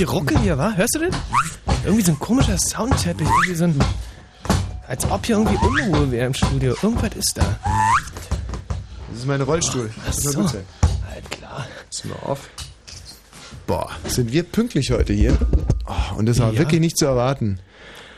die 0.00 0.04
ruckeln 0.04 0.40
hier, 0.40 0.56
wa? 0.56 0.72
Hörst 0.72 0.94
du 0.94 1.00
das? 1.00 1.14
Irgendwie 1.84 2.02
so 2.02 2.12
ein 2.12 2.18
komischer 2.18 2.56
Soundteppich, 2.58 3.26
irgendwie 3.28 3.54
so 3.54 3.64
ein... 3.64 3.78
Als 4.88 5.08
ob 5.10 5.26
hier 5.26 5.36
irgendwie 5.36 5.58
Unruhe 5.64 6.10
wäre 6.10 6.26
im 6.26 6.34
Studio. 6.34 6.74
Irgendwas 6.82 7.10
ist 7.16 7.36
da. 7.36 7.42
Das 9.10 9.18
ist 9.18 9.26
mein 9.26 9.42
Rollstuhl. 9.42 9.90
Ach 10.00 10.06
Das 10.06 10.16
soll 10.22 10.32
so. 10.32 10.40
gut 10.40 10.50
sein. 10.52 10.64
Halt 11.10 11.30
klar. 11.30 11.66
Ist 11.90 12.04
mal 12.06 12.16
auf. 12.24 12.48
Boah, 13.66 13.90
sind 14.06 14.32
wir 14.32 14.42
pünktlich 14.42 14.90
heute 14.90 15.12
hier? 15.12 15.36
Oh, 15.86 16.16
und 16.16 16.26
das 16.26 16.38
war 16.40 16.50
Ja. 16.52 16.58
wirklich 16.58 16.80
nicht 16.80 16.96
zu 16.96 17.04
erwarten. 17.04 17.60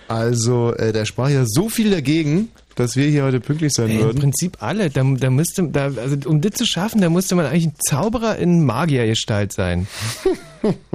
Also, 0.08 0.72
äh, 0.74 0.92
da 0.92 1.04
sprach 1.04 1.28
ja 1.30 1.44
so 1.46 1.68
viel 1.68 1.90
dagegen, 1.90 2.48
dass 2.76 2.94
wir 2.96 3.08
hier 3.08 3.24
heute 3.24 3.40
pünktlich 3.40 3.72
sein 3.74 3.88
Ey, 3.90 3.96
Im 3.96 4.02
würden. 4.04 4.20
Prinzip 4.20 4.58
alle. 4.62 4.88
Da, 4.88 5.02
da 5.02 5.30
müsste, 5.30 5.64
da, 5.68 5.86
also 5.86 6.16
um 6.26 6.40
das 6.40 6.52
zu 6.52 6.64
schaffen, 6.64 7.00
da 7.00 7.10
musste 7.10 7.34
man 7.34 7.46
eigentlich 7.46 7.66
ein 7.66 7.74
Zauberer 7.86 8.36
in 8.36 8.64
Magiergestalt 8.64 9.52
sein. 9.52 9.88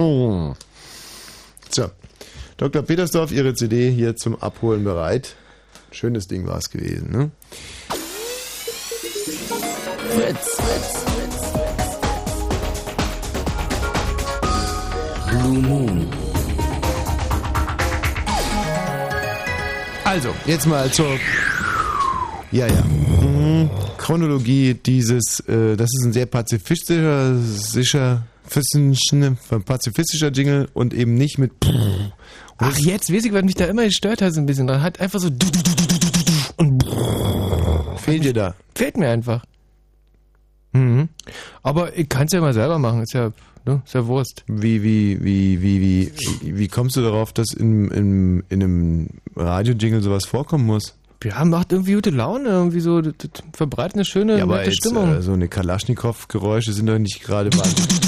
So. 1.70 1.90
Dr. 2.56 2.82
Petersdorf, 2.82 3.30
Ihre 3.30 3.54
CD 3.54 3.90
hier 3.90 4.16
zum 4.16 4.34
Abholen 4.42 4.82
bereit. 4.82 5.36
Schönes 5.92 6.26
Ding 6.26 6.46
war 6.46 6.58
es 6.58 6.70
gewesen, 6.70 7.10
ne? 7.10 7.30
Fritz. 10.10 10.56
Blue 15.28 15.58
Moon. 15.58 16.08
Also, 20.04 20.34
jetzt 20.46 20.66
mal 20.66 20.90
zur. 20.90 21.18
Ja, 22.50 22.66
ja. 22.66 22.82
Mhm. 22.82 23.70
Chronologie 23.98 24.74
dieses, 24.74 25.40
äh, 25.40 25.76
das 25.76 25.88
ist 25.92 26.06
ein 26.06 26.12
sehr 26.12 26.26
pazifistischer, 26.26 27.36
sicher, 27.36 28.22
pazifistischer 28.48 30.30
Jingle 30.30 30.68
und 30.74 30.94
eben 30.94 31.14
nicht 31.14 31.38
mit. 31.38 31.52
Ach, 32.58 32.76
jetzt 32.78 33.12
weiß 33.12 33.24
ich, 33.24 33.32
was 33.32 33.42
mich 33.44 33.54
da 33.54 33.66
immer 33.66 33.84
gestört 33.84 34.20
hat, 34.22 34.32
so 34.34 34.40
ein 34.40 34.46
bisschen 34.46 34.66
dran. 34.66 34.82
Hat 34.82 35.00
einfach 35.00 35.20
so 35.20 35.28
und 36.56 36.84
Fehlt 37.98 38.24
dir 38.24 38.32
da? 38.32 38.54
fehlt 38.74 38.96
mir 38.96 39.08
einfach. 39.10 39.44
Mhm. 40.72 41.08
Aber 41.62 41.96
ich 41.96 42.08
kann 42.08 42.26
es 42.26 42.32
ja 42.32 42.40
mal 42.40 42.52
selber 42.54 42.78
machen, 42.78 43.02
ist 43.02 43.12
ja, 43.14 43.32
ne, 43.64 43.82
ist 43.84 43.94
ja 43.94 44.06
Wurst. 44.06 44.44
Wie, 44.46 44.82
wie, 44.82 45.22
wie, 45.22 45.62
wie, 45.62 45.80
wie, 46.42 46.58
wie 46.58 46.68
kommst 46.68 46.96
du 46.96 47.02
darauf, 47.02 47.32
dass 47.32 47.52
in, 47.52 47.90
in, 47.90 48.44
in 48.48 48.62
einem 48.62 49.08
Radio-Jingle 49.36 50.02
sowas 50.02 50.24
vorkommen 50.26 50.66
muss? 50.66 50.94
Ja, 51.24 51.44
macht 51.44 51.72
irgendwie 51.72 51.94
gute 51.94 52.10
Laune, 52.10 52.48
irgendwie 52.48 52.80
so, 52.80 53.00
das, 53.00 53.14
das 53.18 53.30
verbreitet 53.52 53.94
eine 53.94 54.04
schöne, 54.04 54.36
Ja, 54.38 54.44
aber 54.44 54.58
nette 54.58 54.70
jetzt, 54.70 54.78
Stimmung. 54.78 55.14
äh, 55.16 55.22
so 55.22 55.32
eine 55.32 55.48
Kalaschnikow-Geräusche 55.48 56.72
sind 56.72 56.86
doch 56.86 56.98
nicht 56.98 57.22
gerade 57.24 57.50
wahnsinnig. 57.58 58.07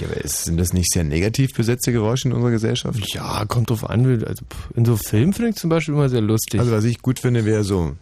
Ja, 0.00 0.06
aber 0.08 0.16
ist, 0.24 0.44
sind 0.44 0.56
das 0.58 0.72
nicht 0.72 0.92
sehr 0.92 1.04
negativ 1.04 1.54
besetzte 1.54 1.92
Geräusche 1.92 2.28
in 2.28 2.34
unserer 2.34 2.50
Gesellschaft? 2.50 2.98
ja, 3.14 3.44
kommt 3.46 3.70
drauf 3.70 3.88
an. 3.88 4.24
Also 4.24 4.44
in 4.74 4.84
so 4.84 4.96
Filmen 4.96 5.32
finde 5.32 5.50
ich 5.50 5.56
zum 5.56 5.70
Beispiel 5.70 5.94
immer 5.94 6.08
sehr 6.08 6.20
lustig. 6.20 6.60
Also 6.60 6.72
was 6.72 6.84
ich 6.84 7.00
gut 7.00 7.20
finde, 7.20 7.44
wäre 7.44 7.62
so, 7.62 7.94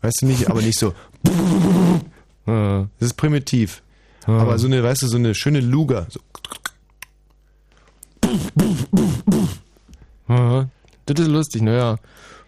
weißt 0.00 0.22
du 0.22 0.26
nicht, 0.26 0.50
aber 0.50 0.60
nicht 0.60 0.78
so, 0.78 0.92
das 2.46 2.86
ist 3.00 3.16
primitiv. 3.16 3.82
Aber 4.26 4.58
so 4.58 4.66
eine, 4.66 4.82
weißt 4.82 5.02
du, 5.02 5.06
so 5.08 5.16
eine 5.16 5.34
schöne 5.34 5.60
Luga, 5.60 6.06
so, 6.08 6.20
das 11.06 11.18
ist 11.18 11.28
lustig, 11.28 11.62
naja. 11.62 11.98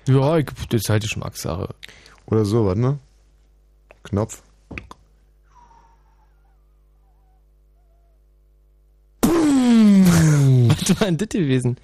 Ja, 0.07 0.37
ich, 0.39 0.47
das 0.69 0.83
ist 0.83 0.89
halt 0.89 1.03
die 1.03 1.07
Geschmackssache. 1.07 1.69
Oder 2.27 2.45
so, 2.45 2.67
warte 2.67 2.81
mal. 2.81 2.99
Knopf. 4.05 4.43
Was 9.25 11.01
war 11.01 11.07
denn 11.07 11.17
das 11.17 11.29
gewesen? 11.29 11.77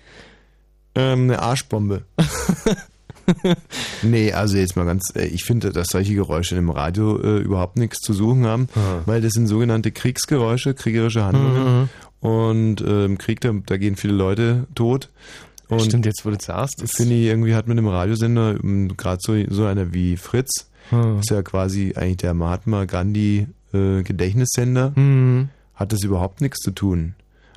Ähm, 0.94 1.22
eine 1.24 1.40
Arschbombe. 1.40 2.02
nee, 4.02 4.32
also 4.32 4.56
jetzt 4.56 4.76
mal 4.76 4.84
ganz, 4.86 5.12
äh, 5.14 5.26
ich 5.26 5.44
finde, 5.44 5.70
dass 5.70 5.88
solche 5.88 6.14
Geräusche 6.14 6.56
im 6.56 6.70
Radio 6.70 7.18
äh, 7.20 7.38
überhaupt 7.38 7.76
nichts 7.76 7.98
zu 8.00 8.12
suchen 8.12 8.46
haben, 8.46 8.68
Ah. 8.74 9.02
weil 9.06 9.20
das 9.20 9.32
sind 9.34 9.46
sogenannte 9.46 9.92
Kriegsgeräusche, 9.92 10.74
kriegerische 10.74 11.24
Handlungen. 11.24 11.88
Und 12.20 12.80
äh, 12.82 13.06
im 13.06 13.16
Krieg, 13.18 13.40
da, 13.40 13.52
da 13.64 13.76
gehen 13.78 13.96
viele 13.96 14.12
Leute 14.12 14.66
tot. 14.74 15.08
Und 15.70 15.82
Stimmt, 15.82 16.06
jetzt 16.06 16.24
wo 16.26 16.30
du 16.30 16.36
sagst. 16.40 16.82
Ich, 16.82 16.98
irgendwie 17.00 17.54
hat 17.54 17.68
mit 17.68 17.78
einem 17.78 17.86
Radiosender, 17.88 18.54
gerade 18.96 19.18
so, 19.22 19.34
so 19.48 19.64
einer 19.66 19.92
wie 19.94 20.16
Fritz, 20.16 20.66
Hm. 20.90 21.20
ist 21.20 21.30
ja 21.30 21.42
quasi 21.42 21.92
eigentlich 21.94 22.16
der 22.18 22.34
Mahatma 22.34 22.84
Gandhi 22.86 23.46
äh, 23.72 24.02
Gedächtnissender, 24.02 24.92
Hm. 24.96 25.48
hat 25.76 25.92
das 25.92 26.02
überhaupt 26.02 26.40
nichts 26.40 26.58
zu 26.60 26.72
tun. 26.72 27.14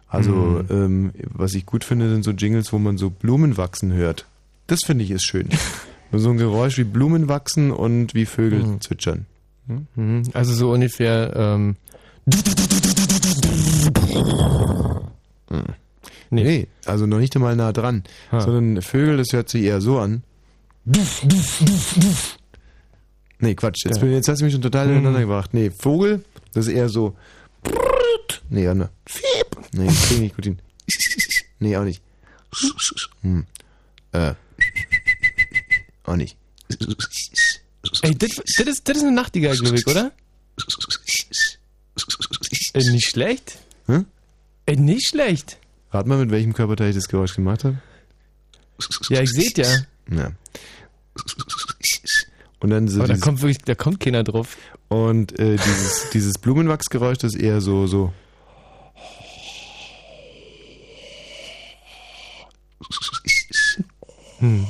Also, 0.08 0.64
Hm. 0.68 0.70
ähm, 0.70 1.12
was 1.34 1.56
ich 1.56 1.66
gut 1.66 1.84
finde, 1.84 2.10
sind 2.12 2.24
so 2.24 2.32
Jingles, 2.32 2.72
wo 2.72 2.78
man 2.78 2.98
so 3.00 3.10
Blumen 3.10 3.58
wachsen 3.58 3.92
hört. 3.94 4.28
Das 4.68 4.82
finde 4.86 5.04
ich 5.04 5.10
ist 5.12 5.24
schön. 5.26 5.50
so 6.12 6.30
ein 6.30 6.38
Geräusch 6.38 6.78
wie 6.78 6.84
Blumen 6.84 7.28
wachsen 7.28 7.72
und 7.72 8.14
wie 8.14 8.26
Vögel 8.28 8.62
Hm. 8.64 8.82
zwitschern. 8.82 9.26
Mhm. 9.96 10.24
Also 10.34 10.54
so 10.54 10.72
ungefähr. 10.72 11.34
Ähm, 11.36 11.76
Nee. 16.34 16.44
nee. 16.44 16.68
also 16.86 17.06
noch 17.06 17.20
nicht 17.20 17.36
einmal 17.36 17.56
nah 17.56 17.72
dran. 17.72 18.04
Ha. 18.32 18.42
Sondern 18.42 18.82
Vögel, 18.82 19.18
das 19.18 19.34
hört 19.34 19.50
sich 19.50 19.64
eher 19.64 19.82
so 19.82 20.00
an. 20.00 20.24
Nee, 23.40 23.56
Quatsch. 23.56 23.86
Jetzt, 23.86 23.98
Ja. 23.98 24.02
bin, 24.04 24.12
jetzt 24.14 24.28
hast 24.28 24.40
du 24.40 24.46
mich 24.46 24.54
schon 24.54 24.62
total 24.62 24.86
Hm. 24.86 24.94
durcheinander 24.94 25.20
gebracht. 25.22 25.54
Nee, 25.54 25.70
Vogel, 25.70 26.24
das 26.54 26.68
ist 26.68 26.74
eher 26.74 26.90
so. 26.90 27.16
Nee, 28.50 28.64
ja, 28.64 28.74
ne. 28.74 28.90
Nee, 29.74 29.88
ich 29.88 30.02
krieg 30.08 30.20
nicht 30.20 30.36
gut 30.36 30.46
hin. 30.46 30.60
Nee, 31.60 31.78
auch 31.78 31.84
nicht. 31.84 32.02
Hm. 33.22 33.46
Äh. 34.12 34.34
Auch 36.04 36.16
nicht. 36.16 36.38
Ey, 38.02 38.16
das, 38.16 38.32
das, 38.36 38.68
ist, 38.68 38.88
das 38.88 38.98
ist 38.98 39.04
eine 39.04 39.12
Nachtigall, 39.14 39.58
glaube 39.58 39.76
ich, 39.78 39.88
oder? 39.88 40.12
Ey, 42.74 42.92
nicht 42.92 43.10
schlecht. 43.10 43.58
Hm? 43.88 44.06
Ey, 44.66 44.78
nicht 44.78 45.08
schlecht. 45.08 45.58
Rat 45.94 46.08
mal, 46.08 46.18
mit 46.18 46.32
welchem 46.32 46.54
Körperteil 46.54 46.90
ich 46.90 46.96
das 46.96 47.08
Geräusch 47.08 47.36
gemacht 47.36 47.64
habe. 47.64 47.78
Ja, 49.10 49.22
ich 49.22 49.30
seht 49.30 49.58
ja. 49.60 49.68
Ja. 50.10 50.32
Und 52.60 52.70
dann 52.70 52.88
so 52.88 53.00
Aber 53.00 53.14
da 53.14 53.18
kommt 53.18 53.42
wirklich, 53.42 53.60
da 53.60 53.76
kommt 53.76 54.00
keiner 54.00 54.24
drauf. 54.24 54.58
und 54.88 55.38
äh, 55.40 55.58
dieses, 55.58 56.10
dieses 56.12 56.38
Blumenwachsgeräusch, 56.40 57.20
das 57.20 57.36
ist 57.36 57.42
eher 57.42 57.62
so, 57.62 57.88
so. 57.88 58.12
Hm. 64.40 64.66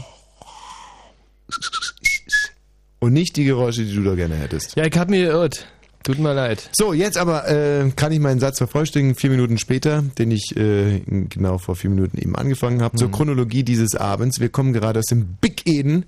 Und 3.00 3.14
nicht 3.14 3.36
die 3.38 3.46
Geräusche, 3.46 3.86
die 3.86 3.96
du 3.96 4.04
da 4.04 4.16
gerne 4.16 4.36
hättest. 4.36 4.76
Ja, 4.76 4.86
ich 4.86 4.98
hab 4.98 5.10
mir 5.10 5.26
geirrt. 5.26 5.68
Tut 6.04 6.20
mir 6.20 6.34
leid. 6.34 6.70
So, 6.74 6.92
jetzt 6.92 7.18
aber 7.18 7.48
äh, 7.48 7.90
kann 7.96 8.12
ich 8.12 8.20
meinen 8.20 8.42
Satz 8.42 8.58
vervollständigen, 8.58 9.16
vier 9.16 9.30
Minuten 9.30 9.58
später, 9.58 10.04
den 10.18 10.32
ich 10.32 10.56
äh, 10.58 11.00
genau 11.30 11.58
vor 11.58 11.78
vier 11.78 11.90
Minuten 11.90 12.18
eben 12.18 12.36
angefangen 12.36 12.82
habe, 12.82 12.98
zur 12.98 13.10
Chronologie 13.10 13.64
dieses 13.64 13.96
Abends. 13.96 14.42
Wir 14.42 14.50
kommen 14.50 14.74
gerade 14.74 15.00
aus 15.00 15.06
dem 15.06 15.38
Big 15.40 15.66
Eden, 15.66 16.06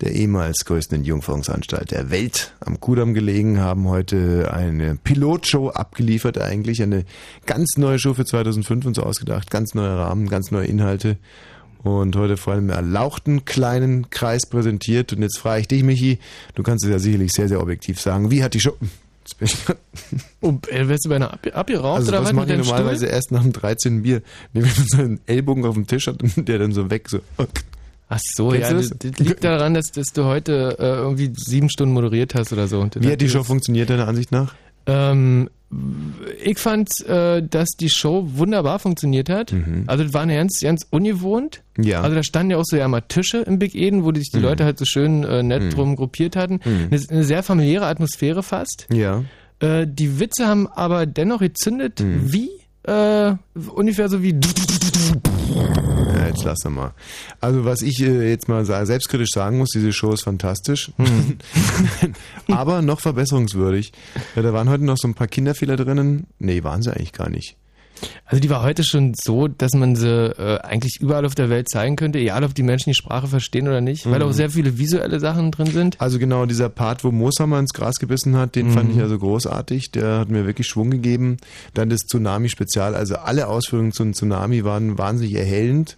der 0.00 0.12
ehemals 0.12 0.64
größten 0.64 0.98
Entjungferungsanstalt 0.98 1.92
der 1.92 2.10
Welt, 2.10 2.54
am 2.58 2.80
Kudamm 2.80 3.14
gelegen, 3.14 3.60
haben 3.60 3.86
heute 3.86 4.52
eine 4.52 4.96
Pilotshow 4.96 5.68
abgeliefert 5.68 6.38
eigentlich, 6.38 6.82
eine 6.82 7.04
ganz 7.46 7.76
neue 7.76 8.00
Show 8.00 8.14
für 8.14 8.24
2005 8.24 8.84
uns 8.84 8.98
ausgedacht, 8.98 9.48
ganz 9.48 9.74
neue 9.74 9.96
Rahmen, 9.96 10.28
ganz 10.28 10.50
neue 10.50 10.66
Inhalte 10.66 11.18
und 11.84 12.16
heute 12.16 12.36
vor 12.36 12.54
allem 12.54 12.64
im 12.64 12.74
erlauchten 12.74 13.44
kleinen 13.44 14.10
Kreis 14.10 14.46
präsentiert. 14.46 15.12
Und 15.12 15.22
jetzt 15.22 15.38
frage 15.38 15.60
ich 15.60 15.68
dich, 15.68 15.84
Michi, 15.84 16.18
du 16.56 16.64
kannst 16.64 16.84
es 16.84 16.90
ja 16.90 16.98
sicherlich 16.98 17.32
sehr, 17.32 17.48
sehr 17.48 17.60
objektiv 17.60 18.00
sagen, 18.00 18.32
wie 18.32 18.42
hat 18.42 18.54
die 18.54 18.60
Show... 18.60 18.74
Jetzt 19.38 19.66
bin 19.66 19.76
ich 19.76 20.22
Oh, 20.40 20.54
ey, 20.68 20.88
wärst 20.88 21.04
du 21.04 21.08
bei 21.10 21.16
einer 21.16 21.32
ab 21.32 21.46
abgeraucht 21.52 21.98
also 21.98 22.08
oder 22.10 22.20
was 22.20 22.28
was 22.28 22.32
mache 22.34 22.46
mit 22.48 22.60
ich 22.60 22.66
normalerweise 22.66 23.06
Stuhl? 23.06 23.14
erst 23.14 23.32
nach 23.32 23.42
dem 23.42 23.52
13. 23.52 24.02
Bier? 24.02 24.22
Wenn 24.52 24.62
man 24.62 24.70
so 24.86 24.96
einen 24.98 25.20
Ellbogen 25.26 25.64
auf 25.66 25.74
dem 25.74 25.86
Tisch 25.86 26.06
hat 26.06 26.22
und 26.22 26.48
der 26.48 26.58
dann 26.58 26.72
so 26.72 26.90
weg 26.90 27.08
so. 27.08 27.20
Ach 28.12 28.18
so, 28.34 28.48
Kennst 28.48 28.70
ja, 28.70 28.76
das, 28.76 28.88
das? 28.90 28.98
das 29.12 29.18
liegt 29.26 29.44
daran, 29.44 29.74
dass, 29.74 29.86
dass 29.92 30.08
du 30.12 30.24
heute 30.24 30.76
äh, 30.80 30.84
irgendwie 30.84 31.30
sieben 31.36 31.70
Stunden 31.70 31.94
moderiert 31.94 32.34
hast 32.34 32.52
oder 32.52 32.66
so. 32.66 32.80
Und 32.80 32.96
das 32.96 33.02
Wie 33.04 33.12
hat 33.12 33.20
die 33.20 33.26
das- 33.26 33.32
Show 33.32 33.44
funktioniert, 33.44 33.88
deiner 33.88 34.08
Ansicht 34.08 34.32
nach? 34.32 34.54
Ähm, 34.90 35.48
ich 36.44 36.58
fand, 36.58 36.88
äh, 37.06 37.42
dass 37.48 37.68
die 37.78 37.90
Show 37.90 38.24
wunderbar 38.34 38.80
funktioniert 38.80 39.28
hat. 39.30 39.54
Also 39.86 40.02
das 40.02 40.12
war 40.12 40.26
ganz, 40.26 40.58
ganz 40.60 40.84
ungewohnt. 40.90 41.62
Mhm. 41.76 41.84
Ja. 41.84 42.00
Also 42.00 42.16
da 42.16 42.22
standen 42.24 42.50
ja 42.50 42.56
auch 42.56 42.64
so 42.64 42.76
ja 42.76 42.88
mal 42.88 43.02
Tische 43.02 43.38
im 43.38 43.60
Big 43.60 43.76
Eden, 43.76 44.02
wo 44.04 44.12
sich 44.12 44.30
die 44.32 44.38
Mhm. 44.38 44.42
Leute 44.42 44.64
halt 44.64 44.78
so 44.78 44.84
schön 44.84 45.22
äh, 45.22 45.44
nett 45.44 45.62
Mhm. 45.62 45.70
drum 45.70 45.96
gruppiert 45.96 46.34
hatten. 46.34 46.54
Mhm. 46.64 46.88
Eine, 46.90 47.00
eine 47.10 47.24
sehr 47.24 47.42
familiäre 47.44 47.86
Atmosphäre 47.86 48.42
fast. 48.42 48.88
Ja. 48.92 49.22
Äh, 49.60 49.86
die 49.88 50.18
Witze 50.18 50.48
haben 50.48 50.66
aber 50.66 51.06
dennoch 51.06 51.38
gezündet 51.38 52.00
Mhm. 52.00 52.32
wie 52.32 52.50
äh, 52.84 53.34
ungefähr 53.74 54.08
so 54.08 54.22
wie. 54.22 54.34
Ja, 56.14 56.26
jetzt 56.26 56.44
lass 56.44 56.64
mal. 56.64 56.92
Also 57.40 57.64
was 57.64 57.82
ich 57.82 58.00
äh, 58.00 58.28
jetzt 58.28 58.48
mal 58.48 58.64
selbstkritisch 58.64 59.30
sagen 59.32 59.58
muss, 59.58 59.70
diese 59.70 59.92
Show 59.92 60.12
ist 60.12 60.22
fantastisch, 60.22 60.92
aber 62.48 62.82
noch 62.82 63.00
verbesserungswürdig. 63.00 63.92
Ja, 64.36 64.42
da 64.42 64.52
waren 64.52 64.68
heute 64.68 64.84
noch 64.84 64.96
so 64.96 65.08
ein 65.08 65.14
paar 65.14 65.28
Kinderfehler 65.28 65.76
drinnen. 65.76 66.26
Nee, 66.38 66.64
waren 66.64 66.82
sie 66.82 66.92
eigentlich 66.92 67.12
gar 67.12 67.28
nicht. 67.28 67.56
Also 68.24 68.40
die 68.40 68.50
war 68.50 68.62
heute 68.62 68.84
schon 68.84 69.14
so, 69.14 69.48
dass 69.48 69.72
man 69.74 69.96
sie 69.96 70.08
äh, 70.08 70.60
eigentlich 70.60 71.00
überall 71.00 71.24
auf 71.26 71.34
der 71.34 71.50
Welt 71.50 71.68
zeigen 71.68 71.96
könnte, 71.96 72.18
egal 72.18 72.44
ob 72.44 72.54
die 72.54 72.62
Menschen 72.62 72.90
die 72.90 72.94
Sprache 72.94 73.26
verstehen 73.26 73.66
oder 73.68 73.80
nicht, 73.80 74.10
weil 74.10 74.22
auch 74.22 74.32
sehr 74.32 74.50
viele 74.50 74.78
visuelle 74.78 75.20
Sachen 75.20 75.50
drin 75.50 75.66
sind. 75.66 76.00
Also 76.00 76.18
genau 76.18 76.46
dieser 76.46 76.68
Part, 76.68 77.04
wo 77.04 77.10
Mooshammer 77.10 77.58
ins 77.58 77.72
Gras 77.72 77.96
gebissen 77.96 78.36
hat, 78.36 78.54
den 78.54 78.70
fand 78.70 78.92
ich 78.94 79.00
also 79.00 79.18
großartig. 79.18 79.90
Der 79.92 80.18
hat 80.18 80.30
mir 80.30 80.46
wirklich 80.46 80.66
Schwung 80.66 80.90
gegeben. 80.90 81.38
Dann 81.74 81.90
das 81.90 82.00
Tsunami-Spezial. 82.00 82.94
Also 82.94 83.16
alle 83.16 83.48
Ausführungen 83.48 83.92
zum 83.92 84.12
Tsunami 84.12 84.64
waren 84.64 84.98
wahnsinnig 84.98 85.34
erhellend. 85.34 85.96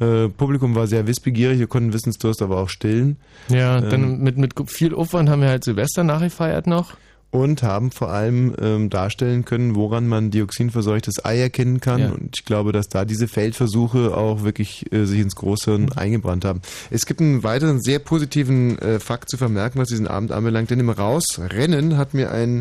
Äh, 0.00 0.28
Publikum 0.28 0.74
war 0.74 0.86
sehr 0.86 1.06
wissbegierig, 1.06 1.58
wir 1.58 1.66
konnten 1.66 1.92
Wissensdurst 1.92 2.42
aber 2.42 2.58
auch 2.58 2.68
stillen. 2.68 3.16
Ja, 3.48 3.80
dann 3.80 4.18
mit, 4.18 4.36
mit 4.38 4.54
viel 4.66 4.94
Aufwand 4.94 5.28
haben 5.28 5.42
wir 5.42 5.48
halt 5.48 5.64
Silvester 5.64 6.04
nachgefeiert 6.04 6.66
noch. 6.66 6.94
Und 7.34 7.64
haben 7.64 7.90
vor 7.90 8.10
allem 8.10 8.54
ähm, 8.60 8.90
darstellen 8.90 9.44
können, 9.44 9.74
woran 9.74 10.06
man 10.06 10.30
dioxinverseuchtes 10.30 11.24
Ei 11.24 11.40
erkennen 11.40 11.80
kann. 11.80 12.00
Ja. 12.00 12.10
Und 12.10 12.36
ich 12.36 12.44
glaube, 12.44 12.70
dass 12.70 12.88
da 12.88 13.04
diese 13.04 13.26
Feldversuche 13.26 14.16
auch 14.16 14.44
wirklich 14.44 14.92
äh, 14.92 15.04
sich 15.04 15.18
ins 15.18 15.34
Großhirn 15.34 15.90
eingebrannt 15.94 16.44
haben. 16.44 16.62
Es 16.90 17.06
gibt 17.06 17.20
einen 17.20 17.42
weiteren 17.42 17.82
sehr 17.82 17.98
positiven 17.98 18.78
äh, 18.78 19.00
Fakt 19.00 19.28
zu 19.30 19.36
vermerken, 19.36 19.80
was 19.80 19.88
diesen 19.88 20.06
Abend 20.06 20.30
anbelangt. 20.30 20.70
Denn 20.70 20.78
im 20.78 20.90
Rausrennen 20.90 21.96
hat 21.96 22.14
mir 22.14 22.30
ein 22.30 22.60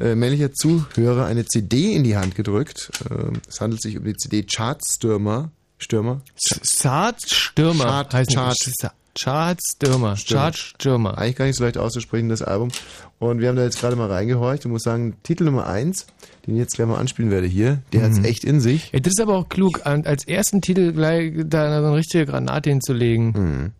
äh, 0.00 0.14
männlicher 0.14 0.50
Zuhörer 0.54 1.26
eine 1.26 1.44
CD 1.44 1.92
in 1.92 2.02
die 2.02 2.16
Hand 2.16 2.34
gedrückt. 2.34 2.90
Ähm, 3.10 3.34
es 3.46 3.60
handelt 3.60 3.82
sich 3.82 3.98
um 3.98 4.04
die 4.04 4.14
CD 4.14 4.44
Chartstürmer. 4.44 5.50
Stürmer? 5.76 6.22
Chartstürmer 6.80 7.84
Chart- 7.84 8.14
heißen 8.14 8.30
die. 8.30 8.34
Chart. 8.34 8.94
Ch- 9.16 9.24
Chartstürmer. 9.24 10.16
Stürmer. 10.16 10.42
Chartstürmer. 10.42 11.18
Eigentlich 11.18 11.36
gar 11.36 11.44
nicht 11.46 11.56
so 11.56 11.64
leicht 11.64 11.78
auszusprechen, 11.78 12.28
das 12.28 12.42
Album. 12.42 12.68
Und 13.18 13.40
wir 13.40 13.48
haben 13.48 13.56
da 13.56 13.64
jetzt 13.64 13.80
gerade 13.80 13.96
mal 13.96 14.10
reingehorcht 14.10 14.66
und 14.66 14.72
muss 14.72 14.82
sagen, 14.82 15.16
Titel 15.22 15.44
Nummer 15.44 15.66
eins, 15.66 16.06
den 16.46 16.54
ich 16.54 16.60
jetzt 16.60 16.74
gleich 16.74 16.86
mal 16.86 16.98
anspielen 16.98 17.30
werde 17.30 17.46
hier, 17.46 17.80
der 17.92 18.02
hat's 18.02 18.18
echt 18.22 18.44
in 18.44 18.60
sich. 18.60 18.92
Ja, 18.92 19.00
das 19.00 19.14
ist 19.14 19.20
aber 19.20 19.36
auch 19.36 19.48
klug, 19.48 19.80
als 19.86 20.26
ersten 20.28 20.60
Titel 20.60 20.92
gleich 20.92 21.32
da 21.46 21.80
so 21.80 21.86
eine 21.86 21.96
richtige 21.96 22.26
Granate 22.26 22.68
hinzulegen. 22.70 23.72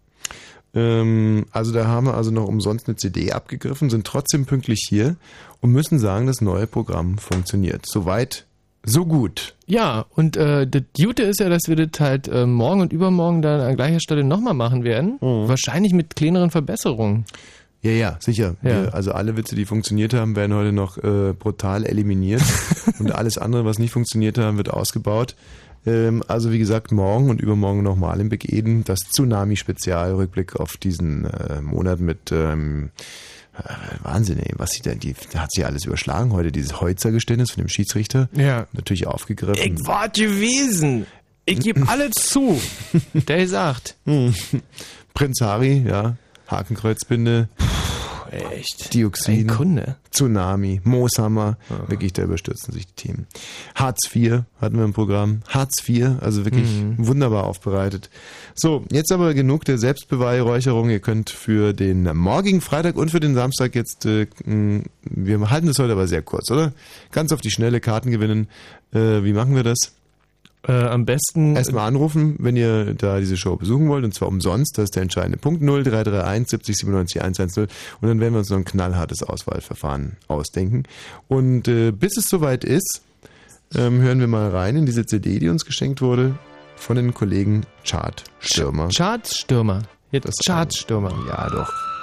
Ähm, 0.74 1.46
also 1.52 1.72
da 1.72 1.86
haben 1.86 2.06
wir 2.06 2.14
also 2.14 2.30
noch 2.30 2.46
umsonst 2.48 2.88
eine 2.88 2.96
CD 2.96 3.32
abgegriffen, 3.32 3.90
sind 3.90 4.06
trotzdem 4.06 4.46
pünktlich 4.46 4.86
hier 4.88 5.16
und 5.60 5.70
müssen 5.70 5.98
sagen, 5.98 6.26
das 6.26 6.40
neue 6.40 6.66
Programm 6.66 7.18
funktioniert. 7.18 7.84
Soweit, 7.86 8.45
so 8.86 9.04
gut. 9.04 9.54
Ja, 9.66 10.06
und 10.14 10.36
äh, 10.36 10.66
das 10.66 10.82
Gute 10.96 11.24
ist 11.24 11.40
ja, 11.40 11.48
dass 11.48 11.62
wir 11.66 11.74
das 11.74 12.00
halt 12.00 12.28
äh, 12.28 12.46
morgen 12.46 12.80
und 12.80 12.92
übermorgen 12.92 13.42
dann 13.42 13.60
an 13.60 13.76
gleicher 13.76 14.00
Stelle 14.00 14.22
nochmal 14.22 14.54
machen 14.54 14.84
werden. 14.84 15.18
Wahrscheinlich 15.20 15.92
mit 15.92 16.14
kleineren 16.14 16.50
Verbesserungen. 16.50 17.24
Ja, 17.82 17.90
ja, 17.90 18.16
sicher. 18.20 18.56
Ja. 18.62 18.84
Wir, 18.84 18.94
also 18.94 19.12
alle 19.12 19.36
Witze, 19.36 19.56
die 19.56 19.64
funktioniert 19.64 20.14
haben, 20.14 20.36
werden 20.36 20.54
heute 20.54 20.72
noch 20.72 20.98
äh, 20.98 21.32
brutal 21.32 21.84
eliminiert 21.84 22.42
und 22.98 23.12
alles 23.12 23.38
andere, 23.38 23.64
was 23.64 23.78
nicht 23.78 23.92
funktioniert 23.92 24.38
haben, 24.38 24.56
wird 24.56 24.70
ausgebaut. 24.70 25.34
Ähm, 25.84 26.22
also 26.26 26.52
wie 26.52 26.58
gesagt, 26.58 26.92
morgen 26.92 27.28
und 27.28 27.40
übermorgen 27.40 27.82
nochmal 27.82 28.20
im 28.20 28.28
Big 28.28 28.52
Eden 28.52 28.84
das 28.84 29.00
Tsunami-Spezial, 29.00 30.14
Rückblick 30.14 30.56
auf 30.56 30.76
diesen 30.76 31.24
äh, 31.26 31.60
Monat 31.60 32.00
mit 32.00 32.32
ähm, 32.32 32.90
äh, 32.94 33.02
Wahnsinn, 34.02 34.38
ey, 34.38 34.52
was 34.56 34.70
sie 34.70 34.82
denn, 34.82 34.98
die 35.00 35.14
da 35.32 35.40
hat 35.40 35.52
sie 35.52 35.64
alles 35.64 35.84
überschlagen 35.84 36.32
heute, 36.32 36.52
dieses 36.52 36.80
Heutzer-Geständnis 36.80 37.50
von 37.50 37.64
dem 37.64 37.68
Schiedsrichter. 37.68 38.28
Ja. 38.32 38.66
Natürlich 38.72 39.06
aufgegriffen. 39.06 39.76
Ich 39.76 39.86
war 39.86 40.08
gewesen. 40.08 41.06
Ich 41.44 41.60
gebe 41.60 41.88
alles 41.88 42.12
zu. 42.14 42.60
Der 43.14 43.48
sagt. 43.48 43.96
Prinz 45.14 45.40
Harry, 45.40 45.84
ja, 45.86 46.16
Hakenkreuzbinde, 46.48 47.48
Echt. 48.30 48.92
Dioxin. 48.94 49.40
Ein 49.40 49.46
Kunde. 49.46 49.96
Tsunami, 50.10 50.80
Mooshammer, 50.82 51.58
wirklich, 51.88 52.12
da 52.14 52.22
überstürzen 52.22 52.72
sich 52.72 52.86
die 52.86 52.94
Themen. 52.94 53.26
Hartz 53.74 54.08
IV 54.14 54.44
hatten 54.60 54.78
wir 54.78 54.84
im 54.84 54.94
Programm. 54.94 55.42
Hartz 55.48 55.86
IV, 55.86 56.12
also 56.20 56.44
wirklich 56.46 56.68
wunderbar 56.96 57.44
aufbereitet. 57.44 58.08
So, 58.54 58.84
jetzt 58.90 59.12
aber 59.12 59.34
genug 59.34 59.66
der 59.66 59.76
Selbstbeweihräucherung. 59.76 60.88
Ihr 60.88 61.00
könnt 61.00 61.28
für 61.28 61.74
den 61.74 62.04
morgigen 62.16 62.62
Freitag 62.62 62.96
und 62.96 63.10
für 63.10 63.20
den 63.20 63.34
Samstag 63.34 63.74
jetzt, 63.74 64.06
äh, 64.06 64.26
wir 65.02 65.50
halten 65.50 65.66
das 65.66 65.78
heute 65.78 65.92
aber 65.92 66.08
sehr 66.08 66.22
kurz, 66.22 66.50
oder? 66.50 66.72
Ganz 67.12 67.32
auf 67.32 67.42
die 67.42 67.50
schnelle 67.50 67.80
Karten 67.80 68.10
gewinnen. 68.10 68.48
Äh, 68.92 69.22
wie 69.22 69.34
machen 69.34 69.54
wir 69.54 69.64
das? 69.64 69.92
Äh, 70.68 70.72
am 70.72 71.04
besten. 71.04 71.54
Erstmal 71.54 71.86
anrufen, 71.86 72.36
wenn 72.38 72.56
ihr 72.56 72.94
da 72.94 73.20
diese 73.20 73.36
Show 73.36 73.56
besuchen 73.56 73.88
wollt, 73.88 74.04
und 74.04 74.12
zwar 74.12 74.28
umsonst. 74.28 74.76
Das 74.78 74.84
ist 74.84 74.96
der 74.96 75.02
entscheidende 75.02 75.38
Punkt. 75.38 75.62
0331 75.62 76.48
70 76.48 76.76
97 76.76 77.22
110. 77.22 77.64
Und 78.00 78.08
dann 78.08 78.20
werden 78.20 78.34
wir 78.34 78.40
uns 78.40 78.50
noch 78.50 78.58
ein 78.58 78.64
knallhartes 78.64 79.22
Auswahlverfahren 79.22 80.16
ausdenken. 80.26 80.84
Und 81.28 81.68
äh, 81.68 81.92
bis 81.92 82.16
es 82.16 82.28
soweit 82.28 82.64
ist, 82.64 83.02
ähm, 83.74 84.00
hören 84.00 84.20
wir 84.20 84.26
mal 84.26 84.50
rein 84.50 84.76
in 84.76 84.86
diese 84.86 85.06
CD, 85.06 85.38
die 85.38 85.48
uns 85.48 85.64
geschenkt 85.64 86.00
wurde 86.00 86.36
von 86.76 86.96
den 86.96 87.14
Kollegen 87.14 87.62
Chart 87.84 88.24
Stürmer. 88.40 88.88
Chartstürmer. 88.94 89.82
Jetzt 90.10 90.42
Chartstürmer. 90.46 91.12
Ja, 91.28 91.48
doch. 91.50 91.95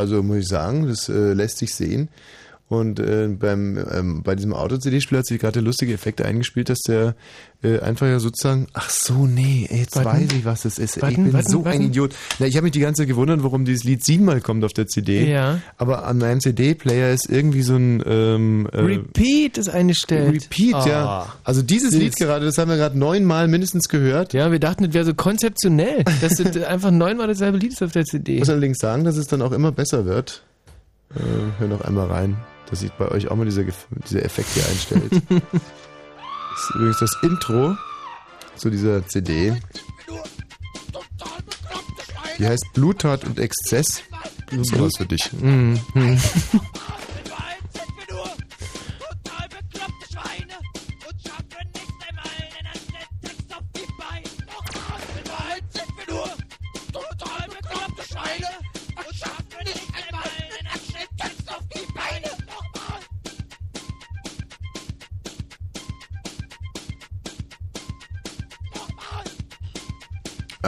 Also 0.00 0.22
muss 0.22 0.38
ich 0.38 0.48
sagen, 0.48 0.88
das 0.88 1.10
äh, 1.10 1.34
lässt 1.34 1.58
sich 1.58 1.74
sehen. 1.74 2.08
Und 2.70 3.00
äh, 3.00 3.26
beim, 3.26 3.76
ähm, 3.92 4.22
bei 4.22 4.36
diesem 4.36 4.52
Auto-CD-Spiel 4.54 5.18
hat 5.18 5.26
sich 5.26 5.40
gerade 5.40 5.54
der 5.54 5.62
lustige 5.62 5.92
Effekt 5.92 6.22
eingespielt, 6.22 6.68
dass 6.68 6.78
der 6.86 7.16
äh, 7.64 7.80
einfach 7.80 8.06
ja 8.06 8.20
sozusagen, 8.20 8.68
ach 8.74 8.88
so, 8.88 9.26
nee, 9.26 9.68
jetzt 9.68 9.96
Warten. 9.96 10.08
weiß 10.22 10.32
ich, 10.38 10.44
was 10.44 10.62
das 10.62 10.78
ist. 10.78 10.96
ich 10.96 11.02
Warten, 11.02 11.24
bin 11.24 11.32
warten, 11.32 11.50
so 11.50 11.64
ein. 11.64 11.80
Idiot. 11.82 12.14
Na, 12.38 12.46
ich 12.46 12.54
habe 12.54 12.62
mich 12.62 12.70
die 12.72 12.78
ganze 12.78 13.02
Zeit 13.02 13.08
gewundert, 13.08 13.42
warum 13.42 13.64
dieses 13.64 13.82
Lied 13.82 14.04
siebenmal 14.04 14.40
kommt 14.40 14.62
auf 14.64 14.72
der 14.72 14.86
CD. 14.86 15.28
Ja. 15.28 15.60
Aber 15.78 16.06
an 16.06 16.18
meinem 16.18 16.38
CD-Player 16.38 17.12
ist 17.12 17.28
irgendwie 17.28 17.62
so 17.62 17.74
ein 17.74 18.04
ähm, 18.06 18.68
äh, 18.72 18.78
Repeat 18.78 19.58
ist 19.58 19.68
eingestellt. 19.68 20.44
Repeat, 20.44 20.74
Ah. 20.76 20.86
ja. 20.88 21.32
Also 21.42 21.62
dieses 21.62 21.92
Lied 21.92 22.14
gerade, 22.14 22.44
das 22.46 22.56
haben 22.56 22.70
wir 22.70 22.76
gerade 22.76 22.96
neunmal 22.96 23.48
mindestens 23.48 23.88
gehört. 23.88 24.32
Ja, 24.32 24.52
wir 24.52 24.60
dachten, 24.60 24.84
das 24.84 24.94
wäre 24.94 25.04
so 25.04 25.14
konzeptionell, 25.14 26.04
dass 26.20 26.34
das 26.36 26.56
einfach 26.64 26.92
neunmal 26.92 27.26
dasselbe 27.26 27.58
Lied 27.58 27.72
ist 27.72 27.82
auf 27.82 27.90
der 27.90 28.04
CD. 28.04 28.34
Ich 28.34 28.38
muss 28.38 28.48
allerdings 28.48 28.78
sagen, 28.78 29.02
dass 29.02 29.16
es 29.16 29.26
dann 29.26 29.42
auch 29.42 29.50
immer 29.50 29.72
besser 29.72 30.04
wird. 30.04 30.44
Äh, 31.16 31.18
hör 31.58 31.66
noch 31.66 31.80
einmal 31.80 32.06
rein, 32.06 32.36
dass 32.70 32.80
sich 32.80 32.92
bei 32.92 33.08
euch 33.08 33.28
auch 33.28 33.36
mal 33.36 33.44
dieser, 33.44 33.64
dieser 34.08 34.24
Effekt 34.24 34.48
hier 34.54 34.66
einstellt. 34.66 35.10
das 35.28 36.62
ist 36.62 36.74
übrigens 36.74 36.98
das 37.00 37.16
Intro 37.22 37.76
zu 38.56 38.70
dieser 38.70 39.06
CD. 39.06 39.56
Die 42.38 42.46
heißt 42.46 42.64
Bluttat 42.72 43.24
und 43.24 43.38
Exzess. 43.38 44.02
Sowas 44.62 44.92
für 44.96 45.06
dich. 45.06 45.30
Mhm. 45.32 45.80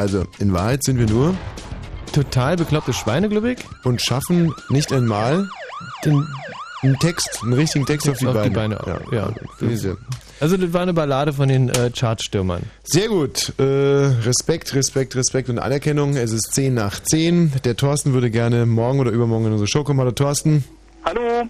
Also, 0.02 0.24
in 0.40 0.52
Wahrheit 0.52 0.82
sind 0.82 0.98
wir 0.98 1.06
nur 1.06 1.32
Total 2.12 2.56
bekloppte 2.56 2.92
Schweine, 2.92 3.28
glaube 3.28 3.52
ich. 3.52 3.58
und 3.84 4.02
schaffen 4.02 4.52
nicht 4.68 4.92
einmal 4.92 5.48
Den, 6.04 6.26
einen 6.82 6.98
Text, 6.98 7.38
einen 7.44 7.52
richtigen 7.52 7.86
Text 7.86 8.08
auf 8.08 8.18
die 8.18 8.26
Auf 8.26 8.42
die 8.42 8.50
Beine. 8.50 8.80
Ja. 9.12 9.30
Diese. 9.60 9.96
Also 10.40 10.56
das 10.56 10.72
war 10.72 10.80
eine 10.82 10.92
Ballade 10.92 11.32
von 11.32 11.48
den 11.48 11.68
äh, 11.68 11.90
Chartstürmern. 11.96 12.64
Sehr 12.82 13.06
gut. 13.06 13.52
Äh, 13.60 13.62
Respekt, 13.62 14.74
Respekt, 14.74 15.14
Respekt 15.14 15.48
und 15.48 15.60
Anerkennung. 15.60 16.16
Es 16.16 16.32
ist 16.32 16.52
10 16.52 16.74
nach 16.74 16.98
10. 17.00 17.52
Der 17.64 17.76
Thorsten 17.76 18.12
würde 18.12 18.28
gerne 18.28 18.66
morgen 18.66 18.98
oder 18.98 19.12
übermorgen 19.12 19.46
in 19.46 19.52
unsere 19.52 19.68
Show 19.68 19.84
kommen. 19.84 20.00
Hallo 20.00 20.10
Thorsten. 20.10 20.64
Hallo, 21.04 21.48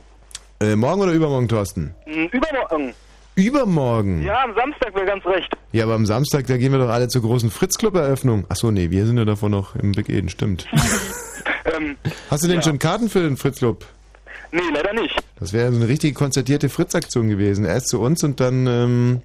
Äh, 0.61 0.77
morgen 0.77 1.01
oder 1.01 1.13
übermorgen, 1.13 1.49
Thorsten? 1.49 1.95
hm, 2.05 2.29
übermorgen. 2.33 2.93
Übermorgen. 3.35 4.23
Ja, 4.23 4.45
am 4.45 4.55
Samstag 4.55 4.95
wäre 4.95 5.07
ganz 5.07 5.25
recht. 5.27 5.51
Ja, 5.73 5.85
aber 5.85 5.95
am 5.95 6.05
Samstag, 6.07 6.47
da 6.47 6.57
gehen 6.59 6.73
wir 6.73 6.79
doch 6.79 6.91
alle 6.91 7.09
zur 7.09 7.23
großen 7.23 7.51
Fritz-Club-Eröffnung. 7.51 8.45
Achso, 8.49 8.71
nee, 8.71 8.91
wir 8.91 9.07
sind 9.07 9.17
ja 9.19 9.25
davon 9.25 9.51
noch 9.53 9.75
im 9.77 9.93
Big 9.93 10.09
Eden, 10.09 10.29
stimmt. 10.29 10.67
Ähm, 11.65 11.97
Hast 12.31 12.43
du 12.43 12.49
denn 12.49 12.57
Ja. 12.57 12.63
schon 12.63 12.79
Karten 12.81 13.09
für 13.09 13.21
den 13.21 13.37
Fritz-Club? 13.37 13.85
nee, 14.51 14.61
leider 14.75 14.93
nicht. 14.93 15.17
Das 15.39 15.53
wäre 15.53 15.71
so 15.71 15.77
eine 15.79 15.89
richtig 15.89 16.15
konzertierte 16.15 16.69
Fritz-Aktion 16.69 17.29
gewesen. 17.29 17.65
Erst 17.65 17.89
zu 17.89 18.01
uns 18.01 18.23
und 18.25 18.41
dann, 18.41 18.67
ähm, 18.67 19.23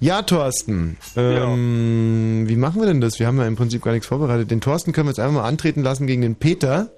ja, 0.00 0.22
Thorsten. 0.22 0.96
Ähm, 1.16 2.44
Wie 2.46 2.56
machen 2.56 2.80
wir 2.80 2.86
denn 2.86 3.00
das? 3.02 3.18
Wir 3.18 3.26
haben 3.26 3.38
ja 3.38 3.46
im 3.46 3.56
Prinzip 3.56 3.82
gar 3.82 3.92
nichts 3.92 4.06
vorbereitet. 4.06 4.50
Den 4.50 4.60
Thorsten 4.62 4.92
können 4.92 5.06
wir 5.06 5.10
jetzt 5.10 5.20
einfach 5.20 5.42
mal 5.42 5.48
antreten 5.48 5.82
lassen 5.82 6.06
gegen 6.06 6.22
den 6.22 6.34
Peter. 6.34 6.88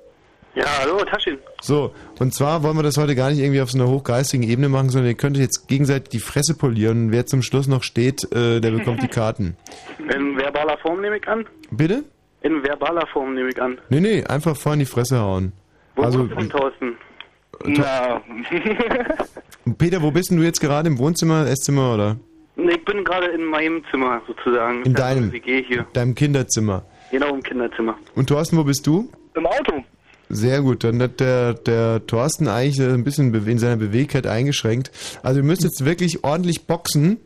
Ja, 0.54 0.64
hallo, 0.80 1.04
Taschin. 1.04 1.38
So, 1.60 1.92
und 2.20 2.34
zwar 2.34 2.62
wollen 2.62 2.76
wir 2.76 2.82
das 2.82 2.96
heute 2.96 3.14
gar 3.14 3.30
nicht 3.30 3.38
irgendwie 3.40 3.60
auf 3.60 3.70
so 3.70 3.78
einer 3.78 3.88
hochgeistigen 3.88 4.48
Ebene 4.48 4.68
machen, 4.68 4.88
sondern 4.90 5.08
ihr 5.10 5.16
könnt 5.16 5.36
jetzt 5.36 5.68
gegenseitig 5.68 6.08
die 6.10 6.18
Fresse 6.18 6.54
polieren. 6.56 7.12
Wer 7.12 7.26
zum 7.26 7.42
Schluss 7.42 7.68
noch 7.68 7.82
steht, 7.82 8.24
äh, 8.32 8.60
der 8.60 8.70
bekommt 8.70 9.02
die 9.02 9.08
Karten. 9.08 9.56
In 9.98 10.36
verbaler 10.36 10.78
Form 10.78 11.00
nehme 11.00 11.18
ich 11.18 11.28
an. 11.28 11.46
Bitte? 11.70 12.04
In 12.42 12.62
verbaler 12.62 13.06
Form 13.08 13.34
nehme 13.34 13.48
ich 13.50 13.60
an. 13.60 13.78
Nee, 13.88 14.00
nee, 14.00 14.24
einfach 14.24 14.56
voll 14.56 14.74
in 14.74 14.78
die 14.80 14.86
Fresse 14.86 15.18
hauen. 15.20 15.52
Wo 15.96 16.02
Also, 16.02 16.24
bist 16.24 16.32
du 16.32 16.36
denn, 16.36 16.50
Thorsten? 16.50 16.96
Na, 17.64 18.20
Peter, 19.78 20.02
wo 20.02 20.10
bist 20.10 20.30
denn 20.30 20.38
du 20.38 20.44
jetzt 20.44 20.60
gerade? 20.60 20.88
Im 20.88 20.98
Wohnzimmer, 20.98 21.46
Esszimmer 21.46 21.94
oder 21.94 22.16
nee, 22.56 22.72
ich 22.72 22.84
bin 22.84 23.04
gerade 23.04 23.26
in 23.26 23.44
meinem 23.44 23.82
Zimmer 23.90 24.22
sozusagen. 24.26 24.82
in 24.84 24.94
deinem, 24.94 25.24
eine 25.24 25.32
WG 25.32 25.62
hier. 25.62 25.86
deinem 25.92 26.14
Kinderzimmer? 26.14 26.84
Genau 27.10 27.34
im 27.34 27.42
Kinderzimmer. 27.42 27.96
Und 28.14 28.28
Thorsten, 28.28 28.56
wo 28.56 28.64
bist 28.64 28.86
du? 28.86 29.10
Im 29.34 29.46
Auto. 29.46 29.82
Sehr 30.28 30.60
gut, 30.60 30.84
dann 30.84 31.00
hat 31.02 31.20
der, 31.20 31.54
der 31.54 32.06
Thorsten 32.06 32.48
eigentlich 32.48 32.80
ein 32.80 33.04
bisschen 33.04 33.34
in 33.34 33.58
seiner 33.58 33.76
Beweglichkeit 33.76 34.26
eingeschränkt. 34.26 34.90
Also 35.22 35.40
ihr 35.40 35.44
müsst 35.44 35.64
jetzt 35.64 35.84
wirklich 35.84 36.22
ordentlich 36.24 36.66
boxen 36.66 37.18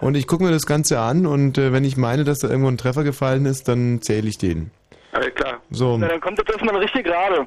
und 0.00 0.16
ich 0.16 0.26
gucke 0.26 0.42
mir 0.44 0.50
das 0.50 0.66
Ganze 0.66 0.98
an 0.98 1.26
und 1.26 1.58
äh, 1.58 1.72
wenn 1.72 1.84
ich 1.84 1.96
meine, 1.96 2.24
dass 2.24 2.40
da 2.40 2.48
irgendwo 2.48 2.68
ein 2.68 2.78
Treffer 2.78 3.04
gefallen 3.04 3.46
ist, 3.46 3.68
dann 3.68 4.02
zähle 4.02 4.28
ich 4.28 4.38
den. 4.38 4.70
Alles 5.12 5.34
klar. 5.34 5.60
So, 5.70 5.96
Na, 5.98 6.08
dann 6.08 6.20
kommt 6.20 6.38
das 6.38 6.46
erstmal 6.48 6.76
richtig 6.76 7.04
gerade. 7.04 7.46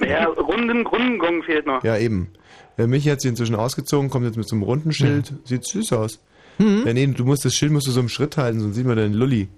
Ja, 0.00 0.24
runden 0.26 0.84
Grundengong 0.84 1.42
fehlt 1.42 1.66
noch. 1.66 1.82
ja 1.84 1.96
eben. 1.98 2.32
Äh, 2.78 2.86
Michi 2.86 3.08
hat 3.10 3.20
sich 3.20 3.30
inzwischen 3.30 3.54
ausgezogen, 3.56 4.10
kommt 4.10 4.24
jetzt 4.26 4.36
mit 4.36 4.48
so 4.48 4.54
einem 4.56 4.62
runden 4.62 4.92
Schild, 4.92 5.32
sieht 5.44 5.66
süß 5.66 5.92
aus. 5.92 6.20
Mhm. 6.58 6.82
Ja, 6.86 6.92
nee, 6.92 7.06
du 7.06 7.24
musst 7.24 7.44
das 7.44 7.54
Schild 7.54 7.72
musst 7.72 7.86
du 7.86 7.90
so 7.90 8.00
im 8.00 8.08
Schritt 8.08 8.36
halten, 8.36 8.60
sonst 8.60 8.76
sieht 8.76 8.86
man 8.86 8.96
deinen 8.96 9.14
Lulli. 9.14 9.48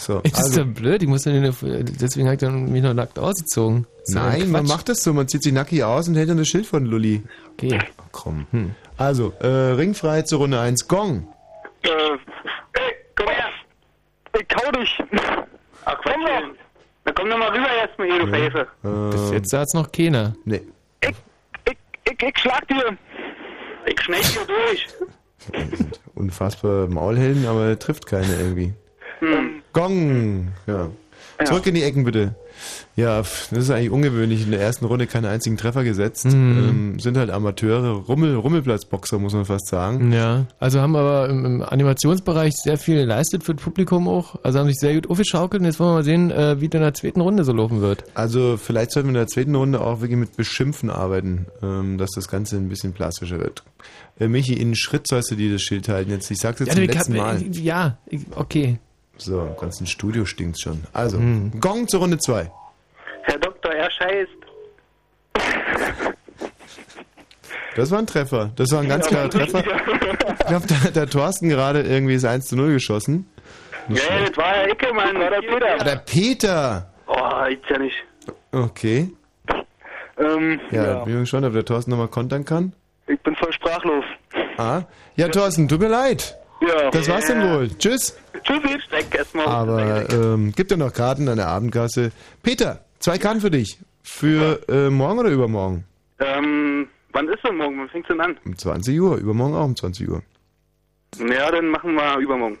So, 0.00 0.20
Das 0.20 0.32
ist 0.32 0.38
also, 0.38 0.60
ja 0.60 0.64
blöd, 0.66 1.02
ich 1.02 1.08
muss 1.08 1.24
dann 1.24 1.34
in 1.34 1.42
der, 1.42 1.54
deswegen 1.82 2.26
habe 2.26 2.34
ich 2.34 2.40
dann 2.40 2.72
mich 2.72 2.82
noch 2.82 2.94
nackt 2.94 3.18
ausgezogen. 3.18 3.86
Das 4.06 4.14
ja 4.14 4.22
nein, 4.22 4.50
man 4.50 4.66
macht 4.66 4.88
das 4.88 5.02
so, 5.02 5.12
man 5.12 5.28
zieht 5.28 5.42
sich 5.42 5.52
nackig 5.52 5.84
aus 5.84 6.08
und 6.08 6.14
hält 6.14 6.30
dann 6.30 6.38
das 6.38 6.48
Schild 6.48 6.66
von 6.66 6.86
Lulli. 6.86 7.22
Okay. 7.52 7.78
Ach, 7.98 8.04
komm. 8.10 8.46
Also, 8.96 9.32
äh, 9.40 9.46
Ringfreiheit 9.46 10.26
zur 10.26 10.38
Runde 10.40 10.58
1, 10.58 10.88
Gong. 10.88 11.28
Äh, 11.82 11.88
ey, 11.88 12.92
komm 13.14 13.28
her. 13.28 13.50
Ich 14.38 14.48
kau 14.48 14.70
dich. 14.72 15.02
Ach, 15.84 16.00
Quatsch. 16.00 16.14
Komm 16.14 16.24
doch. 16.24 16.56
Na 17.04 17.12
komm 17.12 17.30
doch 17.30 17.38
mal 17.38 17.48
rüber 17.48 17.68
jetzt 17.82 17.98
mal 17.98 18.06
hier, 18.06 18.18
du 18.20 18.26
Pfeife. 18.26 18.66
Bis 18.82 19.20
Ähm, 19.28 19.32
jetzt 19.34 19.52
hat's 19.52 19.74
noch 19.74 19.90
keiner. 19.92 20.34
Nee. 20.44 20.60
Ich, 21.02 21.10
ich, 21.66 21.76
ich, 22.04 22.22
ich 22.22 22.38
schlag 22.38 22.66
dir. 22.68 22.96
Ich 23.86 24.00
schneid 24.00 24.24
dir 24.34 24.46
durch. 24.46 24.86
Unfassbar 26.14 26.86
Maulhelden, 26.88 27.46
aber 27.46 27.68
er 27.68 27.78
trifft 27.78 28.06
keine 28.06 28.34
irgendwie. 28.34 28.74
Hm. 29.20 29.62
Gong! 29.72 30.48
Ja. 30.66 30.88
Zurück 31.44 31.66
in 31.66 31.74
die 31.74 31.82
Ecken 31.82 32.04
bitte. 32.04 32.34
Ja, 32.96 33.18
das 33.18 33.50
ist 33.50 33.70
eigentlich 33.70 33.90
ungewöhnlich. 33.90 34.42
In 34.44 34.50
der 34.50 34.60
ersten 34.60 34.84
Runde 34.84 35.06
keinen 35.06 35.24
einzigen 35.24 35.56
Treffer 35.56 35.84
gesetzt. 35.84 36.26
Ähm, 36.26 36.98
sind 36.98 37.16
halt 37.16 37.30
Amateure, 37.30 37.92
Rummel, 37.92 38.34
Rummelplatzboxer, 38.36 39.18
muss 39.18 39.32
man 39.32 39.46
fast 39.46 39.68
sagen. 39.68 40.12
Ja, 40.12 40.44
also 40.58 40.80
haben 40.82 40.94
aber 40.96 41.30
im, 41.30 41.46
im 41.46 41.62
Animationsbereich 41.62 42.52
sehr 42.56 42.76
viel 42.76 42.96
geleistet 42.96 43.42
für 43.44 43.54
das 43.54 43.64
Publikum 43.64 44.06
auch. 44.06 44.36
Also 44.42 44.58
haben 44.58 44.66
sich 44.66 44.78
sehr 44.78 44.92
gut 44.94 45.08
aufgeschaukelt 45.08 45.60
und 45.62 45.66
jetzt 45.66 45.80
wollen 45.80 45.90
wir 45.90 45.94
mal 45.94 46.04
sehen, 46.04 46.30
äh, 46.30 46.60
wie 46.60 46.66
es 46.66 46.72
in 46.74 46.80
der 46.80 46.92
zweiten 46.92 47.22
Runde 47.22 47.44
so 47.44 47.52
laufen 47.54 47.80
wird. 47.80 48.04
Also 48.12 48.58
vielleicht 48.58 48.90
sollten 48.92 49.08
wir 49.08 49.12
in 49.12 49.20
der 49.20 49.26
zweiten 49.28 49.54
Runde 49.54 49.80
auch 49.80 50.02
wirklich 50.02 50.18
mit 50.18 50.36
Beschimpfen 50.36 50.90
arbeiten, 50.90 51.46
ähm, 51.62 51.96
dass 51.96 52.10
das 52.10 52.28
Ganze 52.28 52.56
ein 52.56 52.68
bisschen 52.68 52.92
plastischer 52.92 53.38
wird. 53.38 53.62
Äh, 54.18 54.28
Michi, 54.28 54.52
in 54.52 54.60
einen 54.68 54.76
Schritt 54.76 55.06
sollst 55.08 55.30
du 55.30 55.36
dir 55.36 55.50
das 55.50 55.62
Schild 55.62 55.88
halten. 55.88 56.10
Jetzt, 56.10 56.30
ich 56.30 56.38
sag's 56.38 56.60
jetzt 56.60 56.72
zum 56.74 56.82
ich 56.82 56.92
letzten 56.92 57.14
hab- 57.18 57.40
Mal. 57.40 57.42
Ja, 57.52 57.96
ich- 58.06 58.26
okay. 58.36 58.78
So, 59.20 59.40
im 59.42 59.56
ganzen 59.56 59.86
Studio 59.86 60.24
stinkt's 60.24 60.62
schon. 60.62 60.84
Also, 60.92 61.18
Hm. 61.18 61.52
Gong 61.60 61.86
zur 61.88 62.00
Runde 62.00 62.18
2. 62.18 62.50
Herr 63.22 63.38
Doktor, 63.38 63.72
er 63.72 63.90
scheißt. 63.90 64.30
Das 67.76 67.90
war 67.90 67.98
ein 68.00 68.06
Treffer. 68.06 68.50
Das 68.56 68.70
war 68.72 68.80
ein 68.80 68.88
ganz 68.88 69.06
klarer 69.06 69.30
Treffer. 69.30 69.58
Ich 69.60 70.46
glaube, 70.46 70.66
da 70.66 70.74
hat 70.82 70.96
der 70.96 71.08
Thorsten 71.08 71.48
gerade 71.48 71.82
irgendwie 71.82 72.14
das 72.14 72.24
1 72.24 72.46
zu 72.48 72.56
0 72.56 72.72
geschossen. 72.72 73.28
Ja, 73.88 73.96
das 74.26 74.36
war 74.36 74.56
ja 74.56 74.68
Icke, 74.72 74.92
Mann. 74.92 75.18
War 75.18 75.30
der 75.30 75.38
Ah, 75.38 75.42
Peter. 75.42 75.84
der 75.84 75.96
Peter! 75.96 76.90
Oh, 77.06 77.44
ist 77.48 77.62
ja 77.68 77.78
nicht. 77.78 77.96
Okay. 78.52 79.10
Ähm, 80.18 80.60
Ja, 80.70 80.84
ja. 80.84 81.04
bin 81.04 81.20
gespannt, 81.20 81.46
ob 81.46 81.52
der 81.52 81.64
Thorsten 81.64 81.90
nochmal 81.92 82.08
kontern 82.08 82.44
kann. 82.44 82.72
Ich 83.06 83.18
bin 83.20 83.34
voll 83.36 83.52
sprachlos. 83.52 84.04
Ah. 84.58 84.82
Ja, 85.16 85.28
Thorsten, 85.28 85.66
tut 85.68 85.80
mir 85.80 85.88
leid. 85.88 86.36
Ja. 86.60 86.90
Das 86.90 87.08
war's 87.08 87.26
dann 87.26 87.42
wohl. 87.54 87.68
Tschüss. 87.78 88.18
Tschüssi. 88.42 88.80
Steck 88.86 89.14
erstmal. 89.14 89.46
Aber 89.46 90.10
ähm, 90.12 90.52
gibt 90.52 90.70
ja 90.70 90.76
noch 90.76 90.92
Karten 90.92 91.28
an 91.28 91.36
der 91.36 91.48
Abendkasse. 91.48 92.12
Peter, 92.42 92.84
zwei 92.98 93.18
Karten 93.18 93.40
für 93.40 93.50
dich. 93.50 93.78
Für 94.02 94.60
äh, 94.68 94.90
morgen 94.90 95.18
oder 95.20 95.30
übermorgen? 95.30 95.84
Ähm, 96.18 96.88
wann 97.12 97.28
ist 97.28 97.44
denn 97.44 97.56
morgen? 97.56 97.78
Wann 97.78 97.88
fängt's 97.88 98.08
denn 98.08 98.20
an? 98.20 98.36
Um 98.44 98.56
20 98.56 99.00
Uhr. 99.00 99.16
Übermorgen 99.16 99.54
auch 99.54 99.64
um 99.64 99.76
20 99.76 100.08
Uhr. 100.08 100.22
Ja, 101.18 101.50
dann 101.50 101.68
machen 101.68 101.94
wir 101.94 102.18
übermorgen. 102.18 102.58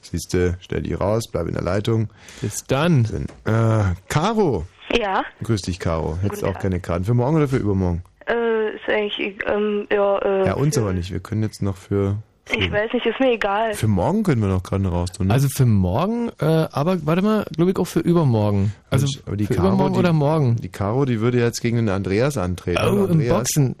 Siehste, 0.00 0.58
stell 0.60 0.82
die 0.82 0.94
raus, 0.94 1.28
bleib 1.30 1.46
in 1.46 1.54
der 1.54 1.62
Leitung. 1.62 2.08
Bis 2.40 2.64
dann. 2.64 3.04
Äh, 3.44 3.94
Caro. 4.08 4.66
Ja, 4.98 5.24
Grüß 5.44 5.62
dich, 5.62 5.78
Caro. 5.78 6.18
Hättest 6.20 6.44
auch 6.44 6.58
keine 6.58 6.80
Karten. 6.80 7.04
Für 7.04 7.14
morgen 7.14 7.36
oder 7.36 7.48
für 7.48 7.56
übermorgen? 7.56 8.02
äh, 8.26 8.74
ist 8.76 8.88
eigentlich, 8.88 9.36
ähm, 9.46 9.86
ja, 9.90 10.18
äh. 10.18 10.46
Ja, 10.46 10.54
uns 10.54 10.76
aber 10.78 10.92
nicht. 10.92 11.12
Wir 11.12 11.20
können 11.20 11.42
jetzt 11.42 11.62
noch 11.62 11.76
für. 11.76 12.16
Ich 12.50 12.70
weiß 12.72 12.92
nicht, 12.92 13.06
ist 13.06 13.20
mir 13.20 13.32
egal. 13.32 13.72
Für 13.74 13.86
morgen 13.86 14.24
können 14.24 14.42
wir 14.42 14.48
noch 14.48 14.62
Karten 14.62 14.86
raus 14.86 15.12
tun. 15.12 15.28
Ne? 15.28 15.32
Also 15.34 15.48
für 15.48 15.64
morgen, 15.64 16.30
äh, 16.40 16.44
aber 16.72 17.04
warte 17.06 17.22
mal, 17.22 17.44
glaube 17.54 17.70
ich 17.70 17.76
auch 17.78 17.84
für 17.86 18.00
übermorgen. 18.00 18.74
Also 18.90 19.04
Mensch, 19.06 19.20
aber 19.26 19.36
die 19.36 19.46
für 19.46 19.54
Caro, 19.54 19.68
übermorgen 19.68 19.92
die- 19.94 19.98
oder 20.00 20.12
morgen. 20.12 20.56
Die 20.56 20.68
Caro, 20.68 21.04
die 21.04 21.20
würde 21.20 21.38
jetzt 21.38 21.60
gegen 21.62 21.76
den 21.76 21.88
Andreas 21.88 22.36
antreten. 22.36 22.80
Oh, 22.84 22.90
Und 22.90 22.96
im 23.04 23.10
Andreas 23.12 23.36
Boxen. 23.38 23.76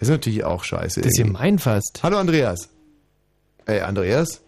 Ist 0.00 0.08
natürlich 0.08 0.42
auch 0.44 0.64
scheiße. 0.64 1.00
Das 1.00 1.12
ist 1.12 1.18
gemein 1.18 1.60
fast. 1.60 2.00
Hallo 2.02 2.18
Andreas. 2.18 2.68
Ey, 3.66 3.80
Andreas? 3.80 4.42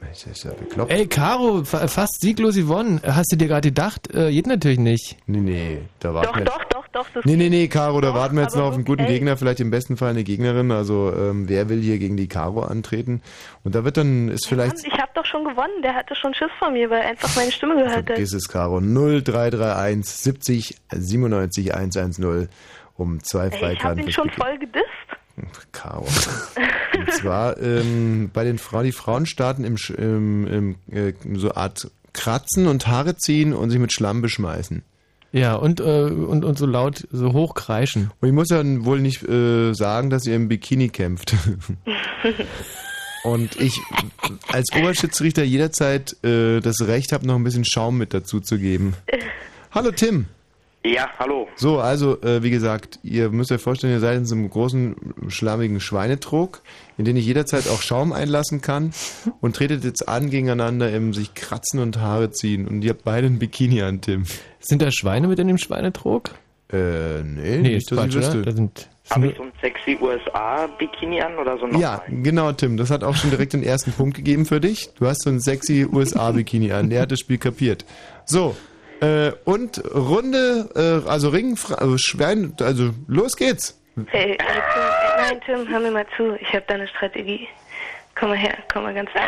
Das 0.00 0.24
ist 0.26 0.44
ja 0.44 0.52
bekloppt. 0.52 0.90
Ey, 0.92 1.06
Caro, 1.06 1.64
fa- 1.64 1.86
fast 1.88 2.20
sieglos 2.20 2.56
gewonnen. 2.56 3.00
Hast 3.06 3.32
du 3.32 3.36
dir 3.36 3.46
gerade 3.48 3.68
gedacht? 3.68 4.12
Äh, 4.12 4.32
geht 4.32 4.46
natürlich 4.48 4.80
nicht. 4.80 5.16
Nee, 5.26 5.40
nee, 5.40 5.78
da 6.00 6.12
warten 6.12 6.44
Doch, 6.44 6.58
doch, 6.58 6.64
doch, 6.92 7.08
das 7.12 7.24
Nee, 7.24 7.36
nee, 7.36 7.48
nee, 7.48 7.68
Caro, 7.68 8.00
da 8.00 8.08
Doch, 8.08 8.14
warten 8.14 8.36
wir 8.36 8.42
jetzt 8.42 8.56
noch 8.56 8.64
auf 8.64 8.74
einen 8.74 8.84
guten 8.84 9.02
okay. 9.02 9.14
Gegner, 9.14 9.36
vielleicht 9.36 9.60
im 9.60 9.70
besten 9.70 9.96
Fall 9.96 10.10
eine 10.10 10.24
Gegnerin. 10.24 10.70
Also, 10.70 11.12
ähm, 11.16 11.48
wer 11.48 11.68
will 11.68 11.80
hier 11.80 11.98
gegen 11.98 12.16
die 12.16 12.28
Caro 12.28 12.62
antreten? 12.62 13.22
Und 13.64 13.74
da 13.74 13.84
wird 13.84 13.96
dann, 13.96 14.28
ist 14.28 14.46
vielleicht, 14.46 14.76
Mann, 14.76 14.92
ich 14.92 15.00
hab 15.00 15.14
doch 15.14 15.24
schon 15.24 15.44
gewonnen, 15.44 15.82
der 15.82 15.94
hatte 15.94 16.14
schon 16.14 16.34
Schiss 16.34 16.50
von 16.58 16.72
mir, 16.72 16.88
weil 16.90 17.00
er 17.02 17.08
einfach 17.10 17.34
meine 17.36 17.50
Stimme 17.52 17.74
gehört 17.76 17.96
hat. 17.96 18.06
vergiss 18.06 18.32
es, 18.32 18.48
Caro, 18.48 18.80
0331 18.80 20.04
70 20.06 20.76
97 20.90 21.74
110 21.74 22.48
um 22.96 23.22
zwei 23.22 23.44
Ey, 23.44 23.48
ich 23.48 23.52
hab 23.54 23.60
Freikarten. 23.60 24.04
ihn 24.04 24.12
schon 24.12 24.30
voll 24.30 24.58
gedisst. 24.58 24.86
Caro. 25.72 26.06
Und 26.96 27.12
zwar 27.14 27.58
ähm, 27.60 28.30
bei 28.32 28.44
den 28.44 28.58
Frauen, 28.58 28.84
die 28.84 28.92
Frauen 28.92 29.26
starten 29.26 29.64
im, 29.64 29.76
im, 29.96 30.46
im 30.46 30.76
äh, 30.94 31.14
so 31.34 31.54
Art 31.54 31.90
Kratzen 32.12 32.66
und 32.66 32.86
Haare 32.86 33.16
ziehen 33.16 33.54
und 33.54 33.70
sich 33.70 33.78
mit 33.78 33.92
Schlamm 33.92 34.20
beschmeißen. 34.20 34.82
Ja, 35.32 35.54
und, 35.54 35.80
äh, 35.80 35.84
und, 35.84 36.44
und 36.44 36.58
so 36.58 36.66
laut, 36.66 37.08
so 37.10 37.32
hoch 37.32 37.54
kreischen. 37.54 38.10
Und 38.20 38.28
ich 38.28 38.34
muss 38.34 38.50
ja 38.50 38.62
wohl 38.84 39.00
nicht 39.00 39.26
äh, 39.26 39.72
sagen, 39.72 40.10
dass 40.10 40.26
ihr 40.26 40.36
im 40.36 40.48
Bikini 40.48 40.90
kämpft. 40.90 41.34
und 43.24 43.58
ich 43.58 43.80
als 44.48 44.70
Oberschiedsrichter 44.76 45.42
jederzeit 45.42 46.22
äh, 46.22 46.60
das 46.60 46.86
Recht 46.86 47.12
habe, 47.12 47.26
noch 47.26 47.36
ein 47.36 47.44
bisschen 47.44 47.64
Schaum 47.64 47.96
mit 47.96 48.12
dazu 48.12 48.40
zu 48.40 48.58
geben. 48.58 48.94
Hallo 49.70 49.90
Tim. 49.90 50.26
Ja, 50.84 51.08
hallo. 51.18 51.48
So, 51.54 51.78
also 51.78 52.20
äh, 52.22 52.42
wie 52.42 52.50
gesagt, 52.50 52.98
ihr 53.02 53.30
müsst 53.30 53.52
euch 53.52 53.60
vorstellen, 53.60 53.92
ihr 53.92 54.00
seid 54.00 54.16
in 54.18 54.26
so 54.26 54.34
einem 54.34 54.50
großen, 54.50 54.96
schlammigen 55.28 55.78
Schweinetrog, 55.80 56.60
in 57.02 57.06
den 57.06 57.16
ich 57.16 57.26
jederzeit 57.26 57.66
auch 57.68 57.82
Schaum 57.82 58.12
einlassen 58.12 58.60
kann 58.60 58.92
und 59.40 59.56
tretet 59.56 59.82
jetzt 59.82 60.08
an 60.08 60.30
gegeneinander 60.30 60.92
im 60.92 61.12
sich 61.12 61.34
kratzen 61.34 61.80
und 61.80 61.98
Haare 61.98 62.30
ziehen. 62.30 62.68
Und 62.68 62.84
ihr 62.84 62.90
habt 62.90 63.02
beide 63.02 63.26
ein 63.26 63.40
Bikini 63.40 63.82
an, 63.82 64.00
Tim. 64.00 64.24
Sind 64.60 64.82
da 64.82 64.92
Schweine 64.92 65.26
mit 65.26 65.36
in 65.40 65.48
dem 65.48 65.58
Schweinetrog? 65.58 66.30
Äh, 66.72 67.24
nee, 67.24 67.56
Nee, 67.56 67.58
nicht, 67.58 67.76
ist 67.78 67.90
dass 67.90 68.06
ich 68.06 68.14
wüsste. 68.14 68.42
Da 68.42 68.52
sind 68.52 68.88
Habe 69.10 69.26
ich 69.26 69.36
so 69.36 69.42
ein 69.42 69.52
sexy 69.60 69.98
USA-Bikini 70.00 71.20
an 71.22 71.36
oder 71.38 71.58
so 71.58 71.66
noch? 71.66 71.80
Ja, 71.80 72.04
genau, 72.08 72.52
Tim. 72.52 72.76
Das 72.76 72.88
hat 72.92 73.02
auch 73.02 73.16
schon 73.16 73.30
direkt 73.30 73.52
den 73.52 73.64
ersten 73.64 73.90
Punkt 73.90 74.16
gegeben 74.16 74.46
für 74.46 74.60
dich. 74.60 74.90
Du 74.94 75.08
hast 75.08 75.24
so 75.24 75.30
ein 75.30 75.40
sexy 75.40 75.84
USA-Bikini 75.84 76.70
an. 76.70 76.88
Der 76.88 77.02
hat 77.02 77.10
das 77.10 77.18
Spiel 77.18 77.38
kapiert. 77.38 77.84
So. 78.26 78.54
Äh, 79.00 79.32
und 79.44 79.82
Runde, 79.92 80.70
äh, 80.76 81.10
also 81.10 81.30
Ring, 81.30 81.58
also 81.76 81.96
Schwein, 81.98 82.54
also 82.60 82.90
los 83.08 83.32
geht's. 83.34 83.76
Hey, 84.06 84.34
äh, 84.34 84.38
nein, 85.22 85.40
Tim, 85.44 85.68
hör 85.68 85.80
mir 85.80 85.90
mal 85.90 86.06
zu. 86.16 86.36
Ich 86.40 86.48
habe 86.48 86.64
da 86.66 86.74
eine 86.74 86.88
Strategie. 86.88 87.48
Komm 88.14 88.28
mal 88.30 88.38
her, 88.38 88.58
komm 88.70 88.82
mal 88.82 88.92
ganz 88.92 89.10
nah. 89.14 89.22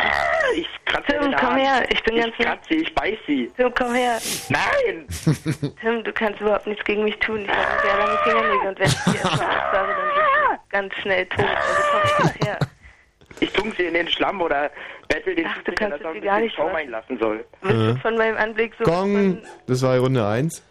Ich 0.55 0.67
kratze 0.85 1.07
Tim, 1.07 1.31
komm 1.31 1.49
Hand. 1.49 1.59
her, 1.59 1.85
ich 1.89 2.03
bin 2.03 2.17
ganz 2.17 2.33
Ich 2.37 2.45
kratze, 2.45 2.73
ich 2.75 2.93
beiß 2.93 3.17
sie. 3.25 3.51
Tim, 3.57 3.73
komm 3.73 3.93
her. 3.95 4.19
Nein! 4.49 5.07
Tim, 5.81 6.03
du 6.03 6.13
kannst 6.13 6.39
überhaupt 6.39 6.67
nichts 6.67 6.85
gegen 6.85 7.03
mich 7.03 7.17
tun. 7.19 7.41
Ich 7.41 7.49
habe 7.49 7.81
sehr 7.83 7.97
lange 7.97 8.17
Fingernägel 8.23 8.67
und 8.67 8.79
wenn 8.79 8.87
ich 8.87 9.03
dir 9.05 9.15
erstmal 9.15 9.49
aussage, 9.49 9.93
dann 9.95 10.05
bist 10.05 10.59
du 10.61 10.69
ganz 10.69 10.93
schnell 11.01 11.25
tot. 11.25 11.45
Also 11.45 12.13
komm 12.17 12.29
her. 12.45 12.59
Ich 13.39 13.51
tunk 13.51 13.75
sie 13.75 13.83
in 13.85 13.95
den 13.95 14.07
Schlamm 14.07 14.39
oder 14.41 14.69
bettel 15.07 15.35
den 15.35 15.47
Ach, 15.47 15.61
du 15.63 15.71
kannst 15.73 15.99
dass 15.99 16.05
er 16.05 16.13
dir 16.13 16.21
gar 16.21 16.39
nicht 16.39 16.55
Schaum 16.55 16.73
einlassen 16.73 17.17
soll. 17.19 17.43
Äh. 17.63 17.95
Von 18.01 18.17
meinem 18.17 18.37
Anblick 18.37 18.73
so. 18.77 18.85
Gong, 18.85 19.39
das 19.67 19.81
war 19.81 19.97
Runde 19.97 20.25
1. 20.25 20.63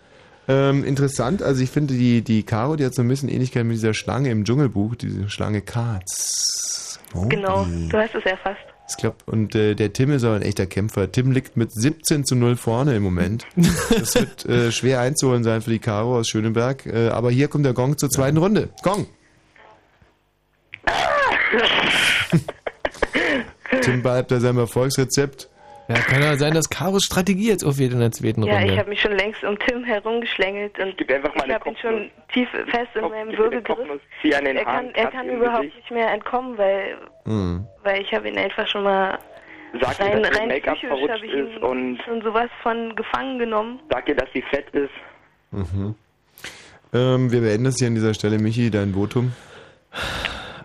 Ähm, 0.47 0.85
interessant, 0.85 1.43
also 1.43 1.63
ich 1.63 1.71
finde 1.71 1.95
die, 1.95 2.23
die 2.23 2.43
Caro, 2.43 2.77
die 2.77 2.85
hat 2.85 2.95
so 2.95 3.03
ein 3.03 3.09
bisschen 3.09 3.29
Ähnlichkeit 3.29 3.65
mit 3.65 3.77
dieser 3.77 3.95
Schlange 3.95 4.31
im 4.31 4.45
Dschungelbuch, 4.45 4.95
diese 4.95 5.29
Schlange 5.31 5.63
Katz. 5.63 7.01
Oh, 7.15 7.27
Genau, 7.29 7.65
du 7.65 7.97
hast 7.97 8.15
es 8.15 8.25
erfasst. 8.25 8.61
Ich 8.89 8.99
glaube, 8.99 9.17
und 9.25 9.55
äh, 9.55 9.75
der 9.75 9.95
Tim 9.95 10.11
ist 10.11 10.25
aber 10.25 10.37
ein 10.37 10.43
echter 10.43 10.67
Kämpfer. 10.67 11.11
Tim 11.11 11.31
liegt 11.31 11.57
mit 11.57 11.73
17 11.73 12.27
zu 12.27 12.37
0 12.37 12.57
vorne 12.57 12.95
im 12.97 13.03
Moment. 13.03 13.47
Das 13.89 14.15
wird 14.15 14.45
äh, 14.45 14.71
schwer 14.71 15.01
einzuholen 15.01 15.43
sein 15.43 15.63
für 15.63 15.71
die 15.71 15.79
Caro 15.79 16.19
aus 16.19 16.29
Schöneberg. 16.29 16.85
Äh, 16.85 17.09
aber 17.09 17.31
hier 17.31 17.49
kommt 17.49 17.65
der 17.65 17.73
Gong 17.73 17.97
zur 17.97 18.11
zweiten 18.11 18.37
Runde. 18.37 18.69
Gong! 18.83 19.07
Tim 23.81 24.03
bleibt 24.03 24.29
bei 24.29 24.39
seinem 24.39 24.59
Erfolgsrezept. 24.59 25.49
Ja, 25.89 25.97
kann 25.97 26.23
ja 26.23 26.37
sein, 26.37 26.55
dass 26.55 26.71
Karos 26.71 27.05
Strategie 27.05 27.49
jetzt 27.49 27.63
aufgeht 27.63 27.93
in 27.93 28.01
der 28.01 28.11
zweiten 28.11 28.43
Ja, 28.45 28.57
Runde. 28.59 28.73
ich 28.73 28.79
habe 28.79 28.89
mich 28.89 29.01
schon 29.03 29.13
längst 29.13 29.45
um 29.45 29.59
Tim 29.59 29.85
herumgeschlängelt 29.85 30.79
und 30.79 30.97
gib 30.97 31.11
einfach 31.13 31.35
mal 31.35 31.47
ich 31.47 31.55
habe 31.55 31.69
ihn 31.69 31.77
schon 31.77 32.11
tief 32.33 32.49
fest 32.71 32.89
in 32.95 33.03
meinem 33.03 33.31
den 34.47 34.57
Er 34.57 34.65
kann, 34.65 34.91
er 34.95 35.11
kann 35.11 35.29
im 35.29 35.37
überhaupt 35.37 35.61
Gesicht. 35.63 35.77
nicht 35.77 35.91
mehr 35.91 36.11
entkommen, 36.11 36.57
weil, 36.57 36.97
Hm. 37.27 37.67
weil 37.83 38.01
ich 38.01 38.13
habe 38.15 38.29
ihn 38.29 38.39
einfach 38.39 38.67
schon 38.67 38.83
mal 38.85 39.19
Sag 39.79 39.99
ihr, 39.99 40.07
rein, 40.07 40.23
dass 40.23 40.31
ihr 40.33 40.41
rein 40.41 40.49
Make-up 40.49 40.75
psychisch 40.77 40.89
verrutscht 40.89 41.15
habe 41.17 41.27
ich 41.27 41.33
ihn 41.35 41.49
ist 41.49 41.63
und 41.63 41.99
schon 42.05 42.23
sowas 42.23 42.49
von 42.63 42.97
gefangen 42.97 43.39
genommen. 43.39 43.81
sag 43.91 44.09
ihr, 44.09 44.17
dass 44.17 44.29
sie 44.33 44.43
fett 44.43 44.71
ist. 44.71 44.91
Mhm. 45.51 45.95
Ähm, 46.95 47.31
wir 47.33 47.41
beenden 47.43 47.65
das 47.65 47.77
hier 47.79 47.89
an 47.89 47.95
dieser 47.95 48.15
Stelle. 48.15 48.39
Michi, 48.39 48.71
dein 48.71 48.95
Votum. 48.95 49.33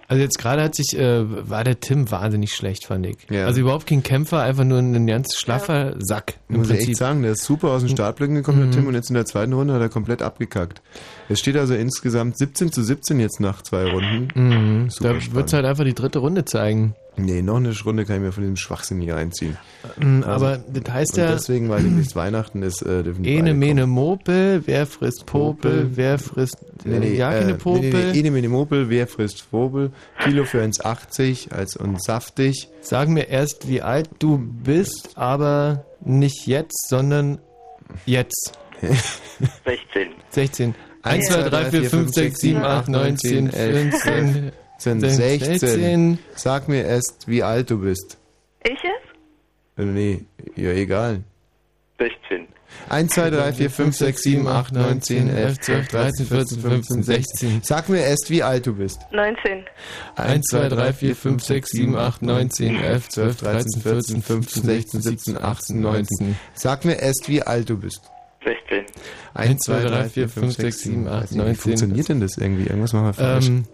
Also 0.09 0.21
jetzt 0.23 0.37
gerade 0.39 0.63
hat 0.63 0.73
sich, 0.75 0.97
äh, 0.97 1.23
war 1.49 1.63
der 1.63 1.79
Tim 1.79 2.09
wahnsinnig 2.11 2.51
schlecht, 2.53 2.87
fand 2.87 3.05
ich. 3.05 3.15
Ja. 3.29 3.45
Also 3.45 3.61
überhaupt 3.61 3.85
kein 3.87 4.01
Kämpfer, 4.03 4.41
einfach 4.41 4.63
nur 4.63 4.79
ein 4.79 5.05
ganz 5.07 5.35
schlaffer 5.37 5.93
Sack 5.99 6.33
im 6.49 6.57
Muss 6.57 6.65
ich 6.67 6.73
Prinzip. 6.73 6.89
echt 6.89 6.97
sagen, 6.97 7.21
der 7.21 7.33
ist 7.33 7.43
super 7.45 7.69
aus 7.69 7.81
den 7.83 7.89
Startblöcken 7.89 8.35
gekommen, 8.35 8.59
der 8.59 8.71
Tim, 8.71 8.87
und 8.87 8.95
jetzt 8.95 9.09
in 9.09 9.13
der 9.13 9.25
zweiten 9.25 9.53
Runde 9.53 9.73
hat 9.73 9.81
er 9.81 9.89
komplett 9.89 10.21
abgekackt. 10.23 10.81
Es 11.29 11.39
steht 11.39 11.55
also 11.57 11.75
insgesamt 11.75 12.37
17 12.39 12.71
zu 12.71 12.81
17 12.83 13.19
jetzt 13.19 13.39
nach 13.39 13.61
zwei 13.61 13.85
Runden. 13.85 14.27
Mhm. 14.33 14.89
Super 14.89 15.09
Da 15.09 15.13
wird's 15.13 15.25
spannend. 15.25 15.53
halt 15.53 15.65
einfach 15.65 15.83
die 15.85 15.93
dritte 15.93 16.19
Runde 16.19 16.43
zeigen. 16.43 16.95
Nee, 17.25 17.41
noch 17.41 17.57
eine 17.57 17.73
Runde 17.85 18.05
kann 18.05 18.17
ich 18.17 18.21
mir 18.21 18.31
von 18.31 18.43
diesem 18.43 18.55
Schwachsinn 18.57 18.99
hier 19.01 19.15
reinziehen. 19.15 19.57
Mhm, 19.97 20.23
aber 20.23 20.57
das 20.57 20.93
heißt 20.93 21.17
ja- 21.17 21.31
deswegen, 21.31 21.69
weil 21.69 21.83
demnächst 21.83 22.15
Weihnachten 22.15 22.61
ist, 22.63 22.81
äh, 22.81 23.03
dürfen 23.03 23.23
die 23.23 23.35
Ene 23.35 23.53
mene 23.53 23.87
Mopel, 23.87 24.63
wer 24.65 24.85
frisst 24.85 25.25
Popel, 25.25 25.91
wer 25.95 26.17
frisst 26.19 26.57
Nee, 26.85 26.99
nee, 26.99 27.15
ja 27.15 27.31
äh, 27.33 27.39
keine 27.39 27.51
nee, 27.53 27.57
Popel. 27.57 27.81
nee, 27.91 28.11
nee, 28.13 28.19
Ene 28.19 28.31
mene 28.31 28.49
Mopel, 28.49 28.89
wer 28.89 29.07
frisst 29.07 29.41
Vogel? 29.41 29.91
Kilo 30.23 30.45
für 30.45 30.61
1,80 30.61 31.51
als 31.51 31.75
und 31.75 32.01
saftig. 32.03 32.69
Sag 32.81 33.09
mir 33.09 33.27
erst, 33.29 33.67
wie 33.67 33.81
alt 33.81 34.09
du 34.19 34.37
bist, 34.37 35.11
aber 35.15 35.85
nicht 36.01 36.47
jetzt, 36.47 36.87
sondern 36.89 37.39
jetzt. 38.05 38.53
16. 39.65 40.09
16. 40.29 40.75
1, 41.01 41.27
2, 41.27 41.43
3, 41.49 41.65
4, 41.71 41.89
5, 41.89 42.13
6, 42.13 42.39
7, 42.41 42.63
8, 42.63 42.87
9, 42.89 43.17
10, 43.17 43.49
15, 44.79 44.99
16. 45.11 45.59
16. 45.59 46.19
Sag 46.35 46.67
mir 46.67 46.83
erst, 46.85 47.27
wie 47.27 47.43
alt 47.43 47.69
du 47.69 47.79
bist. 47.81 48.17
Ich 48.63 48.71
jetzt? 48.71 48.85
Äh, 49.77 49.83
Nee, 49.85 50.25
ja, 50.55 50.71
egal. 50.71 51.23
16. 51.99 52.47
1, 52.87 53.13
2, 53.13 53.29
3, 53.31 53.53
4, 53.53 53.69
5, 53.71 53.95
6, 53.97 54.21
7, 54.23 54.47
8, 54.47 54.73
9, 54.73 55.01
10, 55.01 55.29
11, 55.29 55.59
12, 55.59 55.87
13, 55.87 56.25
14, 56.27 56.59
15, 56.61 57.03
16. 57.03 57.61
Sag 57.63 57.89
mir 57.89 58.01
erst, 58.01 58.29
wie 58.29 58.43
alt 58.43 58.67
du 58.67 58.75
bist. 58.75 59.01
19. 59.11 59.65
1, 60.15 60.45
2, 60.51 60.69
3, 60.69 60.93
4, 60.93 61.15
5, 61.15 61.43
6, 61.43 61.69
7, 61.71 61.95
8, 61.97 62.21
9, 62.21 62.49
10, 62.51 62.75
11, 62.75 63.09
12, 63.09 63.37
13, 63.37 63.81
14, 63.81 64.21
15, 64.21 64.63
16, 64.63 65.01
17, 65.01 65.37
18, 65.37 65.81
19. 65.81 66.37
Sag 66.53 66.85
mir 66.85 66.99
erst, 66.99 67.27
wie 67.27 67.41
alt 67.41 67.69
du 67.69 67.77
bist. 67.77 68.01
16. 68.43 68.85
1, 69.33 69.59
2, 69.65 69.83
3, 69.83 70.09
4, 70.09 70.29
5, 70.29 70.53
6, 70.55 70.79
7, 70.81 71.07
8, 71.07 71.31
9, 71.35 71.47
Wie 71.47 71.53
10. 71.53 71.55
funktioniert 71.55 72.09
denn 72.09 72.19
das 72.21 72.37
irgendwie? 72.37 72.63
Irgendwas 72.67 72.93
machen 72.93 73.05
wir 73.07 73.13
falsch. 73.13 73.47
Ähm, 73.47 73.65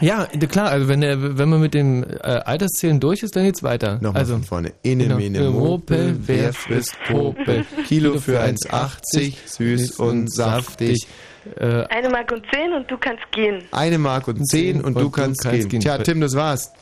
ja, 0.00 0.26
klar, 0.26 0.70
also 0.70 0.88
wenn, 0.88 1.00
der, 1.00 1.38
wenn 1.38 1.48
man 1.48 1.60
mit 1.60 1.74
dem 1.74 2.02
äh, 2.04 2.16
Alterszählen 2.26 3.00
durch 3.00 3.22
ist, 3.22 3.36
dann 3.36 3.44
geht's 3.44 3.62
weiter. 3.62 3.94
Nochmal 4.00 4.20
also, 4.20 4.34
von 4.34 4.44
vorne. 4.44 4.72
Ene, 4.82 5.04
genau. 5.04 5.16
mene, 5.16 5.50
Mopel, 5.50 6.08
Mopel, 6.12 6.16
wer 6.26 6.52
frisst 6.52 6.96
Popel? 7.08 7.64
Kilo 7.86 8.18
für 8.18 8.40
1,80, 8.40 9.34
süß 9.46 9.98
und 9.98 10.32
saftig. 10.32 11.06
Äh, 11.56 11.84
Eine 11.88 12.10
Mark 12.10 12.30
und 12.32 12.44
10 12.52 12.72
und 12.72 12.90
du 12.90 12.98
kannst 12.98 13.30
gehen. 13.32 13.62
Eine 13.72 13.98
Mark 13.98 14.28
und 14.28 14.46
10 14.46 14.82
und 14.82 14.98
du 14.98 15.10
kannst 15.10 15.48
gehen. 15.48 15.68
Tja, 15.80 15.98
Tim, 15.98 16.20
das 16.20 16.34
war's. 16.34 16.72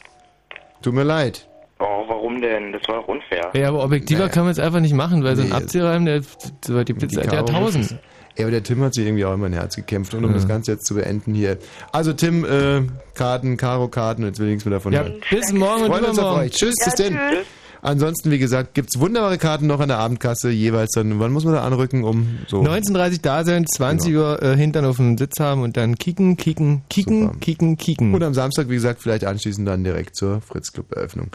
Tut 0.82 0.94
mir 0.94 1.04
leid. 1.04 1.46
Oh, 1.80 2.04
warum 2.08 2.40
denn? 2.40 2.72
Das 2.72 2.82
war 2.88 2.96
doch 2.96 3.08
unfair. 3.08 3.50
Ja, 3.54 3.68
aber 3.68 3.84
objektiver 3.84 4.20
Naja. 4.22 4.32
kann 4.32 4.42
man 4.44 4.50
es 4.52 4.58
einfach 4.58 4.80
nicht 4.80 4.94
machen, 4.94 5.22
weil 5.22 5.36
so 5.36 5.42
ein 5.42 5.48
Nee. 5.50 5.54
Abziehreim, 5.54 6.04
der, 6.06 6.22
der, 6.66 6.84
die 6.84 6.94
Pizza, 6.94 7.20
der 7.22 7.38
hat 7.38 7.50
1000. 7.50 7.98
Ja, 8.38 8.44
aber 8.44 8.52
der 8.52 8.62
Tim 8.62 8.80
hat 8.82 8.94
sich 8.94 9.04
irgendwie 9.04 9.24
auch 9.24 9.34
immer 9.34 9.46
ein 9.46 9.52
Herz 9.52 9.76
gekämpft. 9.76 10.14
Und 10.14 10.24
um 10.24 10.30
Ja. 10.30 10.36
das 10.36 10.46
Ganze 10.48 10.72
jetzt 10.72 10.86
zu 10.86 10.94
beenden 10.94 11.34
hier. 11.34 11.58
Also 11.92 12.12
Tim, 12.12 12.44
äh, 12.44 12.82
Karten, 13.14 13.56
Karo 13.56 13.88
Karten, 13.88 14.22
jetzt 14.24 14.38
will 14.38 14.46
ich 14.46 14.52
nichts 14.52 14.64
mehr 14.64 14.74
davon 14.74 14.92
Ja, 14.92 15.02
hören. 15.02 15.14
bis 15.30 15.52
morgen 15.52 15.82
und 15.82 15.90
Freuen 15.90 16.04
uns 16.04 16.18
auf 16.18 16.38
euch. 16.38 16.52
Tschüss, 16.52 16.74
Ja, 16.80 16.84
bis 16.86 16.94
denn. 16.94 17.14
tschüss. 17.14 17.46
Ansonsten, 17.80 18.32
wie 18.32 18.38
gesagt, 18.40 18.74
gibt's 18.74 18.98
wunderbare 18.98 19.38
Karten 19.38 19.68
noch 19.68 19.78
an 19.78 19.86
der 19.88 19.98
Abendkasse, 19.98 20.50
jeweils 20.50 20.90
dann, 20.96 21.20
wann 21.20 21.32
muss 21.32 21.44
man 21.44 21.54
da 21.54 21.62
anrücken, 21.62 22.02
um 22.02 22.38
so... 22.48 22.60
19.30 22.60 23.20
da 23.22 23.44
sein, 23.44 23.66
20 23.68 24.16
Uhr 24.16 24.42
äh, 24.42 24.56
Hintern 24.56 24.84
auf 24.84 24.96
dem 24.96 25.16
Sitz 25.16 25.38
haben 25.38 25.62
und 25.62 25.76
dann 25.76 25.94
kicken, 25.96 26.36
kicken, 26.36 26.82
kicken, 26.90 27.22
Super. 27.26 27.38
kicken, 27.38 27.76
kicken. 27.76 28.14
Und 28.14 28.22
am 28.24 28.34
Samstag, 28.34 28.68
wie 28.68 28.74
gesagt, 28.74 29.00
vielleicht 29.00 29.24
anschließend 29.24 29.66
dann 29.68 29.84
direkt 29.84 30.16
zur 30.16 30.40
Fritz-Club-Eröffnung. 30.40 31.28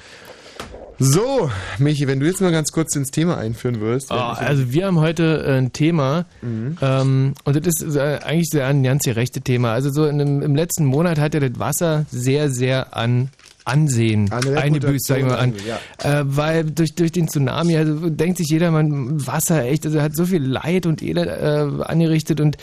So, 0.99 1.49
Michi, 1.79 2.07
wenn 2.07 2.19
du 2.19 2.25
jetzt 2.25 2.41
mal 2.41 2.51
ganz 2.51 2.71
kurz 2.71 2.95
ins 2.95 3.09
Thema 3.11 3.37
einführen 3.37 3.79
würdest. 3.79 4.11
Oh, 4.11 4.15
also 4.15 4.71
wir 4.71 4.85
haben 4.85 4.99
heute 4.99 5.43
äh, 5.45 5.57
ein 5.57 5.73
Thema 5.73 6.25
Mhm. 6.41 6.77
ähm, 6.81 7.33
und 7.43 7.65
das 7.65 7.81
ist 7.81 7.95
äh, 7.95 8.19
eigentlich 8.23 8.49
sehr 8.51 8.67
ein 8.67 8.83
ganz 8.83 9.03
gerechte 9.03 9.41
Thema. 9.41 9.73
Also 9.73 9.91
so 9.91 10.05
dem, 10.05 10.41
im 10.41 10.55
letzten 10.55 10.85
Monat 10.85 11.19
hat 11.19 11.33
ja 11.33 11.39
das 11.39 11.57
Wasser 11.59 12.05
sehr, 12.11 12.49
sehr 12.49 12.95
an 12.95 13.29
Ansehen 13.65 14.29
An 14.31 14.39
Reputation 14.43 14.57
eingebüßt, 14.57 15.05
sag 15.07 15.17
ich 15.19 15.23
mal 15.25 15.35
an. 15.37 15.53
ja. 15.65 16.19
Äh, 16.19 16.23
weil 16.25 16.65
durch, 16.65 16.95
durch 16.95 17.13
den 17.13 17.29
Tsunami, 17.29 17.77
also 17.77 18.09
denkt 18.09 18.37
sich 18.37 18.49
jeder, 18.49 18.71
man, 18.71 19.25
Wasser 19.25 19.63
echt, 19.63 19.85
also 19.85 20.01
hat 20.01 20.15
so 20.15 20.25
viel 20.25 20.43
Leid 20.43 20.85
und 20.85 21.01
Elend 21.01 21.27
äh, 21.27 21.83
angerichtet 21.85 22.41
und 22.41 22.57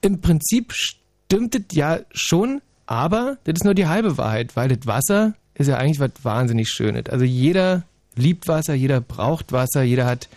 im 0.00 0.20
Prinzip 0.20 0.72
stimmt 0.72 1.54
es 1.54 1.62
ja 1.76 2.00
schon, 2.12 2.60
aber 2.86 3.38
das 3.44 3.54
ist 3.54 3.64
nur 3.64 3.74
die 3.74 3.86
halbe 3.86 4.18
Wahrheit, 4.18 4.56
weil 4.56 4.68
das 4.68 4.84
Wasser 4.86 5.34
ist 5.54 5.68
ja 5.68 5.76
eigentlich 5.76 6.00
was 6.00 6.10
wahnsinnig 6.22 6.68
Schönes. 6.68 7.06
Also 7.08 7.24
jeder 7.24 7.84
liebt 8.16 8.48
Wasser, 8.48 8.74
jeder 8.74 9.00
braucht 9.00 9.52
Wasser, 9.52 9.82
jeder 9.82 10.06
hat 10.06 10.28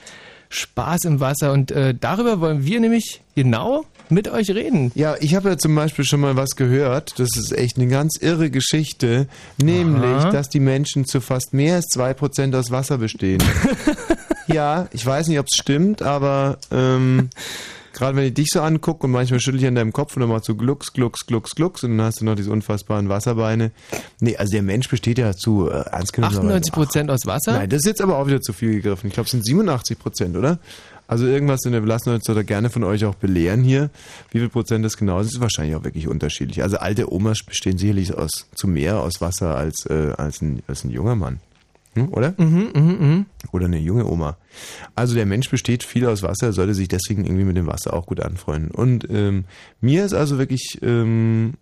Spaß 0.49 1.05
im 1.05 1.19
Wasser 1.19 1.51
und 1.51 1.71
äh, 1.71 1.93
darüber 1.99 2.39
wollen 2.39 2.65
wir 2.65 2.79
nämlich 2.79 3.21
genau 3.35 3.85
mit 4.09 4.27
euch 4.27 4.49
reden. 4.51 4.91
Ja, 4.95 5.15
ich 5.19 5.35
habe 5.35 5.49
ja 5.49 5.57
zum 5.57 5.75
Beispiel 5.75 6.05
schon 6.05 6.19
mal 6.19 6.35
was 6.35 6.51
gehört, 6.51 7.19
das 7.19 7.29
ist 7.35 7.51
echt 7.51 7.77
eine 7.77 7.87
ganz 7.87 8.17
irre 8.21 8.49
Geschichte, 8.49 9.27
nämlich, 9.57 10.03
Aha. 10.03 10.31
dass 10.31 10.49
die 10.49 10.59
Menschen 10.59 11.05
zu 11.05 11.21
fast 11.21 11.53
mehr 11.53 11.75
als 11.75 11.87
2% 11.95 12.57
aus 12.57 12.71
Wasser 12.71 12.97
bestehen. 12.97 13.43
ja, 14.47 14.87
ich 14.91 15.05
weiß 15.05 15.27
nicht, 15.27 15.39
ob 15.39 15.47
es 15.49 15.57
stimmt, 15.57 16.01
aber 16.01 16.59
ähm, 16.71 17.29
gerade 17.95 18.15
wenn 18.15 18.25
ich 18.25 18.33
dich 18.33 18.47
so 18.51 18.61
angucke 18.61 19.07
und 19.07 19.11
manchmal 19.11 19.39
schüttel 19.39 19.61
ich 19.61 19.67
an 19.67 19.75
deinem 19.75 19.93
Kopf 19.93 20.15
und 20.15 20.21
dann 20.21 20.29
machst 20.29 20.47
du 20.47 20.55
glucks, 20.55 20.93
glucks, 20.93 21.25
glucks, 21.25 21.55
glucks 21.55 21.83
und 21.83 21.97
dann 21.97 22.05
hast 22.05 22.21
du 22.21 22.25
noch 22.25 22.35
diese 22.35 22.51
unfassbaren 22.51 23.09
Wasserbeine. 23.09 23.71
Nee, 24.19 24.35
also 24.35 24.51
der 24.51 24.61
Mensch 24.61 24.89
besteht 24.89 25.17
ja 25.17 25.33
zu 25.33 25.69
äh, 25.69 25.85
ernst 25.89 26.13
genommen. 26.13 26.35
98 26.35 26.73
Prozent 26.73 27.09
aus 27.09 27.25
Wasser? 27.25 27.53
Nein, 27.53 27.69
das 27.69 27.79
ist 27.79 27.87
jetzt 27.87 28.01
aber 28.01 28.17
auch 28.17 28.27
wieder 28.27 28.41
zu 28.41 28.53
viel 28.53 28.73
gegriffen. 28.75 29.07
Ich 29.07 29.13
glaube, 29.13 29.25
es 29.25 29.31
sind 29.31 29.45
87 29.45 29.97
Prozent, 29.97 30.35
oder? 30.35 30.59
Also 31.07 31.25
irgendwas, 31.25 31.63
in 31.65 31.71
der 31.71 31.83
wir 31.83 31.87
lassen 31.87 32.09
uns 32.09 32.23
da 32.23 32.41
gerne 32.41 32.69
von 32.69 32.83
euch 32.83 33.05
auch 33.05 33.15
belehren 33.15 33.63
hier. 33.63 33.89
Wie 34.31 34.39
viel 34.39 34.49
Prozent 34.49 34.83
das 34.83 34.97
genau 34.97 35.19
ist, 35.19 35.33
ist 35.33 35.39
wahrscheinlich 35.39 35.75
auch 35.75 35.83
wirklich 35.83 36.07
unterschiedlich. 36.07 36.63
Also 36.63 36.77
alte 36.77 37.11
Omas 37.13 37.39
bestehen 37.45 37.77
sicherlich 37.77 38.13
aus 38.13 38.47
zu 38.55 38.67
mehr 38.67 38.99
aus 38.99 39.21
Wasser 39.21 39.55
als, 39.55 39.85
äh, 39.89 40.13
als, 40.17 40.41
ein, 40.41 40.63
als 40.67 40.83
ein 40.83 40.89
junger 40.89 41.15
Mann. 41.15 41.39
Hm, 41.95 42.13
oder? 42.13 42.33
Mhm, 42.37 42.69
mhm, 42.73 42.97
mhm. 42.99 43.25
Oder 43.51 43.65
eine 43.65 43.79
junge 43.79 44.05
Oma. 44.05 44.37
Also 44.95 45.15
der 45.15 45.25
Mensch 45.25 45.49
besteht 45.49 45.83
viel 45.83 46.05
aus 46.05 46.23
Wasser, 46.23 46.53
sollte 46.53 46.73
sich 46.73 46.87
deswegen 46.87 47.25
irgendwie 47.25 47.45
mit 47.45 47.57
dem 47.57 47.67
Wasser 47.67 47.93
auch 47.93 48.05
gut 48.05 48.19
anfreunden. 48.21 48.71
Und 48.71 49.07
ähm, 49.09 49.45
mir 49.81 50.05
ist 50.05 50.13
also 50.13 50.37
wirklich 50.37 50.79
ähm, 50.81 51.53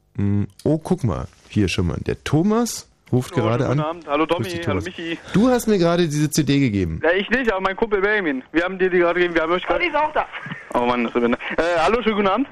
Oh, 0.63 0.77
guck 0.77 1.03
mal. 1.03 1.27
Hier 1.49 1.67
schon 1.67 1.87
mal. 1.87 1.97
Der 2.05 2.23
Thomas 2.23 2.87
ruft 3.13 3.33
gerade 3.33 3.65
Guten 3.65 3.79
an. 3.79 3.85
Abend. 3.85 4.07
Hallo 4.07 4.25
Tommy, 4.25 4.49
hallo. 4.65 4.81
Michi. 4.81 5.17
Du 5.31 5.49
hast 5.49 5.67
mir 5.67 5.77
gerade 5.77 6.03
diese 6.03 6.29
CD 6.29 6.59
gegeben. 6.59 6.99
Ja, 7.03 7.11
ich 7.11 7.29
nicht, 7.29 7.51
aber 7.51 7.61
mein 7.61 7.75
Kumpel 7.75 8.01
Benjamin. 8.01 8.43
Wir 8.51 8.63
haben 8.63 8.79
dir 8.79 8.89
die 8.89 8.97
gerade 8.97 9.19
gegeben. 9.19 9.35
Wir 9.35 9.43
haben 9.43 9.53
euch 9.53 9.63
gerade. 9.63 9.85
ist 9.85 9.95
auch 9.95 10.11
da. 10.11 10.25
Oh 10.73 10.85
Mann, 10.85 11.03
das 11.03 11.15
ist 11.15 11.23
äh, 11.23 11.35
Hallo, 11.77 12.01
schönen 12.01 12.15
guten 12.15 12.27
Abend. 12.27 12.47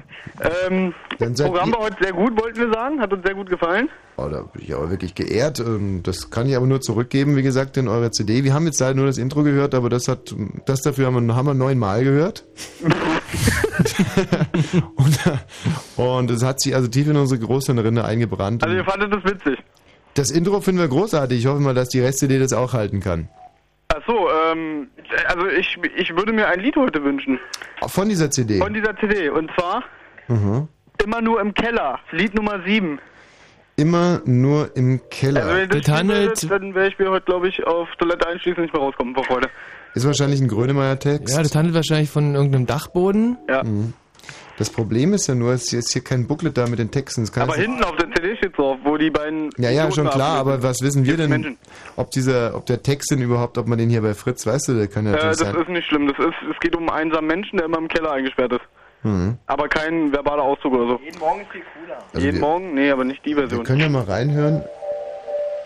Ähm, 0.68 0.94
seid 1.18 1.48
Programm 1.48 1.72
war 1.72 1.80
heute 1.80 1.96
sehr 2.00 2.12
gut, 2.12 2.40
wollten 2.40 2.58
wir 2.58 2.72
sagen. 2.72 3.00
Hat 3.00 3.12
uns 3.12 3.24
sehr 3.24 3.34
gut 3.34 3.50
gefallen. 3.50 3.88
Oh, 4.16 4.28
da 4.28 4.42
bin 4.42 4.62
ich 4.62 4.74
aber 4.74 4.90
wirklich 4.90 5.14
geehrt. 5.14 5.58
Ähm, 5.58 6.02
Das 6.04 6.30
kann 6.30 6.48
ich 6.48 6.56
aber 6.56 6.66
nur 6.66 6.80
zurückgeben, 6.80 7.36
wie 7.36 7.42
gesagt, 7.42 7.76
in 7.76 7.88
eurer 7.88 8.12
CD. 8.12 8.44
Wir 8.44 8.54
haben 8.54 8.66
jetzt 8.66 8.80
leider 8.80 8.94
nur 8.94 9.06
das 9.06 9.18
Intro 9.18 9.42
gehört, 9.42 9.74
aber 9.74 9.88
das 9.88 10.06
hat, 10.06 10.34
das 10.66 10.82
dafür 10.82 11.06
haben 11.06 11.26
wir, 11.26 11.34
haben 11.34 11.46
wir 11.46 11.54
neunmal 11.54 12.04
gehört. 12.04 12.44
und, 14.94 15.18
und 15.96 16.30
es 16.30 16.44
hat 16.44 16.60
sich 16.60 16.74
also 16.74 16.88
tief 16.88 17.08
in 17.08 17.16
unsere 17.16 17.40
Großhirnrinde 17.40 18.04
eingebrannt. 18.04 18.62
Also 18.62 18.76
ihr 18.76 18.84
fandet 18.84 19.12
das 19.12 19.24
witzig. 19.24 19.58
Das 20.14 20.30
Intro 20.30 20.60
finden 20.60 20.80
wir 20.80 20.88
großartig. 20.88 21.38
Ich 21.38 21.46
hoffe 21.46 21.60
mal, 21.60 21.74
dass 21.74 21.88
die 21.88 22.00
Rest-CD 22.00 22.38
das 22.38 22.52
auch 22.52 22.72
halten 22.72 23.00
kann. 23.00 23.28
Ach 23.88 24.00
so, 24.06 24.28
ähm, 24.50 24.88
also 25.26 25.46
ich, 25.48 25.78
ich 25.96 26.16
würde 26.16 26.32
mir 26.32 26.48
ein 26.48 26.60
Lied 26.60 26.76
heute 26.76 27.02
wünschen. 27.04 27.38
Von 27.86 28.08
dieser 28.08 28.30
CD. 28.30 28.58
Von 28.58 28.74
dieser 28.74 28.96
CD. 28.96 29.28
Und 29.30 29.50
zwar 29.56 29.82
Mhm. 30.28 30.68
Immer 31.02 31.20
nur 31.20 31.40
im 31.40 31.52
Keller. 31.52 31.98
Lied 32.12 32.34
Nummer 32.34 32.60
7. 32.64 32.98
Immer 33.76 34.20
nur 34.24 34.74
im 34.76 35.00
Keller. 35.10 35.44
Also 35.44 35.56
wenn 35.56 35.68
das 36.08 36.42
würde, 36.44 36.58
dann 36.60 36.74
wäre 36.74 36.88
ich 36.88 36.98
mir 36.98 37.10
heute, 37.10 37.24
glaube 37.24 37.48
ich, 37.48 37.66
auf 37.66 37.88
Toilette 37.98 38.28
einschließen 38.28 38.56
und 38.58 38.62
nicht 38.64 38.74
mehr 38.74 38.82
rauskommen 38.82 39.14
vor 39.14 39.24
Freude. 39.24 39.48
Ist 39.94 40.06
wahrscheinlich 40.06 40.40
ein 40.40 40.48
Grönemeyer-Text. 40.48 41.34
Ja, 41.34 41.42
das 41.42 41.54
handelt 41.54 41.74
wahrscheinlich 41.74 42.10
von 42.10 42.34
irgendeinem 42.34 42.66
Dachboden. 42.66 43.36
Ja. 43.48 43.64
Mhm. 43.64 43.94
Das 44.62 44.70
Problem 44.70 45.12
ist 45.12 45.26
ja 45.26 45.34
nur, 45.34 45.52
es 45.54 45.64
ist 45.64 45.72
jetzt 45.72 45.92
hier 45.92 46.04
kein 46.04 46.28
Booklet 46.28 46.56
da 46.56 46.68
mit 46.68 46.78
den 46.78 46.90
Texten. 46.92 47.28
Aber 47.40 47.54
hinten 47.56 47.82
auf 47.82 47.96
der 47.96 48.08
CD 48.12 48.36
steht 48.36 48.56
drauf, 48.56 48.78
wo 48.84 48.96
die 48.96 49.10
beiden... 49.10 49.50
Ja, 49.58 49.70
ja, 49.70 49.86
Idioten 49.88 49.92
schon 49.94 50.10
klar, 50.10 50.38
aber 50.38 50.62
was 50.62 50.80
wissen 50.82 51.04
wir 51.04 51.16
denn, 51.16 51.30
Menschen. 51.30 51.58
ob 51.96 52.12
dieser, 52.12 52.54
ob 52.54 52.64
der 52.66 52.80
Text 52.80 53.10
denn 53.10 53.20
überhaupt, 53.22 53.58
ob 53.58 53.66
man 53.66 53.76
den 53.78 53.90
hier 53.90 54.02
bei 54.02 54.14
Fritz, 54.14 54.46
weißt 54.46 54.68
du, 54.68 54.74
der 54.74 54.86
kann 54.86 55.04
ja 55.06 55.14
Äh, 55.14 55.20
das 55.20 55.38
sein. 55.38 55.52
ist 55.56 55.68
nicht 55.68 55.88
schlimm. 55.88 56.06
Das 56.06 56.16
ist, 56.24 56.34
es 56.48 56.60
geht 56.60 56.76
um 56.76 56.88
einen 56.88 57.08
einsamen 57.10 57.26
Menschen, 57.26 57.56
der 57.56 57.66
immer 57.66 57.78
im 57.78 57.88
Keller 57.88 58.12
eingesperrt 58.12 58.52
ist. 58.52 58.60
Mhm. 59.02 59.36
Aber 59.48 59.66
kein 59.66 60.12
verbaler 60.12 60.44
Ausdruck 60.44 60.74
oder 60.74 60.86
so. 60.90 61.00
Jeden 61.04 61.18
Morgen 61.18 61.40
ist 61.40 61.50
viel 61.50 61.62
cooler. 61.80 61.98
Also 62.14 62.24
Jeden 62.24 62.36
wir- 62.36 62.40
Morgen? 62.40 62.74
Nee, 62.74 62.90
aber 62.92 63.02
nicht 63.04 63.24
die 63.26 63.30
Wir 63.30 63.38
Version. 63.48 63.64
können 63.64 63.80
ja 63.80 63.88
mal 63.88 64.04
reinhören. 64.04 64.62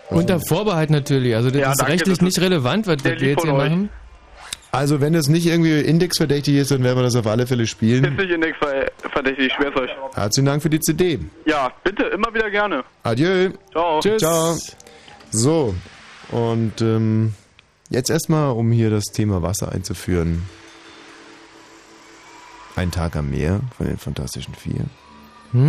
Unter 0.09 0.39
Vorbehalt 0.39 0.89
natürlich. 0.89 1.35
Also 1.35 1.51
das 1.51 1.61
Ja, 1.61 1.69
ist 1.69 1.79
danke, 1.79 1.93
rechtlich 1.93 2.17
das 2.17 2.25
nicht 2.25 2.39
relevant, 2.41 2.87
was, 2.87 3.03
wir 3.03 3.13
jetzt 3.15 3.43
hier 3.43 3.53
machen. 3.53 3.89
Also 4.71 4.99
wenn 5.01 5.15
es 5.15 5.27
nicht 5.27 5.47
irgendwie 5.47 5.79
indexverdächtig 5.79 6.55
ist, 6.55 6.71
dann 6.71 6.83
werden 6.83 6.97
wir 6.97 7.03
das 7.03 7.15
auf 7.15 7.25
alle 7.25 7.47
Fälle 7.47 7.63
Ist 7.63 7.69
spielen. 7.69 8.15
nicht 8.15 8.29
indexverdächtig, 8.29 9.47
ich 9.47 9.53
schwör's 9.53 9.75
euch. 9.75 9.89
Herzlichen 10.13 10.45
Dank 10.45 10.61
für 10.61 10.69
die 10.69 10.79
CD. 10.79 11.19
Ja, 11.45 11.71
bitte, 11.83 12.03
immer 12.03 12.33
wieder 12.33 12.49
gerne. 12.51 12.83
Adieu. 13.03 13.49
Ciao. 13.71 13.99
Tschüss. 14.01 14.17
Ciao. 14.21 14.55
So, 15.31 15.73
und 16.31 16.81
ähm, 16.81 17.33
jetzt 17.89 18.09
erstmal, 18.09 18.51
um 18.51 18.71
hier 18.71 18.89
das 18.89 19.05
Thema 19.05 19.41
Wasser 19.41 19.71
einzuführen. 19.71 20.43
Ein 22.75 22.91
Tag 22.91 23.15
am 23.15 23.31
Meer 23.31 23.61
von 23.75 23.87
den 23.87 23.97
Fantastischen 23.97 24.53
Vier. 24.53 24.85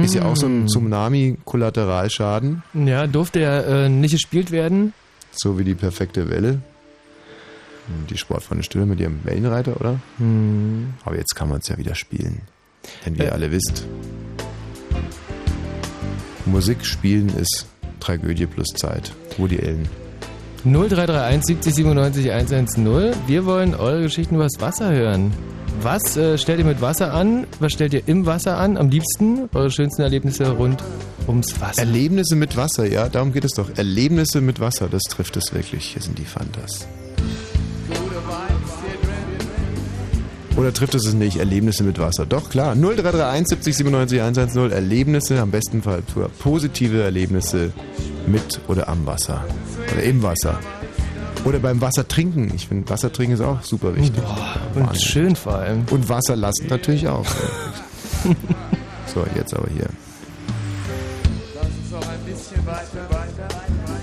Ist 0.04 0.14
ja 0.14 0.24
auch 0.24 0.36
so 0.36 0.46
Hm. 0.46 0.64
ein 0.64 0.68
Tsunami-Kollateralschaden, 0.68 2.62
Ja, 2.74 3.06
durfte 3.06 3.40
ja 3.40 3.60
äh, 3.60 3.88
nicht 3.88 4.10
gespielt 4.12 4.50
werden. 4.50 4.92
so 5.32 5.56
wie 5.58 5.64
die 5.64 5.76
perfekte 5.76 6.28
Welle. 6.28 6.60
Die 8.10 8.16
Sportfreunde 8.18 8.62
Stille 8.64 8.86
mit 8.86 9.00
ihrem 9.00 9.24
Wellenreiter, 9.24 9.78
oder? 9.80 9.98
Hm. 10.18 10.94
Aber 11.04 11.16
jetzt 11.16 11.34
kann 11.34 11.48
man 11.48 11.58
es 11.60 11.68
ja 11.68 11.78
wieder 11.78 11.94
spielen. 11.94 12.42
Denn 13.04 13.16
wie 13.18 13.22
Äh. 13.22 13.26
ihr 13.26 13.32
alle 13.32 13.50
wisst, 13.50 13.86
Musik 16.46 16.84
spielen 16.84 17.28
ist 17.36 17.66
Tragödie 18.00 18.46
plus 18.46 18.68
Zeit. 18.76 19.12
Woody 19.36 19.58
Allen. 19.60 19.88
0331 20.64 21.44
70 21.46 21.74
97 21.74 22.32
110. 22.32 23.12
Wir 23.26 23.44
wollen 23.46 23.74
eure 23.74 24.02
Geschichten 24.02 24.34
übers 24.36 24.54
Wasser 24.58 24.90
hören. 24.90 25.32
Was 25.82 26.16
äh, 26.16 26.36
stellt 26.38 26.58
ihr 26.58 26.64
mit 26.64 26.80
Wasser 26.80 27.12
an? 27.14 27.46
Was 27.60 27.72
stellt 27.72 27.94
ihr 27.94 28.02
im 28.08 28.26
Wasser 28.26 28.58
an? 28.58 28.76
Am 28.76 28.88
liebsten 28.88 29.48
eure 29.54 29.70
schönsten 29.70 30.02
Erlebnisse 30.02 30.50
rund 30.50 30.82
ums 31.28 31.60
Wasser. 31.60 31.82
Erlebnisse 31.82 32.34
mit 32.34 32.56
Wasser, 32.56 32.86
ja, 32.86 33.08
darum 33.08 33.32
geht 33.32 33.44
es 33.44 33.52
doch. 33.52 33.68
Erlebnisse 33.76 34.40
mit 34.40 34.58
Wasser, 34.58 34.88
das 34.88 35.02
trifft 35.02 35.36
es 35.36 35.52
wirklich. 35.54 35.84
Hier 35.92 36.02
sind 36.02 36.18
die 36.18 36.24
Fantas. 36.24 36.88
Oder 40.58 40.74
trifft 40.74 40.96
es 40.96 41.06
es 41.06 41.14
nicht? 41.14 41.36
Erlebnisse 41.36 41.84
mit 41.84 42.00
Wasser. 42.00 42.26
Doch, 42.26 42.50
klar. 42.50 42.74
0331 42.74 43.46
70 43.46 43.76
97 43.76 44.20
110. 44.20 44.72
Erlebnisse, 44.72 45.40
am 45.40 45.52
besten 45.52 45.82
Fall 45.82 46.02
für 46.12 46.28
positive 46.28 47.00
Erlebnisse 47.00 47.72
mit 48.26 48.60
oder 48.66 48.88
am 48.88 49.06
Wasser. 49.06 49.44
Oder 49.92 50.02
im 50.02 50.20
Wasser. 50.20 50.58
Oder 51.44 51.60
beim 51.60 51.80
Wasser 51.80 52.08
trinken. 52.08 52.50
Ich 52.56 52.66
finde, 52.66 52.90
Wasser 52.90 53.12
trinken 53.12 53.34
ist 53.34 53.40
auch 53.40 53.62
super 53.62 53.94
wichtig. 53.94 54.20
Und 54.74 55.00
schön 55.00 55.36
vor 55.36 55.54
allem. 55.54 55.84
Und 55.92 56.08
Wasser 56.08 56.34
lassen 56.34 56.66
natürlich 56.68 57.06
auch. 57.06 57.24
so, 59.14 59.24
jetzt 59.36 59.54
aber 59.54 59.68
hier. 59.68 59.86
Lass 61.54 61.66
uns 61.66 61.90
noch 61.92 62.12
ein 62.12 62.20
bisschen 62.24 62.66
weiter, 62.66 63.06
weiter. 63.10 63.48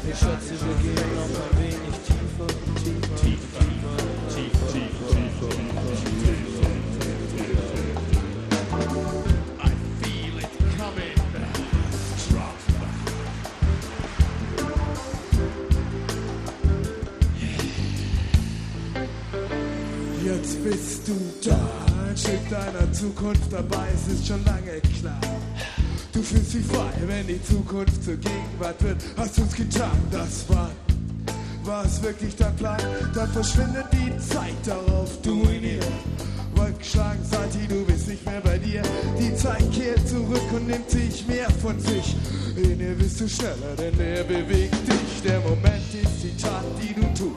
Ich 0.10 0.18
schätze, 0.18 0.54
wir 0.82 1.55
bist 20.66 21.08
du 21.08 21.14
da, 21.48 21.60
ein 22.10 22.18
Stück 22.18 22.50
deiner 22.50 22.92
Zukunft 22.92 23.54
dabei, 23.54 23.88
es 23.94 24.12
ist 24.12 24.28
schon 24.28 24.44
lange 24.46 24.82
klar. 25.00 25.22
Du 26.12 26.24
fühlst 26.24 26.56
dich 26.56 26.66
frei, 26.66 26.92
wenn 27.06 27.28
die 27.28 27.42
Zukunft 27.44 28.04
zur 28.04 28.16
Gegenwart 28.16 28.82
wird. 28.82 28.98
Hast 29.16 29.38
du's 29.38 29.54
getan, 29.54 29.98
das 30.10 30.50
war, 30.50 30.72
war 31.66 31.86
es 31.86 32.02
wirklich 32.02 32.36
dein 32.36 32.56
Plan? 32.56 32.80
Dann 33.14 33.30
verschwindet 33.30 33.86
die 33.94 34.18
Zeit 34.18 34.56
darauf, 34.66 35.22
du 35.22 35.44
in 35.44 35.64
ihr. 35.64 35.80
Wolken 36.56 36.84
schlagen 36.84 37.24
Salti, 37.24 37.68
du 37.68 37.86
bist 37.86 38.08
nicht 38.08 38.26
mehr 38.26 38.42
bei 38.42 38.58
dir. 38.58 38.82
Die 39.20 39.36
Zeit 39.36 39.72
kehrt 39.72 40.08
zurück 40.08 40.48
und 40.54 40.68
nimmt 40.68 40.90
sich 40.90 41.28
mehr 41.28 41.50
von 41.62 41.80
sich. 41.80 42.16
In 42.56 42.80
ihr 42.80 42.96
bist 42.96 43.20
du 43.20 43.28
schneller, 43.28 43.76
denn 43.78 44.00
er 44.00 44.24
bewegt 44.24 44.74
dich. 44.88 45.22
Der 45.24 45.40
Moment 45.42 45.94
ist 45.94 46.24
die 46.24 46.36
Tat, 46.42 46.64
die 46.82 46.94
du 46.94 47.02
tust. 47.14 47.36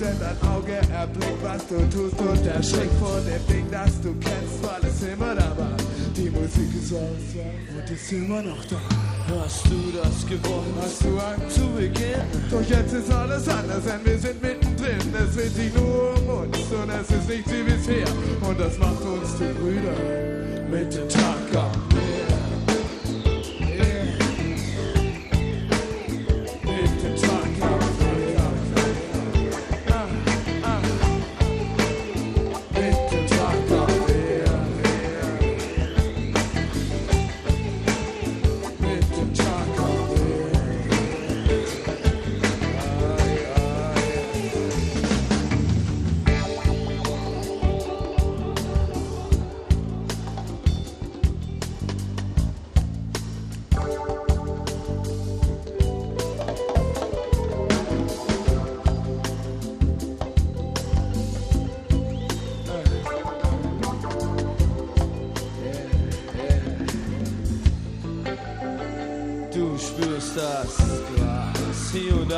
Denn 0.00 0.16
dein 0.20 0.50
Auge 0.50 0.72
erblickt, 0.92 1.42
was 1.42 1.66
du 1.66 1.78
tust 1.90 2.20
und 2.20 2.46
erschreckt 2.46 2.98
vor 2.98 3.20
dem 3.20 3.46
Ding, 3.54 3.66
das 3.70 4.00
du 4.00 4.14
kennst, 4.14 4.62
weil 4.62 4.90
es 4.90 5.02
immer 5.02 5.34
da 5.34 5.56
war. 5.56 5.76
Die 6.16 6.30
Musik 6.30 6.70
ist 6.82 6.92
aus 6.92 7.00
und 7.76 7.90
ist 7.90 8.12
immer 8.12 8.42
noch 8.42 8.64
da. 8.66 9.15
Hast 9.28 9.64
du 9.66 9.92
das 9.92 10.24
gewollt? 10.24 10.74
Hast 10.80 11.02
du 11.02 11.18
Angst 11.18 11.56
zu 11.56 11.66
beginnen? 11.70 12.22
Doch 12.48 12.62
jetzt 12.62 12.92
ist 12.92 13.12
alles 13.12 13.48
anders, 13.48 13.82
denn 13.84 14.04
wir 14.04 14.18
sind 14.18 14.40
mittendrin. 14.40 15.14
Es 15.18 15.34
dreht 15.34 15.54
sich 15.54 15.74
nur 15.74 16.14
um 16.16 16.44
uns 16.44 16.58
und 16.58 16.90
es 16.90 17.10
ist 17.10 17.28
nicht 17.28 17.50
wie 17.50 17.62
bisher. 17.64 18.06
Und 18.48 18.60
das 18.60 18.78
macht 18.78 19.02
uns 19.02 19.36
zu 19.36 19.44
Brüdern 19.54 20.70
mit 20.70 20.94
dem 20.94 21.08
Tag 21.08 21.85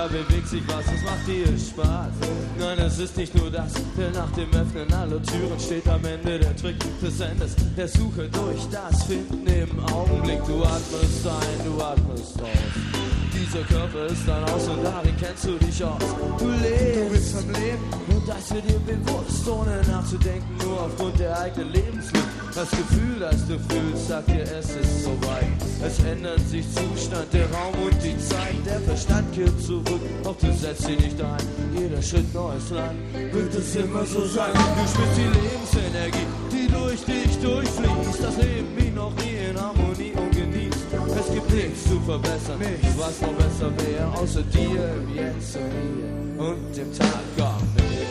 bewegt 0.09 0.49
sich 0.49 0.63
was, 0.67 0.85
das 0.87 1.03
macht 1.03 1.27
dir 1.27 1.47
Spaß. 1.47 2.13
Nein, 2.59 2.79
es 2.79 2.99
ist 2.99 3.17
nicht 3.17 3.35
nur 3.35 3.51
das, 3.51 3.73
denn 3.97 4.13
nach 4.13 4.31
dem 4.33 4.49
Öffnen 4.53 4.93
aller 4.93 5.23
Türen 5.23 5.59
steht 5.59 5.87
am 5.89 6.05
Ende 6.05 6.39
der 6.39 6.57
Trick 6.57 6.77
des 7.01 7.21
Endes, 7.21 7.55
der 7.77 7.89
Suche 7.89 8.29
durch 8.29 8.67
das 8.71 9.05
Finden 9.05 9.47
im 9.47 9.85
Augenblick. 9.93 10.45
Du 10.45 10.63
atmest 10.65 11.27
ein, 11.27 11.65
du 11.65 11.83
atmest 11.83 12.41
aus. 12.43 13.09
Dieser 13.33 13.63
Körper 13.65 14.07
ist 14.07 14.27
dein 14.27 14.45
Haus 14.51 14.69
und 14.69 14.83
darin 14.83 15.15
kennst 15.19 15.45
du 15.45 15.53
dich 15.59 15.83
aus. 15.85 16.03
Du 16.39 16.49
lebst, 16.49 16.97
du 16.97 17.11
bist 17.11 17.37
am 17.37 17.51
Leben 17.53 17.85
und 18.09 18.29
das 18.29 18.53
wird 18.53 18.69
dir 18.69 18.81
bewusst, 18.81 19.49
ohne 19.49 19.81
nachzudenken, 19.87 20.57
nur 20.65 20.83
aufgrund 20.83 21.19
der 21.19 21.39
eigenen 21.39 21.73
Lebenslust. 21.73 22.38
Das 22.59 22.71
Gefühl, 22.71 23.21
das 23.21 23.47
du 23.47 23.57
fühlst, 23.57 24.09
sagt 24.09 24.31
dir, 24.31 24.43
es 24.43 24.71
ist 24.71 25.05
soweit. 25.05 25.47
Es 25.81 26.01
ändert 26.01 26.41
sich 26.49 26.67
Zustand, 26.75 27.33
der 27.33 27.49
Raum 27.53 27.73
und 27.87 27.95
die 28.03 28.19
Zeit. 28.19 28.59
Der 28.67 28.81
Verstand 28.81 29.33
kehrt 29.33 29.63
zurück, 29.63 30.01
doch 30.25 30.37
du 30.39 30.53
setzt 30.53 30.89
dich 30.89 30.99
nicht 30.99 31.23
ein. 31.23 31.39
Jeder 31.79 32.03
Schritt 32.03 32.35
neues 32.35 32.69
Land 32.71 32.99
wird 33.31 33.55
es 33.55 33.77
immer 33.77 34.05
so 34.05 34.27
sein. 34.27 34.51
Du 34.55 34.89
spürst 34.91 35.17
die 35.17 35.39
Lebensenergie, 35.39 36.27
die 36.51 36.67
durch 36.67 37.05
dich 37.05 37.39
durchfließt. 37.39 38.25
Das 38.25 38.37
Leben 38.39 38.77
wie 38.77 38.91
noch 38.91 39.15
nie 39.23 39.37
in 39.51 39.57
Harmonie 39.57 40.13
und 40.17 40.33
genießt. 40.33 40.87
Es 41.17 41.33
gibt 41.33 41.55
nichts 41.55 41.85
zu 41.85 42.01
verbessern, 42.01 42.59
nichts, 42.59 42.99
was 42.99 43.21
noch 43.21 43.35
besser 43.35 43.71
wäre, 43.87 44.13
außer 44.21 44.43
dir 44.43 44.95
im 44.97 45.15
Jetzt 45.15 45.55
und 45.55 45.71
hier 45.71 46.45
und 46.45 46.77
dem 46.77 46.93
Tag 46.99 47.23
kommt 47.37 48.08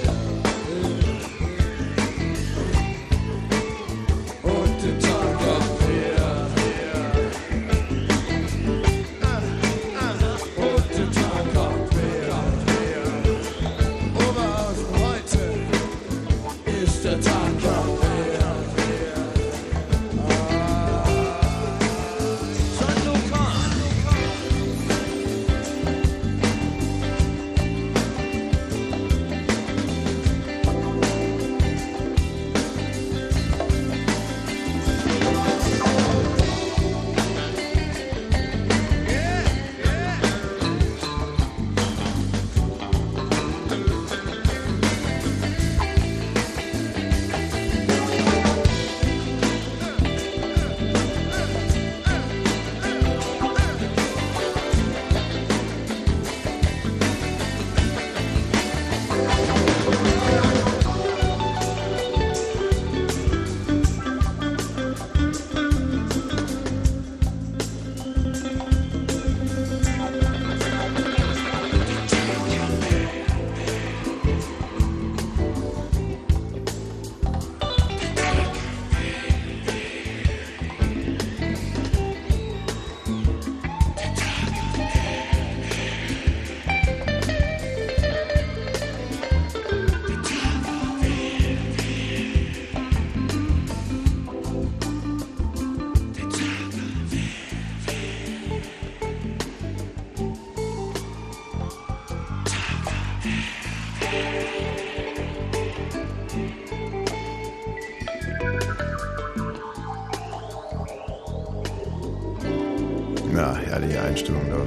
Ja, 113.37 113.55
herrliche 113.55 114.01
Einstellung 114.01 114.41
da. 114.49 114.57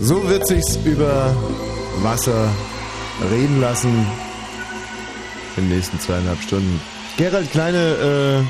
So 0.00 0.28
wird 0.28 0.46
sich's 0.46 0.78
über 0.84 1.34
Wasser 2.02 2.48
reden 3.32 3.60
lassen 3.60 4.06
in 5.56 5.64
den 5.64 5.76
nächsten 5.76 5.98
zweieinhalb 5.98 6.40
Stunden. 6.40 6.80
Gerald, 7.16 7.50
kleine 7.50 8.44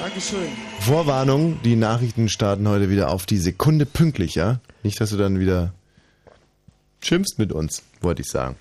Dankeschön. 0.00 0.44
äh, 0.44 0.82
Vorwarnung. 0.82 1.58
Die 1.64 1.74
Nachrichten 1.74 2.28
starten 2.28 2.68
heute 2.68 2.90
wieder 2.90 3.10
auf 3.10 3.26
die 3.26 3.38
Sekunde 3.38 3.86
pünktlich, 3.86 4.36
ja? 4.36 4.60
Nicht, 4.84 5.00
dass 5.00 5.10
du 5.10 5.16
dann 5.16 5.40
wieder 5.40 5.74
schimpfst 7.02 7.38
mit 7.38 7.50
uns, 7.50 7.82
wollte 8.00 8.22
ich 8.22 8.28
sagen. 8.28 8.54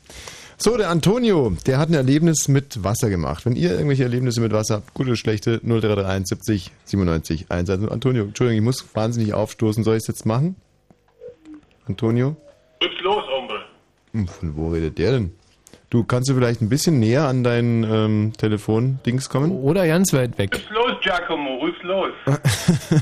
So, 0.58 0.78
der 0.78 0.90
Antonio, 0.90 1.56
der 1.68 1.78
hat 1.80 1.90
ein 1.90 1.94
Erlebnis 1.96 2.48
mit 2.48 2.84
Wasser 2.84 3.10
gemacht. 3.10 3.46
Wenn 3.46 3.56
ihr 3.58 3.72
irgendwelche 3.72 4.04
Erlebnisse 4.04 4.40
mit 4.40 4.54
Wasser 4.54 4.76
habt, 4.76 4.94
gute 4.94 5.10
oder 5.10 5.18
schlechte, 5.18 5.60
0331 5.64 6.28
70 6.30 6.72
97 6.86 7.46
110. 7.50 7.90
Antonio, 7.90 8.24
Entschuldigung, 8.24 8.58
ich 8.60 8.64
muss 8.64 8.96
wahnsinnig 8.96 9.34
aufstoßen. 9.34 9.84
Soll 9.84 9.96
ich 9.98 10.04
es 10.04 10.08
jetzt 10.08 10.26
machen? 10.26 10.56
Antonio? 11.88 12.38
Was 12.80 12.90
los, 13.04 13.24
Hombre? 13.28 13.66
Hm, 14.14 14.28
Von 14.28 14.56
wo 14.56 14.70
redet 14.70 14.98
der 14.98 15.12
denn? 15.12 15.32
Du, 15.90 16.04
kannst 16.04 16.30
du 16.30 16.34
vielleicht 16.36 16.62
ein 16.62 16.70
bisschen 16.70 17.00
näher 17.00 17.28
an 17.28 17.44
dein 17.44 17.84
ähm, 17.84 18.34
Telefon-Dings 18.38 19.30
kommen? 19.30 19.52
Oder 19.52 19.86
ganz 19.88 20.14
weit 20.14 20.38
weg. 20.38 20.52
Was 20.54 20.70
los, 20.74 20.94
Giacomo? 21.02 21.60
Was 21.62 21.84
los? 21.84 23.02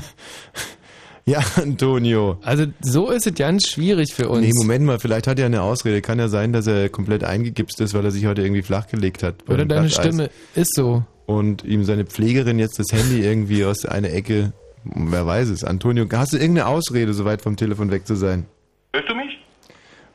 Ja, 1.26 1.40
Antonio. 1.56 2.38
Also 2.42 2.66
so 2.80 3.10
ist 3.10 3.26
es 3.26 3.34
ganz 3.34 3.68
schwierig 3.68 4.12
für 4.12 4.28
uns. 4.28 4.42
Nee, 4.42 4.52
Moment 4.54 4.84
mal, 4.84 4.98
vielleicht 4.98 5.26
hat 5.26 5.38
er 5.38 5.46
eine 5.46 5.62
Ausrede. 5.62 6.02
Kann 6.02 6.18
ja 6.18 6.28
sein, 6.28 6.52
dass 6.52 6.66
er 6.66 6.90
komplett 6.90 7.24
eingegipst 7.24 7.80
ist, 7.80 7.94
weil 7.94 8.04
er 8.04 8.10
sich 8.10 8.26
heute 8.26 8.42
irgendwie 8.42 8.62
flachgelegt 8.62 9.22
hat. 9.22 9.36
Oder 9.48 9.64
deine 9.64 9.88
Glatteis. 9.88 9.94
Stimme 9.94 10.30
ist 10.54 10.74
so. 10.74 11.02
Und 11.26 11.64
ihm 11.64 11.84
seine 11.84 12.04
Pflegerin 12.04 12.58
jetzt 12.58 12.78
das 12.78 12.92
Handy 12.92 13.24
irgendwie 13.24 13.64
aus 13.64 13.86
einer 13.86 14.10
Ecke, 14.10 14.52
wer 14.84 15.26
weiß 15.26 15.48
es. 15.48 15.64
Antonio, 15.64 16.06
hast 16.12 16.34
du 16.34 16.36
irgendeine 16.36 16.66
Ausrede, 16.66 17.14
so 17.14 17.24
weit 17.24 17.40
vom 17.40 17.56
Telefon 17.56 17.90
weg 17.90 18.06
zu 18.06 18.16
sein? 18.16 18.44
Hörst 18.92 19.08
du 19.08 19.14
mich? 19.14 19.38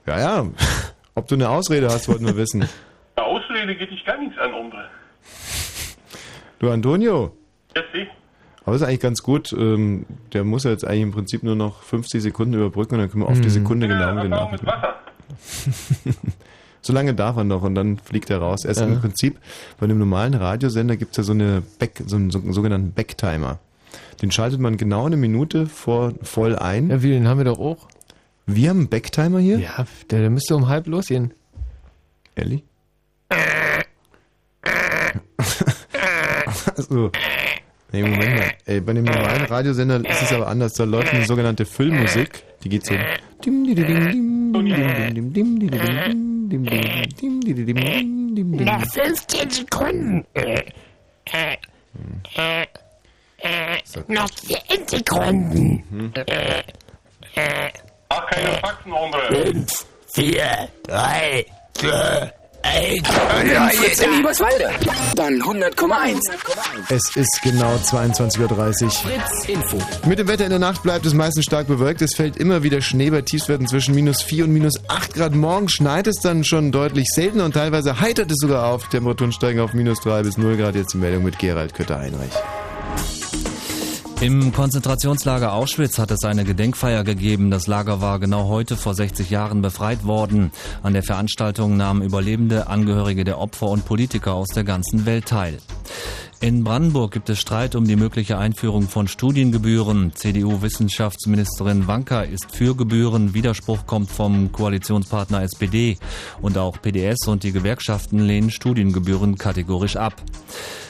Ja, 0.05 0.19
ja. 0.19 0.47
Ob 1.15 1.27
du 1.27 1.35
eine 1.35 1.49
Ausrede 1.49 1.87
hast, 1.87 2.07
wollten 2.07 2.27
wir 2.27 2.37
wissen. 2.37 2.69
Eine 3.15 3.25
Ausrede 3.25 3.75
geht 3.75 3.89
dich 3.89 4.05
gar 4.05 4.19
nichts 4.19 4.37
an, 4.37 4.53
Hombre. 4.53 4.85
Du, 6.59 6.69
Antonio. 6.69 7.35
Ja, 7.75 7.81
sieh. 7.93 8.07
Aber 8.69 8.75
ist 8.75 8.83
eigentlich 8.83 8.99
ganz 8.99 9.23
gut. 9.23 9.51
Ähm, 9.51 10.05
der 10.33 10.43
muss 10.43 10.63
ja 10.63 10.69
jetzt 10.69 10.85
eigentlich 10.85 11.01
im 11.01 11.11
Prinzip 11.11 11.41
nur 11.41 11.55
noch 11.55 11.81
50 11.81 12.21
Sekunden 12.21 12.53
überbrücken 12.53 12.93
und 12.95 13.01
dann 13.01 13.09
können 13.09 13.23
wir 13.23 13.27
auf 13.27 13.37
die 13.39 13.45
Hm. 13.45 13.49
Sekunde 13.49 13.87
genau 13.87 14.13
Ja, 14.15 14.21
genau. 14.21 14.51
Mit 14.51 14.63
Wasser. 14.63 14.93
So 16.81 16.93
lange 16.93 17.15
darf 17.15 17.35
er 17.37 17.45
noch 17.45 17.63
und 17.63 17.73
dann 17.73 17.97
fliegt 17.97 18.29
er 18.29 18.37
raus. 18.37 18.65
Er 18.65 18.71
ist 18.71 18.79
Ja. 18.79 18.85
im 18.85 19.01
Prinzip, 19.01 19.39
bei 19.79 19.85
einem 19.85 19.97
normalen 19.97 20.35
Radiosender 20.35 20.97
gibt 20.97 21.11
es 21.13 21.17
ja 21.17 21.23
so, 21.23 21.31
eine 21.33 21.63
Back, 21.79 22.03
so 22.05 22.15
einen, 22.15 22.29
so 22.29 22.37
einen 22.37 22.53
sogenannten 22.53 22.91
Backtimer. 22.93 23.57
Den 24.21 24.29
schaltet 24.31 24.59
man 24.59 24.77
genau 24.77 25.07
eine 25.07 25.17
Minute 25.17 25.65
vor 25.65 26.13
voll 26.21 26.55
ein. 26.55 26.89
Ja, 26.91 27.01
wie, 27.01 27.09
den 27.09 27.27
haben 27.27 27.39
wir 27.39 27.45
doch 27.45 27.57
auch. 27.59 27.87
Wir 28.45 28.69
haben 28.69 28.81
einen 28.81 28.89
Backtimer 28.89 29.39
hier? 29.39 29.57
Ja, 29.57 29.87
der, 30.11 30.19
der 30.19 30.29
müsste 30.29 30.55
um 30.55 30.67
halb 30.67 30.85
losgehen. 30.87 31.33
Ehrlich? 32.35 32.63
also, 36.75 37.11
nee, 37.91 38.01
Moment 38.01 38.35
mal. 38.35 38.51
Ey, 38.65 38.81
bei 38.81 38.93
dem 38.93 39.03
normalen 39.03 39.45
Radiosender 39.45 39.97
ist 40.09 40.21
es 40.21 40.33
aber 40.33 40.47
anders. 40.47 40.73
Da 40.73 40.83
läuft 40.83 41.13
eine 41.13 41.25
sogenannte 41.25 41.65
Füllmusik. 41.65 42.43
Die 42.63 42.69
geht 42.69 42.85
so. 42.85 42.93
Dim, 43.43 43.63
di, 43.63 43.75
di, 43.75 43.83
dim, 43.85 44.53
dim, 44.53 44.53
dim, 44.53 45.13
dim, 45.13 45.33
dim, 45.33 45.59
di, 45.59 45.67
di, 45.69 45.77
dim, 45.77 46.49
dim, 46.49 46.65
dim, 46.65 47.09
dim, 47.21 47.41
di, 47.41 47.53
di, 47.53 47.65
dim, 47.65 47.75
dim, 47.75 48.35
dim, 48.35 48.57
dim. 48.57 48.65
Nach 48.65 48.85
15 48.85 49.49
Sekunden. 49.49 50.25
Äh, 51.31 51.57
noch 54.07 54.29
10 54.29 54.87
Sekunden. 54.87 56.13
Äh, 56.15 56.59
äh, 57.35 57.69
Ach, 58.09 58.25
keine 58.27 58.57
Faxen, 58.57 58.91
Hombre. 58.91 59.19
5, 59.31 59.85
4, 60.07 60.69
3, 60.83 61.45
2, 61.73 62.33
Ey, 62.61 63.01
ja, 63.51 63.69
Fritz 63.69 64.01
in 64.01 64.19
Eberswalde. 64.19 64.69
Dann 65.15 65.41
100,1. 65.41 66.19
Es 66.89 67.15
ist 67.15 67.39
genau 67.41 67.75
22.30 67.75 68.83
Uhr. 68.83 68.91
Fritz 68.91 69.45
Info. 69.47 69.77
Mit 70.07 70.19
dem 70.19 70.27
Wetter 70.27 70.43
in 70.43 70.49
der 70.49 70.59
Nacht 70.59 70.83
bleibt 70.83 71.05
es 71.05 71.13
meistens 71.13 71.45
stark 71.45 71.67
bewölkt. 71.67 72.01
Es 72.01 72.15
fällt 72.15 72.37
immer 72.37 72.61
wieder 72.61 72.81
Schnee 72.81 73.09
bei 73.09 73.21
Tiefstwerten 73.21 73.67
zwischen 73.67 73.95
minus 73.95 74.21
4 74.21 74.43
und 74.43 74.51
minus 74.51 74.73
8 74.89 75.13
Grad. 75.13 75.35
Morgen 75.35 75.69
schneit 75.69 76.07
es 76.07 76.17
dann 76.17 76.43
schon 76.43 76.71
deutlich 76.71 77.07
seltener 77.07 77.45
und 77.45 77.53
teilweise 77.53 78.01
heitert 78.01 78.29
es 78.29 78.37
sogar 78.39 78.67
auf. 78.67 78.89
Temperaturen 78.89 79.31
steigen 79.31 79.61
auf 79.61 79.73
minus 79.73 80.01
3 80.01 80.23
bis 80.23 80.37
0 80.37 80.57
Grad. 80.57 80.75
Jetzt 80.75 80.93
die 80.93 80.97
Meldung 80.97 81.23
mit 81.23 81.39
Gerald 81.39 81.73
Kötter-Heinrich. 81.73 82.33
Im 84.21 84.51
Konzentrationslager 84.51 85.53
Auschwitz 85.53 85.97
hat 85.97 86.11
es 86.11 86.25
eine 86.25 86.43
Gedenkfeier 86.43 87.05
gegeben. 87.05 87.51
Das 87.51 87.67
Lager 87.67 88.01
war 88.01 88.19
genau 88.19 88.49
heute 88.49 88.75
vor 88.75 88.93
60 88.93 89.29
Jahren 89.29 89.61
befreit 89.61 90.03
worden. 90.03 90.51
An 90.83 90.91
der 90.91 91.03
Veranstaltung 91.03 91.77
nahmen 91.77 92.01
Überlebende, 92.01 92.67
Angehörige 92.67 93.23
der 93.23 93.39
Opfer 93.39 93.67
und 93.67 93.85
Politiker 93.85 94.33
aus 94.33 94.49
der 94.49 94.65
ganzen 94.65 95.05
Welt 95.05 95.27
teil. 95.27 95.59
In 96.41 96.63
Brandenburg 96.63 97.11
gibt 97.11 97.29
es 97.29 97.37
Streit 97.37 97.75
um 97.75 97.85
die 97.85 97.97
mögliche 97.97 98.37
Einführung 98.37 98.87
von 98.87 99.09
Studiengebühren. 99.09 100.13
CDU-Wissenschaftsministerin 100.15 101.85
Wanka 101.85 102.21
ist 102.21 102.55
für 102.55 102.77
Gebühren. 102.77 103.33
Widerspruch 103.33 103.85
kommt 103.85 104.09
vom 104.09 104.49
Koalitionspartner 104.53 105.43
SPD. 105.43 105.97
Und 106.41 106.57
auch 106.57 106.81
PDS 106.81 107.27
und 107.27 107.43
die 107.43 107.51
Gewerkschaften 107.51 108.19
lehnen 108.19 108.51
Studiengebühren 108.51 109.37
kategorisch 109.37 109.97
ab. 109.97 110.13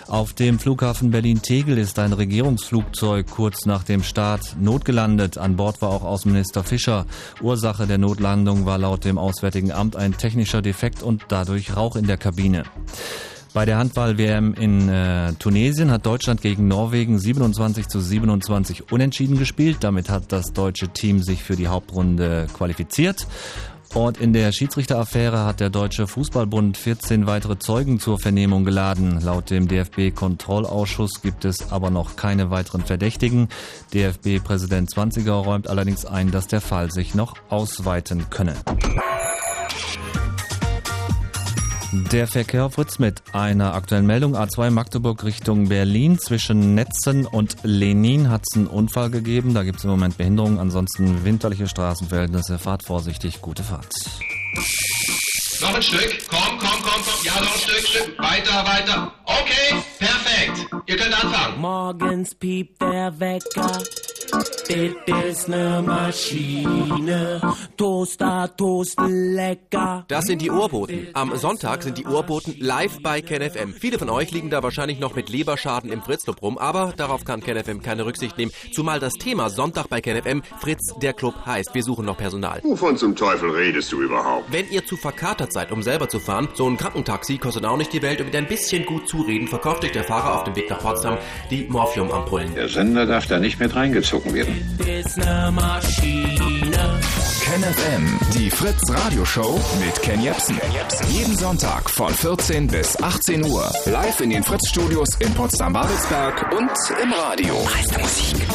Auf 0.08 0.34
dem 0.34 0.60
Flughafen 0.60 1.10
Berlin-Tegel 1.10 1.80
ist 1.80 1.98
ein 1.98 2.14
Regierungsflugzeug 2.14 3.26
kurz 3.32 3.66
nach 3.66 3.84
dem 3.84 4.04
Start 4.04 4.56
notgelandet. 4.60 5.40
An 5.40 5.56
Bord 5.56 5.82
war 5.82 5.90
auch 5.90 6.04
Außenminister 6.04 6.64
Fischer. 6.64 7.08
Ursache 7.42 7.88
der 7.88 7.98
Notlandung 7.98 8.68
war 8.68 8.78
laut 8.78 9.04
dem 9.04 9.18
Auswärtigen 9.18 9.72
Amt 9.72 9.96
ein 9.96 10.16
technischer 10.16 10.62
Defekt 10.62 11.02
und 11.02 11.26
dadurch 11.30 11.76
Rauch 11.76 11.96
in 11.96 12.06
der 12.06 12.18
Kabine. 12.18 12.66
Bei 13.54 13.66
der 13.66 13.78
Handball-WM 13.78 14.54
in 14.54 14.90
äh, 14.90 15.34
Tunesien 15.34 15.90
hat 15.90 16.06
Deutschland 16.06 16.42
gegen 16.42 16.68
Norwegen 16.68 17.18
27 17.18 17.88
zu 17.88 18.00
27 18.00 18.92
unentschieden 18.92 19.40
gespielt. 19.40 19.78
Damit 19.82 20.10
hat 20.10 20.32
das 20.32 20.54
deutsche 20.54 20.90
Team 20.90 21.24
sich 21.24 21.44
für 21.44 21.56
die 21.56 21.68
Hauptrunde 21.68 22.48
qualifiziert. 22.54 23.26
Und 23.96 24.20
in 24.22 24.34
der 24.34 24.52
Schiedsrichteraffäre 24.52 25.46
hat 25.46 25.60
der 25.60 25.72
Deutsche 25.72 26.06
Fußballbund 26.06 26.78
14 26.78 27.26
weitere 27.26 27.58
Zeugen 27.58 28.00
zur 28.00 28.20
Vernehmung 28.20 28.64
geladen. 28.64 29.20
Laut 29.20 29.50
dem 29.50 29.68
DFB-Kontrollausschuss 29.68 31.22
gibt 31.24 31.44
es 31.44 31.72
aber 31.72 31.90
noch 31.90 32.16
keine 32.16 32.52
weiteren 32.52 32.84
Verdächtigen. 32.84 33.50
DFB-Präsident 33.94 34.92
Zwanziger 34.92 35.34
räumt 35.34 35.68
allerdings 35.68 36.06
ein, 36.06 36.30
dass 36.30 36.46
der 36.46 36.62
Fall 36.62 36.92
sich 36.92 37.16
noch 37.16 37.34
ausweiten 37.50 38.30
könne. 38.30 38.54
Der 41.92 42.28
Verkehr 42.28 42.70
Fritz 42.70 43.00
mit 43.00 43.24
einer 43.34 43.74
aktuellen 43.74 44.06
Meldung. 44.06 44.36
A2 44.36 44.70
Magdeburg 44.70 45.24
Richtung 45.24 45.70
Berlin. 45.70 46.20
Zwischen 46.20 46.76
Netzen 46.76 47.26
und 47.26 47.58
Lenin 47.64 48.30
hat 48.30 48.44
es 48.48 48.58
einen 48.58 48.68
Unfall 48.68 49.10
gegeben. 49.10 49.56
Da 49.56 49.64
gibt 49.64 49.80
es 49.80 49.86
im 49.86 49.90
Moment 49.90 50.16
Behinderungen. 50.16 50.60
Ansonsten 50.60 51.26
winterliche 51.26 51.68
Straßenverhältnisse. 51.68 52.60
Fahrt 52.60 52.84
vorsichtig. 52.84 53.42
Gute 53.42 53.64
Fahrt. 53.64 53.92
Noch 55.62 55.76
ein 55.76 55.82
Stück. 55.82 56.18
Komm, 56.30 56.58
komm, 56.58 56.82
komm, 56.82 57.02
komm. 57.04 57.26
Ja, 57.26 57.34
noch 57.42 57.54
ein 57.54 57.60
Stück, 57.60 57.86
Stück. 57.88 58.18
Weiter, 58.18 58.66
weiter. 58.66 59.12
Okay, 59.26 59.76
perfekt. 60.00 60.68
Ihr 60.86 60.96
könnt 60.96 61.24
anfangen. 61.24 61.60
Morgens 61.60 62.34
piept 62.36 62.82
der 62.82 63.20
Wecker. 63.20 63.84
Das 64.70 65.26
ist 65.26 65.50
ne 65.50 65.84
Maschine. 65.86 67.42
Toaster, 67.76 68.56
Toasten, 68.56 69.34
lecker. 69.34 70.06
Das 70.08 70.26
sind 70.26 70.42
die 70.44 70.52
Ohrboten. 70.52 71.08
Am 71.14 71.36
Sonntag 71.36 71.82
sind 71.82 71.98
die 71.98 72.06
Ohrboten 72.06 72.56
live 72.60 73.02
bei 73.02 73.22
KenFM. 73.22 73.74
Viele 73.74 73.98
von 73.98 74.10
euch 74.10 74.32
liegen 74.32 74.52
da 74.52 74.62
wahrscheinlich 74.62 75.00
noch 75.00 75.16
mit 75.16 75.30
Leberschaden 75.30 75.92
im 75.92 76.04
Fritzclub 76.04 76.42
rum, 76.44 76.60
aber 76.60 76.94
darauf 76.96 77.26
kann 77.26 77.42
KenFM 77.42 77.82
keine 77.82 78.06
Rücksicht 78.06 78.38
nehmen. 78.38 78.52
Zumal 78.72 79.00
das 79.00 79.14
Thema 79.14 79.50
Sonntag 79.50 79.90
bei 79.90 80.00
KenFM 80.02 80.44
Fritz 80.60 80.94
der 81.02 81.14
Club 81.14 81.34
heißt. 81.48 81.74
Wir 81.74 81.84
suchen 81.84 82.06
noch 82.06 82.18
Personal. 82.18 82.60
Wovon 82.64 82.98
zum 82.98 83.16
Teufel 83.16 83.50
redest 83.50 83.92
du 83.92 84.02
überhaupt? 84.02 84.52
Wenn 84.52 84.70
ihr 84.70 84.86
zu 84.86 84.96
verkatert 84.96 85.49
seid, 85.52 85.72
um 85.72 85.84
selber 85.84 86.10
zu 86.10 86.20
fahren, 86.20 86.50
so 86.54 86.68
ein 86.68 86.78
Krankentaxi 86.78 87.38
kostet 87.38 87.66
auch 87.66 87.78
nicht 87.78 87.94
die 87.94 88.02
Welt 88.02 88.20
und 88.20 88.28
mit 88.28 88.36
ein 88.36 88.48
bisschen 88.48 88.86
gut 88.86 89.08
zureden 89.08 89.48
verkauft 89.48 89.84
euch 89.84 89.92
der 89.92 90.04
Fahrer 90.04 90.36
auf 90.36 90.44
dem 90.44 90.56
Weg 90.56 90.70
nach 90.70 90.80
Potsdam 90.80 91.18
die 91.50 91.66
Morphiumampullen. 91.70 92.54
Der 92.56 92.70
Sender 92.70 93.06
darf 93.06 93.28
da 93.28 93.40
nicht 93.40 93.60
mit 93.60 93.76
reingezogen 93.76 94.34
werden. 94.34 94.78
KenFM, 97.50 98.20
die 98.36 98.50
Fritz 98.50 98.82
Radioshow 98.90 99.60
mit 99.84 100.00
Ken 100.02 100.22
Jepsen. 100.22 100.58
Jeden 101.10 101.36
Sonntag 101.36 101.90
von 101.90 102.14
14 102.14 102.68
bis 102.68 103.02
18 103.02 103.44
Uhr. 103.44 103.72
Live 103.86 104.22
in 104.22 104.30
den 104.30 104.44
Fritz 104.44 104.70
Studios 104.70 105.10
in 105.20 105.34
Potsdam-Babelsberg 105.34 106.52
und 106.52 106.70
im 107.02 107.12
Radio. 107.12 107.56
Meiste 107.66 108.00
Musik. 108.00 108.48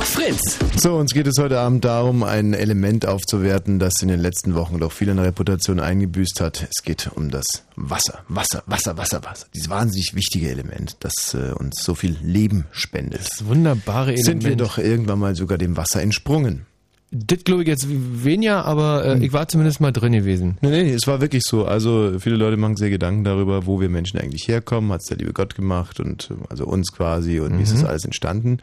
Fritz. 0.00 0.58
So, 0.76 0.96
uns 0.96 1.12
geht 1.12 1.26
es 1.26 1.38
heute 1.38 1.58
Abend 1.58 1.84
darum, 1.84 2.22
ein 2.22 2.54
Element 2.54 3.06
aufzuwerten, 3.06 3.78
das 3.78 3.94
in 4.02 4.08
den 4.08 4.20
letzten 4.20 4.54
Wochen 4.54 4.78
doch 4.78 4.92
viel 4.92 5.10
an 5.10 5.18
Reputation 5.18 5.80
eingebüßt 5.80 6.15
hat. 6.40 6.66
Es 6.74 6.82
geht 6.82 7.10
um 7.14 7.30
das 7.30 7.44
Wasser. 7.76 8.20
Wasser, 8.28 8.62
Wasser, 8.66 8.96
Wasser, 8.96 9.22
Wasser. 9.24 9.46
Dieses 9.54 9.68
wahnsinnig 9.70 10.14
wichtige 10.14 10.48
Element, 10.50 10.96
das 11.00 11.34
äh, 11.34 11.52
uns 11.52 11.82
so 11.82 11.94
viel 11.94 12.16
Leben 12.22 12.66
spendet. 12.72 13.20
Das 13.20 13.46
wunderbare 13.46 14.12
Element. 14.14 14.24
Sind 14.26 14.44
wir 14.44 14.56
doch 14.56 14.78
irgendwann 14.78 15.18
mal 15.18 15.34
sogar 15.36 15.58
dem 15.58 15.76
Wasser 15.76 16.00
entsprungen. 16.02 16.66
Das 17.12 17.44
glaube 17.44 17.62
ich 17.62 17.68
jetzt 17.68 17.86
weniger, 17.88 18.64
aber 18.64 19.04
äh, 19.04 19.24
ich 19.24 19.32
war 19.32 19.46
zumindest 19.46 19.80
mal 19.80 19.92
drin 19.92 20.12
gewesen. 20.12 20.58
Nee, 20.60 20.70
nee, 20.82 20.92
es 20.92 21.06
war 21.06 21.20
wirklich 21.20 21.44
so. 21.46 21.64
Also 21.64 22.18
viele 22.18 22.34
Leute 22.36 22.56
machen 22.56 22.76
sich 22.76 22.90
Gedanken 22.90 23.22
darüber, 23.22 23.64
wo 23.64 23.80
wir 23.80 23.88
Menschen 23.88 24.18
eigentlich 24.18 24.48
herkommen. 24.48 24.90
Hat 24.90 25.02
es 25.02 25.06
der 25.06 25.16
liebe 25.18 25.32
Gott 25.32 25.54
gemacht 25.54 26.00
und 26.00 26.30
also 26.50 26.66
uns 26.66 26.90
quasi 26.92 27.38
und 27.38 27.56
wie 27.58 27.62
ist 27.62 27.70
Mhm. 27.74 27.80
das 27.80 27.84
alles 27.88 28.04
entstanden? 28.04 28.58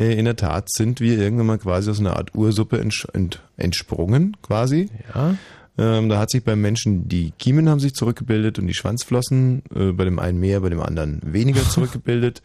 Äh, 0.00 0.18
In 0.18 0.24
der 0.24 0.34
Tat 0.36 0.68
sind 0.72 1.00
wir 1.00 1.16
irgendwann 1.16 1.46
mal 1.46 1.58
quasi 1.58 1.88
aus 1.88 2.00
einer 2.00 2.16
Art 2.16 2.34
Ursuppe 2.34 2.80
entsch 2.80 3.06
ent 3.14 3.40
entsprungen, 3.56 4.36
quasi. 4.42 4.90
Ja. 5.14 5.36
Ähm, 5.78 6.08
da 6.08 6.18
hat 6.18 6.30
sich 6.30 6.42
beim 6.42 6.60
Menschen 6.62 7.06
die 7.06 7.32
Kiemen 7.38 7.68
haben 7.68 7.80
sich 7.80 7.94
zurückgebildet 7.94 8.58
und 8.58 8.66
die 8.66 8.74
Schwanzflossen, 8.74 9.62
äh, 9.74 9.92
bei 9.92 10.04
dem 10.04 10.18
einen 10.18 10.40
mehr, 10.40 10.60
bei 10.60 10.70
dem 10.70 10.80
anderen 10.80 11.20
weniger 11.22 11.62
zurückgebildet. 11.68 12.42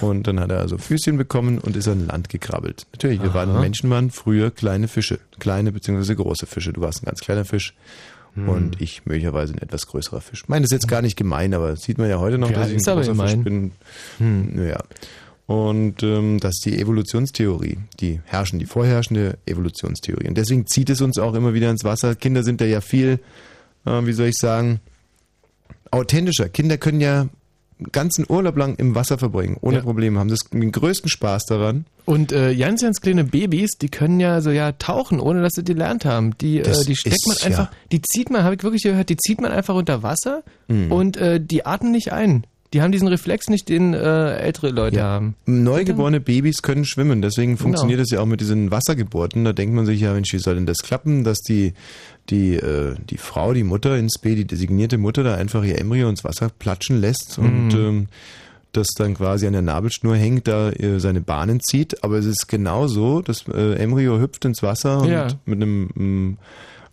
Und 0.00 0.26
dann 0.28 0.38
hat 0.38 0.50
er 0.50 0.60
also 0.60 0.78
Füßchen 0.78 1.16
bekommen 1.16 1.58
und 1.58 1.76
ist 1.76 1.88
an 1.88 2.06
Land 2.06 2.28
gekrabbelt. 2.28 2.86
Natürlich, 2.92 3.20
wir 3.22 3.34
waren 3.34 3.50
Aha. 3.50 3.60
Menschen 3.60 3.90
waren 3.90 4.10
früher 4.10 4.50
kleine 4.52 4.86
Fische, 4.86 5.18
kleine 5.40 5.72
beziehungsweise 5.72 6.14
große 6.14 6.46
Fische. 6.46 6.72
Du 6.72 6.80
warst 6.80 7.02
ein 7.02 7.06
ganz 7.06 7.20
kleiner 7.20 7.44
Fisch. 7.44 7.74
Hm. 8.34 8.48
Und 8.48 8.80
ich 8.80 9.06
möglicherweise 9.06 9.54
ein 9.54 9.58
etwas 9.62 9.86
größerer 9.86 10.20
Fisch. 10.20 10.42
Ich 10.44 10.48
meine, 10.48 10.62
das 10.62 10.70
ist 10.70 10.82
jetzt 10.82 10.88
gar 10.88 11.02
nicht 11.02 11.16
gemein, 11.16 11.54
aber 11.54 11.70
das 11.70 11.80
sieht 11.80 11.98
man 11.98 12.08
ja 12.08 12.18
heute 12.20 12.38
noch, 12.38 12.50
Ja, 12.50 12.58
dass 12.60 12.68
ich 12.70 12.76
ein 12.76 12.82
großer 12.94 13.14
Fisch 13.14 13.32
gemein. 13.32 13.42
bin. 14.18 14.54
Naja. 14.54 14.78
Und 15.48 16.02
ähm, 16.02 16.38
das 16.40 16.56
ist 16.56 16.66
die 16.66 16.78
Evolutionstheorie, 16.78 17.78
die 18.00 18.20
herrschen, 18.26 18.58
die 18.58 18.66
vorherrschende 18.66 19.38
Evolutionstheorie. 19.46 20.28
Und 20.28 20.36
deswegen 20.36 20.66
zieht 20.66 20.90
es 20.90 21.00
uns 21.00 21.18
auch 21.18 21.32
immer 21.34 21.54
wieder 21.54 21.70
ins 21.70 21.84
Wasser. 21.84 22.14
Kinder 22.14 22.42
sind 22.42 22.60
da 22.60 22.66
ja 22.66 22.82
viel, 22.82 23.18
äh, 23.86 24.04
wie 24.04 24.12
soll 24.12 24.26
ich 24.26 24.36
sagen, 24.36 24.80
authentischer. 25.90 26.50
Kinder 26.50 26.76
können 26.76 27.00
ja 27.00 27.20
einen 27.80 27.92
ganzen 27.92 28.26
Urlaub 28.28 28.56
lang 28.58 28.74
im 28.76 28.94
Wasser 28.94 29.16
verbringen, 29.16 29.56
ohne 29.62 29.76
Ja. 29.78 29.82
Probleme, 29.82 30.18
haben 30.18 30.28
das 30.28 30.40
den 30.52 30.70
größten 30.70 31.08
Spaß 31.08 31.46
daran. 31.46 31.86
Und 32.04 32.30
äh, 32.32 32.54
ganz, 32.56 32.82
ganz 32.82 33.00
kleine 33.00 33.24
Babys, 33.24 33.70
die 33.80 33.88
können 33.88 34.20
ja 34.20 34.42
so 34.42 34.50
ja 34.50 34.72
tauchen, 34.72 35.18
ohne 35.20 35.40
dass 35.42 35.52
sie 35.54 35.62
die 35.62 35.72
gelernt 35.72 36.04
haben. 36.04 36.36
Die, 36.42 36.58
äh, 36.58 36.84
die 36.84 36.94
steckt 36.96 37.26
man 37.26 37.36
einfach, 37.42 37.70
ja- 37.70 37.76
die 37.90 38.02
zieht 38.02 38.28
man, 38.30 38.42
habe 38.44 38.56
ich 38.56 38.62
wirklich 38.62 38.82
gehört, 38.82 39.08
die 39.08 39.16
zieht 39.16 39.40
man 39.40 39.52
einfach 39.52 39.74
unter 39.76 40.02
Wasser 40.02 40.42
Mhm. 40.66 40.92
und 40.92 41.16
äh, 41.16 41.40
die 41.40 41.64
atmen 41.64 41.92
nicht 41.92 42.12
ein. 42.12 42.44
Die 42.74 42.82
haben 42.82 42.92
diesen 42.92 43.08
Reflex 43.08 43.48
nicht, 43.48 43.68
den 43.70 43.94
äh, 43.94 44.36
ältere 44.36 44.68
Leute 44.70 45.02
haben. 45.02 45.34
Neugeborene 45.46 46.20
Babys 46.20 46.60
können 46.60 46.84
schwimmen, 46.84 47.22
deswegen 47.22 47.52
Genau. 47.52 47.62
funktioniert 47.62 48.00
es 48.00 48.10
ja 48.10 48.20
auch 48.20 48.26
mit 48.26 48.40
diesen 48.42 48.70
Wassergeburten. 48.70 49.44
Da 49.44 49.54
denkt 49.54 49.74
man 49.74 49.86
sich 49.86 50.00
ja, 50.00 50.12
Mensch, 50.12 50.32
wie 50.34 50.38
soll 50.38 50.56
denn 50.56 50.66
das 50.66 50.78
klappen, 50.78 51.24
dass 51.24 51.38
die, 51.38 51.72
die, 52.28 52.56
äh, 52.56 52.94
die 53.08 53.16
Frau, 53.16 53.54
die 53.54 53.64
Mutter 53.64 53.96
ins 53.96 54.18
B, 54.20 54.34
die 54.34 54.44
designierte 54.44 54.98
Mutter 54.98 55.22
da 55.22 55.34
einfach 55.36 55.64
ihr 55.64 55.78
Embryo 55.78 56.10
ins 56.10 56.24
Wasser 56.24 56.50
platschen 56.58 57.00
lässt 57.00 57.38
und 57.38 57.68
Mhm. 57.72 57.80
ähm, 57.80 58.06
das 58.72 58.88
dann 58.98 59.14
quasi 59.14 59.46
an 59.46 59.54
der 59.54 59.62
Nabelschnur 59.62 60.14
hängt, 60.16 60.46
da 60.46 60.68
äh, 60.70 61.00
seine 61.00 61.22
Bahnen 61.22 61.60
zieht. 61.60 62.04
Aber 62.04 62.18
es 62.18 62.26
ist 62.26 62.48
genauso, 62.48 63.22
das 63.22 63.46
äh, 63.48 63.76
Embryo 63.76 64.20
hüpft 64.20 64.44
ins 64.44 64.62
Wasser 64.62 65.00
und 65.00 65.08
Ja. 65.08 65.28
mit 65.46 65.62
einem 65.62 65.88
ähm, 65.96 66.38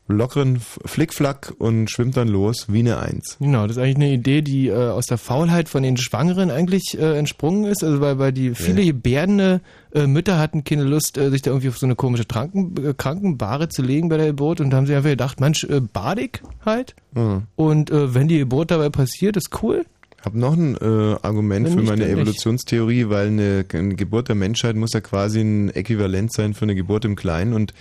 lockeren 0.07 0.59
Flickflack 0.59 1.53
und 1.57 1.89
schwimmt 1.89 2.15
dann 2.15 2.27
los 2.27 2.67
wie 2.67 2.79
eine 2.79 2.99
Eins. 2.99 3.37
Genau, 3.39 3.65
das 3.65 3.77
ist 3.77 3.81
eigentlich 3.81 3.95
eine 3.95 4.13
Idee, 4.13 4.41
die 4.41 4.67
äh, 4.67 4.73
aus 4.73 5.07
der 5.07 5.17
Faulheit 5.17 5.67
von 5.67 5.81
den 5.81 5.97
Schwangeren 5.97 6.51
eigentlich 6.51 6.97
äh, 6.99 7.17
entsprungen 7.17 7.65
ist. 7.65 7.83
Also 7.83 8.01
weil, 8.01 8.19
weil 8.19 8.31
die 8.31 8.53
viele 8.53 8.85
gebärdende 8.85 9.61
äh, 9.93 10.05
Mütter 10.05 10.37
hatten 10.37 10.63
keine 10.63 10.83
Lust, 10.83 11.17
äh, 11.17 11.31
sich 11.31 11.41
da 11.41 11.51
irgendwie 11.51 11.69
auf 11.69 11.77
so 11.79 11.87
eine 11.87 11.95
komische 11.95 12.25
Kranken, 12.25 12.75
äh, 12.85 12.93
Krankenbare 12.95 13.69
zu 13.69 13.81
legen 13.81 14.09
bei 14.09 14.17
der 14.17 14.27
Geburt 14.27 14.61
und 14.61 14.73
haben 14.73 14.85
sich 14.85 14.95
einfach 14.95 15.09
gedacht, 15.09 15.39
Mensch, 15.39 15.63
äh, 15.63 15.79
badig 15.81 16.43
halt. 16.63 16.95
Mhm. 17.13 17.43
Und 17.55 17.89
wenn 17.91 18.27
die 18.27 18.39
Geburt 18.39 18.71
dabei 18.71 18.89
passiert, 18.89 19.37
ist 19.37 19.63
cool. 19.63 19.85
Ich 20.19 20.25
habe 20.25 20.37
noch 20.37 20.53
ein 20.53 20.75
Argument 21.21 21.67
Wenn 21.67 21.73
für 21.73 21.83
meine. 21.83 22.09
Evolutionstheorie, 22.09 23.09
weil 23.09 23.27
eine, 23.27 23.65
eine 23.71 23.95
Geburt 23.95 24.27
der 24.27 24.35
Menschheit 24.35 24.75
muss 24.75 24.93
ja 24.93 24.99
quasi 24.99 25.39
ein 25.39 25.69
Äquivalent 25.69 26.33
sein 26.33 26.53
für 26.53 26.63
eine 26.63 26.75
Geburt 26.75 27.05
im 27.05 27.15
Kleinen. 27.15 27.53
Und 27.53 27.73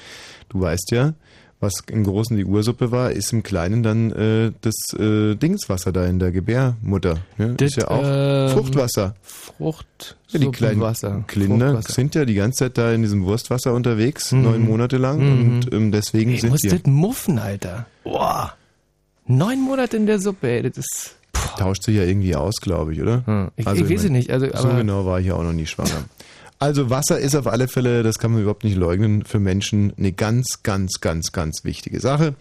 du 0.51 0.61
weißt 0.61 0.93
ja, 0.93 1.14
Was 1.61 1.74
im 1.90 2.05
Großen 2.05 2.36
die 2.36 2.44
Ursuppe 2.44 2.90
war, 2.90 3.12
ist 3.12 3.32
im 3.32 3.42
Kleinen 3.42 3.82
dann 3.82 4.12
äh, 4.12 4.52
das 4.61 4.74
äh, 4.98 5.34
Dingswasser 5.34 5.92
da 5.92 6.05
in 6.05 6.18
der 6.18 6.30
Gebärmutter. 6.30 7.18
Ne? 7.38 7.55
Das 7.57 7.70
ist 7.70 7.76
ja 7.76 7.88
auch 7.88 8.02
ähm, 8.05 8.50
Fruchtwasser. 8.50 9.14
Frucht, 9.22 10.16
Ja, 10.28 10.40
die 10.40 10.50
kleinen 10.50 10.80
Wasser. 10.80 11.24
Kinder 11.26 11.80
sind 11.82 12.14
ja 12.14 12.24
die 12.26 12.34
ganze 12.34 12.64
Zeit 12.64 12.76
da 12.78 12.92
in 12.92 13.02
diesem 13.02 13.24
Wurstwasser 13.24 13.72
unterwegs, 13.72 14.32
Mhm. 14.32 14.42
neun 14.42 14.64
Monate 14.66 14.96
lang. 14.98 15.18
Mhm. 15.20 15.55
Und 15.55 15.72
ähm, 15.72 15.92
deswegen 15.92 16.32
Ich 16.32 16.42
sind 16.42 16.62
die. 16.62 16.68
das 16.68 16.82
muffen, 16.84 17.38
Alter. 17.38 17.86
Boah. 18.02 18.52
Neun 19.26 19.61
Monate 19.62 19.96
in 19.96 20.07
der 20.07 20.18
Suppe, 20.18 20.48
ey. 20.48 20.62
Das 20.62 20.76
ist. 20.76 21.16
Tauscht 21.57 21.84
sich 21.84 21.96
ja 21.96 22.02
irgendwie 22.02 22.34
aus, 22.36 22.57
glaube 22.61 22.92
ich, 22.92 23.00
oder? 23.00 23.50
Ich- 23.57 23.61
ich 23.62 23.66
weiß 23.66 23.80
meine, 23.80 23.94
es 23.94 24.11
nicht, 24.11 24.30
also, 24.30 24.46
so 24.55 24.68
genau 24.76 25.07
war 25.07 25.20
ich 25.20 25.26
ja 25.28 25.34
auch 25.34 25.42
noch 25.42 25.52
nie 25.52 25.66
schwanger. 25.66 26.05
Also 26.59 26.88
Wasser 26.88 27.18
ist 27.18 27.34
auf 27.34 27.46
alle 27.46 27.68
Fälle, 27.68 28.02
das 28.02 28.18
kann 28.18 28.32
man 28.32 28.40
überhaupt 28.42 28.64
nicht 28.64 28.76
leugnen, 28.76 29.24
für 29.24 29.38
Menschen 29.38 29.92
eine 29.98 30.12
ganz, 30.12 30.62
ganz, 30.62 31.00
ganz, 31.00 31.32
ganz 31.32 31.64
wichtige 31.64 32.00
Sache. 32.00 32.34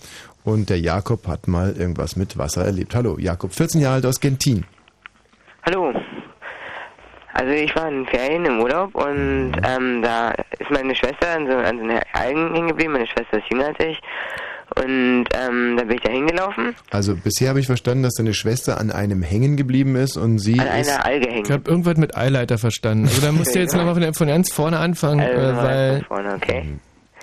Und 0.43 0.70
der 0.70 0.80
Jakob 0.80 1.28
hat 1.28 1.47
mal 1.47 1.76
irgendwas 1.76 2.16
mit 2.16 2.38
Wasser 2.38 2.64
erlebt. 2.66 2.95
Hallo, 2.95 3.18
Jakob, 3.18 3.53
14 3.53 3.82
Jahre 3.82 3.95
alt 3.95 4.05
aus 4.05 4.20
Gentin. 4.20 4.66
Hallo. 5.66 5.93
Also 7.34 7.51
ich 7.51 7.76
war 7.76 7.88
in 7.89 8.05
Ferien 8.05 8.45
im 8.45 8.59
Urlaub 8.61 8.93
und 8.93 9.51
Mhm. 9.51 9.61
ähm, 9.66 10.01
da 10.03 10.32
ist 10.59 10.70
meine 10.70 10.93
Schwester 10.95 11.30
an 11.36 11.47
so, 11.47 11.53
an 11.57 11.80
so 11.80 11.84
einer 11.84 12.01
Algen 12.14 12.53
hängen 12.53 12.68
geblieben. 12.68 12.93
Meine 12.93 13.07
Schwester 13.07 13.39
ist 13.39 13.49
jünger 13.49 13.68
als 13.68 13.80
ich. 13.80 13.99
Und 14.76 15.26
ähm, 15.34 15.78
dann 15.78 15.88
bin 15.88 15.98
ich 15.98 16.02
da 16.04 16.12
hingelaufen. 16.12 16.76
Also 16.92 17.16
bisher 17.16 17.50
habe 17.50 17.60
ich 17.60 17.68
verstanden, 17.68 18.04
dass 18.04 18.14
deine 18.16 18.34
Schwester 18.34 18.80
an 18.80 18.92
einem 18.92 19.22
hängen 19.22 19.56
geblieben 19.58 19.96
ist 19.96 20.18
und 20.18 20.40
sie 20.40 20.60
An 20.60 20.80
ist... 20.80 20.90
einer 20.92 21.06
Alge 21.06 21.30
hängen. 21.30 21.46
Ich 21.46 21.52
habe 21.52 21.70
irgendwas 21.70 21.98
mit 21.98 22.18
Eileiter 22.18 22.58
verstanden. 22.58 23.06
Also 23.06 23.22
da 23.26 23.32
musst 23.32 23.54
du 23.54 23.60
jetzt 23.60 23.76
nochmal 23.76 23.94
von, 23.94 24.14
von 24.14 24.28
ganz 24.28 24.52
vorne 24.52 24.80
anfangen, 24.80 25.20
Also 25.22 25.40
äh, 25.40 25.56
weil. 25.58 25.98
von 26.00 26.06
vorne, 26.08 26.34
okay. 26.36 26.66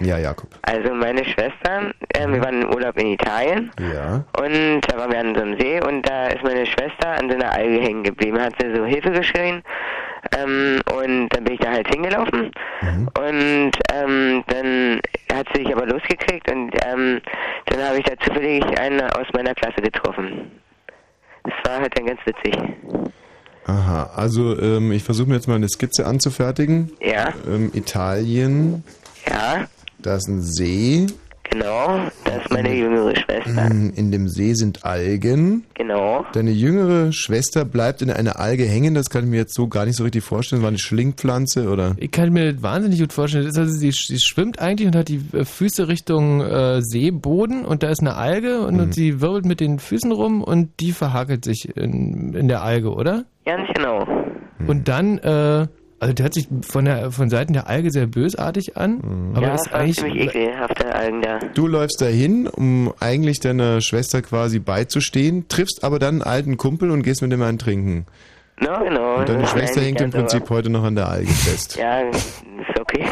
Ja, 0.03 0.17
Jakob. 0.17 0.49
Also 0.63 0.95
meine 0.95 1.23
Schwester, 1.27 1.93
äh, 2.15 2.27
wir 2.27 2.41
waren 2.41 2.63
im 2.63 2.71
Urlaub 2.71 2.97
in 2.97 3.09
Italien 3.09 3.71
Ja. 3.79 4.25
und 4.43 4.81
da 4.89 4.97
waren 4.97 5.11
wir 5.13 5.19
an 5.21 5.35
so 5.35 5.43
einem 5.43 5.59
See 5.61 5.79
und 5.83 6.09
da 6.09 6.29
ist 6.29 6.43
meine 6.43 6.65
Schwester 6.65 7.09
an 7.19 7.29
so 7.29 7.35
einer 7.35 7.53
Alge 7.53 7.81
hängen 7.81 8.03
geblieben. 8.05 8.41
Hat 8.41 8.55
sie 8.61 8.75
so 8.75 8.87
Hilfe 8.87 9.11
geschrien 9.11 9.63
ähm, 10.37 10.81
und 10.93 11.29
dann 11.31 11.45
bin 11.45 11.55
ich 11.55 11.61
da 11.61 11.71
halt 11.71 11.89
hingelaufen 11.89 12.51
und 12.83 13.73
ähm, 13.93 14.45
dann 14.47 15.01
hat 15.33 15.47
sie 15.55 15.63
sich 15.63 15.75
aber 15.75 15.87
losgekriegt 15.87 16.51
und 16.51 16.73
ähm, 16.87 17.21
dann 17.67 17.83
habe 17.83 17.99
ich 17.99 18.05
da 18.05 18.13
zufällig 18.25 18.65
einen 18.79 19.01
aus 19.01 19.27
meiner 19.35 19.55
Klasse 19.55 19.81
getroffen. 19.83 20.51
Das 21.45 21.55
war 21.65 21.81
halt 21.81 21.97
dann 21.97 22.07
ganz 22.07 22.21
witzig. 22.25 22.55
Aha, 23.67 24.11
also 24.17 24.59
ähm, 24.59 24.93
ich 24.93 25.05
versuche 25.05 25.29
mir 25.29 25.37
jetzt 25.37 25.47
mal 25.47 25.55
eine 25.55 25.69
Skizze 25.69 26.07
anzufertigen. 26.07 26.93
Ja. 27.01 27.33
Ähm, 27.47 27.71
Italien. 27.75 28.85
Ja. 29.29 29.67
Da 29.99 30.17
ist 30.17 30.29
ein 30.29 30.43
See. 30.43 31.07
Genau, 31.51 31.99
das 32.25 32.37
ist 32.43 32.51
meine 32.53 32.73
jüngere 32.75 33.15
Schwester. 33.17 33.69
Mm, 33.75 33.93
In 33.97 34.13
dem 34.13 34.29
See 34.29 34.55
sind 34.55 34.85
Algen. 34.85 35.65
Genau. 35.75 36.25
Deine 36.33 36.51
jüngere 36.53 37.13
Schwester 37.13 37.65
bleibt 37.65 38.03
in 38.03 38.11
einer 38.11 38.39
Alge 38.39 38.65
hängen. 38.65 38.95
Das 38.95 39.11
kann 39.11 39.25
ich 39.25 39.31
mir 39.31 39.39
jetzt 39.39 39.55
so 39.55 39.67
gar 39.69 39.85
nicht 39.85 39.97
so 39.97 40.05
richtig 40.05 40.23
vorstellen. 40.23 40.63
War 40.63 40.69
eine 40.69 40.79
Schlingpflanze 40.79 41.69
oder? 41.69 41.97
Ich 41.99 42.11
kann 42.13 42.33
mir 42.33 42.53
das 42.53 42.63
wahnsinnig 42.63 43.01
gut 43.01 43.13
vorstellen. 43.13 43.45
Das 43.47 43.55
ist 43.55 43.59
also, 43.59 43.73
sie, 43.73 43.91
sie 43.91 44.19
schwimmt 44.21 44.61
eigentlich 44.61 44.87
und 44.87 44.95
hat 44.97 45.09
die 45.09 45.21
äh, 45.33 45.45
Füße 45.45 45.89
Richtung 45.89 46.41
äh, 46.41 46.83
Seeboden 46.83 47.65
und 47.65 47.83
da 47.83 47.89
ist 47.91 48.01
eine 48.01 48.15
Alge 48.15 48.61
und, 48.61 48.75
Mhm. 48.75 48.81
und 48.81 48.95
sie 48.95 49.21
wirbelt 49.21 49.45
mit 49.45 49.59
den 49.61 49.79
Füßen 49.81 50.13
rum 50.13 50.43
und 50.45 50.71
die 50.81 50.93
verhakelt 50.93 51.45
sich 51.45 51.77
in, 51.77 52.33
in 52.35 52.47
der 52.49 52.63
Alge, 52.63 52.93
oder? 52.95 53.25
Ganz 53.45 53.69
genau. 53.75 54.07
Und 54.67 54.87
dann, 54.89 55.19
äh, 55.19 55.67
also 56.01 56.15
der 56.15 56.25
hört 56.25 56.35
sich 56.35 56.49
von 56.63 56.87
der 56.87 57.13
von 57.13 57.29
Seiten 57.29 57.53
der 57.53 57.69
Alge 57.69 57.91
sehr 57.91 58.07
bösartig 58.07 58.77
an, 58.77 59.33
aber 59.35 59.47
ja, 59.47 59.55
ist 59.55 59.67
das 59.67 59.73
war 59.73 59.81
eigentlich 59.81 59.97
ziemlich 59.97 60.35
ekelhafte 60.35 60.95
Algen 60.95 61.23
da. 61.23 61.39
Du 61.55 61.67
läufst 61.67 62.01
dahin, 62.01 62.47
um 62.47 62.93
eigentlich 63.01 63.39
deiner 63.41 63.83
Schwester 63.83 64.23
quasi 64.23 64.59
beizustehen, 64.59 65.47
triffst 65.49 65.85
aber 65.85 65.99
dann 65.99 66.15
einen 66.15 66.23
alten 66.23 66.57
Kumpel 66.57 66.91
und 66.91 67.03
gehst 67.03 67.21
mit 67.21 67.31
dem 67.31 67.43
einen 67.43 67.59
trinken. 67.59 68.07
No, 68.61 68.79
genau. 68.83 69.19
Und 69.19 69.29
deine 69.29 69.43
ist 69.45 69.51
Schwester 69.51 69.81
hängt 69.81 70.01
im 70.01 70.11
Prinzip 70.11 70.49
heute 70.51 70.71
noch 70.71 70.85
an 70.85 70.95
der 70.95 71.09
Alge 71.09 71.31
fest. 71.31 71.77
Ja, 71.77 72.01
ist 72.01 72.43
okay. 72.79 73.05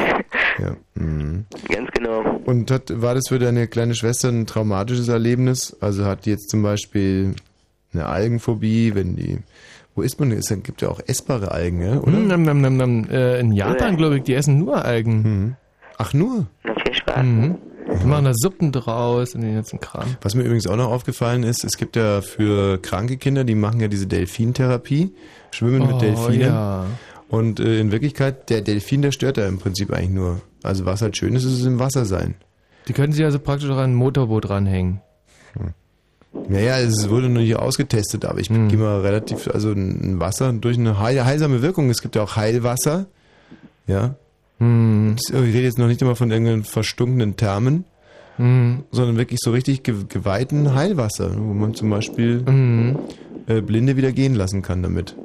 Ja. 0.59 0.77
mhm. 0.95 1.47
Ganz 1.69 1.91
genau. 1.93 2.41
Und 2.45 2.71
hat, 2.71 3.01
war 3.01 3.15
das 3.15 3.29
für 3.29 3.39
deine 3.39 3.67
kleine 3.67 3.95
Schwester 3.95 4.29
ein 4.29 4.47
traumatisches 4.47 5.09
Erlebnis? 5.09 5.77
Also 5.81 6.05
hat 6.05 6.27
die 6.27 6.31
jetzt 6.31 6.51
zum 6.51 6.63
Beispiel 6.63 7.35
eine 7.93 8.07
Algenphobie, 8.07 8.95
wenn 8.95 9.17
die. 9.17 9.39
Wo 9.99 10.03
ist 10.03 10.21
man? 10.21 10.31
Es 10.31 10.49
gibt 10.63 10.81
ja 10.81 10.91
auch 10.91 11.01
essbare 11.09 11.51
Algen, 11.51 11.83
ja, 11.83 11.99
oder? 11.99 12.13
Hm, 12.13 12.29
nam, 12.29 12.43
nam, 12.43 12.61
nam, 12.61 12.77
nam. 12.77 13.05
Äh, 13.11 13.41
in 13.41 13.51
Japan, 13.51 13.97
glaube 13.97 14.19
ich, 14.19 14.23
die 14.23 14.35
essen 14.35 14.57
nur 14.59 14.85
Algen. 14.85 15.57
Ach, 15.97 16.15
nur? 16.15 16.47
Na, 16.63 16.73
viel 16.77 16.95
Spaß. 16.95 17.25
Mhm. 17.25 17.57
Die 18.01 18.07
machen 18.07 18.27
da 18.27 18.33
Suppen 18.33 18.71
draus 18.71 19.35
und 19.35 19.41
den 19.41 19.57
ganzen 19.57 19.81
Kram. 19.81 20.07
Was 20.23 20.37
mir 20.37 20.43
übrigens 20.45 20.69
auch 20.69 20.77
noch 20.77 20.89
aufgefallen 20.93 21.43
ist, 21.43 21.65
es 21.65 21.77
gibt 21.77 21.97
ja 21.97 22.21
für 22.21 22.79
kranke 22.81 23.17
Kinder, 23.17 23.43
die 23.43 23.57
machen 23.57 23.81
ja 23.81 23.89
diese 23.89 24.07
Delfintherapie, 24.07 25.13
schwimmen 25.51 25.83
Oh, 25.83 25.87
mit 25.87 26.01
Delfinen. 26.03 26.41
ja. 26.43 26.87
Und 27.29 27.59
äh, 27.59 27.81
in 27.81 27.91
Wirklichkeit, 27.91 28.51
der 28.51 28.61
Delfin, 28.61 29.03
der 29.03 29.11
stört 29.11 29.37
ja 29.37 29.49
im 29.49 29.59
Prinzip 29.59 29.93
eigentlich 29.93 30.11
nur. 30.11 30.41
Also 30.63 30.87
was 30.87 31.03
halt 31.03 31.17
schön 31.17 31.35
ist, 31.35 31.43
ist 31.43 31.55
es 31.59 31.67
im 31.67 31.81
Wasser 31.81 32.05
sein. 32.05 32.37
Die 32.87 32.93
können 32.93 33.13
sich 33.13 33.25
also 33.25 33.41
praktisch 33.41 33.69
auch 33.69 33.79
an 33.79 33.91
ein 33.91 33.95
Motorboot 33.97 34.49
ranhängen. 34.49 35.01
Naja, 36.49 36.79
es 36.79 37.09
wurde 37.09 37.29
noch 37.29 37.41
nicht 37.41 37.57
ausgetestet, 37.57 38.25
aber 38.25 38.39
ich 38.41 38.49
Hm. 38.49 38.69
gehe 38.69 38.79
mal 38.79 39.01
relativ, 39.01 39.49
also 39.49 39.71
ein 39.73 40.21
Wasser 40.21 40.53
durch 40.53 40.79
eine 40.79 40.99
heil, 40.99 41.25
heilsame 41.25 41.63
Wirkung. 41.63 41.91
Es 41.91 42.03
gibt 42.03 42.17
ja 42.17 42.23
auch 42.23 42.37
Heilwasser. 42.37 43.07
Ja. 43.87 44.15
Hm. 44.59 45.17
Ich 45.19 45.33
rede 45.35 45.63
jetzt 45.63 45.79
noch 45.79 45.87
nicht 45.89 46.03
immer 46.03 46.17
von 46.17 46.31
irgendeinen 46.31 46.65
verstunkenen 46.65 47.37
Thermen, 47.37 47.85
Hm. 48.37 48.85
sondern 48.93 49.17
wirklich 49.17 49.41
so 49.43 49.51
richtig 49.51 49.83
ge 49.83 49.95
geweihten 50.09 50.75
Heilwasser, 50.75 51.33
wo 51.37 51.55
man 51.55 51.75
zum 51.75 51.91
Beispiel 51.91 52.43
Hm. 52.47 52.99
äh, 53.47 53.61
Blinde 53.61 53.97
wieder 53.97 54.13
gehen 54.13 54.35
lassen 54.35 54.63
kann 54.63 54.83
damit. 54.83 55.17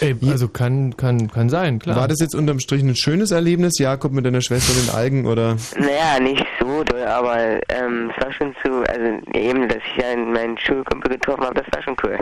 Ey, 0.00 0.16
also 0.28 0.48
kann, 0.48 0.96
kann, 0.96 1.30
kann 1.30 1.48
sein, 1.48 1.78
klar. 1.78 1.96
War 1.96 2.08
das 2.08 2.20
jetzt 2.20 2.34
unterm 2.34 2.60
Strich 2.60 2.82
ein 2.82 2.96
schönes 2.96 3.30
Erlebnis, 3.30 3.78
Jakob, 3.78 4.12
mit 4.12 4.24
deiner 4.24 4.40
Schwester 4.40 4.72
den 4.72 4.94
Algen 4.94 5.26
oder? 5.26 5.56
Naja, 5.78 6.20
nicht 6.20 6.44
so 6.58 6.82
doll, 6.84 7.04
aber 7.04 7.60
ähm, 7.68 8.10
es 8.16 8.24
war 8.24 8.32
schon 8.32 8.54
zu, 8.64 8.82
also 8.88 9.38
eben, 9.38 9.68
dass 9.68 9.78
ich 9.78 10.02
ja 10.02 10.16
meinen 10.16 10.56
Schulkumpel 10.58 11.12
getroffen 11.12 11.44
habe, 11.44 11.54
das 11.54 11.66
war 11.72 11.82
schon 11.82 11.96
cool. 12.04 12.18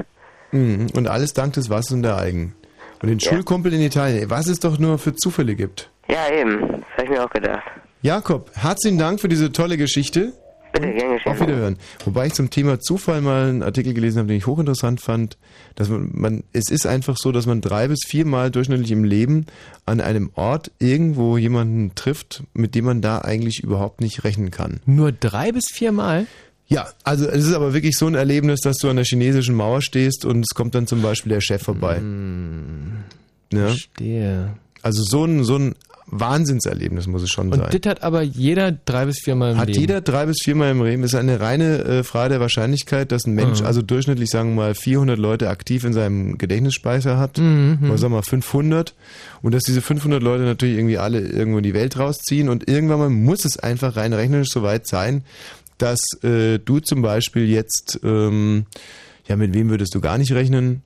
Mhm. 0.52 0.88
Und 0.94 1.08
alles 1.08 1.32
dank 1.34 1.52
des 1.54 1.70
Wassers 1.70 1.92
und 1.92 2.02
der 2.02 2.16
Algen. 2.16 2.54
Und 3.00 3.08
den 3.08 3.20
Schulkumpel 3.20 3.72
in 3.72 3.80
Italien, 3.80 4.28
was 4.28 4.48
es 4.48 4.58
doch 4.58 4.78
nur 4.78 4.98
für 4.98 5.14
Zufälle 5.14 5.54
gibt. 5.54 5.90
Ja, 6.08 6.32
eben, 6.32 6.60
das 6.60 6.90
habe 6.96 7.04
ich 7.04 7.10
mir 7.10 7.24
auch 7.24 7.30
gedacht. 7.30 7.62
Jakob, 8.02 8.50
herzlichen 8.54 8.98
Dank 8.98 9.20
für 9.20 9.28
diese 9.28 9.52
tolle 9.52 9.76
Geschichte. 9.76 10.32
Bitte, 10.80 10.92
gern 10.92 11.12
geschehen. 11.14 11.32
Auf 11.32 11.40
Wiederhören. 11.40 11.76
Wobei 12.04 12.26
ich 12.26 12.34
zum 12.34 12.50
Thema 12.50 12.80
Zufall 12.80 13.20
mal 13.20 13.48
einen 13.48 13.62
Artikel 13.62 13.94
gelesen 13.94 14.18
habe, 14.18 14.28
den 14.28 14.36
ich 14.36 14.46
hochinteressant 14.46 15.00
fand, 15.00 15.38
dass 15.74 15.88
man, 15.88 16.10
man, 16.12 16.44
es 16.52 16.70
ist 16.70 16.86
einfach 16.86 17.16
so, 17.16 17.32
dass 17.32 17.46
man 17.46 17.60
drei 17.60 17.88
bis 17.88 18.00
viermal 18.06 18.50
durchschnittlich 18.50 18.90
im 18.90 19.04
Leben 19.04 19.46
an 19.86 20.00
einem 20.00 20.30
Ort 20.34 20.70
irgendwo 20.78 21.36
jemanden 21.36 21.94
trifft, 21.94 22.42
mit 22.54 22.74
dem 22.74 22.84
man 22.84 23.02
da 23.02 23.18
eigentlich 23.18 23.62
überhaupt 23.62 24.00
nicht 24.00 24.24
rechnen 24.24 24.50
kann. 24.50 24.80
Nur 24.86 25.12
drei 25.12 25.52
bis 25.52 25.66
viermal? 25.72 26.26
Ja, 26.66 26.88
also 27.02 27.26
es 27.26 27.46
ist 27.46 27.54
aber 27.54 27.72
wirklich 27.72 27.96
so 27.96 28.06
ein 28.06 28.14
Erlebnis, 28.14 28.60
dass 28.60 28.76
du 28.76 28.90
an 28.90 28.96
der 28.96 29.06
chinesischen 29.06 29.54
Mauer 29.54 29.80
stehst 29.80 30.26
und 30.26 30.40
es 30.40 30.54
kommt 30.54 30.74
dann 30.74 30.86
zum 30.86 31.00
Beispiel 31.00 31.30
der 31.30 31.40
Chef 31.40 31.62
vorbei. 31.62 32.02
Ja? 33.52 33.68
Verstehe. 33.68 34.54
Also 34.82 35.02
so 35.02 35.24
ein, 35.24 35.44
so 35.44 35.56
ein 35.56 35.74
Wahnsinnserlebnis 36.11 37.06
muss 37.06 37.22
es 37.22 37.30
schon 37.30 37.50
sein. 37.50 37.61
Und 37.61 37.72
das 37.84 37.90
hat 37.90 38.02
aber 38.02 38.22
jeder 38.22 38.72
drei 38.72 39.06
bis 39.06 39.18
viermal 39.20 39.52
im 39.52 39.59
Hat 39.59 39.68
Leben. 39.68 39.80
jeder 39.80 40.00
drei 40.00 40.26
bis 40.26 40.38
viermal 40.42 40.70
im 40.70 40.82
Leben. 40.82 41.02
Ist 41.02 41.14
eine 41.14 41.40
reine 41.40 41.78
äh, 41.84 42.02
Frage 42.04 42.30
der 42.30 42.40
Wahrscheinlichkeit, 42.40 43.12
dass 43.12 43.26
ein 43.26 43.34
Mensch, 43.34 43.61
Mhm. 43.61 43.66
also 43.66 43.82
durchschnittlich 43.82 44.30
sagen 44.30 44.50
wir 44.50 44.56
mal 44.56 44.74
400 44.74 45.18
Leute 45.18 45.48
aktiv 45.48 45.84
in 45.84 45.92
seinem 45.92 46.38
Gedächtnisspeicher 46.38 47.18
hat. 47.18 47.38
Mhm. 47.38 47.78
Oder 47.84 47.98
sagen 47.98 48.12
wir 48.12 48.16
mal 48.18 48.22
500. 48.22 48.94
Und 49.42 49.54
dass 49.54 49.64
diese 49.64 49.80
500 49.82 50.22
Leute 50.22 50.44
natürlich 50.44 50.76
irgendwie 50.76 50.98
alle 50.98 51.20
irgendwo 51.20 51.59
in 51.59 51.64
die 51.64 51.74
Welt 51.74 51.98
rausziehen. 51.98 52.48
Und 52.48 52.68
irgendwann 52.68 52.98
mal 52.98 53.11
muss 53.11 53.44
es 53.44 53.59
einfach 53.59 53.96
rein 53.96 54.12
rechnerisch 54.12 54.48
soweit 54.50 54.86
sein, 54.86 55.22
dass 55.78 56.00
äh, 56.24 56.59
du 56.59 56.80
zum 56.80 57.02
Beispiel 57.02 57.48
jetzt, 57.48 58.00
ähm, 58.02 58.66
ja, 59.28 59.36
mit 59.36 59.54
wem 59.54 59.68
würdest 59.70 59.94
du 59.94 60.00
gar 60.00 60.18
nicht 60.18 60.32
rechnen? 60.32 60.82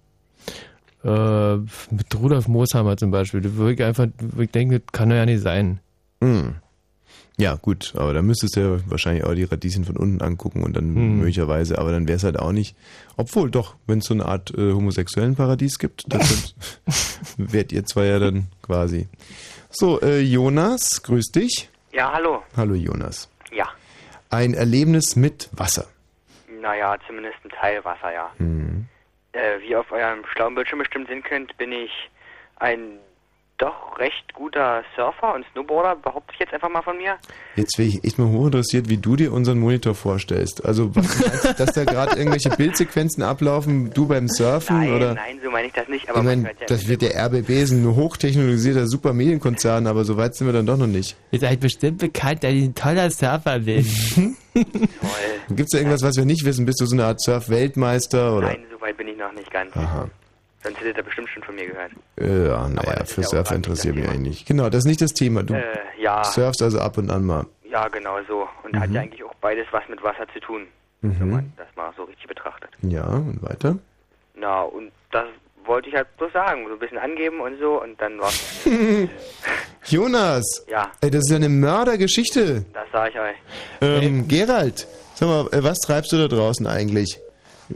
Äh, 1.04 1.56
mit 1.90 2.14
Rudolf 2.14 2.48
Mooshammer 2.48 2.96
zum 2.96 3.10
Beispiel. 3.10 3.42
Wo 3.56 3.68
ich 3.68 3.82
einfach, 3.82 4.06
wo 4.20 4.42
ich 4.42 4.50
denke, 4.50 4.80
das 4.80 4.92
kann 4.92 5.08
doch 5.10 5.16
ja 5.16 5.26
nicht 5.26 5.42
sein. 5.42 5.80
Hm. 6.22 6.56
Ja, 7.38 7.54
gut, 7.56 7.94
aber 7.96 8.12
da 8.12 8.20
müsstest 8.22 8.56
du 8.56 8.60
ja 8.60 8.78
wahrscheinlich 8.90 9.24
auch 9.24 9.34
die 9.34 9.44
Radieschen 9.44 9.84
von 9.84 9.96
unten 9.96 10.20
angucken 10.22 10.62
und 10.62 10.76
dann 10.76 10.94
Hm. 10.94 11.16
möglicherweise, 11.18 11.78
aber 11.78 11.90
dann 11.90 12.06
wäre 12.06 12.16
es 12.16 12.24
halt 12.24 12.38
auch 12.38 12.52
nicht. 12.52 12.76
Obwohl, 13.16 13.50
doch, 13.50 13.74
wenn 13.86 13.98
es 13.98 14.04
so 14.04 14.14
eine 14.14 14.26
Art 14.26 14.50
äh, 14.56 14.72
homosexuellen 14.72 15.34
Paradies 15.34 15.78
gibt, 15.78 16.04
dann 16.12 16.20
wärt 17.38 17.72
ihr 17.72 17.84
zwei 17.84 18.04
ja 18.06 18.18
dann 18.18 18.46
quasi. 18.62 19.08
So, 19.70 20.00
äh, 20.02 20.20
Jonas, 20.20 21.02
grüß 21.02 21.32
dich. 21.32 21.70
Ja, 21.92 22.12
hallo. 22.12 22.42
Hallo 22.56 22.74
Jonas. 22.74 23.28
Ja. 23.54 23.66
Ein 24.30 24.54
Erlebnis 24.54 25.16
mit 25.16 25.48
Wasser. 25.52 25.86
Naja, 26.60 26.96
zumindest 27.06 27.36
ein 27.44 27.50
Teil 27.60 27.84
Wasser, 27.84 28.12
ja. 28.12 28.30
Hm. 28.36 28.86
Äh, 29.32 29.60
wie 29.60 29.70
ihr 29.70 29.80
auf 29.80 29.90
eurem 29.90 30.24
schlauen 30.32 30.54
Bildschirm 30.54 30.78
bestimmt 30.80 31.08
sehen 31.08 31.22
könnt, 31.22 31.56
bin 31.56 31.72
ich 31.72 31.90
ein 32.56 32.98
doch 33.62 33.96
recht 33.98 34.34
guter 34.34 34.82
Surfer 34.96 35.34
und 35.34 35.46
Snowboarder, 35.52 35.94
behaupte 35.94 36.32
ich 36.34 36.40
jetzt 36.40 36.52
einfach 36.52 36.68
mal 36.68 36.82
von 36.82 36.96
mir. 36.96 37.16
Jetzt 37.54 37.78
wäre 37.78 37.88
ich 37.88 38.02
echt 38.02 38.18
mal 38.18 38.26
hochinteressiert, 38.26 38.88
wie 38.88 38.96
du 38.96 39.14
dir 39.14 39.32
unseren 39.32 39.60
Monitor 39.60 39.94
vorstellst. 39.94 40.64
Also, 40.64 40.94
was, 40.96 41.20
meinst 41.20 41.44
du, 41.44 41.54
dass 41.54 41.72
da 41.72 41.84
gerade 41.84 42.16
irgendwelche 42.16 42.50
Bildsequenzen 42.56 43.22
ablaufen, 43.22 43.92
du 43.94 44.08
beim 44.08 44.26
Surfen 44.26 44.80
Nein, 44.80 44.92
oder? 44.92 45.14
nein, 45.14 45.38
so 45.44 45.50
meine 45.50 45.68
ich 45.68 45.72
das 45.74 45.86
nicht, 45.86 46.10
aber 46.10 46.20
ich 46.20 46.42
hört 46.42 46.60
ja 46.60 46.66
das 46.66 46.88
wird 46.88 47.02
der 47.02 47.14
RBB 47.26 47.50
ist 47.50 47.70
ein 47.70 47.86
hochtechnologisierter 47.86 48.88
super 48.88 49.12
Medienkonzern, 49.12 49.86
aber 49.86 50.04
so 50.04 50.16
weit 50.16 50.34
sind 50.34 50.48
wir 50.48 50.52
dann 50.52 50.66
doch 50.66 50.76
noch 50.76 50.88
nicht. 50.88 51.16
Ihr 51.30 51.38
seid 51.38 51.60
bestimmt 51.60 51.98
bekannt, 51.98 52.42
dass 52.42 52.50
ich 52.52 52.64
ein 52.64 52.74
toller 52.74 53.10
Surfer 53.10 53.60
bin. 53.60 53.84
Gibt 54.54 55.60
es 55.60 55.70
da 55.70 55.78
irgendwas, 55.78 56.02
was 56.02 56.16
wir 56.16 56.24
nicht 56.24 56.44
wissen? 56.44 56.66
Bist 56.66 56.80
du 56.80 56.86
so 56.86 56.96
eine 56.96 57.04
Art 57.04 57.20
Surf-Weltmeister 57.20 58.36
oder? 58.36 58.48
Nein, 58.48 58.64
so 58.72 58.80
weit 58.80 58.96
bin 58.96 59.06
ich 59.06 59.16
noch 59.32 59.40
nicht 59.40 59.50
ganz. 59.50 59.76
Aha. 59.76 60.08
Sonst 60.62 60.78
hättet 60.80 60.96
ihr 60.96 61.02
bestimmt 61.02 61.28
schon 61.30 61.42
von 61.42 61.54
mir 61.56 61.66
gehört. 61.66 61.90
Ja, 62.20 62.68
naja, 62.68 63.04
für 63.04 63.22
Surfer 63.24 63.54
interessiert 63.56 63.96
mich 63.96 64.08
eigentlich 64.08 64.20
nicht. 64.38 64.46
Genau, 64.46 64.68
das 64.70 64.80
ist 64.80 64.86
nicht 64.86 65.00
das 65.00 65.12
Thema. 65.12 65.42
Du 65.42 65.54
Äh, 65.54 65.64
ja. 66.00 66.22
surfst 66.22 66.62
also 66.62 66.78
ab 66.78 66.98
und 66.98 67.10
an 67.10 67.24
mal. 67.24 67.46
Ja, 67.68 67.88
genau 67.88 68.18
so. 68.28 68.46
Und 68.62 68.78
hat 68.78 68.88
Mhm. 68.90 68.94
ja 68.94 69.00
eigentlich 69.00 69.24
auch 69.24 69.34
beides 69.40 69.66
was 69.72 69.82
mit 69.88 70.02
Wasser 70.04 70.26
zu 70.32 70.38
tun, 70.40 70.66
Mhm. 71.00 71.52
das 71.56 71.66
mal 71.74 71.92
so 71.96 72.04
richtig 72.04 72.28
betrachtet. 72.28 72.70
Ja, 72.82 73.04
und 73.06 73.42
weiter? 73.42 73.76
Na, 74.36 74.62
und 74.62 74.92
das 75.10 75.26
wollte 75.64 75.88
ich 75.88 75.94
halt 75.96 76.06
so 76.18 76.28
sagen, 76.30 76.64
so 76.68 76.74
ein 76.74 76.78
bisschen 76.78 76.98
angeben 76.98 77.40
und 77.40 77.58
so 77.58 77.82
und 77.82 78.00
dann 78.00 78.20
war's. 78.20 78.40
Jonas! 79.86 80.64
Ja. 80.68 80.90
Ey, 81.00 81.10
das 81.10 81.20
ist 81.22 81.30
ja 81.30 81.36
eine 81.36 81.48
Mördergeschichte. 81.48 82.64
Das 82.72 82.84
sag 82.92 83.10
ich 83.10 83.18
euch. 83.18 83.36
Ähm, 83.80 84.28
Gerald, 84.28 84.86
sag 85.14 85.28
mal, 85.28 85.46
äh, 85.52 85.62
was 85.64 85.78
treibst 85.80 86.12
du 86.12 86.18
da 86.18 86.28
draußen 86.28 86.66
eigentlich? 86.66 87.18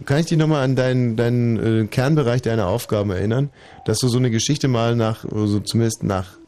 Kann 0.04 0.20
ich 0.20 0.26
dich 0.26 0.38
nochmal 0.38 0.64
an 0.64 0.76
deinen, 0.76 1.16
deinen 1.16 1.84
äh, 1.84 1.86
Kernbereich 1.86 2.42
deiner 2.42 2.66
Aufgaben 2.66 3.10
erinnern? 3.10 3.50
Dass 3.84 3.98
du 3.98 4.08
so 4.08 4.18
eine 4.18 4.30
Geschichte 4.30 4.68
mal 4.68 4.96
nach, 4.96 5.24
also 5.24 5.60
zumindest 5.60 6.02
nach, 6.02 6.38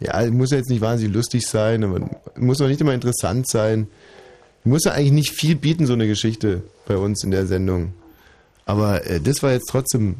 ja, 0.00 0.30
muss 0.30 0.50
ja 0.50 0.58
jetzt 0.58 0.70
nicht 0.70 0.80
wahnsinnig 0.80 1.14
lustig 1.14 1.46
sein, 1.46 1.84
aber 1.84 2.08
muss 2.36 2.60
auch 2.60 2.68
nicht 2.68 2.80
immer 2.80 2.94
interessant 2.94 3.48
sein. 3.48 3.88
Muss 4.64 4.84
ja 4.84 4.92
eigentlich 4.92 5.12
nicht 5.12 5.30
viel 5.32 5.56
bieten, 5.56 5.86
so 5.86 5.92
eine 5.92 6.06
Geschichte 6.06 6.62
bei 6.86 6.96
uns 6.96 7.22
in 7.22 7.30
der 7.30 7.46
Sendung. 7.46 7.92
Aber 8.64 9.06
äh, 9.06 9.20
das 9.20 9.42
war 9.42 9.52
jetzt 9.52 9.68
trotzdem, 9.68 10.16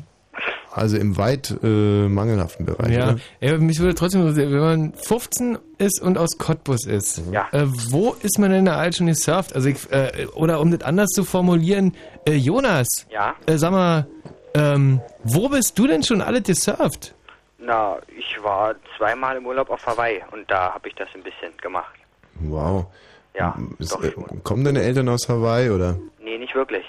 also 0.77 0.97
im 0.97 1.17
weit 1.17 1.55
äh, 1.63 2.09
mangelhaften 2.09 2.67
Bereich. 2.67 2.93
Ja, 2.93 3.05
oder? 3.13 3.17
ja, 3.41 3.59
mich 3.59 3.79
würde 3.81 3.95
trotzdem 3.95 4.21
interessieren, 4.23 4.53
wenn 4.53 4.61
man 4.61 4.93
15 4.95 5.59
ist 5.79 6.01
und 6.03 6.19
aus 6.19 6.39
Cottbus 6.39 6.87
ist, 6.87 7.23
Ja. 7.33 7.49
äh, 7.53 7.65
wo 7.91 8.15
ist 8.23 8.39
man 8.39 8.51
denn 8.51 8.65
da 8.67 8.77
alt 8.77 8.97
schon 8.97 9.07
gesurft? 9.07 9.55
Also 9.55 9.69
ich, 9.69 9.91
äh, 9.91 10.27
oder 10.35 10.61
um 10.61 10.71
das 10.71 10.83
anders 10.83 11.11
zu 11.11 11.25
formulieren, 11.25 11.95
äh, 12.27 12.33
Jonas, 12.35 12.87
Ja? 13.11 13.35
äh, 13.47 13.57
sag 13.59 13.71
mal, 13.73 14.07
ähm, 14.55 15.01
wo 15.25 15.49
bist 15.49 15.79
du 15.79 15.87
denn 15.87 16.03
schon 16.03 16.21
alle 16.23 16.41
gesurft? 16.43 17.15
Na, 17.59 17.97
ich 18.17 18.43
war 18.43 18.75
zweimal 18.97 19.37
im 19.37 19.47
Urlaub 19.47 19.71
auf 19.71 19.85
Hawaii 19.87 20.23
und 20.33 20.51
da 20.51 20.73
habe 20.75 20.89
ich 20.89 20.95
das 20.95 21.09
ein 21.15 21.23
bisschen 21.23 21.57
gemacht. 21.63 21.95
Wow. 22.41 22.87
Ja, 23.35 23.57
Ist, 23.79 23.93
doch 23.93 24.03
äh, 24.03 24.13
schon. 24.13 24.43
kommen 24.45 24.65
deine 24.65 24.81
Eltern 24.83 25.09
aus 25.09 25.29
Hawaii 25.29 25.71
oder? 25.71 25.99
Nee, 26.23 26.39
nicht 26.39 26.55
wirklich. 26.55 26.85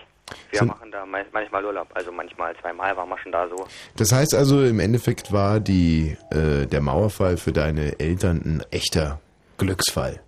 Wir 0.51 0.59
Sind- 0.59 0.67
machen 0.69 0.91
da 0.91 1.05
manchmal 1.05 1.63
Urlaub, 1.65 1.88
also 1.93 2.11
manchmal 2.11 2.55
zweimal 2.61 2.95
waren 2.97 3.09
wir 3.09 3.17
schon 3.19 3.32
da 3.32 3.47
so. 3.47 3.65
Das 3.95 4.11
heißt 4.11 4.34
also, 4.36 4.63
im 4.63 4.80
Endeffekt 4.80 5.32
war 5.32 5.59
die, 5.59 6.17
äh, 6.32 6.65
der 6.65 6.82
Mauerfall 6.82 7.38
für 7.38 7.51
deine 7.53 7.99
Eltern 7.99 8.41
ein 8.45 8.63
echter 8.71 9.19
Glücksfall. 9.57 10.19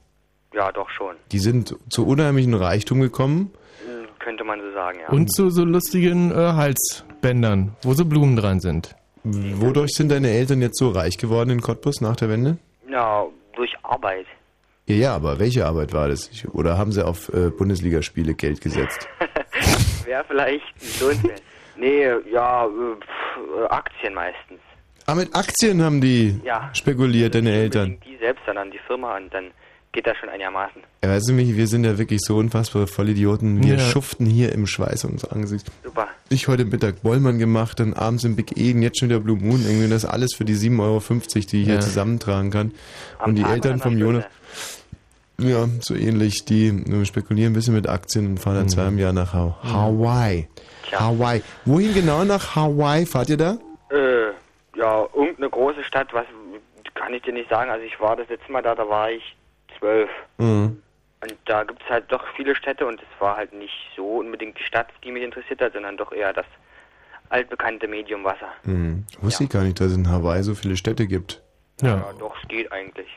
Ja, 0.54 0.72
doch 0.72 0.90
schon. 0.90 1.16
Die 1.32 1.40
sind 1.40 1.76
zu 1.90 2.08
unheimlichen 2.08 2.54
Reichtum 2.54 3.02
gekommen. 3.02 3.52
Hm, 3.86 4.08
Könnte 4.20 4.44
man 4.44 4.60
so 4.62 4.72
sagen, 4.74 5.00
ja. 5.02 5.10
Und 5.10 5.34
zu 5.34 5.50
so 5.50 5.64
lustigen 5.64 6.32
äh, 6.32 6.36
Halsbändern, 6.54 7.76
wo 7.84 7.94
so 7.94 8.06
Blumen 8.06 8.36
dran 8.36 8.60
sind. 8.60 8.96
Wodurch 9.24 9.92
sind 9.92 10.10
deine 10.12 10.30
Eltern 10.32 10.62
jetzt 10.62 10.80
so 10.80 10.90
reich 10.90 11.18
geworden 11.18 11.50
in 11.50 11.62
Cottbus 11.62 12.00
nach 12.02 12.16
der 12.16 12.30
Wende? 12.30 12.58
Ja, 12.90 13.26
durch 13.56 13.74
Arbeit. 13.84 14.26
Ja, 14.88 14.96
ja, 14.96 15.16
aber 15.16 15.38
welche 15.40 15.66
Arbeit 15.68 15.94
war 15.94 16.08
das? 16.08 16.32
Oder 16.54 16.78
haben 16.78 16.92
sie 16.92 17.06
auf 17.06 17.30
äh, 17.34 17.50
Bundesligaspiele 17.50 18.34
Geld 18.34 18.62
gesetzt? 18.62 19.08
Wäre 20.10 20.24
vielleicht 20.28 20.64
lohnenswert. 21.00 21.42
nee, 21.78 22.04
ja, 22.34 22.66
äh, 22.66 22.70
pff, 22.70 23.70
Aktien 23.72 24.16
meistens. 24.16 24.60
Ah, 25.06 25.14
mit 25.14 25.36
Aktien 25.36 25.84
haben 25.84 26.02
die 26.02 26.40
Ja. 26.44 26.72
spekuliert, 26.74 27.36
deine 27.36 27.52
Eltern. 27.52 27.98
Die 28.04 28.18
selbst, 28.18 28.42
sondern 28.48 28.72
die 28.72 28.80
Firma 28.88 29.18
und 29.18 29.32
dann 29.32 29.52
geht 29.92 30.08
das 30.08 30.18
schon 30.18 30.30
einigermaßen. 30.30 30.82
Ja, 31.04 31.10
weißt 31.12 31.30
du, 31.30 31.34
Michi, 31.34 31.56
wir 31.58 31.68
sind 31.68 31.84
ja 31.84 31.98
wirklich 32.00 32.22
so 32.22 32.38
unfassbare 32.38 32.88
Vollidioten. 32.88 33.64
Wir 33.64 33.76
Ja. 33.76 33.80
schuften 33.80 34.26
hier 34.26 34.52
im 34.52 34.66
Schweiß 34.66 35.06
unseres 35.06 35.32
Angesichts. 35.32 35.72
Super. 35.84 36.08
Ich 36.30 36.48
heute 36.48 36.66
Mittag 36.66 37.02
Bollmann 37.04 37.38
gemacht, 37.38 37.80
dann 37.80 37.94
abends 37.94 38.24
im 38.24 38.36
Big 38.36 38.58
Eden, 38.58 38.82
jetzt 38.82 39.00
schon 39.00 39.10
wieder 39.10 39.20
Blue 39.20 39.38
Moon. 39.38 39.64
Irgendwie 39.64 39.90
das 39.90 40.06
alles 40.06 40.34
für 40.36 40.46
die 40.46 40.54
7,50 40.56 40.80
Euro, 40.80 41.02
die 41.52 41.60
ich 41.62 41.66
hier 41.66 41.74
Ja. 41.76 41.80
zusammentragen 41.82 42.50
kann. 42.52 42.72
Am 43.20 43.30
und 43.30 43.36
die 43.36 43.44
Tag 43.44 43.52
Eltern 43.54 43.80
vom 43.80 43.98
Jonas, 43.98 44.26
ja, 45.40 45.68
so 45.82 45.96
ähnlich, 45.96 46.46
die 46.46 46.84
spekulieren 47.06 47.52
ein 47.52 47.56
bisschen 47.56 47.74
mit 47.76 47.88
Aktien 47.88 48.28
und 48.28 48.38
fahren 48.40 48.56
dann 48.56 48.64
Mhm. 48.66 48.70
zweimal 48.70 48.92
im 48.94 49.00
Jahr 49.00 49.14
nach 49.14 49.34
Ha- 49.34 49.58
Hawaii. 49.64 50.48
Hawaii. 50.92 51.42
Wohin 51.66 51.94
genau 51.94 52.24
nach 52.24 52.56
Hawaii 52.56 53.06
fahrt 53.06 53.30
ihr 53.30 53.38
da? 53.38 53.58
Äh, 53.92 54.32
ja, 54.78 55.08
irgendeine 55.14 55.50
große 55.50 55.84
Stadt, 55.84 56.14
was 56.14 56.26
kann 56.96 57.14
ich 57.14 57.22
dir 57.24 57.34
nicht 57.34 57.50
sagen. 57.50 57.70
Also 57.70 57.86
ich 57.86 58.00
war 58.00 58.16
das 58.16 58.28
letzte 58.30 58.52
Mal 58.52 58.62
da, 58.62 58.76
da 58.76 58.88
war 58.88 59.10
ich 59.12 59.36
zwölf. 59.78 60.10
Mhm. 60.38 60.82
Und 61.22 61.36
da 61.46 61.64
gibt 61.64 61.82
es 61.84 61.90
halt 61.90 62.06
doch 62.10 62.24
viele 62.38 62.56
Städte 62.56 62.86
und 62.88 63.02
es 63.02 63.22
war 63.22 63.36
halt 63.38 63.52
nicht 63.54 63.74
so 63.96 64.06
unbedingt 64.20 64.58
die 64.58 64.64
Stadt, 64.64 64.88
die 65.04 65.12
mich 65.12 65.24
interessiert 65.24 65.62
hat, 65.62 65.74
sondern 65.74 65.98
doch 65.98 66.12
eher 66.14 66.32
das 66.34 66.46
altbekannte 67.30 67.88
Medium 67.88 68.24
Wasser. 68.24 68.48
Mhm. 68.64 69.06
Wusste 69.22 69.44
ich 69.44 69.50
gar 69.50 69.64
nicht, 69.64 69.80
dass 69.80 69.88
es 69.92 69.98
in 69.98 70.10
Hawaii 70.10 70.42
so 70.44 70.56
viele 70.56 70.78
Städte 70.78 71.08
gibt. 71.08 71.42
Ja, 71.82 72.10
doch, 72.20 72.36
es 72.42 72.48
geht 72.48 72.72
eigentlich. 72.72 73.08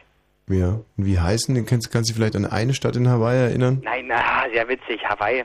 Ja. 0.48 0.80
Und 0.96 1.06
wie 1.06 1.18
heißen 1.18 1.54
die? 1.54 1.62
Kannst, 1.64 1.90
kannst 1.92 2.10
du 2.10 2.12
dich 2.12 2.16
vielleicht 2.16 2.36
an 2.36 2.46
eine 2.46 2.74
Stadt 2.74 2.96
in 2.96 3.08
Hawaii 3.08 3.38
erinnern? 3.38 3.80
Nein, 3.84 4.06
na, 4.08 4.44
sehr 4.52 4.68
witzig. 4.68 5.04
Hawaii. 5.04 5.44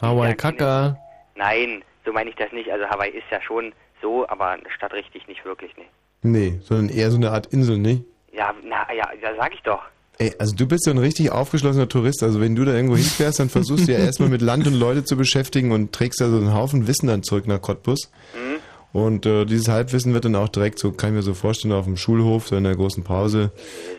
Hawaii 0.00 0.34
Kaka. 0.34 0.98
Nein, 1.34 1.82
so 2.04 2.12
meine 2.12 2.30
ich 2.30 2.36
das 2.36 2.52
nicht. 2.52 2.70
Also 2.70 2.86
Hawaii 2.86 3.10
ist 3.10 3.24
ja 3.30 3.40
schon 3.40 3.72
so, 4.00 4.28
aber 4.28 4.48
eine 4.48 4.70
Stadt 4.76 4.92
richtig 4.92 5.26
nicht 5.28 5.44
wirklich, 5.44 5.76
ne. 5.76 5.84
Nee, 6.22 6.60
sondern 6.62 6.88
eher 6.88 7.10
so 7.10 7.16
eine 7.16 7.30
Art 7.30 7.46
Insel, 7.46 7.78
nicht? 7.78 8.04
Ja, 8.32 8.54
na, 8.64 8.86
ja, 8.92 9.08
da 9.20 9.34
sag 9.36 9.54
ich 9.54 9.62
doch. 9.62 9.82
Ey, 10.18 10.32
also 10.38 10.54
du 10.54 10.66
bist 10.66 10.86
ja 10.86 10.92
ein 10.92 10.98
richtig 10.98 11.32
aufgeschlossener 11.32 11.88
Tourist. 11.88 12.22
Also 12.22 12.40
wenn 12.40 12.54
du 12.54 12.64
da 12.64 12.72
irgendwo 12.72 12.96
hinfährst, 12.96 13.40
dann 13.40 13.48
versuchst 13.48 13.88
du 13.88 13.92
ja 13.92 13.98
erstmal 14.04 14.28
mit 14.28 14.40
Land 14.40 14.66
und 14.66 14.74
Leute 14.74 15.04
zu 15.04 15.16
beschäftigen 15.16 15.72
und 15.72 15.92
trägst 15.92 16.20
da 16.20 16.28
so 16.28 16.36
einen 16.36 16.54
Haufen 16.54 16.86
Wissen 16.86 17.08
dann 17.08 17.22
zurück 17.22 17.46
nach 17.46 17.60
Cottbus. 17.60 18.10
Mhm. 18.34 18.60
Und 18.92 19.24
äh, 19.24 19.46
dieses 19.46 19.68
Halbwissen 19.68 20.12
wird 20.12 20.26
dann 20.26 20.36
auch 20.36 20.48
direkt, 20.50 20.78
so 20.78 20.92
kann 20.92 21.10
ich 21.10 21.16
mir 21.16 21.22
so 21.22 21.32
vorstellen, 21.32 21.72
auf 21.72 21.86
dem 21.86 21.96
Schulhof, 21.96 22.48
so 22.48 22.56
in 22.56 22.64
der 22.64 22.76
großen 22.76 23.02
Pause. 23.04 23.50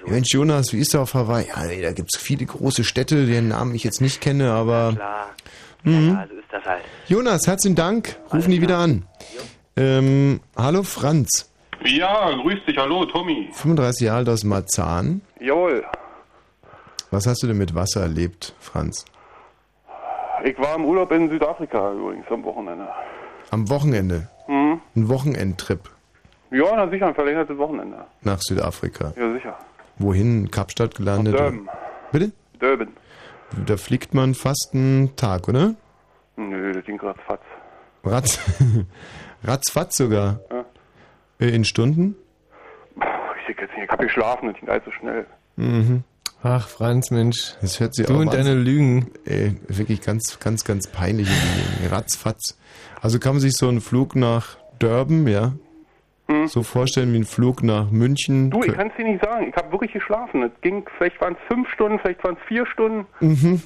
Ja, 0.05 0.11
Mensch, 0.11 0.29
Jonas, 0.31 0.71
wie 0.71 0.77
ist 0.79 0.93
da 0.93 1.01
auf 1.01 1.15
Hawaii? 1.15 1.47
Ja, 1.47 1.81
da 1.81 1.91
gibt's 1.93 2.17
viele 2.19 2.45
große 2.45 2.83
Städte, 2.83 3.25
deren 3.25 3.47
Namen 3.47 3.73
ich 3.73 3.83
jetzt 3.83 4.01
nicht 4.01 4.21
kenne, 4.21 4.51
aber... 4.51 4.93
Klar. 4.95 5.29
Mhm. 5.83 6.09
Ja, 6.09 6.27
so 6.29 6.35
ist 6.35 6.45
das 6.51 6.63
halt. 6.63 6.83
Jonas, 7.07 7.47
herzlichen 7.47 7.75
Dank. 7.75 8.15
Rufen 8.31 8.51
die 8.51 8.61
wieder 8.61 8.77
an. 8.77 9.05
Ähm, 9.75 10.39
hallo 10.55 10.83
Franz, 10.83 11.49
Ja, 11.83 12.29
grüß 12.31 12.59
dich, 12.67 12.77
hallo 12.77 13.05
Tommy. 13.05 13.49
35 13.51 14.05
Jahre 14.05 14.17
alt 14.19 14.29
aus 14.29 14.43
Marzahn. 14.43 15.21
Jawohl. 15.41 15.83
Was 17.09 17.25
hast 17.27 17.41
du 17.43 17.47
denn 17.47 17.57
mit 17.57 17.73
Wasser 17.73 18.01
erlebt, 18.01 18.53
Franz? 18.59 19.05
Ich 20.45 20.57
war 20.59 20.75
im 20.75 20.85
Urlaub 20.85 21.11
in 21.11 21.29
Südafrika 21.29 21.91
übrigens 21.93 22.25
am 22.29 22.43
Wochenende. 22.43 22.87
Am 23.49 23.69
Wochenende. 23.69 24.29
Mhm. 24.47 24.81
Ein 24.95 25.09
Wochenendtrip 25.09 25.89
Ja, 26.51 26.75
na 26.75 26.89
sicher, 26.89 27.07
ein 27.07 27.15
verlängertes 27.15 27.57
Wochenende. 27.57 28.05
nach 28.21 28.39
Südafrika. 28.41 29.13
Ja, 29.15 29.33
sicher. 29.33 29.57
Wohin? 29.97 30.49
Kapstadt 30.51 30.95
gelandet? 30.95 31.33
Durban. 31.35 31.69
Bitte? 32.11 32.31
Durban. 32.59 32.89
Da 33.65 33.77
fliegt 33.77 34.13
man 34.13 34.33
fast 34.33 34.71
einen 34.73 35.15
Tag, 35.15 35.47
oder? 35.47 35.75
Nö, 36.35 36.71
das 36.73 36.83
ging 36.85 36.97
grad 36.97 37.17
fatz. 37.27 37.41
Ratz, 38.03 38.39
ratzfatz 39.43 39.97
sogar. 39.97 40.39
Ja. 40.51 40.65
Äh, 41.39 41.49
In 41.55 41.63
Stunden? 41.65 42.15
Ich 42.95 43.47
seh 43.55 43.61
jetzt 43.61 43.73
nicht, 43.75 43.83
ich 43.85 43.89
hab 43.89 43.99
geschlafen, 43.99 44.49
das 44.51 44.59
ging 44.59 44.69
allzu 44.69 44.91
schnell. 44.91 45.25
Mhm. 45.55 46.03
Ach, 46.41 46.67
Franz, 46.67 47.09
Mensch. 47.11 47.53
Das 47.61 47.79
hört 47.79 47.95
sich 47.95 48.05
Du 48.07 48.15
auch 48.15 48.19
und 48.19 48.33
deine 48.33 48.53
Lügen. 48.55 49.11
Ey, 49.25 49.55
wirklich 49.69 50.01
ganz, 50.01 50.39
ganz, 50.39 50.65
ganz 50.65 50.87
peinliche 50.87 51.31
Lügen. 51.31 51.93
Ratzfatz. 51.93 52.57
Also 53.03 53.19
kann 53.19 53.33
man 53.33 53.41
sich 53.41 53.53
so 53.53 53.67
einen 53.67 53.81
Flug 53.81 54.15
nach 54.15 54.57
Durban, 54.79 55.27
ja? 55.27 55.51
So 56.45 56.63
vorstellen 56.63 57.11
wie 57.11 57.17
ein 57.17 57.25
Flug 57.25 57.61
nach 57.61 57.91
München. 57.91 58.45
Hm? 58.45 58.49
Du, 58.51 58.63
ich 58.63 58.73
kann's 58.73 58.93
dir 58.97 59.03
nicht 59.03 59.23
sagen, 59.23 59.49
ich 59.49 59.55
habe 59.55 59.71
wirklich 59.73 59.91
geschlafen. 59.91 60.43
Es 60.43 60.51
ging, 60.61 60.85
vielleicht 60.97 61.19
waren 61.19 61.33
es 61.33 61.39
fünf 61.53 61.69
Stunden, 61.69 61.99
vielleicht 61.99 62.23
waren 62.23 62.37
es 62.39 62.47
vier 62.47 62.65
Stunden. 62.65 63.05
Mhm. 63.19 63.61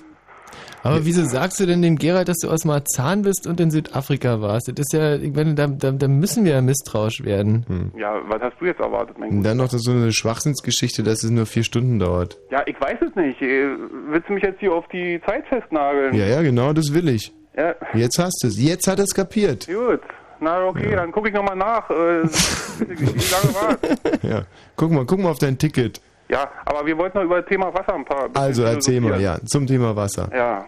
Aber 0.81 1.05
wieso 1.05 1.23
sagst 1.23 1.59
du 1.59 1.65
denn 1.65 1.81
dem 1.81 1.97
Gerald, 1.97 2.29
dass 2.29 2.37
du 2.37 2.49
aus 2.49 2.65
Marzahn 2.65 3.21
bist 3.21 3.45
und 3.45 3.59
in 3.59 3.69
Südafrika 3.69 4.41
warst? 4.41 4.69
Das 4.69 4.79
ist 4.79 4.93
ja, 4.93 5.15
ich 5.15 5.33
meine, 5.33 5.53
da, 5.53 5.67
da, 5.67 5.91
da 5.91 6.07
müssen 6.07 6.45
wir 6.45 6.53
ja 6.53 6.61
misstrauisch 6.61 7.23
werden. 7.23 7.91
Ja, 7.95 8.21
was 8.27 8.41
hast 8.41 8.59
du 8.59 8.65
jetzt 8.65 8.79
erwartet, 8.79 9.19
mein 9.19 9.29
Und 9.29 9.43
dann 9.43 9.57
noch 9.57 9.69
so 9.69 9.91
eine 9.91 10.11
Schwachsinnsgeschichte, 10.11 11.03
dass 11.03 11.23
es 11.23 11.29
nur 11.29 11.45
vier 11.45 11.63
Stunden 11.63 11.99
dauert. 11.99 12.39
Ja, 12.49 12.63
ich 12.65 12.79
weiß 12.79 12.97
es 13.01 13.15
nicht. 13.15 13.41
Äh, 13.41 13.67
Willst 14.09 14.29
du 14.29 14.33
mich 14.33 14.43
jetzt 14.43 14.59
hier 14.59 14.73
auf 14.73 14.87
die 14.87 15.21
Zeit 15.27 15.45
festnageln? 15.47 16.15
Ja, 16.15 16.25
ja, 16.25 16.41
genau, 16.41 16.73
das 16.73 16.93
will 16.93 17.07
ich. 17.09 17.33
Ja, 17.57 17.73
Jetzt 17.93 18.19
hast 18.19 18.43
du 18.43 18.47
es. 18.47 18.57
Jetzt 18.59 18.87
hat 18.87 18.99
er 18.99 19.05
es 19.05 19.13
kapiert. 19.13 19.67
gut. 19.67 20.01
Na 20.39 20.63
okay, 20.65 20.95
dann 20.95 21.11
gucke 21.11 21.29
ich 21.29 21.33
nochmal 21.33 21.55
nach. 21.55 21.89
Äh, 21.89 22.23
wie 22.79 23.05
lange 23.05 23.55
war? 23.55 23.77
Ja. 24.21 24.43
Guck 24.75 24.91
mal, 24.91 25.03
guck 25.05 25.19
mal 25.19 25.31
auf 25.31 25.39
dein 25.39 25.57
Ticket. 25.57 25.99
Ja, 26.29 26.51
aber 26.65 26.85
wir 26.85 26.95
wollten 26.97 27.17
noch 27.17 27.25
über 27.25 27.41
das 27.41 27.49
Thema 27.49 27.73
Wasser 27.73 27.95
ein 27.95 28.05
paar. 28.05 28.29
Also 28.35 28.63
erzähl 28.63 29.01
mal, 29.01 29.19
ja, 29.19 29.39
zum 29.45 29.65
Thema 29.65 29.95
Wasser. 29.95 30.29
Ja. 30.35 30.65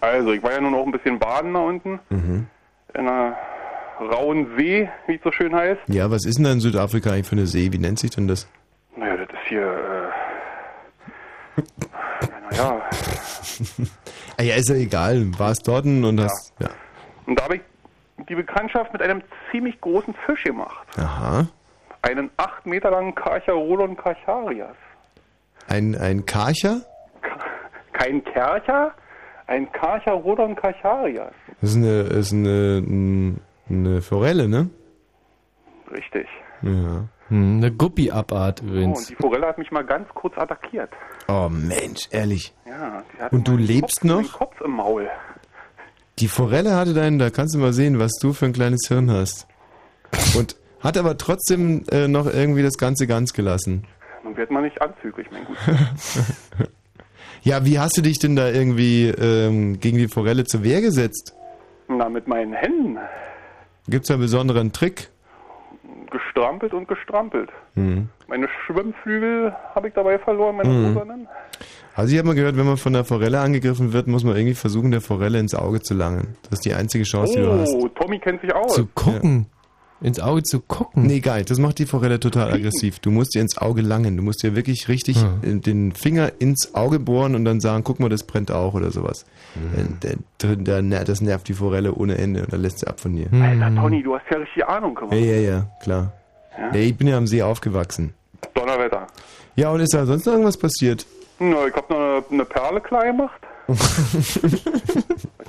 Also, 0.00 0.32
ich 0.32 0.42
war 0.42 0.52
ja 0.52 0.60
nun 0.60 0.74
auch 0.74 0.84
ein 0.84 0.92
bisschen 0.92 1.18
baden 1.18 1.54
da 1.54 1.60
unten. 1.60 1.98
Mhm. 2.10 2.46
In 2.94 3.08
einer 3.08 3.36
rauen 4.00 4.46
See, 4.56 4.88
wie 5.06 5.14
es 5.14 5.22
so 5.24 5.32
schön 5.32 5.54
heißt. 5.54 5.80
Ja, 5.88 6.10
was 6.10 6.24
ist 6.26 6.36
denn 6.36 6.44
da 6.44 6.52
in 6.52 6.60
Südafrika 6.60 7.10
eigentlich 7.10 7.26
für 7.26 7.36
eine 7.36 7.46
See? 7.46 7.72
Wie 7.72 7.78
nennt 7.78 7.98
sich 7.98 8.10
denn 8.10 8.28
das? 8.28 8.46
Naja, 8.96 9.16
das 9.16 9.28
ist 9.28 9.48
hier, 9.48 10.12
äh. 11.56 11.62
Naja. 12.50 12.82
Ah 14.38 14.44
ja, 14.44 14.54
ist 14.54 14.68
ja 14.68 14.76
egal. 14.76 15.26
War 15.36 15.50
es 15.50 15.58
dort 15.58 15.84
und 15.84 16.20
hast. 16.20 16.52
Ja. 16.60 16.68
Und 17.26 17.38
da 17.38 17.44
habe 17.44 17.56
ich 17.56 17.62
die 18.28 18.36
Bekanntschaft 18.36 18.92
mit 18.92 19.02
einem 19.02 19.22
ziemlich 19.50 19.80
großen 19.80 20.14
Fisch 20.26 20.44
gemacht. 20.44 20.86
Aha. 20.96 21.48
Einen 22.02 22.30
acht 22.36 22.64
Meter 22.64 22.90
langen 22.90 23.14
Karcharodon 23.16 23.96
Karcharias. 23.96 24.76
Ein, 25.66 25.96
ein 25.96 26.24
Karcher? 26.24 26.82
Kein 27.92 28.22
Kercher, 28.22 28.92
ein 29.48 29.70
Karcharodon 29.72 30.54
Karcharias. 30.54 31.34
Das 31.60 31.70
ist 31.70 31.76
eine, 31.76 32.00
ist 32.02 32.32
eine, 32.32 33.34
eine 33.68 34.02
Forelle, 34.02 34.48
ne? 34.48 34.70
Richtig. 35.90 36.28
Ja. 36.62 37.08
Hm, 37.28 37.58
eine 37.58 37.70
Guppi-Abart 37.72 38.60
Oh, 38.62 38.64
und 38.64 38.70
übrigens. 38.70 39.06
die 39.06 39.14
Forelle 39.16 39.46
hat 39.46 39.58
mich 39.58 39.70
mal 39.70 39.84
ganz 39.84 40.08
kurz 40.14 40.36
attackiert. 40.38 40.90
Oh 41.28 41.48
Mensch, 41.50 42.08
ehrlich. 42.10 42.54
Ja, 42.66 43.02
die 43.16 43.22
hatte 43.22 43.36
Und 43.36 43.46
du 43.48 43.56
lebst 43.56 44.00
Kopf, 44.00 44.04
noch? 44.04 44.32
Kopf 44.32 44.60
im 44.62 44.72
Maul. 44.72 45.08
Die 46.18 46.28
Forelle 46.28 46.74
hatte 46.74 46.94
deinen, 46.94 47.18
da 47.18 47.30
kannst 47.30 47.54
du 47.54 47.58
mal 47.58 47.72
sehen, 47.72 47.98
was 47.98 48.12
du 48.20 48.32
für 48.32 48.46
ein 48.46 48.52
kleines 48.52 48.88
Hirn 48.88 49.10
hast. 49.10 49.46
Und 50.36 50.56
hat 50.80 50.96
aber 50.96 51.16
trotzdem 51.18 51.84
äh, 51.90 52.08
noch 52.08 52.26
irgendwie 52.26 52.62
das 52.62 52.76
Ganze 52.78 53.06
ganz 53.06 53.32
gelassen. 53.32 53.86
Nun 54.24 54.36
wird 54.36 54.50
man 54.50 54.62
nicht 54.64 54.80
anzüglich, 54.80 55.26
mein 55.30 55.44
Gut. 55.44 55.56
Ja, 57.42 57.64
wie 57.64 57.78
hast 57.78 57.96
du 57.96 58.02
dich 58.02 58.18
denn 58.18 58.34
da 58.34 58.48
irgendwie 58.50 59.06
ähm, 59.08 59.78
gegen 59.78 59.96
die 59.96 60.08
Forelle 60.08 60.44
zur 60.44 60.64
Wehr 60.64 60.80
gesetzt? 60.80 61.34
Na, 61.86 62.08
mit 62.08 62.26
meinen 62.26 62.52
Händen. 62.52 62.98
Gibt's 63.86 64.08
da 64.08 64.14
einen 64.14 64.22
besonderen 64.22 64.72
Trick? 64.72 65.08
Gestrampelt 66.10 66.72
und 66.74 66.88
gestrampelt. 66.88 67.50
Hm. 67.74 68.08
Meine 68.28 68.48
Schwimmflügel 68.66 69.54
habe 69.74 69.88
ich 69.88 69.94
dabei 69.94 70.18
verloren, 70.18 70.56
meine 70.56 70.68
Mhm. 70.70 70.96
rosanen. 70.96 71.28
Also 71.94 72.12
ich 72.12 72.18
habe 72.18 72.28
mal 72.28 72.34
gehört, 72.34 72.56
wenn 72.56 72.66
man 72.66 72.76
von 72.76 72.92
der 72.92 73.04
Forelle 73.04 73.40
angegriffen 73.40 73.92
wird, 73.92 74.06
muss 74.06 74.24
man 74.24 74.36
irgendwie 74.36 74.54
versuchen, 74.54 74.90
der 74.90 75.00
Forelle 75.00 75.38
ins 75.38 75.54
Auge 75.54 75.80
zu 75.80 75.94
langen. 75.94 76.36
Das 76.44 76.60
ist 76.60 76.64
die 76.64 76.72
einzige 76.74 77.04
Chance, 77.04 77.34
die 77.36 77.42
du 77.42 77.52
hast. 77.52 77.74
Oh, 77.74 77.88
Tommy 77.88 78.18
kennt 78.18 78.40
sich 78.40 78.54
aus. 78.54 78.74
Zu 78.74 78.86
gucken. 78.94 79.46
Ins 80.00 80.20
Auge 80.20 80.44
zu 80.44 80.60
gucken. 80.60 81.06
Nee, 81.06 81.18
geil, 81.20 81.44
das 81.44 81.58
macht 81.58 81.78
die 81.80 81.86
Forelle 81.86 82.20
total 82.20 82.52
aggressiv. 82.52 83.00
Du 83.00 83.10
musst 83.10 83.34
ihr 83.34 83.42
ins 83.42 83.58
Auge 83.58 83.82
langen. 83.82 84.16
Du 84.16 84.22
musst 84.22 84.44
ihr 84.44 84.54
wirklich 84.54 84.88
richtig 84.88 85.16
Hm. 85.42 85.60
den 85.62 85.92
Finger 85.92 86.30
ins 86.38 86.74
Auge 86.74 87.00
bohren 87.00 87.34
und 87.34 87.44
dann 87.44 87.60
sagen, 87.60 87.82
guck 87.82 87.98
mal, 87.98 88.08
das 88.08 88.22
brennt 88.22 88.52
auch 88.52 88.74
oder 88.74 88.92
sowas. 88.92 89.24
Hm. 89.54 89.98
Der, 90.40 90.56
der, 90.56 90.80
der, 90.82 91.04
das 91.04 91.20
nervt 91.20 91.48
die 91.48 91.54
Forelle 91.54 91.92
ohne 91.94 92.16
Ende 92.16 92.42
und 92.44 92.52
dann 92.52 92.62
lässt 92.62 92.78
sie 92.78 92.86
ab 92.86 93.00
von 93.00 93.16
dir. 93.16 93.26
Alter, 93.32 93.74
Tony, 93.74 94.02
du 94.02 94.14
hast 94.14 94.24
ja 94.30 94.38
richtig 94.38 94.64
Ahnung 94.66 94.94
gemacht. 94.94 95.14
Ja, 95.14 95.18
ja, 95.18 95.36
ja, 95.40 95.66
klar. 95.82 96.12
Ja? 96.56 96.66
Ja, 96.74 96.80
ich 96.80 96.96
bin 96.96 97.08
ja 97.08 97.16
am 97.18 97.26
See 97.26 97.42
aufgewachsen. 97.42 98.14
Donnerwetter. 98.54 99.06
Ja, 99.56 99.70
und 99.70 99.80
ist 99.80 99.92
da 99.94 100.06
sonst 100.06 100.24
noch 100.26 100.32
irgendwas 100.34 100.56
passiert? 100.56 101.04
Na, 101.40 101.66
ich 101.66 101.74
hab 101.74 101.90
noch 101.90 101.96
eine, 101.98 102.24
eine 102.30 102.44
Perle 102.44 102.80
klar 102.80 103.04
gemacht. 103.04 103.40
Was 103.66 104.08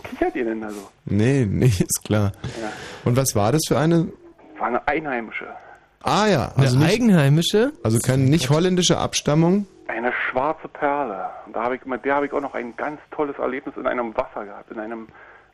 kichert 0.03 0.35
ihr 0.35 0.45
denn 0.45 0.61
da 0.61 0.69
so? 0.69 0.89
Nee, 1.05 1.45
nee, 1.49 1.67
ist 1.67 2.03
klar. 2.03 2.31
Ja. 2.61 2.69
Und 3.05 3.15
was 3.15 3.33
war 3.35 3.51
das 3.51 3.61
für 3.67 3.77
eine? 3.77 4.07
War 4.59 4.67
eine 4.67 4.87
einheimische. 4.87 5.47
Ah 6.03 6.27
ja, 6.27 6.51
also 6.55 6.75
Eine 6.77 6.85
nicht, 6.85 6.93
eigenheimische? 6.95 7.73
also 7.83 7.99
keine 7.99 8.23
nicht 8.23 8.49
holländische 8.49 8.97
Abstammung. 8.97 9.67
Eine 9.87 10.13
schwarze 10.29 10.67
Perle. 10.67 11.29
Und 11.45 11.55
da 11.55 11.63
habe 11.63 11.75
ich, 11.75 11.85
mit 11.85 12.05
der 12.05 12.15
habe 12.15 12.25
ich 12.25 12.33
auch 12.33 12.41
noch 12.41 12.53
ein 12.53 12.75
ganz 12.77 12.99
tolles 13.11 13.37
Erlebnis 13.37 13.75
in 13.75 13.85
einem 13.87 14.15
Wasser 14.15 14.45
gehabt. 14.45 14.71
In 14.71 14.79
einem 14.79 15.07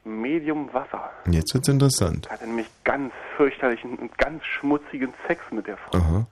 Medium 0.03 0.71
Wasser. 0.71 1.09
Jetzt 1.29 1.53
wird's 1.55 1.67
interessant. 1.67 2.25
Ich 2.27 2.31
hatte 2.31 2.45
nämlich 2.45 2.67
ganz 2.83 3.11
fürchterlichen 3.37 3.95
und 3.95 4.15
ganz 4.17 4.43
schmutzigen 4.45 5.13
Sex 5.27 5.41
mit 5.51 5.65
der 5.65 5.77
Frau. 5.77 5.97
Aha. 5.97 6.27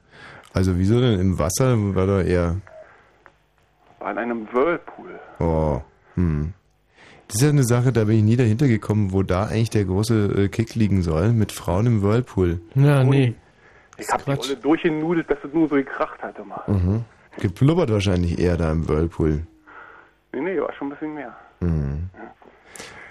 Also 0.53 0.77
wieso 0.77 0.99
denn 1.01 1.19
im 1.19 1.39
Wasser 1.39 1.75
war 1.95 2.05
da 2.05 2.21
eher 2.21 2.57
War 3.99 4.11
in 4.11 4.17
einem 4.19 4.47
Whirlpool. 4.53 5.19
Oh, 5.39 5.81
hm. 6.15 6.53
Das 7.27 7.35
ist 7.35 7.41
ja 7.41 7.49
eine 7.49 7.63
Sache, 7.63 7.91
da 7.91 8.03
bin 8.03 8.17
ich 8.17 8.23
nie 8.23 8.35
dahinter 8.35 8.67
gekommen, 8.67 9.11
wo 9.11 9.23
da 9.23 9.45
eigentlich 9.45 9.69
der 9.69 9.85
große 9.85 10.43
äh, 10.43 10.47
Kick 10.49 10.75
liegen 10.75 11.01
soll, 11.01 11.33
mit 11.33 11.51
Frauen 11.51 11.85
im 11.87 12.03
Whirlpool. 12.03 12.61
Ja, 12.75 13.03
nee. 13.03 13.33
Ich 13.97 14.09
habe 14.09 14.23
die 14.25 14.39
Olle 14.39 14.57
durchgenudelt, 14.57 15.29
dass 15.29 15.37
es 15.43 15.53
nur 15.53 15.69
so 15.69 15.75
gekracht 15.75 16.21
hatte 16.21 16.43
mal. 16.43 16.63
Mhm. 16.67 17.05
Geplubbert 17.39 17.91
wahrscheinlich 17.91 18.39
eher 18.39 18.57
da 18.57 18.71
im 18.71 18.87
Whirlpool. 18.87 19.45
Nee, 20.33 20.41
nee, 20.41 20.59
war 20.59 20.73
schon 20.73 20.87
ein 20.87 20.91
bisschen 20.91 21.13
mehr. 21.13 21.35
Mhm. 21.59 22.09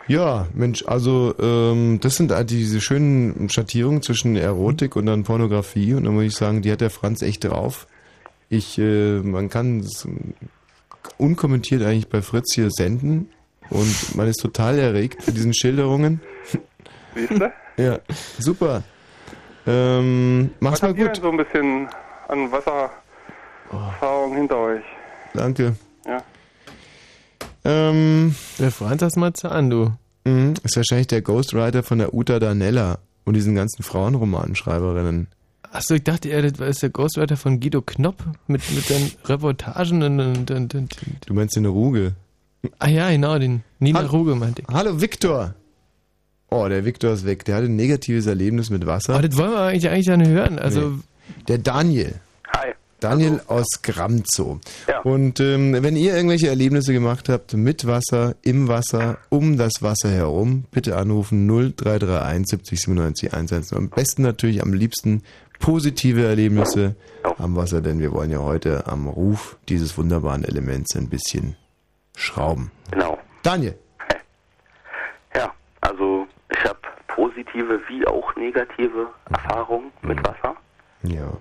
Ja, 0.08 0.48
Mensch, 0.52 0.84
also 0.86 1.34
ähm, 1.38 2.00
das 2.00 2.16
sind 2.16 2.32
halt 2.32 2.50
diese 2.50 2.80
schönen 2.80 3.48
Schattierungen 3.48 4.02
zwischen 4.02 4.36
Erotik 4.36 4.96
und 4.96 5.06
dann 5.06 5.22
Pornografie 5.22 5.94
und 5.94 6.04
da 6.04 6.10
muss 6.10 6.24
ich 6.24 6.34
sagen, 6.34 6.60
die 6.62 6.72
hat 6.72 6.80
der 6.80 6.90
Franz 6.90 7.22
echt 7.22 7.44
drauf. 7.44 7.86
Ich, 8.48 8.78
äh, 8.78 9.20
man 9.20 9.48
kann 9.48 9.80
es 9.80 10.06
unkommentiert 11.18 11.82
eigentlich 11.82 12.08
bei 12.08 12.20
Fritz 12.20 12.54
hier 12.54 12.70
senden 12.70 13.28
und 13.70 14.14
man 14.16 14.28
ist 14.28 14.38
total 14.40 14.78
erregt 14.78 15.22
von 15.22 15.34
diesen 15.34 15.54
Schilderungen. 15.54 16.20
Siehst 17.14 17.30
du? 17.30 17.52
Ja, 17.76 17.98
super. 18.38 18.82
Ähm, 19.66 20.50
mach's 20.60 20.74
Was 20.74 20.82
mal 20.82 20.88
habt 20.88 20.98
ihr 20.98 21.06
gut. 21.06 21.16
denn 21.16 21.22
so 21.22 21.30
ein 21.30 21.36
bisschen 21.36 21.88
an 22.28 22.50
Wassererfahrung 22.52 24.34
hinter 24.36 24.58
euch? 24.58 24.82
Danke. 25.34 25.76
Ja. 26.06 26.22
Ähm, 27.64 28.34
der 28.58 28.70
Franz 28.72 29.00
das 29.00 29.16
mal 29.16 29.32
zu 29.32 29.48
an, 29.50 29.70
du. 29.70 29.92
Mhm, 30.24 30.54
ist 30.62 30.76
wahrscheinlich 30.76 31.06
der 31.08 31.22
Ghostwriter 31.22 31.82
von 31.82 31.98
der 31.98 32.12
Uta 32.14 32.38
Danella 32.38 32.98
und 33.24 33.34
diesen 33.34 33.54
ganzen 33.54 33.82
Frauenromanschreiberinnen. 33.82 35.28
Achso, 35.70 35.94
ich 35.94 36.04
dachte, 36.04 36.28
er 36.28 36.42
das 36.42 36.58
ist 36.68 36.82
der 36.82 36.90
Ghostwriter 36.90 37.36
von 37.36 37.58
Guido 37.60 37.80
Knopp 37.82 38.22
mit, 38.46 38.62
mit 38.72 38.84
seinen 38.84 39.10
Reportagen 39.24 40.02
und, 40.02 40.20
und, 40.20 40.50
und, 40.50 40.74
und 40.74 40.96
Du 41.26 41.34
meinst 41.34 41.56
den 41.56 41.66
Ruge? 41.66 42.12
Ah 42.78 42.88
ja, 42.88 43.10
genau, 43.10 43.38
den 43.38 43.62
Nina 43.78 43.98
Hallo- 44.00 44.10
Ruge 44.10 44.34
meinte 44.34 44.62
ich. 44.62 44.68
Hallo 44.74 45.00
Viktor! 45.00 45.54
Oh, 46.50 46.68
der 46.68 46.84
Viktor 46.84 47.12
ist 47.12 47.24
weg. 47.24 47.44
Der 47.46 47.56
hatte 47.56 47.66
ein 47.66 47.76
negatives 47.76 48.26
Erlebnis 48.26 48.68
mit 48.68 48.86
Wasser. 48.86 49.14
Aber 49.14 49.26
das 49.26 49.38
wollen 49.38 49.52
wir 49.52 49.60
eigentlich, 49.60 49.88
eigentlich 49.90 50.06
dann 50.06 50.26
hören. 50.28 50.58
Also, 50.58 50.80
Nee. 50.90 50.96
Der 51.48 51.58
Daniel. 51.58 52.14
Hi. 52.54 52.72
Daniel 53.00 53.40
aus 53.48 53.66
Gramzow. 53.82 54.58
Und 55.02 55.40
ähm, 55.40 55.76
wenn 55.82 55.96
ihr 55.96 56.14
irgendwelche 56.14 56.48
Erlebnisse 56.48 56.92
gemacht 56.92 57.28
habt 57.30 57.54
mit 57.54 57.86
Wasser, 57.86 58.36
im 58.42 58.68
Wasser, 58.68 59.16
um 59.30 59.56
das 59.56 59.80
Wasser 59.80 60.10
herum, 60.10 60.64
bitte 60.70 60.96
anrufen 60.98 61.46
0331 61.48 62.48
70 62.50 62.80
97 62.82 63.32
110. 63.32 63.78
Am 63.78 63.88
besten 63.88 64.22
natürlich 64.22 64.62
am 64.62 64.74
liebsten 64.74 65.22
positive 65.58 66.24
Erlebnisse 66.26 66.96
am 67.38 67.56
Wasser, 67.56 67.80
denn 67.80 67.98
wir 67.98 68.12
wollen 68.12 68.30
ja 68.30 68.40
heute 68.40 68.86
am 68.86 69.08
Ruf 69.08 69.56
dieses 69.68 69.96
wunderbaren 69.96 70.44
Elements 70.44 70.94
ein 70.96 71.08
bisschen 71.08 71.56
schrauben. 72.16 72.70
Genau. 72.90 73.18
Daniel. 73.42 73.78
Ja, 75.34 75.50
also 75.80 76.26
ich 76.50 76.62
habe 76.64 76.78
positive 77.06 77.80
wie 77.88 78.06
auch 78.06 78.36
negative 78.36 79.08
Erfahrungen 79.30 79.90
mit 80.02 80.22
Wasser. 80.26 80.54
Ja. 81.04 81.32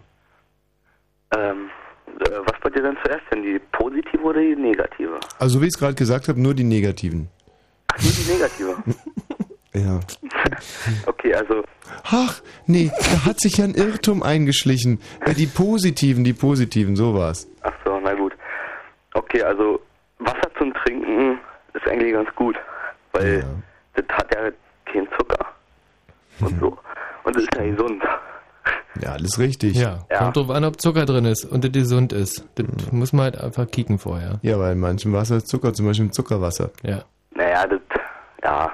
Ähm, 1.35 1.69
äh, 2.07 2.29
was 2.45 2.57
bei 2.61 2.69
dir 2.69 2.83
denn 2.83 2.97
zuerst 3.03 3.23
denn, 3.31 3.43
die 3.43 3.59
positive 3.73 4.21
oder 4.23 4.39
die 4.39 4.55
negative? 4.55 5.19
Also 5.39 5.59
wie 5.61 5.65
ich 5.65 5.73
es 5.73 5.79
gerade 5.79 5.95
gesagt 5.95 6.29
habe, 6.29 6.39
nur 6.39 6.53
die 6.53 6.63
negativen. 6.63 7.27
Ach, 7.91 8.01
nur 8.01 8.11
die 8.13 8.31
negative. 8.31 8.77
Ja. 9.73 10.01
okay, 11.05 11.33
also 11.33 11.63
Ach, 12.03 12.41
nee, 12.65 12.91
da 12.99 13.25
hat 13.25 13.39
sich 13.39 13.57
ja 13.57 13.63
ein 13.63 13.73
Irrtum 13.73 14.21
eingeschlichen. 14.21 14.99
Äh, 15.25 15.33
die 15.33 15.47
positiven, 15.47 16.23
die 16.23 16.33
positiven, 16.33 16.95
so 16.95 17.13
war's. 17.13 17.47
Ach 17.61 17.73
so, 17.85 17.99
na 17.99 18.13
gut. 18.13 18.33
Okay, 19.13 19.41
also 19.43 19.79
Wasser 20.21 20.51
zum 20.57 20.73
Trinken 20.73 21.39
ist 21.73 21.87
eigentlich 21.87 22.13
ganz 22.13 22.33
gut, 22.35 22.55
weil 23.13 23.43
das 23.93 24.05
hat 24.11 24.33
ja 24.33 24.51
keinen 24.85 25.07
Zucker 25.17 25.45
und 26.39 26.59
so. 26.59 26.77
Und 27.23 27.35
es 27.35 27.43
ist 27.43 27.55
ja 27.55 27.63
gesund. 27.63 28.03
Ja, 28.99 29.13
alles 29.13 29.39
richtig. 29.39 29.75
ja, 29.75 29.99
kommt 30.17 30.37
drauf 30.37 30.49
an, 30.49 30.63
ob 30.65 30.79
Zucker 30.79 31.05
drin 31.05 31.25
ist 31.25 31.45
und 31.45 31.63
das 31.63 31.71
gesund 31.71 32.13
ist. 32.13 32.45
Das 32.55 32.91
muss 32.91 33.13
man 33.13 33.25
halt 33.25 33.41
einfach 33.41 33.67
kicken 33.69 33.97
vorher. 33.97 34.39
Ja, 34.41 34.59
weil 34.59 34.73
in 34.73 34.79
manchem 34.79 35.13
Wasser 35.13 35.37
ist 35.37 35.47
Zucker, 35.47 35.73
zum 35.73 35.87
Beispiel 35.87 36.05
im 36.05 36.11
Zuckerwasser. 36.11 36.71
Ja. 36.83 37.03
Naja, 37.31 37.65
das, 37.67 37.79
ja, 38.43 38.71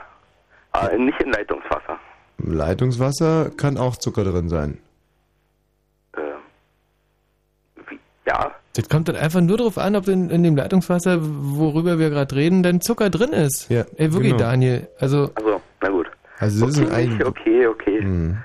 aber 0.72 0.98
nicht 0.98 1.22
in 1.22 1.32
Leitungswasser. 1.32 2.00
Im 2.40 2.54
Leitungswasser 2.54 3.52
kann 3.56 3.78
auch 3.78 3.96
Zucker 3.96 4.24
drin 4.24 4.50
sein. 4.50 4.80
Ja, 8.26 8.52
Das 8.78 8.90
kommt 8.90 9.08
dann 9.10 9.16
einfach 9.16 9.42
nur 9.42 9.58
drauf 9.58 9.80
an, 9.80 9.96
ob 9.96 10.08
in, 10.08 10.30
in 10.30 10.44
dem 10.44 10.56
Leitungswasser, 10.56 11.18
worüber 11.22 11.98
wir 11.98 12.12
gerade 12.12 12.36
reden, 12.36 12.62
denn 12.62 12.80
Zucker 12.80 13.10
drin 13.10 13.34
ist. 13.34 13.70
Ja, 13.72 13.86
Ey, 13.98 14.14
wirklich, 14.14 14.34
genau. 14.34 14.44
Daniel. 14.44 14.88
Also, 15.00 15.32
also, 15.34 15.62
na 15.82 15.90
gut. 15.90 16.08
Also 16.38 16.68
das 16.68 16.78
ist 16.78 16.84
okay, 16.84 16.94
ein 16.94 17.24
okay, 17.24 17.66
okay. 17.66 17.98
okay. 18.04 18.36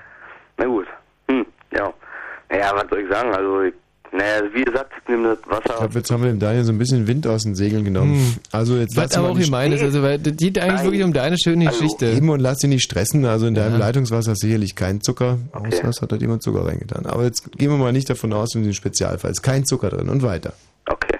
Na 0.57 0.65
gut. 0.65 0.87
Hm, 1.29 1.45
ja. 1.71 1.93
Naja, 2.49 2.71
was 2.73 2.85
soll 2.89 3.01
ich 3.01 3.11
sagen? 3.11 3.31
Also, 3.31 3.61
ich, 3.61 3.73
naja, 4.15 4.43
wie 4.53 4.63
gesagt, 4.63 4.91
ich 5.01 5.07
nehme 5.09 5.29
das 5.29 5.39
Ich 5.39 5.49
Wasser. 5.49 5.77
glaube, 5.79 5.93
jetzt 5.95 6.11
haben 6.11 6.23
wir 6.23 6.29
dem 6.29 6.39
Daniel 6.39 6.63
so 6.63 6.71
ein 6.71 6.77
bisschen 6.77 7.07
Wind 7.07 7.25
aus 7.27 7.43
den 7.43 7.55
Segeln 7.55 7.83
genommen. 7.83 8.15
Hm. 8.15 8.35
Also 8.51 8.75
jetzt 8.77 8.95
Was 8.95 9.17
aber 9.17 9.29
auch 9.31 9.37
gemein 9.39 9.71
ist, 9.71 9.81
also 9.81 10.01
weil 10.03 10.19
das 10.19 10.35
geht 10.37 10.59
eigentlich 10.59 10.83
wirklich 10.83 11.03
um 11.03 11.13
deine 11.13 11.35
schöne 11.37 11.65
Geschichte. 11.65 12.05
Eben 12.07 12.29
und 12.29 12.39
lass 12.39 12.59
dich 12.59 12.69
nicht 12.69 12.83
stressen. 12.83 13.25
Also 13.25 13.47
in 13.47 13.55
deinem 13.55 13.73
Ja. 13.73 13.79
Leitungswasser 13.79 14.33
ist 14.33 14.41
sicherlich 14.41 14.75
kein 14.75 15.01
Zucker. 15.01 15.39
Außer 15.51 15.87
es 15.89 16.01
hat 16.01 16.11
halt 16.11 16.21
jemand 16.21 16.43
Zucker 16.43 16.65
reingetan. 16.65 17.05
Aber 17.05 17.23
jetzt 17.23 17.51
gehen 17.57 17.69
wir 17.71 17.77
mal 17.77 17.91
nicht 17.91 18.09
davon 18.09 18.31
aus, 18.33 18.53
in 18.55 18.63
den 18.63 18.73
Spezialfall 18.73 19.31
ist 19.31 19.41
kein 19.41 19.65
Zucker 19.65 19.89
drin 19.89 20.09
und 20.09 20.21
weiter. 20.23 20.53
Okay. 20.87 21.17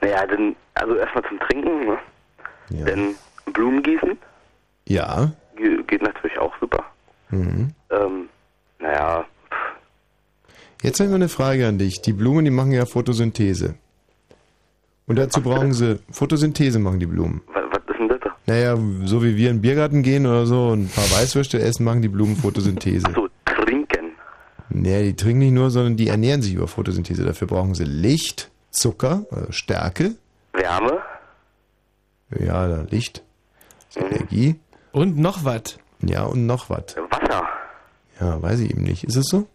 Naja, 0.00 0.26
dann, 0.26 0.56
also 0.74 0.96
erstmal 0.96 1.24
zum 1.28 1.38
Trinken, 1.40 1.86
ne? 1.86 1.98
Dann 2.86 3.14
Blumen 3.52 3.82
gießen. 3.82 4.16
Ja. 4.86 5.32
Ge- 5.56 5.82
Geht 5.86 6.02
natürlich 6.02 6.38
auch 6.38 6.54
super. 6.60 6.84
Mhm. 7.30 7.70
Ähm, 7.90 8.28
naja, 8.78 9.24
Jetzt 10.82 10.98
habe 10.98 11.06
ich 11.06 11.10
mal 11.10 11.16
eine 11.16 11.28
Frage 11.28 11.66
an 11.66 11.78
dich. 11.78 12.00
Die 12.00 12.12
Blumen, 12.12 12.44
die 12.44 12.50
machen 12.50 12.72
ja 12.72 12.86
Photosynthese. 12.86 13.74
Und 15.06 15.16
dazu 15.16 15.42
brauchen 15.42 15.72
sie 15.72 15.98
Photosynthese 16.10 16.78
machen 16.78 17.00
die 17.00 17.06
Blumen. 17.06 17.42
was, 17.48 17.64
was 17.72 17.80
ist 17.88 17.98
denn 17.98 18.08
das? 18.08 18.20
da? 18.20 18.36
Naja, 18.46 18.78
so 19.04 19.22
wie 19.22 19.36
wir 19.36 19.50
in 19.50 19.56
den 19.56 19.62
Biergarten 19.62 20.02
gehen 20.02 20.26
oder 20.26 20.46
so 20.46 20.68
und 20.68 20.84
ein 20.84 20.88
paar 20.88 21.04
Weißwürste 21.18 21.60
essen, 21.60 21.84
machen 21.84 22.00
die 22.00 22.08
Blumen 22.08 22.36
Photosynthese. 22.36 23.06
So, 23.14 23.28
trinken. 23.44 24.12
Nee, 24.70 25.02
die 25.02 25.16
trinken 25.16 25.40
nicht 25.40 25.52
nur, 25.52 25.70
sondern 25.70 25.96
die 25.96 26.08
ernähren 26.08 26.42
sich 26.42 26.54
über 26.54 26.68
Photosynthese. 26.68 27.24
Dafür 27.24 27.48
brauchen 27.48 27.74
sie 27.74 27.84
Licht, 27.84 28.50
Zucker, 28.70 29.26
also 29.30 29.52
Stärke. 29.52 30.14
Wärme. 30.52 30.98
Ja, 32.38 32.68
da 32.68 32.82
Licht, 32.88 33.22
ist 33.88 33.98
Energie. 33.98 34.60
Und 34.92 35.18
noch 35.18 35.44
was. 35.44 35.78
Ja, 36.02 36.22
und 36.22 36.46
noch 36.46 36.70
was. 36.70 36.96
Wasser. 37.10 37.48
Ja, 38.20 38.40
weiß 38.40 38.60
ich 38.60 38.70
eben 38.70 38.84
nicht. 38.84 39.04
Ist 39.04 39.16
es 39.16 39.26
so? 39.26 39.46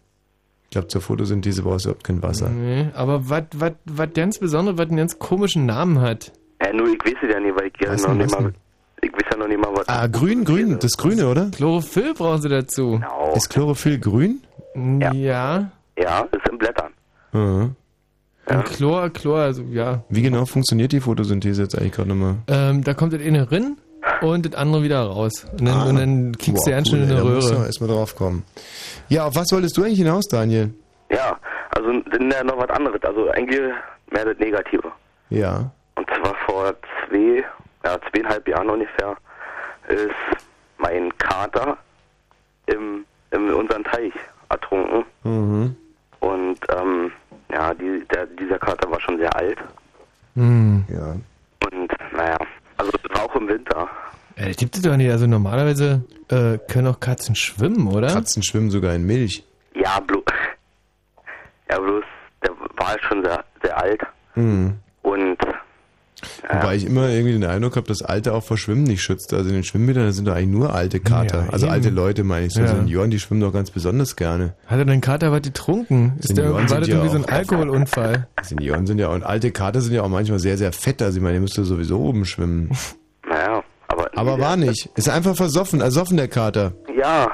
Ich 0.66 0.70
glaube, 0.70 0.88
zur 0.88 1.00
Photosynthese 1.00 1.62
brauchst 1.62 1.86
du 1.86 1.90
überhaupt 1.90 2.04
kein 2.04 2.22
Wasser. 2.22 2.50
Nee, 2.50 2.88
aber 2.94 3.30
was 3.30 3.44
was 3.54 3.72
was 3.84 4.08
ganz 4.14 4.38
Besonderes, 4.38 4.78
was 4.78 4.88
einen 4.88 4.96
ganz 4.96 5.18
komischen 5.18 5.64
Namen 5.64 6.00
hat. 6.00 6.32
Ja, 6.62 6.72
nur 6.72 6.88
ich 6.88 6.98
weiß 7.04 7.14
es 7.22 7.32
ja 7.32 7.40
nicht, 7.40 7.54
weil 7.56 7.68
ich 7.68 7.74
ja 7.80 8.08
noch 8.08 8.14
nicht 8.14 8.30
mal, 8.32 8.52
ich 9.00 9.12
weiß 9.12 9.22
ja 9.30 9.36
noch 9.38 9.48
nicht 9.48 9.60
mal, 9.60 9.70
was. 9.74 9.88
Ah, 9.88 10.06
grün, 10.08 10.44
grün, 10.44 10.78
das 10.80 10.96
Grüne, 10.96 11.28
oder? 11.28 11.50
Chlorophyll 11.52 12.14
brauchen 12.14 12.42
sie 12.42 12.48
dazu. 12.48 13.00
Ist 13.34 13.48
Chlorophyll 13.50 13.98
grün? 13.98 14.40
Ja. 14.74 15.12
Ja. 15.12 15.70
Ja, 15.98 16.20
ist 16.32 16.48
in 16.50 16.58
Blättern. 16.58 16.92
Mhm. 17.32 17.76
Und 18.48 18.64
Chlor, 18.64 19.10
Chlor, 19.10 19.38
also 19.38 19.62
ja. 19.62 20.04
Wie 20.08 20.22
genau 20.22 20.44
funktioniert 20.44 20.92
die 20.92 21.00
Photosynthese 21.00 21.62
jetzt 21.62 21.76
eigentlich 21.76 21.92
gerade 21.92 22.08
nochmal? 22.10 22.36
Ähm, 22.46 22.84
da 22.84 22.94
kommt 22.94 23.12
das 23.12 23.20
eine 23.20 23.50
rein 23.50 23.76
und 24.20 24.46
das 24.46 24.54
andere 24.54 24.82
wieder 24.82 25.02
raus. 25.02 25.46
Und 25.52 25.64
dann, 25.66 25.88
und 25.88 25.96
dann 25.96 26.32
kickst 26.32 26.66
du 26.66 26.70
Boah, 26.70 26.76
ganz 26.76 26.88
schön 26.88 27.02
in 27.02 27.10
cool, 27.10 27.16
eine 27.16 27.20
ey, 27.20 27.28
Da 27.28 27.34
muss 27.34 27.44
man 27.44 27.54
Röhre. 27.54 27.66
erstmal 27.66 27.90
drauf 27.90 28.16
kommen. 28.16 28.44
Ja, 29.08 29.24
auf 29.26 29.34
was 29.36 29.52
wolltest 29.52 29.76
du 29.76 29.82
eigentlich 29.84 29.98
hinaus, 29.98 30.24
Daniel? 30.28 30.72
Ja, 31.10 31.36
also 31.70 31.88
dann 32.10 32.30
ja 32.30 32.42
noch 32.44 32.58
was 32.58 32.70
anderes. 32.70 33.02
Also 33.02 33.28
eigentlich 33.30 33.60
mehr 34.10 34.24
das 34.24 34.38
Negative. 34.38 34.90
Ja. 35.30 35.70
Und 35.96 36.08
zwar 36.08 36.34
vor 36.46 36.74
zwei, 37.08 37.44
ja, 37.84 37.98
zweieinhalb 38.10 38.46
Jahren 38.48 38.70
ungefähr 38.70 39.16
ist 39.88 40.40
mein 40.78 41.16
Kater 41.18 41.76
im, 42.66 43.04
in 43.30 43.52
unserem 43.52 43.84
Teich 43.84 44.12
ertrunken. 44.48 45.04
Mhm. 45.24 45.76
Und 46.20 46.58
ähm, 46.76 47.12
ja, 47.52 47.72
die, 47.74 48.04
der, 48.12 48.26
dieser 48.26 48.58
Kater 48.58 48.90
war 48.90 49.00
schon 49.00 49.18
sehr 49.18 49.34
alt. 49.36 49.58
Hm. 50.34 50.84
Ja. 50.88 51.12
Und 51.12 51.92
naja, 52.12 52.36
also 52.86 52.98
das 53.02 53.18
war 53.18 53.24
auch 53.24 53.36
im 53.36 53.48
Winter. 53.48 53.88
Ja, 54.36 54.48
das 54.48 54.56
gibt 54.56 54.76
es 54.76 54.82
doch 54.82 54.96
nicht. 54.96 55.10
Also 55.10 55.26
normalerweise 55.26 56.04
äh, 56.28 56.58
können 56.70 56.88
auch 56.88 57.00
Katzen 57.00 57.34
schwimmen, 57.34 57.86
oder? 57.88 58.08
Katzen 58.08 58.42
schwimmen 58.42 58.70
sogar 58.70 58.94
in 58.94 59.04
Milch. 59.06 59.44
Ja, 59.74 60.00
bloß, 60.00 60.24
ja, 61.70 61.78
bloß, 61.78 62.04
der 62.42 62.50
war 62.76 62.88
halt 62.88 63.02
schon 63.02 63.24
sehr, 63.24 63.44
sehr 63.62 63.78
alt. 63.78 64.00
Mhm. 64.34 64.78
Und 65.02 65.38
Wobei 66.48 66.76
ich 66.76 66.86
immer 66.86 67.08
irgendwie 67.08 67.32
den 67.32 67.44
Eindruck 67.44 67.76
habe, 67.76 67.86
dass 67.88 68.02
Alte 68.02 68.32
auch 68.34 68.42
vor 68.44 68.56
Schwimmen 68.56 68.84
nicht 68.84 69.02
schützt. 69.02 69.32
Also 69.34 69.48
in 69.48 69.54
den 69.54 69.64
Schwimmbädern 69.64 70.12
sind 70.12 70.26
doch 70.26 70.34
eigentlich 70.34 70.48
nur 70.48 70.74
alte 70.74 71.00
Kater. 71.00 71.44
Ja, 71.46 71.52
also 71.52 71.66
eben. 71.66 71.72
alte 71.74 71.90
Leute 71.90 72.24
meine 72.24 72.46
ich. 72.46 72.52
So 72.54 72.60
Ja. 72.60 72.68
Senioren, 72.68 73.10
die 73.10 73.18
schwimmen 73.18 73.40
doch 73.40 73.52
ganz 73.52 73.70
besonders 73.70 74.16
gerne. 74.16 74.54
Hat 74.66 74.78
er 74.78 74.84
dein 74.84 75.00
Kater 75.00 75.32
was 75.32 75.42
getrunken? 75.42 76.14
Ist 76.20 76.36
der, 76.36 76.52
war 76.54 76.62
das 76.62 76.70
ja 76.88 76.94
irgendwie 76.96 77.08
so 77.10 77.16
ein 77.18 77.24
auch- 77.24 77.32
Alkoholunfall? 77.32 78.28
Senioren 78.42 78.86
sind 78.86 78.98
ja 78.98 79.08
und 79.08 79.24
alte 79.24 79.50
Kater 79.50 79.80
sind 79.80 79.92
ja 79.94 80.02
auch 80.02 80.08
manchmal 80.08 80.38
sehr, 80.38 80.56
sehr 80.58 80.72
fett. 80.72 81.02
Also 81.02 81.16
ich 81.18 81.22
meine, 81.22 81.34
der 81.34 81.40
müsste 81.42 81.64
sowieso 81.64 81.98
oben 82.00 82.24
schwimmen. 82.24 82.70
naja, 83.28 83.62
aber. 83.88 84.10
Aber 84.14 84.38
war 84.38 84.56
nicht. 84.56 84.88
Ist 84.94 85.08
einfach 85.08 85.34
versoffen, 85.36 85.80
ersoffen 85.80 86.16
der 86.16 86.28
Kater. 86.28 86.72
Ja. 86.98 87.30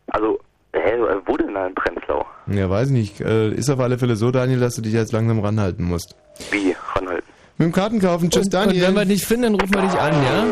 Also, 0.07 0.39
hä, 0.73 0.93
wo 1.25 1.37
denn 1.37 1.53
da 1.53 1.67
in 1.67 1.75
Prenzlau? 1.75 2.25
Ja, 2.47 2.69
weiß 2.69 2.87
ich 2.87 2.93
nicht. 2.93 3.21
Äh, 3.21 3.49
Ist 3.51 3.69
auf 3.69 3.79
alle 3.79 3.97
Fälle 3.97 4.15
so, 4.15 4.31
Daniel, 4.31 4.59
dass 4.59 4.75
du 4.75 4.81
dich 4.81 4.93
jetzt 4.93 5.11
langsam 5.11 5.39
ranhalten 5.39 5.83
musst. 5.85 6.15
Wie? 6.51 6.75
Ranhalten. 6.95 7.27
Mit 7.57 7.67
dem 7.67 7.71
Kartenkaufen. 7.71 8.29
Tschüss, 8.29 8.45
Und, 8.45 8.53
Daniel. 8.53 8.83
und 8.83 8.87
wenn 8.89 8.95
wir 8.95 9.05
dich 9.05 9.25
finden, 9.25 9.43
dann 9.43 9.55
rufen 9.55 9.73
wir 9.73 9.81
dich 9.81 9.99
an, 9.99 10.13
ja? 10.23 10.45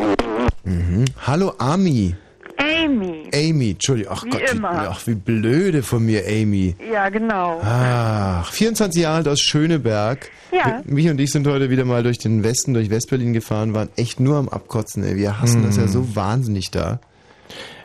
Mhm. 0.63 1.05
Hallo, 1.25 1.53
Ami. 1.57 2.15
Amy. 2.57 3.23
Amy, 3.33 3.71
Entschuldigung. 3.71 4.13
Ach 4.15 4.23
Wie 4.23 4.29
Gott, 4.29 4.41
wie, 4.53 4.63
ach, 4.63 5.07
wie 5.07 5.15
blöde 5.15 5.83
von 5.83 6.05
mir, 6.05 6.23
Amy. 6.27 6.75
Ja, 6.91 7.09
genau. 7.09 7.59
Ach, 7.63 8.51
24 8.51 9.01
Jahre 9.01 9.17
alt 9.17 9.27
aus 9.27 9.41
Schöneberg. 9.41 10.29
Ja. 10.51 10.81
Mich 10.85 11.09
und 11.09 11.19
ich 11.19 11.31
sind 11.31 11.47
heute 11.47 11.69
wieder 11.69 11.85
mal 11.85 12.03
durch 12.03 12.17
den 12.17 12.43
Westen, 12.43 12.73
durch 12.73 12.89
Westberlin 12.89 13.33
gefahren, 13.33 13.73
waren 13.73 13.89
echt 13.97 14.19
nur 14.19 14.37
am 14.37 14.49
Abkotzen, 14.49 15.03
ey. 15.03 15.15
Wir 15.15 15.41
hassen 15.41 15.63
das 15.63 15.75
Hm. 15.75 15.83
ja 15.83 15.87
so 15.89 16.15
wahnsinnig 16.15 16.71
da. 16.71 16.99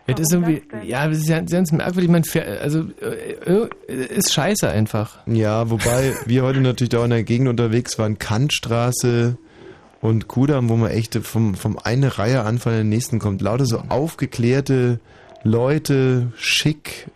Das 0.07 0.21
ist 0.21 0.33
irgendwie, 0.33 0.63
ja, 0.85 1.07
das 1.07 1.19
ist 1.19 1.29
ganz 1.29 1.71
merkwürdig. 1.73 2.11
Man 2.11 2.25
fährt, 2.25 2.61
also, 2.63 2.85
äh, 3.01 3.69
äh, 3.89 4.07
ist 4.17 4.33
scheiße 4.33 4.69
einfach. 4.69 5.19
Ja, 5.27 5.71
wobei 5.71 6.15
wir 6.27 6.43
heute 6.43 6.61
natürlich 6.61 6.89
da 6.89 7.05
in 7.05 7.11
der 7.11 7.23
Gegend 7.23 7.49
unterwegs 7.49 7.99
waren, 7.99 8.19
Kantstraße 8.19 9.37
und 10.01 10.29
Kudamm, 10.29 10.69
wo 10.69 10.77
man 10.77 10.91
echt 10.91 11.15
vom, 11.17 11.55
vom 11.55 11.79
eine 11.79 12.19
Reihe 12.19 12.43
an 12.43 12.59
von 12.59 12.73
der 12.73 12.85
nächsten 12.85 13.19
kommt. 13.19 13.43
Lauter 13.43 13.67
so 13.67 13.83
aufgeklärte 13.89 15.01
Leute, 15.43 16.33
schick, 16.37 17.09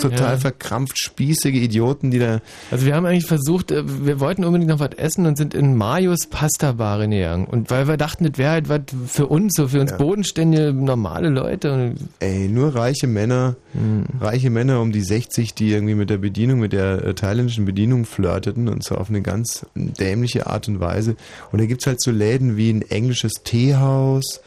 total 0.00 0.34
Ja. 0.34 0.36
verkrampft 0.38 0.98
spießige 0.98 1.58
Idioten, 1.58 2.10
die 2.10 2.18
da. 2.18 2.40
Also 2.70 2.86
wir 2.86 2.94
haben 2.94 3.06
eigentlich 3.06 3.26
versucht, 3.26 3.70
äh, 3.70 3.82
wir 4.06 4.20
wollten 4.20 4.44
unbedingt 4.44 4.70
noch 4.70 4.80
was 4.80 4.90
essen 4.96 5.26
und 5.26 5.36
sind 5.36 5.54
in 5.54 5.76
Marius 5.76 6.26
Pasta 6.28 6.72
Bar 6.72 7.06
gegangen. 7.06 7.46
Und 7.46 7.70
weil 7.70 7.88
wir 7.88 7.96
dachten, 7.96 8.24
das 8.24 8.38
wäre 8.38 8.50
halt 8.52 8.68
was 8.68 8.80
für 9.06 9.26
uns, 9.26 9.54
so 9.56 9.68
für 9.68 9.80
uns 9.80 9.90
Ja. 9.92 9.96
bodenständige, 9.96 10.72
normale 10.72 11.28
Leute. 11.28 11.94
Ey, 12.20 12.48
nur 12.48 12.74
reiche 12.74 13.06
Männer, 13.06 13.56
Hm. 13.72 14.04
reiche 14.20 14.50
Männer 14.50 14.80
um 14.80 14.92
die 14.92 15.02
60, 15.02 15.54
die 15.54 15.70
irgendwie 15.72 15.94
mit 15.94 16.10
der 16.10 16.18
Bedienung, 16.18 16.60
mit 16.60 16.72
der 16.72 17.04
äh, 17.04 17.14
thailändischen 17.14 17.64
Bedienung 17.64 18.04
flirteten 18.04 18.68
und 18.68 18.82
zwar 18.84 19.00
auf 19.00 19.08
eine 19.10 19.22
ganz 19.22 19.66
dämliche 19.74 20.46
Art 20.46 20.68
und 20.68 20.80
Weise. 20.80 21.16
Und 21.52 21.60
da 21.60 21.66
gibt's 21.66 21.86
halt 21.86 22.00
so 22.00 22.10
Läden 22.10 22.56
wie 22.56 22.70
ein 22.70 22.82
englisches 22.82 23.32
Teehaus 23.44 24.40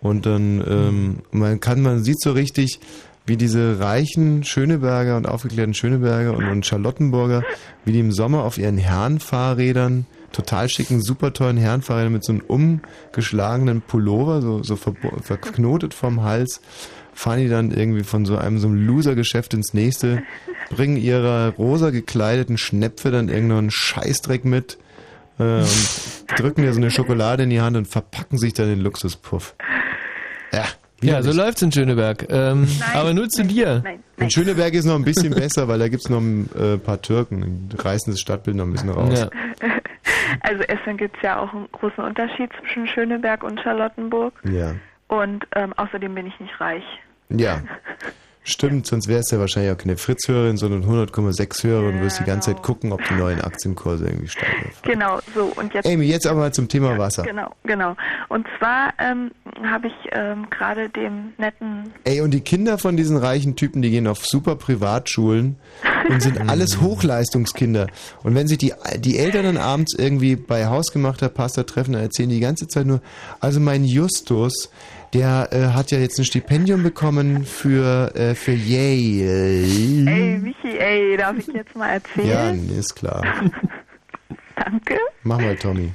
und 0.00 0.26
dann, 0.26 0.62
ähm, 0.68 1.16
man 1.30 1.60
kann, 1.60 1.80
man 1.80 2.02
sieht 2.04 2.20
so 2.20 2.32
richtig, 2.32 2.80
wie 3.26 3.36
diese 3.36 3.80
reichen 3.80 4.44
Schöneberger 4.44 5.16
und 5.16 5.26
aufgeklärten 5.28 5.74
Schöneberger 5.74 6.34
und, 6.36 6.44
und 6.48 6.64
Charlottenburger, 6.64 7.42
wie 7.84 7.92
die 7.92 8.00
im 8.00 8.12
Sommer 8.12 8.44
auf 8.44 8.56
ihren 8.56 8.78
Herrenfahrrädern, 8.78 10.06
total 10.32 10.68
schicken, 10.68 11.02
super 11.02 11.32
tollen 11.32 11.56
Herrenfahrrädern 11.56 12.12
mit 12.12 12.24
so 12.24 12.32
einem 12.32 12.42
umgeschlagenen 12.42 13.82
Pullover, 13.82 14.42
so, 14.42 14.62
so 14.62 14.74
verbo- 14.74 15.20
verknotet 15.22 15.94
vom 15.94 16.22
Hals, 16.22 16.60
fahren 17.14 17.40
die 17.40 17.48
dann 17.48 17.70
irgendwie 17.70 18.04
von 18.04 18.26
so 18.26 18.36
einem 18.36 18.58
so 18.58 18.68
einem 18.68 18.86
Loser-Geschäft 18.86 19.54
ins 19.54 19.72
nächste, 19.74 20.22
bringen 20.70 20.96
ihre 20.96 21.54
rosa 21.56 21.90
gekleideten 21.90 22.58
Schnäpfe 22.58 23.10
dann 23.10 23.28
irgendeinen 23.28 23.70
Scheißdreck 23.70 24.44
mit 24.44 24.78
äh, 25.38 25.60
und 25.60 25.68
drücken 26.38 26.62
dir 26.62 26.72
so 26.72 26.80
eine 26.80 26.90
Schokolade 26.90 27.44
in 27.44 27.50
die 27.50 27.60
Hand 27.60 27.76
und 27.76 27.88
verpacken 27.88 28.36
sich 28.38 28.52
dann 28.52 28.68
den 28.68 28.80
Luxuspuff. 28.80 29.54
Ja, 30.52 30.64
ja, 31.02 31.22
so 31.22 31.32
läuft's 31.32 31.62
in 31.62 31.72
Schöneberg. 31.72 32.26
Ähm, 32.30 32.66
aber 32.94 33.12
nur 33.12 33.28
zu 33.28 33.44
dir. 33.44 33.82
in 34.16 34.30
Schöneberg 34.30 34.72
ist 34.74 34.86
noch 34.86 34.94
ein 34.94 35.04
bisschen 35.04 35.34
besser, 35.34 35.68
weil 35.68 35.78
da 35.78 35.88
gibt's 35.88 36.08
noch 36.08 36.20
ein 36.20 36.48
äh, 36.58 36.78
paar 36.78 37.02
Türken. 37.02 37.68
Die 37.70 37.76
reißen 37.76 38.12
das 38.12 38.20
Stadtbild 38.20 38.56
noch 38.56 38.64
ein 38.64 38.72
bisschen 38.72 38.90
raus. 38.90 39.28
Ja. 39.60 39.68
Also 40.40 40.62
Essen 40.64 40.96
gibt 40.96 41.16
es 41.16 41.22
ja 41.22 41.38
auch 41.38 41.52
einen 41.52 41.68
großen 41.70 42.02
Unterschied 42.02 42.50
zwischen 42.60 42.88
Schöneberg 42.88 43.44
und 43.44 43.60
Charlottenburg. 43.60 44.34
Ja. 44.42 44.74
Und 45.08 45.46
ähm, 45.54 45.72
außerdem 45.76 46.14
bin 46.14 46.26
ich 46.26 46.38
nicht 46.40 46.60
reich. 46.60 46.84
Ja. 47.28 47.62
Stimmt, 48.48 48.86
sonst 48.86 49.08
wärst 49.08 49.32
du 49.32 49.36
ja 49.36 49.40
wahrscheinlich 49.40 49.72
auch 49.72 49.76
keine 49.76 49.96
Fritz-Hörerin, 49.96 50.56
sondern 50.56 50.84
100,6 50.84 51.64
Hörer 51.64 51.88
und 51.88 52.00
wirst 52.00 52.20
die 52.20 52.24
ganze 52.24 52.52
Zeit 52.52 52.62
gucken, 52.62 52.92
ob 52.92 53.02
die 53.08 53.14
neuen 53.14 53.40
Aktienkurse 53.40 54.06
irgendwie 54.06 54.28
steigen. 54.28 54.70
Genau, 54.82 55.18
so 55.34 55.52
und 55.56 55.74
jetzt. 55.74 55.84
Amy, 55.84 56.04
jetzt 56.04 56.28
aber 56.28 56.38
mal 56.38 56.54
zum 56.54 56.68
Thema 56.68 56.96
Wasser. 56.96 57.24
Genau, 57.24 57.52
genau. 57.64 57.96
Und 58.28 58.46
zwar 58.56 58.94
ähm, 58.98 59.32
habe 59.64 59.88
ich 59.88 59.94
ähm, 60.12 60.46
gerade 60.48 60.88
dem 60.90 61.32
netten 61.38 61.92
Ey, 62.04 62.20
und 62.20 62.30
die 62.30 62.40
Kinder 62.40 62.78
von 62.78 62.96
diesen 62.96 63.16
reichen 63.16 63.56
Typen, 63.56 63.82
die 63.82 63.90
gehen 63.90 64.06
auf 64.06 64.24
super 64.24 64.54
Privatschulen 64.54 65.56
und 66.08 66.22
sind 66.22 66.38
alles 66.48 66.80
Hochleistungskinder. 66.80 67.88
Und 68.22 68.36
wenn 68.36 68.46
sich 68.46 68.58
die, 68.58 68.72
die 68.98 69.18
Eltern 69.18 69.42
dann 69.42 69.56
abends 69.56 69.92
irgendwie 69.92 70.36
bei 70.36 70.66
hausgemachter 70.66 71.30
Pasta 71.30 71.64
treffen, 71.64 71.94
dann 71.94 72.02
erzählen 72.02 72.28
die 72.28 72.36
die 72.36 72.42
ganze 72.42 72.68
Zeit 72.68 72.86
nur, 72.86 73.00
also 73.40 73.58
mein 73.58 73.84
Justus, 73.84 74.70
der 75.16 75.48
äh, 75.52 75.74
hat 75.74 75.90
ja 75.90 75.98
jetzt 75.98 76.18
ein 76.18 76.24
Stipendium 76.24 76.82
bekommen 76.82 77.44
für, 77.44 78.14
äh, 78.14 78.34
für 78.34 78.52
Yale. 78.52 80.10
Ey, 80.10 80.38
Michi, 80.38 80.78
ey, 80.78 81.16
darf 81.16 81.38
ich 81.38 81.46
jetzt 81.48 81.74
mal 81.74 81.88
erzählen? 81.88 82.28
Ja, 82.28 82.52
nee, 82.52 82.78
ist 82.78 82.94
klar. 82.94 83.22
Danke. 84.56 84.98
Mach 85.22 85.38
mal, 85.38 85.56
Tommy. 85.56 85.92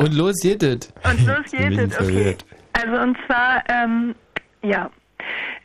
Und 0.00 0.14
los 0.14 0.34
geht 0.42 0.62
es. 0.62 0.92
Und 1.04 1.26
los 1.26 1.50
geht 1.50 1.78
es, 1.78 2.00
okay. 2.00 2.36
Also 2.72 3.02
und 3.02 3.16
zwar, 3.26 3.62
ähm, 3.68 4.14
ja, 4.62 4.90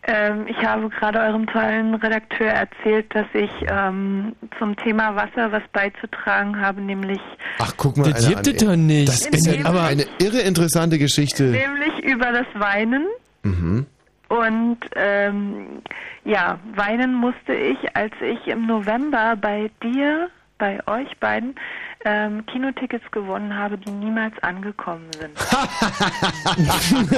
ähm, 0.06 0.48
ich 0.48 0.58
habe 0.58 0.90
gerade 0.90 1.20
eurem 1.20 1.48
tollen 1.48 1.96
Redakteur 1.96 2.48
erzählt, 2.48 3.14
dass 3.16 3.28
ich 3.34 3.52
ähm, 3.68 4.36
zum 4.60 4.76
Thema 4.76 5.16
Wasser 5.16 5.52
was 5.52 5.64
beizutragen 5.72 6.60
habe, 6.60 6.82
nämlich 6.82 7.22
Ach, 7.60 7.74
guck 7.78 7.98
mal. 7.98 8.12
Das 8.12 8.28
gibt 8.28 8.48
an, 8.48 8.56
es 8.56 8.64
doch 8.64 8.76
nicht. 8.76 9.08
Das 9.08 9.26
ist 9.28 9.48
ja 9.48 9.66
aber 9.66 9.84
eine 9.84 10.06
irre 10.20 10.42
interessante 10.42 11.00
Geschichte. 11.00 11.44
nämlich 11.44 12.04
über 12.04 12.32
das 12.32 12.48
Weinen. 12.54 13.06
Mhm. 13.44 13.86
Und 14.28 14.80
ähm, 14.96 15.82
ja, 16.26 16.60
weinen 16.76 17.14
musste 17.14 17.54
ich, 17.54 17.96
als 17.96 18.14
ich 18.22 18.48
im 18.48 18.66
November 18.66 19.36
bei 19.40 19.70
dir, 19.84 20.30
bei 20.58 20.80
euch 20.88 21.18
beiden, 21.20 21.56
ähm, 22.06 22.46
Kinotickets 22.46 23.04
gewonnen 23.12 23.56
habe, 23.58 23.78
die 23.78 23.92
niemals 23.92 24.34
angekommen 24.42 25.06
sind. 25.20 25.32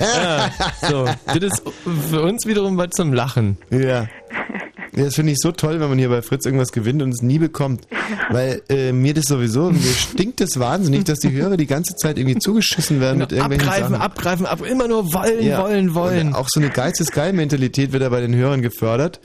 ja, 0.00 0.50
so. 0.88 1.04
Das 1.26 1.36
ist 1.36 1.62
für 2.10 2.22
uns 2.22 2.46
wiederum 2.46 2.76
was 2.76 2.90
zum 2.90 3.12
Lachen. 3.12 3.56
Ja. 3.70 4.06
Das 4.92 5.14
finde 5.14 5.30
ich 5.32 5.38
so 5.38 5.52
toll, 5.52 5.78
wenn 5.78 5.88
man 5.88 5.98
hier 5.98 6.08
bei 6.08 6.20
Fritz 6.20 6.44
irgendwas 6.46 6.72
gewinnt 6.72 7.00
und 7.00 7.10
es 7.10 7.22
nie 7.22 7.38
bekommt. 7.38 7.86
Weil 8.28 8.60
äh, 8.68 8.90
mir 8.92 9.14
das 9.14 9.26
sowieso, 9.26 9.70
mir 9.70 9.78
stinkt 9.80 10.40
das 10.40 10.58
wahnsinnig, 10.58 11.04
dass 11.04 11.20
die 11.20 11.30
Hörer 11.30 11.56
die 11.56 11.68
ganze 11.68 11.94
Zeit 11.94 12.18
irgendwie 12.18 12.38
zugeschissen 12.40 13.00
werden 13.00 13.18
mit 13.18 13.30
irgendwelchen 13.30 13.68
Genau, 13.70 13.72
abgreifen, 13.72 13.92
Sachen. 13.94 14.02
abgreifen, 14.02 14.46
ab, 14.46 14.60
immer 14.68 14.88
nur 14.88 15.12
wollen, 15.14 15.42
Ja. 15.46 15.62
wollen, 15.62 15.94
wollen. 15.94 16.28
Und 16.28 16.34
auch 16.34 16.48
so 16.50 16.58
eine 16.60 16.70
Geistesgeil-Mentalität 16.70 17.92
wird 17.92 18.02
da 18.02 18.08
bei 18.08 18.20
den 18.20 18.34
Hörern 18.34 18.62
gefördert. 18.62 19.20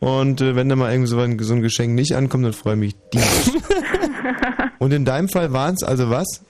Und 0.00 0.40
äh, 0.40 0.56
wenn 0.56 0.68
da 0.68 0.76
mal 0.76 0.90
irgendwie 0.90 1.08
so 1.08 1.18
ein, 1.20 1.38
so 1.38 1.54
ein 1.54 1.60
Geschenk 1.62 1.94
nicht 1.94 2.14
ankommt, 2.14 2.44
dann 2.44 2.52
freue 2.54 2.74
ich 2.74 2.80
mich 2.80 2.94
die. 3.12 3.18
Und 4.78 4.92
in 4.92 5.04
deinem 5.04 5.28
Fall 5.28 5.52
waren 5.52 5.74
es 5.74 5.82
also 5.82 6.08
was? 6.10 6.42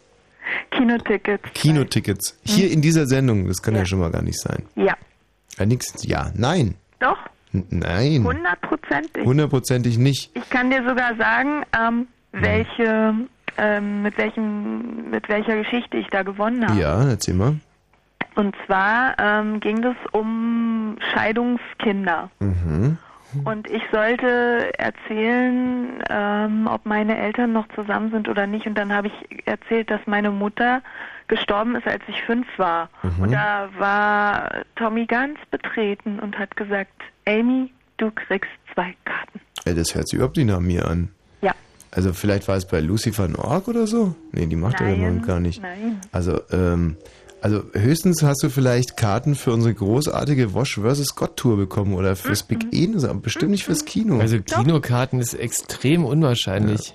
Kinotickets. 0.70 1.42
Kinotickets. 1.54 2.38
Hier 2.44 2.70
in 2.70 2.80
dieser 2.80 3.06
Sendung, 3.06 3.46
das 3.48 3.60
kann 3.60 3.74
ja, 3.74 3.84
schon 3.84 3.98
mal 3.98 4.10
gar 4.10 4.22
nicht 4.22 4.38
sein. 4.40 4.62
Ja, 4.76 4.94
Ja, 5.58 5.66
nix, 5.66 5.92
ja, 6.06 6.30
nein. 6.36 6.76
doch, 7.00 7.18
N 7.52 7.66
nein. 7.70 8.22
hundertprozentig. 8.24 9.24
Hundertprozentig 9.24 9.98
nicht. 9.98 10.30
Ich 10.34 10.48
kann 10.48 10.70
dir 10.70 10.84
sogar 10.88 11.16
sagen, 11.16 11.64
ähm, 11.76 12.06
welche, 12.30 13.14
ähm, 13.58 14.02
mit 14.02 14.16
welchem, 14.16 15.10
mit 15.10 15.28
welcher 15.28 15.56
Geschichte 15.56 15.96
ich 15.96 16.06
da 16.12 16.22
gewonnen 16.22 16.66
habe. 16.68 16.80
Ja, 16.80 17.08
erzähl 17.08 17.34
mal. 17.34 17.56
Und 18.36 18.54
zwar 18.66 19.18
ähm, 19.18 19.58
ging 19.58 19.82
es 19.84 19.96
um 20.12 20.96
Scheidungskinder. 21.12 22.30
Mhm. 22.38 22.96
Und 23.44 23.68
ich 23.68 23.82
sollte 23.92 24.72
erzählen, 24.78 26.02
ähm, 26.08 26.66
ob 26.66 26.84
meine 26.86 27.16
Eltern 27.18 27.52
noch 27.52 27.66
zusammen 27.74 28.10
sind 28.10 28.28
oder 28.28 28.46
nicht. 28.46 28.66
Und 28.66 28.76
dann 28.76 28.92
habe 28.92 29.08
ich 29.08 29.46
erzählt, 29.46 29.90
dass 29.90 30.00
meine 30.06 30.30
Mutter 30.30 30.82
gestorben 31.28 31.76
ist, 31.76 31.86
als 31.86 32.02
ich 32.08 32.20
fünf 32.22 32.46
war. 32.58 32.90
Mhm. 33.02 33.22
Und 33.22 33.32
da 33.32 33.68
war 33.78 34.64
Tommy 34.76 35.06
ganz 35.06 35.38
betreten 35.50 36.18
und 36.18 36.38
hat 36.38 36.56
gesagt, 36.56 36.92
Amy, 37.26 37.72
du 37.98 38.10
kriegst 38.10 38.50
zwei 38.74 38.94
Karten. 39.04 39.40
Ey, 39.64 39.74
das 39.74 39.94
hört 39.94 40.08
sich 40.08 40.16
überhaupt 40.16 40.36
nicht 40.36 40.46
nach 40.46 40.60
mir 40.60 40.88
an. 40.88 41.10
Ja. 41.40 41.52
Also 41.92 42.12
vielleicht 42.12 42.48
war 42.48 42.56
es 42.56 42.66
bei 42.66 42.80
Lucy 42.80 43.16
van 43.16 43.36
Org 43.36 43.68
oder 43.68 43.86
so? 43.86 44.14
Nee, 44.32 44.46
die 44.46 44.56
macht 44.56 44.80
er 44.80 44.94
ja 44.94 45.10
gar 45.18 45.40
nicht. 45.40 45.62
nein. 45.62 46.00
Also, 46.12 46.40
ähm, 46.50 46.96
also 47.42 47.62
höchstens 47.72 48.22
hast 48.22 48.42
du 48.42 48.50
vielleicht 48.50 48.96
Karten 48.96 49.34
für 49.34 49.52
unsere 49.52 49.74
großartige 49.74 50.54
Wash 50.54 50.78
vs. 50.78 51.14
Gott 51.14 51.36
Tour 51.36 51.56
bekommen 51.56 51.94
oder 51.94 52.16
fürs 52.16 52.42
Big 52.42 52.66
Eden, 52.72 53.02
aber 53.04 53.20
bestimmt 53.20 53.50
nicht 53.50 53.64
fürs 53.64 53.84
Kino. 53.84 54.18
Also 54.18 54.40
Kinokarten 54.40 55.20
ist 55.20 55.34
extrem 55.34 56.04
unwahrscheinlich. 56.04 56.94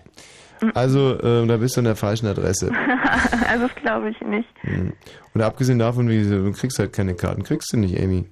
Also, 0.73 1.21
ähm, 1.21 1.47
da 1.47 1.57
bist 1.57 1.75
du 1.75 1.81
an 1.81 1.85
der 1.85 1.95
falschen 1.95 2.27
Adresse. 2.27 2.71
also 3.49 3.67
das 3.67 3.75
glaube 3.75 4.09
ich 4.09 4.21
nicht. 4.21 4.49
Mhm. 4.63 4.93
Und 5.33 5.41
abgesehen 5.41 5.79
davon, 5.79 6.07
wie 6.09 6.23
du 6.23 6.51
kriegst 6.53 6.79
halt 6.79 6.93
keine 6.93 7.13
Karten, 7.13 7.43
kriegst 7.43 7.73
du 7.73 7.77
nicht, 7.77 7.99
Amy. 8.01 8.25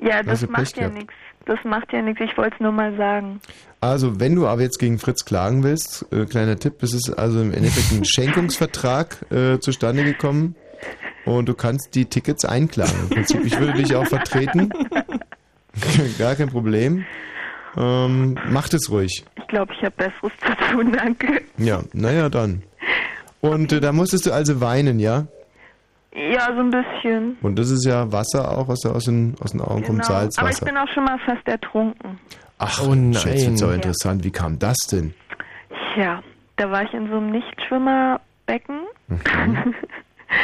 Ja, 0.00 0.22
das 0.22 0.46
macht 0.48 0.76
ja 0.76 0.88
nichts. 0.88 1.14
Das 1.46 1.58
macht 1.64 1.92
ja 1.92 2.02
nichts. 2.02 2.20
Ich 2.22 2.36
wollte 2.36 2.54
es 2.54 2.60
nur 2.60 2.72
mal 2.72 2.96
sagen. 2.96 3.40
Also, 3.80 4.20
wenn 4.20 4.34
du 4.34 4.46
aber 4.46 4.60
jetzt 4.62 4.78
gegen 4.78 4.98
Fritz 4.98 5.24
klagen 5.24 5.62
willst, 5.62 6.06
äh, 6.12 6.26
kleiner 6.26 6.58
Tipp, 6.58 6.82
es 6.82 6.92
ist 6.92 7.10
also 7.18 7.40
im 7.40 7.52
Endeffekt 7.52 7.92
ein 7.92 8.04
Schenkungsvertrag 8.04 9.24
äh, 9.30 9.58
zustande 9.58 10.04
gekommen 10.04 10.54
und 11.38 11.48
du 11.48 11.54
kannst 11.54 11.94
die 11.94 12.04
Tickets 12.06 12.44
einklagen. 12.44 12.94
Im 13.02 13.08
Prinzip, 13.10 13.44
ich 13.44 13.58
würde 13.58 13.74
dich 13.74 13.94
auch 13.94 14.06
vertreten. 14.06 14.70
Gar 16.18 16.34
kein 16.34 16.48
Problem. 16.50 17.04
Ähm, 17.76 18.36
macht 18.48 18.74
es 18.74 18.90
ruhig. 18.90 19.24
Ich 19.36 19.46
glaube, 19.48 19.72
ich 19.72 19.82
habe 19.84 19.92
Besseres 19.96 20.32
zu 20.44 20.72
tun, 20.72 20.92
danke. 20.92 21.42
Ja, 21.56 21.82
naja, 21.92 22.28
dann. 22.28 22.62
Und 23.40 23.72
äh, 23.72 23.80
da 23.80 23.92
musstest 23.92 24.26
du 24.26 24.32
also 24.32 24.60
weinen, 24.60 24.98
ja? 24.98 25.26
Ja, 26.12 26.52
so 26.54 26.60
ein 26.60 26.70
bisschen. 26.70 27.36
Und 27.42 27.56
das 27.58 27.70
ist 27.70 27.84
ja 27.86 28.10
Wasser 28.10 28.50
auch, 28.58 28.66
was 28.66 28.80
da 28.80 28.90
aus 28.90 29.04
den, 29.04 29.36
aus 29.40 29.52
den 29.52 29.60
Augen 29.60 29.84
kommt, 29.84 30.02
Genau. 30.02 30.12
Aber 30.14 30.26
ich 30.28 30.34
Salzwasser. 30.34 30.66
bin 30.66 30.76
auch 30.76 30.88
schon 30.92 31.04
mal 31.04 31.18
fast 31.24 31.46
ertrunken. 31.46 32.18
Ach, 32.58 32.82
Oh 32.84 32.94
nein. 32.94 33.12
Jetzt 33.12 33.46
wird's 33.46 33.62
aber 33.62 33.74
interessant. 33.74 34.24
Wie 34.24 34.32
kam 34.32 34.58
das 34.58 34.76
denn? 34.90 35.14
Ja, 35.96 36.22
da 36.56 36.70
war 36.70 36.82
ich 36.82 36.92
in 36.92 37.08
so 37.08 37.16
einem 37.16 37.30
Nichtschwimmerbecken. 37.30 38.80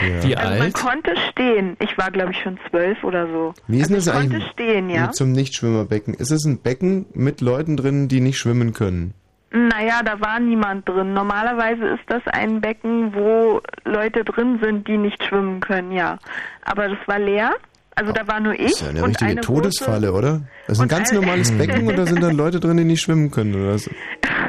Ja. 0.03 0.23
Wie 0.23 0.37
Also 0.37 0.59
man 0.59 0.73
konnte 0.73 1.15
stehen. 1.31 1.77
Ich 1.81 1.97
war, 1.97 2.11
glaube 2.11 2.33
ich, 2.33 2.41
schon 2.41 2.59
zwölf 2.69 3.03
oder 3.05 3.27
so. 3.29 3.55
Wie 3.69 3.79
ist 3.79 3.89
denn 3.89 3.97
das 3.97 4.07
ich 4.07 4.13
eigentlich 4.13 4.43
konnte 4.43 4.53
stehen, 4.53 4.91
ja. 4.91 5.13
zum 5.13 5.33
Nichtschwimmerbecken? 5.33 6.15
Ist 6.15 6.33
es 6.33 6.45
ein 6.45 6.61
Becken 6.61 7.07
mit 7.15 7.41
Leuten 7.41 7.77
drin, 7.77 8.09
die 8.09 8.21
nicht 8.21 8.39
schwimmen 8.39 8.73
können? 8.73 9.15
Naja, 9.53 10.03
da 10.05 10.21
war 10.21 10.41
niemand 10.41 10.89
drin. 10.89 11.15
Normalerweise 11.15 11.87
ist 11.87 12.03
das 12.09 12.23
ein 12.27 12.61
Becken, 12.61 13.15
wo 13.15 13.61
Leute 13.85 14.25
drin 14.25 14.59
sind, 14.61 14.89
die 14.89 14.99
nicht 14.99 15.23
schwimmen 15.23 15.61
können, 15.61 15.93
ja. 15.93 16.19
Aber 16.63 16.89
das 16.89 16.99
war 17.07 17.19
leer. 17.19 17.53
Also 17.95 18.13
da 18.13 18.29
war 18.29 18.41
nur 18.41 18.53
ich 18.53 18.65
Das 18.65 18.73
ist 18.73 18.81
ja 18.83 18.89
eine 18.91 19.03
und 19.03 19.09
richtige 19.11 19.31
eine 19.31 19.41
Todesfalle, 19.41 20.13
oder? 20.13 20.43
Das 20.67 20.77
ist 20.77 20.81
ein 20.81 20.83
und 20.83 20.89
ganz 20.91 21.13
normales 21.13 21.51
Becken 21.59 21.89
oder 21.89 22.07
sind 22.07 22.23
da 22.23 22.31
Leute 22.31 22.61
drin, 22.61 22.77
die 22.77 22.85
nicht 22.85 23.01
schwimmen 23.01 23.31
können? 23.31 23.55
Oder 23.55 23.79
so? 23.79 23.91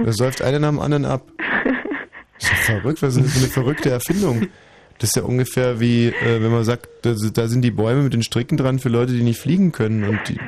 Da 0.03 0.11
säuft 0.11 0.41
einer 0.41 0.59
nach 0.59 0.69
dem 0.69 0.79
anderen 0.79 1.05
ab. 1.05 1.21
Das 2.39 2.51
ist 2.51 2.67
ja 2.67 2.79
verrückt, 2.79 3.01
was 3.01 3.15
ist 3.15 3.25
das 3.25 3.33
für 3.33 3.39
eine 3.39 3.47
verrückte 3.47 3.89
Erfindung? 3.91 4.47
Das 4.99 5.09
ist 5.11 5.15
ja 5.15 5.23
ungefähr 5.23 5.79
wie, 5.79 6.07
äh, 6.07 6.41
wenn 6.41 6.51
man 6.51 6.63
sagt, 6.63 6.87
da, 7.03 7.13
da 7.33 7.47
sind 7.47 7.61
die 7.61 7.69
Bäume 7.71 8.01
mit 8.03 8.13
den 8.13 8.23
Stricken 8.23 8.57
dran 8.57 8.79
für 8.79 8.89
Leute, 8.89 9.13
die 9.13 9.21
nicht 9.23 9.39
fliegen 9.39 9.71
können 9.71 10.03
und 10.05 10.19
die 10.27 10.39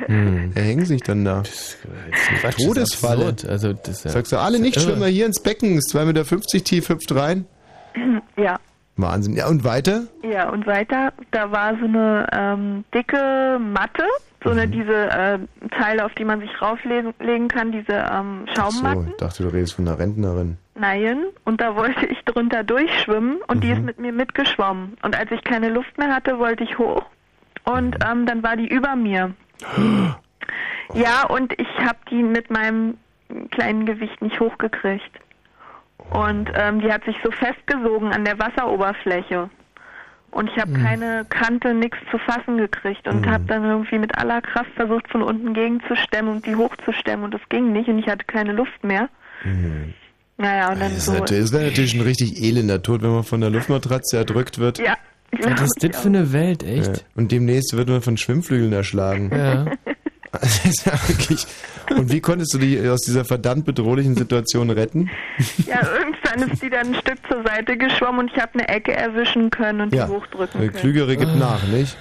erhängen 0.54 0.84
sich 0.86 1.02
dann 1.02 1.24
da. 1.24 1.42
Quatsch, 1.42 2.42
das 2.42 2.56
ist 2.58 2.66
Todesfalle. 2.66 3.36
Also, 3.48 3.72
das 3.74 4.04
ja- 4.04 4.10
Sagst 4.10 4.32
du, 4.32 4.38
alle 4.38 4.58
das 4.58 4.62
Nichtschwimmer 4.62 5.02
irre. 5.06 5.08
hier 5.10 5.26
ins 5.26 5.40
Becken, 5.42 5.76
ist 5.76 5.94
2,50 5.94 6.04
Meter 6.06 6.64
tief, 6.64 6.88
hüpft 6.88 7.14
rein. 7.14 7.46
Ja, 8.36 8.58
Wahnsinn. 8.96 9.34
Ja, 9.36 9.48
und 9.48 9.64
weiter? 9.64 10.04
ja, 10.22 10.48
und 10.50 10.66
weiter, 10.66 11.12
da 11.30 11.50
war 11.50 11.76
so 11.78 11.84
eine 11.86 12.26
ähm, 12.32 12.84
dicke 12.94 13.58
Matte, 13.60 14.04
so 14.42 14.50
Mhm. 14.50 14.58
eine 14.58 14.68
diese 14.68 15.10
äh, 15.10 15.38
Teile, 15.70 16.04
auf 16.04 16.14
die 16.14 16.24
man 16.24 16.40
sich 16.40 16.62
rauflegen 16.62 17.12
legen 17.20 17.48
kann, 17.48 17.72
diese 17.72 17.92
ähm, 18.10 18.46
So, 18.54 18.62
Schaummatten. 18.62 19.08
ich 19.10 19.16
dachte, 19.16 19.42
du 19.42 19.48
redest 19.50 19.74
von 19.74 19.86
einer 19.86 19.98
Rentnerin. 19.98 20.56
Nein, 20.74 21.24
und 21.44 21.60
da 21.60 21.76
wollte 21.76 22.06
ich 22.06 22.18
drunter 22.24 22.64
durchschwimmen 22.64 23.38
und 23.48 23.62
die 23.62 23.70
ist 23.70 23.82
mit 23.82 23.98
mir 23.98 24.12
mitgeschwommen. 24.12 24.96
Und 25.02 25.18
als 25.18 25.30
ich 25.30 25.44
keine 25.44 25.68
Luft 25.68 25.98
mehr 25.98 26.14
hatte, 26.14 26.38
wollte 26.38 26.64
ich 26.64 26.78
hoch 26.78 27.02
und 27.64 27.96
ähm, 28.10 28.24
dann 28.24 28.42
war 28.42 28.56
die 28.56 28.66
über 28.68 28.96
mir. 28.96 29.34
Ja, 30.94 31.26
und 31.28 31.52
ich 31.60 31.68
habe 31.78 31.98
die 32.10 32.22
mit 32.22 32.50
meinem 32.50 32.96
kleinen 33.50 33.86
Gewicht 33.86 34.20
nicht 34.22 34.40
hochgekriegt. 34.40 35.10
Und 36.10 36.50
ähm, 36.54 36.80
die 36.80 36.92
hat 36.92 37.04
sich 37.04 37.16
so 37.22 37.30
festgesogen 37.30 38.12
an 38.12 38.24
der 38.24 38.38
Wasseroberfläche. 38.38 39.50
Und 40.32 40.48
ich 40.50 40.56
habe 40.60 40.70
Mhm. 40.70 40.82
keine 40.84 41.26
Kante, 41.28 41.74
nichts 41.74 41.98
zu 42.10 42.18
fassen 42.18 42.56
gekriegt 42.56 43.06
und 43.08 43.26
habe 43.28 43.44
dann 43.46 43.64
irgendwie 43.64 43.98
mit 43.98 44.16
aller 44.16 44.40
Kraft 44.40 44.70
versucht, 44.76 45.08
von 45.10 45.22
unten 45.22 45.54
gegenzustemmen 45.54 46.32
und 46.36 46.46
die 46.46 46.54
hochzustemmen 46.54 47.24
und 47.24 47.34
das 47.34 47.40
ging 47.48 47.72
nicht 47.72 47.88
und 47.88 47.98
ich 47.98 48.06
hatte 48.06 48.24
keine 48.26 48.52
Luft 48.52 48.82
mehr. 48.84 49.08
Naja, 50.36 50.68
und 50.72 50.80
dann 50.80 50.88
Das, 50.90 50.98
ist 50.98 51.06
so. 51.06 51.12
natürlich- 51.12 51.42
das 51.44 51.52
wäre 51.52 51.64
natürlich 51.64 51.94
ein 51.94 52.00
richtig 52.02 52.42
elender 52.42 52.82
Tod, 52.82 53.02
wenn 53.02 53.10
man 53.10 53.24
von 53.24 53.40
der 53.40 53.50
Luftmatratze 53.50 54.16
erdrückt 54.18 54.58
wird. 54.58 54.78
Ja. 54.78 54.94
Was 55.42 55.60
ist 55.62 55.76
das 55.82 56.00
für 56.00 56.08
eine 56.08 56.32
Welt, 56.32 56.62
echt? 56.62 56.96
Ja. 56.98 57.02
Und 57.14 57.30
demnächst 57.32 57.76
wird 57.76 57.88
man 57.88 58.00
von 58.02 58.16
Schwimmflügeln 58.16 58.72
erschlagen. 58.72 59.30
Ja. 59.34 59.66
Das 60.32 60.64
ist 60.64 60.86
ja 60.86 60.92
wirklich. 61.08 61.44
Und 61.90 62.12
wie 62.12 62.20
konntest 62.20 62.54
du 62.54 62.58
die 62.58 62.88
aus 62.88 63.00
dieser 63.00 63.24
verdammt 63.24 63.64
bedrohlichen 63.64 64.14
Situation 64.14 64.70
retten? 64.70 65.10
Ja, 65.66 65.80
irgendwann 66.30 66.50
ist 66.52 66.62
die 66.62 66.70
dann 66.70 66.88
ein 66.88 66.94
Stück 66.94 67.18
zur 67.28 67.42
Seite 67.44 67.76
geschwommen 67.76 68.20
und 68.20 68.32
ich 68.34 68.40
habe 68.40 68.54
eine 68.54 68.68
Ecke 68.68 68.92
erwischen 68.94 69.50
können 69.50 69.80
und 69.82 69.94
Ja. 69.94 70.06
die 70.06 70.12
hochdrücken 70.12 70.60
Der 70.60 70.70
können. 70.70 70.80
Klügere 70.80 71.12
Ah. 71.12 71.14
gibt 71.14 71.36
nach, 71.36 71.62
nicht? 71.64 71.96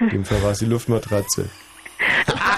In 0.00 0.08
dem 0.10 0.24
Fall 0.24 0.42
war 0.42 0.50
es 0.52 0.58
die 0.58 0.66
Luftmatratze. 0.66 1.48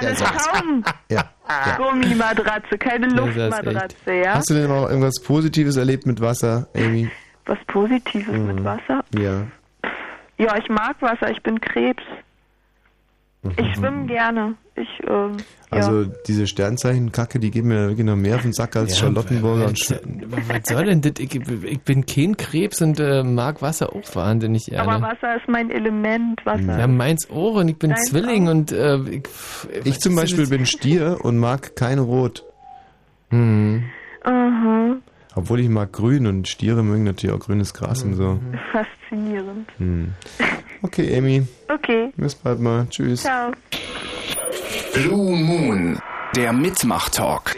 Alles 0.00 0.18
Schaum. 0.20 0.84
Ja. 1.10 1.24
ja. 1.48 1.76
Gummimatratze, 1.76 2.76
keine 2.78 3.08
das 3.08 3.16
Luftmatratze, 3.16 4.12
ja? 4.12 4.34
Hast 4.34 4.50
du 4.50 4.54
denn 4.54 4.70
auch 4.70 4.88
irgendwas 4.88 5.20
Positives 5.22 5.76
erlebt 5.76 6.06
mit 6.06 6.20
Wasser, 6.20 6.68
Amy? 6.76 7.10
Was 7.46 7.58
Positives 7.68 8.32
mit 8.36 8.60
Mhm. 8.60 8.64
Wasser? 8.64 9.04
Ja. 9.16 9.46
Ja, 10.38 10.56
ich 10.58 10.68
mag 10.68 10.96
Wasser, 11.00 11.30
ich 11.30 11.42
bin 11.42 11.60
Krebs. 11.60 12.02
Ich 13.56 13.74
schwimme 13.76 14.06
gerne. 14.06 14.54
Ich, 14.76 14.88
ähm, 15.08 15.36
Also 15.70 16.02
ja. 16.02 16.08
diese 16.26 16.46
Sternzeichen-Kacke, 16.46 17.38
die 17.38 17.50
geben 17.50 17.68
mir 17.68 17.88
wirklich 17.88 18.04
noch 18.06 18.14
mehr 18.16 18.36
auf 18.36 18.42
den 18.42 18.52
Sack 18.52 18.76
als 18.76 18.92
Ja, 18.98 19.06
Charlottenburger 19.06 19.66
und 19.66 19.72
was, 19.72 19.78
Sch 19.78 19.92
was 20.48 20.68
soll 20.68 20.84
denn 20.84 21.00
das? 21.00 21.12
Ich, 21.18 21.34
ich 21.34 21.80
bin 21.80 22.04
kein 22.04 22.36
Krebs 22.36 22.82
und 22.82 23.00
äh, 23.00 23.22
mag 23.22 23.62
Wasser 23.62 23.94
auch 23.94 24.14
wahnsinnig 24.14 24.66
gerne. 24.66 24.92
Aber 24.92 25.02
Wasser 25.08 25.36
ist 25.36 25.48
mein 25.48 25.70
Element. 25.70 26.44
Wasser. 26.44 26.78
ja, 26.78 26.86
meins 26.86 27.30
auch 27.30 27.54
und 27.54 27.68
ich 27.68 27.78
bin 27.78 27.90
Deins 27.90 28.04
Zwilling 28.10 28.48
und 28.48 28.70
äh, 28.72 28.98
ich, 29.08 29.22
Ich 29.84 29.98
zum 30.00 30.14
Beispiel 30.14 30.46
bin 30.46 30.66
Stier 30.66 31.18
und 31.22 31.38
mag 31.38 31.74
kein 31.74 31.98
Rot. 31.98 32.44
Hm. 33.30 33.82
Aha, 34.24 34.96
Obwohl 35.36 35.60
ich 35.60 35.68
mag 35.68 35.92
grün 35.92 36.26
und 36.26 36.48
Stiere 36.48 36.82
mögen 36.82 37.04
natürlich 37.04 37.34
auch 37.34 37.40
grünes 37.40 37.72
Gras 37.74 38.02
und 38.02 38.14
so. 38.14 38.38
faszinierend. 38.72 39.68
Hm. 39.78 40.12
Okay, 40.82 41.16
Amy. 41.16 41.46
Okay. 41.68 42.12
Bis 42.16 42.34
bald 42.34 42.60
mal. 42.60 42.86
Tschüss. 42.88 43.22
Ciao. 43.22 43.52
Blue 44.94 45.36
Moon, 45.36 46.00
der 46.34 46.52
Mitmach-Talk. 46.52 47.54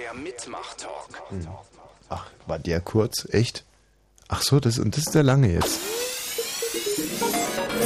Ach, 2.09 2.27
war 2.47 2.59
der 2.59 2.81
kurz? 2.81 3.29
Echt? 3.31 3.65
Ach 4.29 4.43
so, 4.43 4.61
das, 4.61 4.79
und 4.79 4.97
das 4.97 5.07
ist 5.07 5.15
der 5.15 5.23
lange 5.23 5.53
jetzt. 5.53 5.81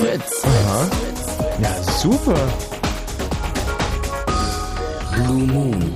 Fritz. 0.01 0.43
Aha. 0.45 0.91
Ja, 1.63 1.83
super. 1.83 2.39
Blue 5.13 5.47
Moon. 5.47 5.93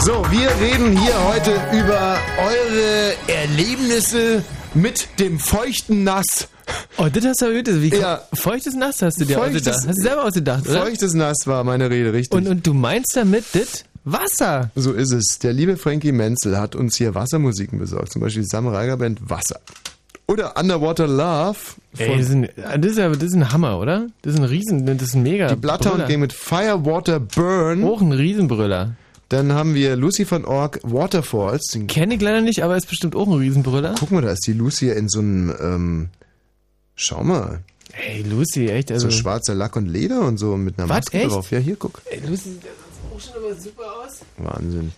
So, 0.00 0.24
wir 0.30 0.48
reden 0.60 0.96
hier 0.96 1.14
heute 1.24 1.60
über 1.72 2.16
eure 2.38 3.14
Erlebnisse 3.26 4.44
mit 4.76 5.08
dem 5.18 5.38
feuchten 5.38 6.04
Nass. 6.04 6.48
Oh, 6.98 7.06
das 7.12 7.24
hast 7.24 7.42
du. 7.42 7.82
Wie 7.82 7.88
Ja. 7.94 8.22
Feuchtes 8.32 8.74
Nass 8.74 9.02
hast 9.02 9.20
du 9.20 9.24
dir 9.24 9.36
Feuchtes- 9.38 9.66
ausgedacht. 9.68 9.88
Hast 9.88 9.98
du 9.98 10.02
selber 10.02 10.24
ausgedacht, 10.24 10.68
oder? 10.68 10.82
Feuchtes 10.82 11.14
Nass 11.14 11.36
war 11.46 11.64
meine 11.64 11.90
Rede, 11.90 12.12
richtig. 12.12 12.36
Und, 12.36 12.48
und 12.48 12.66
du 12.66 12.74
meinst 12.74 13.16
damit 13.16 13.44
das 13.52 13.84
Wasser? 14.04 14.70
So 14.76 14.92
ist 14.92 15.12
es. 15.12 15.38
Der 15.40 15.52
liebe 15.52 15.76
Frankie 15.76 16.12
Menzel 16.12 16.58
hat 16.58 16.74
uns 16.76 16.96
hier 16.96 17.14
Wassermusiken 17.14 17.78
besorgt. 17.78 18.12
Zum 18.12 18.20
Beispiel 18.22 18.42
die 18.42 18.48
Sam 18.48 18.68
Reiger 18.68 18.96
Band 18.96 19.18
Wasser. 19.28 19.60
Oder 20.28 20.56
Underwater 20.58 21.06
Love. 21.06 21.56
Ey, 21.98 22.18
das 22.18 22.26
ist, 22.28 22.32
ein, 22.32 22.48
das, 22.80 22.92
ist 22.92 22.98
aber, 22.98 23.14
das 23.14 23.24
ist 23.28 23.34
ein 23.34 23.52
Hammer, 23.52 23.78
oder? 23.78 24.08
Das 24.22 24.34
ist 24.34 24.40
ein 24.40 24.44
Riesen, 24.44 24.84
das 24.86 25.00
ist 25.08 25.14
ein 25.14 25.22
mega. 25.22 25.46
die 25.48 25.56
Bloodhound. 25.56 26.08
Gang 26.08 26.18
mit 26.20 26.32
Firewater 26.32 27.20
Burn. 27.20 27.84
Auch 27.84 28.00
ein 28.00 28.10
Riesenbrüller. 28.12 28.96
Dann 29.28 29.52
haben 29.52 29.74
wir 29.74 29.96
Lucy 29.96 30.30
van 30.30 30.44
Ork 30.44 30.80
Waterfalls. 30.84 31.76
Kenne 31.88 32.14
ich 32.14 32.20
leider 32.20 32.40
nicht, 32.40 32.62
aber 32.62 32.76
ist 32.76 32.88
bestimmt 32.88 33.16
auch 33.16 33.26
ein 33.26 33.32
Riesenbrüller. 33.34 33.96
Guck 33.98 34.12
mal, 34.12 34.22
da 34.22 34.30
ist 34.30 34.46
die 34.46 34.52
Lucy 34.52 34.90
in 34.90 35.08
so 35.08 35.18
einem, 35.18 35.54
ähm, 35.60 36.08
schau 36.94 37.24
mal, 37.24 37.60
Ey, 37.92 38.22
Lucy, 38.22 38.68
echt, 38.68 38.92
also. 38.92 39.08
so 39.08 39.16
schwarzer 39.16 39.54
Lack 39.54 39.74
und 39.76 39.86
Leder 39.86 40.20
und 40.20 40.38
so 40.38 40.56
mit 40.56 40.78
einer 40.78 40.88
Was, 40.88 40.96
Maske 41.06 41.18
echt? 41.18 41.30
drauf. 41.30 41.50
Ja, 41.50 41.58
hier, 41.58 41.76
guck. 41.76 42.02
Ey, 42.10 42.20
Lucy 42.20 42.50
sieht 42.50 42.62
auch 43.14 43.20
schon 43.20 43.42
aber 43.42 43.54
super 43.54 43.84
aus. 44.04 44.20
Wahnsinn. 44.36 44.92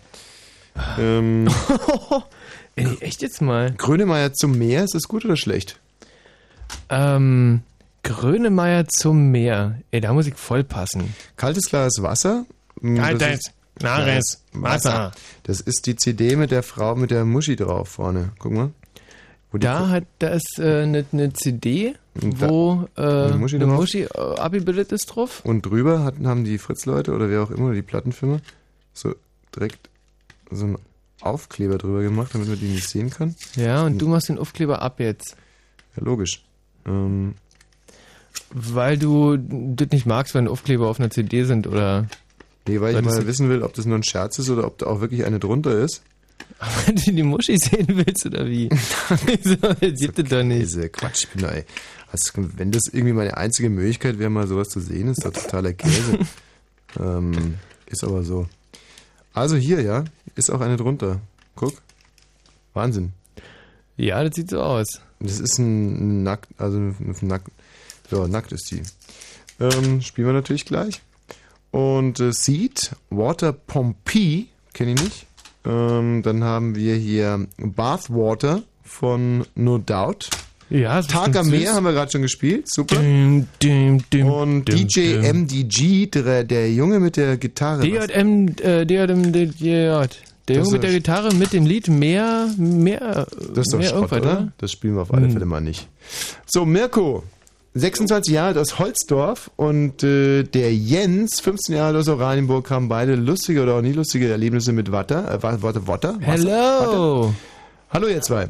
ähm, 0.98 1.48
Ey, 2.76 2.96
echt 3.00 3.22
jetzt 3.22 3.40
mal. 3.40 3.72
Grönemeyer 3.76 4.32
zum 4.32 4.58
Meer, 4.58 4.84
ist 4.84 4.94
das 4.94 5.04
gut 5.04 5.24
oder 5.24 5.36
schlecht? 5.36 5.78
Ähm, 6.88 7.62
Grönemeyer 8.02 8.86
zum 8.88 9.30
Meer. 9.30 9.80
Ey, 9.90 10.00
da 10.00 10.12
muss 10.12 10.26
ich 10.26 10.34
voll 10.34 10.64
passen. 10.64 11.14
Kaltes, 11.36 11.66
klares 11.66 12.02
Wasser. 12.02 12.46
Mm, 12.80 12.96
Kaltes, 12.96 13.50
das 13.78 13.98
ist- 14.18 14.42
klares 14.52 14.84
Wasser. 14.84 15.12
Das 15.44 15.60
ist 15.60 15.86
die 15.86 15.96
CD 15.96 16.36
mit 16.36 16.50
der 16.50 16.62
Frau 16.62 16.94
mit 16.96 17.10
der 17.10 17.24
Muschi 17.24 17.56
drauf 17.56 17.88
vorne. 17.88 18.32
Guck 18.38 18.52
mal. 18.52 18.70
Da 19.52 19.88
hat 19.88 20.04
da 20.18 20.28
ist 20.28 20.60
eine 20.60 20.82
äh, 20.82 20.86
ne, 20.86 21.04
ne 21.12 21.32
CD, 21.32 21.94
Und 22.20 22.42
da- 22.42 22.48
wo 22.50 22.86
äh, 22.96 23.00
eine 23.00 23.36
Muschi 23.36 23.56
eine? 23.56 23.66
Muschi 23.66 24.02
äh, 24.02 24.08
abgebildet 24.36 24.92
ist 24.92 25.06
drauf. 25.06 25.40
Und 25.44 25.62
drüber 25.64 26.04
hatten, 26.04 26.26
haben 26.28 26.44
die 26.44 26.58
Fritz-Leute 26.58 27.12
oder 27.14 27.30
wer 27.30 27.42
auch 27.42 27.50
immer, 27.50 27.72
die 27.72 27.80
Plattenfirma, 27.82 28.40
so 28.92 29.14
direkt 29.56 29.88
so 30.50 30.64
einen 30.66 30.78
Aufkleber 31.22 31.78
drüber 31.78 32.02
gemacht, 32.02 32.30
damit 32.34 32.48
man 32.48 32.58
die 32.60 32.66
nicht 32.66 32.88
sehen 32.88 33.08
kann. 33.10 33.34
Ja, 33.56 33.84
und 33.84 33.98
du 33.98 34.08
machst 34.08 34.28
den 34.28 34.38
Aufkleber 34.38 34.82
ab 34.82 35.00
jetzt. 35.00 35.34
Ja, 35.96 36.04
logisch. 36.04 36.44
Ähm, 36.86 37.34
Weil 38.50 38.98
du 38.98 39.36
das 39.38 39.88
nicht 39.90 40.06
magst, 40.06 40.34
wenn 40.34 40.46
Aufkleber 40.48 40.88
auf 40.88 41.00
einer 41.00 41.10
CD 41.10 41.44
sind 41.44 41.66
oder. 41.66 42.06
Nee, 42.68 42.80
weil 42.80 42.90
ich 42.90 42.96
Weil 42.96 43.02
das- 43.02 43.16
mal 43.16 43.26
wissen 43.26 43.48
will, 43.48 43.62
ob 43.62 43.74
das 43.74 43.86
nur 43.86 43.96
ein 43.98 44.04
Scherz 44.04 44.38
ist 44.38 44.50
oder 44.50 44.66
ob 44.66 44.78
da 44.78 44.86
auch 44.86 45.00
wirklich 45.00 45.24
eine 45.24 45.38
drunter 45.38 45.72
ist. 45.78 46.02
Wenn 46.86 46.96
du 46.96 47.12
die 47.12 47.22
Muschi 47.22 47.56
sehen 47.58 47.86
willst 47.88 48.24
oder 48.26 48.46
wie? 48.46 48.68
so, 49.44 49.56
das 49.56 49.78
gibt 50.00 50.18
es 50.18 50.28
doch 50.28 50.42
nicht. 50.42 50.62
Diese 50.62 50.88
Quatsch, 50.88 51.24
ich 51.24 51.28
bin 51.30 51.42
da, 51.42 51.50
ey. 51.50 51.64
Also, 52.10 52.30
wenn 52.56 52.72
das 52.72 52.84
irgendwie 52.92 53.12
meine 53.12 53.36
einzige 53.36 53.68
Möglichkeit 53.68 54.18
wäre, 54.18 54.30
mal 54.30 54.46
sowas 54.46 54.68
zu 54.68 54.80
sehen, 54.80 55.08
ist 55.08 55.24
doch 55.24 55.32
totaler 55.32 55.72
Käse. 55.74 56.18
ähm, 57.00 57.54
ist 57.86 58.02
aber 58.04 58.22
so. 58.22 58.46
Also 59.34 59.56
hier, 59.56 59.82
ja, 59.82 60.04
ist 60.36 60.50
auch 60.50 60.60
eine 60.60 60.76
drunter. 60.76 61.20
Guck. 61.54 61.74
Wahnsinn. 62.72 63.12
Ja, 63.96 64.22
das 64.24 64.34
sieht 64.36 64.50
so 64.50 64.60
aus. 64.62 65.00
Das 65.20 65.40
ist 65.40 65.58
ein 65.58 66.22
nackt, 66.22 66.48
also 66.56 66.78
ein 66.78 66.94
nackt, 67.22 67.48
ja, 68.10 68.26
nackt 68.28 68.52
ist 68.52 68.70
die. 68.70 68.82
Ähm, 69.60 70.00
spielen 70.00 70.28
wir 70.28 70.32
natürlich 70.34 70.64
gleich. 70.64 71.02
Und 71.70 72.20
äh, 72.20 72.32
Seed, 72.32 72.92
Water 73.10 73.52
Pompey, 73.52 74.48
kenne 74.72 74.92
ich 74.94 75.02
nicht. 75.02 75.26
Ähm, 75.66 76.22
dann 76.22 76.44
haben 76.44 76.74
wir 76.74 76.94
hier 76.96 77.46
Bathwater 77.58 78.62
von 78.82 79.44
No 79.54 79.78
Doubt. 79.78 80.30
Ja, 80.70 80.98
ist 80.98 81.10
Tag 81.10 81.34
am 81.34 81.48
Meer 81.48 81.72
haben 81.74 81.84
wir 81.84 81.92
gerade 81.92 82.10
schon 82.12 82.20
gespielt, 82.22 82.70
super. 82.70 82.96
Dim, 82.96 83.46
dim, 83.62 84.04
dim, 84.12 84.26
Und 84.26 84.64
DJ. 84.66 85.16
MDG, 85.32 86.06
der, 86.06 86.44
der 86.44 86.70
Junge 86.72 87.00
mit 87.00 87.16
der 87.16 87.38
Gitarre. 87.38 87.80
DJM, 87.82 88.48
äh, 88.62 88.84
DJM, 88.84 89.32
DJ. 89.32 89.64
Der 89.64 90.06
Das 90.46 90.56
Junge 90.56 90.70
mit 90.72 90.82
der 90.82 90.92
Gitarre 90.92 91.34
mit 91.34 91.52
dem 91.54 91.64
Lied 91.66 91.88
mehr, 91.88 92.48
mehr, 92.58 93.26
Das 93.54 93.66
ist 93.66 93.72
doch 93.72 93.82
Schrott, 93.82 93.92
irgendwas, 94.12 94.20
oder? 94.20 94.52
Das 94.58 94.72
spielen 94.72 94.94
wir 94.96 95.02
auf 95.02 95.12
alle 95.12 95.26
Hm. 95.26 95.32
Fälle 95.32 95.46
mal 95.46 95.60
nicht. 95.60 95.88
So, 96.46 96.64
Mirko, 96.66 97.22
26 97.78 98.34
Jahre 98.34 98.48
alt 98.48 98.58
aus 98.58 98.78
Holzdorf 98.78 99.50
und 99.56 100.02
äh, 100.02 100.42
der 100.42 100.74
Jens, 100.74 101.40
15 101.40 101.76
Jahre 101.76 101.88
alt 101.88 101.96
aus 101.98 102.08
Oranienburg, 102.08 102.70
haben 102.70 102.88
beide 102.88 103.14
lustige 103.14 103.62
oder 103.62 103.74
auch 103.76 103.82
nie 103.82 103.92
lustige 103.92 104.30
Erlebnisse 104.30 104.72
mit 104.72 104.90
Watter. 104.92 105.30
Äh, 105.32 105.42
Watter? 105.42 105.86
Wasser? 105.86 106.18
Hello. 106.20 106.50
Watter? 107.26 107.34
Hallo 107.90 108.06
ihr 108.08 108.20
zwei. 108.22 108.48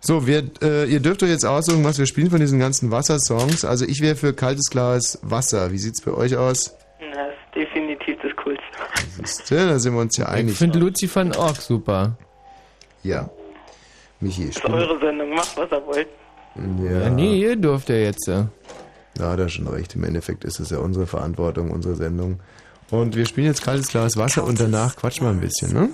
So, 0.00 0.26
wir, 0.26 0.44
äh, 0.62 0.84
ihr 0.84 1.00
dürft 1.00 1.22
euch 1.22 1.30
jetzt 1.30 1.46
aussuchen, 1.46 1.82
was 1.82 1.98
wir 1.98 2.06
spielen 2.06 2.30
von 2.30 2.38
diesen 2.38 2.58
ganzen 2.58 2.90
Wassersongs. 2.90 3.64
Also 3.64 3.86
ich 3.86 4.02
wäre 4.02 4.16
für 4.16 4.34
kaltes, 4.34 4.68
klares 4.70 5.18
Wasser. 5.22 5.72
Wie 5.72 5.78
sieht's 5.78 6.02
bei 6.02 6.10
euch 6.12 6.36
aus? 6.36 6.76
Das 7.00 7.08
ist 7.08 7.54
definitiv 7.56 8.18
das 8.22 8.32
Coolste. 8.36 8.62
Siehste, 9.16 9.66
da 9.68 9.78
sind 9.78 9.94
wir 9.94 10.00
uns 10.00 10.16
ja 10.18 10.26
einig. 10.26 10.52
Ich 10.52 10.58
finde 10.58 10.78
Luzi 10.78 11.08
van 11.12 11.34
Org 11.34 11.56
super. 11.56 12.18
Ja. 13.02 13.30
Michi, 14.20 14.46
Das 14.48 14.56
ist 14.56 14.64
eure 14.66 14.98
Sendung, 15.00 15.30
macht 15.30 15.56
was 15.56 15.70
ihr 15.72 15.86
wollt. 15.86 16.08
Ja. 16.56 17.02
Ja, 17.02 17.10
nee, 17.10 17.40
ihr 17.40 17.56
dürft 17.56 17.88
ja 17.88 17.96
jetzt. 17.96 18.26
Ja. 18.26 18.48
Da 19.14 19.32
hat 19.32 19.38
er 19.38 19.48
schon 19.48 19.66
recht. 19.68 19.94
Im 19.94 20.04
Endeffekt 20.04 20.44
ist 20.44 20.60
es 20.60 20.70
ja 20.70 20.78
unsere 20.78 21.06
Verantwortung, 21.06 21.70
unsere 21.70 21.94
Sendung. 21.94 22.40
Und 22.90 23.16
wir 23.16 23.26
spielen 23.26 23.46
jetzt 23.46 23.62
kaltes, 23.62 23.88
klares 23.88 24.16
Wasser 24.16 24.44
und 24.44 24.60
danach 24.60 24.96
quatschen 24.96 25.26
wir 25.26 25.30
ein 25.30 25.40
bisschen, 25.40 25.72
ne? 25.72 25.88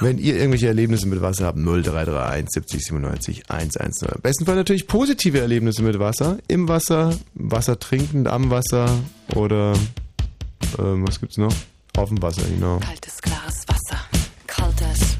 Wenn 0.00 0.18
ihr 0.18 0.34
irgendwelche 0.36 0.68
Erlebnisse 0.68 1.06
mit 1.06 1.20
Wasser 1.20 1.46
habt, 1.46 1.58
0331 1.58 2.48
70 2.50 2.84
97 2.86 3.50
110. 3.50 4.08
Im 4.14 4.20
besten 4.22 4.46
Fall 4.46 4.56
natürlich 4.56 4.86
positive 4.86 5.38
Erlebnisse 5.38 5.82
mit 5.82 5.98
Wasser. 5.98 6.38
Im 6.48 6.68
Wasser, 6.68 7.14
Wasser 7.34 7.78
trinkend, 7.78 8.26
am 8.26 8.50
Wasser 8.50 8.88
oder 9.34 9.74
ähm, 10.78 11.06
was 11.06 11.20
gibt's 11.20 11.36
noch? 11.36 11.54
Auf 11.96 12.08
dem 12.08 12.22
Wasser, 12.22 12.42
genau. 12.48 12.78
Kaltes, 12.78 13.20
klares 13.20 13.64
Wasser. 13.68 14.00
Kaltes, 14.46 15.18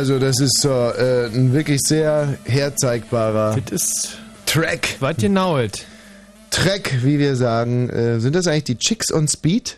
Also, 0.00 0.18
das 0.18 0.40
ist 0.40 0.62
so 0.62 0.70
äh, 0.70 1.26
ein 1.26 1.52
wirklich 1.52 1.82
sehr 1.82 2.38
herzeigbarer 2.44 3.54
Track. 4.46 4.96
Was 4.98 5.16
genau 5.18 5.58
it? 5.58 5.84
Track, 6.48 6.90
wie 7.02 7.18
wir 7.18 7.36
sagen. 7.36 7.90
Äh, 7.90 8.18
sind 8.18 8.34
das 8.34 8.46
eigentlich 8.46 8.64
die 8.64 8.78
Chicks 8.78 9.12
on 9.12 9.28
Speed? 9.28 9.76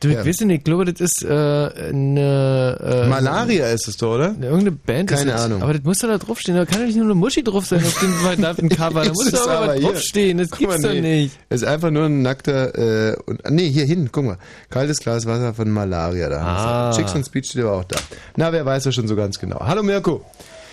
Du, 0.00 0.08
Ja. 0.08 0.20
ich 0.20 0.26
weiß 0.26 0.40
nicht, 0.42 0.58
ich 0.58 0.64
glaube, 0.64 0.84
das 0.84 1.00
ist 1.00 1.24
äh, 1.24 1.28
eine... 1.28 2.78
Äh, 3.04 3.08
Malaria 3.08 3.68
ist 3.68 3.88
es 3.88 3.96
doch, 3.96 4.14
oder? 4.16 4.34
Irgendeine 4.40 4.72
Band 4.72 5.08
Keine 5.08 5.22
ist 5.22 5.28
das. 5.34 5.44
Ahnung. 5.44 5.62
Aber 5.62 5.72
das 5.72 5.82
muss 5.84 5.98
doch 5.98 6.08
da 6.08 6.18
draufstehen. 6.18 6.56
Da 6.58 6.66
kann 6.66 6.80
doch 6.80 6.86
nicht 6.86 6.96
nur 6.96 7.06
eine 7.06 7.14
Muschi 7.14 7.42
drauf 7.42 7.66
sein 7.66 7.78
auf 7.78 7.98
dem 8.00 8.12
verdammten 8.12 8.68
Cover. 8.68 9.04
Da 9.04 9.12
muss 9.14 9.30
doch 9.30 9.40
es 9.40 9.48
aber 9.48 9.74
draufstehen. 9.78 10.38
Das 10.38 10.50
Guck 10.50 10.58
gibt's 10.58 10.82
mal, 10.82 10.88
doch 10.88 11.00
nee. 11.00 11.22
nicht. 11.22 11.38
Es 11.48 11.62
ist 11.62 11.68
einfach 11.68 11.90
nur 11.90 12.04
ein 12.06 12.22
nackter, 12.22 13.12
äh, 13.12 13.16
und, 13.26 13.50
nee, 13.50 13.70
hier 13.70 13.84
hin, 13.86 14.10
guck 14.12 14.24
mal. 14.24 14.38
Kaltes 14.68 14.98
Glas 15.00 15.24
Wasser 15.26 15.54
von 15.54 15.70
Malaria 15.70 16.28
da. 16.28 16.40
Ah. 16.42 16.92
Chicks 16.94 17.14
on 17.14 17.24
Speed 17.24 17.46
steht 17.46 17.62
aber 17.62 17.72
auch 17.72 17.84
da. 17.84 17.96
Na, 18.36 18.52
wer 18.52 18.66
weiß 18.66 18.84
das 18.84 18.94
schon 18.94 19.08
so 19.08 19.16
ganz 19.16 19.38
genau. 19.38 19.60
Hallo 19.60 19.82
Mirko. 19.82 20.24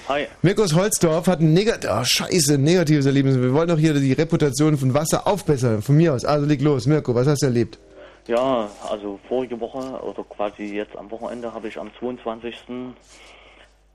Hi. 0.10 0.28
Mirko 0.42 0.64
aus 0.64 0.74
Holzdorf 0.74 1.28
hat 1.28 1.40
ein 1.40 1.54
negat 1.54 1.88
oh, 1.90 2.04
scheiße, 2.04 2.56
ein 2.56 2.64
negatives 2.64 3.06
Erlebnis. 3.06 3.38
Wir 3.38 3.54
wollen 3.54 3.70
doch 3.70 3.80
hier 3.80 3.94
die 3.94 4.12
Reputation 4.12 4.78
von 4.78 4.94
Wasser 4.94 5.26
aufbessern. 5.26 5.82
Von 5.82 5.96
mir 5.96 6.14
aus. 6.14 6.26
Also 6.26 6.46
leg 6.46 6.62
los. 6.62 6.88
Mirko, 6.88 7.16
was 7.16 7.26
hast 7.26 7.42
du 7.42 7.46
erlebt? 7.46 7.80
Ja, 8.28 8.70
also 8.90 9.20
vorige 9.28 9.60
Woche 9.60 10.02
oder 10.02 10.24
quasi 10.24 10.64
jetzt 10.64 10.96
am 10.96 11.12
Wochenende 11.12 11.54
habe 11.54 11.68
ich 11.68 11.78
am 11.78 11.92
22. 12.00 12.56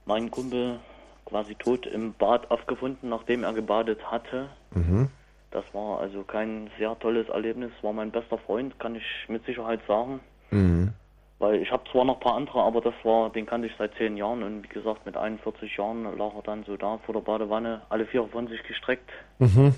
meinen 0.05 0.29
Kumpel 0.29 0.79
quasi 1.25 1.55
tot 1.55 1.85
im 1.87 2.13
Bad 2.13 2.49
aufgefunden, 2.51 3.09
nachdem 3.09 3.43
er 3.43 3.53
gebadet 3.53 4.11
hatte. 4.11 4.49
Mhm. 4.71 5.09
Das 5.51 5.65
war 5.73 5.99
also 5.99 6.23
kein 6.23 6.69
sehr 6.77 6.97
tolles 6.99 7.27
Erlebnis, 7.29 7.71
war 7.81 7.93
mein 7.93 8.11
bester 8.11 8.37
Freund, 8.37 8.79
kann 8.79 8.95
ich 8.95 9.03
mit 9.27 9.45
Sicherheit 9.45 9.79
sagen. 9.87 10.19
Mhm. 10.51 10.93
Weil 11.39 11.55
ich 11.61 11.71
habe 11.71 11.83
zwar 11.91 12.05
noch 12.05 12.15
ein 12.15 12.19
paar 12.19 12.35
andere, 12.35 12.61
aber 12.61 12.81
das 12.81 12.93
war, 13.03 13.31
den 13.31 13.45
kannte 13.45 13.67
ich 13.67 13.73
seit 13.77 13.95
zehn 13.95 14.17
Jahren 14.17 14.43
und 14.43 14.63
wie 14.63 14.67
gesagt, 14.67 15.05
mit 15.05 15.17
41 15.17 15.75
Jahren 15.77 16.03
lag 16.17 16.35
er 16.35 16.41
dann 16.43 16.65
so 16.65 16.77
da 16.77 16.99
vor 17.05 17.13
der 17.13 17.21
Badewanne, 17.21 17.81
alle 17.89 18.05
vier 18.05 18.25
von 18.27 18.47
sich 18.47 18.61
gestreckt. 18.63 19.09
Mhm. 19.39 19.73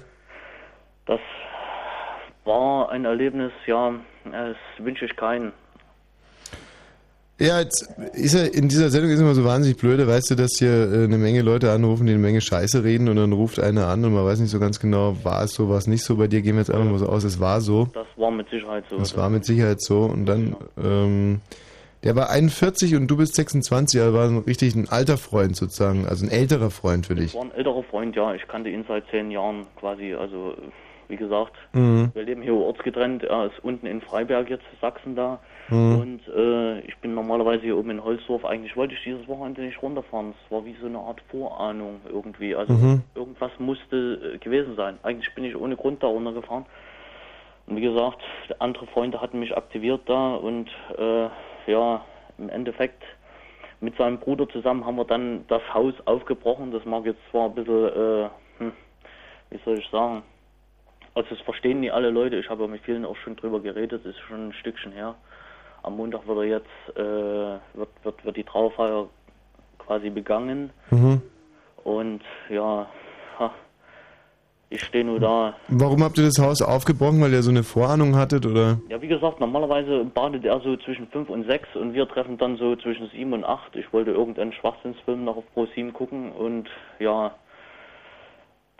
Das 1.06 1.22
war 2.44 2.90
ein 2.90 3.06
Erlebnis, 3.06 3.52
ja, 3.66 3.94
das 4.26 4.56
wünsche 4.80 5.06
ich 5.06 5.16
keinen. 5.16 5.54
Ja, 7.42 7.60
jetzt 7.60 7.90
ist 8.14 8.36
ja 8.36 8.44
in 8.44 8.70
dieser 8.70 8.92
Sendung 8.92 9.10
ist 9.10 9.20
immer 9.20 9.34
so 9.34 9.44
wahnsinnig 9.44 9.80
blöde, 9.80 10.08
weißt 10.08 10.30
du, 10.30 10.36
dass 10.36 10.52
hier 10.60 10.92
äh, 10.92 11.04
eine 11.06 11.18
Menge 11.18 11.42
Leute 11.42 11.72
anrufen, 11.72 12.06
die 12.06 12.14
eine 12.14 12.22
Menge 12.22 12.40
Scheiße 12.40 12.84
reden 12.84 13.10
und 13.10 13.16
dann 13.16 13.34
ruft 13.34 13.60
einer 13.60 13.88
an 13.88 14.06
und 14.06 14.14
man 14.14 14.24
weiß 14.24 14.40
nicht 14.40 14.52
so 14.52 14.60
ganz 14.60 14.80
genau, 14.80 15.18
war 15.24 15.44
es 15.44 15.56
so, 15.56 15.68
war 15.68 15.80
es 15.80 15.88
nicht 15.88 16.04
so. 16.04 16.18
Bei 16.18 16.28
dir 16.28 16.44
gehen 16.44 16.54
wir 16.54 16.60
jetzt 16.60 16.70
einfach 16.70 16.86
mal 16.86 17.00
so 17.00 17.08
aus, 17.08 17.24
es 17.24 17.40
war 17.40 17.60
so. 17.62 17.88
Das 17.96 18.06
war 18.16 18.30
mit 18.30 18.48
Sicherheit 18.52 18.84
so. 18.92 18.98
Das 18.98 19.18
war 19.18 19.32
mit 19.32 19.44
Sicherheit 19.44 19.82
so. 19.82 20.02
Und 20.02 20.28
dann, 20.28 20.56
ähm, 20.78 21.42
der 22.04 22.16
war 22.16 22.30
41 22.30 22.94
und 22.94 23.08
du 23.08 23.18
bist 23.18 23.34
26, 23.34 24.00
also 24.00 24.14
war 24.14 24.28
ein 24.28 24.38
richtig 24.38 24.76
ein 24.76 24.88
alter 24.90 25.18
Freund 25.18 25.56
sozusagen, 25.56 26.06
also 26.06 26.24
ein 26.24 26.32
älterer 26.32 26.70
Freund 26.70 27.08
für 27.08 27.16
dich. 27.16 27.34
war 27.34 27.42
ein 27.42 27.56
älterer 27.56 27.82
Freund, 27.82 28.16
ja. 28.16 28.36
Ich 28.36 28.48
kannte 28.48 28.70
ihn 28.70 28.86
seit 28.88 29.06
zehn 29.10 29.32
Jahren 29.32 29.66
quasi. 29.80 30.14
Also, 30.14 30.56
wie 31.12 31.18
gesagt, 31.18 31.54
Mhm. 31.74 32.10
wir 32.14 32.24
leben 32.24 32.42
hier 32.42 32.56
ortsgetrennt. 32.56 33.24
Er 33.24 33.48
ist 33.48 33.64
unten 33.64 33.86
in 33.86 34.02
Freiberg 34.02 34.50
jetzt, 34.50 34.64
Sachsen 34.80 35.16
da. 35.16 35.40
Mhm. 35.70 35.96
Und 36.00 36.28
äh, 36.30 36.80
ich 36.82 36.98
bin 37.00 37.14
normalerweise 37.14 37.62
hier 37.64 37.78
oben 37.78 37.92
in 37.92 38.04
Holzdorf. 38.04 38.46
Eigentlich 38.46 38.76
wollte 38.78 38.94
ich 38.96 39.04
dieses 39.04 39.28
Wochenende 39.28 39.62
nicht 39.62 39.82
runterfahren. 39.84 40.34
Es 40.46 40.52
war 40.52 40.66
wie 40.66 40.76
so 40.80 40.88
eine 40.88 40.98
Art 41.00 41.22
Vorahnung 41.30 42.00
irgendwie. 42.10 42.56
Also, 42.56 42.74
Mhm. 42.74 43.04
irgendwas 43.14 43.52
musste 43.60 44.34
äh, 44.36 44.38
gewesen 44.38 44.76
sein. 44.76 44.98
Eigentlich 45.04 45.34
bin 45.36 45.44
ich 45.44 45.56
ohne 45.56 45.76
Grund 45.76 46.02
da 46.02 46.08
runtergefahren. 46.08 46.66
Und 47.68 47.76
wie 47.76 47.82
gesagt, 47.82 48.22
andere 48.60 48.88
Freunde 48.88 49.22
hatten 49.22 49.40
mich 49.40 49.56
aktiviert 49.56 50.02
da 50.08 50.36
und 50.36 50.70
äh, 50.98 51.28
ja, 51.72 52.04
im 52.38 52.50
Endeffekt 52.50 53.04
mit 53.82 53.96
seinem 53.98 54.18
Bruder 54.18 54.48
zusammen 54.50 54.86
haben 54.86 54.96
wir 54.96 55.06
dann 55.06 55.46
das 55.48 55.62
Haus 55.74 55.94
aufgebrochen. 56.06 56.72
Das 56.72 56.86
mag 56.86 57.06
jetzt 57.06 57.20
zwar 57.32 57.46
ein 57.50 57.56
bisschen, 57.56 57.86
äh, 57.88 58.30
hm, 58.60 58.72
wie 59.52 59.60
soll 59.64 59.78
ich 59.78 59.88
sagen, 59.90 60.24
also 61.14 61.30
das 61.30 61.42
verstehen 61.42 61.82
nicht 61.82 61.94
alle 61.94 62.10
Leute. 62.10 62.38
Ich 62.38 62.50
habe 62.50 62.64
ja 62.64 62.68
mit 62.68 62.82
vielen 62.82 63.06
auch 63.06 63.18
schon 63.18 63.36
drüber 63.36 63.60
geredet, 63.60 64.06
ist 64.06 64.20
schon 64.20 64.50
ein 64.50 64.54
Stückchen 64.54 64.92
her. 64.92 65.16
Am 65.84 65.98
Montag 65.98 66.28
wird 66.28 66.38
er 66.38 66.46
jetzt, 66.46 66.98
äh, 66.98 67.78
wird, 67.78 67.90
wird, 68.04 68.26
wird 68.26 68.38
die 68.38 68.44
Trauerfeier 68.44 69.10
quasi 69.80 70.10
begangen. 70.10 70.70
Mhm. 70.92 71.22
Und 71.84 72.22
ja, 72.50 72.88
ha, 73.40 73.52
ich 74.70 74.84
stehe 74.84 75.04
nur 75.04 75.20
da. 75.20 75.56
Warum 75.68 76.02
habt 76.02 76.18
ihr 76.18 76.24
das 76.24 76.40
Haus 76.40 76.62
aufgebrochen, 76.62 77.20
weil 77.22 77.34
ihr 77.34 77.42
so 77.42 77.50
eine 77.50 77.64
Vorahnung 77.64 78.16
hattet 78.16 78.46
oder? 78.46 78.80
Ja, 78.88 79.02
wie 79.02 79.10
gesagt, 79.10 79.42
normalerweise 79.42 80.06
badet 80.06 80.46
er 80.46 80.62
so 80.62 80.78
zwischen 80.78 81.08
5 81.08 81.30
und 81.30 81.46
6 81.46 81.76
und 81.76 81.94
wir 81.94 82.08
treffen 82.08 82.38
dann 82.38 82.56
so 82.56 82.76
zwischen 82.78 83.10
7 83.10 83.34
und 83.34 83.44
8. 83.44 83.76
Ich 83.76 83.92
wollte 83.92 84.12
irgendeinen 84.12 84.54
Schwachsinnsfilm 84.54 85.26
noch 85.26 85.38
auf 85.38 85.44
Pro 85.54 85.66
7 85.66 85.92
gucken 85.92 86.32
und 86.32 86.70
ja, 87.00 87.36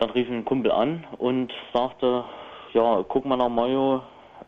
dann 0.02 0.10
rief 0.10 0.28
ein 0.28 0.44
Kumpel 0.44 0.72
an 0.72 1.04
und 1.18 1.52
sagte, 1.72 2.24
ja, 2.72 3.04
guck 3.08 3.24
mal 3.24 3.36
nach 3.36 3.48
Mayo, 3.48 4.02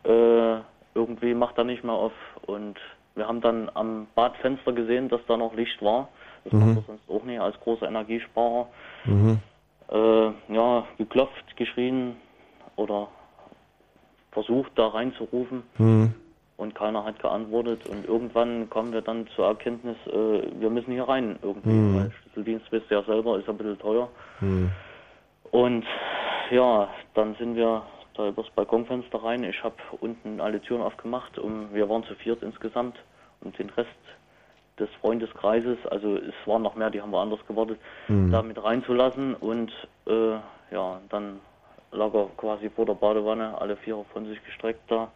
äh, 0.05 0.57
irgendwie 0.95 1.33
macht 1.35 1.57
er 1.59 1.65
nicht 1.65 1.85
mehr 1.85 1.95
auf. 1.95 2.13
Und 2.47 2.77
wir 3.15 3.29
haben 3.29 3.41
dann 3.41 3.71
am 3.75 4.09
Badfenster 4.17 4.73
gesehen, 4.73 5.09
dass 5.09 5.21
da 5.29 5.37
noch 5.37 5.55
Licht 5.55 5.81
war. 5.81 6.09
Das 6.43 6.53
Mhm. 6.53 6.59
macht 6.61 6.77
er 6.79 6.83
sonst 6.83 7.09
auch 7.09 7.23
nicht 7.23 7.41
als 7.41 7.59
großer 7.61 7.87
Energiesparer. 7.87 8.67
Mhm. 9.05 9.39
Äh, 9.93 10.31
ja, 10.53 10.85
geklopft, 10.99 11.57
geschrien 11.57 12.17
oder 12.75 13.07
versucht 14.33 14.73
da 14.75 14.89
reinzurufen 14.89 15.63
Mhm. 15.79 16.15
und 16.57 16.75
keiner 16.75 17.05
hat 17.05 17.21
geantwortet 17.21 17.87
und 17.87 18.05
irgendwann 18.07 18.69
kommen 18.71 18.93
wir 18.93 19.03
dann 19.03 19.29
zur 19.37 19.47
Erkenntnis, 19.47 19.97
äh, 20.09 20.43
wir 20.61 20.71
müssen 20.71 20.91
hier 20.91 21.05
rein 21.07 21.39
irgendwie, 21.43 21.69
Mhm. 21.71 21.97
weil 21.97 22.11
Schlüsseldienst 22.11 22.73
wisst 22.73 22.91
ihr 22.91 22.99
ja 22.99 23.05
selber, 23.05 23.39
ist 23.39 23.47
ja 23.47 23.53
ein 23.53 23.59
bisschen 23.59 23.79
teuer. 23.79 24.09
Mhm. 24.41 24.73
Und 25.55 25.85
ja, 26.51 26.89
dann 27.15 27.37
sind 27.37 27.55
wir 27.55 27.83
da 28.17 28.27
übers 28.29 28.51
Balkonfenster 28.57 29.23
rein. 29.23 29.45
Ich 29.45 29.63
habe 29.63 29.77
unten 30.01 30.41
alle 30.41 30.61
Türen 30.61 30.83
aufgemacht 30.83 31.39
und 31.39 31.73
wir 31.73 31.89
waren 31.89 32.03
zu 32.03 32.17
viert 32.17 32.43
insgesamt 32.43 32.97
und 33.41 33.57
den 33.57 33.71
Rest 33.71 33.89
des 34.81 34.89
Freundeskreises, 35.01 35.79
also 35.89 36.17
es 36.17 36.35
waren 36.47 36.63
noch 36.63 36.75
mehr, 36.75 36.91
die 36.91 37.01
haben 37.01 37.13
woanders 37.13 37.39
gewartet, 37.47 37.79
Mhm. 38.09 38.33
da 38.33 38.43
mit 38.43 38.61
reinzulassen 38.61 39.35
und 39.37 39.71
äh, 40.09 40.33
ja, 40.73 41.01
dann 41.11 41.39
lag 41.93 42.13
er 42.15 42.27
quasi 42.37 42.69
vor 42.71 42.85
der 42.85 42.95
Badewanne, 42.95 43.57
alle 43.61 43.77
vier 43.77 44.05
von 44.13 44.27
sich 44.27 44.45
gestreckt 44.45 44.83
da. 44.91 45.07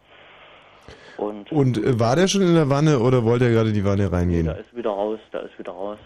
Und 1.17 1.51
Und 1.51 1.77
äh, 1.77 1.99
war 1.99 2.15
der 2.15 2.27
schon 2.29 2.43
in 2.43 2.55
der 2.55 2.69
Wanne 2.69 2.99
oder 2.99 3.25
wollte 3.25 3.43
er 3.45 3.51
gerade 3.51 3.69
in 3.69 3.75
die 3.75 3.83
Wanne 3.83 4.09
reingehen? 4.09 4.45
der 4.45 4.59
ist 4.59 4.73
wieder 4.73 4.91
raus, 4.91 5.19
der 5.33 5.43
ist 5.43 5.59
wieder 5.59 5.73
raus. 5.73 5.97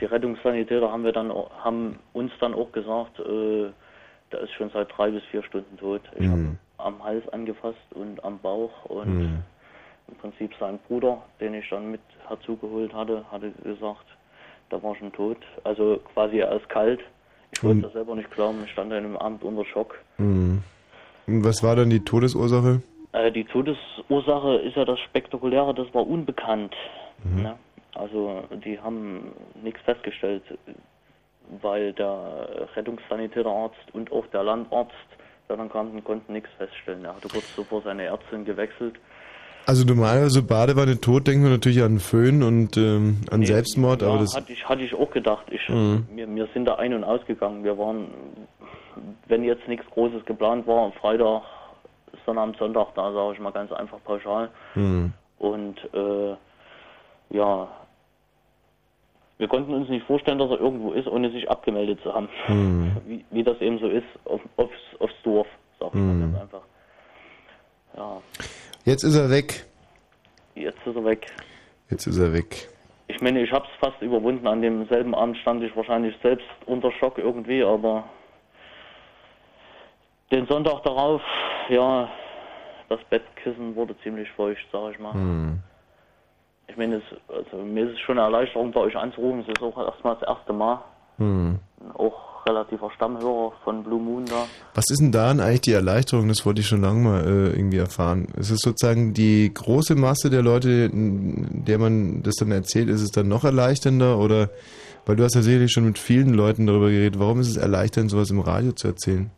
Die 0.00 0.04
Rettungssanitäter 0.04 0.90
haben 0.90 1.04
wir 1.04 1.12
dann 1.12 1.32
haben 1.62 1.98
uns 2.12 2.30
dann 2.40 2.54
auch 2.54 2.70
gesagt, 2.72 3.18
äh, 3.20 3.70
der 4.32 4.40
ist 4.40 4.52
schon 4.52 4.70
seit 4.70 4.88
drei 4.96 5.10
bis 5.10 5.22
vier 5.24 5.42
Stunden 5.42 5.76
tot. 5.78 6.02
Ich 6.18 6.26
habe 6.26 6.36
Mhm. 6.38 6.58
am 6.78 7.02
Hals 7.02 7.28
angefasst 7.30 7.78
und 7.94 8.22
am 8.22 8.38
Bauch 8.38 8.84
und 8.84 9.18
Mhm. 9.18 9.42
im 10.08 10.14
Prinzip 10.16 10.52
sein 10.60 10.78
Bruder, 10.86 11.22
den 11.40 11.54
ich 11.54 11.68
dann 11.70 11.90
mit 11.90 12.00
herzugeholt 12.28 12.92
hatte, 12.94 13.24
hatte 13.32 13.50
gesagt, 13.64 14.04
der 14.70 14.82
war 14.82 14.94
schon 14.96 15.12
tot. 15.12 15.38
Also 15.64 16.00
quasi 16.14 16.38
er 16.38 16.52
ist 16.52 16.68
kalt. 16.68 17.00
Ich 17.52 17.64
wollte 17.64 17.78
Mhm. 17.78 17.82
das 17.82 17.92
selber 17.94 18.14
nicht 18.14 18.30
glauben. 18.30 18.62
Ich 18.64 18.70
stand 18.70 18.92
dann 18.92 19.04
im 19.04 19.16
Abend 19.16 19.42
unter 19.42 19.64
Schock. 19.64 19.98
Mhm. 20.18 20.62
Und 21.26 21.44
was 21.44 21.62
war 21.62 21.74
dann 21.74 21.90
die 21.90 22.04
Todesursache? 22.04 22.82
Äh, 23.12 23.32
die 23.32 23.44
Todesursache 23.44 24.56
ist 24.56 24.76
ja 24.76 24.84
das 24.84 25.00
Spektakuläre, 25.00 25.74
das 25.74 25.92
war 25.94 26.06
unbekannt. 26.06 26.74
Mhm. 27.24 27.42
Ne? 27.42 27.56
Also 27.98 28.44
die 28.64 28.78
haben 28.80 29.32
nichts 29.62 29.80
festgestellt, 29.82 30.42
weil 31.60 31.92
der 31.94 32.68
Rettungssanitäterarzt 32.76 33.92
und 33.92 34.12
auch 34.12 34.26
der 34.28 34.44
Landarzt, 34.44 34.92
der 35.48 35.56
dann 35.56 35.68
kam, 35.70 36.02
konnten 36.04 36.32
nichts 36.32 36.50
feststellen. 36.58 37.04
Er 37.04 37.16
hatte 37.16 37.28
kurz 37.28 37.44
zuvor 37.54 37.82
seine 37.82 38.04
Ärztin 38.04 38.44
gewechselt. 38.44 38.94
Also 39.66 39.84
normalerweise 39.84 40.42
Badewanne 40.42 40.98
tot 40.98 41.26
denkt 41.26 41.42
man 41.42 41.52
natürlich 41.52 41.82
an 41.82 41.98
Föhn 41.98 42.42
und 42.42 42.76
ähm, 42.78 43.20
an 43.30 43.44
Selbstmord, 43.44 44.00
ja, 44.00 44.08
aber 44.08 44.20
das 44.20 44.34
hatte 44.34 44.52
ich, 44.52 44.66
hatte 44.66 44.82
ich 44.82 44.94
auch 44.94 45.10
gedacht. 45.10 45.44
Ich, 45.50 45.68
Mhm. 45.68 46.06
wir, 46.14 46.26
wir 46.34 46.48
sind 46.54 46.64
da 46.64 46.76
ein- 46.76 46.94
und 46.94 47.04
ausgegangen. 47.04 47.64
Wir 47.64 47.76
waren, 47.76 48.06
wenn 49.26 49.44
jetzt 49.44 49.68
nichts 49.68 49.84
Großes 49.90 50.24
geplant 50.24 50.66
war, 50.66 50.86
am 50.86 50.92
Freitag, 50.92 51.42
Sonnabend, 52.24 52.56
Sonntag, 52.56 52.94
da 52.94 53.12
sage 53.12 53.34
ich 53.34 53.40
mal 53.40 53.50
ganz 53.52 53.70
einfach 53.72 53.98
pauschal. 54.04 54.48
Mhm. 54.74 55.12
Und 55.38 55.76
äh, 55.92 56.34
ja, 57.36 57.68
wir 59.38 59.48
konnten 59.48 59.72
uns 59.74 59.88
nicht 59.88 60.04
vorstellen, 60.06 60.38
dass 60.38 60.50
er 60.50 60.60
irgendwo 60.60 60.92
ist, 60.92 61.06
ohne 61.06 61.30
sich 61.30 61.48
abgemeldet 61.50 62.00
zu 62.02 62.12
haben. 62.12 62.28
Mhm. 62.48 62.96
Wie, 63.06 63.24
wie 63.30 63.42
das 63.44 63.60
eben 63.60 63.78
so 63.78 63.88
ist, 63.88 64.06
auf, 64.24 64.40
aufs, 64.56 64.74
aufs 64.98 65.14
Dorf, 65.22 65.46
sag 65.80 65.88
ich 65.94 66.00
mal 66.00 66.20
ganz 66.20 66.40
einfach. 66.40 66.62
Ja, 67.96 68.20
Jetzt 68.84 69.02
ist 69.04 69.16
er 69.16 69.30
weg. 69.30 69.64
jetzt 70.54 70.78
ist 70.86 70.96
er 70.96 71.04
weg. 71.04 71.26
Jetzt 71.90 72.06
ist 72.06 72.18
er 72.18 72.32
weg. 72.32 72.68
Ich 73.06 73.20
meine, 73.22 73.42
ich 73.42 73.50
habe 73.52 73.64
es 73.66 73.70
fast 73.80 74.00
überwunden. 74.02 74.46
An 74.46 74.60
demselben 74.60 75.14
Abend 75.14 75.36
stand 75.38 75.62
ich 75.62 75.74
wahrscheinlich 75.76 76.14
selbst 76.22 76.46
unter 76.66 76.92
Schock 76.92 77.16
irgendwie, 77.18 77.62
aber 77.62 78.04
den 80.30 80.46
Sonntag 80.46 80.82
darauf, 80.82 81.22
ja, 81.70 82.10
das 82.88 83.00
Bettkissen 83.10 83.74
wurde 83.76 83.96
ziemlich 84.02 84.30
feucht, 84.32 84.66
sag 84.72 84.92
ich 84.92 84.98
mal. 84.98 85.14
Mhm. 85.14 85.58
Ich 86.68 86.76
meine, 86.76 86.96
es, 86.96 87.02
also 87.28 87.64
mir 87.64 87.88
ist 87.88 87.94
es 87.94 88.00
schon 88.00 88.18
eine 88.18 88.26
Erleichterung, 88.26 88.70
bei 88.72 88.80
euch 88.80 88.96
anzurufen. 88.96 89.40
Es 89.40 89.48
ist 89.48 89.62
auch 89.62 89.76
erstmal 89.78 90.16
das 90.16 90.28
erste 90.28 90.52
Mal. 90.52 90.80
Mhm. 91.18 91.58
Auch 91.94 92.46
relativer 92.46 92.90
Stammhörer 92.90 93.52
von 93.64 93.82
Blue 93.82 94.00
Moon 94.00 94.24
da. 94.26 94.46
Was 94.74 94.84
ist 94.90 95.00
denn 95.00 95.12
daran 95.12 95.40
eigentlich 95.40 95.62
die 95.62 95.72
Erleichterung? 95.72 96.28
Das 96.28 96.44
wollte 96.46 96.60
ich 96.60 96.66
schon 96.66 96.80
lange 96.80 97.00
mal 97.00 97.20
äh, 97.24 97.56
irgendwie 97.56 97.78
erfahren. 97.78 98.26
Ist 98.36 98.50
es 98.50 98.60
sozusagen 98.60 99.14
die 99.14 99.52
große 99.52 99.94
Masse 99.94 100.30
der 100.30 100.42
Leute, 100.42 100.90
der 100.92 101.78
man 101.78 102.22
das 102.22 102.36
dann 102.36 102.52
erzählt, 102.52 102.88
ist 102.88 103.02
es 103.02 103.10
dann 103.10 103.28
noch 103.28 103.44
erleichternder? 103.44 104.18
Oder, 104.18 104.50
weil 105.06 105.16
du 105.16 105.24
hast 105.24 105.34
ja 105.34 105.42
sicherlich 105.42 105.72
schon 105.72 105.84
mit 105.84 105.98
vielen 105.98 106.34
Leuten 106.34 106.66
darüber 106.66 106.90
geredet, 106.90 107.18
warum 107.18 107.40
ist 107.40 107.48
es 107.48 107.56
erleichternd, 107.56 108.10
sowas 108.10 108.30
im 108.30 108.40
Radio 108.40 108.72
zu 108.72 108.88
erzählen? 108.88 109.30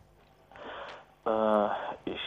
Äh, 1.25 1.67
ich 2.05 2.21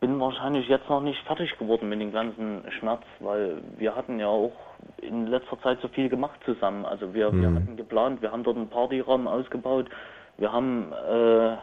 bin 0.00 0.20
wahrscheinlich 0.20 0.68
jetzt 0.68 0.88
noch 0.88 1.00
nicht 1.00 1.20
fertig 1.26 1.56
geworden 1.58 1.88
mit 1.88 2.00
dem 2.00 2.12
ganzen 2.12 2.70
Schmerz, 2.78 3.02
weil 3.20 3.62
wir 3.78 3.96
hatten 3.96 4.18
ja 4.18 4.28
auch 4.28 4.52
in 4.98 5.26
letzter 5.26 5.58
Zeit 5.60 5.80
so 5.80 5.88
viel 5.88 6.08
gemacht 6.08 6.38
zusammen. 6.44 6.84
Also 6.84 7.14
wir, 7.14 7.32
wir 7.32 7.50
Mhm. 7.50 7.56
hatten 7.56 7.76
geplant, 7.76 8.22
wir 8.22 8.30
haben 8.32 8.44
dort 8.44 8.56
einen 8.56 8.68
Partyraum 8.68 9.26
ausgebaut, 9.26 9.88
wir 10.36 10.52
haben, 10.52 10.92
äh, 10.92 11.56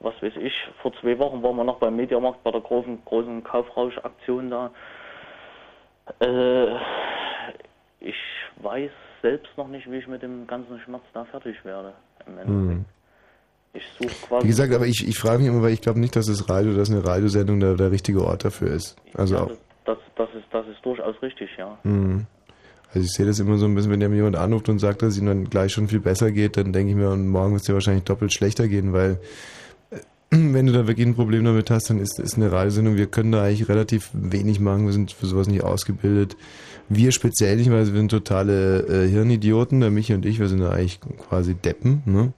was 0.00 0.14
weiß 0.22 0.36
ich, 0.36 0.54
vor 0.80 0.92
zwei 1.00 1.18
Wochen 1.18 1.42
waren 1.42 1.56
wir 1.56 1.64
noch 1.64 1.78
beim 1.78 1.96
Mediamarkt 1.96 2.42
bei 2.44 2.50
der 2.52 2.60
großen, 2.60 3.04
großen 3.04 3.42
Kaufrauschaktion 3.42 4.50
da. 4.50 4.70
Äh, 6.20 6.76
ich 8.00 8.16
weiß 8.56 8.90
selbst 9.22 9.56
noch 9.56 9.68
nicht, 9.68 9.90
wie 9.90 9.98
ich 9.98 10.06
mit 10.08 10.22
dem 10.22 10.46
ganzen 10.46 10.78
Schmerz 10.80 11.04
da 11.14 11.24
fertig 11.24 11.64
werde. 11.64 11.94
Im 12.26 12.38
Endeffekt. 12.38 12.78
Hm. 12.78 13.01
Ich 13.74 13.84
suche 13.98 14.14
quasi. 14.28 14.44
Wie 14.44 14.48
gesagt, 14.48 14.74
aber 14.74 14.86
ich, 14.86 15.06
ich 15.06 15.18
frage 15.18 15.38
mich 15.38 15.48
immer, 15.48 15.62
weil 15.62 15.72
ich 15.72 15.80
glaube 15.80 16.00
nicht, 16.00 16.14
dass 16.14 16.26
das 16.26 16.48
Radio, 16.48 16.74
dass 16.74 16.90
eine 16.90 17.04
Radiosendung 17.04 17.60
der, 17.60 17.74
der 17.74 17.90
richtige 17.90 18.24
Ort 18.24 18.44
dafür 18.44 18.72
ist. 18.72 18.96
Also 19.14 19.34
ja, 19.34 19.42
auch. 19.42 19.50
das, 19.86 19.98
das, 20.16 20.28
ist, 20.34 20.44
das 20.50 20.66
ist 20.66 20.84
durchaus 20.84 21.14
richtig, 21.22 21.48
ja. 21.56 21.78
Hm. 21.82 22.26
Also 22.94 23.06
ich 23.06 23.12
sehe 23.12 23.24
das 23.24 23.38
immer 23.38 23.56
so 23.56 23.64
ein 23.64 23.74
bisschen, 23.74 23.90
wenn 23.90 24.00
mir 24.00 24.16
jemand 24.16 24.36
anruft 24.36 24.68
und 24.68 24.78
sagt, 24.78 25.00
dass 25.00 25.14
es 25.14 25.18
ihm 25.18 25.26
dann 25.26 25.44
gleich 25.48 25.72
schon 25.72 25.88
viel 25.88 26.00
besser 26.00 26.30
geht, 26.30 26.58
dann 26.58 26.74
denke 26.74 26.90
ich 26.90 26.96
mir, 26.96 27.08
und 27.08 27.26
morgen 27.28 27.52
wird 27.52 27.62
es 27.62 27.66
dir 27.66 27.72
wahrscheinlich 27.72 28.04
doppelt 28.04 28.34
schlechter 28.34 28.68
gehen, 28.68 28.92
weil 28.92 29.18
äh, 29.90 29.96
wenn 30.30 30.66
du 30.66 30.72
da 30.72 30.86
wirklich 30.86 31.06
ein 31.06 31.14
Problem 31.14 31.42
damit 31.44 31.70
hast, 31.70 31.88
dann 31.88 31.98
ist, 31.98 32.18
ist 32.18 32.36
eine 32.36 32.52
Radiosendung, 32.52 32.96
wir 32.96 33.06
können 33.06 33.32
da 33.32 33.44
eigentlich 33.44 33.70
relativ 33.70 34.10
wenig 34.12 34.60
machen, 34.60 34.84
wir 34.84 34.92
sind 34.92 35.12
für 35.12 35.24
sowas 35.24 35.48
nicht 35.48 35.64
ausgebildet. 35.64 36.36
Wir 36.90 37.12
speziell 37.12 37.56
nicht, 37.56 37.70
weil 37.70 37.86
wir 37.86 37.94
sind 37.94 38.10
totale 38.10 38.80
äh, 38.80 39.08
Hirnidioten, 39.08 39.80
der 39.80 39.90
Michi 39.90 40.12
und 40.12 40.26
ich, 40.26 40.38
wir 40.38 40.48
sind 40.48 40.60
da 40.60 40.70
eigentlich 40.70 41.00
quasi 41.00 41.54
Deppen, 41.54 42.02
ne? 42.04 42.34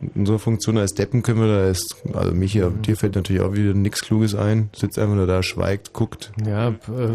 In 0.00 0.10
unserer 0.14 0.38
Funktion 0.38 0.76
als 0.76 0.92
Deppen 0.92 1.22
können 1.22 1.40
wir 1.40 1.48
da 1.48 1.66
erst, 1.66 1.96
also 2.12 2.34
Michi, 2.34 2.62
dir 2.86 2.96
fällt 2.96 3.14
natürlich 3.14 3.40
auch 3.40 3.54
wieder 3.54 3.72
nichts 3.72 4.02
Kluges 4.02 4.34
ein, 4.34 4.68
sitzt 4.76 4.98
einfach 4.98 5.14
nur 5.14 5.26
da, 5.26 5.42
schweigt, 5.42 5.94
guckt. 5.94 6.32
Ja, 6.44 6.68
äh, 6.68 6.74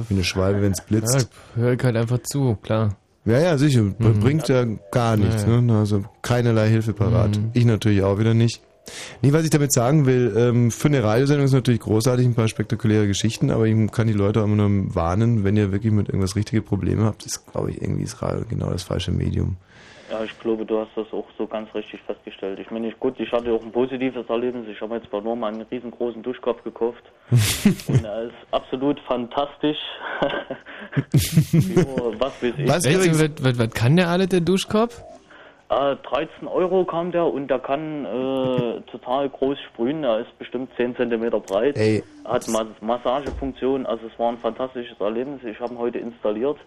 wie 0.10 0.16
eine 0.16 0.24
Schwalbe, 0.24 0.64
wenn 0.64 0.72
es 0.72 0.82
blitzt. 0.82 1.30
Ja, 1.56 1.62
hör 1.62 1.74
ich 1.74 1.84
halt 1.84 1.96
einfach 1.96 2.20
zu, 2.24 2.58
klar. 2.64 2.96
Ja, 3.24 3.40
ja, 3.40 3.58
sicher. 3.58 3.84
Bringt 4.00 4.48
ja 4.48 4.66
gar 4.92 5.16
nichts. 5.16 5.44
Ja, 5.44 5.52
ja. 5.52 5.62
Ne? 5.62 5.78
Also 5.78 6.04
keinerlei 6.24 6.70
Hilfe 6.70 6.94
parat. 6.94 7.38
Mhm. 7.38 7.52
Ich 7.54 7.66
natürlich 7.66 8.02
auch 8.02 8.18
wieder 8.18 8.34
nicht. 8.34 8.62
Nee, 9.22 9.32
was 9.32 9.44
ich 9.44 9.52
damit 9.52 9.72
sagen 9.72 10.08
will, 10.08 10.34
ähm, 10.36 10.72
für 10.72 10.88
eine 10.88 11.04
Radiosendung 11.04 11.46
ist 11.46 11.54
natürlich 11.54 11.82
großartig, 11.82 12.26
ein 12.26 12.34
paar 12.34 12.48
spektakuläre 12.48 13.06
Geschichten, 13.08 13.52
aber 13.52 13.68
ich 13.68 13.92
kann 13.92 14.08
die 14.08 14.14
Leute 14.14 14.42
auch 14.42 14.46
immer 14.46 14.68
nur 14.68 14.96
warnen, 14.96 15.44
wenn 15.44 15.56
ihr 15.56 15.72
wirklich 15.72 15.94
mit 15.94 16.10
irgendwas 16.10 16.36
richtige 16.36 16.64
Probleme 16.64 17.04
habt, 17.04 17.26
ist, 17.26 17.46
glaube 17.52 17.72
ich, 17.72 17.82
irgendwie 17.82 18.04
das 18.04 18.22
Radio 18.24 18.44
genau 18.50 18.72
das 18.72 18.84
falsche 18.84 19.12
Medium. 19.12 19.58
Ja, 20.12 20.24
ich 20.26 20.38
glaube, 20.40 20.66
du 20.66 20.78
hast 20.80 20.92
das 20.96 21.08
auch 21.14 21.26
so 21.38 21.48
ganz 21.48 21.74
richtig 21.74 22.02
festgestellt. 22.02 22.60
Ich 22.60 22.70
meine, 22.70 22.90
ich, 22.90 23.00
gut, 23.00 23.18
ich 23.18 23.32
hatte 23.32 23.54
auch 23.54 23.62
ein 23.62 23.72
positives 23.72 24.28
Erlebnis. 24.30 24.68
Ich 24.68 24.82
habe 24.82 24.96
jetzt 24.96 25.10
bei 25.10 25.22
Norma 25.22 25.48
einen 25.48 25.62
riesengroßen 25.62 26.22
Duschkopf 26.22 26.62
gekauft. 26.64 27.04
und 27.88 28.04
er 28.04 28.24
ist 28.24 28.34
absolut 28.52 29.00
fantastisch. 29.02 29.78
Was 32.20 32.44
weiß 32.44 32.54
ich. 32.58 32.68
Was, 32.68 32.86
was, 32.86 33.44
was, 33.44 33.58
was 33.58 33.70
kann 33.72 33.96
der 33.96 34.10
alle, 34.10 34.28
der 34.28 34.42
Duschkopf? 34.42 35.02
Äh, 35.70 35.96
13 35.96 36.50
Euro 36.50 36.84
kam 36.84 37.14
der 37.14 37.26
und 37.28 37.48
der 37.48 37.60
kann 37.60 38.04
äh, 38.04 38.82
total 38.92 39.30
groß 39.30 39.58
sprühen. 39.70 40.04
Er 40.04 40.20
ist 40.20 40.38
bestimmt 40.38 40.70
10 40.76 40.98
Zentimeter 40.98 41.40
breit. 41.40 41.78
Ey. 41.78 42.04
Hat 42.26 42.46
Mas 42.50 42.68
Massagefunktion. 42.82 43.86
Also 43.86 44.08
es 44.08 44.20
war 44.20 44.34
ein 44.34 44.38
fantastisches 44.40 45.00
Erlebnis. 45.00 45.42
Ich 45.46 45.58
habe 45.62 45.74
ihn 45.74 45.80
heute 45.80 46.00
installiert. 46.00 46.58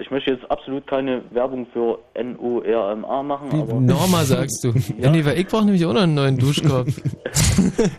Ich 0.00 0.10
möchte 0.10 0.30
jetzt 0.30 0.50
absolut 0.50 0.86
keine 0.86 1.22
Werbung 1.30 1.66
für 1.72 1.98
NURMA 2.14 3.22
machen, 3.22 3.60
aber 3.60 3.74
Norma 3.74 4.24
sagst 4.24 4.64
du. 4.64 4.72
ja. 4.98 5.10
nee, 5.10 5.24
weil 5.24 5.38
ich 5.38 5.46
brauche 5.46 5.64
nämlich 5.64 5.84
auch 5.84 5.92
noch 5.92 6.02
einen 6.02 6.14
neuen 6.14 6.38
Duschkopf. 6.38 7.00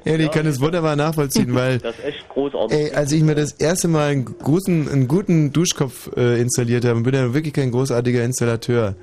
Ja, 0.03 0.15
ich 0.15 0.31
kann 0.31 0.45
das 0.45 0.59
wunderbar 0.59 0.95
nachvollziehen, 0.95 1.53
weil 1.55 1.77
das 1.77 1.97
ist 1.97 2.05
echt 2.05 2.29
großartig. 2.29 2.77
Ey, 2.77 2.91
als 2.93 3.11
ich 3.11 3.23
mir 3.23 3.35
das 3.35 3.53
erste 3.53 3.87
Mal 3.87 4.09
einen 4.09 4.25
guten, 4.25 4.89
einen 4.89 5.07
guten 5.07 5.53
Duschkopf 5.53 6.09
äh, 6.17 6.41
installiert 6.41 6.85
habe, 6.85 7.01
bin 7.01 7.13
ja 7.13 7.33
wirklich 7.33 7.53
kein 7.53 7.71
großartiger 7.71 8.23
Installateur. 8.23 8.95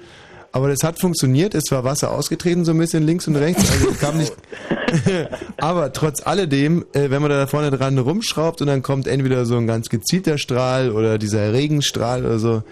Aber 0.53 0.69
das 0.69 0.79
hat 0.83 0.99
funktioniert, 0.99 1.55
es 1.55 1.70
war 1.70 1.85
Wasser 1.85 2.11
ausgetreten, 2.11 2.65
so 2.65 2.73
ein 2.73 2.79
bisschen 2.79 3.05
links 3.05 3.29
und 3.29 3.37
rechts, 3.37 3.70
also 3.70 3.91
es 3.91 4.01
kam 4.01 4.16
nicht. 4.19 4.35
Aber 5.59 5.93
trotz 5.93 6.27
alledem, 6.27 6.85
äh, 6.93 7.10
wenn 7.10 7.20
man 7.23 7.31
da 7.31 7.47
vorne 7.47 7.70
dran 7.70 7.98
rumschraubt 7.98 8.60
und 8.60 8.66
dann 8.69 8.82
kommt 8.82 9.06
entweder 9.06 9.44
so 9.44 9.56
ein 9.56 9.66
ganz 9.66 9.89
gezielter 9.89 10.39
Strahl 10.39 10.90
oder 10.90 11.19
dieser 11.19 11.52
Regenstrahl 11.52 12.24
oder 12.24 12.39
so, 12.39 12.62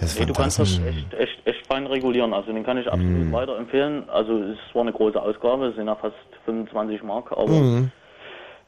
das 0.00 0.12
ist 0.12 0.20
Nee, 0.20 0.26
du 0.26 0.32
kannst 0.34 0.58
das 0.58 0.78
echt, 0.78 1.14
echt, 1.14 1.46
echt 1.46 1.66
fein 1.66 1.86
regulieren. 1.86 2.34
Also 2.34 2.52
den 2.52 2.64
kann 2.64 2.76
ich 2.78 2.86
absolut 2.86 3.26
Mhm. 3.26 3.32
weiterempfehlen. 3.32 4.08
Also 4.10 4.32
es 4.42 4.58
war 4.74 4.82
eine 4.82 4.92
große 4.92 5.20
Ausgabe, 5.20 5.66
es 5.68 5.76
sind 5.76 5.86
ja 5.86 5.94
fast 5.96 6.14
25 6.44 7.02
Mark, 7.02 7.32
aber 7.32 7.48
Mhm. 7.48 7.90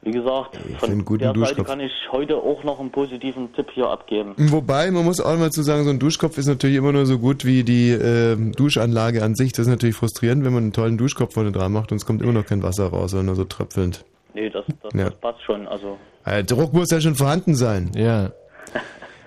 Wie 0.01 0.11
gesagt, 0.11 0.57
von 0.79 1.05
der 1.17 1.27
Seite 1.27 1.33
Duschkopf. 1.33 1.67
kann 1.67 1.79
ich 1.81 1.91
heute 2.11 2.37
auch 2.37 2.63
noch 2.63 2.79
einen 2.79 2.89
positiven 2.91 3.51
Tipp 3.53 3.67
hier 3.73 3.87
abgeben. 3.89 4.33
Wobei, 4.37 4.89
man 4.91 5.03
muss 5.03 5.19
auch 5.19 5.37
mal 5.37 5.51
zu 5.51 5.61
sagen, 5.61 5.83
so 5.83 5.89
ein 5.89 5.99
Duschkopf 5.99 6.37
ist 6.37 6.47
natürlich 6.47 6.77
immer 6.77 6.91
nur 6.93 7.05
so 7.05 7.19
gut 7.19 7.43
wie 7.45 7.63
die 7.63 7.89
äh, 7.91 8.35
Duschanlage 8.55 9.23
an 9.23 9.35
sich. 9.35 9.51
Das 9.51 9.61
ist 9.61 9.67
natürlich 9.67 9.95
frustrierend, 9.95 10.45
wenn 10.45 10.53
man 10.53 10.63
einen 10.63 10.73
tollen 10.73 10.97
Duschkopf 10.97 11.33
vorne 11.33 11.51
dran 11.51 11.71
macht 11.73 11.91
und 11.91 11.97
es 11.97 12.05
kommt 12.05 12.21
immer 12.21 12.31
noch 12.33 12.45
kein 12.45 12.63
Wasser 12.63 12.87
raus, 12.87 13.11
sondern 13.11 13.25
nur 13.27 13.35
so 13.35 13.43
tröpfelnd. 13.43 14.05
Nee, 14.33 14.49
das, 14.49 14.63
das, 14.81 14.93
Ja. 14.93 15.05
das 15.09 15.15
passt 15.19 15.41
schon. 15.43 15.67
Also 15.67 15.97
Äh, 16.23 16.43
Druck 16.43 16.71
muss 16.73 16.91
ja 16.91 17.01
schon 17.01 17.15
vorhanden 17.15 17.55
sein. 17.55 17.91
Ja. 17.95 18.31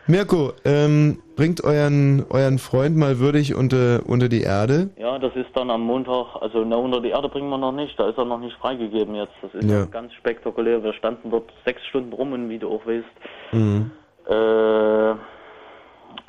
Mirko, 0.08 0.52
ähm, 0.64 1.22
bringt 1.36 1.62
euren, 1.62 2.24
euren 2.30 2.58
Freund 2.58 2.96
mal 2.96 3.18
würdig 3.20 3.54
unter, 3.54 4.00
unter 4.06 4.28
die 4.28 4.42
Erde. 4.42 4.90
ja, 4.98 5.18
das 5.18 5.34
ist 5.36 5.50
dann 5.54 5.70
am 5.70 5.82
Montag, 5.82 6.26
also 6.40 6.64
na, 6.64 6.76
unter 6.76 7.00
die 7.00 7.10
Erde 7.10 7.28
bringen 7.28 7.48
wir 7.50 7.58
noch 7.58 7.72
nicht, 7.72 7.98
da 7.98 8.08
ist 8.08 8.18
er 8.18 8.24
noch 8.24 8.40
nicht 8.40 8.56
freigegeben 8.56 9.14
jetzt. 9.14 9.32
Das 9.42 9.54
ist 9.54 9.70
Ja. 9.70 9.84
ganz 9.84 10.12
spektakulär. 10.14 10.82
Wir 10.82 10.92
standen 10.94 11.30
dort 11.30 11.50
sechs 11.64 11.80
Stunden 11.86 12.12
rum 12.12 12.32
und 12.32 12.48
wie 12.48 12.58
du 12.58 12.68
auch 12.68 12.84
weißt, 12.86 13.04
Mhm. 13.52 13.90
Äh, 14.28 15.14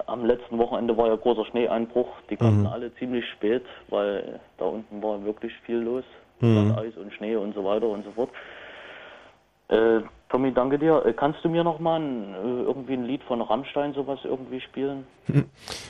am 0.08 0.26
letzten 0.26 0.58
Wochenende 0.58 0.98
war 0.98 1.08
ja 1.08 1.16
großer 1.16 1.46
Schneeeinbruch. 1.46 2.08
Die 2.30 2.36
kamen 2.38 2.62
Mhm. 2.62 2.66
alle 2.68 2.94
ziemlich 2.96 3.24
spät, 3.34 3.64
weil 3.90 4.40
da 4.58 4.66
unten 4.66 5.02
war 5.04 5.24
wirklich 5.24 5.54
viel 5.66 5.78
los. 5.78 6.04
Mhm. 6.40 6.74
Eis 6.78 6.98
und 6.98 7.14
Schnee 7.14 7.36
und 7.36 7.54
so 7.56 7.64
weiter 7.64 7.88
und 7.88 8.04
so 8.04 8.12
fort. 8.12 8.30
Äh, 9.74 10.02
Tommy, 10.30 10.54
danke 10.54 10.78
dir. 10.80 11.04
Äh, 11.06 11.14
kannst 11.14 11.44
du 11.44 11.50
mir 11.50 11.64
noch 11.64 11.80
mal 11.80 12.00
ein, 12.00 12.34
äh, 12.34 12.64
irgendwie 12.64 12.94
ein 12.94 13.06
Lied 13.06 13.24
von 13.24 13.42
Rammstein 13.42 13.94
sowas 13.94 14.20
irgendwie 14.24 14.62
spielen? 14.62 15.06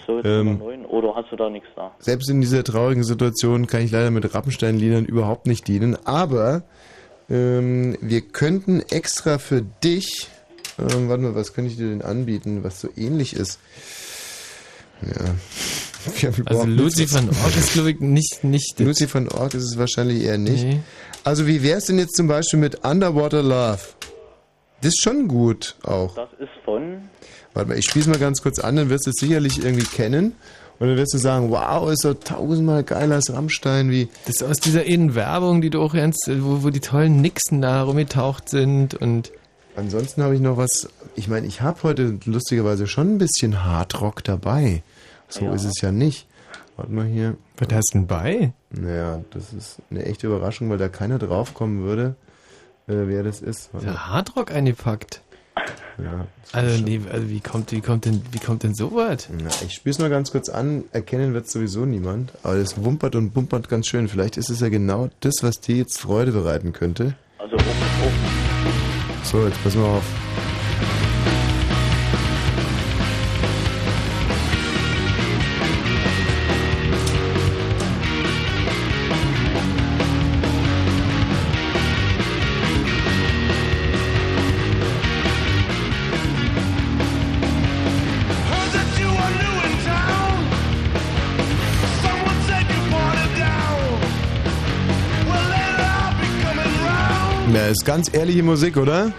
So 0.08 0.18
jetzt 0.18 0.26
Ähm. 0.26 0.58
Nummer 0.58 0.66
9 0.66 0.86
oder 0.86 1.16
hast 1.16 1.32
du 1.32 1.36
da 1.36 1.50
nichts 1.50 1.68
da? 1.76 1.92
Selbst 2.00 2.30
in 2.30 2.42
dieser 2.42 2.64
traurigen 2.64 3.04
Situation 3.04 3.68
kann 3.68 3.82
ich 3.82 3.92
leider 3.92 4.12
mit 4.12 4.34
Rappenstein-Liedern 4.34 5.06
überhaupt 5.06 5.48
nicht 5.48 5.68
dienen, 5.68 5.98
aber 6.06 6.64
ähm, 7.30 7.98
wir 8.02 8.22
könnten 8.22 8.82
extra 8.90 9.38
für 9.38 9.62
dich, 9.62 10.30
ähm, 10.78 11.10
warte 11.10 11.24
mal, 11.24 11.36
was 11.36 11.54
könnte 11.54 11.72
ich 11.72 11.78
dir 11.78 11.90
denn 11.90 12.02
anbieten, 12.02 12.64
was 12.64 12.82
so 12.82 12.90
ähnlich 12.96 13.36
ist? 13.36 13.60
Ja. 15.02 15.26
Also 16.48 16.66
Lucy 16.66 17.10
van 17.10 17.30
Ork 17.30 17.56
ist, 17.58 17.72
glaube 17.72 17.92
ich, 17.92 18.00
nicht, 18.02 18.44
nicht. 18.44 18.78
Lucy 18.78 19.08
van 19.14 19.30
Ork 19.30 19.54
ist 19.54 19.64
es 19.64 19.78
wahrscheinlich 19.78 20.22
eher 20.24 20.38
nicht. 20.38 20.66
Nee. 20.66 20.82
Also 21.24 21.48
wie 21.48 21.64
wär's 21.64 21.86
denn 21.86 22.00
jetzt 22.00 22.16
zum 22.16 22.28
Beispiel 22.28 22.60
mit 22.60 22.84
Underwater 22.86 23.42
Love? 23.42 23.80
Das 24.82 24.90
ist 24.94 25.02
schon 25.02 25.28
gut 25.28 25.76
auch. 25.84 26.14
Das 26.16 26.30
ist 26.40 26.50
von. 26.66 27.04
Warte 27.54 27.70
mal, 27.70 27.78
ich 27.78 27.86
spiel's 27.86 28.08
mal 28.08 28.18
ganz 28.20 28.42
kurz 28.42 28.60
an, 28.60 28.76
dann 28.76 28.90
wirst 28.90 29.06
du 29.06 29.12
es 29.12 29.16
sicherlich 29.20 29.64
irgendwie 29.64 29.86
kennen. 29.86 30.36
Und 30.80 30.88
dann 30.90 30.98
wirst 30.98 31.14
du 31.14 31.18
sagen, 31.18 31.50
wow, 31.52 31.90
ist 31.90 32.04
doch 32.04 32.16
tausendmal 32.16 32.84
geiler 32.84 33.16
als 33.16 33.32
Rammstein, 33.32 33.90
wie. 33.92 34.10
Das 34.26 34.38
ist 34.38 34.44
aus 34.44 34.58
dieser 34.58 34.84
Innenwerbung, 34.84 35.62
die 35.62 35.70
du 35.70 35.82
auch 35.82 35.94
ernst, 35.94 36.30
wo, 36.40 36.64
wo 36.64 36.70
die 36.72 36.82
tollen 36.82 37.22
Nixen 37.22 37.62
da 37.62 37.84
rumgetaucht 37.84 38.50
sind 38.50 38.96
und. 38.96 39.32
Ansonsten 39.76 40.22
habe 40.24 40.36
ich 40.36 40.42
noch 40.42 40.58
was. 40.58 40.90
Ich 41.16 41.28
meine, 41.30 41.48
ich 41.48 41.62
habe 41.62 41.82
heute 41.84 42.20
lustigerweise 42.26 42.88
schon 42.88 43.16
ein 43.16 43.18
bisschen 43.18 43.64
Hardrock 43.64 44.24
dabei. 44.24 44.84
So 45.30 45.46
Ja. 45.46 45.54
ist 45.54 45.64
es 45.64 45.80
ja 45.82 45.92
nicht. 45.92 46.28
Warte 46.76 46.92
mal 46.92 47.06
hier. 47.06 47.38
Was 47.58 47.68
hast 47.72 47.94
du 47.94 48.00
denn 48.00 48.08
bei? 48.08 48.54
Naja, 48.72 49.22
das 49.32 49.54
ist 49.54 49.78
eine 49.92 50.06
echte 50.06 50.28
Überraschung, 50.28 50.70
weil 50.70 50.78
da 50.78 50.90
keiner 50.90 51.20
draufkommen 51.20 51.84
würde, 51.84 52.16
äh, 52.88 52.94
wer 53.06 53.24
das 53.24 53.42
ist. 53.42 53.74
Warte. 53.74 53.88
Der 53.88 54.08
Hardrock 54.08 54.52
eingepackt. 54.52 55.22
Ja. 56.00 56.26
Also, 56.52 56.84
nee, 56.84 57.00
also 57.12 57.30
wie 57.30 57.40
kommt, 57.40 57.72
wie 57.72 57.82
kommt 57.82 58.06
denn, 58.06 58.24
wie 58.32 58.40
kommt 58.40 58.64
denn 58.64 58.74
sowas? 58.74 59.28
Na, 59.32 59.50
ich 59.66 59.74
spiele 59.74 59.92
es 59.92 60.00
mal 60.00 60.10
ganz 60.10 60.32
kurz 60.32 60.50
an. 60.50 60.86
Erkennen 60.92 61.36
wird 61.36 61.48
sowieso 61.48 61.86
niemand. 61.86 62.32
Aber 62.42 62.56
das 62.56 62.84
wumpert 62.84 63.16
und 63.16 63.32
bumpert 63.32 63.70
ganz 63.70 63.88
schön. 63.88 64.08
Vielleicht 64.08 64.38
ist 64.38 64.50
es 64.50 64.60
ja 64.60 64.70
genau 64.70 65.10
das, 65.20 65.36
was 65.42 65.60
dir 65.60 65.76
jetzt 65.76 66.00
Freude 66.00 66.32
bereiten 66.32 66.74
könnte. 66.74 67.16
Also 67.38 67.56
auch, 67.56 67.60
auch 67.60 69.26
So, 69.26 69.46
jetzt 69.46 69.64
pass 69.64 69.76
mal 69.76 69.98
auf. 69.98 70.23
Ist 97.74 97.86
ganz 97.86 98.14
ehrliche 98.14 98.44
Musik, 98.44 98.78
oder? 98.78 99.12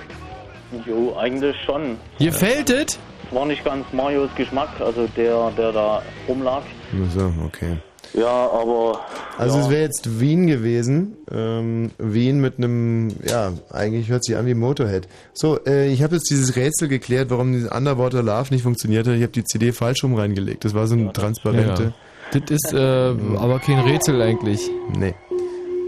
Jo, 0.87 1.17
eigentlich 1.17 1.57
schon. 1.65 1.97
Ihr 2.19 2.33
fällt 2.33 2.71
es? 2.71 2.99
War 3.31 3.47
nicht 3.47 3.65
ganz 3.65 3.85
Marios 3.93 4.31
Geschmack, 4.37 4.69
also 4.81 5.09
der, 5.17 5.51
der 5.59 5.73
da 5.73 6.03
rumlag. 6.29 6.63
Ach 6.93 7.11
So, 7.11 7.33
okay. 7.45 7.79
Ja, 8.13 8.29
aber. 8.29 9.01
Also 9.39 9.59
ja. 9.59 9.65
es 9.65 9.71
wäre 9.71 9.83
jetzt 9.83 10.21
Wien 10.21 10.47
gewesen. 10.47 11.17
Ähm, 11.33 11.91
Wien 11.99 12.41
mit 12.41 12.59
einem, 12.59 13.09
ja, 13.29 13.53
eigentlich 13.71 14.09
hört 14.09 14.25
sich 14.25 14.37
an 14.37 14.47
wie 14.47 14.55
Motorhead. 14.55 15.09
So, 15.33 15.59
äh, 15.67 15.89
ich 15.89 16.03
habe 16.03 16.15
jetzt 16.15 16.31
dieses 16.31 16.55
Rätsel 16.55 16.87
geklärt, 16.87 17.31
warum 17.31 17.53
diese 17.53 17.71
Underwater 17.71 18.23
Love 18.23 18.53
nicht 18.55 18.63
funktioniert 18.63 19.09
hat. 19.09 19.15
Ich 19.15 19.23
habe 19.23 19.33
die 19.33 19.43
CD 19.43 19.73
falsch 19.73 20.05
rum 20.05 20.15
reingelegt. 20.15 20.65
Das 20.65 20.75
war 20.75 20.87
so 20.87 20.95
eine 20.95 21.13
transparente. 21.13 21.93
Das 22.33 22.43
ist 22.51 22.73
äh, 22.73 22.77
aber 22.79 23.59
kein 23.59 23.81
Rätsel 23.81 24.23
eigentlich. 24.23 24.71
Nee. 24.97 25.15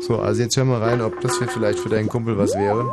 So, 0.01 0.19
also 0.19 0.43
jetzt 0.43 0.57
hör 0.57 0.65
mal 0.65 0.83
rein, 0.83 1.01
ob 1.01 1.21
das 1.21 1.39
hier 1.39 1.49
vielleicht 1.49 1.79
für 1.79 1.89
deinen 1.89 2.09
Kumpel 2.09 2.39
was 2.39 2.55
wäre. 2.55 2.85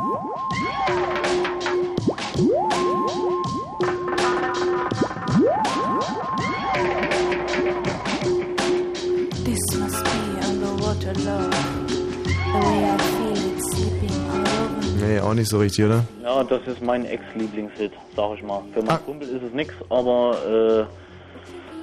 Nee, 15.00 15.20
auch 15.20 15.34
nicht 15.34 15.48
so 15.48 15.58
richtig, 15.58 15.84
oder? 15.84 16.04
Ja, 16.22 16.42
das 16.42 16.66
ist 16.66 16.82
mein 16.82 17.04
Ex-Lieblingshit, 17.04 17.92
sag 18.16 18.36
ich 18.36 18.42
mal. 18.42 18.62
Für 18.72 18.82
meinen 18.82 19.04
Kumpel 19.04 19.28
ist 19.28 19.42
es 19.42 19.52
nix, 19.52 19.74
aber 19.90 20.88
äh, 20.88 21.03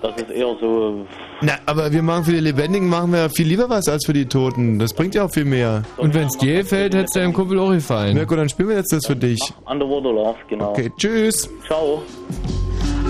das 0.01 0.15
ist 0.17 0.31
eher 0.31 0.55
so. 0.59 1.05
Na, 1.41 1.53
aber 1.65 1.91
wir 1.91 2.01
machen 2.01 2.25
für 2.25 2.31
die 2.31 2.39
Lebendigen 2.39 2.87
machen 2.89 3.13
wir 3.13 3.29
viel 3.29 3.47
lieber 3.47 3.69
was 3.69 3.87
als 3.87 4.05
für 4.05 4.13
die 4.13 4.25
Toten. 4.25 4.79
Das 4.79 4.93
bringt 4.93 5.15
ja 5.15 5.25
auch 5.25 5.31
viel 5.31 5.45
mehr. 5.45 5.83
Und 5.97 6.13
wenn 6.13 6.27
es 6.27 6.37
dir 6.37 6.61
gefällt, 6.63 6.93
hätte 6.93 7.05
es 7.05 7.11
deinem 7.11 7.33
Kumpel 7.33 7.59
auch 7.59 7.71
gefallen. 7.71 8.15
Mirko, 8.15 8.35
dann 8.35 8.49
spielen 8.49 8.69
wir 8.69 8.77
jetzt 8.77 8.91
das 8.91 9.05
für 9.05 9.15
dich. 9.15 9.39
Underwater 9.65 10.11
Love, 10.11 10.37
genau. 10.47 10.71
Okay, 10.71 10.91
tschüss. 10.97 11.49
Ciao. 11.67 12.01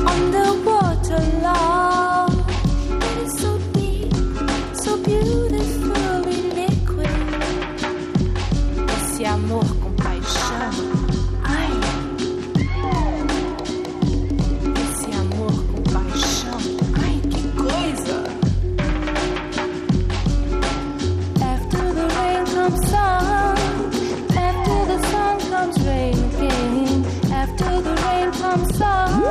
Underwater 0.02 1.22
love. 1.44 2.34
It 3.02 3.26
is 3.26 3.40
so 3.40 3.58
deep, 3.74 4.12
so 4.74 4.98
beautifully 4.98 6.42
liquid. 6.56 7.10
Esse 8.88 9.26
amor 9.28 9.81
Comes 28.40 28.76
sun. 28.78 29.24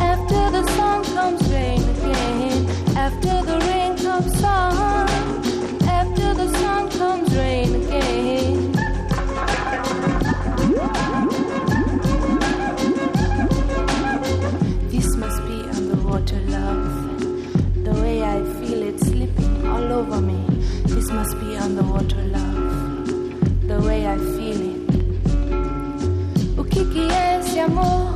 After 0.00 0.50
the 0.50 0.62
sun 0.76 1.04
comes 1.04 1.42
rain 1.52 1.82
again. 1.94 2.68
After 2.96 3.42
the 3.48 3.58
rain 3.68 3.96
comes 3.96 4.32
sun. 4.40 5.08
After 5.98 6.34
the 6.34 6.48
sun 6.58 6.90
comes 6.90 7.34
rain 7.36 7.74
again. 7.82 8.72
This 14.90 15.16
must 15.16 15.42
be 15.46 15.58
underwater 15.76 16.40
love. 16.56 17.84
The 17.84 17.92
way 18.02 18.22
I 18.22 18.42
feel 18.58 18.82
it 18.82 19.00
slipping 19.00 19.66
all 19.66 19.92
over 19.92 20.20
me. 20.20 20.40
This 20.86 21.10
must 21.10 21.38
be 21.40 21.56
underwater 21.56 22.22
love. 22.24 23.68
The 23.68 23.80
way 23.80 24.06
I 24.06 24.16
feel 24.16 24.47
amor 27.58 28.07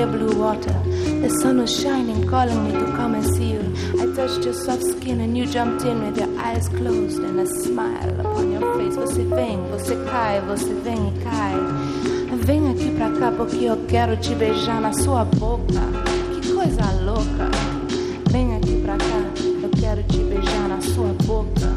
clear 0.00 0.18
blue 0.18 0.38
water. 0.38 0.72
The 1.20 1.28
sun 1.42 1.58
was 1.58 1.82
shining, 1.82 2.26
calling 2.26 2.64
me 2.64 2.72
to 2.72 2.86
come 2.96 3.14
and 3.14 3.24
see 3.34 3.52
you. 3.52 3.74
I 4.00 4.06
touched 4.14 4.44
your 4.44 4.54
soft 4.54 4.82
skin 4.82 5.20
and 5.20 5.36
you 5.36 5.46
jumped 5.46 5.84
in 5.84 6.02
with 6.02 6.16
your 6.18 6.40
eyes 6.40 6.68
closed 6.68 7.18
and 7.18 7.40
a 7.40 7.46
smile 7.46 8.20
upon 8.20 8.52
your 8.52 8.62
face. 8.76 8.96
Você 8.96 9.24
vem, 9.24 9.58
você 9.70 9.96
cai, 10.10 10.40
você 10.40 10.72
vem 10.84 11.08
e 11.08 11.24
cai. 11.24 11.54
Vem 12.46 12.70
aqui 12.70 12.90
pra 12.96 13.10
cá 13.10 13.32
porque 13.36 13.64
eu 13.64 13.76
quero 13.88 14.16
te 14.16 14.34
beijar 14.34 14.80
na 14.80 14.92
sua 14.92 15.24
boca. 15.24 15.82
Que 16.34 16.52
coisa 16.52 16.82
louca. 17.02 17.50
Vem 18.30 18.56
aqui 18.56 18.80
pra 18.82 18.96
cá, 18.96 19.20
eu 19.62 19.70
quero 19.80 20.02
te 20.04 20.18
beijar 20.18 20.68
na 20.68 20.80
sua 20.80 21.12
boca. 21.24 21.68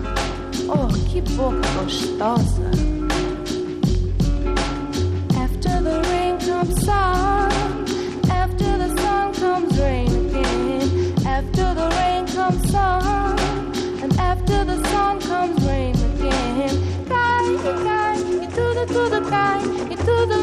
Oh, 0.70 0.88
que 1.10 1.22
boca 1.32 1.68
gostosa. 1.82 2.72
After 5.36 5.84
the 5.84 6.02
rain 6.10 6.38
comes 6.40 6.86
sun. 6.86 7.73
after 11.44 11.74
the 11.74 11.90
rain 11.98 12.26
comes 12.28 12.72
sun, 12.72 13.38
and 14.02 14.20
after 14.20 14.64
the 14.64 14.82
sun 14.88 15.20
comes 15.22 15.60
rain 15.68 15.96
again. 15.96 17.04
Bye, 17.06 17.58
bye, 17.84 18.18
you 18.18 18.48
do 18.48 18.74
the, 18.74 18.86
do 18.88 19.10
the 19.10 19.22
bye, 19.30 19.62
you 19.90 19.98
do 19.98 20.26
the 20.26 20.43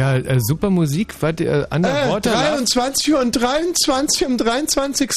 Ja, 0.00 0.16
äh, 0.16 0.40
super 0.40 0.70
Musik. 0.70 1.14
Warte, 1.20 1.44
äh, 1.44 1.60
Äh, 1.60 1.66
Underwater 1.74 2.30
Love. 2.30 2.42
23 2.64 3.12
Uhr 3.12 3.20
und 3.20 3.32
23 3.32 4.24
am 4.24 4.38
23. 4.38 5.10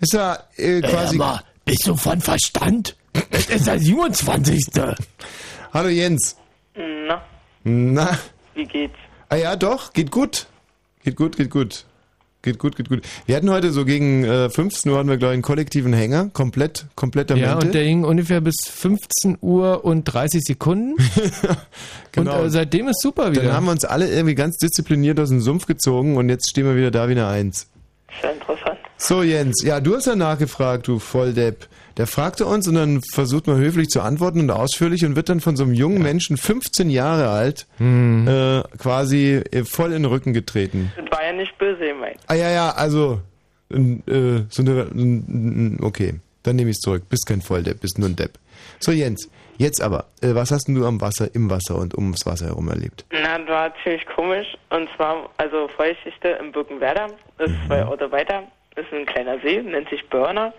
ist 0.00 0.12
ja 0.12 0.38
äh, 0.56 0.80
quasi. 0.80 1.14
Ey, 1.14 1.22
aber 1.22 1.44
bist 1.64 1.86
du 1.86 1.94
von 1.94 2.20
Verstand? 2.20 2.96
Es 3.30 3.48
ist 3.48 3.68
der 3.68 3.78
27. 3.78 4.64
Hallo 5.72 5.88
Jens. 5.88 6.36
Na, 6.74 7.22
Na. 7.62 8.18
wie 8.54 8.64
geht's? 8.64 8.96
Ah 9.28 9.36
ja, 9.36 9.54
doch, 9.54 9.92
geht 9.92 10.10
gut. 10.10 10.46
Geht 11.04 11.14
gut, 11.14 11.36
geht 11.36 11.50
gut. 11.50 11.84
Geht 12.44 12.58
gut, 12.58 12.76
geht 12.76 12.90
gut. 12.90 13.00
Wir 13.24 13.36
hatten 13.36 13.48
heute 13.48 13.70
so 13.72 13.86
gegen 13.86 14.22
äh, 14.22 14.50
15 14.50 14.92
Uhr 14.92 14.98
hatten 14.98 15.08
wir, 15.08 15.16
glaube 15.16 15.32
ich, 15.32 15.36
einen 15.36 15.42
kollektiven 15.42 15.94
Hänger. 15.94 16.28
Komplett, 16.34 16.84
kompletter 16.94 17.36
Ja, 17.36 17.52
Mente. 17.52 17.66
und 17.66 17.74
der 17.74 17.84
ging 17.84 18.04
ungefähr 18.04 18.42
bis 18.42 18.56
15 18.70 19.38
Uhr 19.40 19.82
und 19.84 20.04
30 20.04 20.42
Sekunden. 20.44 20.94
Genau. 22.12 22.38
Und 22.42 22.46
äh, 22.46 22.50
seitdem 22.50 22.86
ist 22.86 23.00
super 23.02 23.32
wieder. 23.32 23.42
Dann 23.42 23.54
haben 23.54 23.64
wir 23.64 23.72
uns 23.72 23.84
alle 23.84 24.08
irgendwie 24.08 24.36
ganz 24.36 24.56
diszipliniert 24.58 25.18
aus 25.18 25.30
dem 25.30 25.40
Sumpf 25.40 25.66
gezogen 25.66 26.16
und 26.16 26.28
jetzt 26.28 26.48
stehen 26.48 26.64
wir 26.64 26.76
wieder 26.76 26.92
da 26.92 27.08
wie 27.08 27.12
eine 27.12 27.26
Eins. 27.26 27.66
Sehr 28.20 28.32
interessant. 28.34 28.78
So, 28.98 29.24
Jens, 29.24 29.64
ja, 29.64 29.80
du 29.80 29.96
hast 29.96 30.06
ja 30.06 30.14
nachgefragt, 30.14 30.86
du 30.86 31.00
Volldepp. 31.00 31.66
Der 31.96 32.06
fragte 32.08 32.44
uns 32.46 32.66
und 32.66 32.74
dann 32.74 33.00
versucht 33.02 33.46
man 33.46 33.56
höflich 33.58 33.88
zu 33.88 34.00
antworten 34.00 34.40
und 34.40 34.50
ausführlich 34.50 35.04
und 35.04 35.14
wird 35.14 35.28
dann 35.28 35.40
von 35.40 35.54
so 35.56 35.62
einem 35.64 35.74
jungen 35.74 36.02
Menschen, 36.02 36.36
15 36.36 36.90
Jahre 36.90 37.28
alt, 37.28 37.66
Hm. 37.78 38.26
äh, 38.26 38.62
quasi 38.78 39.42
äh, 39.52 39.64
voll 39.64 39.92
in 39.92 40.02
den 40.02 40.06
Rücken 40.06 40.32
getreten. 40.32 40.92
Das 40.96 41.10
war 41.12 41.24
ja 41.24 41.32
nicht 41.32 41.56
böse 41.58 41.86
gemeint. 41.86 42.18
Ah 42.26 42.34
ja, 42.34 42.50
ja, 42.50 42.70
also, 42.70 43.20
äh, 43.70 44.40
so 44.48 44.62
eine, 44.62 45.78
okay, 45.82 46.14
dann 46.42 46.56
nehme 46.56 46.70
ich 46.70 46.76
es 46.76 46.80
zurück. 46.80 47.04
Bist 47.08 47.26
kein 47.26 47.40
Volldepp, 47.40 47.80
bist 47.80 47.98
nur 47.98 48.08
ein 48.08 48.16
Depp. 48.16 48.38
So, 48.80 48.90
Jens, 48.92 49.30
jetzt 49.58 49.80
aber, 49.80 50.06
äh, 50.20 50.34
was 50.34 50.50
hast 50.50 50.66
denn 50.66 50.74
du 50.74 50.84
am 50.86 51.00
Wasser, 51.00 51.28
im 51.34 51.48
Wasser 51.48 51.76
und 51.76 51.94
ums 51.96 52.26
Wasser 52.26 52.46
herum 52.46 52.68
erlebt? 52.68 53.04
Na, 53.12 53.38
das 53.38 53.48
war 53.48 53.72
ziemlich 53.82 54.04
komisch. 54.14 54.48
Und 54.70 54.88
zwar, 54.96 55.30
also 55.36 55.68
Feuchtdichte 55.76 56.28
im 56.40 56.50
Birkenwerder, 56.52 57.06
das 57.38 57.50
ist 57.50 57.56
zwei 57.66 57.84
Orte 57.86 58.10
weiter. 58.10 58.42
ist 58.76 58.92
ein 58.92 59.06
kleiner 59.06 59.38
See, 59.40 59.62
nennt 59.62 59.88
sich 59.90 60.06
Burner. 60.10 60.52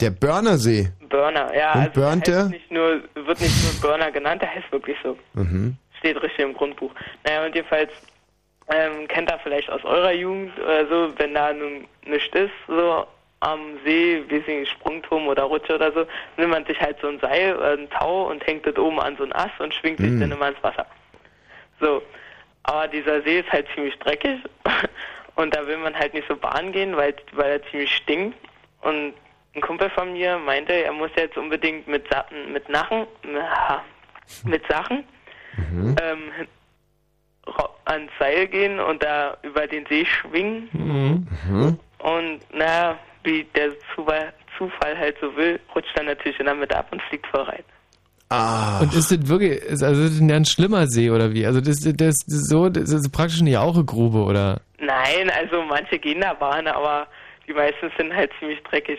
Der 0.00 0.10
Börnersee. 0.10 0.90
Burner, 1.08 1.54
ja. 1.54 1.72
Und 1.72 1.80
also 1.80 2.00
burnt 2.00 2.26
der 2.26 2.34
der? 2.34 2.42
heißt 2.44 2.50
Nicht 2.52 2.70
nur, 2.72 3.00
wird 3.14 3.40
nicht 3.40 3.62
nur 3.64 3.80
Burner 3.90 4.10
genannt, 4.10 4.42
der 4.42 4.52
heißt 4.54 4.70
wirklich 4.72 4.96
so. 5.02 5.16
Mhm. 5.34 5.76
Steht 5.98 6.20
richtig 6.22 6.40
im 6.44 6.54
Grundbuch. 6.54 6.92
Naja, 7.24 7.44
und 7.46 7.54
jedenfalls 7.54 7.90
ähm, 8.68 9.06
kennt 9.08 9.30
ihr 9.30 9.38
vielleicht 9.42 9.70
aus 9.70 9.84
eurer 9.84 10.12
Jugend 10.12 10.52
oder 10.58 10.86
so, 10.88 11.12
wenn 11.18 11.34
da 11.34 11.52
nun 11.52 11.86
nichts 12.06 12.34
ist, 12.36 12.50
so 12.66 13.06
am 13.40 13.60
See, 13.84 14.24
wie 14.28 14.40
sie 14.46 14.64
Sprungturm 14.66 15.28
oder 15.28 15.42
Rutsche 15.44 15.74
oder 15.74 15.92
so, 15.92 16.06
nimmt 16.38 16.50
man 16.50 16.64
sich 16.64 16.80
halt 16.80 16.96
so 17.00 17.08
ein 17.08 17.20
Seil, 17.20 17.56
äh, 17.60 17.74
ein 17.74 17.90
Tau 17.90 18.28
und 18.30 18.44
hängt 18.46 18.66
das 18.66 18.76
oben 18.76 18.98
an 19.00 19.16
so 19.16 19.22
einen 19.24 19.32
Ast 19.34 19.60
und 19.60 19.72
schwingt 19.74 19.98
sich 19.98 20.10
Mm. 20.10 20.20
dann 20.20 20.32
immer 20.32 20.48
ins 20.48 20.62
Wasser. 20.62 20.86
So. 21.80 22.02
Aber 22.62 22.88
dieser 22.88 23.20
See 23.22 23.40
ist 23.40 23.52
halt 23.52 23.66
ziemlich 23.74 23.94
dreckig 23.98 24.38
und 25.36 25.54
da 25.54 25.66
will 25.66 25.76
man 25.76 25.94
halt 25.94 26.14
nicht 26.14 26.26
so 26.26 26.34
baden 26.36 26.72
gehen, 26.72 26.96
weil, 26.96 27.14
weil 27.32 27.52
er 27.52 27.70
ziemlich 27.70 27.94
stinkt. 27.94 28.38
Und 28.80 29.12
ein 29.54 29.60
Kumpel 29.60 29.90
von 29.90 30.12
mir 30.12 30.38
meinte, 30.38 30.72
er 30.72 30.92
muss 30.92 31.10
jetzt 31.16 31.36
unbedingt 31.36 31.86
mit, 31.86 32.06
Sa 32.10 32.24
mit 32.52 32.68
Nachen, 32.68 33.06
na, 33.22 33.82
mit 34.44 34.66
Sachen 34.68 35.04
ähm, 35.56 36.46
ra- 37.46 37.70
ans 37.84 38.10
Seil 38.18 38.48
gehen 38.48 38.80
und 38.80 39.02
da 39.02 39.36
über 39.42 39.66
den 39.66 39.86
See 39.86 40.04
schwingen. 40.04 40.68
Mhm. 40.72 41.78
Und 41.98 42.40
naja, 42.52 42.98
wie 43.22 43.44
der 43.54 43.70
Zufall, 43.94 44.32
Zufall 44.58 44.98
halt 44.98 45.16
so 45.20 45.34
will, 45.36 45.60
rutscht 45.74 45.96
er 45.96 46.04
natürlich 46.04 46.38
in 46.40 46.46
der 46.46 46.54
Mitte 46.54 46.76
ab 46.76 46.88
und 46.90 47.00
fliegt 47.02 47.26
voll 47.28 47.42
rein. 47.42 47.64
Ah. 48.30 48.80
Und 48.80 48.92
ist 48.94 49.12
das 49.12 49.28
wirklich, 49.28 49.62
ist 49.62 49.82
also 49.82 50.02
das 50.02 50.12
ist 50.12 50.20
ja 50.20 50.34
ein 50.34 50.44
schlimmer 50.44 50.86
See 50.86 51.10
oder 51.10 51.32
wie? 51.32 51.46
Also 51.46 51.60
das, 51.60 51.80
das, 51.80 51.94
das 51.96 52.14
ist 52.26 52.48
so, 52.48 52.68
das 52.68 52.90
ist 52.90 53.12
praktisch 53.12 53.40
eine 53.40 53.50
Jauchegrube 53.50 54.18
oder? 54.18 54.60
Nein, 54.78 55.30
also 55.30 55.62
manche 55.62 55.98
gehen 55.98 56.20
da 56.20 56.34
Bahn, 56.34 56.66
aber 56.66 57.06
die 57.46 57.52
meisten 57.52 57.90
sind 57.96 58.14
halt 58.14 58.32
ziemlich 58.38 58.62
dreckig. 58.64 58.98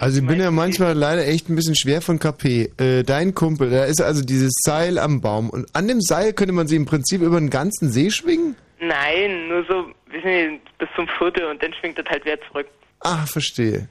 Also 0.00 0.20
ich 0.20 0.26
bin 0.26 0.40
ja 0.40 0.50
manchmal 0.50 0.94
leider 0.94 1.26
echt 1.26 1.48
ein 1.48 1.56
bisschen 1.56 1.76
schwer 1.76 2.00
von 2.02 2.18
KP. 2.18 2.70
Äh, 2.78 3.02
dein 3.02 3.34
Kumpel, 3.34 3.70
da 3.70 3.84
ist 3.84 4.00
also 4.00 4.22
dieses 4.22 4.52
Seil 4.62 4.98
am 4.98 5.20
Baum 5.20 5.50
und 5.50 5.74
an 5.74 5.88
dem 5.88 6.00
Seil 6.00 6.32
könnte 6.32 6.52
man 6.52 6.66
sie 6.66 6.76
im 6.76 6.86
Prinzip 6.86 7.22
über 7.22 7.38
den 7.38 7.50
ganzen 7.50 7.90
See 7.90 8.10
schwingen? 8.10 8.56
Nein, 8.80 9.48
nur 9.48 9.64
so, 9.64 9.86
wissen 10.10 10.22
Sie, 10.24 10.60
bis 10.78 10.88
zum 10.96 11.06
Viertel 11.18 11.44
und 11.44 11.62
dann 11.62 11.72
schwingt 11.74 11.98
das 11.98 12.06
halt 12.06 12.24
wieder 12.24 12.38
zurück. 12.48 12.66
Ah, 13.00 13.26
verstehe. 13.26 13.88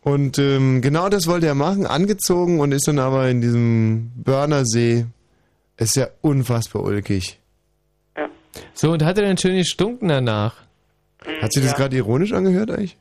Und 0.00 0.38
ähm, 0.38 0.82
genau 0.82 1.08
das 1.08 1.26
wollte 1.26 1.46
er 1.46 1.56
machen, 1.56 1.86
angezogen 1.86 2.60
und 2.60 2.70
ist 2.72 2.86
dann 2.86 3.00
aber 3.00 3.28
in 3.28 3.40
diesem 3.40 4.12
Börnersee. 4.14 5.06
Ist 5.76 5.96
ja 5.96 6.08
unfassbar 6.22 6.82
ulkig. 6.82 7.40
So, 8.72 8.92
und 8.92 9.02
hat 9.04 9.18
er 9.18 9.24
dann 9.24 9.38
schön 9.38 9.56
gestunken 9.56 10.08
danach? 10.08 10.54
Hat 11.40 11.52
sich 11.52 11.64
das 11.64 11.74
gerade 11.74 11.96
ironisch 11.96 12.32
angehört 12.32 12.70
eigentlich? 12.70 12.96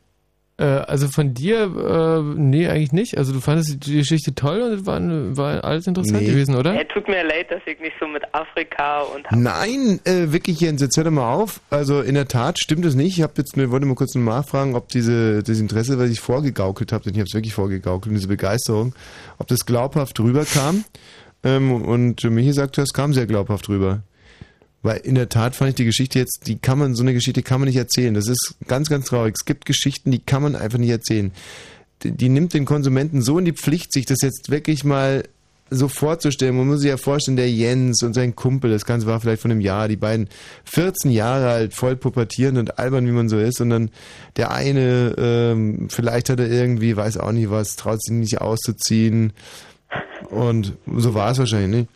Äh, 0.58 0.64
also 0.64 1.10
von 1.10 1.34
dir, 1.34 1.64
äh, 1.64 2.22
nee, 2.40 2.68
eigentlich 2.68 2.94
nicht. 2.94 3.18
Also 3.18 3.34
du 3.34 3.42
fandest 3.42 3.86
die 3.86 3.98
Geschichte 3.98 4.34
toll 4.36 4.62
und 4.62 4.72
es 4.72 4.86
war, 4.86 5.02
war 5.36 5.64
alles 5.66 5.86
interessant 5.86 6.22
Nee. 6.22 6.28
gewesen, 6.30 6.56
oder? 6.56 6.80
Äh, 6.80 6.86
tut 6.86 7.08
mir 7.10 7.24
leid, 7.24 7.52
dass 7.52 7.62
ich 7.66 7.78
nicht 7.82 7.96
so 8.00 8.08
mit 8.08 8.24
Afrika 8.34 9.02
und 9.02 9.26
Nein, 9.32 10.00
äh, 10.06 10.32
wirklich 10.32 10.62
Jens, 10.62 10.82
jetzt 10.82 10.96
hör 10.96 11.04
doch 11.04 11.12
mal 11.12 11.34
auf. 11.34 11.60
Also 11.70 12.00
in 12.02 12.16
der 12.16 12.28
Tat 12.30 12.58
stimmt 12.58 12.86
es 12.86 12.96
nicht. 12.96 13.18
Ich 13.18 13.24
habe 13.24 13.34
jetzt 13.38 13.58
nur, 13.58 13.70
wollte 13.70 13.86
mal 13.86 13.96
kurz 13.96 14.16
nachfragen, 14.16 14.76
ob 14.76 14.88
diese 14.88 15.44
das 15.44 15.60
Interesse, 15.60 16.00
was 16.00 16.10
ich 16.10 16.22
vorgegaukelt 16.22 16.94
habe, 16.94 17.04
denn 17.04 17.14
ich 17.14 17.20
habe 17.20 17.28
es 17.28 17.34
wirklich 17.34 17.54
vorgegaukelt, 17.54 18.08
und 18.12 18.16
diese 18.16 18.30
Begeisterung, 18.30 18.96
ob 19.38 19.48
das 19.48 19.66
glaubhaft 19.66 20.18
rüberkam. 20.22 20.86
Ähm, 21.44 21.72
und 21.84 22.24
Michi 22.24 22.54
sagte, 22.54 22.82
es 22.82 22.94
kam 22.94 23.14
sehr 23.14 23.26
glaubhaft 23.28 23.68
rüber. 23.68 24.04
Weil 24.86 24.98
in 24.98 25.16
der 25.16 25.30
Tat 25.30 25.56
fand 25.56 25.70
ich 25.70 25.76
die 25.76 25.86
Geschichte 25.86 26.20
jetzt, 26.20 26.42
die 26.46 26.60
kann 26.60 26.78
man, 26.78 26.94
so 26.94 27.02
eine 27.02 27.16
Geschichte 27.16 27.42
kann 27.42 27.60
man 27.60 27.68
nicht 27.68 27.76
erzählen. 27.76 28.14
Das 28.14 28.28
ist 28.28 28.56
ganz, 28.68 28.88
ganz 28.88 29.08
traurig. 29.08 29.34
Es 29.36 29.44
gibt 29.44 29.66
Geschichten, 29.66 30.12
die 30.12 30.20
kann 30.20 30.44
man 30.44 30.56
einfach 30.56 30.78
nicht 30.78 30.92
erzählen. 30.92 31.32
Die, 32.04 32.12
die 32.12 32.30
nimmt 32.30 32.54
den 32.54 32.66
Konsumenten 32.66 33.24
so 33.24 33.40
in 33.40 33.46
die 33.46 33.54
Pflicht, 33.54 33.92
sich 33.92 34.06
das 34.06 34.20
jetzt 34.22 34.52
wirklich 34.52 34.84
mal 34.84 35.24
so 35.72 35.88
vorzustellen. 35.88 36.56
Man 36.56 36.68
muss 36.68 36.82
sich 36.82 36.90
ja 36.90 36.98
vorstellen, 36.98 37.36
der 37.36 37.50
Jens 37.50 38.04
und 38.04 38.14
sein 38.14 38.36
Kumpel, 38.36 38.70
das 38.70 38.86
Ganze 38.86 39.08
war 39.08 39.20
vielleicht 39.20 39.42
von 39.42 39.50
einem 39.50 39.62
Jahr, 39.62 39.88
die 39.88 39.96
beiden 39.96 40.30
14 40.66 41.10
Jahre 41.10 41.50
alt, 41.50 41.74
voll 41.74 41.96
pubertierend 41.96 42.60
und 42.60 42.78
albern, 42.78 43.08
wie 43.08 43.12
man 43.12 43.28
so 43.28 43.40
ist. 43.40 43.62
Und 43.62 43.72
dann 43.72 43.90
der 44.38 44.52
eine, 44.52 45.16
ähm, 45.18 45.88
vielleicht 45.90 46.30
hat 46.30 46.40
er 46.40 46.52
irgendwie, 46.52 46.96
weiß 46.96 47.18
auch 47.18 47.32
nicht 47.32 47.50
was, 47.50 47.76
traut 47.76 48.04
sich 48.04 48.14
nicht 48.14 48.40
auszuziehen. 48.40 49.34
Und 50.30 50.74
so 50.96 51.16
war 51.16 51.32
es 51.32 51.40
wahrscheinlich 51.40 51.76
nicht. 51.76 51.95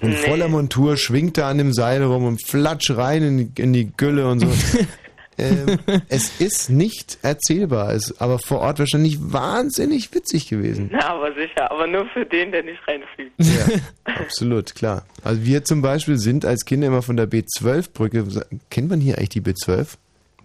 Und 0.00 0.14
voller 0.14 0.48
Montur 0.48 0.96
schwingt 0.96 1.38
er 1.38 1.46
an 1.46 1.58
dem 1.58 1.72
Seil 1.72 2.02
rum 2.02 2.24
und 2.24 2.42
flatsch 2.46 2.90
rein 2.90 3.22
in 3.22 3.38
die, 3.38 3.62
in 3.62 3.72
die 3.72 3.92
Gülle 3.96 4.28
und 4.28 4.40
so. 4.40 4.46
ähm, 5.38 5.78
es 6.08 6.40
ist 6.40 6.70
nicht 6.70 7.18
erzählbar, 7.22 7.92
ist 7.92 8.20
aber 8.20 8.38
vor 8.38 8.60
Ort 8.60 8.78
wahrscheinlich 8.78 9.18
wahnsinnig 9.20 10.14
witzig 10.14 10.48
gewesen. 10.48 10.90
Na, 10.92 11.10
aber 11.10 11.32
sicher, 11.34 11.70
aber 11.70 11.86
nur 11.86 12.06
für 12.06 12.24
den, 12.24 12.52
der 12.52 12.62
nicht 12.62 12.80
reinfliegt. 12.86 13.32
Ja, 13.38 13.80
absolut, 14.14 14.74
klar. 14.74 15.04
Also 15.22 15.44
wir 15.44 15.64
zum 15.64 15.82
Beispiel 15.82 16.18
sind 16.18 16.44
als 16.44 16.64
Kinder 16.64 16.86
immer 16.88 17.02
von 17.02 17.16
der 17.16 17.28
B12-Brücke, 17.28 18.24
kennt 18.70 18.90
man 18.90 19.00
hier 19.00 19.18
eigentlich 19.18 19.30
die 19.30 19.42
B12? 19.42 19.96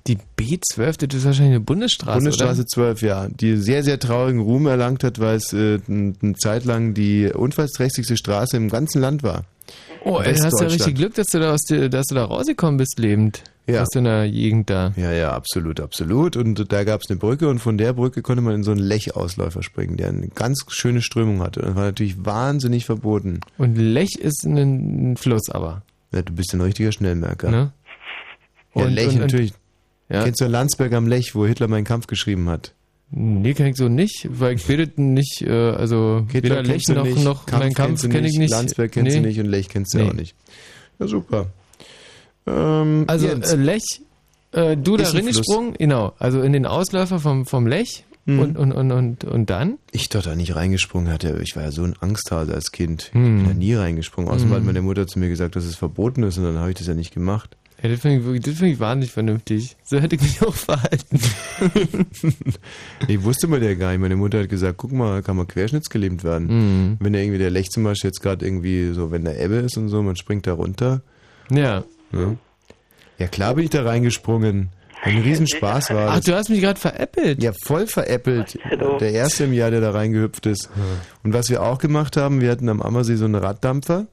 Die 0.07 0.17
B12, 0.39 1.05
das 1.05 1.17
ist 1.17 1.25
wahrscheinlich 1.25 1.55
eine 1.55 1.59
Bundesstraße, 1.59 2.17
Bundesstraße 2.19 2.61
oder? 2.61 2.67
12, 2.67 3.01
ja. 3.01 3.27
Die 3.27 3.57
sehr, 3.57 3.83
sehr 3.83 3.99
traurigen 3.99 4.39
Ruhm 4.41 4.67
erlangt 4.67 5.03
hat, 5.03 5.19
weil 5.19 5.35
es 5.35 5.51
äh, 5.53 5.79
eine 5.87 6.35
Zeit 6.37 6.65
lang 6.65 6.93
die 6.93 7.27
unfallsträchtigste 7.27 8.15
Straße 8.17 8.55
im 8.57 8.69
ganzen 8.69 9.01
Land 9.01 9.23
war. 9.23 9.43
Oh, 10.05 10.19
ey, 10.19 10.33
hast 10.35 10.59
du 10.59 10.63
ja 10.63 10.69
richtig 10.69 10.95
Glück, 10.95 11.13
dass 11.15 11.27
du 11.27 11.39
da, 11.39 11.53
aus 11.53 11.63
der, 11.63 11.89
dass 11.89 12.05
du 12.07 12.15
da 12.15 12.23
rausgekommen 12.25 12.77
bist 12.77 12.97
lebend. 12.99 13.43
Ja. 13.69 13.81
Aus 13.81 13.89
deiner 13.89 14.29
Gegend 14.29 14.69
da. 14.69 14.93
Ja, 14.95 15.11
ja, 15.11 15.33
absolut, 15.33 15.81
absolut. 15.81 16.37
Und 16.37 16.71
da 16.71 16.85
gab 16.85 17.01
es 17.01 17.09
eine 17.09 17.19
Brücke 17.19 17.49
und 17.49 17.59
von 17.59 17.77
der 17.77 17.91
Brücke 17.91 18.21
konnte 18.21 18.41
man 18.41 18.55
in 18.55 18.63
so 18.63 18.71
einen 18.71 18.79
Lechausläufer 18.79 19.61
springen, 19.61 19.97
der 19.97 20.07
eine 20.07 20.29
ganz 20.29 20.63
schöne 20.69 21.01
Strömung 21.01 21.41
hatte. 21.41 21.59
Das 21.59 21.75
war 21.75 21.83
natürlich 21.83 22.23
wahnsinnig 22.25 22.85
verboten. 22.85 23.41
Und 23.57 23.75
Lech 23.75 24.15
ist 24.15 24.45
ein, 24.45 25.11
ein 25.11 25.17
Fluss 25.17 25.49
aber. 25.49 25.81
Ja, 26.13 26.21
du 26.21 26.31
bist 26.31 26.53
ein 26.53 26.61
richtiger 26.61 26.93
Schnellmerker. 26.93 27.51
Ne? 27.51 27.73
Ja, 28.73 28.85
Und- 28.85 28.93
Lech 28.93 29.07
und- 29.07 29.13
und- 29.15 29.19
natürlich. 29.19 29.53
Ja. 30.09 30.23
Kennst 30.23 30.39
du 30.41 30.45
Landsberg 30.47 30.93
am 30.93 31.07
Lech, 31.07 31.35
wo 31.35 31.45
Hitler 31.45 31.67
meinen 31.67 31.83
Kampf 31.83 32.07
geschrieben 32.07 32.47
hat? 32.49 32.73
Nee, 33.11 33.53
kenn 33.53 33.67
ich 33.67 33.77
so 33.77 33.87
nicht, 33.87 34.27
weil 34.29 34.55
ich 34.55 34.65
bildet 34.65 34.97
nicht, 34.97 35.41
äh, 35.41 35.49
also 35.51 36.25
Hitler 36.31 36.57
weder 36.57 36.63
Lech 36.63 36.87
noch, 36.89 37.03
nicht, 37.03 37.23
noch 37.23 37.45
Kampf 37.45 37.73
Kampf 37.73 38.01
kenne 38.09 38.27
ich 38.27 38.37
nicht. 38.37 38.51
Landsberg 38.51 38.91
kennst 38.91 39.13
Nee. 39.15 39.21
du 39.21 39.27
nicht 39.27 39.39
und 39.39 39.45
Lech 39.45 39.69
kennst 39.69 39.93
du 39.93 39.99
Nee. 39.99 40.09
auch 40.09 40.13
nicht. 40.13 40.35
Ja, 40.99 41.07
super. 41.07 41.47
Ähm, 42.45 43.05
Also 43.07 43.27
äh, 43.27 43.55
Lech, 43.55 44.01
äh, 44.51 44.75
du 44.77 44.97
da 44.97 45.09
reingesprungen, 45.09 45.73
genau, 45.73 46.13
also 46.19 46.41
in 46.41 46.53
den 46.53 46.65
Ausläufer 46.65 47.19
vom, 47.19 47.45
vom 47.45 47.67
Lech 47.67 48.03
Mhm. 48.25 48.39
und, 48.39 48.57
und, 48.57 48.71
und, 48.73 48.91
und, 48.91 49.23
und 49.23 49.49
dann? 49.49 49.77
Ich 49.93 50.09
dort 50.09 50.25
da 50.25 50.35
nicht 50.35 50.53
reingesprungen 50.53 51.09
hatte. 51.11 51.39
Ich 51.45 51.55
war 51.55 51.63
ja 51.63 51.71
so 51.71 51.83
ein 51.83 51.95
Angsthase 51.97 52.53
als 52.53 52.73
Kind. 52.73 53.11
Hm. 53.13 53.37
Ich 53.37 53.43
bin 53.43 53.47
da 53.47 53.57
nie 53.57 53.73
reingesprungen. 53.73 54.29
Außerdem 54.29 54.49
Hm. 54.49 54.57
hat 54.57 54.63
meine 54.65 54.81
Mutter 54.81 55.07
zu 55.07 55.17
mir 55.17 55.29
gesagt, 55.29 55.55
dass 55.55 55.63
es 55.63 55.77
verboten 55.77 56.23
ist 56.23 56.37
und 56.37 56.43
dann 56.43 56.57
habe 56.57 56.69
ich 56.71 56.75
das 56.75 56.87
ja 56.87 56.93
nicht 56.93 57.13
gemacht. 57.13 57.55
Ja, 57.81 57.89
das 57.89 57.99
finde 57.99 58.17
ich, 58.17 58.23
wirklich- 58.25 58.43
das 58.43 58.55
find 58.55 58.73
ich 58.73 58.79
wahnsinnig 58.79 59.11
vernünftig. 59.11 59.77
So 59.83 59.99
hätte 59.99 60.15
ich 60.15 60.21
mich 60.21 60.41
auch 60.41 60.53
verhalten. 60.55 61.19
Ich 63.07 63.23
wusste 63.23 63.47
mal 63.47 63.61
ja 63.63 63.73
gar 63.75 63.91
nicht. 63.91 63.99
Meine 64.01 64.15
Mutter 64.15 64.39
hat 64.41 64.49
gesagt, 64.49 64.77
guck 64.77 64.91
mal, 64.91 65.21
kann 65.21 65.37
man 65.37 65.47
querschnittsgelähmt 65.47 66.23
werden. 66.23 66.47
Mhm. 66.47 66.97
Wenn 66.99 67.13
der 67.13 67.21
irgendwie 67.23 67.37
der 67.39 67.49
Lech 67.51 67.69
zum 67.69 67.83
Beispiel 67.83 68.09
jetzt 68.09 68.21
gerade 68.21 68.45
irgendwie 68.45 68.91
so, 68.93 69.11
wenn 69.11 69.23
der 69.23 69.39
Ebbe 69.39 69.55
ist 69.55 69.77
und 69.77 69.89
so, 69.89 70.01
man 70.01 70.15
springt 70.15 70.47
da 70.47 70.53
runter. 70.53 71.01
Ja. 71.51 71.83
Ja, 72.11 72.35
ja 73.19 73.27
klar 73.27 73.55
bin 73.55 73.65
ich 73.65 73.69
da 73.69 73.83
reingesprungen. 73.83 74.69
Ein 75.03 75.19
Riesenspaß 75.19 75.91
war 75.91 76.09
Ach, 76.09 76.15
das. 76.15 76.25
du 76.25 76.35
hast 76.35 76.49
mich 76.49 76.59
gerade 76.61 76.79
veräppelt. 76.79 77.41
Ja, 77.43 77.51
voll 77.63 77.85
veräppelt. 77.85 78.57
Der 78.99 79.11
erste 79.11 79.43
im 79.43 79.53
Jahr, 79.53 79.69
der 79.69 79.79
da 79.81 79.91
reingehüpft 79.91 80.47
ist. 80.47 80.69
Und 81.23 81.33
was 81.33 81.49
wir 81.51 81.61
auch 81.61 81.77
gemacht 81.77 82.17
haben, 82.17 82.41
wir 82.41 82.49
hatten 82.49 82.67
am 82.67 82.81
Ammersee 82.81 83.15
so 83.15 83.25
einen 83.25 83.35
Raddampfer. 83.35 84.07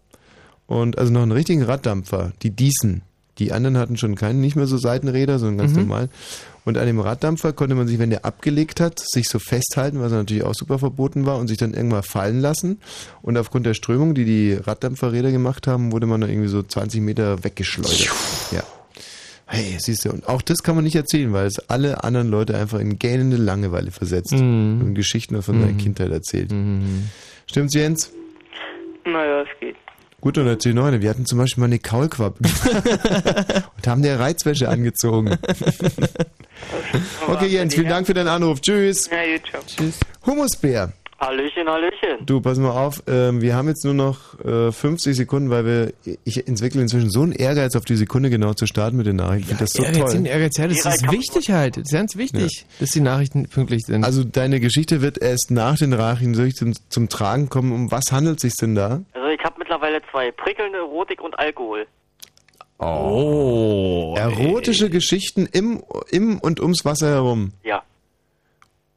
Und 0.66 0.98
also 0.98 1.10
noch 1.12 1.22
einen 1.22 1.32
richtigen 1.32 1.62
Raddampfer, 1.62 2.32
die 2.42 2.50
Diesen. 2.50 3.02
Die 3.38 3.52
anderen 3.52 3.78
hatten 3.78 3.96
schon 3.96 4.14
keinen, 4.14 4.40
nicht 4.40 4.54
mehr 4.56 4.66
so 4.66 4.76
Seitenräder, 4.78 5.38
sondern 5.38 5.58
ganz 5.66 5.72
Mhm. 5.72 5.80
normal. 5.88 6.08
Und 6.64 6.78
an 6.78 6.86
dem 6.86 7.00
Raddampfer 7.00 7.52
konnte 7.52 7.74
man 7.74 7.86
sich, 7.88 7.98
wenn 7.98 8.08
der 8.10 8.24
abgelegt 8.24 8.80
hat, 8.80 8.98
sich 8.98 9.28
so 9.28 9.38
festhalten, 9.38 10.00
was 10.00 10.12
natürlich 10.12 10.44
auch 10.44 10.54
super 10.54 10.78
verboten 10.78 11.26
war, 11.26 11.36
und 11.38 11.48
sich 11.48 11.58
dann 11.58 11.74
irgendwann 11.74 12.02
fallen 12.04 12.40
lassen. 12.40 12.80
Und 13.22 13.36
aufgrund 13.36 13.66
der 13.66 13.74
Strömung, 13.74 14.14
die 14.14 14.24
die 14.24 14.54
Raddampferräder 14.54 15.30
gemacht 15.30 15.66
haben, 15.66 15.92
wurde 15.92 16.06
man 16.06 16.20
dann 16.22 16.30
irgendwie 16.30 16.48
so 16.48 16.62
20 16.62 17.00
Meter 17.02 17.42
weggeschleudert. 17.44 18.08
Ja. 18.52 18.62
Hey, 19.46 19.76
siehst 19.78 20.06
du, 20.06 20.10
und 20.10 20.26
auch 20.26 20.40
das 20.40 20.62
kann 20.62 20.74
man 20.74 20.84
nicht 20.84 20.96
erzählen, 20.96 21.30
weil 21.34 21.46
es 21.46 21.58
alle 21.68 22.02
anderen 22.02 22.28
Leute 22.30 22.56
einfach 22.56 22.78
in 22.80 22.98
gähnende 22.98 23.36
Langeweile 23.36 23.90
versetzt 23.90 24.32
Mhm. 24.32 24.80
und 24.80 24.94
Geschichten 24.94 25.40
von 25.42 25.60
seiner 25.60 25.72
Mhm. 25.72 25.78
Kindheit 25.78 26.10
erzählt. 26.12 26.50
Stimmt's, 27.46 27.74
Jens? 27.74 28.10
Naja, 29.04 29.42
es 29.42 29.48
geht. 29.60 29.76
Gut, 30.24 30.38
und 30.38 30.46
erzähl 30.46 30.72
noch 30.72 30.86
eine. 30.86 31.02
Wir 31.02 31.10
hatten 31.10 31.26
zum 31.26 31.36
Beispiel 31.36 31.60
mal 31.60 31.66
eine 31.66 31.78
Kaulquappe 31.78 32.38
und 33.76 33.86
haben 33.86 34.00
der 34.00 34.18
Reizwäsche 34.18 34.70
angezogen. 34.70 35.36
okay, 37.28 37.46
Jens, 37.48 37.74
vielen 37.74 37.90
Dank 37.90 38.06
für 38.06 38.14
deinen 38.14 38.28
Anruf. 38.28 38.62
Tschüss. 38.62 39.10
Ja. 39.10 39.18
Tschüss. 39.66 40.00
Humusbär. 40.24 40.94
Hallöchen, 41.20 41.68
Hallöchen. 41.68 42.24
Du, 42.24 42.40
pass 42.40 42.58
mal 42.58 42.70
auf, 42.70 43.02
ähm, 43.06 43.42
wir 43.42 43.54
haben 43.54 43.68
jetzt 43.68 43.84
nur 43.84 43.92
noch 43.92 44.42
äh, 44.42 44.72
50 44.72 45.14
Sekunden, 45.14 45.50
weil 45.50 45.66
wir, 45.66 46.16
ich 46.24 46.48
entwickle 46.48 46.80
inzwischen 46.80 47.10
so 47.10 47.20
einen 47.20 47.32
Ehrgeiz, 47.32 47.76
auf 47.76 47.84
die 47.84 47.96
Sekunde 47.96 48.30
genau 48.30 48.54
zu 48.54 48.66
starten 48.66 48.96
mit 48.96 49.06
den 49.06 49.16
Nachrichten. 49.16 49.52
Ich 49.52 49.58
finde 49.58 49.64
das 49.64 49.72
so 49.74 49.82
toll. 49.82 50.10
hin, 50.10 50.24
Ehrgeiz 50.24 50.56
her, 50.56 50.68
das 50.68 50.86
ist 50.86 51.10
wichtig 51.10 51.50
halt. 51.50 51.76
Das 51.76 51.84
ist 51.84 51.92
ganz 51.92 52.16
wichtig, 52.16 52.64
dass 52.80 52.90
die 52.90 53.00
Nachrichten 53.00 53.46
pünktlich 53.46 53.82
sind. 53.84 54.04
Also 54.04 54.24
deine 54.24 54.58
Geschichte 54.58 55.02
wird 55.02 55.18
erst 55.18 55.50
nach 55.50 55.76
den 55.76 55.90
Nachrichten 55.90 56.54
zum, 56.54 56.72
zum 56.88 57.10
Tragen 57.10 57.50
kommen. 57.50 57.72
Um 57.72 57.90
was 57.90 58.10
handelt 58.10 58.36
es 58.38 58.42
sich 58.42 58.54
denn 58.54 58.74
da? 58.74 59.02
Also 59.12 59.23
mittlerweile 59.84 60.02
zwei, 60.10 60.30
prickelnde 60.32 60.78
Erotik 60.78 61.22
und 61.22 61.38
Alkohol. 61.38 61.86
Oh. 62.78 64.14
Erotische 64.16 64.90
Geschichten 64.90 65.46
im, 65.52 65.82
im 66.10 66.38
und 66.38 66.60
ums 66.60 66.84
Wasser 66.84 67.08
herum. 67.08 67.52
Ja. 67.62 67.82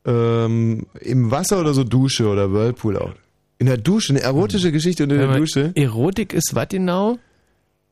Ähm, 0.05 0.85
Im 1.01 1.31
Wasser 1.31 1.59
oder 1.59 1.73
so 1.73 1.83
Dusche 1.83 2.27
oder 2.27 2.51
Whirlpool 2.53 2.97
auch. 2.97 3.11
In 3.59 3.65
der 3.67 3.77
Dusche, 3.77 4.13
eine 4.13 4.21
erotische 4.21 4.71
Geschichte 4.71 5.03
unter 5.03 5.15
der 5.15 5.25
Wenn 5.25 5.31
man- 5.31 5.39
Dusche. 5.41 5.71
Erotik 5.75 6.33
ist 6.33 6.55
was 6.55 6.69
genau? 6.69 7.17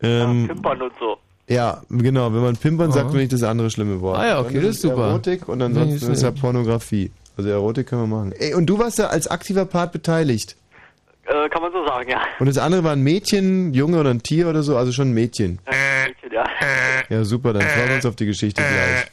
Ähm, 0.01 0.47
Pimpern 0.47 0.81
und 0.81 0.93
so. 0.99 1.17
ja, 1.47 1.81
genau. 1.89 2.33
Wenn 2.33 2.41
man 2.41 2.55
pimpern 2.55 2.91
sagt, 2.91 3.05
Aha. 3.05 3.09
finde 3.11 3.23
ich 3.23 3.29
das 3.29 3.43
andere 3.43 3.69
schlimme 3.69 3.99
Wort. 4.01 4.17
Ah 4.19 4.27
ja, 4.27 4.39
okay, 4.39 4.55
das 4.61 4.75
ist 4.75 4.81
super. 4.81 5.07
Erotik 5.09 5.47
und 5.49 5.57
Nee, 5.59 5.65
ansonsten 5.65 5.95
ist 5.95 6.17
ist 6.17 6.21
ja. 6.23 6.31
Pornografie. 6.31 7.11
Also 7.37 7.49
Erotik 7.49 7.87
können 7.87 8.03
wir 8.09 8.15
machen. 8.15 8.31
Ey, 8.37 8.53
und 8.53 8.65
du 8.65 8.79
warst 8.79 8.99
da 8.99 9.07
als 9.07 9.27
aktiver 9.27 9.65
Part 9.65 9.91
beteiligt. 9.91 10.55
Äh, 11.25 11.49
kann 11.49 11.61
man 11.61 11.71
so 11.71 11.85
sagen, 11.87 12.09
ja. 12.09 12.21
Und 12.39 12.47
das 12.47 12.57
andere 12.57 12.83
war 12.83 12.91
ein 12.91 13.01
Mädchen, 13.01 13.73
Junge 13.73 13.99
oder 13.99 14.11
ein 14.11 14.21
Tier 14.21 14.47
oder 14.47 14.61
so, 14.61 14.77
also 14.77 14.91
schon 14.91 15.09
ein 15.09 15.13
Mädchen. 15.13 15.59
Mädchen, 15.65 16.31
ja. 16.31 16.45
Ja, 17.09 17.23
super, 17.23 17.53
dann 17.53 17.63
freuen 17.63 17.89
wir 17.89 17.95
uns 17.95 18.05
auf 18.05 18.15
die 18.15 18.27
Geschichte 18.27 18.61
gleich. 18.61 19.07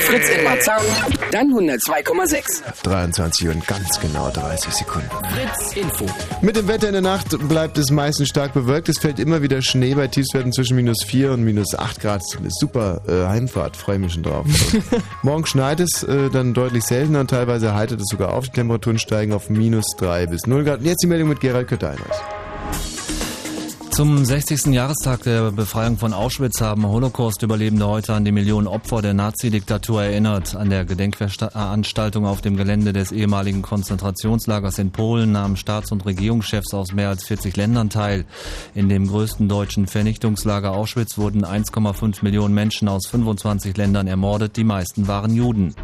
Fritz 0.00 0.28
in 0.28 0.44
Marzahn, 0.44 0.82
dann 1.30 1.48
102,6. 1.48 2.62
23 2.82 3.48
und 3.48 3.66
ganz 3.66 3.98
genau 4.00 4.30
30 4.30 4.72
Sekunden. 4.72 5.08
Fritz 5.08 5.76
Info. 5.76 6.06
Mit 6.42 6.56
dem 6.56 6.68
Wetter 6.68 6.88
in 6.88 6.92
der 6.92 7.02
Nacht 7.02 7.36
bleibt 7.48 7.78
es 7.78 7.90
meistens 7.90 8.28
stark 8.28 8.52
bewölkt. 8.52 8.88
Es 8.88 8.98
fällt 8.98 9.18
immer 9.18 9.42
wieder 9.42 9.62
Schnee 9.62 9.94
bei 9.94 10.08
Tiefstwerten 10.08 10.52
zwischen 10.52 10.76
minus 10.76 11.04
4 11.04 11.32
und 11.32 11.44
minus 11.44 11.74
8 11.74 12.00
Grad. 12.00 12.22
Super 12.48 13.00
äh, 13.08 13.28
Heimfahrt, 13.28 13.76
freue 13.76 13.98
mich 13.98 14.12
schon 14.12 14.22
drauf. 14.22 14.46
Morgen 15.22 15.46
schneit 15.46 15.80
es 15.80 16.02
äh, 16.02 16.28
dann 16.30 16.52
deutlich 16.52 16.84
seltener 16.84 17.20
und 17.20 17.30
teilweise 17.30 17.74
heitert 17.74 18.00
es 18.00 18.08
sogar 18.08 18.34
auf. 18.34 18.46
Die 18.46 18.52
Temperaturen 18.52 18.98
steigen 18.98 19.32
auf 19.32 19.48
minus 19.48 19.86
3 19.98 20.26
bis 20.26 20.46
0 20.46 20.64
Grad. 20.64 20.80
Und 20.80 20.86
jetzt 20.86 21.02
die 21.02 21.06
Meldung 21.06 21.28
mit 21.28 21.40
Gerald 21.40 21.68
Kötter-Einhaus. 21.68 22.41
Zum 23.92 24.24
60. 24.24 24.72
Jahrestag 24.72 25.22
der 25.24 25.52
Befreiung 25.52 25.98
von 25.98 26.14
Auschwitz 26.14 26.62
haben 26.62 26.86
Holocaust-Überlebende 26.86 27.86
heute 27.86 28.14
an 28.14 28.24
die 28.24 28.32
Millionen 28.32 28.66
Opfer 28.66 29.02
der 29.02 29.12
Nazi-Diktatur 29.12 30.02
erinnert. 30.02 30.56
An 30.56 30.70
der 30.70 30.86
Gedenkveranstaltung 30.86 32.24
auf 32.24 32.40
dem 32.40 32.56
Gelände 32.56 32.94
des 32.94 33.12
ehemaligen 33.12 33.60
Konzentrationslagers 33.60 34.78
in 34.78 34.92
Polen 34.92 35.32
nahmen 35.32 35.58
Staats- 35.58 35.92
und 35.92 36.06
Regierungschefs 36.06 36.72
aus 36.72 36.94
mehr 36.94 37.10
als 37.10 37.24
40 37.24 37.54
Ländern 37.58 37.90
teil. 37.90 38.24
In 38.74 38.88
dem 38.88 39.08
größten 39.08 39.46
deutschen 39.46 39.86
Vernichtungslager 39.86 40.72
Auschwitz 40.72 41.18
wurden 41.18 41.44
1,5 41.44 42.22
Millionen 42.22 42.54
Menschen 42.54 42.88
aus 42.88 43.06
25 43.08 43.76
Ländern 43.76 44.06
ermordet. 44.06 44.56
Die 44.56 44.64
meisten 44.64 45.06
waren 45.06 45.34
Juden. 45.34 45.74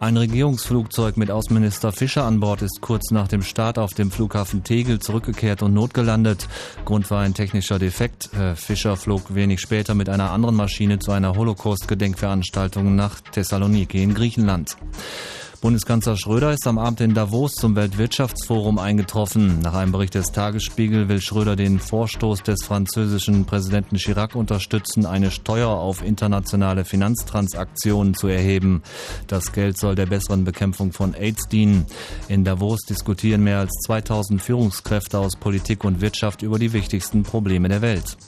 Ein 0.00 0.16
Regierungsflugzeug 0.16 1.16
mit 1.16 1.30
Außenminister 1.30 1.92
Fischer 1.92 2.24
an 2.24 2.40
Bord 2.40 2.62
ist 2.62 2.80
kurz 2.80 3.10
nach 3.10 3.28
dem 3.28 3.42
Start 3.42 3.78
auf 3.78 3.94
dem 3.94 4.10
Flughafen 4.10 4.62
Tegel 4.62 4.98
zurückgekehrt 4.98 5.62
und 5.62 5.72
notgelandet. 5.72 6.48
Grund 6.84 7.10
war 7.10 7.22
ein 7.22 7.32
technischer 7.32 7.78
Defekt. 7.78 8.28
Fischer 8.56 8.96
flog 8.96 9.34
wenig 9.34 9.60
später 9.60 9.94
mit 9.94 10.08
einer 10.08 10.30
anderen 10.30 10.56
Maschine 10.56 10.98
zu 10.98 11.12
einer 11.12 11.36
Holocaust-Gedenkveranstaltung 11.36 12.94
nach 12.94 13.20
Thessaloniki 13.20 14.02
in 14.02 14.14
Griechenland. 14.14 14.76
Bundeskanzler 15.64 16.18
Schröder 16.18 16.52
ist 16.52 16.66
am 16.66 16.76
Abend 16.76 17.00
in 17.00 17.14
Davos 17.14 17.54
zum 17.54 17.74
Weltwirtschaftsforum 17.74 18.78
eingetroffen. 18.78 19.60
Nach 19.60 19.72
einem 19.72 19.92
Bericht 19.92 20.14
des 20.14 20.30
Tagesspiegel 20.30 21.08
will 21.08 21.22
Schröder 21.22 21.56
den 21.56 21.78
Vorstoß 21.78 22.42
des 22.42 22.62
französischen 22.62 23.46
Präsidenten 23.46 23.96
Chirac 23.96 24.34
unterstützen, 24.34 25.06
eine 25.06 25.30
Steuer 25.30 25.70
auf 25.70 26.04
internationale 26.04 26.84
Finanztransaktionen 26.84 28.12
zu 28.12 28.28
erheben. 28.28 28.82
Das 29.26 29.52
Geld 29.52 29.78
soll 29.78 29.94
der 29.94 30.04
besseren 30.04 30.44
Bekämpfung 30.44 30.92
von 30.92 31.14
AIDS 31.14 31.48
dienen. 31.48 31.86
In 32.28 32.44
Davos 32.44 32.80
diskutieren 32.82 33.42
mehr 33.42 33.60
als 33.60 33.72
2000 33.86 34.42
Führungskräfte 34.42 35.18
aus 35.18 35.34
Politik 35.34 35.82
und 35.84 36.02
Wirtschaft 36.02 36.42
über 36.42 36.58
die 36.58 36.74
wichtigsten 36.74 37.22
Probleme 37.22 37.70
der 37.70 37.80
Welt. 37.80 38.18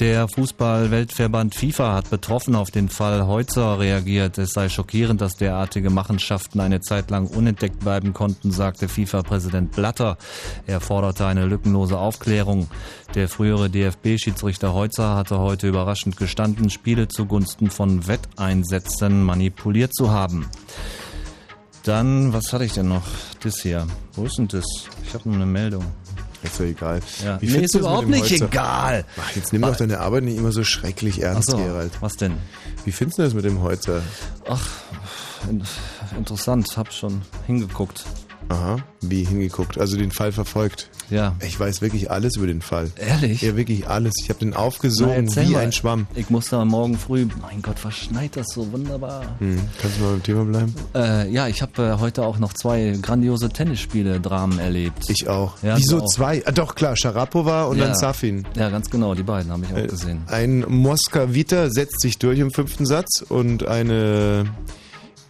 Der 0.00 0.28
Fußball-Weltverband 0.28 1.54
FIFA 1.54 1.92
hat 1.92 2.08
betroffen 2.08 2.54
auf 2.54 2.70
den 2.70 2.88
Fall 2.88 3.26
Heutzer 3.26 3.78
reagiert. 3.78 4.38
Es 4.38 4.52
sei 4.52 4.70
schockierend, 4.70 5.20
dass 5.20 5.34
derartige 5.34 5.90
Machenschaften 5.90 6.60
eine 6.60 6.80
Zeit 6.80 7.10
lang 7.10 7.26
unentdeckt 7.26 7.80
bleiben 7.80 8.14
konnten, 8.14 8.50
sagte 8.50 8.88
FIFA-Präsident 8.88 9.72
Blatter. 9.72 10.16
Er 10.66 10.80
forderte 10.80 11.26
eine 11.26 11.44
lückenlose 11.44 11.98
Aufklärung. 11.98 12.70
Der 13.14 13.28
frühere 13.28 13.68
DFB-Schiedsrichter 13.68 14.72
Heutzer 14.72 15.16
hatte 15.16 15.38
heute 15.38 15.68
überraschend 15.68 16.16
gestanden, 16.16 16.70
Spiele 16.70 17.08
zugunsten 17.08 17.68
von 17.68 18.08
Wetteinsätzen 18.08 19.22
manipuliert 19.22 19.94
zu 19.94 20.10
haben. 20.10 20.48
Dann, 21.82 22.32
was 22.32 22.54
hatte 22.54 22.64
ich 22.64 22.72
denn 22.72 22.88
noch? 22.88 23.04
Das 23.42 23.60
hier. 23.60 23.86
Wo 24.14 24.24
ist 24.24 24.38
denn 24.38 24.48
das? 24.48 24.64
Ich 25.04 25.12
habe 25.12 25.28
nur 25.28 25.36
eine 25.36 25.46
Meldung. 25.46 25.84
Ist 26.42 26.58
doch 26.58 26.64
egal. 26.64 27.00
Ja. 27.24 27.40
Wie 27.40 27.48
findest 27.48 27.74
ist 27.74 27.80
überhaupt 27.80 28.08
nicht 28.08 28.30
Holzer? 28.30 28.46
egal. 28.46 29.04
Ach, 29.20 29.36
jetzt 29.36 29.52
nimm 29.52 29.62
doch 29.62 29.76
deine 29.76 30.00
Arbeit 30.00 30.24
nicht 30.24 30.38
immer 30.38 30.52
so 30.52 30.64
schrecklich 30.64 31.22
ernst, 31.22 31.50
so, 31.50 31.58
Gerald. 31.58 31.92
Was 32.00 32.16
denn? 32.16 32.34
Wie 32.84 32.92
findest 32.92 33.18
du 33.18 33.22
das 33.24 33.34
mit 33.34 33.44
dem 33.44 33.60
Holzer? 33.60 34.00
Ach, 34.48 34.66
in- 35.50 35.62
interessant, 36.16 36.76
hab 36.76 36.92
schon 36.92 37.22
hingeguckt. 37.46 38.04
Aha, 38.50 38.78
wie 39.00 39.22
hingeguckt? 39.24 39.78
Also 39.78 39.96
den 39.96 40.10
Fall 40.10 40.32
verfolgt. 40.32 40.90
Ja. 41.08 41.36
Ich 41.40 41.58
weiß 41.58 41.82
wirklich 41.82 42.10
alles 42.10 42.36
über 42.36 42.48
den 42.48 42.60
Fall. 42.62 42.90
Ehrlich? 42.96 43.42
Ja, 43.42 43.56
wirklich 43.56 43.88
alles. 43.88 44.12
Ich 44.22 44.28
habe 44.28 44.40
den 44.40 44.50
Na, 44.50 44.56
aufgesogen 44.56 45.26
erzähl 45.26 45.48
wie 45.48 45.52
mal. 45.52 45.60
ein 45.60 45.72
Schwamm. 45.72 46.08
Ich 46.16 46.30
muss 46.30 46.48
da 46.48 46.64
morgen 46.64 46.98
früh, 46.98 47.26
mein 47.40 47.62
Gott, 47.62 47.76
was 47.84 47.94
schneit 47.96 48.36
das 48.36 48.48
so 48.52 48.70
wunderbar. 48.72 49.22
Hm. 49.38 49.56
Kannst 49.80 49.98
du 49.98 50.02
mal 50.02 50.10
beim 50.12 50.22
Thema 50.24 50.44
bleiben? 50.44 50.74
Äh, 50.96 51.30
ja, 51.30 51.46
ich 51.46 51.62
habe 51.62 51.80
äh, 51.96 52.00
heute 52.00 52.24
auch 52.24 52.38
noch 52.40 52.52
zwei 52.52 52.98
grandiose 53.00 53.48
Tennisspiele, 53.50 54.20
Dramen 54.20 54.58
erlebt. 54.58 55.04
Ich 55.08 55.28
auch. 55.28 55.54
Ja, 55.62 55.76
Wieso 55.76 56.00
auch. 56.02 56.06
zwei? 56.06 56.42
Ah, 56.44 56.50
doch, 56.52 56.74
klar, 56.74 56.96
Sharapova 56.96 57.64
und 57.64 57.78
Ja. 57.78 57.86
dann 57.86 57.94
Safin. 57.94 58.44
Ja, 58.56 58.68
ganz 58.68 58.90
genau, 58.90 59.14
die 59.14 59.22
beiden 59.22 59.52
habe 59.52 59.64
ich 59.64 59.72
auch 59.72 59.78
Äh, 59.78 59.86
gesehen. 59.86 60.22
Ein 60.26 60.64
Moskawiter 60.68 61.70
setzt 61.70 62.00
sich 62.00 62.18
durch 62.18 62.40
im 62.40 62.50
fünften 62.50 62.84
Satz 62.84 63.22
und 63.28 63.64
eine 63.66 64.46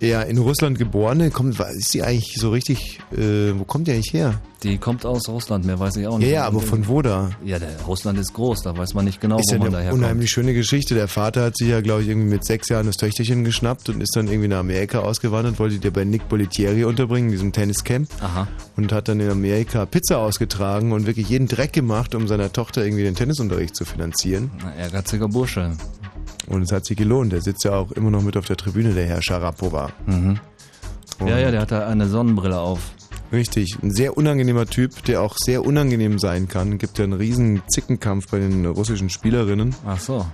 ja, 0.00 0.22
in 0.22 0.38
Russland 0.38 0.78
geborene, 0.78 1.30
kommt, 1.30 1.60
ist 1.60 1.92
die 1.94 2.02
eigentlich 2.02 2.34
so 2.38 2.50
richtig, 2.50 3.00
äh, 3.12 3.52
wo 3.56 3.64
kommt 3.64 3.86
die 3.86 3.92
eigentlich 3.92 4.12
her? 4.12 4.40
Die 4.62 4.76
kommt 4.78 5.06
aus 5.06 5.28
Russland, 5.28 5.64
mehr 5.64 5.78
weiß 5.78 5.96
ich 5.96 6.06
auch 6.06 6.12
Ja, 6.14 6.18
nicht. 6.18 6.30
ja, 6.30 6.44
aber 6.46 6.60
von 6.60 6.86
wo 6.88 7.00
da? 7.00 7.30
Ja, 7.44 7.58
der 7.58 7.80
Russland 7.86 8.18
ist 8.18 8.34
groß, 8.34 8.62
da 8.62 8.76
weiß 8.76 8.92
man 8.94 9.06
nicht 9.06 9.20
genau, 9.20 9.38
ist 9.38 9.50
wo 9.50 9.54
ja 9.56 9.58
man 9.62 9.72
daher 9.72 9.92
unheimlich 9.94 10.30
schöne 10.30 10.52
Geschichte. 10.52 10.94
Der 10.94 11.08
Vater 11.08 11.44
hat 11.44 11.56
sich 11.56 11.68
ja, 11.68 11.80
glaube 11.80 12.02
ich, 12.02 12.08
irgendwie 12.08 12.28
mit 12.28 12.44
sechs 12.44 12.68
Jahren 12.68 12.86
das 12.86 12.96
Töchterchen 12.96 13.44
geschnappt 13.44 13.88
und 13.88 14.02
ist 14.02 14.14
dann 14.16 14.28
irgendwie 14.28 14.48
nach 14.48 14.58
Amerika 14.60 14.98
ausgewandert, 15.00 15.58
wollte 15.58 15.78
die 15.78 15.90
bei 15.90 16.04
Nick 16.04 16.28
Bolitieri 16.28 16.84
unterbringen, 16.84 17.28
in 17.28 17.32
diesem 17.32 17.52
Tenniscamp. 17.52 18.08
Aha. 18.20 18.48
Und 18.76 18.92
hat 18.92 19.08
dann 19.08 19.20
in 19.20 19.30
Amerika 19.30 19.86
Pizza 19.86 20.18
ausgetragen 20.18 20.92
und 20.92 21.06
wirklich 21.06 21.28
jeden 21.30 21.48
Dreck 21.48 21.72
gemacht, 21.72 22.14
um 22.14 22.28
seiner 22.28 22.52
Tochter 22.52 22.84
irgendwie 22.84 23.02
den 23.04 23.14
Tennisunterricht 23.14 23.74
zu 23.76 23.84
finanzieren. 23.86 24.50
Na, 24.62 24.74
ehrgeiziger 24.76 25.28
Bursche. 25.28 25.72
Und 26.50 26.62
es 26.62 26.72
hat 26.72 26.84
sich 26.84 26.96
gelohnt. 26.96 27.32
Der 27.32 27.40
sitzt 27.40 27.64
ja 27.64 27.72
auch 27.72 27.92
immer 27.92 28.10
noch 28.10 28.22
mit 28.22 28.36
auf 28.36 28.44
der 28.44 28.56
Tribüne, 28.56 28.92
der 28.92 29.06
Herr 29.06 29.22
Sharapova. 29.22 29.90
Mhm. 30.06 30.40
Ja, 31.24 31.38
ja, 31.38 31.50
der 31.50 31.60
hat 31.60 31.70
da 31.70 31.86
eine 31.86 32.08
Sonnenbrille 32.08 32.58
auf. 32.58 32.80
Richtig, 33.32 33.78
ein 33.82 33.92
sehr 33.92 34.16
unangenehmer 34.16 34.66
Typ, 34.66 35.04
der 35.04 35.22
auch 35.22 35.36
sehr 35.38 35.64
unangenehm 35.64 36.18
sein 36.18 36.48
kann. 36.48 36.78
Gibt 36.78 36.98
ja 36.98 37.04
einen 37.04 37.12
riesen 37.12 37.62
Zickenkampf 37.68 38.28
bei 38.28 38.40
den 38.40 38.66
russischen 38.66 39.08
Spielerinnen. 39.08 39.74
Ach 39.86 40.00
so. 40.00 40.26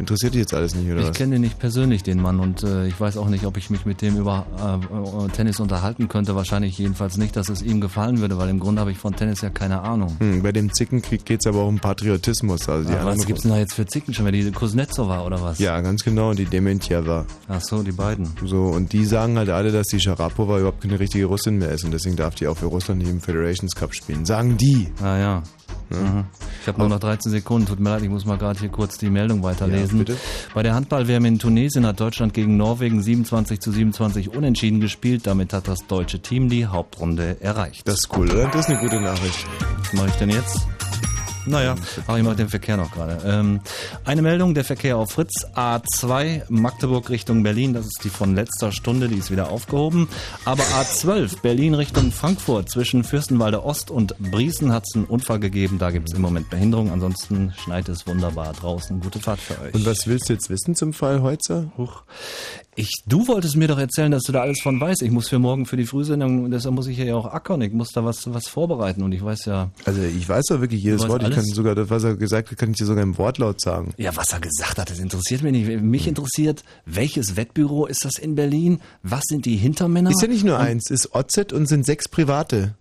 Interessiert 0.00 0.34
dich 0.34 0.40
jetzt 0.40 0.54
alles 0.54 0.74
nicht, 0.74 0.90
oder 0.90 1.02
Ich 1.02 1.12
kenne 1.12 1.32
den 1.34 1.42
nicht 1.42 1.58
persönlich, 1.58 2.02
den 2.02 2.20
Mann, 2.20 2.40
und 2.40 2.62
äh, 2.64 2.86
ich 2.88 2.98
weiß 2.98 3.16
auch 3.18 3.28
nicht, 3.28 3.44
ob 3.44 3.56
ich 3.56 3.70
mich 3.70 3.84
mit 3.86 4.00
dem 4.02 4.16
über 4.16 4.46
äh, 4.58 5.24
äh, 5.24 5.28
Tennis 5.28 5.60
unterhalten 5.60 6.08
könnte. 6.08 6.34
Wahrscheinlich 6.34 6.78
jedenfalls 6.78 7.16
nicht, 7.18 7.36
dass 7.36 7.48
es 7.50 7.62
ihm 7.62 7.80
gefallen 7.80 8.18
würde, 8.20 8.38
weil 8.38 8.48
im 8.48 8.58
Grunde 8.58 8.80
habe 8.80 8.90
ich 8.92 8.98
von 8.98 9.14
Tennis 9.14 9.42
ja 9.42 9.50
keine 9.50 9.82
Ahnung. 9.82 10.16
Hm, 10.18 10.42
bei 10.42 10.52
dem 10.52 10.72
Zickenkrieg 10.72 11.24
geht 11.24 11.40
es 11.44 11.46
aber 11.46 11.60
auch 11.60 11.68
um 11.68 11.78
Patriotismus. 11.78 12.68
Also 12.68 12.88
die 12.88 12.94
Aber 12.94 13.04
was 13.04 13.12
anderen- 13.12 13.26
gibt's 13.26 13.42
denn 13.42 13.50
da 13.52 13.58
jetzt 13.58 13.74
für 13.74 13.86
Zicken 13.86 14.14
schon, 14.14 14.24
wer 14.24 14.32
die 14.32 14.50
Kuznetsova 14.50 15.24
oder 15.24 15.40
was? 15.42 15.58
Ja, 15.58 15.80
ganz 15.82 16.02
genau, 16.02 16.32
die 16.34 16.46
Dementjeva. 16.46 17.26
Ach 17.48 17.60
so, 17.60 17.82
die 17.82 17.92
beiden. 17.92 18.28
So, 18.46 18.64
und 18.68 18.92
die 18.92 19.04
sagen 19.04 19.36
halt 19.36 19.50
alle, 19.50 19.70
dass 19.70 19.88
die 19.88 20.00
Sharapova 20.00 20.58
überhaupt 20.58 20.80
keine 20.80 20.98
richtige 20.98 21.26
Russin 21.26 21.58
mehr 21.58 21.70
ist 21.72 21.84
und 21.84 21.90
deswegen 21.92 22.16
darf 22.16 22.34
die 22.36 22.46
auch 22.48 22.56
für 22.56 22.66
Russland 22.66 23.00
nicht 23.02 23.10
im 23.10 23.20
Federations 23.20 23.74
Cup 23.74 23.94
spielen. 23.94 24.24
Sagen 24.24 24.56
die. 24.56 24.88
Ah 25.02 25.18
ja. 25.18 25.42
Mhm. 25.90 26.24
Ich 26.60 26.68
habe 26.68 26.78
nur 26.78 26.88
noch 26.88 27.00
13 27.00 27.30
Sekunden, 27.32 27.66
tut 27.66 27.80
mir 27.80 27.90
leid, 27.90 28.02
ich 28.02 28.08
muss 28.08 28.24
mal 28.24 28.38
gerade 28.38 28.58
hier 28.58 28.68
kurz 28.68 28.98
die 28.98 29.10
Meldung 29.10 29.42
weiterlesen. 29.42 29.98
Ja, 29.98 30.04
bitte. 30.04 30.18
Bei 30.54 30.62
der 30.62 30.74
Handball-WM 30.74 31.24
in 31.24 31.38
Tunesien 31.38 31.86
hat 31.86 32.00
Deutschland 32.00 32.34
gegen 32.34 32.56
Norwegen 32.56 33.02
27 33.02 33.60
zu 33.60 33.72
27 33.72 34.34
unentschieden 34.34 34.80
gespielt. 34.80 35.26
Damit 35.26 35.52
hat 35.52 35.68
das 35.68 35.86
deutsche 35.86 36.20
Team 36.20 36.48
die 36.48 36.66
Hauptrunde 36.66 37.36
erreicht. 37.40 37.86
Das 37.88 38.00
ist 38.00 38.16
cool, 38.16 38.30
oder? 38.30 38.48
Das 38.48 38.68
ist 38.68 38.70
eine 38.70 38.80
gute 38.80 39.00
Nachricht. 39.00 39.46
Was 39.80 39.92
mache 39.94 40.08
ich 40.08 40.14
denn 40.14 40.30
jetzt? 40.30 40.66
Naja, 41.46 41.74
aber 42.06 42.18
ich 42.18 42.24
mache 42.24 42.36
den 42.36 42.48
Verkehr 42.48 42.76
noch 42.76 42.92
gerade. 42.92 43.18
Ähm, 43.24 43.60
eine 44.04 44.22
Meldung, 44.22 44.54
der 44.54 44.64
Verkehr 44.64 44.96
auf 44.96 45.12
Fritz 45.12 45.46
A2 45.54 46.42
Magdeburg 46.48 47.08
Richtung 47.10 47.42
Berlin, 47.42 47.72
das 47.72 47.86
ist 47.86 48.00
die 48.04 48.10
von 48.10 48.34
letzter 48.34 48.72
Stunde, 48.72 49.08
die 49.08 49.16
ist 49.16 49.30
wieder 49.30 49.50
aufgehoben. 49.50 50.08
Aber 50.44 50.62
A12 50.62 51.40
Berlin 51.40 51.74
Richtung 51.74 52.12
Frankfurt 52.12 52.68
zwischen 52.68 53.04
Fürstenwalde 53.04 53.64
Ost 53.64 53.90
und 53.90 54.16
Briesen 54.18 54.72
hat 54.72 54.84
es 54.86 54.94
einen 54.94 55.06
Unfall 55.06 55.40
gegeben, 55.40 55.78
da 55.78 55.90
gibt 55.90 56.10
es 56.10 56.14
im 56.14 56.22
Moment 56.22 56.50
Behinderung, 56.50 56.92
ansonsten 56.92 57.52
schneit 57.56 57.88
es 57.88 58.06
wunderbar 58.06 58.52
draußen. 58.52 59.00
Gute 59.00 59.18
Fahrt 59.18 59.40
für 59.40 59.60
euch. 59.60 59.74
Und 59.74 59.86
was 59.86 60.06
willst 60.06 60.28
du 60.28 60.34
jetzt 60.34 60.50
wissen 60.50 60.74
zum 60.74 60.92
Fall 60.92 61.22
Heutzer? 61.22 61.72
Huch. 61.78 62.02
Ich, 62.76 62.90
du 63.06 63.26
wolltest 63.26 63.56
mir 63.56 63.66
doch 63.66 63.78
erzählen, 63.78 64.12
dass 64.12 64.22
du 64.22 64.32
da 64.32 64.42
alles 64.42 64.60
von 64.60 64.80
weißt. 64.80 65.02
Ich 65.02 65.10
muss 65.10 65.28
für 65.28 65.38
morgen 65.40 65.66
für 65.66 65.76
die 65.76 65.86
Frühsendung, 65.86 66.50
deshalb 66.50 66.74
muss 66.74 66.86
ich 66.86 66.98
ja 66.98 67.16
auch 67.16 67.26
ackern. 67.26 67.60
Ich 67.62 67.72
muss 67.72 67.90
da 67.90 68.04
was, 68.04 68.32
was 68.32 68.48
vorbereiten 68.48 69.02
und 69.02 69.12
ich 69.12 69.24
weiß 69.24 69.46
ja. 69.46 69.70
Also 69.84 70.02
ich 70.02 70.28
weiß 70.28 70.46
doch 70.46 70.60
wirklich 70.60 70.82
jedes 70.82 71.08
Wort. 71.08 71.22
Ich 71.22 71.30
kann 71.30 71.40
alles? 71.40 71.54
sogar 71.54 71.74
das, 71.74 71.90
was 71.90 72.04
er 72.04 72.16
gesagt 72.16 72.50
hat, 72.50 72.58
kann 72.58 72.70
ich 72.70 72.76
dir 72.76 72.86
sogar 72.86 73.02
im 73.02 73.18
Wortlaut 73.18 73.60
sagen. 73.60 73.92
Ja, 73.96 74.14
was 74.16 74.32
er 74.32 74.40
gesagt 74.40 74.78
hat, 74.78 74.88
das 74.88 75.00
interessiert 75.00 75.42
mich 75.42 75.52
nicht. 75.52 75.82
Mich 75.82 76.06
interessiert, 76.06 76.62
welches 76.86 77.36
Wettbüro 77.36 77.86
ist 77.86 78.04
das 78.04 78.18
in 78.18 78.36
Berlin? 78.36 78.80
Was 79.02 79.24
sind 79.26 79.46
die 79.46 79.56
Hintermänner? 79.56 80.10
Ist 80.10 80.22
ja 80.22 80.28
nicht 80.28 80.44
nur 80.44 80.56
Und, 80.56 80.62
eins, 80.62 80.90
ist 80.90 81.14
OZ 81.14 81.52
und 81.52 81.66
sind 81.66 81.84
sechs 81.84 82.08
private. 82.08 82.76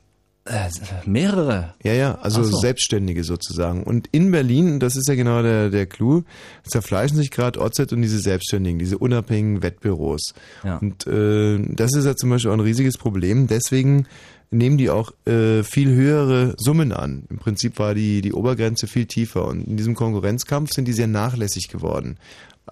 Äh, 0.50 0.70
mehrere. 1.06 1.76
Ja, 1.84 1.94
ja, 1.94 2.18
also 2.22 2.44
so. 2.44 2.58
Selbstständige 2.58 3.24
sozusagen. 3.24 3.84
Und 3.84 4.08
in 4.12 4.32
Berlin, 4.32 4.80
das 4.80 4.96
ist 4.96 5.08
ja 5.08 5.14
genau 5.14 5.44
der, 5.44 5.70
der 5.70 5.86
Clou, 5.86 6.24
zerfleischen 6.64 7.18
sich 7.18 7.30
gerade 7.30 7.62
OZ 7.62 7.92
und 7.92 8.02
diese 8.02 8.20
Selbstständigen, 8.20 8.80
diese 8.80 8.98
unabhängigen 8.98 9.62
Wettbüros. 9.62 10.34
Ja. 10.64 10.78
Und 10.78 11.06
äh, 11.06 11.60
das 11.70 11.94
ist 11.96 12.06
ja 12.06 12.16
zum 12.16 12.32
Beispiel 12.32 12.50
auch 12.50 12.56
ein 12.56 12.62
riesiges 12.62 12.98
Problem. 12.98 13.46
Deswegen 13.46 14.08
nehmen 14.50 14.78
die 14.80 14.90
auch 14.90 15.12
äh, 15.26 15.62
viel 15.64 15.94
höhere 15.94 16.56
Summen 16.58 16.94
an. 16.94 17.26
Im 17.30 17.38
Prinzip 17.38 17.78
war 17.78 17.94
die, 17.94 18.22
die 18.22 18.34
Obergrenze 18.34 18.88
viel 18.88 19.06
tiefer. 19.06 19.46
Und 19.46 19.68
in 19.68 19.78
diesem 19.78 19.94
Konkurrenzkampf 19.94 20.72
sind 20.72 20.88
die 20.88 20.94
sehr 20.94 21.08
nachlässig 21.08 21.68
geworden. 21.68 22.18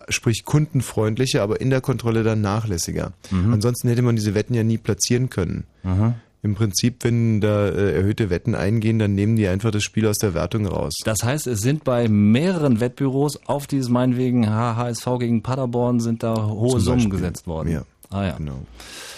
Sprich 0.10 0.46
kundenfreundlicher, 0.46 1.44
aber 1.44 1.62
in 1.62 1.70
der 1.70 1.82
Kontrolle 1.82 2.24
dann 2.24 2.42
nachlässiger. 2.42 3.14
Mhm. 3.30 3.54
Ansonsten 3.54 3.90
hätte 3.90 4.02
man 4.02 4.16
diese 4.16 4.34
Wetten 4.34 4.54
ja 4.54 4.64
nie 4.64 4.78
platzieren 4.78 5.30
können. 5.30 5.66
Aha. 5.84 6.16
Im 6.44 6.56
Prinzip, 6.56 7.04
wenn 7.04 7.42
da 7.42 7.68
äh, 7.68 7.96
erhöhte 7.96 8.30
Wetten 8.30 8.56
eingehen, 8.56 9.00
dann 9.00 9.16
nehmen 9.16 9.36
die 9.36 9.48
einfach 9.48 9.72
das 9.72 9.84
Spiel 9.84 10.08
aus 10.08 10.18
der 10.18 10.34
Wertung 10.34 10.68
raus. 10.68 10.94
Das 11.04 11.24
heißt, 11.24 11.48
es 11.48 11.62
sind 11.62 11.84
bei 11.84 12.08
mehreren 12.08 12.80
Wettbüros 12.80 13.40
auf 13.48 13.68
dieses 13.68 13.90
meinetwegen 13.90 14.50
HSV 14.50 15.06
gegen 15.20 15.42
Paderborn 15.42 16.00
sind 16.00 16.24
da 16.24 16.48
hohe 16.48 16.80
Summen 16.80 17.10
gesetzt 17.10 17.48
worden. 17.48 17.72
Ja. 17.72 17.84
Ah 18.10 18.26
ja. 18.26 18.38
Genau. 18.38 18.62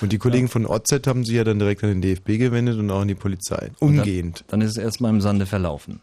Und 0.02 0.12
die 0.12 0.18
Kollegen 0.18 0.48
von 0.48 0.66
OZ 0.66 1.06
haben 1.06 1.26
sich 1.26 1.36
ja 1.36 1.44
dann 1.44 1.60
direkt 1.60 1.84
an 1.84 1.90
den 1.90 2.02
DFB 2.02 2.40
gewendet 2.40 2.80
und 2.80 2.90
auch 2.90 3.02
an 3.02 3.08
die 3.08 3.16
Polizei. 3.16 3.70
Umgehend. 3.80 4.46
Dann, 4.48 4.60
dann 4.60 4.68
ist 4.68 4.78
es 4.78 4.84
erstmal 4.84 5.12
im 5.12 5.22
Sande 5.22 5.46
verlaufen. 5.46 6.00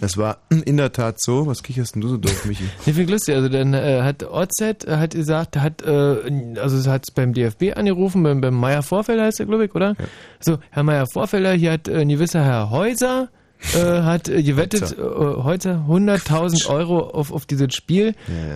Das 0.00 0.16
war 0.16 0.38
in 0.50 0.76
der 0.76 0.92
Tat 0.92 1.20
so. 1.20 1.46
Was 1.46 1.62
kicherst 1.62 1.94
denn 1.94 2.02
du 2.02 2.08
so 2.08 2.16
doof, 2.16 2.44
Michi? 2.44 2.64
Ich 2.86 2.94
finde 2.94 3.12
lustig, 3.12 3.34
also 3.34 3.48
dann 3.48 3.74
äh, 3.74 4.02
hat 4.02 4.22
OZ 4.24 4.60
äh, 4.60 4.96
hat 4.96 5.14
gesagt, 5.14 5.56
hat 5.56 5.82
äh, 5.82 6.58
also 6.60 6.76
es 6.76 6.86
hat 6.86 7.06
beim 7.14 7.32
DFB 7.32 7.76
angerufen, 7.76 8.22
beim, 8.22 8.40
beim 8.40 8.54
Meier 8.54 8.82
Vorfelder 8.82 9.24
heißt 9.24 9.40
er, 9.40 9.46
glaube 9.46 9.64
ich, 9.64 9.74
oder? 9.74 9.96
So, 10.40 10.58
Herr 10.70 10.82
Meier 10.82 11.06
Vorfelder, 11.06 11.52
hier 11.52 11.72
hat 11.72 11.88
äh, 11.88 12.00
ein 12.00 12.08
gewisser 12.08 12.44
Herr 12.44 12.70
Häuser 12.70 13.28
äh, 13.74 14.02
hat 14.02 14.28
äh, 14.28 14.42
gewettet, 14.42 14.96
äh, 14.98 15.02
heute 15.02 15.82
100.000 15.88 16.68
Euro 16.68 17.00
auf, 17.00 17.32
auf 17.32 17.46
dieses 17.46 17.74
Spiel. 17.74 18.14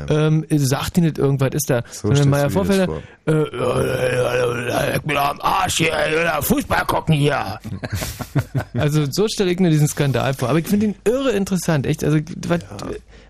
Ähm, 0.08 0.44
sagt 0.50 0.96
Ihnen 0.96 1.06
nicht 1.06 1.18
irgendwas, 1.18 1.50
ist 1.52 1.70
da? 1.70 1.82
So 1.90 2.10
dann 2.10 2.28
Meier 2.28 2.50
Vorfelder, 2.50 2.88
äh, 3.26 3.32
äh, 3.32 4.96
ich 4.96 5.02
bin 5.02 5.16
am 5.16 5.40
Arsch 5.40 5.76
hier, 5.78 5.92
äh, 5.92 6.42
Fußball 6.42 6.84
gucken 6.86 7.14
hier. 7.14 7.58
also 8.74 9.04
so 9.10 9.28
stelle 9.28 9.50
ich 9.50 9.58
mir 9.58 9.70
diesen 9.70 9.88
Skandal 9.88 10.34
vor. 10.34 10.48
Aber 10.50 10.58
ich 10.58 10.66
finde 10.66 10.86
ihn 10.86 10.94
irre 11.04 11.30
interessant, 11.30 11.86
echt. 11.86 12.04
Also 12.04 12.18
was, 12.48 12.60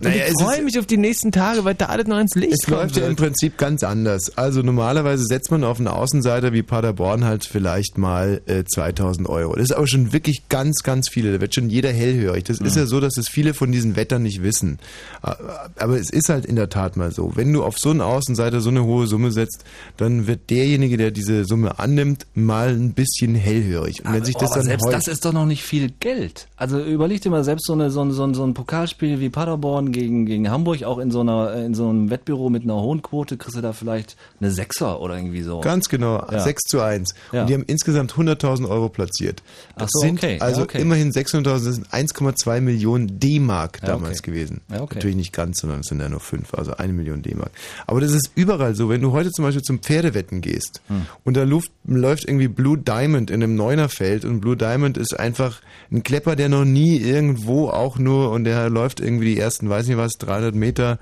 und 0.01 0.11
Naja, 0.11 0.25
ich 0.27 0.43
freue 0.43 0.63
mich 0.63 0.79
auf 0.79 0.87
die 0.87 0.97
nächsten 0.97 1.31
Tage, 1.31 1.65
weil 1.65 1.75
da 1.75 1.87
alles 1.87 2.07
noch 2.07 2.19
ins 2.19 2.35
Licht 2.35 2.55
Es 2.63 2.69
läuft 2.69 2.97
ja 2.97 3.07
im. 3.07 3.17
Prinzip 3.17 3.57
ganz 3.57 3.85
anders. 3.85 4.37
Also 4.37 4.63
normalerweise 4.63 5.25
setzt 5.25 5.51
man 5.51 5.63
auf 5.65 5.79
einen 5.79 5.89
Außenseiter 5.89 6.53
wie 6.53 6.63
Paderborn 6.63 7.25
halt 7.25 7.45
vielleicht 7.45 7.97
mal 7.97 8.43
äh, 8.47 8.65
2000 8.65 9.29
Euro. 9.29 9.55
Das 9.55 9.65
ist 9.65 9.73
aber 9.73 9.87
schon 9.87 10.13
wirklich 10.13 10.49
ganz, 10.49 10.83
ganz 10.83 11.09
viele. 11.09 11.33
Da 11.33 11.41
wird 11.41 11.55
schon 11.55 11.64
schon 11.65 11.70
jeder 11.70 11.93
hellhörig. 11.93 12.45
Das 12.45 12.59
ja. 12.59 12.66
ist 12.66 12.74
mhm. 12.74 12.82
ja 12.82 12.86
so, 12.86 13.01
dass 13.01 13.16
es 13.16 13.28
viele 13.28 13.55
von 13.55 13.73
diesen 13.73 13.97
Wettern 13.97 14.23
nicht 14.23 14.43
wissen. 14.43 14.78
Aber 15.23 15.99
es 15.99 16.11
ist 16.11 16.28
halt 16.28 16.45
in 16.47 16.57
der 16.57 16.69
Tat 16.69 16.97
mal 16.97 17.12
so. 17.12 17.32
Wenn 17.35 17.53
du 17.53 17.65
auf 17.65 17.78
so 17.78 17.91
einen 17.91 18.01
Außenseiter 18.01 18.61
so 18.61 18.70
eine 18.70 18.85
hohe 18.85 19.07
Summe 19.07 19.31
setzt, 19.31 19.65
dann 19.97 20.27
wird 20.27 20.51
derjenige, 20.51 20.97
der 20.97 21.11
diese 21.11 21.45
Summe 21.45 21.78
annimmt, 21.78 22.27
mal 22.35 22.69
ein 22.69 22.93
bisschen 22.93 23.35
hellhörig. 23.35 24.05
Und 24.05 24.12
wenn 24.12 24.12
ah, 24.12 24.15
oh, 24.15 24.16
aber, 24.16 24.27
sich 24.27 24.36
das 24.36 24.51
oh, 24.51 24.55
dann 24.55 24.65
selbst 24.65 24.86
das 24.91 25.09
ist 25.09 25.24
doch 25.24 25.32
noch 25.32 25.47
nicht 25.47 25.62
viel 25.62 25.91
Geld. 26.01 26.49
Also 26.57 26.81
überleg 26.81 27.20
dir 27.20 27.31
mal 27.31 27.45
selbst 27.45 27.66
so, 27.66 27.73
eine, 27.73 27.91
so, 27.91 28.03
ein, 28.03 28.12
so, 28.12 28.24
ein, 28.24 28.35
so 28.35 28.45
ein 28.45 28.55
Pokalspiel 28.55 29.20
wie 29.20 29.31
Paderborn 29.31 29.93
gegen, 29.93 30.27
gegen 30.27 30.51
Hamburg, 30.51 30.82
auch 30.85 30.99
in 30.99 31.11
so, 31.11 31.20
einer, 31.20 31.55
in 31.55 31.74
so 31.74 31.89
einem 31.89 32.11
Wettbüro 32.11 32.51
mit 32.51 32.65
einer 32.65 32.81
hohen 32.81 33.03
Quote, 33.03 33.36
kriegst 33.36 33.57
du 33.57 33.61
da 33.61 33.73
vielleicht 33.73 34.16
eine 34.41 34.51
Sechser 34.51 35.01
oder 35.01 35.16
irgendwie 35.16 35.43
so. 35.43 35.61
Ganz 35.61 35.89
genau, 35.89 36.24
ja. 36.31 36.41
6 36.41 36.62
zu 36.65 36.81
1. 36.81 37.15
Ja. 37.32 37.43
Und 37.43 37.49
die 37.49 37.55
haben 37.55 37.65
insgesamt 37.66 38.12
100.000 38.12 38.69
Euro 38.69 38.89
platziert. 38.89 39.43
Das 39.77 39.91
so, 39.93 40.01
sind 40.01 40.19
okay. 40.19 40.39
also 40.41 40.61
ja, 40.61 40.65
okay. 40.65 40.81
immerhin 40.81 41.12
600 41.12 41.53
2000 41.59 41.74
sind 41.74 41.89
1,2 41.89 42.60
Millionen 42.60 43.18
D-Mark 43.18 43.81
damals 43.81 44.18
ja, 44.18 44.22
okay. 44.22 44.31
gewesen. 44.31 44.60
Ja, 44.70 44.82
okay. 44.82 44.97
Natürlich 44.97 45.16
nicht 45.16 45.32
ganz, 45.32 45.60
sondern 45.60 45.81
es 45.81 45.86
sind 45.86 46.01
ja 46.01 46.09
nur 46.09 46.20
fünf, 46.20 46.55
also 46.55 46.76
eine 46.76 46.93
Million 46.93 47.22
D-Mark. 47.22 47.51
Aber 47.86 48.01
das 48.01 48.12
ist 48.12 48.31
überall 48.35 48.74
so. 48.74 48.89
Wenn 48.89 49.01
du 49.01 49.12
heute 49.12 49.31
zum 49.31 49.44
Beispiel 49.44 49.62
zum 49.62 49.81
Pferdewetten 49.81 50.40
gehst 50.40 50.81
hm. 50.89 51.06
und 51.24 51.36
da 51.36 51.44
Luft, 51.44 51.70
läuft 51.85 52.24
irgendwie 52.26 52.48
Blue 52.48 52.78
Diamond 52.78 53.31
in 53.31 53.43
einem 53.43 53.55
Neunerfeld 53.55 54.24
und 54.24 54.40
Blue 54.40 54.56
Diamond 54.56 54.97
ist 54.97 55.18
einfach 55.18 55.60
ein 55.90 56.02
Klepper, 56.02 56.36
der 56.36 56.48
noch 56.48 56.64
nie 56.64 56.97
irgendwo 56.97 57.68
auch 57.68 57.98
nur 57.98 58.31
und 58.31 58.44
der 58.44 58.70
läuft 58.70 59.01
irgendwie 59.01 59.35
die 59.35 59.40
ersten, 59.40 59.68
weiß 59.68 59.86
nicht 59.86 59.97
was, 59.97 60.12
300 60.12 60.55
Meter 60.55 60.98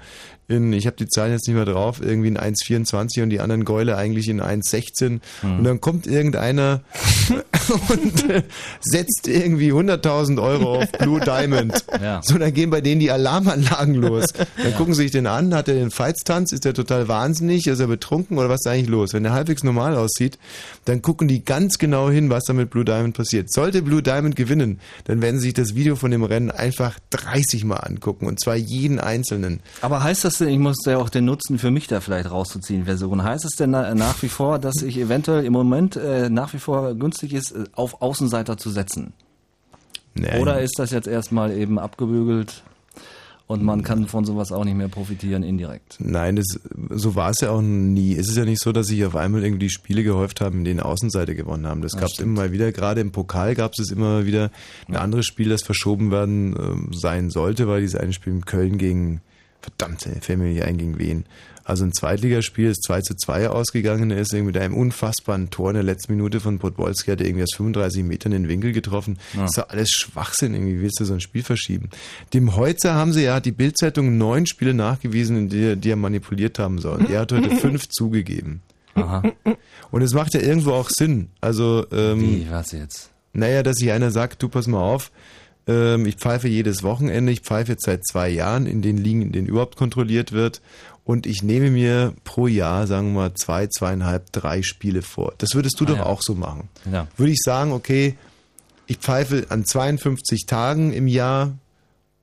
in, 0.53 0.73
ich 0.73 0.87
habe 0.87 0.97
die 0.97 1.09
Zahlen 1.09 1.33
jetzt 1.33 1.47
nicht 1.47 1.57
mehr 1.57 1.65
drauf, 1.65 2.01
irgendwie 2.01 2.29
in 2.29 2.39
1,24 2.39 3.23
und 3.23 3.31
die 3.31 3.41
anderen 3.41 3.65
Gäule 3.65 3.97
eigentlich 3.97 4.29
in 4.29 4.41
1,16 4.41 5.21
Hm. 5.41 5.59
und 5.59 5.65
dann 5.65 5.81
kommt 5.81 6.07
irgendeiner 6.07 6.81
und 7.89 8.31
äh, 8.31 8.43
setzt 8.81 9.29
irgendwie 9.29 9.73
100.000 9.73 10.43
Euro 10.43 10.77
auf 10.77 10.93
Blue 10.93 11.21
Diamond. 11.21 11.85
Ja. 12.01 12.21
So, 12.23 12.39
dann 12.39 12.53
gehen 12.53 12.71
bei 12.71 12.81
denen 12.81 13.01
die 13.01 13.11
Alarmanlagen 13.11 13.95
los. 13.95 14.33
Dann 14.33 14.75
gucken 14.77 14.95
sie 14.95 15.03
sich 15.03 15.11
den 15.13 15.27
an, 15.27 15.55
hat 15.55 15.69
er 15.69 15.75
den 15.75 15.91
Feitstanz, 15.91 16.53
ist 16.53 16.67
er 16.67 16.75
total 16.75 17.09
wahnsinnig, 17.09 17.67
ist 17.67 17.81
er 17.81 17.87
betrunken 17.87 18.39
oder 18.39 18.49
was 18.49 18.61
ist 18.65 18.67
eigentlich 18.67 18.89
los? 18.89 19.13
Wenn 19.13 19.25
er 19.25 19.33
halbwegs 19.33 19.63
normal 19.63 19.97
aussieht, 19.97 20.39
dann 20.85 21.03
gucken 21.03 21.29
die 21.29 21.45
ganz 21.45 21.79
genau 21.79 22.11
hin, 22.11 22.31
was 22.31 22.45
da 22.45 22.53
mit 22.53 22.71
Blue 22.71 22.85
Diamond 22.85 23.17
passiert. 23.17 23.53
Sollte 23.53 23.83
Blue 23.83 24.03
Diamond 24.03 24.37
gewinnen, 24.37 24.81
dann 25.05 25.23
werden 25.23 25.39
sie 25.39 25.47
sich 25.49 25.55
das 25.55 25.75
Video 25.75 25.97
von 25.97 26.11
dem 26.11 26.25
Rennen 26.25 26.51
einfach 26.51 26.99
30 27.11 27.65
Mal 27.65 27.77
angucken 27.77 28.27
und 28.27 28.41
zwar 28.41 28.57
jeden 28.57 28.99
einzelnen. 28.99 29.61
Aber 29.81 30.03
heißt 30.03 30.25
das 30.25 30.41
denn, 30.43 30.53
ich 30.53 30.59
muss 30.59 30.85
ja 30.85 30.99
auch 30.99 31.09
den 31.09 31.25
Nutzen 31.25 31.59
für 31.59 31.71
mich 31.71 31.87
da 31.87 32.01
vielleicht 32.01 32.31
rauszuziehen 32.31 32.85
versuchen, 32.85 33.23
heißt 33.23 33.45
es 33.45 33.57
denn 33.57 33.71
na, 33.71 33.95
nach 33.95 34.23
wie 34.23 34.29
vor, 34.29 34.59
dass 34.59 34.83
ich 34.83 34.99
eventuell 34.99 35.45
im 35.45 35.53
Moment 35.53 35.97
äh, 35.97 36.29
nach 36.29 36.53
wie 36.53 36.59
vor 36.59 36.95
günstig 36.95 37.33
ist, 37.35 37.53
äh, 37.53 37.65
auf 37.73 38.03
Außenseiter 38.03 38.57
zu 38.57 38.71
setzen? 38.71 39.13
Nee. 40.15 40.41
Oder 40.41 40.61
ist 40.61 40.79
das 40.79 40.91
jetzt 40.91 41.09
erstmal 41.09 41.53
eben 41.53 41.79
abgebügelt 41.79 42.63
und 43.47 43.63
man 43.63 43.83
kann 43.83 44.07
von 44.07 44.25
sowas 44.25 44.53
auch 44.53 44.65
nicht 44.65 44.77
mehr 44.77 44.89
profitieren 44.89 45.43
indirekt? 45.43 45.97
Nein, 46.01 46.37
das, 46.37 46.61
so 46.91 47.15
war 47.15 47.31
es 47.31 47.41
ja 47.41 47.51
auch 47.51 47.63
nie. 47.63 48.15
Es 48.15 48.29
ist 48.29 48.37
ja 48.37 48.45
nicht 48.45 48.63
so, 48.63 48.73
dass 48.73 48.87
sich 48.87 49.05
auf 49.05 49.17
einmal 49.17 49.43
irgendwie 49.43 49.67
die 49.67 49.71
Spiele 49.71 50.03
gehäuft 50.03 50.41
haben, 50.41 50.59
in 50.59 50.65
denen 50.65 50.81
Außenseite 50.81 51.35
gewonnen 51.35 51.67
haben. 51.67 51.83
Das 51.83 51.93
Ja, 51.95 52.01
gab 52.01 52.11
es 52.11 52.19
immer 52.19 52.43
mal 52.43 52.53
wieder. 52.53 52.73
Gerade 52.73 53.01
im 53.01 53.13
Pokal 53.13 53.55
gab 53.55 53.73
es 53.79 53.91
immer 53.91 54.27
wieder 54.27 54.51
ein 54.89 54.97
anderes 54.97 55.27
Spiel, 55.27 55.49
das 55.49 55.63
verschoben 55.63 56.11
werden 56.11 56.55
ähm, 56.59 56.89
sein 56.93 57.31
sollte, 57.31 57.69
weil 57.69 57.81
dieses 57.81 57.99
eine 57.99 58.13
Spiel 58.13 58.35
in 58.35 58.45
Köln 58.45 58.79
gegen, 58.79 59.21
verdammt, 59.63 60.07
ey, 60.07 60.21
fällt 60.21 60.39
mir 60.39 60.47
nicht 60.47 60.63
ein, 60.63 60.77
gegen 60.77 60.99
wen. 60.99 61.25
Also 61.65 61.85
ein 61.85 61.93
Zweitligaspiel 61.93 62.71
ist 62.71 62.83
2 62.83 63.03
zu 63.03 63.15
2 63.15 63.49
ausgegangen, 63.49 64.11
ist 64.11 64.33
irgendwie 64.33 64.53
mit 64.53 64.63
einem 64.63 64.75
unfassbaren 64.75 65.51
Tor 65.51 65.71
in 65.71 65.75
der 65.75 65.85
letzten 65.85 66.15
Minute 66.15 66.41
von 66.41 66.59
Podolski, 66.59 67.13
hat 67.13 67.21
er 67.21 67.27
irgendwie 67.27 67.45
aus 67.45 67.55
35 67.55 68.03
Metern 68.03 68.33
in 68.33 68.43
den 68.43 68.49
Winkel 68.49 68.73
getroffen. 68.73 69.19
Ja. 69.35 69.43
Das 69.43 69.51
ist 69.51 69.59
doch 69.59 69.69
alles 69.69 69.91
Schwachsinn, 69.91 70.55
irgendwie 70.55 70.81
willst 70.81 70.99
du 70.99 71.05
so 71.05 71.15
ein 71.15 71.21
Spiel 71.21 71.45
verschieben. 71.45 71.91
Dem 72.35 72.57
Heutzer 72.57 72.95
haben 72.95 73.13
sie 73.13 73.23
ja, 73.23 73.37
hat 73.37 73.47
die 73.47 73.53
Bildzeitung 73.53 74.19
neun 74.19 74.47
Spiele 74.47 74.75
nachgewiesen, 74.75 75.37
in 75.37 75.49
die, 75.49 75.77
die 75.77 75.91
er 75.91 75.97
manipuliert 75.97 76.59
haben 76.59 76.79
soll. 76.79 77.07
Er 77.09 77.21
hat 77.21 77.33
heute 77.33 77.55
fünf 77.57 77.89
zugegeben. 77.91 78.63
Aha. 78.95 79.23
Und 79.91 80.03
es 80.03 80.13
macht 80.15 80.35
ja 80.35 80.41
irgendwo 80.41 80.73
auch 80.73 80.91
Sinn. 80.91 81.29
Also, 81.41 81.87
ähm, 81.93 82.21
Wie, 82.21 82.47
was 82.51 82.73
jetzt? 82.73 83.11
naja, 83.33 83.63
dass 83.63 83.77
sich 83.77 83.91
einer 83.91 84.11
sagt, 84.11 84.43
du 84.43 84.49
pass 84.49 84.67
mal 84.67 84.83
auf, 84.83 85.11
ähm, 85.67 86.07
ich 86.07 86.17
pfeife 86.17 86.49
jedes 86.49 86.83
Wochenende, 86.83 87.33
ich 87.33 87.41
pfeife 87.41 87.73
jetzt 87.73 87.85
seit 87.85 88.05
zwei 88.07 88.29
Jahren 88.29 88.67
in 88.67 88.83
den 88.83 88.97
Ligen, 88.99 89.23
in 89.23 89.33
denen 89.33 89.47
überhaupt 89.47 89.77
kontrolliert 89.77 90.33
wird 90.33 90.61
und 91.05 91.27
ich 91.27 91.43
nehme 91.43 91.71
mir 91.71 92.15
pro 92.25 92.47
Jahr, 92.47 92.87
sagen 92.87 93.13
wir 93.13 93.21
mal, 93.23 93.35
zwei, 93.35 93.67
zweieinhalb, 93.67 94.31
drei 94.33 94.63
Spiele 94.63 95.03
vor. 95.03 95.35
Das 95.39 95.55
würdest 95.55 95.81
du 95.81 95.85
Ah, 95.85 95.89
doch 95.89 95.97
ja. 95.99 96.07
auch 96.07 96.23
so 96.23 96.35
machen. 96.35 96.69
Ja. 96.91 97.07
Würde 97.17 97.33
ich 97.33 97.41
sagen, 97.43 97.73
okay, 97.73 98.17
ich 98.87 98.99
pfeife 98.99 99.47
an 99.49 99.65
52 99.65 100.47
Tagen 100.47 100.93
im 100.93 101.07
Jahr 101.07 101.53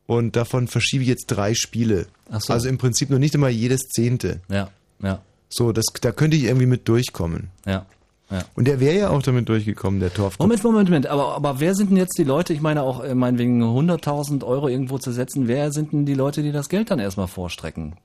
und 0.06 0.36
davon 0.36 0.68
verschiebe 0.68 1.04
ich 1.04 1.10
jetzt 1.10 1.28
drei 1.28 1.54
Spiele. 1.54 2.08
So. 2.38 2.54
Also 2.54 2.68
im 2.70 2.78
Prinzip 2.78 3.10
nur 3.10 3.20
nicht 3.20 3.36
immer 3.36 3.50
jedes 3.50 3.82
Zehnte. 3.90 4.40
Ja, 4.50 4.70
ja, 5.02 5.22
So, 5.50 5.72
das, 5.72 5.86
da 6.02 6.12
könnte 6.12 6.38
ich 6.38 6.44
irgendwie 6.44 6.66
mit 6.68 6.88
durchkommen. 6.88 7.50
ja. 7.66 7.86
Ja. 8.32 8.44
Und 8.56 8.68
der 8.68 8.80
wäre 8.80 8.98
ja 8.98 9.10
auch 9.10 9.24
damit 9.24 9.50
durchgekommen, 9.50 10.00
der 10.00 10.14
Torfkopf. 10.14 10.40
Moment, 10.40 10.64
Moment, 10.64 10.90
Moment. 10.90 11.08
Aber, 11.08 11.36
aber 11.36 11.60
wer 11.60 11.74
sind 11.74 11.90
denn 11.90 11.98
jetzt 11.98 12.18
die 12.18 12.24
Leute, 12.24 12.54
ich 12.54 12.62
meine 12.62 12.84
auch, 12.84 13.04
äh, 13.04 13.16
meinetwegen 13.16 13.64
100.000 13.64 14.44
Euro 14.44 14.68
irgendwo 14.68 14.98
zu 15.00 15.12
setzen, 15.12 15.48
wer 15.48 15.72
sind 15.72 15.94
denn 15.94 16.06
die 16.06 16.14
Leute, 16.14 16.44
die 16.44 16.52
das 16.52 16.70
Geld 16.70 16.92
dann 16.92 17.00
erstmal 17.00 17.28
vorstrecken? 17.28 17.96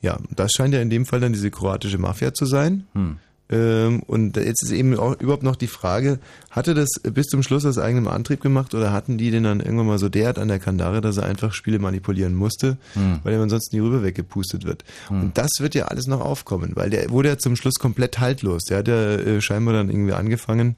Ja, 0.00 0.18
das 0.34 0.52
scheint 0.52 0.74
ja 0.74 0.80
in 0.80 0.90
dem 0.90 1.06
Fall 1.06 1.20
dann 1.20 1.32
diese 1.32 1.50
kroatische 1.50 1.98
Mafia 1.98 2.34
zu 2.34 2.44
sein. 2.44 2.86
Hm. 2.94 3.18
Ähm, 3.52 4.02
und 4.06 4.36
jetzt 4.38 4.62
ist 4.62 4.70
eben 4.72 4.98
auch 4.98 5.20
überhaupt 5.20 5.42
noch 5.42 5.56
die 5.56 5.66
Frage, 5.66 6.18
hatte 6.50 6.72
das 6.74 6.88
bis 7.02 7.26
zum 7.26 7.42
Schluss 7.42 7.66
aus 7.66 7.78
eigenem 7.78 8.08
Antrieb 8.08 8.40
gemacht 8.40 8.74
oder 8.74 8.92
hatten 8.92 9.18
die 9.18 9.30
den 9.30 9.44
dann 9.44 9.60
irgendwann 9.60 9.86
mal 9.86 9.98
so 9.98 10.08
derart 10.08 10.38
an 10.38 10.48
der 10.48 10.58
Kandare, 10.58 11.00
dass 11.02 11.18
er 11.18 11.26
einfach 11.26 11.52
Spiele 11.52 11.78
manipulieren 11.78 12.34
musste, 12.34 12.78
Hm. 12.94 13.20
weil 13.22 13.34
er 13.34 13.42
ansonsten 13.42 13.76
die 13.76 13.80
Rübe 13.80 14.02
weggepustet 14.02 14.64
wird. 14.64 14.84
Und 15.10 15.36
das 15.36 15.50
wird 15.58 15.74
ja 15.74 15.84
alles 15.86 16.06
noch 16.06 16.20
aufkommen, 16.20 16.72
weil 16.74 16.88
der 16.90 17.10
wurde 17.10 17.28
ja 17.28 17.38
zum 17.38 17.54
Schluss 17.56 17.74
komplett 17.74 18.18
haltlos. 18.20 18.62
Der 18.64 18.78
hat 18.78 18.88
ja 18.88 19.12
äh, 19.16 19.40
scheinbar 19.42 19.74
dann 19.74 19.90
irgendwie 19.90 20.14
angefangen, 20.14 20.76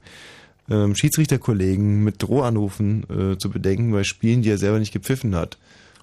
ähm, 0.69 0.95
Schiedsrichterkollegen 0.95 2.03
mit 2.03 2.21
Drohanrufen 2.21 3.03
äh, 3.09 3.37
zu 3.37 3.49
bedenken 3.49 3.91
bei 3.91 4.03
Spielen, 4.03 4.41
die 4.41 4.49
er 4.49 4.57
selber 4.57 4.79
nicht 4.79 4.91
gepfiffen 4.93 5.35
hat. 5.35 5.57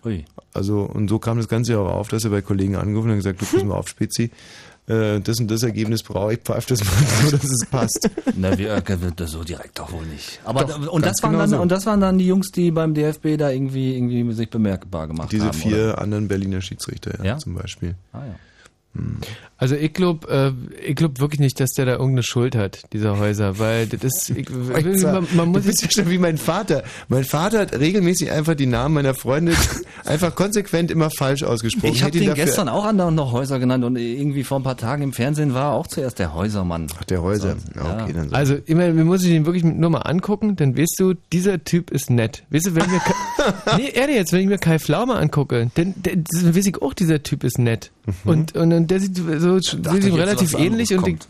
Ui. 0.05 0.25
Also, 0.53 0.81
und 0.83 1.09
so 1.09 1.19
kam 1.19 1.37
das 1.37 1.49
Ganze 1.49 1.73
ja 1.73 1.79
auch 1.79 1.93
auf, 1.93 2.09
dass 2.09 2.25
er 2.25 2.31
bei 2.31 2.43
Kollegen 2.43 2.77
angerufen 2.77 3.09
hat 3.09 3.13
und 3.13 3.19
gesagt, 3.19 3.41
du 3.41 3.47
pass 3.47 3.65
mal 3.65 3.75
auf, 3.75 3.89
Spezi, 3.89 4.31
äh, 4.89 5.21
das 5.21 5.39
und 5.39 5.51
das 5.51 5.63
Ergebnis 5.63 6.03
brauche 6.03 6.35
ich, 6.35 6.41
pfeif 6.41 6.67
das 6.67 6.85
mal 6.85 6.91
so, 7.31 7.37
dass 7.37 7.45
es 7.45 7.67
passt. 7.67 8.11
Na, 8.37 8.57
wir, 8.59 8.73
äh, 8.75 8.83
das 9.17 9.31
so 9.31 9.45
direkt 9.45 9.79
doch 9.79 9.93
wohl 9.93 10.05
nicht. 10.07 10.41
Aber 10.45 10.65
Doch, 10.65 10.89
und 10.93 11.07
das 11.07 11.23
waren 11.23 11.33
genau 11.33 11.43
dann 11.43 11.51
so. 11.51 11.61
und 11.61 11.71
das 11.71 11.87
waren 11.87 12.01
dann 12.01 12.19
die 12.19 12.27
Jungs, 12.27 12.51
die 12.51 12.71
beim 12.71 12.93
DFB 12.95 13.37
da 13.39 13.51
irgendwie 13.51 13.95
irgendwie 13.97 14.33
sich 14.33 14.51
bemerkbar 14.51 15.07
gemacht 15.07 15.31
Diese 15.33 15.47
haben. 15.47 15.55
vier 15.59 15.85
oder? 15.95 15.99
anderen 16.03 16.29
Berliner 16.29 16.61
Schiedsrichter, 16.61 17.19
ja, 17.19 17.25
Ja? 17.25 17.39
zum 17.39 17.55
Beispiel. 17.55 17.95
Ah, 18.13 18.21
ja. 18.27 18.35
Also 19.63 19.77
ich 19.77 19.93
glaube 19.93 20.29
äh, 20.83 20.89
ich 20.91 20.97
glaub 20.97 21.21
wirklich 21.21 21.39
nicht, 21.39 21.61
dass 21.61 21.71
der 21.71 21.85
da 21.87 21.93
irgendeine 21.93 22.25
Schuld 22.25 22.57
hat, 22.57 22.83
dieser 22.93 23.17
Häuser, 23.21 23.61
weil 23.61 23.87
das 23.87 24.03
ist, 24.03 24.31
ich, 24.31 24.51
man, 25.03 25.25
man 25.37 25.49
muss 25.51 25.63
du 25.63 25.69
bist 25.69 25.83
ja 25.83 25.89
schon 25.93 26.11
wie 26.11 26.19
mein 26.19 26.37
Vater. 26.37 26.83
Mein 27.07 27.23
Vater 27.23 27.61
hat 27.61 27.79
regelmäßig 27.79 28.33
einfach 28.33 28.57
die 28.57 28.67
Namen 28.67 28.97
meiner 28.97 29.15
Freunde 29.15 29.53
einfach 30.05 30.35
konsequent 30.35 30.91
immer 30.91 31.11
falsch 31.11 31.45
ausgesprochen. 31.45 31.95
Ich 31.95 32.03
habe 32.03 32.11
den 32.11 32.27
dafür- 32.27 32.45
gestern 32.45 32.69
auch 32.69 32.85
andauernd 32.85 33.17
noch 33.17 33.31
Häuser 33.31 33.61
genannt 33.61 33.85
und 33.85 33.95
irgendwie 33.95 34.43
vor 34.43 34.59
ein 34.59 34.65
paar 34.65 34.77
Tagen 34.77 35.05
im 35.05 35.13
Fernsehen 35.13 35.55
war 35.55 35.75
auch 35.75 35.87
zuerst 35.87 36.19
der 36.19 36.35
Häusermann. 36.35 36.89
Ach, 36.99 37.05
der 37.05 37.23
Häuser. 37.23 37.55
Ja, 37.77 38.03
okay, 38.03 38.15
dann 38.15 38.35
Also, 38.35 38.57
ich 38.67 38.75
meine, 38.75 38.97
wir 38.97 39.05
muss 39.05 39.23
ich 39.23 39.29
den 39.31 39.47
wirklich 39.47 39.63
nur 39.63 39.91
mal 39.91 39.99
angucken, 40.01 40.57
dann 40.57 40.77
weißt 40.77 40.97
du, 40.99 41.15
dieser 41.33 41.63
Typ 41.63 41.93
ist 41.93 42.11
nett. 42.11 42.43
Weißt 42.51 42.67
du, 42.67 42.75
wenn 42.75 42.83
ich 42.87 42.91
mir, 42.91 42.99
Kai- 42.99 43.77
nee, 43.77 43.91
ehrlich 43.95 44.17
jetzt, 44.17 44.33
wenn 44.33 44.41
ich 44.41 44.49
mir 44.49 44.59
Kai 44.59 44.81
Pflaume 44.81 45.15
angucke, 45.15 45.71
dann, 45.77 45.95
dann 46.03 46.25
weiß 46.57 46.67
ich 46.67 46.83
auch, 46.83 46.95
dieser 46.95 47.23
Typ 47.23 47.45
ist 47.45 47.61
nett. 47.61 47.93
Und, 48.25 48.57
und, 48.57 48.73
und 48.73 48.91
der 48.91 48.99
sieht 48.99 49.17
so, 49.39 49.52
sieht 49.61 49.85
dachte 49.87 50.09
ihm 50.09 50.15
relativ 50.15 50.55
ähnlich 50.55 50.95
und 50.95 51.05
anderes 51.05 51.27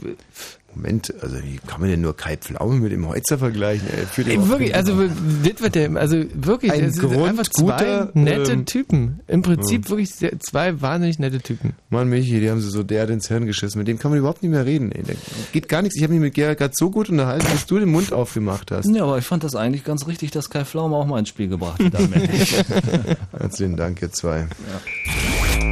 Moment, 0.74 1.12
also 1.22 1.36
wie 1.42 1.58
kann 1.66 1.80
man 1.80 1.90
denn 1.90 2.00
nur 2.00 2.16
Kai 2.16 2.36
Pflaume 2.36 2.76
mit 2.76 2.92
dem 2.92 3.06
Häuser 3.06 3.36
vergleichen? 3.36 3.86
Ey, 3.88 4.06
führt 4.06 4.28
Ey, 4.28 4.34
überhaupt 4.34 4.52
wirklich, 4.52 4.74
also 4.74 5.06
das 5.06 5.60
wird 5.60 5.74
der, 5.74 5.96
also 5.96 6.24
wirklich, 6.34 6.72
Ein 6.72 6.86
das 6.86 6.94
sind 6.94 7.16
einfach 7.16 7.44
zwei 7.44 7.64
grundguter, 7.64 8.10
nette 8.14 8.52
ähm, 8.52 8.64
Typen. 8.64 9.20
Im 9.26 9.42
Prinzip 9.42 9.84
ja. 9.84 9.90
wirklich 9.90 10.10
sehr, 10.10 10.38
zwei 10.40 10.80
wahnsinnig 10.80 11.18
nette 11.18 11.40
Typen. 11.40 11.74
Mann, 11.90 12.08
Michi, 12.08 12.40
die 12.40 12.50
haben 12.50 12.60
sie 12.60 12.70
so 12.70 12.82
derart 12.82 13.10
ins 13.10 13.28
Hirn 13.28 13.44
geschissen. 13.44 13.78
Mit 13.78 13.88
dem 13.88 13.98
kann 13.98 14.10
man 14.10 14.18
überhaupt 14.18 14.42
nicht 14.42 14.50
mehr 14.50 14.64
reden. 14.64 14.92
Ey. 14.92 15.02
Da 15.02 15.12
geht 15.52 15.68
gar 15.68 15.82
nichts. 15.82 15.96
Ich 15.96 16.02
habe 16.02 16.14
mich 16.14 16.22
mit 16.22 16.34
Gerhard 16.34 16.58
gerade 16.58 16.74
so 16.74 16.90
gut 16.90 17.10
unterhalten, 17.10 17.46
dass 17.52 17.66
du 17.66 17.78
den 17.78 17.90
Mund 17.90 18.12
aufgemacht 18.12 18.70
hast. 18.70 18.88
Ja, 18.88 19.02
aber 19.02 19.18
ich 19.18 19.24
fand 19.24 19.44
das 19.44 19.54
eigentlich 19.54 19.84
ganz 19.84 20.06
richtig, 20.06 20.30
dass 20.30 20.48
Kai 20.48 20.64
Pflaume 20.64 20.96
auch 20.96 21.06
mal 21.06 21.18
ins 21.18 21.28
Spiel 21.28 21.48
gebracht 21.48 21.82
hat. 21.82 21.92
Herzlichen 23.38 23.76
Dank, 23.76 24.00
ihr 24.00 24.10
zwei. 24.10 24.46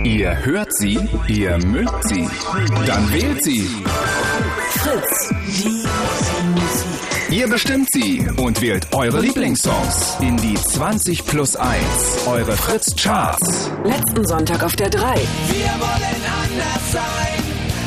Ihr 0.04 0.44
hört 0.44 0.74
sie, 0.76 0.98
ihr 1.28 1.58
mögt 1.58 2.08
sie. 2.08 2.28
Dann 2.86 3.12
wählt 3.12 3.44
sie. 3.44 3.66
Fritz. 4.70 5.30
Ihr 7.30 7.48
bestimmt 7.48 7.88
sie 7.92 8.26
und 8.36 8.60
wählt 8.60 8.86
eure 8.94 9.20
Lieblingssongs 9.20 10.16
in 10.20 10.36
die 10.36 10.54
20 10.54 11.26
plus 11.26 11.56
1. 11.56 11.82
Eure 12.26 12.52
Fritz 12.52 12.94
Charts. 12.96 13.70
Letzten 13.84 14.26
Sonntag 14.26 14.62
auf 14.62 14.76
der 14.76 14.90
3. 14.90 14.98
Wir 14.98 15.04
wollen 15.06 16.22
anders 16.42 16.92
sein. 16.92 17.42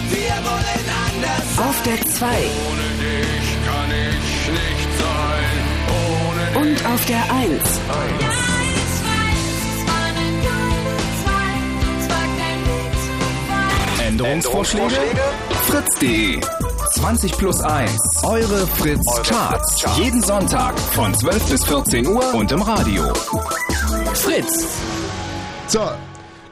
Wir 0.10 0.36
wollen 0.44 0.86
anders 1.08 1.56
sein. 1.56 1.68
Auf 1.68 1.84
der 1.84 2.02
2. 2.06 2.28
Ohne 2.28 2.88
dich 3.00 3.48
kann 3.66 3.92
ich 3.92 4.52
nicht 4.52 4.90
sein. 5.00 5.54
Ohne 6.60 6.70
Und 6.70 6.86
auf 6.86 7.06
der 7.06 7.24
1. 7.34 7.64
Änderungsvorschläge? 14.06 14.96
Fritz.de 15.68 16.40
20 16.96 17.38
plus 17.38 17.60
1. 17.60 17.92
Eure 18.24 18.68
Fritz 18.68 19.04
Charts. 19.24 19.84
Jeden 19.98 20.22
Sonntag 20.22 20.80
von 20.80 21.14
12 21.14 21.50
bis 21.50 21.64
14 21.66 22.08
Uhr 22.08 22.34
und 22.36 22.52
im 22.52 22.62
Radio. 22.62 23.14
Fritz. 24.14 24.68
So, 25.68 25.80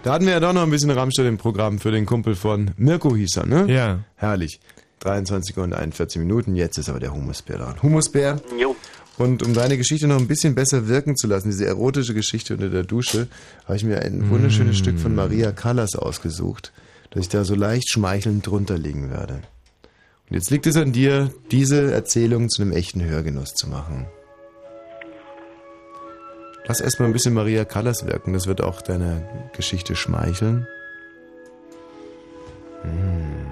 da 0.04 0.14
hatten 0.14 0.26
wir 0.26 0.34
ja 0.34 0.40
doch 0.40 0.54
noch 0.54 0.64
ein 0.64 0.72
bisschen 0.72 0.90
Rammstein 0.90 1.28
im 1.28 1.38
Programm 1.38 1.80
für 1.80 1.92
den 1.92 2.06
Kumpel 2.06 2.36
von 2.36 2.72
Mirko 2.78 3.16
hieß 3.16 3.38
er, 3.38 3.46
ne? 3.46 3.72
Ja. 3.72 4.00
Herrlich. 4.16 4.60
23 5.02 5.58
und 5.58 5.74
41 5.74 6.20
Minuten, 6.20 6.56
jetzt 6.56 6.78
ist 6.78 6.90
aber 6.90 7.00
der 7.00 7.14
Humusbär 7.14 7.60
dran. 7.60 7.82
Humusbär. 7.84 8.42
Jo. 8.60 8.76
Und 9.18 9.44
um 9.44 9.54
deine 9.54 9.78
Geschichte 9.78 10.08
noch 10.08 10.18
ein 10.18 10.28
bisschen 10.28 10.56
besser 10.56 10.88
wirken 10.88 11.16
zu 11.16 11.28
lassen, 11.28 11.50
diese 11.50 11.68
erotische 11.68 12.16
Geschichte 12.16 12.56
unter 12.56 12.70
der 12.70 12.84
Dusche, 12.84 13.28
habe 13.66 13.76
ich 13.76 13.84
mir 13.84 14.02
ein 14.02 14.30
wunderschönes 14.30 14.78
Stück 14.78 14.98
von 14.98 15.14
Maria 15.14 15.52
Callas 15.52 15.96
ausgesucht, 15.96 16.72
das 17.12 17.24
ich 17.24 17.30
da 17.30 17.44
so 17.44 17.54
leicht 17.54 17.90
schmeichelnd 17.92 18.48
drunter 18.48 18.78
legen 18.78 19.12
werde. 19.12 19.42
Und 20.32 20.36
jetzt 20.36 20.50
liegt 20.50 20.66
es 20.66 20.78
an 20.78 20.94
dir, 20.94 21.30
diese 21.52 21.92
Erzählung 21.92 22.48
zu 22.48 22.62
einem 22.62 22.72
echten 22.72 23.04
Hörgenuss 23.04 23.54
zu 23.54 23.70
machen. 23.70 24.08
Lass 26.64 26.80
erstmal 26.80 27.10
ein 27.10 27.12
bisschen 27.12 27.34
Maria 27.34 27.66
Callas 27.66 28.08
wirken, 28.08 28.32
das 28.32 28.48
wird 28.48 28.62
auch 28.62 28.82
deiner 28.82 29.24
Geschichte 29.54 29.94
schmeicheln. 29.98 30.66
Hm. 32.84 33.46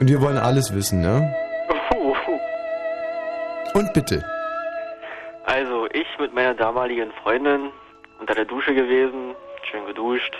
Und 0.00 0.08
wir 0.08 0.22
wollen 0.22 0.38
alles 0.38 0.74
wissen, 0.74 1.02
ne? 1.02 1.34
Und 3.74 3.92
bitte. 3.92 4.24
Also, 5.44 5.86
ich 5.92 6.06
mit 6.18 6.32
meiner 6.32 6.54
damaligen 6.54 7.12
Freundin 7.22 7.68
unter 8.18 8.34
der 8.34 8.46
Dusche 8.46 8.74
gewesen, 8.74 9.34
schön 9.70 9.84
geduscht. 9.84 10.34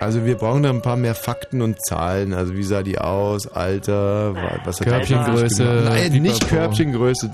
Also 0.00 0.24
wir 0.24 0.36
brauchen 0.36 0.62
da 0.62 0.70
ein 0.70 0.82
paar 0.82 0.96
mehr 0.96 1.14
Fakten 1.14 1.60
und 1.60 1.84
Zahlen. 1.84 2.32
Also 2.32 2.54
wie 2.54 2.62
sah 2.62 2.82
die 2.82 2.98
aus, 2.98 3.46
Alter, 3.48 4.34
wa- 4.34 4.60
was 4.64 4.78
hat 4.80 4.86
die 4.86 4.90
Körbchengröße? 4.90 5.82
Nein, 5.88 6.12
nicht 6.22 6.40
Pipapo. 6.40 6.54
Körbchengröße. 6.56 7.32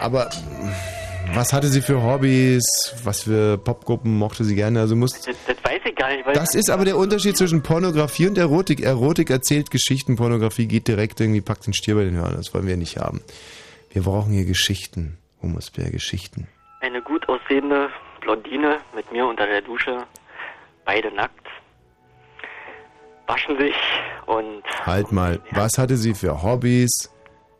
Aber 0.00 0.28
was 1.34 1.52
hatte 1.52 1.68
sie 1.68 1.80
für 1.80 2.02
Hobbys? 2.02 2.64
Was 3.04 3.22
für 3.22 3.56
Popgruppen 3.58 4.16
mochte 4.16 4.44
sie 4.44 4.54
gerne? 4.54 4.80
Also 4.80 4.94
muss 4.96 5.12
Das, 5.12 5.36
das 5.46 5.56
weiß 5.64 5.80
ich 5.84 5.94
gar 5.96 6.08
nicht, 6.10 6.26
weil 6.26 6.34
das 6.34 6.54
ist 6.54 6.70
aber 6.70 6.84
der 6.84 6.96
Unterschied 6.96 7.36
zwischen 7.36 7.62
Pornografie 7.62 8.26
und 8.28 8.36
Erotik. 8.38 8.80
Erotik 8.80 9.30
erzählt 9.30 9.70
Geschichten, 9.70 10.16
Pornografie 10.16 10.66
geht 10.66 10.86
direkt 10.88 11.20
irgendwie, 11.20 11.40
packt 11.40 11.66
den 11.66 11.74
Stier 11.74 11.94
bei 11.94 12.04
den 12.04 12.16
Hörnern. 12.16 12.36
Das 12.36 12.52
wollen 12.54 12.66
wir 12.66 12.76
nicht 12.76 12.98
haben. 12.98 13.22
Wir 13.92 14.02
brauchen 14.02 14.32
hier 14.32 14.44
Geschichten. 14.44 15.16
Humusbär, 15.42 15.90
Geschichten. 15.90 16.46
eine 16.80 17.00
gut 17.00 17.28
aussehende 17.28 17.88
Blondine 18.20 18.78
mit 18.94 19.10
mir 19.12 19.24
unter 19.26 19.46
der 19.46 19.62
Dusche, 19.62 19.98
beide 20.88 21.14
nackt, 21.14 21.46
waschen 23.26 23.58
sich 23.58 23.74
und 24.24 24.62
Halt 24.86 25.12
mal, 25.12 25.38
was 25.50 25.72
hatte 25.76 25.96
sie 25.98 26.14
für 26.14 26.42
Hobbys? 26.42 27.12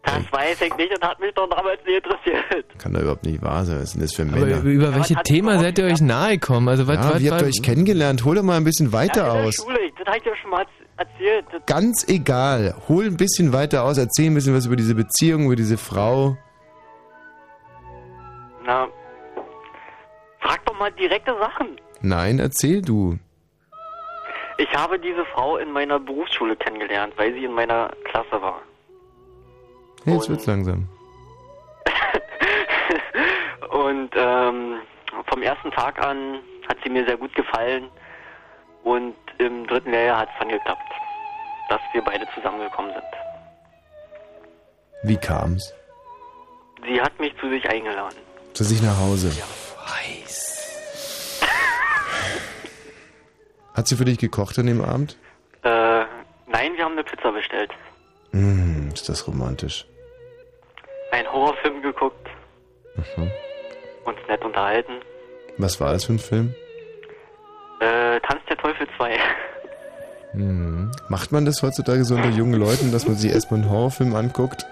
das 0.03 0.33
weiß 0.33 0.63
ich 0.63 0.75
nicht 0.77 0.91
und 0.97 1.07
hat 1.07 1.21
mich 1.21 1.35
doch 1.35 1.47
damals 1.51 1.79
nie 1.87 1.97
interessiert. 1.97 2.65
Kann 2.79 2.95
da 2.95 3.01
überhaupt 3.01 3.27
nicht 3.27 3.43
wahr 3.43 3.67
sein. 3.67 3.77
Was 3.77 3.85
ist 3.89 3.95
denn 3.97 4.01
das 4.03 4.15
für 4.15 4.23
Aber 4.23 4.31
Männer? 4.31 4.61
über, 4.61 4.71
über 4.71 4.95
welches 4.95 5.19
Thema 5.25 5.59
seid 5.59 5.79
ihr 5.79 5.85
euch 5.85 6.01
nahe 6.01 6.39
gekommen? 6.39 6.69
Also 6.71 6.87
was, 6.89 6.97
ja, 6.97 7.11
was, 7.15 7.21
wie 7.21 7.31
habt 7.31 7.43
ihr 7.43 7.49
euch 7.49 7.63
kennengelernt? 7.63 8.25
Hol 8.25 8.37
doch 8.37 8.43
mal 8.43 8.57
ein 8.57 8.65
bisschen 8.65 8.95
weiter 8.95 9.27
ja, 9.27 9.33
in 9.33 9.37
der 9.41 9.45
aus. 9.49 9.57
Schule, 9.57 9.79
das 9.99 10.07
habe 10.07 10.17
ich 10.17 10.23
dir 10.23 10.37
schon 10.37 10.51
mal 10.51 10.65
erzählt. 10.97 11.45
Das, 11.53 11.67
Ganz 11.67 12.09
egal. 12.09 12.75
Hol 12.89 13.05
ein 13.05 13.19
bisschen 13.19 13.53
weiter 13.53 13.83
aus. 13.85 13.99
Erzähl 13.99 14.31
ein 14.31 14.35
bisschen 14.35 14.55
was 14.57 14.65
über 14.65 14.77
diese 14.77 14.95
Beziehung, 14.95 15.45
über 15.45 15.57
diese 15.57 15.77
Frau. 15.77 16.39
na, 18.65 18.89
frag 20.41 20.65
doch 20.65 20.79
mal 20.79 20.91
direkte 20.93 21.37
Sachen. 21.39 21.79
Nein, 22.01 22.39
erzähl 22.39 22.83
du. 22.83 23.19
Ich 24.59 24.73
habe 24.75 24.99
diese 24.99 25.25
Frau 25.27 25.57
in 25.57 25.71
meiner 25.73 25.99
Berufsschule 25.99 26.57
kennengelernt, 26.57 27.15
weil 27.17 27.33
sie 27.33 27.45
in 27.45 27.53
meiner 27.53 27.91
Klasse 28.05 28.43
war. 28.43 28.61
Hey, 30.05 30.15
jetzt 30.15 30.29
wird's 30.29 30.47
langsam. 30.47 30.89
Und 33.71 34.11
ähm, 34.17 34.81
vom 35.27 35.43
ersten 35.43 35.71
Tag 35.71 36.05
an 36.05 36.41
hat 36.69 36.79
sie 36.83 36.91
mir 36.91 37.05
sehr 37.07 37.17
gut 37.17 37.35
gefallen. 37.35 37.89
Und 38.85 39.15
im 39.39 39.67
dritten 39.67 39.91
Lehrjahr 39.91 40.19
hat 40.19 40.29
es 40.33 40.39
dann 40.39 40.49
geklappt, 40.49 40.93
dass 41.69 41.81
wir 41.93 42.03
beide 42.03 42.27
zusammengekommen 42.35 42.93
sind. 42.93 43.05
Wie 45.05 45.17
kam's? 45.17 45.73
Sie 46.85 47.01
hat 47.01 47.19
mich 47.21 47.37
zu 47.39 47.49
sich 47.49 47.69
eingeladen. 47.69 48.19
Zu 48.55 48.65
sich 48.65 48.83
nach 48.83 48.99
Hause. 48.99 49.31
Hat 53.79 53.87
sie 53.87 53.95
für 53.95 54.05
dich 54.05 54.19
gekocht 54.19 54.59
an 54.59 54.67
dem 54.67 54.81
Abend? 54.85 55.17
Äh, 55.63 55.69
nein, 56.49 56.73
wir 56.75 56.85
haben 56.85 56.95
eine 56.95 57.05
Pizza 57.05 57.31
bestellt. 57.31 57.71
Hm, 58.33 58.91
ist 58.93 59.09
das 59.09 59.25
romantisch. 59.29 59.87
einen 61.13 61.31
Horrorfilm 61.33 61.81
geguckt, 61.81 62.27
Mhm. 62.97 63.31
uns 64.05 64.19
nett 64.29 64.45
unterhalten. 64.45 64.95
Was 65.59 65.81
war 65.81 65.93
das 65.93 66.05
für 66.07 66.15
ein 66.15 66.19
Film? 66.19 66.55
Äh, 67.79 68.19
Tanz 68.21 68.41
der 68.49 68.57
Teufel 68.57 68.87
2. 68.97 69.17
Hm. 70.33 70.91
Macht 71.09 71.31
man 71.31 71.45
das 71.45 71.63
heutzutage 71.63 72.05
so 72.05 72.17
unter 72.17 72.31
jungen 72.31 72.55
Leuten, 72.61 72.91
dass 72.91 73.07
man 73.07 73.17
sich 73.17 73.31
erstmal 73.33 73.61
einen 73.61 73.71
Horrorfilm 73.71 74.15
anguckt? 74.17 74.67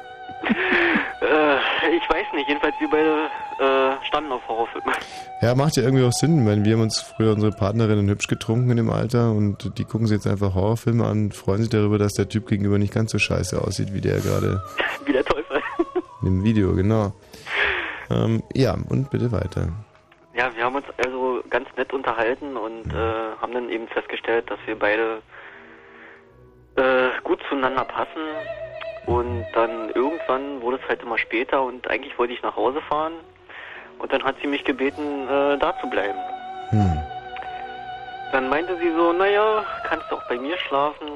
Nicht, 2.36 2.48
jedenfalls 2.48 2.74
wir 2.78 2.88
beide 2.88 3.28
äh, 3.58 4.06
standen 4.06 4.32
auf 4.32 4.46
Horrorfilme. 4.46 4.92
Ja, 5.42 5.54
macht 5.54 5.76
ja 5.76 5.82
irgendwie 5.82 6.04
auch 6.04 6.12
Sinn. 6.12 6.38
Ich 6.38 6.44
meine, 6.44 6.64
wir 6.64 6.74
haben 6.74 6.82
uns 6.82 7.00
früher 7.00 7.32
unsere 7.32 7.52
Partnerinnen 7.52 8.08
hübsch 8.08 8.28
getrunken 8.28 8.70
in 8.70 8.76
dem 8.76 8.90
Alter 8.90 9.32
und 9.32 9.78
die 9.78 9.84
gucken 9.84 10.06
sich 10.06 10.16
jetzt 10.16 10.26
einfach 10.26 10.54
Horrorfilme 10.54 11.04
an, 11.04 11.32
freuen 11.32 11.60
sich 11.62 11.70
darüber, 11.70 11.98
dass 11.98 12.12
der 12.12 12.28
Typ 12.28 12.46
gegenüber 12.46 12.78
nicht 12.78 12.94
ganz 12.94 13.10
so 13.10 13.18
scheiße 13.18 13.60
aussieht, 13.60 13.92
wie 13.92 14.00
der 14.00 14.20
gerade 14.20 14.62
Wie 15.04 15.12
der 15.12 15.24
Teufel. 15.24 15.60
im 16.22 16.44
Video, 16.44 16.74
genau. 16.74 17.12
Ähm, 18.10 18.42
ja, 18.54 18.76
und 18.88 19.10
bitte 19.10 19.32
weiter. 19.32 19.68
Ja, 20.34 20.54
wir 20.54 20.64
haben 20.64 20.76
uns 20.76 20.86
also 21.04 21.42
ganz 21.48 21.68
nett 21.76 21.92
unterhalten 21.92 22.56
und 22.56 22.92
äh, 22.92 23.36
haben 23.40 23.52
dann 23.52 23.70
eben 23.70 23.88
festgestellt, 23.88 24.50
dass 24.50 24.58
wir 24.66 24.78
beide 24.78 25.22
äh, 26.76 27.08
gut 27.24 27.40
zueinander 27.48 27.84
passen. 27.84 28.20
Und 29.06 29.46
dann 29.54 29.90
irgendwann 30.36 30.62
wurde 30.62 30.78
es 30.82 30.88
halt 30.88 31.02
immer 31.02 31.18
später 31.18 31.62
und 31.62 31.88
eigentlich 31.88 32.18
wollte 32.18 32.32
ich 32.32 32.42
nach 32.42 32.56
Hause 32.56 32.80
fahren. 32.82 33.14
Und 33.98 34.12
dann 34.12 34.22
hat 34.24 34.36
sie 34.42 34.46
mich 34.46 34.64
gebeten, 34.64 35.26
äh, 35.28 35.58
da 35.58 35.74
zu 35.80 35.88
bleiben. 35.88 36.18
Hm. 36.70 37.00
Dann 38.32 38.48
meinte 38.48 38.76
sie 38.78 38.90
so, 38.90 39.12
naja, 39.12 39.64
kannst 39.84 40.10
du 40.10 40.16
auch 40.16 40.28
bei 40.28 40.36
mir 40.36 40.58
schlafen, 40.58 41.06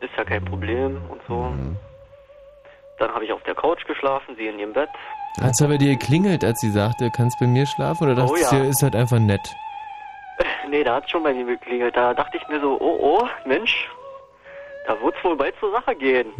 ist 0.00 0.10
ja 0.16 0.24
kein 0.24 0.44
Problem 0.44 1.00
und 1.08 1.20
so. 1.28 1.52
Dann 2.98 3.14
habe 3.14 3.24
ich 3.24 3.32
auf 3.32 3.42
der 3.44 3.54
Couch 3.54 3.86
geschlafen, 3.86 4.34
sie 4.36 4.46
in 4.46 4.58
ihrem 4.58 4.72
Bett. 4.72 4.88
Hat 5.40 5.50
es 5.52 5.62
aber 5.62 5.76
dir 5.76 5.96
geklingelt, 5.96 6.42
als 6.42 6.60
sie 6.60 6.70
sagte, 6.70 7.10
kannst 7.14 7.38
bei 7.38 7.46
mir 7.46 7.66
schlafen? 7.66 8.10
Oder 8.10 8.24
Oh 8.24 8.28
dachtest 8.28 8.52
du, 8.52 8.56
ja. 8.56 8.64
ist 8.64 8.82
halt 8.82 8.96
einfach 8.96 9.18
nett? 9.18 9.54
Nee, 10.68 10.82
da 10.82 10.96
hat 10.96 11.08
schon 11.08 11.22
bei 11.22 11.32
mir 11.32 11.44
geklingelt. 11.46 11.96
Da 11.96 12.12
dachte 12.12 12.36
ich 12.36 12.48
mir 12.48 12.60
so, 12.60 12.76
oh, 12.80 12.98
oh, 13.20 13.28
Mensch, 13.46 13.88
da 14.88 15.00
wird's 15.00 15.22
wohl 15.22 15.36
bald 15.36 15.54
zur 15.60 15.70
Sache 15.70 15.94
gehen. 15.94 16.32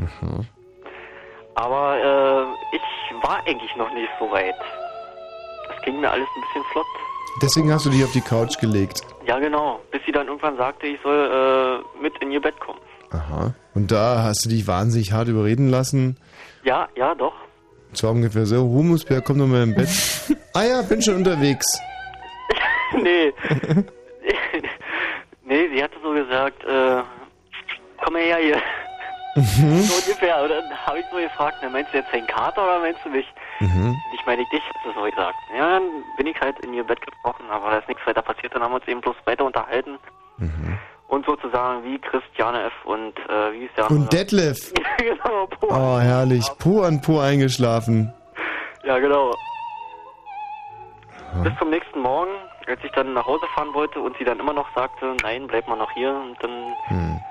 Aber 1.57 1.97
äh, 1.97 2.77
ich 2.77 2.83
war 3.23 3.41
eigentlich 3.47 3.75
noch 3.77 3.93
nicht 3.93 4.09
so 4.19 4.31
weit. 4.31 4.55
Das 5.69 5.83
ging 5.83 6.01
mir 6.01 6.11
alles 6.11 6.29
ein 6.37 6.43
bisschen 6.43 6.65
flott. 6.73 6.87
Deswegen 7.43 7.73
hast 7.73 7.87
du 7.87 7.91
dich 7.91 8.05
auf 8.05 8.13
die 8.13 8.21
Couch 8.21 8.59
gelegt. 8.59 9.03
Ja, 9.27 9.39
genau. 9.39 9.81
Bis 9.91 10.01
sie 10.07 10.13
dann 10.13 10.27
irgendwann 10.27 10.57
sagte, 10.57 10.87
ich 10.87 11.01
soll 11.03 11.83
äh, 11.97 12.03
mit 12.03 12.17
in 12.21 12.31
ihr 12.31 12.41
Bett 12.41 12.59
kommen. 12.61 12.81
Aha. 13.11 13.55
Und 13.75 13.91
da 13.91 14.23
hast 14.23 14.45
du 14.45 14.49
dich 14.51 14.67
wahnsinnig 14.67 15.13
hart 15.13 15.29
überreden 15.29 15.69
lassen. 15.69 16.17
Ja, 16.65 16.89
ja, 16.95 17.15
doch. 17.15 17.35
Zwar 17.93 18.11
ungefähr 18.13 18.47
so, 18.47 18.63
Humusbär, 18.63 19.23
komm 19.23 19.39
doch 19.39 19.47
mal 19.47 19.63
im 19.63 19.75
Bett. 19.75 19.89
ah 20.55 20.63
ja, 20.63 20.83
bin 20.83 21.01
schon 21.01 21.17
unterwegs. 21.17 21.67
nee. 23.03 23.33
nee, 25.45 25.69
sie 25.75 25.83
hatte 25.83 25.97
so 26.03 26.13
gesagt, 26.13 26.63
äh, 26.65 27.03
komm 28.05 28.17
her 28.17 28.37
hier. 28.39 28.61
Mhm. 29.37 29.83
So 29.83 29.95
ungefähr. 29.95 30.43
Und 30.43 30.49
dann 30.49 30.87
habe 30.87 30.99
ich 31.01 31.05
so 31.11 31.17
gefragt, 31.19 31.59
na, 31.63 31.69
meinst 31.69 31.93
du 31.93 31.99
jetzt 31.99 32.13
den 32.13 32.27
Kater 32.27 32.65
oder 32.65 32.81
meinst 32.81 33.01
du 33.05 33.11
mich? 33.11 33.27
Mhm. 33.61 33.95
Ich 34.15 34.27
meine 34.27 34.43
ich 34.43 34.49
dich, 34.49 34.63
hat 34.69 34.77
sie 34.85 34.93
so 34.99 35.03
gesagt. 35.03 35.37
Ja, 35.57 35.69
dann 35.71 35.83
bin 36.17 36.27
ich 36.27 36.41
halt 36.41 36.59
in 36.61 36.73
ihr 36.75 36.85
Bett 36.85 37.01
gebrochen, 37.01 37.45
aber 37.51 37.71
da 37.71 37.79
ist 37.79 37.89
nichts 37.89 38.07
weiter 38.07 38.23
passiert. 38.23 38.55
Dann 38.55 38.63
haben 38.63 38.73
wir 38.73 38.77
uns 38.77 38.89
eben 38.89 39.01
bloß 39.01 39.17
weiter 39.27 39.45
unterhalten. 39.45 39.99
Mhm. 40.39 40.79
Und 41.09 41.25
sozusagen 41.27 41.85
wie 41.85 41.99
Christiane 41.99 42.65
F. 42.65 42.73
und 42.85 43.17
äh, 43.29 43.53
wie 43.53 43.65
ist 43.67 43.77
der 43.77 43.91
Und 43.91 44.13
Detlef. 44.13 44.73
genau, 44.99 45.47
Po. 45.47 45.69
Oh, 45.71 45.99
herrlich. 46.01 46.45
Pur 46.59 46.87
an 46.87 47.01
pur 47.01 47.23
eingeschlafen. 47.23 48.13
Ja, 48.85 48.99
genau. 48.99 49.33
Bis 51.43 51.53
zum 51.59 51.71
nächsten 51.71 52.01
Morgen, 52.01 52.31
als 52.67 52.81
ich 52.85 52.91
dann 52.93 53.13
nach 53.15 53.27
Hause 53.27 53.47
fahren 53.55 53.73
wollte 53.75 54.01
und 54.01 54.17
sie 54.19 54.25
dann 54.25 54.39
immer 54.41 54.53
noch 54.53 54.67
sagte, 54.75 55.15
nein, 55.23 55.47
bleib 55.47 55.69
mal 55.69 55.77
noch 55.77 55.91
hier. 55.93 56.11
Und 56.11 56.37
dann 56.43 56.75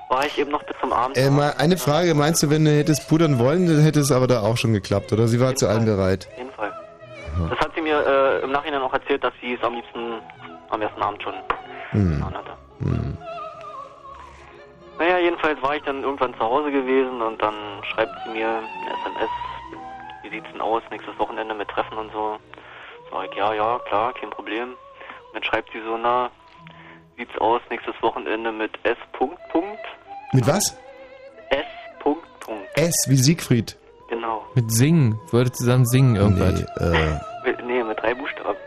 war 0.09 0.25
ich 0.25 0.37
eben 0.37 0.51
noch 0.51 0.63
bis 0.63 0.75
zum 0.79 0.93
Abend. 0.93 1.17
Äh, 1.17 1.29
mal 1.29 1.53
eine 1.57 1.77
Frage, 1.77 2.13
meinst 2.15 2.41
du, 2.43 2.49
wenn 2.49 2.63
du 2.65 2.71
hättest 2.71 3.09
pudern 3.09 3.37
wollen, 3.39 3.67
dann 3.67 3.81
hätte 3.81 3.99
es 3.99 4.11
aber 4.11 4.27
da 4.27 4.41
auch 4.41 4.57
schon 4.57 4.73
geklappt, 4.73 5.11
oder? 5.13 5.27
Sie 5.27 5.39
war 5.39 5.55
zu 5.55 5.67
allem 5.67 5.85
bereit. 5.85 6.27
Auf 6.31 6.37
jeden 6.37 6.51
Fall. 6.51 6.73
Das 7.49 7.59
hat 7.59 7.71
sie 7.75 7.81
mir 7.81 7.99
äh, 8.05 8.43
im 8.43 8.51
Nachhinein 8.51 8.81
auch 8.81 8.93
erzählt, 8.93 9.23
dass 9.23 9.33
sie 9.41 9.53
es 9.55 9.63
am 9.63 9.73
liebsten 9.75 10.13
am 10.69 10.81
ersten 10.81 11.01
Abend 11.01 11.21
schon 11.21 11.33
Hm. 11.91 12.15
getan 12.17 12.33
hatte. 12.33 12.51
Hm. 12.79 13.17
Naja, 14.97 15.17
jedenfalls 15.19 15.61
war 15.61 15.75
ich 15.75 15.83
dann 15.83 16.03
irgendwann 16.03 16.33
zu 16.35 16.39
Hause 16.39 16.71
gewesen 16.71 17.21
und 17.21 17.41
dann 17.41 17.53
schreibt 17.83 18.13
sie 18.23 18.31
mir 18.31 18.47
eine 18.47 18.61
SMS, 19.01 19.29
wie 20.23 20.29
sieht's 20.29 20.47
denn 20.53 20.61
aus, 20.61 20.81
nächstes 20.89 21.17
Wochenende 21.19 21.53
mit 21.53 21.67
Treffen 21.67 21.97
und 21.97 22.11
so. 22.13 22.37
Sag 23.11 23.29
ich, 23.29 23.35
ja, 23.37 23.53
ja, 23.53 23.79
klar, 23.87 24.13
kein 24.13 24.29
Problem. 24.29 24.69
Dann 25.35 25.43
schreibt 25.43 25.69
sie 25.73 25.81
so, 25.85 25.97
na, 25.97 26.31
sieht's 27.17 27.37
aus, 27.39 27.61
nächstes 27.69 27.93
Wochenende 28.01 28.53
mit 28.53 28.71
S. 28.83 28.95
Punkt, 29.11 29.37
Punkt, 29.51 29.79
Mit 30.31 30.47
was? 30.47 30.77
S. 31.49 31.65
Punkt, 31.99 32.23
Punkt. 32.39 32.65
S 32.75 32.95
wie 33.09 33.17
Siegfried. 33.17 33.77
Genau. 34.09 34.45
Mit 34.55 34.71
Singen. 34.71 35.19
Wollte 35.31 35.51
zusammen 35.51 35.85
singen 35.85 36.15
irgendwas. 36.15 36.61
Nee, 36.79 36.85
äh, 36.85 37.19
Mit, 37.43 37.65
nee, 37.65 37.83
mit 37.83 37.99
drei 38.01 38.13
Buchstaben. 38.13 38.57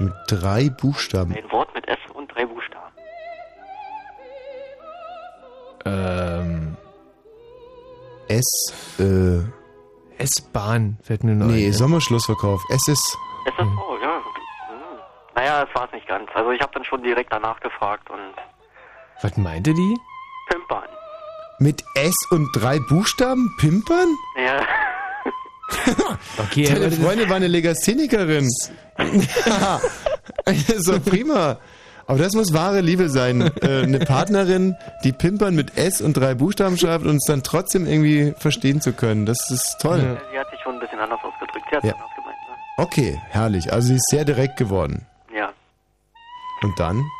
mit 0.00 0.12
drei 0.28 0.68
Buchstaben. 0.70 1.32
Ein 1.36 1.52
Wort 1.52 1.72
mit 1.72 1.86
S 1.86 1.98
und 2.14 2.34
drei 2.34 2.44
Buchstaben. 2.46 2.92
Ähm. 5.84 6.76
S, 8.28 8.74
äh. 8.98 9.38
S-Bahn 10.18 10.98
fällt 11.02 11.22
mir 11.22 11.34
noch 11.36 11.46
Nee, 11.46 11.66
ein. 11.68 11.72
Sommerschlussverkauf. 11.72 12.60
S 12.70 12.88
ist. 12.88 13.18
Ist 13.46 13.58
Naja, 15.46 15.64
das 15.64 15.74
war's 15.76 15.92
nicht 15.92 16.08
ganz. 16.08 16.28
Also 16.34 16.50
ich 16.50 16.60
habe 16.60 16.72
dann 16.74 16.84
schon 16.84 17.02
direkt 17.04 17.32
danach 17.32 17.60
gefragt 17.60 18.10
und 18.10 18.18
Was 19.22 19.36
meinte 19.36 19.72
die? 19.72 19.96
Pimpern. 20.50 20.88
Mit 21.60 21.84
S 21.94 22.14
und 22.32 22.48
drei 22.54 22.78
Buchstaben? 22.80 23.54
Pimpern? 23.60 24.08
Ja. 24.36 24.60
Okay, 26.38 26.62
Deine 26.64 26.92
Freundin 26.92 27.28
war 27.28 27.34
eine 27.36 27.48
Legasthenikerin. 27.48 28.44
ist 28.44 28.70
doch 30.88 31.04
prima. 31.10 31.58
Aber 32.06 32.18
das 32.20 32.34
muss 32.34 32.52
wahre 32.54 32.80
Liebe 32.82 33.08
sein. 33.08 33.40
Äh, 33.62 33.82
eine 33.82 33.98
Partnerin, 33.98 34.76
die 35.02 35.10
Pimpern 35.12 35.56
mit 35.56 35.76
S 35.76 36.00
und 36.00 36.16
drei 36.16 36.34
Buchstaben 36.34 36.78
schreibt 36.78 37.02
und 37.04 37.10
uns 37.10 37.24
dann 37.26 37.42
trotzdem 37.42 37.84
irgendwie 37.84 38.32
verstehen 38.38 38.80
zu 38.80 38.92
können. 38.92 39.26
Das 39.26 39.50
ist 39.50 39.76
toll. 39.80 40.20
Sie 40.32 40.38
hat 40.38 40.48
sich 40.50 40.60
schon 40.60 40.74
ein 40.74 40.80
bisschen 40.80 41.00
anders 41.00 41.18
ausgedrückt. 41.24 41.66
Sie 41.68 41.76
hat 41.76 41.82
Ja. 41.84 41.94
anders 41.94 42.10
gemeint, 42.14 42.36
ne? 42.48 42.54
Okay, 42.84 43.20
herrlich. 43.30 43.72
Also 43.72 43.88
sie 43.88 43.94
ist 43.96 44.08
sehr 44.08 44.24
direkt 44.24 44.56
geworden. 44.58 45.04
Ja. 46.66 46.70
Und 46.70 46.78
dann? 46.80 47.10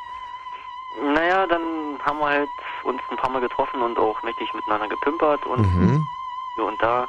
Naja, 1.15 1.47
dann 1.47 1.61
haben 2.05 2.19
wir 2.19 2.27
halt 2.27 2.49
uns 2.85 3.01
ein 3.11 3.17
paar 3.17 3.31
Mal 3.31 3.41
getroffen 3.41 3.83
und 3.83 3.99
auch 3.99 4.23
mächtig 4.23 4.49
miteinander 4.55 4.89
gepimpert 4.89 5.45
und 5.47 5.61
Mhm. 5.61 6.07
hier 6.57 6.65
und 6.65 6.81
da. 6.83 7.07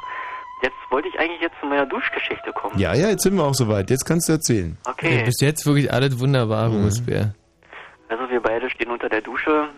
Jetzt 0.62 0.76
wollte 0.90 1.08
ich 1.08 1.18
eigentlich 1.18 1.40
jetzt 1.40 1.54
zu 1.60 1.66
meiner 1.66 1.86
Duschgeschichte 1.86 2.52
kommen. 2.52 2.78
Ja, 2.78 2.92
ja, 2.94 3.08
jetzt 3.08 3.22
sind 3.22 3.36
wir 3.36 3.44
auch 3.44 3.54
soweit. 3.54 3.90
Jetzt 3.90 4.04
kannst 4.04 4.28
du 4.28 4.32
erzählen. 4.32 4.76
Okay. 4.86 5.22
Bis 5.24 5.40
jetzt 5.40 5.64
wirklich 5.66 5.92
alles 5.92 6.18
wunderbar, 6.18 6.68
Mhm. 6.68 6.74
Humusbär. 6.74 7.34
Also 8.08 8.28
wir 8.28 8.40
beide 8.40 8.68
stehen 8.70 8.90
unter 8.90 9.08
der 9.08 9.20
Dusche. 9.20 9.68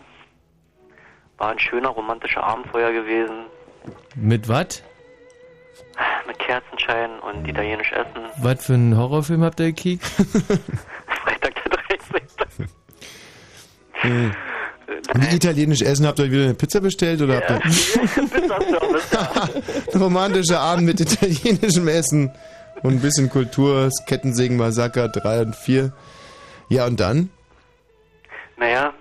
War 1.39 1.51
ein 1.51 1.59
schöner 1.59 1.89
romantischer 1.91 2.43
Abenteuer 2.43 2.93
gewesen. 2.93 3.45
Mit 4.17 4.49
was? 4.49 4.83
Mit 6.27 6.39
Kerzenschein 6.39 7.19
und 7.21 7.47
italienisch 7.47 7.93
Essen. 7.93 8.25
Was 8.43 8.65
für 8.67 8.75
einen 8.75 8.97
Horrorfilm 8.97 9.43
habt 9.45 9.61
ihr 9.61 9.67
gekickt? 9.67 10.05
Freitag 11.25 11.55
der 11.63 11.70
13. 11.70 11.70
Hm. 14.03 14.35
Und 15.15 15.33
italienisch 15.33 15.83
essen, 15.83 16.07
habt 16.07 16.19
ihr 16.19 16.25
euch 16.27 16.31
wieder 16.31 16.45
eine 16.45 16.55
Pizza 16.55 16.81
bestellt 16.81 17.23
oder 17.23 17.37
habt 17.37 17.51
ihr 17.51 17.61
romantischer 20.01 20.61
Abend 20.61 20.87
mit 20.87 21.01
italienischem 21.01 21.89
Essen 21.89 22.33
und 22.83 22.95
ein 22.95 23.01
bisschen 23.01 23.31
Kultur, 23.31 23.85
das 23.85 24.05
Kettensägen 24.07 24.57
Massaker 24.57 25.09
3 25.09 25.43
und 25.43 25.57
4. 25.57 25.93
Ja, 26.69 26.87
und 26.87 26.99
dann? 27.01 27.31
Naja, 28.57 28.93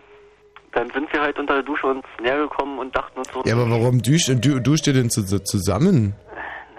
dann 0.73 0.89
sind 0.91 1.11
wir 1.11 1.21
halt 1.21 1.37
unter 1.39 1.55
der 1.55 1.63
Dusche 1.63 1.87
uns 1.87 2.05
näher 2.21 2.37
gekommen 2.37 2.79
und 2.79 2.95
dachten 2.95 3.19
uns 3.19 3.29
so, 3.33 3.43
Ja, 3.45 3.55
aber 3.55 3.69
warum 3.69 4.01
duscht, 4.01 4.29
du, 4.29 4.59
duscht 4.59 4.87
ihr 4.87 4.93
denn 4.93 5.09
zu, 5.09 5.23
zusammen? 5.43 6.15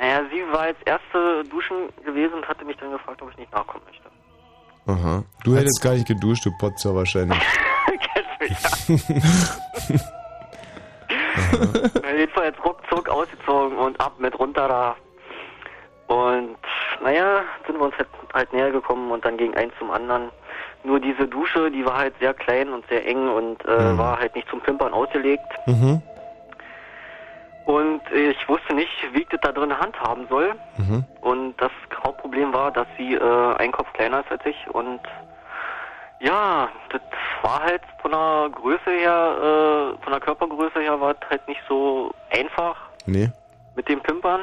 naja, 0.01 0.23
sie 0.31 0.41
war 0.53 0.63
als 0.63 0.79
erste 0.87 1.45
duschen 1.51 1.89
gewesen 2.05 2.35
und 2.35 2.49
hatte 2.49 2.65
mich 2.65 2.77
dann 2.79 2.91
gefragt, 2.91 3.21
ob 3.23 3.31
ich 3.31 3.37
nicht 3.37 3.53
nachkommen 3.53 3.85
möchte. 3.87 4.09
Aha. 4.87 5.25
Du 5.45 5.55
hättest 5.55 5.83
gar 5.83 5.93
nicht 5.95 6.09
geduscht, 6.09 6.47
du 6.47 6.51
Potzer 6.59 6.95
wahrscheinlich. 6.95 7.39
Ja. 8.41 8.57
Na, 12.03 12.11
Jedenfalls 12.17 12.57
ruckzuck 12.65 13.09
ausgezogen 13.09 13.77
und 13.79 14.01
ab 14.01 14.13
mit 14.19 14.39
runter 14.39 14.69
da. 14.69 14.97
Und 16.15 16.57
naja, 17.03 17.43
sind 17.67 17.79
wir 17.79 17.85
uns 17.87 17.97
halt, 17.97 18.09
halt 18.35 18.53
näher 18.53 18.71
gekommen 18.71 19.11
und 19.11 19.25
dann 19.25 19.37
ging 19.37 19.55
eins 19.57 19.73
zum 19.79 19.91
anderen. 19.91 20.31
Nur 20.83 20.99
diese 20.99 21.27
Dusche, 21.29 21.71
die 21.71 21.85
war 21.85 21.99
halt 21.99 22.15
sehr 22.21 22.35
klein 22.35 22.73
und 22.73 22.87
sehr 22.89 23.07
eng 23.07 23.29
und 23.29 23.65
äh, 23.67 23.93
Mhm. 23.93 23.99
war 23.99 24.19
halt 24.19 24.35
nicht 24.35 24.49
zum 24.49 24.61
Pimpern 24.61 24.93
ausgelegt. 24.93 25.45
Mhm. 25.67 26.03
Und 27.67 28.01
ich 28.13 28.49
wusste 28.49 28.75
nicht, 28.75 28.91
wie 29.13 29.21
ich 29.23 29.29
das 29.29 29.41
da 29.43 29.53
drin 29.53 29.79
handhaben 29.79 30.27
soll. 30.29 30.55
Mhm. 30.79 31.05
Und 31.21 31.55
das 31.59 31.71
Hauptproblem 32.05 32.53
war, 32.53 32.73
dass 32.73 32.87
sie 32.97 33.15
äh, 33.15 33.55
ein 33.59 33.71
Kopf 33.71 33.93
kleiner 33.93 34.21
ist 34.21 34.31
als 34.31 34.45
ich. 34.47 34.57
Und 34.73 35.01
ja, 36.21 36.69
das 36.91 37.01
war 37.43 37.63
halt 37.63 37.83
von 38.03 38.11
der 38.13 38.51
Größe 38.55 38.91
her, 38.91 39.95
äh, 39.99 40.03
von 40.03 40.13
der 40.13 40.21
Körpergröße 40.21 40.81
her 40.81 41.01
war 41.01 41.13
es 41.13 41.31
halt 41.31 41.47
nicht 41.49 41.61
so 41.69 42.13
einfach 42.31 42.77
Nee. 43.07 43.31
mit 43.77 43.89
dem 43.89 44.01
Pimpern. 44.01 44.41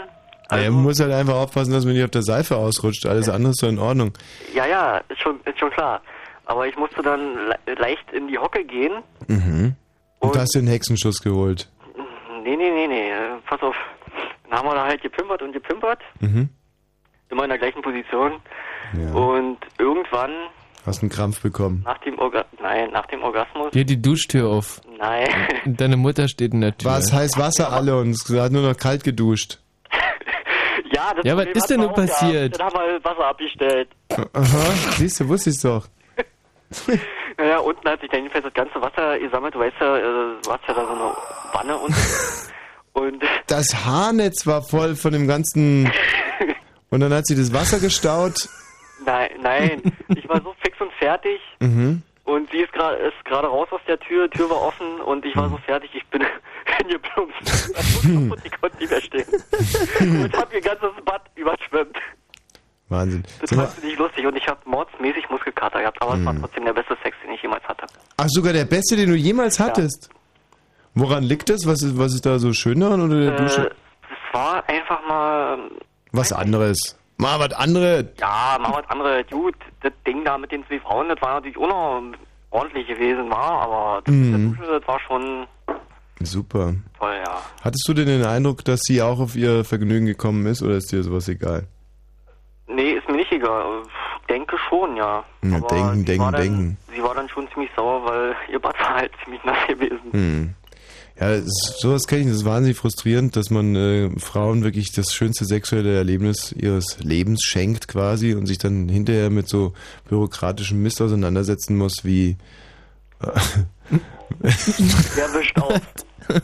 Also, 0.50 0.64
er 0.64 0.72
muss 0.72 1.00
halt 1.00 1.12
einfach 1.12 1.36
aufpassen, 1.36 1.74
dass 1.74 1.84
man 1.86 1.94
nicht 1.94 2.04
auf 2.06 2.10
der 2.12 2.24
Seife 2.24 2.56
ausrutscht. 2.56 3.06
Alles 3.06 3.28
andere 3.30 3.52
ist 3.52 3.60
so 3.60 3.68
in 3.68 3.80
Ordnung. 3.80 4.14
Ja, 4.54 4.66
ja, 4.66 5.02
ist 5.10 5.20
schon, 5.22 5.40
ist 5.44 5.60
schon 5.60 5.72
klar. 5.72 6.02
Aber 6.46 6.66
ich 6.66 6.78
musste 6.78 7.02
dann 7.02 7.36
le 7.66 7.74
leicht 7.76 8.10
in 8.14 8.30
die 8.30 8.38
Hocke 8.38 8.64
gehen. 8.64 9.04
Mhm. 9.28 9.76
Und 10.20 10.38
hast 10.38 10.56
du 10.56 10.60
den 10.60 10.70
Hexenschuss 10.70 11.22
geholt. 11.22 11.70
Nee, 12.44 12.56
nee, 12.56 12.72
nee, 12.72 12.88
nee, 12.88 13.12
pass 13.46 13.62
auf. 13.62 13.76
Dann 14.50 14.58
haben 14.60 14.68
wir 14.70 14.76
da 14.76 14.86
halt 14.86 15.02
gepimpert 15.02 15.42
und 15.42 15.52
gepimpert. 15.52 16.00
Mhm. 16.22 16.48
Immer 17.30 17.44
in 17.44 17.50
der 17.50 17.58
gleichen 17.60 17.82
Position. 17.82 18.40
Ja. 18.98 19.12
Und 19.14 19.58
irgendwann, 19.78 20.32
Hast 20.88 21.02
einen 21.04 21.10
Krampf 21.12 21.42
bekommen. 21.42 21.84
nach 21.86 21.98
dem 22.00 22.18
Orga 22.18 22.46
nein, 22.62 22.90
nach 22.92 23.06
dem 23.08 23.22
Orgasmus, 23.22 23.68
Geh 23.74 23.84
die 23.84 24.02
Duschtür 24.02 24.48
auf. 24.50 24.82
nein. 24.98 25.28
Und 25.66 25.80
deine 25.82 25.98
Mutter 25.98 26.28
steht 26.28 26.54
in 26.54 26.62
der 26.62 26.76
Tür. 26.78 26.92
War 26.92 26.98
es 27.00 27.12
heiß 27.14 27.38
Wasser 27.38 27.72
alle 27.72 28.00
und 28.00 28.12
es 28.12 28.28
hat 28.30 28.52
nur 28.52 28.62
noch 28.64 28.78
kalt 28.78 29.04
geduscht. 29.04 29.60
ja, 30.92 31.14
das 31.14 31.26
Ja, 31.26 31.36
was 31.38 31.48
ist 31.48 31.70
denn 31.70 31.82
nun 31.82 31.94
passiert? 31.94 32.58
Dann 32.60 32.68
haben 32.68 32.76
wir 32.80 33.04
Wasser 33.04 33.26
abgestellt. 33.28 33.90
Aha, 34.34 34.72
siehst 34.98 35.20
du, 35.20 35.28
wusste 35.28 35.50
ich's 35.52 35.62
doch. 35.62 35.88
Naja, 37.40 37.60
unten 37.60 37.88
hat 37.88 38.02
sich 38.02 38.10
dann 38.10 38.22
jedenfalls 38.22 38.46
das 38.46 38.54
ganze 38.56 38.82
Wasser 38.82 39.20
gesammelt. 39.20 39.54
Du 39.54 39.60
weißt 39.60 39.76
ja, 39.80 39.98
äh, 39.98 40.02
du 40.42 40.52
hast 40.52 40.62
ja 40.68 40.74
da 40.74 40.86
so 40.88 40.92
eine 40.92 41.14
Wanne 41.54 41.78
unten. 41.78 41.96
und 42.94 43.24
Das 43.48 43.86
Haarnetz 43.86 44.48
war 44.48 44.64
voll 44.64 44.96
von 44.96 45.12
dem 45.14 45.28
ganzen... 45.28 45.92
Und 46.90 47.00
dann 47.02 47.14
hat 47.14 47.28
sie 47.28 47.36
das 47.36 47.54
Wasser 47.54 47.80
gestaut. 47.80 48.50
Nein, 49.06 49.30
nein, 49.42 49.82
ich 50.16 50.28
war 50.30 50.42
so 50.42 50.54
fix 50.62 50.80
und 50.82 50.92
fertig. 50.94 51.40
Mhm. 51.60 52.02
Und 52.24 52.52
sie 52.52 52.58
ist 52.58 52.74
gerade 52.74 52.98
ist 52.98 53.24
gerade 53.26 53.48
raus 53.48 53.70
aus 53.72 53.80
der 53.88 53.98
Tür, 54.00 54.30
Tür 54.30 54.50
war 54.50 54.62
offen 54.62 55.00
und 55.02 55.24
ich 55.26 55.34
war 55.38 55.50
so 55.50 55.58
fertig, 55.66 55.90
ich 55.94 56.06
bin 56.08 56.26
hingeplumpst. 56.78 57.72
und 58.06 58.46
ich 58.46 58.52
konnte 58.62 58.78
nicht 58.80 58.90
mehr 58.92 59.02
stehen. 59.02 59.26
und 60.24 60.38
hab 60.38 60.54
ihr 60.54 60.60
ganzes 60.62 60.90
Bad 61.06 61.22
überschwemmt. 61.36 61.96
Wahnsinn. 62.90 63.24
Das 63.42 63.52
ich 63.78 63.84
nicht 63.84 63.98
lustig 64.00 64.26
und 64.26 64.36
ich 64.38 64.48
habe 64.48 64.60
mordsmäßig 64.66 65.30
Muskelkater 65.30 65.80
gehabt, 65.82 66.02
aber 66.02 66.16
es 66.16 66.26
war 66.26 66.34
Mhm. 66.34 66.42
trotzdem 66.42 66.66
der 66.66 66.74
beste 66.74 66.98
Sex, 67.04 67.16
den 67.24 67.34
ich 67.34 67.42
jemals 67.42 67.64
hatte. 67.66 67.86
ach, 68.18 68.26
sogar 68.30 68.54
der 68.54 68.66
beste, 68.66 68.96
den 68.96 69.10
du 69.10 69.16
jemals 69.16 69.60
hattest. 69.60 70.10
Woran 70.94 71.24
liegt 71.24 71.50
das? 71.50 71.66
Was 71.66 71.82
ist, 71.84 71.98
was 71.98 72.14
ist 72.14 72.26
da 72.26 72.40
so 72.40 72.52
schön 72.54 72.80
daran 72.80 73.02
unter 73.02 73.20
der 73.20 73.34
Äh, 73.34 73.38
Dusche? 73.38 73.72
es 74.04 74.34
war 74.34 74.68
einfach 74.68 75.06
mal, 75.08 75.60
Was 76.12 76.32
anderes. 76.34 76.98
Mal 77.18 77.40
was 77.40 77.54
anderes. 77.54 78.06
ja, 78.20 78.58
mal 78.62 78.72
was 78.74 78.90
anderes. 78.90 79.26
Gut, 79.32 79.56
das 79.82 79.92
Ding 80.06 80.24
da 80.24 80.38
mit 80.38 80.52
den 80.52 80.66
zwei 80.68 80.80
Frauen, 80.80 81.10
das 81.10 81.22
war 81.22 81.36
natürlich 81.36 81.58
auch 81.58 81.68
noch 81.68 82.02
ordentlich 82.52 82.88
gewesen, 82.88 83.30
war, 83.30 83.62
aber 83.62 84.02
das 84.06 84.14
Mhm. 84.14 84.56
Dusche, 84.56 84.80
das 84.80 84.88
war 84.88 85.00
schon 85.00 85.48
Super. 86.22 86.74
toll, 87.00 87.16
ja. 87.26 87.42
Hattest 87.64 87.88
du 87.88 87.94
denn 87.94 88.08
den 88.08 88.26
Eindruck, 88.26 88.64
dass 88.66 88.82
sie 88.84 89.02
auch 89.02 89.20
auf 89.20 89.36
ihr 89.36 89.64
Vergnügen 89.64 90.06
gekommen 90.06 90.46
ist 90.46 90.62
oder 90.62 90.76
ist 90.76 90.92
dir 90.92 91.04
sowas 91.04 91.28
egal? 91.28 91.68
Nee, 92.68 92.92
ist 92.94 93.08
mir 93.10 93.16
nicht 93.18 93.32
egal. 93.32 93.64
Denke 94.30 94.58
schon, 94.70 94.96
ja. 94.98 95.24
Ja, 95.44 95.60
denken, 95.62 95.96
sie 96.00 96.06
denken, 96.06 96.24
war 96.24 96.32
dann, 96.32 96.42
denken. 96.42 96.78
Sie 96.94 97.02
war 97.02 97.16
dann 97.16 97.30
schon 97.30 97.48
ziemlich 97.54 97.70
sauer, 97.76 98.06
weil 98.06 98.36
ihr 98.52 98.60
Bad 98.60 98.80
war 98.80 98.96
halt 98.96 99.12
ziemlich 99.24 99.44
nass 99.44 99.66
gewesen. 99.68 100.12
Hm. 100.12 100.54
Ja, 101.20 101.32
ist, 101.32 101.78
sowas 101.80 102.06
kenne 102.06 102.22
ich, 102.22 102.28
das 102.28 102.38
ist 102.38 102.46
wahnsinnig 102.46 102.78
frustrierend, 102.78 103.36
dass 103.36 103.50
man 103.50 103.76
äh, 103.76 104.10
Frauen 104.20 104.64
wirklich 104.64 104.92
das 104.92 105.14
schönste 105.14 105.46
sexuelle 105.46 105.96
Erlebnis 105.96 106.52
ihres 106.52 107.00
Lebens 107.00 107.44
schenkt 107.44 107.88
quasi 107.88 108.34
und 108.34 108.46
sich 108.46 108.60
dann 108.60 108.88
hinterher 108.88 109.32
mit 109.32 109.50
so 109.50 109.74
bürokratischem 110.10 110.82
Mist 110.82 111.02
auseinandersetzen 111.02 111.76
muss 111.76 112.04
wie 112.04 112.38
äh, 113.22 113.32
Wer 114.40 115.34
wischt 115.34 115.58
auf? 115.58 115.82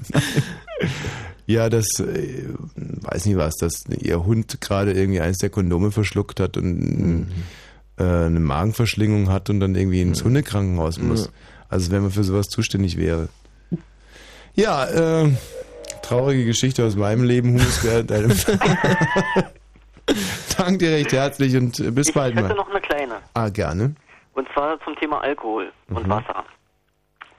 ja, 1.45 1.69
das 1.69 1.87
äh, 1.99 2.45
weiß 2.75 3.25
nicht 3.25 3.37
was, 3.37 3.55
dass 3.55 3.83
ihr 3.99 4.25
Hund 4.25 4.59
gerade 4.61 4.93
irgendwie 4.93 5.21
eins 5.21 5.37
der 5.37 5.49
Kondome 5.49 5.91
verschluckt 5.91 6.39
hat 6.39 6.57
und 6.57 7.27
äh, 7.97 8.03
eine 8.03 8.39
Magenverschlingung 8.39 9.29
hat 9.29 9.49
und 9.49 9.59
dann 9.59 9.75
irgendwie 9.75 10.01
ins 10.01 10.23
Hundekrankenhaus 10.23 10.99
muss. 10.99 11.25
Ja. 11.25 11.31
Also 11.69 11.91
wenn 11.91 12.01
man 12.01 12.11
für 12.11 12.23
sowas 12.23 12.47
zuständig 12.47 12.97
wäre. 12.97 13.29
Ja, 14.55 14.85
äh, 14.85 15.31
traurige 16.01 16.45
Geschichte 16.45 16.85
aus 16.85 16.95
meinem 16.95 17.23
Leben, 17.23 17.49
Humusbär, 17.59 18.03
deinem. 18.03 18.31
Dank 20.57 20.79
dir 20.79 20.91
recht 20.91 21.11
herzlich 21.11 21.55
und 21.55 21.79
äh, 21.79 21.91
bis 21.91 22.09
Ich 22.09 22.13
bald 22.13 22.35
hätte 22.35 22.49
mal. 22.49 22.55
noch 22.55 22.69
eine 22.69 22.81
kleine. 22.81 23.15
Ah, 23.33 23.49
gerne. 23.49 23.95
Und 24.33 24.47
zwar 24.53 24.79
zum 24.81 24.95
Thema 24.97 25.21
Alkohol 25.21 25.71
und 25.89 26.05
Mhm. 26.05 26.09
Wasser. 26.11 26.43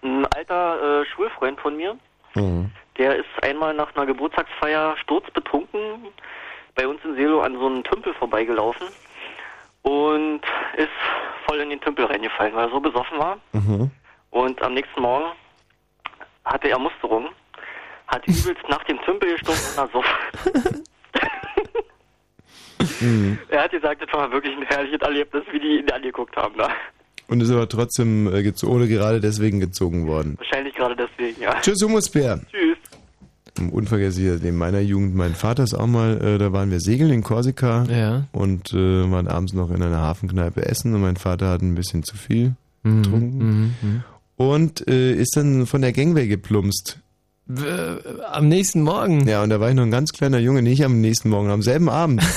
Ein 0.03 0.27
alter 0.35 1.03
äh, 1.03 1.05
Schulfreund 1.15 1.61
von 1.61 1.77
mir, 1.77 1.97
Mhm. 2.35 2.71
der 2.99 3.17
ist 3.17 3.27
einmal 3.43 3.75
nach 3.75 3.95
einer 3.95 4.07
Geburtstagsfeier 4.07 4.97
sturzbetrunken 5.03 5.81
bei 6.75 6.87
uns 6.89 7.01
in 7.05 7.15
Selo 7.15 7.43
an 7.43 7.55
so 7.55 7.67
einem 7.67 7.85
Tümpel 7.85 8.13
vorbeigelaufen 8.15 8.87
und 9.83 10.41
ist 10.77 10.89
voll 11.47 11.61
in 11.61 11.71
den 11.71 11.81
Tümpel 11.81 12.07
reingefallen, 12.07 12.55
weil 12.55 12.67
er 12.67 12.71
so 12.71 12.81
besoffen 12.81 13.19
war. 13.19 13.39
Mhm. 13.53 13.91
Und 14.31 14.61
am 14.63 14.75
nächsten 14.75 15.01
Morgen 15.01 15.27
hatte 16.45 16.69
er 16.69 16.79
Musterung, 16.79 17.29
hat 18.07 18.25
übelst 18.27 18.63
nach 18.69 18.83
dem 18.85 18.99
Tümpel 19.03 19.33
gestunken 19.33 19.63
und 19.71 19.79
ersoffen. 19.79 20.83
Mhm. 23.01 23.39
Er 23.49 23.63
hat 23.65 23.71
gesagt, 23.71 24.03
das 24.03 24.13
war 24.13 24.31
wirklich 24.33 24.55
ein 24.57 24.63
herrliches 24.65 25.01
Erlebnis, 25.01 25.43
wie 25.53 25.59
die 25.61 25.79
ihn 25.79 25.91
angeguckt 25.91 26.37
haben 26.37 26.55
da. 26.57 26.69
Und 27.29 27.41
ist 27.41 27.51
aber 27.51 27.69
trotzdem 27.69 28.27
äh, 28.27 28.53
oder 28.67 28.87
gerade 28.87 29.21
deswegen 29.21 29.61
gezogen 29.61 30.07
worden. 30.07 30.35
Wahrscheinlich 30.39 30.75
gerade 30.75 30.95
deswegen, 30.97 31.41
ja. 31.41 31.59
Tschüss, 31.61 31.83
Humusbär. 31.83 32.41
Tschüss. 32.51 32.77
Unvergesslich, 33.73 34.43
in 34.43 34.57
meiner 34.57 34.81
Jugend, 34.81 35.15
mein 35.15 35.35
Vater 35.35 35.63
ist 35.63 35.75
auch 35.75 35.87
mal, 35.87 36.21
äh, 36.23 36.39
da 36.39 36.53
waren 36.53 36.71
wir 36.71 36.81
segeln 36.81 37.13
in 37.13 37.23
Korsika 37.23 37.85
Ja. 37.85 38.25
und 38.33 38.73
äh, 38.73 39.11
waren 39.11 39.29
abends 39.29 39.53
noch 39.53 39.71
in 39.71 39.81
einer 39.83 40.01
Hafenkneipe 40.01 40.65
essen 40.67 40.95
und 40.95 41.01
mein 41.03 41.17
Vater 41.17 41.49
hat 41.51 41.63
ein 41.63 41.75
bisschen 41.75 42.03
zu 42.03 42.17
viel 42.17 42.55
Mhm, 42.83 43.03
getrunken 43.03 43.39
mhm, 43.39 43.75
mhm. 43.81 44.05
Und 44.37 44.87
äh, 44.89 45.15
ist 45.15 45.37
dann 45.37 45.67
von 45.67 45.83
der 45.83 45.93
Gangway 45.93 46.27
geplumpst. 46.27 46.99
Am 48.33 48.49
nächsten 48.49 48.83
Morgen. 48.83 49.29
Ja, 49.29 49.43
und 49.43 49.51
da 49.51 49.61
war 49.61 49.69
ich 49.69 49.75
noch 49.75 49.83
ein 49.83 49.91
ganz 49.91 50.13
kleiner 50.13 50.39
Junge, 50.39 50.63
nicht 50.63 50.83
am 50.85 51.01
nächsten 51.01 51.29
Morgen, 51.29 51.51
am 51.51 51.63
selben 51.63 51.89
Abend. 51.89 52.23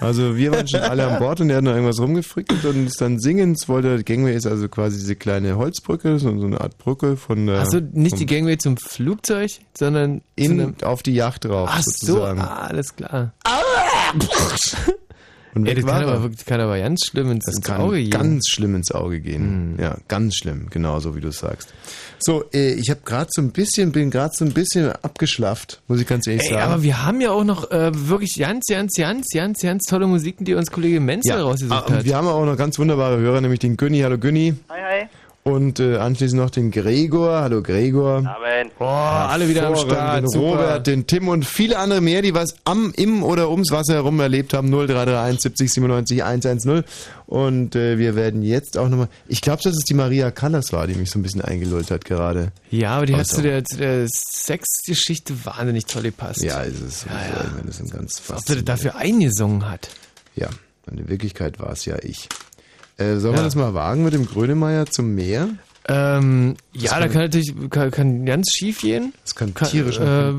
Also 0.00 0.36
wir 0.36 0.52
waren 0.52 0.68
schon 0.68 0.80
alle 0.80 1.06
an 1.06 1.18
Bord 1.18 1.40
und 1.40 1.48
er 1.50 1.56
hat 1.56 1.64
noch 1.64 1.72
irgendwas 1.72 1.98
rumgefrickelt 2.00 2.64
und 2.64 2.86
ist 2.86 3.00
dann 3.00 3.18
singend, 3.18 3.66
wollte, 3.68 4.04
Gangway 4.04 4.34
ist 4.34 4.46
also 4.46 4.68
quasi 4.68 4.98
diese 4.98 5.16
kleine 5.16 5.56
Holzbrücke, 5.56 6.18
so, 6.18 6.38
so 6.38 6.46
eine 6.46 6.60
Art 6.60 6.76
Brücke 6.78 7.16
von 7.16 7.46
der... 7.46 7.60
Also 7.60 7.80
nicht 7.80 8.18
die 8.18 8.26
Gangway 8.26 8.58
zum 8.58 8.76
Flugzeug, 8.76 9.52
sondern 9.76 10.20
in, 10.34 10.74
auf 10.82 11.02
die 11.02 11.14
Yacht 11.14 11.46
drauf, 11.46 11.70
Ach 11.72 11.82
so, 11.82 12.06
sozusagen. 12.06 12.40
ah, 12.40 12.66
alles 12.66 12.94
klar. 12.94 13.32
Und 15.56 15.66
Ey, 15.66 15.74
weg 15.76 15.84
das 15.84 15.90
kann 15.92 16.02
war 16.02 16.08
er. 16.08 16.14
aber, 16.14 16.22
wirklich- 16.24 16.44
kann 16.46 16.60
aber 16.60 16.78
ganz 16.78 17.00
schlimm 17.06 17.30
ins, 17.30 17.44
Das 17.46 17.56
ins 17.56 17.64
kann 17.66 17.80
Auge 17.80 17.96
gehen. 17.98 18.10
ganz 18.10 18.48
schlimm 18.48 18.74
ins 18.76 18.92
Auge 18.92 19.20
gehen. 19.20 19.76
Ja, 19.80 19.96
ganz 20.06 20.36
schlimm, 20.36 20.68
genauso 20.70 21.16
wie 21.16 21.20
du 21.20 21.32
sagst. 21.32 21.72
So, 22.18 22.44
äh, 22.52 22.74
ich 22.74 22.90
habe 22.90 23.00
gerade 23.04 23.28
so 23.32 23.40
ein 23.42 23.50
bisschen, 23.50 23.90
bin 23.92 24.10
gerade 24.10 24.34
so 24.36 24.44
ein 24.44 24.52
bisschen 24.52 24.92
abgeschlafft, 25.02 25.80
muss 25.88 26.00
ich 26.00 26.06
ganz 26.06 26.26
ehrlich 26.26 26.44
Ey, 26.44 26.50
sagen. 26.50 26.72
aber 26.72 26.82
wir 26.82 27.04
haben 27.04 27.20
ja 27.20 27.30
auch 27.30 27.44
noch 27.44 27.70
äh, 27.70 27.90
wirklich 28.08 28.34
ganz, 28.38 28.64
ganz, 28.68 28.92
ganz, 28.96 29.26
ganz, 29.32 29.60
ganz 29.60 29.84
tolle 29.84 30.06
Musiken, 30.06 30.44
die 30.44 30.54
uns 30.54 30.70
Kollege 30.70 31.00
Menzel 31.00 31.30
ja, 31.36 31.42
rausgesucht 31.42 31.72
ah, 31.72 31.86
und 31.86 31.94
hat. 31.96 32.04
wir 32.04 32.16
haben 32.16 32.28
auch 32.28 32.44
noch 32.44 32.56
ganz 32.56 32.78
wunderbare 32.78 33.18
Hörer, 33.18 33.40
nämlich 33.40 33.60
den 33.60 33.76
Günni. 33.76 34.00
Hallo 34.00 34.18
Günni. 34.18 34.54
Hi, 34.68 34.80
hi. 35.02 35.08
Und 35.46 35.78
äh, 35.78 35.98
anschließend 35.98 36.42
noch 36.42 36.50
den 36.50 36.72
Gregor. 36.72 37.40
Hallo 37.40 37.62
Gregor. 37.62 38.16
Amen. 38.16 38.72
Oh, 38.80 38.84
alle 38.84 39.48
wieder 39.48 39.68
am. 39.68 39.76
Start. 39.76 40.24
Den 40.24 40.28
super. 40.28 40.46
Robert, 40.46 40.86
den 40.88 41.06
Tim 41.06 41.28
und 41.28 41.44
viele 41.44 41.78
andere 41.78 42.00
mehr, 42.00 42.20
die 42.20 42.34
was 42.34 42.56
am, 42.64 42.92
im 42.96 43.22
oder 43.22 43.48
ums 43.48 43.70
Wasser 43.70 43.94
herum 43.94 44.18
erlebt 44.18 44.54
haben. 44.54 44.70
0331 44.70 45.42
70 45.42 45.72
97 45.72 46.24
110. 46.24 46.82
Und 47.26 47.76
äh, 47.76 47.96
wir 47.96 48.16
werden 48.16 48.42
jetzt 48.42 48.76
auch 48.76 48.88
nochmal. 48.88 49.06
Ich 49.28 49.40
glaube, 49.40 49.62
dass 49.62 49.74
es 49.74 49.84
die 49.84 49.94
Maria 49.94 50.32
Callas 50.32 50.72
war, 50.72 50.88
die 50.88 50.96
mich 50.96 51.12
so 51.12 51.20
ein 51.20 51.22
bisschen 51.22 51.42
eingelullt 51.42 51.92
hat 51.92 52.04
gerade. 52.04 52.50
Ja, 52.72 52.96
aber 52.96 53.06
die 53.06 53.12
hat 53.12 53.20
Also. 53.20 53.36
zu 53.36 53.42
der, 53.42 53.64
zu 53.64 53.76
der 53.76 54.08
Sexgeschichte 54.08 55.32
wahnsinnig 55.44 55.86
toll 55.86 56.02
gepasst. 56.02 56.42
Ja, 56.42 56.62
ist 56.62 56.80
es. 56.80 57.04
Ja, 57.04 57.12
ja. 57.12 57.44
Das 57.64 57.78
ist 57.78 57.92
ganz 57.92 58.20
Ob 58.30 58.40
sie 58.40 58.64
dafür 58.64 58.96
eingesungen 58.96 59.70
hat. 59.70 59.90
Ja, 60.34 60.48
und 60.86 60.98
in 60.98 61.08
Wirklichkeit 61.08 61.60
war 61.60 61.70
es 61.70 61.84
ja 61.84 61.94
ich. 62.02 62.28
Äh, 62.98 63.16
sollen 63.16 63.34
wir 63.34 63.38
Ja. 63.40 63.44
das 63.44 63.54
mal 63.56 63.74
wagen 63.74 64.04
mit 64.04 64.14
dem 64.14 64.26
Grönemeyer 64.26 64.86
zum 64.86 65.14
Meer? 65.14 65.48
Ähm, 65.88 66.56
ja, 66.72 66.90
kann- 66.92 67.00
da 67.02 67.08
kann 67.08 67.22
natürlich 67.22 67.54
kann, 67.70 67.90
kann 67.90 68.26
ganz 68.26 68.52
schief 68.52 68.80
gehen. 68.80 69.12
Das 69.22 69.34
kann 69.34 69.54
Kann, 69.54 69.68
tierisch 69.68 69.98
nach 70.00 70.30
äh. 70.30 70.34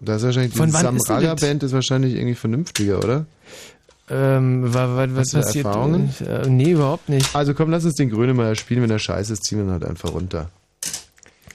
Da 0.00 0.16
ist 0.16 0.22
wahrscheinlich 0.24 0.54
von 0.54 0.66
die 0.70 0.72
Samraga? 0.76 1.34
Band 1.34 1.62
ist 1.62 1.72
wahrscheinlich 1.72 2.14
irgendwie 2.14 2.34
vernünftiger, 2.34 2.98
oder? 2.98 3.26
Ähm, 4.10 4.74
wa, 4.74 4.96
wa, 4.96 5.06
was 5.10 5.18
Hast 5.18 5.32
du 5.32 5.36
da 5.38 5.42
passiert? 5.44 5.64
Erfahrungen? 5.66 6.14
Äh, 6.26 6.48
nee, 6.48 6.72
überhaupt 6.72 7.08
nicht. 7.08 7.34
Also 7.34 7.54
komm, 7.54 7.70
lass 7.70 7.84
uns 7.84 7.94
den 7.94 8.10
Grönemeyer 8.10 8.54
spielen. 8.56 8.82
Wenn 8.82 8.90
er 8.90 8.98
scheiße 8.98 9.32
ist, 9.32 9.44
ziehen 9.44 9.58
wir 9.58 9.64
ihn 9.64 9.70
halt 9.70 9.84
einfach 9.84 10.12
runter. 10.12 10.50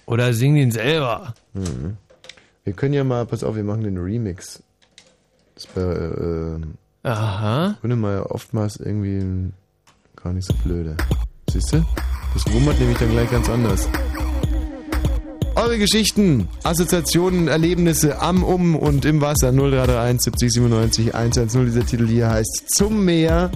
Oder 0.06 0.34
sing 0.34 0.56
den 0.56 0.72
selber. 0.72 1.34
Mhm. 1.54 1.98
Wir 2.64 2.74
können 2.74 2.94
ja 2.94 3.04
mal, 3.04 3.26
pass 3.26 3.44
auf, 3.44 3.56
wir 3.56 3.64
machen 3.64 3.84
den 3.84 3.98
Remix. 3.98 4.64
Das 5.56 5.68
wäre 5.76 6.60
äh, 7.04 7.08
Aha. 7.08 7.76
Grönemeyer 7.82 8.32
oftmals 8.32 8.78
irgendwie 8.78 9.52
gar 10.28 10.34
nicht 10.34 10.46
so 10.46 10.54
blöde. 10.56 10.98
Siehst 11.50 11.72
du? 11.72 11.86
Das 12.34 12.54
wummert 12.54 12.78
nämlich 12.80 12.98
dann 12.98 13.12
gleich 13.12 13.32
ganz 13.32 13.48
anders. 13.50 13.88
Eure 15.56 15.78
Geschichten, 15.78 16.50
Assoziationen, 16.64 17.48
Erlebnisse 17.48 18.20
am, 18.20 18.44
um 18.44 18.76
und 18.76 19.06
im 19.06 19.22
Wasser 19.22 19.54
0331 19.54 20.22
70 20.24 20.52
97 20.52 21.16
110. 21.16 21.66
Dieser 21.66 21.86
Titel 21.86 22.08
hier 22.08 22.30
heißt 22.30 22.76
Zum 22.76 23.06
Meer 23.06 23.52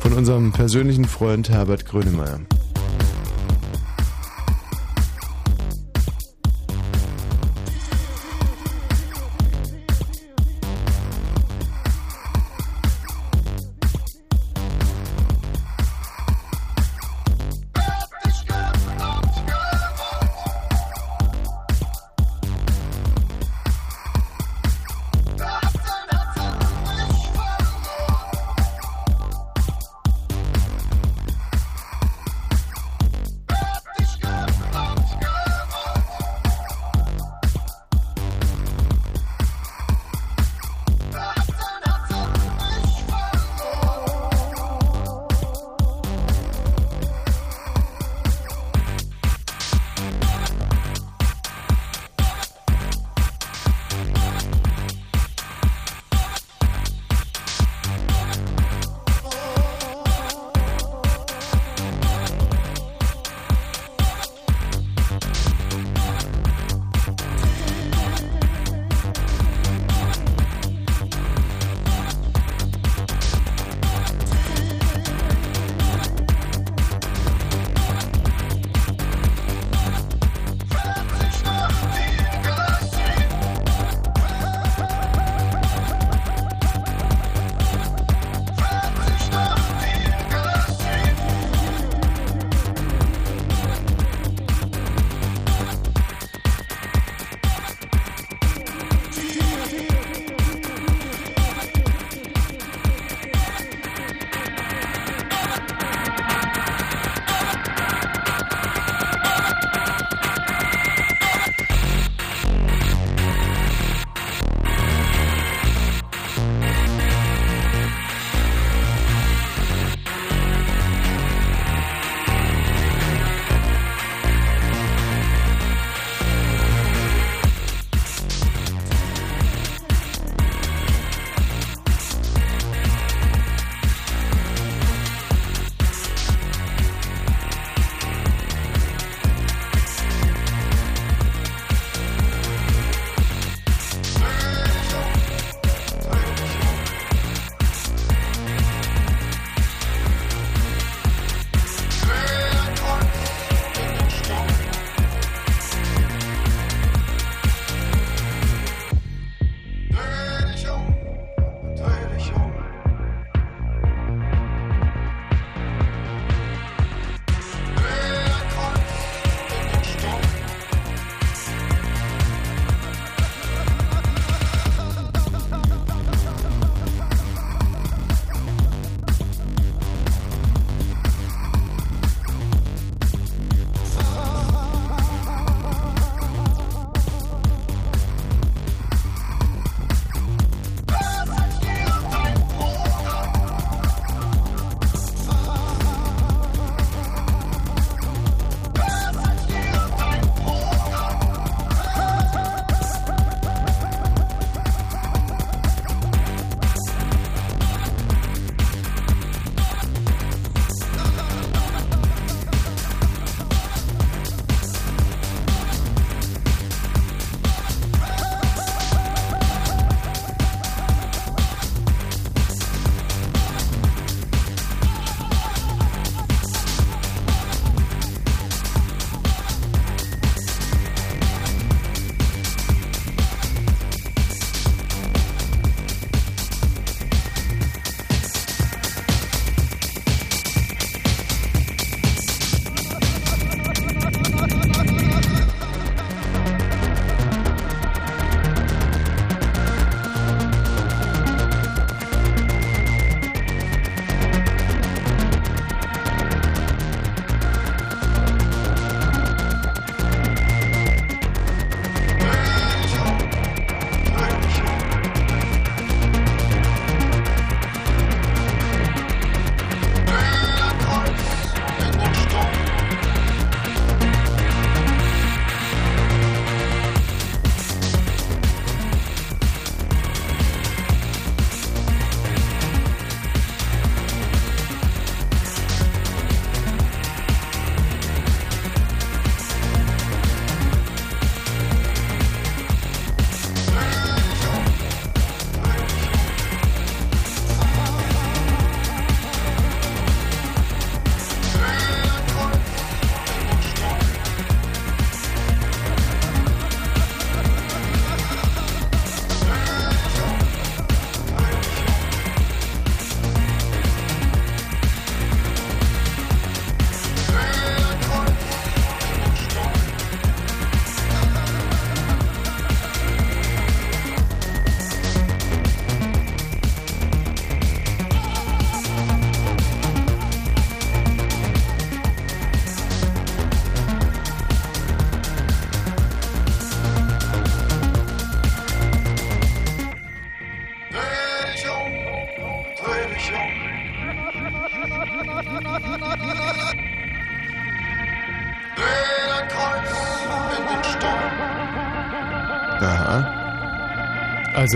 von 0.00 0.12
unserem 0.12 0.52
persönlichen 0.52 1.06
Freund 1.06 1.48
Herbert 1.48 1.86
Grönemeyer. 1.86 2.40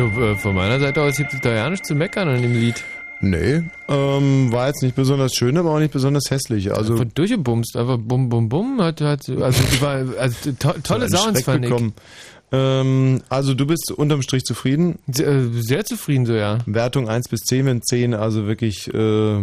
Also 0.01 0.21
äh, 0.23 0.37
von 0.37 0.55
meiner 0.55 0.79
Seite 0.81 1.03
aus 1.03 1.17
gibt 1.17 1.33
es 1.35 1.41
da 1.41 1.53
ja 1.55 1.69
nichts 1.71 1.87
zu 1.89 1.95
meckern 1.95 2.29
an 2.29 2.43
dem 2.43 2.53
Lied. 2.55 2.83
Nee, 3.23 3.63
ähm, 3.89 4.51
war 4.51 4.69
jetzt 4.69 4.83
nicht 4.83 4.97
besonders 4.97 5.35
schön, 5.35 5.59
aber 5.59 5.73
auch 5.73 5.79
nicht 5.79 5.93
besonders 5.93 6.31
hässlich. 6.31 6.73
Also 6.73 6.95
Einfach 6.95 7.05
durchgebumst, 7.15 7.77
einfach 7.77 7.99
bum 7.99 8.31
bum 8.31 8.49
bum. 8.49 8.81
Hat, 8.81 9.03
hat, 9.03 9.29
also 9.29 9.83
war, 9.83 10.05
also 10.19 10.53
to, 10.53 10.73
tolle 10.83 11.09
Sounds 11.11 11.43
fand 11.43 11.67
ich. 11.67 11.75
Ähm, 12.53 13.21
also 13.29 13.55
du 13.55 13.67
bist 13.67 13.93
unterm 13.93 14.23
Strich 14.23 14.45
zufrieden? 14.45 14.99
Sehr, 15.07 15.29
äh, 15.29 15.49
sehr 15.61 15.85
zufrieden 15.85 16.25
so, 16.27 16.33
ja. 16.33 16.59
Wertung 16.67 17.09
1 17.09 17.29
bis 17.29 17.41
10, 17.43 17.67
wenn 17.67 17.83
10, 17.83 18.15
also 18.15 18.47
wirklich 18.47 18.93
äh, 18.93 19.41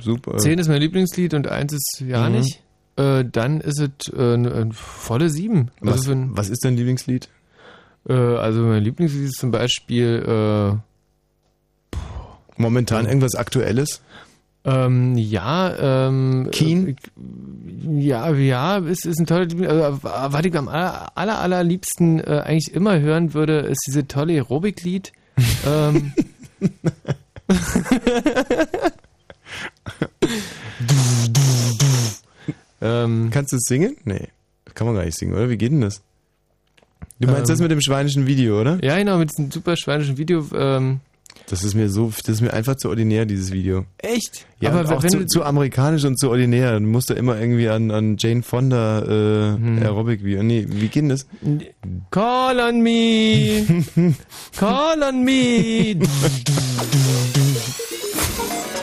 super. 0.00 0.38
10 0.38 0.58
ist 0.58 0.68
mein 0.68 0.80
Lieblingslied 0.80 1.34
und 1.34 1.48
1 1.48 1.72
ist 1.74 2.02
ja 2.06 2.28
Mhm. 2.30 2.36
nicht. 2.38 2.62
Äh, 2.96 3.24
dann 3.30 3.60
ist 3.60 3.80
es 3.80 4.12
äh, 4.12 4.34
eine, 4.34 4.52
eine 4.54 4.72
volle 4.72 5.28
7. 5.30 5.70
was, 5.80 5.92
Also, 5.98 6.12
ein, 6.12 6.30
was 6.34 6.48
ist 6.48 6.64
dein 6.64 6.76
Lieblingslied? 6.76 7.28
Also 8.50 8.62
mein 8.62 8.82
Lieblingslied 8.82 9.26
ist 9.26 9.38
zum 9.38 9.52
Beispiel 9.52 10.24
äh, 10.26 10.72
Momentan 12.56 13.06
irgendwas 13.06 13.34
Aktuelles? 13.36 14.02
Ähm, 14.64 15.16
ja, 15.16 16.08
ähm. 16.08 16.48
Keen? 16.52 16.88
Äh, 16.88 16.94
ja, 18.00 18.30
ja, 18.34 18.76
ist, 18.78 19.06
ist 19.06 19.18
ein 19.18 19.24
toller 19.26 19.46
Lieblings- 19.46 19.68
also, 19.68 20.02
was 20.02 20.44
ich 20.44 20.54
am 20.56 20.68
aller, 20.68 21.16
aller, 21.16 21.38
allerliebsten 21.38 22.20
äh, 22.20 22.42
eigentlich 22.44 22.74
immer 22.74 23.00
hören 23.00 23.32
würde, 23.32 23.60
ist 23.60 23.80
diese 23.86 24.06
tolle 24.06 24.34
Aerobic-Lied. 24.34 25.12
ähm. 25.66 26.12
ähm, 32.82 33.30
Kannst 33.32 33.52
du 33.52 33.56
es 33.56 33.64
singen? 33.66 33.96
Nee, 34.04 34.28
kann 34.74 34.86
man 34.86 34.96
gar 34.96 35.04
nicht 35.04 35.18
singen, 35.18 35.32
oder? 35.32 35.48
Wie 35.48 35.56
geht 35.56 35.72
denn 35.72 35.80
das? 35.80 36.02
Du 37.20 37.26
meinst 37.26 37.42
Ähm. 37.42 37.54
das 37.54 37.60
mit 37.60 37.70
dem 37.70 37.80
schweinischen 37.80 38.26
Video, 38.26 38.60
oder? 38.60 38.78
ja, 38.82 38.96
genau, 38.98 39.18
mit 39.18 39.30
diesem 39.30 39.50
super 39.50 39.76
schweinischen 39.76 40.16
Video. 40.18 40.44
Ähm, 40.54 41.00
Das 41.48 41.64
ist 41.64 41.74
mir 41.74 41.88
so, 41.90 42.10
das 42.24 42.36
ist 42.36 42.40
mir 42.40 42.52
einfach 42.52 42.76
zu 42.76 42.88
ordinär, 42.88 43.26
dieses 43.26 43.52
Video. 43.52 43.84
echt? 43.98 44.46
Ja, 44.60 44.70
Aber 44.72 44.96
auch 44.96 45.02
wenn 45.02 45.10
zu, 45.10 45.18
du- 45.18 45.26
zu 45.26 45.42
amerikanisch 45.44 46.04
und 46.04 46.18
zu 46.18 46.30
ordinär. 46.30 46.78
Du 46.78 46.86
musst 46.86 47.10
da 47.10 47.14
immer 47.14 47.38
irgendwie 47.38 47.68
an, 47.68 47.90
an 47.90 48.16
Jane 48.18 48.42
Fonda 48.42 49.00
äh, 49.00 49.56
Hm. 49.56 49.82
Aerobic 49.82 50.22
Video. 50.24 50.42
Nee, 50.42 50.66
wie 50.68 50.88
geht 50.88 51.02
denn 51.02 51.08
das? 51.10 51.26
Call 52.10 52.58
on 52.60 52.80
me! 52.82 53.64
Call 54.56 55.02
on 55.02 55.24
me! 55.24 55.96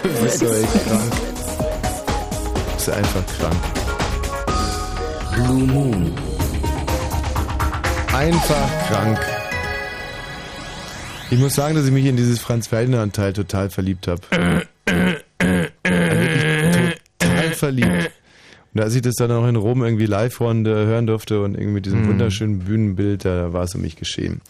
Du 0.04 0.10
bist 0.24 0.42
doch 0.42 0.54
echt 0.54 0.88
krank. 0.88 1.12
Du 2.66 2.74
bist 2.76 2.90
einfach 2.90 3.24
krank. 3.40 3.56
Blue 5.36 5.64
Moon. 5.68 6.12
Einfach 8.18 8.88
krank. 8.90 9.20
Ich 11.30 11.38
muss 11.38 11.54
sagen, 11.54 11.76
dass 11.76 11.86
ich 11.86 11.92
mich 11.92 12.06
in 12.08 12.18
dieses 12.18 12.40
Franz 12.40 12.66
Ferdinand-Teil 12.68 13.34
total 13.34 13.70
verliebt 13.70 14.08
habe. 14.08 14.22
total 17.20 17.52
verliebt. 17.54 18.12
Und 18.74 18.82
als 18.82 18.96
ich 18.96 19.04
das 19.04 19.14
dann 19.16 19.32
auch 19.32 19.46
in 19.48 19.56
Rom 19.56 19.84
irgendwie 19.84 20.08
live 20.08 20.40
hören, 20.40 20.66
äh, 20.66 20.70
hören 20.70 21.06
durfte 21.06 21.42
und 21.44 21.54
irgendwie 21.54 21.74
mit 21.74 21.86
diesem 21.86 22.04
Mhm. 22.06 22.08
wunderschönen 22.10 22.60
Bühnenbild, 22.60 23.24
da 23.24 23.54
war 23.54 23.66
es 23.66 23.76
um 23.76 23.82
mich 23.82 23.96
geschehen. 23.98 24.42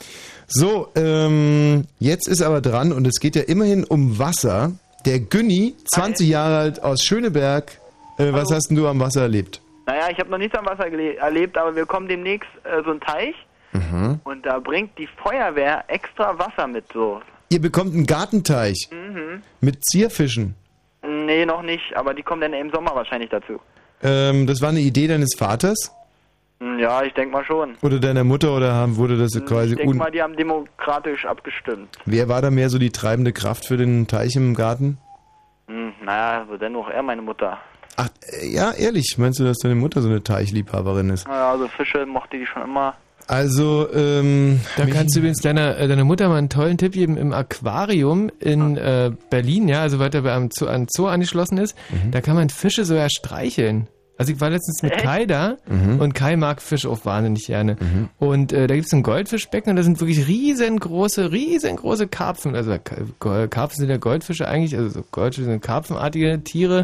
So, 0.47 0.87
ähm, 0.95 1.83
jetzt 1.99 2.29
ist 2.29 2.41
aber 2.41 2.61
dran 2.61 2.93
und 2.93 3.05
es 3.05 3.19
geht 3.19 3.35
ja 3.35 3.41
immerhin 3.41 3.83
um 3.83 4.17
Wasser. 4.17 4.71
Der 5.05 5.19
Günni, 5.19 5.75
20 5.93 6.25
Jahre 6.29 6.57
alt, 6.57 6.81
aus 6.83 7.03
Schöneberg. 7.03 7.69
Äh, 8.17 8.31
was 8.31 8.49
hast 8.49 8.69
denn 8.69 8.77
du 8.77 8.87
am 8.87 9.01
Wasser 9.01 9.23
erlebt? 9.23 9.59
Naja, 9.87 10.07
ich 10.09 10.19
habe 10.19 10.29
noch 10.29 10.37
nichts 10.37 10.57
am 10.57 10.65
Wasser 10.65 10.85
erlebt, 10.89 11.57
aber 11.57 11.75
wir 11.75 11.85
kommen 11.85 12.07
demnächst 12.07 12.47
äh, 12.63 12.81
so 12.85 12.91
einen 12.91 13.01
Teich 13.01 13.35
Mhm. 13.73 14.19
und 14.23 14.45
da 14.45 14.59
bringt 14.59 14.97
die 14.97 15.07
Feuerwehr 15.21 15.83
extra 15.87 16.37
Wasser 16.39 16.67
mit 16.67 16.85
so. 16.93 17.21
Ihr 17.49 17.61
bekommt 17.61 17.93
einen 17.93 18.05
Gartenteich 18.05 18.89
Mhm. 18.91 19.41
mit 19.61 19.83
Zierfischen. 19.85 20.55
Nee, 21.05 21.45
noch 21.45 21.61
nicht, 21.61 21.95
aber 21.95 22.13
die 22.13 22.23
kommen 22.23 22.41
dann 22.41 22.53
im 22.53 22.71
Sommer 22.71 22.93
wahrscheinlich 22.95 23.29
dazu. 23.29 23.59
Ähm, 24.03 24.47
das 24.47 24.61
war 24.61 24.69
eine 24.69 24.79
Idee 24.79 25.07
deines 25.07 25.35
Vaters 25.37 25.91
Hm, 26.59 26.79
Ja, 26.79 27.03
ich 27.03 27.13
denke 27.13 27.31
mal 27.33 27.45
schon. 27.45 27.75
oder 27.83 27.99
deiner 27.99 28.23
Mutter 28.23 28.55
oder 28.55 28.73
haben, 28.73 28.95
wurde 28.97 29.15
das 29.15 29.31
quasi 29.45 29.73
Ich 29.73 29.77
denke 29.77 29.95
mal, 29.95 30.09
die 30.11 30.21
haben 30.23 30.35
demokratisch 30.35 31.23
abgestimmt. 31.25 31.95
Wer 32.05 32.27
war 32.29 32.41
da 32.41 32.49
mehr 32.49 32.69
so 32.71 32.79
die 32.79 32.89
treibende 32.89 33.31
Kraft 33.31 33.65
für 33.65 33.77
den 33.77 34.07
Teich 34.07 34.35
im 34.35 34.55
Garten? 34.55 34.97
Hm, 35.67 35.93
naja, 36.03 36.45
so 36.49 36.57
dennoch 36.57 36.89
eher 36.89 37.03
meine 37.03 37.21
Mutter. 37.21 37.59
Ach, 37.95 38.09
äh, 38.41 38.47
ja, 38.47 38.71
ehrlich, 38.71 39.15
meinst 39.19 39.39
du, 39.39 39.43
dass 39.43 39.57
deine 39.59 39.75
Mutter 39.75 40.01
so 40.01 40.09
eine 40.09 40.23
Teichliebhaberin 40.23 41.09
ist? 41.11 41.27
Naja, 41.27 41.51
also 41.51 41.67
Fische 41.67 42.05
mochte 42.07 42.37
die 42.39 42.45
schon 42.47 42.63
immer. 42.63 42.95
Also, 43.27 43.87
ähm. 43.93 44.61
Da 44.77 44.85
kannst 44.85 45.15
du 45.15 45.19
übrigens 45.19 45.41
deiner, 45.41 45.77
äh, 45.77 45.87
deiner 45.87 46.05
Mutter 46.05 46.29
mal 46.29 46.37
einen 46.37 46.49
tollen 46.49 46.77
Tipp 46.77 46.93
geben. 46.93 47.17
Im 47.17 47.33
Aquarium 47.33 48.31
in 48.39 48.77
äh, 48.77 49.11
Berlin, 49.29 49.67
ja, 49.67 49.81
also 49.81 49.99
weiter 49.99 50.21
bei 50.21 50.33
einem 50.33 50.49
Zoo, 50.51 50.67
an 50.67 50.87
Zoo 50.89 51.07
angeschlossen 51.07 51.57
ist, 51.57 51.75
Mhm. 51.89 52.11
da 52.11 52.21
kann 52.21 52.35
man 52.35 52.49
Fische 52.49 52.85
sogar 52.85 53.09
streicheln. 53.09 53.87
Also 54.17 54.31
ich 54.33 54.41
war 54.41 54.49
letztens 54.49 54.81
mit? 54.81 54.97
Kai 54.97 55.25
da 55.25 55.57
Mhm. 55.69 55.99
und 55.99 56.13
Kai 56.15 56.35
mag 56.37 56.61
Fisch 56.61 56.85
auch 56.85 57.05
wahnsinnig 57.05 57.45
gerne. 57.47 57.77
Und 58.19 58.51
äh, 58.53 58.67
da 58.67 58.75
gibt 58.75 58.87
es 58.87 58.93
ein 58.93 59.03
Goldfischbecken 59.03 59.69
und 59.71 59.75
da 59.75 59.83
sind 59.83 59.99
wirklich 59.99 60.27
riesengroße, 60.27 61.31
riesengroße 61.31 62.07
Karpfen. 62.07 62.55
Also 62.55 62.75
Go- 63.19 63.47
Karpfen 63.47 63.77
sind 63.81 63.89
ja 63.89 63.97
Goldfische 63.97 64.47
eigentlich, 64.47 64.75
also 64.75 64.89
so 64.89 65.03
Goldfische 65.11 65.45
sind 65.45 65.61
karpfenartige 65.61 66.43
Tiere. 66.43 66.83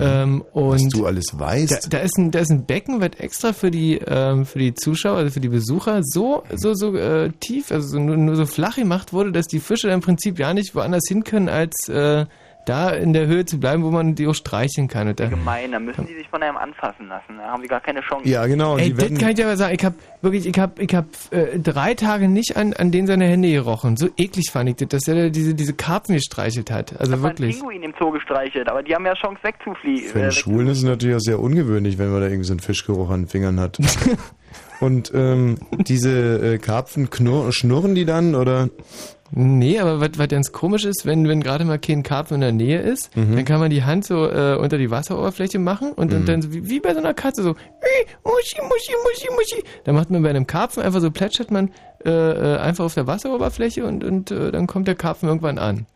Ähm, 0.00 0.42
und 0.52 0.64
Mhm. 0.64 0.70
Was 0.74 0.88
du 0.88 1.06
alles 1.06 1.26
weißt. 1.38 1.84
Da, 1.92 1.98
da, 1.98 1.98
ist 1.98 2.18
ein, 2.18 2.30
da 2.30 2.38
ist 2.40 2.50
ein 2.50 2.64
Becken, 2.66 3.00
was 3.00 3.10
extra 3.18 3.52
für 3.52 3.70
die, 3.70 4.00
ähm, 4.06 4.44
für 4.46 4.58
die 4.58 4.74
Zuschauer, 4.74 5.18
also 5.18 5.30
für 5.30 5.40
die 5.40 5.48
Besucher, 5.48 6.00
so, 6.02 6.42
so, 6.54 6.74
so 6.74 6.96
äh, 6.96 7.30
tief, 7.40 7.70
also 7.70 7.86
so, 7.88 7.98
nur, 7.98 8.16
nur 8.16 8.36
so 8.36 8.46
flach 8.46 8.76
gemacht 8.76 9.12
wurde, 9.12 9.30
dass 9.32 9.46
die 9.46 9.60
Fische 9.60 9.90
im 9.90 10.00
Prinzip 10.00 10.38
ja 10.38 10.52
nicht 10.54 10.74
woanders 10.74 11.04
hin 11.08 11.22
können, 11.24 11.48
als 11.48 11.88
äh, 11.88 12.26
da 12.66 12.90
in 12.90 13.12
der 13.12 13.26
Höhe 13.26 13.44
zu 13.44 13.58
bleiben, 13.60 13.82
wo 13.82 13.90
man 13.90 14.14
die 14.14 14.26
auch 14.26 14.34
streicheln 14.34 14.88
kann. 14.88 15.08
Und 15.08 15.20
da, 15.20 15.28
Gemein, 15.28 15.72
da 15.72 15.78
müssen 15.78 16.06
die 16.06 16.14
sich 16.14 16.28
von 16.28 16.42
einem 16.42 16.56
anfassen 16.56 17.08
lassen. 17.08 17.36
Da 17.38 17.44
haben 17.44 17.62
die 17.62 17.68
gar 17.68 17.80
keine 17.80 18.00
Chance. 18.00 18.28
Ja, 18.28 18.46
genau. 18.46 18.76
Ey, 18.76 18.92
die 18.92 18.94
das 18.94 19.18
kann 19.18 19.30
ich 19.30 19.34
dir 19.36 19.46
aber 19.46 19.56
sagen. 19.56 19.74
Ich 19.78 19.84
habe 19.84 19.96
wirklich, 20.22 20.46
ich 20.46 20.58
habe, 20.58 20.82
ich 20.82 20.94
habe 20.94 21.08
äh, 21.30 21.58
drei 21.58 21.94
Tage 21.94 22.28
nicht 22.28 22.56
an, 22.56 22.72
an 22.72 22.90
denen 22.90 23.06
seine 23.06 23.26
Hände 23.26 23.50
gerochen. 23.50 23.96
So 23.96 24.08
eklig 24.16 24.50
fand 24.50 24.70
ich 24.70 24.76
das, 24.76 24.88
dass 24.88 25.08
er 25.08 25.30
diese, 25.30 25.54
diese 25.54 25.74
Karpfen 25.74 26.14
gestreichelt 26.14 26.70
hat. 26.70 26.98
Also 26.98 27.14
Ich 27.14 27.22
wirklich. 27.22 27.58
Pinguin 27.58 27.82
im 27.82 27.94
Zoo 27.98 28.10
gestreichelt, 28.10 28.68
aber 28.68 28.82
die 28.82 28.94
haben 28.94 29.06
ja 29.06 29.14
Chance 29.14 29.40
wegzufliegen. 29.42 30.08
Für 30.08 30.22
einen 30.22 30.32
Schwulen 30.32 30.68
ist 30.68 30.78
es 30.78 30.84
natürlich 30.84 31.16
auch 31.16 31.20
sehr 31.20 31.40
ungewöhnlich, 31.40 31.98
wenn 31.98 32.10
man 32.10 32.20
da 32.20 32.26
irgendwie 32.26 32.44
so 32.44 32.52
einen 32.52 32.60
Fischgeruch 32.60 33.10
an 33.10 33.22
den 33.22 33.28
Fingern 33.28 33.60
hat. 33.60 33.78
Und 34.80 35.12
ähm, 35.14 35.56
diese 35.78 36.54
äh, 36.54 36.58
Karpfen 36.58 37.10
knurr, 37.10 37.52
schnurren 37.52 37.94
die 37.94 38.04
dann 38.04 38.34
oder? 38.34 38.68
Nee, 39.36 39.80
aber 39.80 40.00
was, 40.00 40.10
was 40.16 40.28
ganz 40.28 40.52
komisch 40.52 40.84
ist, 40.84 41.06
wenn, 41.06 41.26
wenn 41.28 41.42
gerade 41.42 41.64
mal 41.64 41.78
kein 41.80 42.04
Karpfen 42.04 42.36
in 42.36 42.40
der 42.40 42.52
Nähe 42.52 42.78
ist, 42.80 43.16
Mhm. 43.16 43.34
dann 43.34 43.44
kann 43.44 43.58
man 43.58 43.68
die 43.70 43.82
Hand 43.82 44.04
so 44.04 44.26
äh, 44.30 44.54
unter 44.56 44.78
die 44.78 44.90
Wasseroberfläche 44.92 45.58
machen 45.58 45.90
und, 45.92 46.12
Mhm. 46.12 46.18
und 46.18 46.28
dann 46.28 46.42
so 46.42 46.52
wie, 46.52 46.68
wie 46.68 46.78
bei 46.78 46.92
so 46.92 47.00
einer 47.00 47.14
Katze 47.14 47.42
so 47.42 47.50
"Ih, 47.50 48.06
Muschi, 48.24 48.62
Muschi, 48.62 48.92
Muschi, 49.02 49.28
Muschi. 49.34 49.64
Da 49.82 49.92
macht 49.92 50.10
man 50.10 50.22
bei 50.22 50.30
einem 50.30 50.46
Karpfen 50.46 50.82
einfach 50.84 51.00
so 51.00 51.10
plätschert 51.10 51.50
man 51.50 51.70
äh, 52.04 52.10
äh, 52.10 52.58
einfach 52.58 52.84
auf 52.84 52.94
der 52.94 53.06
Wasseroberfläche 53.08 53.84
und, 53.84 54.04
und 54.04 54.30
äh, 54.30 54.52
dann 54.52 54.66
kommt 54.68 54.86
der 54.86 54.94
Karpfen 54.94 55.28
irgendwann 55.28 55.58
an. 55.58 55.86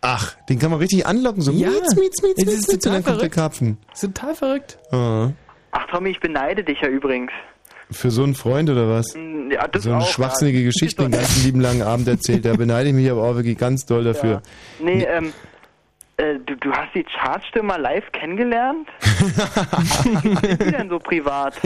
Ach, 0.00 0.34
den 0.48 0.58
kann 0.58 0.70
man 0.70 0.78
richtig 0.78 1.06
anlocken, 1.06 1.42
so 1.42 1.50
Ja. 1.50 1.68
mietz, 1.68 1.96
mietz, 1.96 2.22
mietz, 2.22 2.36
Das 2.36 2.44
mietz, 2.46 2.54
ist 2.60 2.68
mietz, 2.72 2.86
und 2.86 2.92
dann 2.92 2.92
total 2.92 2.92
kommt 2.92 3.06
der 3.06 3.14
verrückt. 3.16 3.34
Karpfen. 3.34 3.78
Das 3.90 4.02
ist 4.02 4.14
total 4.14 4.34
verrückt. 4.36 4.78
Ah. 4.92 5.30
Ach 5.72 5.86
Tommy, 5.90 6.10
ich 6.10 6.20
beneide 6.20 6.62
dich 6.64 6.80
ja 6.80 6.88
übrigens. 6.88 7.32
Für 7.90 8.10
so 8.10 8.24
einen 8.24 8.34
Freund 8.34 8.68
oder 8.70 8.88
was? 8.88 9.14
Hm, 9.14 9.50
Ja, 9.52 9.68
das 9.68 9.84
so 9.84 9.90
eine 9.92 10.02
auch, 10.02 10.08
schwachsinnige 10.08 10.58
ja. 10.58 10.64
Geschichte 10.66 11.02
den 11.02 11.12
ganzen 11.12 11.44
lieben 11.44 11.60
langen 11.60 11.82
Abend 11.82 12.08
erzählt. 12.08 12.44
Da 12.44 12.54
beneide 12.54 12.88
ich 12.88 12.94
mich 12.94 13.10
aber 13.10 13.22
auch 13.22 13.36
wirklich 13.36 13.58
ganz 13.58 13.86
doll 13.86 14.02
dafür. 14.04 14.42
Nee, 14.82 15.04
ähm, 15.04 15.32
äh, 16.18 16.34
du, 16.46 16.56
du 16.56 16.72
hast 16.72 16.94
die 16.94 17.04
Chartstimme 17.04 17.76
live 17.78 18.10
kennengelernt? 18.10 18.88
Wie 20.22 20.34
sind 20.46 20.62
die 20.64 20.70
denn 20.72 20.88
so 20.88 20.98
privat? 20.98 21.54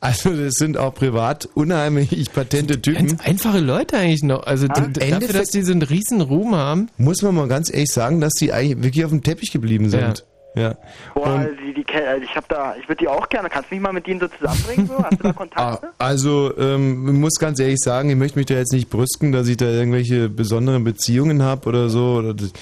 Also 0.00 0.30
das 0.30 0.54
sind 0.54 0.76
auch 0.78 0.94
privat 0.94 1.48
unheimlich 1.54 2.32
patente 2.32 2.80
Typen. 2.80 3.08
Ganz 3.08 3.20
einfache 3.26 3.58
Leute 3.60 3.96
eigentlich 3.98 4.22
noch. 4.22 4.44
Also 4.46 4.68
d- 4.68 5.10
dafür, 5.10 5.32
dass 5.32 5.48
die 5.48 5.62
so 5.62 5.72
einen 5.72 5.82
riesen 5.82 6.20
Ruhm 6.20 6.54
haben. 6.54 6.88
Muss 6.96 7.22
man 7.22 7.34
mal 7.34 7.48
ganz 7.48 7.70
ehrlich 7.72 7.90
sagen, 7.92 8.20
dass 8.20 8.32
die 8.34 8.52
eigentlich 8.52 8.82
wirklich 8.82 9.04
auf 9.04 9.10
dem 9.10 9.22
Teppich 9.22 9.50
geblieben 9.52 9.90
sind. 9.90 10.24
Ja. 10.54 10.74
Boah, 11.14 11.46
die, 11.64 11.72
die, 11.74 11.84
kenn- 11.84 12.06
also 12.06 12.24
ich 12.24 12.34
hab 12.34 12.48
da, 12.48 12.74
ich 12.76 12.88
würde 12.88 12.98
die 13.04 13.08
auch 13.08 13.28
gerne. 13.28 13.48
Kannst 13.48 13.70
du 13.70 13.74
mich 13.76 13.82
mal 13.82 13.92
mit 13.92 14.06
denen 14.06 14.18
so 14.20 14.26
zusammenbringen? 14.28 14.86
So? 14.88 14.98
Hast 15.02 15.18
du 15.18 15.22
da 15.22 15.32
Kontakte? 15.36 15.86
Ah, 15.88 15.92
Also, 15.98 16.52
ähm, 16.58 17.06
ich 17.08 17.14
muss 17.14 17.34
ganz 17.38 17.60
ehrlich 17.60 17.78
sagen, 17.78 18.10
ich 18.10 18.16
möchte 18.16 18.38
mich 18.38 18.46
da 18.46 18.54
jetzt 18.54 18.72
nicht 18.72 18.90
brüsten, 18.90 19.30
dass 19.32 19.46
ich 19.48 19.56
da 19.58 19.66
irgendwelche 19.66 20.28
besonderen 20.28 20.82
Beziehungen 20.84 21.42
habe 21.42 21.68
oder 21.68 21.88
so. 21.88 22.14
Oder 22.16 22.34
das, 22.34 22.52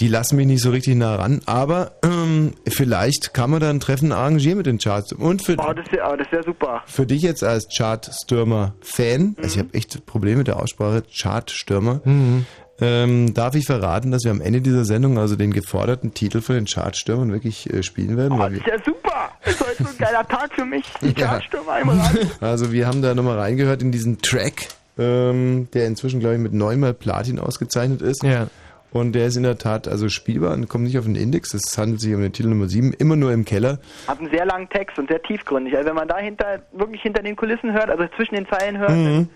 die 0.00 0.08
lassen 0.08 0.36
mich 0.36 0.46
nicht 0.46 0.62
so 0.62 0.70
richtig 0.70 0.94
nah 0.96 1.16
ran. 1.16 1.40
Aber 1.44 1.92
ähm, 2.04 2.52
vielleicht 2.68 3.34
kann 3.34 3.50
man 3.50 3.60
da 3.60 3.68
ein 3.68 3.80
Treffen 3.80 4.12
arrangieren 4.12 4.56
mit 4.58 4.66
den 4.66 4.78
Charts. 4.78 5.12
Und 5.12 5.44
für, 5.44 5.56
Oh, 5.58 5.72
das 5.72 5.90
wäre 5.92 6.16
das 6.16 6.30
wär 6.32 6.42
super. 6.44 6.82
für 6.86 7.04
dich 7.04 7.20
jetzt 7.22 7.42
als 7.44 7.66
Chartstürmer-Fan, 7.76 9.34
also 9.38 9.48
ich 9.54 9.58
habe 9.58 9.74
echt 9.74 10.06
Probleme 10.06 10.38
mit 10.38 10.46
der 10.46 10.60
Aussprache, 10.62 11.02
Chartstürmer, 11.14 12.00
Mhm. 12.04 12.46
Ähm, 12.80 13.34
darf 13.34 13.54
ich 13.56 13.66
verraten, 13.66 14.10
dass 14.12 14.22
wir 14.24 14.30
am 14.30 14.40
Ende 14.40 14.60
dieser 14.60 14.84
Sendung 14.84 15.18
also 15.18 15.34
den 15.34 15.52
geforderten 15.52 16.14
Titel 16.14 16.40
von 16.40 16.54
den 16.54 16.66
Chartstürmern 16.66 17.32
wirklich 17.32 17.72
äh, 17.72 17.82
spielen 17.82 18.16
werden? 18.16 18.38
Weil 18.38 18.54
Das 18.54 18.64
wir, 18.66 18.74
ist 18.74 18.78
ja 18.78 18.92
super. 18.92 19.30
Das 19.44 19.54
ist 19.54 19.60
heute 19.66 19.82
so 19.82 19.88
ein 19.90 19.98
geiler 19.98 20.28
Tag 20.28 20.54
für 20.54 20.64
mich. 20.64 20.84
Die 21.00 21.06
Ja. 21.20 21.26
Chartstürmer 21.28 21.72
einmal 21.72 21.98
rein. 21.98 22.30
also 22.40 22.70
wir 22.72 22.86
haben 22.86 23.02
da 23.02 23.14
nochmal 23.14 23.38
reingehört 23.38 23.82
in 23.82 23.90
diesen 23.90 24.22
Track, 24.22 24.68
ähm, 24.96 25.68
der 25.74 25.86
inzwischen, 25.86 26.20
glaube 26.20 26.36
ich, 26.36 26.40
mit 26.40 26.52
neunmal 26.52 26.94
Platin 26.94 27.38
ausgezeichnet 27.40 28.00
ist. 28.00 28.22
Ja. 28.22 28.46
Und 28.90 29.12
der 29.12 29.26
ist 29.26 29.36
in 29.36 29.42
der 29.42 29.58
Tat 29.58 29.86
also 29.86 30.08
spielbar 30.08 30.54
und 30.54 30.66
kommt 30.68 30.84
nicht 30.84 30.98
auf 30.98 31.04
den 31.04 31.14
Index. 31.16 31.52
Es 31.52 31.76
handelt 31.76 32.00
sich 32.00 32.14
um 32.14 32.22
den 32.22 32.32
Titel 32.32 32.48
Nummer 32.48 32.68
7, 32.68 32.94
immer 32.94 33.16
nur 33.16 33.32
im 33.32 33.44
Keller. 33.44 33.80
Hat 34.06 34.18
einen 34.20 34.30
sehr 34.30 34.46
langen 34.46 34.68
Text 34.70 34.98
und 34.98 35.08
sehr 35.10 35.20
tiefgründig. 35.20 35.76
Also 35.76 35.88
wenn 35.88 35.96
man 35.96 36.08
da 36.08 36.16
hinter, 36.16 36.60
wirklich 36.72 37.02
hinter 37.02 37.22
den 37.22 37.36
Kulissen 37.36 37.72
hört, 37.74 37.90
also 37.90 38.04
zwischen 38.16 38.36
den 38.36 38.46
Zeilen 38.48 38.78
hört, 38.78 38.92
Mhm. 38.92 39.28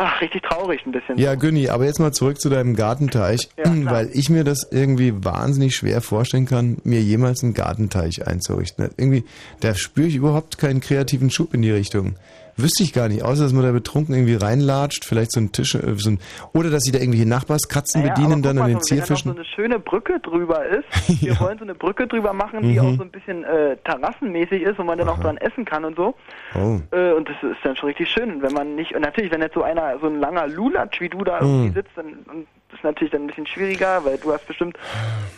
Ach, 0.00 0.20
richtig 0.20 0.42
traurig 0.42 0.84
ein 0.86 0.92
bisschen. 0.92 1.18
Ja, 1.18 1.34
Günni, 1.34 1.68
aber 1.68 1.84
jetzt 1.84 2.00
mal 2.00 2.12
zurück 2.12 2.40
zu 2.40 2.48
deinem 2.48 2.74
Gartenteich, 2.74 3.50
weil 3.56 4.10
ich 4.12 4.30
mir 4.30 4.44
das 4.44 4.66
irgendwie 4.70 5.12
wahnsinnig 5.24 5.76
schwer 5.76 6.00
vorstellen 6.00 6.46
kann, 6.46 6.78
mir 6.84 7.00
jemals 7.00 7.44
einen 7.44 7.54
Gartenteich 7.54 8.26
einzurichten. 8.26 8.90
Irgendwie, 8.96 9.24
da 9.60 9.74
spüre 9.74 10.08
ich 10.08 10.16
überhaupt 10.16 10.58
keinen 10.58 10.80
kreativen 10.80 11.30
Schub 11.30 11.52
in 11.54 11.62
die 11.62 11.70
Richtung. 11.70 12.16
Wüsste 12.56 12.82
ich 12.82 12.92
gar 12.92 13.08
nicht, 13.08 13.22
außer 13.22 13.44
dass 13.44 13.52
man 13.52 13.62
da 13.64 13.72
betrunken 13.72 14.14
irgendwie 14.14 14.34
reinlatscht, 14.34 15.04
vielleicht 15.04 15.32
so 15.32 15.40
ein 15.40 15.52
Tisch, 15.52 15.74
äh, 15.74 15.94
so 15.96 16.10
ein, 16.10 16.18
oder 16.52 16.70
dass 16.70 16.82
sie 16.82 16.92
da 16.92 16.98
irgendwelche 16.98 17.28
Nachbarskatzen 17.28 18.02
Naja, 18.02 18.14
bedienen 18.14 18.42
dann 18.42 18.58
an 18.58 18.68
den 18.68 18.80
so, 18.80 18.90
wenn 18.90 18.98
da 18.98 19.02
noch 19.02 19.06
Zierfischen. 19.06 19.32
so 19.32 19.36
eine 19.36 19.44
schöne 19.46 19.78
Brücke 19.78 20.20
drüber 20.20 20.64
ist. 20.66 20.84
Wir 21.22 21.38
wollen 21.40 21.58
so 21.58 21.64
eine 21.64 21.74
Brücke 21.74 22.06
drüber 22.06 22.32
machen, 22.32 22.62
die 22.62 22.78
Mhm. 22.78 22.80
auch 22.80 22.96
so 22.96 23.02
ein 23.02 23.10
bisschen 23.10 23.44
äh, 23.44 23.76
terrassenmäßig 23.84 24.62
ist, 24.62 24.78
wo 24.78 24.82
man 24.84 24.98
dann 24.98 25.08
auch 25.08 25.18
dran 25.20 25.36
essen 25.38 25.64
kann 25.64 25.84
und 25.84 25.96
so. 25.96 26.14
Oh. 26.54 26.80
Äh, 26.90 27.12
und 27.12 27.28
das 27.28 27.36
ist 27.42 27.58
dann 27.62 27.76
schon 27.76 27.88
richtig 27.88 28.08
schön. 28.10 28.30
Und 28.34 28.42
wenn 28.42 28.52
man 28.52 28.74
nicht, 28.74 28.94
und 28.94 29.02
natürlich, 29.02 29.30
wenn 29.32 29.40
jetzt 29.42 29.54
so 29.54 29.62
einer, 29.62 29.98
so 30.00 30.06
ein 30.06 30.18
langer 30.20 30.46
Lulatsch 30.46 31.00
wie 31.00 31.08
du 31.08 31.24
da 31.24 31.40
irgendwie 31.40 31.68
Mhm. 31.70 31.74
sitzt, 31.74 31.90
dann 31.96 32.06
und 32.30 32.46
das 32.70 32.78
ist 32.78 32.84
natürlich 32.84 33.10
dann 33.12 33.22
ein 33.22 33.26
bisschen 33.26 33.46
schwieriger, 33.46 34.04
weil 34.04 34.16
du 34.18 34.32
hast 34.32 34.46
bestimmt 34.46 34.78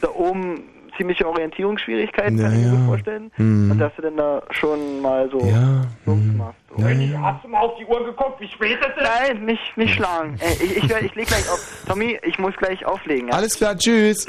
da 0.03 0.09
oben 0.11 0.65
ziemliche 0.97 1.27
Orientierungsschwierigkeiten, 1.29 2.39
kann 2.39 2.53
ich 2.59 2.65
mir 2.67 2.71
gut 2.77 2.87
vorstellen. 2.87 3.31
Mhm. 3.37 3.71
Und 3.71 3.79
dass 3.79 3.93
du 3.97 4.03
dann 4.03 4.17
da 4.17 4.43
schon 4.51 5.01
mal 5.01 5.29
so 5.31 5.39
Ja. 5.41 5.83
Bums 6.05 6.37
machst. 6.37 6.59
So. 6.77 6.85
Hast 6.85 7.45
du 7.45 7.49
mal 7.49 7.61
auf 7.61 7.73
die 7.79 7.85
Uhr 7.85 8.05
geguckt, 8.05 8.41
wie 8.41 8.49
spät 8.49 8.79
es 8.81 8.87
ist? 8.89 9.03
Nein, 9.03 9.45
nicht, 9.45 9.77
nicht 9.77 9.95
schlagen. 9.95 10.37
Äh, 10.41 10.65
ich, 10.65 10.77
ich, 10.79 10.85
ich 10.85 11.15
leg 11.15 11.27
gleich 11.27 11.49
auf. 11.51 11.85
Tommy, 11.87 12.19
ich 12.27 12.39
muss 12.39 12.55
gleich 12.57 12.85
auflegen. 12.87 13.29
Ja? 13.29 13.35
Alles 13.35 13.57
klar, 13.57 13.77
tschüss. 13.77 14.27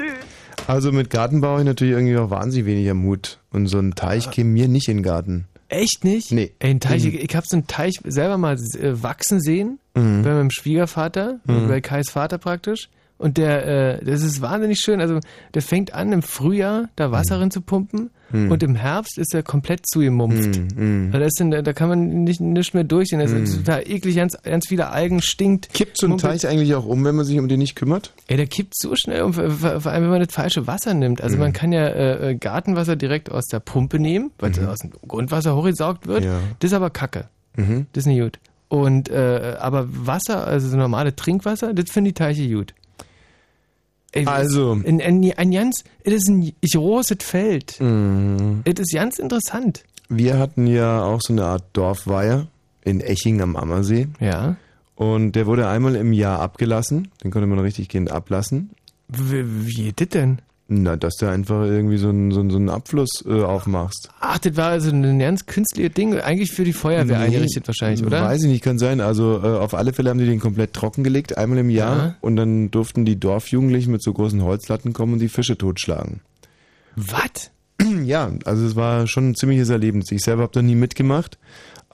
Also 0.66 0.92
mit 0.92 1.10
Gartenbau 1.10 1.48
habe 1.48 1.60
ich 1.60 1.66
natürlich 1.66 1.94
irgendwie 1.94 2.16
auch 2.16 2.30
wahnsinnig 2.30 2.66
weniger 2.66 2.94
Mut. 2.94 3.38
Und 3.52 3.66
so 3.66 3.78
ein 3.78 3.94
Teich 3.94 4.30
käme 4.30 4.50
mir 4.50 4.68
nicht 4.68 4.88
in 4.88 4.98
den 4.98 5.02
Garten. 5.02 5.46
Echt 5.68 6.04
nicht? 6.04 6.30
Nee. 6.32 6.52
Ey, 6.58 6.70
ein 6.70 6.80
Teich, 6.80 7.02
Mhm. 7.04 7.08
ich, 7.10 7.24
ich 7.30 7.36
habe 7.36 7.46
so 7.48 7.56
einen 7.56 7.66
Teich 7.66 7.94
selber 8.04 8.36
mal 8.38 8.54
äh, 8.54 9.02
wachsen 9.02 9.40
sehen, 9.40 9.78
Mhm. 9.94 10.22
bei 10.22 10.30
meinem 10.30 10.50
Schwiegervater, 10.50 11.40
Mhm. 11.46 11.68
bei 11.68 11.80
Kais 11.80 12.10
Vater 12.10 12.38
praktisch. 12.38 12.88
Und 13.24 13.38
der, 13.38 14.00
äh, 14.02 14.04
das 14.04 14.22
ist 14.22 14.42
wahnsinnig 14.42 14.80
schön. 14.80 15.00
Also 15.00 15.18
der 15.54 15.62
fängt 15.62 15.94
an 15.94 16.12
im 16.12 16.20
Frühjahr 16.20 16.90
da 16.94 17.10
Wasser 17.10 17.40
rein 17.40 17.50
zu 17.50 17.62
pumpen 17.62 18.10
Mhm. 18.30 18.50
und 18.50 18.62
im 18.62 18.74
Herbst 18.74 19.16
ist 19.16 19.32
er 19.34 19.42
komplett 19.42 19.86
zugemumpft. 19.88 20.60
Mhm. 20.76 21.08
Also 21.10 21.18
das 21.24 21.32
ist 21.40 21.66
da 21.66 21.72
kann 21.72 21.88
man 21.88 22.24
nicht, 22.24 22.42
nicht 22.42 22.74
mehr 22.74 22.84
durchsehen. 22.84 23.20
Das 23.20 23.30
Mhm. 23.30 23.44
ist 23.44 23.56
total 23.64 23.82
eklig, 23.88 24.16
ganz, 24.16 24.36
ganz 24.42 24.68
viele 24.68 24.90
Algen, 24.90 25.22
stinkt. 25.22 25.72
Kippt 25.72 25.98
so 25.98 26.06
ein 26.06 26.10
Mumpelt. 26.10 26.42
Teich 26.42 26.50
eigentlich 26.50 26.74
auch 26.74 26.84
um, 26.84 27.02
wenn 27.04 27.14
man 27.14 27.24
sich 27.24 27.38
um 27.38 27.48
den 27.48 27.60
nicht 27.60 27.76
kümmert? 27.76 28.12
Ey, 28.26 28.36
der 28.36 28.46
kippt 28.46 28.74
so 28.76 28.94
schnell 28.94 29.22
um, 29.22 29.32
vor 29.32 29.42
allem 29.90 30.02
wenn 30.02 30.10
man 30.10 30.20
das 30.20 30.34
falsche 30.34 30.66
Wasser 30.66 30.92
nimmt. 30.92 31.22
Also 31.22 31.36
Mhm. 31.36 31.42
man 31.42 31.52
kann 31.54 31.72
ja 31.72 31.86
äh, 31.86 32.30
äh, 32.32 32.34
Gartenwasser 32.34 32.96
direkt 32.96 33.30
aus 33.32 33.46
der 33.46 33.60
Pumpe 33.60 33.98
nehmen, 33.98 34.32
weil 34.38 34.50
es 34.50 34.58
aus 34.58 34.80
dem 34.80 34.90
Grundwasser 35.08 35.56
hochgesaugt 35.56 36.06
wird. 36.06 36.24
Mhm. 36.24 36.30
Ja. 36.30 36.40
Das 36.58 36.70
ist 36.72 36.74
aber 36.74 36.90
Kacke. 36.90 37.28
Mhm. 37.56 37.86
Das 37.94 38.02
ist 38.02 38.06
nicht 38.06 38.20
gut. 38.20 38.38
Und 38.68 39.08
äh, 39.08 39.56
aber 39.60 39.86
Wasser, 39.88 40.46
also 40.46 40.68
so 40.68 40.76
normale 40.76 41.14
Trinkwasser, 41.16 41.72
das 41.72 41.90
finde 41.90 42.10
die 42.10 42.14
Teiche 42.14 42.48
gut. 42.48 42.74
Ey, 44.14 44.26
Also. 44.26 44.72
Ein, 44.72 45.00
ein, 45.00 45.32
ein 45.36 45.50
ganz, 45.50 45.82
es 46.04 46.14
ist 46.14 46.28
ein 46.28 46.52
großes 46.62 47.18
Feld. 47.20 47.80
Mhm. 47.80 48.62
Es 48.64 48.78
ist 48.78 48.94
ganz 48.94 49.18
interessant. 49.18 49.84
Wir 50.08 50.38
hatten 50.38 50.66
ja 50.68 51.02
auch 51.02 51.20
so 51.20 51.32
eine 51.32 51.44
Art 51.44 51.64
Dorfweiher 51.72 52.46
in 52.84 53.00
Eching 53.00 53.40
am 53.40 53.56
Ammersee. 53.56 54.06
Ja. 54.20 54.56
Und 54.94 55.32
der 55.32 55.46
wurde 55.46 55.66
einmal 55.68 55.96
im 55.96 56.12
Jahr 56.12 56.38
abgelassen. 56.38 57.08
Den 57.24 57.32
konnte 57.32 57.48
man 57.48 57.58
richtig 57.58 57.88
gehend 57.88 58.12
ablassen. 58.12 58.70
Wie, 59.08 59.66
wie 59.66 59.72
geht 59.72 60.00
das 60.00 60.08
denn? 60.10 60.38
Na, 60.66 60.96
dass 60.96 61.16
du 61.16 61.26
einfach 61.26 61.62
irgendwie 61.64 61.98
so 61.98 62.08
einen, 62.08 62.32
so 62.32 62.40
einen, 62.40 62.50
so 62.50 62.56
einen 62.56 62.70
Abfluss 62.70 63.22
äh, 63.26 63.42
aufmachst. 63.42 64.08
Ach, 64.20 64.38
das 64.38 64.56
war 64.56 64.68
also 64.68 64.90
ein 64.90 65.18
ganz 65.18 65.44
künstliches 65.44 65.92
Ding, 65.92 66.18
eigentlich 66.18 66.52
für 66.52 66.64
die 66.64 66.72
Feuerwehr 66.72 67.18
Nee, 67.18 67.24
eingerichtet 67.26 67.66
wahrscheinlich, 67.66 68.04
oder? 68.04 68.22
Weiß 68.22 68.42
ich 68.42 68.48
nicht, 68.48 68.64
kann 68.64 68.78
sein. 68.78 69.02
Also 69.02 69.42
äh, 69.42 69.58
auf 69.58 69.74
alle 69.74 69.92
Fälle 69.92 70.08
haben 70.08 70.18
die 70.18 70.24
den 70.24 70.40
komplett 70.40 70.72
trockengelegt, 70.72 71.36
einmal 71.36 71.58
im 71.58 71.68
Jahr. 71.68 71.96
Ja. 71.96 72.16
Und 72.22 72.36
dann 72.36 72.70
durften 72.70 73.04
die 73.04 73.20
Dorfjugendlichen 73.20 73.92
mit 73.92 74.02
so 74.02 74.14
großen 74.14 74.42
Holzlatten 74.42 74.94
kommen 74.94 75.14
und 75.14 75.18
die 75.18 75.28
Fische 75.28 75.58
totschlagen. 75.58 76.20
Was? 76.96 77.50
Ja, 78.04 78.32
also 78.44 78.66
es 78.66 78.76
war 78.76 79.06
schon 79.06 79.30
ein 79.30 79.34
ziemliches 79.34 79.68
Erlebnis. 79.68 80.10
Ich 80.12 80.22
selber 80.22 80.42
habe 80.42 80.52
da 80.52 80.62
nie 80.62 80.76
mitgemacht, 80.76 81.38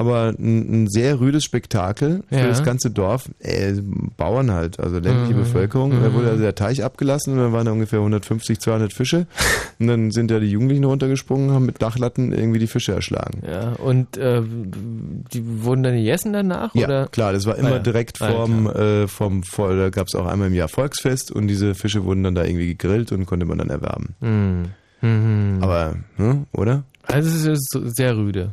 aber 0.01 0.31
ein, 0.39 0.85
ein 0.85 0.89
sehr 0.89 1.21
rüdes 1.21 1.45
Spektakel 1.45 2.25
für 2.31 2.35
Ja. 2.37 2.49
das 2.49 2.63
ganze 2.65 2.91
Dorf. 2.91 3.31
Äh, 3.39 3.75
Bauern 4.17 4.51
halt, 4.51 4.81
also 4.81 4.99
ländliche 4.99 5.35
Mhm. 5.35 5.41
Bevölkerung. 5.41 5.91
Da 5.91 6.09
Mhm. 6.09 6.15
wurde 6.15 6.31
also 6.31 6.43
der 6.43 6.55
Teich 6.55 6.83
abgelassen 6.83 7.35
und 7.35 7.39
dann 7.41 7.53
waren 7.53 7.67
da 7.67 7.73
ungefähr 7.73 8.01
150, 8.01 8.59
200 8.59 8.93
Fische. 8.93 9.27
Und 9.79 9.87
dann 9.87 10.11
sind 10.11 10.31
da 10.31 10.41
die 10.41 10.51
Jugendlichen 10.51 10.85
runtergesprungen, 10.85 11.53
haben 11.53 11.65
mit 11.67 11.81
Dachlatten 11.81 12.33
irgendwie 12.33 12.59
die 12.59 12.67
Fische 12.67 12.93
erschlagen. 12.93 13.41
Ja, 13.51 13.73
und 13.75 14.17
äh, 14.19 14.43
die 14.43 15.43
wurden 15.65 15.83
dann 15.83 15.95
gegessen 15.97 16.33
danach? 16.35 16.75
Ja, 16.75 16.87
oder? 16.87 17.07
klar, 17.09 17.33
das 17.33 17.47
war 17.47 17.57
immer 17.57 17.69
Ah, 17.69 17.73
ja. 17.73 17.79
direkt 17.79 18.21
Ah, 18.21 18.27
ja, 18.27 18.33
vorm, 18.37 18.67
äh, 18.67 19.07
vom, 19.09 19.43
vor, 19.43 19.75
da 19.77 19.89
gab 19.91 20.07
es 20.09 20.15
auch 20.15 20.27
einmal 20.27 20.49
im 20.49 20.55
Jahr 20.55 20.69
Volksfest 20.69 21.31
und 21.31 21.47
diese 21.49 21.75
Fische 21.75 22.05
wurden 22.05 22.23
dann 22.23 22.35
da 22.35 22.45
irgendwie 22.45 22.67
gegrillt 22.69 23.13
und 23.13 23.25
konnte 23.27 23.47
man 23.47 23.57
dann 23.59 23.71
erwerben. 23.71 24.15
Mhm. 24.21 24.65
Mhm. 25.01 25.59
Aber, 25.63 25.95
ne, 26.19 26.45
oder? 26.53 26.85
Also 27.07 27.29
es 27.31 27.59
ist 27.59 27.97
sehr 27.97 28.17
rüde. 28.17 28.51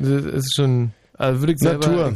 Es 0.00 0.08
ist 0.08 0.56
schon, 0.56 0.92
also 1.16 1.40
würde 1.40 1.52
ich 1.52 1.58
selber... 1.58 1.86
Natur. 1.88 2.14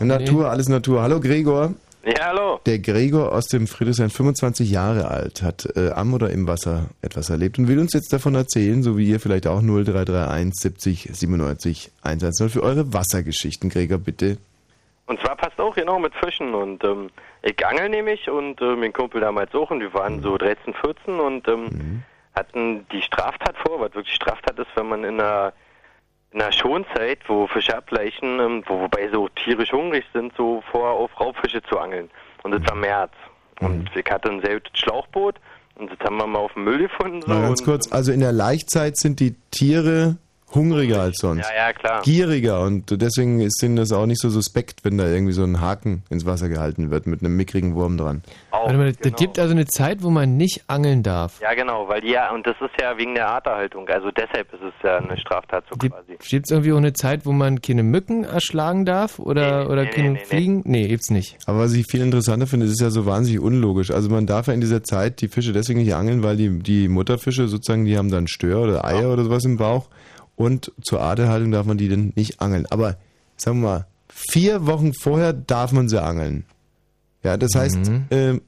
Natur, 0.00 0.50
alles 0.50 0.68
Natur. 0.68 1.02
Hallo 1.02 1.20
Gregor. 1.20 1.74
Ja, 2.04 2.26
hallo. 2.26 2.60
Der 2.66 2.78
Gregor 2.78 3.32
aus 3.32 3.46
dem 3.46 3.66
Friedrichshain, 3.66 4.10
25 4.10 4.70
Jahre 4.70 5.08
alt, 5.08 5.42
hat 5.42 5.66
äh, 5.74 5.90
am 5.90 6.14
oder 6.14 6.30
im 6.30 6.46
Wasser 6.46 6.90
etwas 7.02 7.30
erlebt 7.30 7.58
und 7.58 7.66
will 7.66 7.80
uns 7.80 7.94
jetzt 7.94 8.12
davon 8.12 8.36
erzählen, 8.36 8.82
so 8.84 8.96
wie 8.96 9.08
ihr 9.08 9.18
vielleicht 9.18 9.48
auch 9.48 9.60
0331 9.60 10.54
70 10.54 11.10
97 11.12 11.90
110 12.02 12.48
für 12.50 12.62
eure 12.62 12.92
Wassergeschichten. 12.92 13.70
Gregor, 13.70 13.98
bitte. 13.98 14.36
Und 15.06 15.20
zwar 15.20 15.34
passt 15.36 15.58
auch 15.58 15.74
genau 15.74 15.98
mit 15.98 16.14
Fischen 16.14 16.54
und 16.54 16.84
ähm, 16.84 17.10
ich 17.42 17.66
angel 17.66 17.88
nämlich 17.88 18.28
und 18.30 18.60
äh, 18.60 18.76
mein 18.76 18.92
Kumpel 18.92 19.20
damals 19.20 19.54
auch 19.54 19.70
und 19.70 19.80
wir 19.80 19.92
waren 19.94 20.22
so 20.22 20.36
13, 20.36 20.74
14 20.74 21.18
und 21.18 21.48
ähm, 21.48 22.02
hatten 22.36 22.86
die 22.92 23.02
Straftat 23.02 23.56
vor, 23.64 23.80
was 23.80 23.94
wirklich 23.94 24.14
Straftat 24.14 24.58
ist, 24.58 24.68
wenn 24.76 24.88
man 24.88 25.02
in 25.02 25.20
einer, 25.20 25.52
in 26.36 26.42
einer 26.42 26.52
Schonzeit, 26.52 27.20
wo 27.28 27.46
Fische 27.46 27.74
ableichen, 27.74 28.38
ähm, 28.38 28.62
wo, 28.66 28.78
wobei 28.80 29.08
so 29.10 29.28
tierisch 29.30 29.72
hungrig 29.72 30.04
sind, 30.12 30.34
so 30.36 30.62
vor 30.70 30.90
auf 30.90 31.18
Raubfische 31.18 31.62
zu 31.62 31.78
angeln. 31.78 32.10
Und 32.42 32.50
das 32.50 32.60
war 32.66 32.76
März. 32.76 33.12
Und 33.60 33.90
ich 33.96 34.04
hatte 34.10 34.30
ein 34.30 34.42
sehr 34.42 34.60
gutes 34.60 34.78
Schlauchboot 34.78 35.36
und 35.76 35.90
das 35.90 35.98
haben 36.00 36.18
wir 36.18 36.26
mal 36.26 36.40
auf 36.40 36.52
dem 36.52 36.64
Müll 36.64 36.78
gefunden. 36.78 37.22
So, 37.22 37.28
Mal 37.28 37.40
ganz 37.40 37.64
kurz, 37.64 37.90
also 37.90 38.12
in 38.12 38.20
der 38.20 38.32
Laichzeit 38.32 38.98
sind 38.98 39.18
die 39.18 39.34
Tiere 39.50 40.18
hungriger 40.54 41.00
als 41.00 41.18
sonst. 41.18 41.48
Ja, 41.48 41.68
ja, 41.68 41.72
klar. 41.72 42.02
Gieriger 42.02 42.60
und 42.62 43.00
deswegen 43.02 43.40
ist 43.40 43.60
denen 43.62 43.76
das 43.76 43.92
auch 43.92 44.06
nicht 44.06 44.20
so 44.20 44.30
suspekt, 44.30 44.84
wenn 44.84 44.98
da 44.98 45.06
irgendwie 45.06 45.32
so 45.32 45.42
ein 45.42 45.60
Haken 45.60 46.02
ins 46.10 46.24
Wasser 46.24 46.48
gehalten 46.48 46.90
wird 46.90 47.06
mit 47.06 47.20
einem 47.20 47.36
mickrigen 47.36 47.74
Wurm 47.74 47.96
dran. 47.98 48.22
Warte 48.50 48.78
mal, 48.78 48.92
das 48.92 49.12
gibt 49.14 49.38
also 49.38 49.52
eine 49.52 49.66
Zeit, 49.66 50.02
wo 50.02 50.10
man 50.10 50.36
nicht 50.36 50.64
angeln 50.66 51.02
darf. 51.02 51.40
Ja, 51.40 51.54
genau, 51.54 51.88
weil 51.88 52.04
ja, 52.04 52.32
und 52.32 52.46
das 52.46 52.56
ist 52.60 52.80
ja 52.80 52.96
wegen 52.96 53.14
der 53.14 53.28
Arterhaltung, 53.28 53.88
also 53.88 54.10
deshalb 54.10 54.52
ist 54.52 54.62
es 54.62 54.74
ja 54.82 54.98
eine 54.98 55.16
Straftat 55.18 55.64
so 55.70 55.76
quasi. 55.76 56.16
Gibt 56.28 56.46
es 56.46 56.50
irgendwie 56.50 56.72
auch 56.72 56.78
eine 56.78 56.92
Zeit, 56.92 57.26
wo 57.26 57.32
man 57.32 57.60
keine 57.60 57.82
Mücken 57.82 58.24
erschlagen 58.24 58.84
darf 58.84 59.18
oder, 59.18 59.70
oder 59.70 59.84
nee, 59.84 59.90
keine 59.90 60.10
nee, 60.10 60.18
nee. 60.18 60.24
Fliegen? 60.24 60.62
Nee, 60.64 60.88
gibt's 60.88 61.10
nicht. 61.10 61.36
Aber 61.46 61.60
was 61.60 61.74
ich 61.74 61.86
viel 61.90 62.00
interessanter 62.00 62.46
finde, 62.46 62.66
ist 62.66 62.72
es 62.72 62.80
ja 62.80 62.90
so 62.90 63.06
wahnsinnig 63.06 63.40
unlogisch. 63.40 63.90
Also 63.90 64.08
man 64.10 64.26
darf 64.26 64.46
ja 64.46 64.54
in 64.54 64.60
dieser 64.60 64.82
Zeit 64.82 65.20
die 65.20 65.28
Fische 65.28 65.52
deswegen 65.52 65.80
nicht 65.80 65.94
angeln, 65.94 66.22
weil 66.22 66.36
die, 66.36 66.58
die 66.58 66.88
Mutterfische 66.88 67.48
sozusagen, 67.48 67.84
die 67.84 67.96
haben 67.98 68.10
dann 68.10 68.26
Stör 68.26 68.62
oder 68.62 68.84
Eier 68.84 69.12
oder 69.12 69.24
sowas 69.24 69.44
im 69.44 69.56
Bauch. 69.56 69.88
Und 70.36 70.70
zur 70.82 71.00
Arterhaltung 71.00 71.50
darf 71.50 71.66
man 71.66 71.78
die 71.78 71.88
dann 71.88 72.12
nicht 72.14 72.40
angeln. 72.40 72.66
Aber 72.70 72.96
sagen 73.36 73.60
wir 73.62 73.68
mal, 73.68 73.86
vier 74.08 74.66
Wochen 74.66 74.92
vorher 74.94 75.32
darf 75.32 75.72
man 75.72 75.88
sie 75.88 76.00
angeln. 76.02 76.44
Ja, 77.22 77.36
das 77.36 77.54
heißt, 77.54 77.90
ähm, 78.10 78.42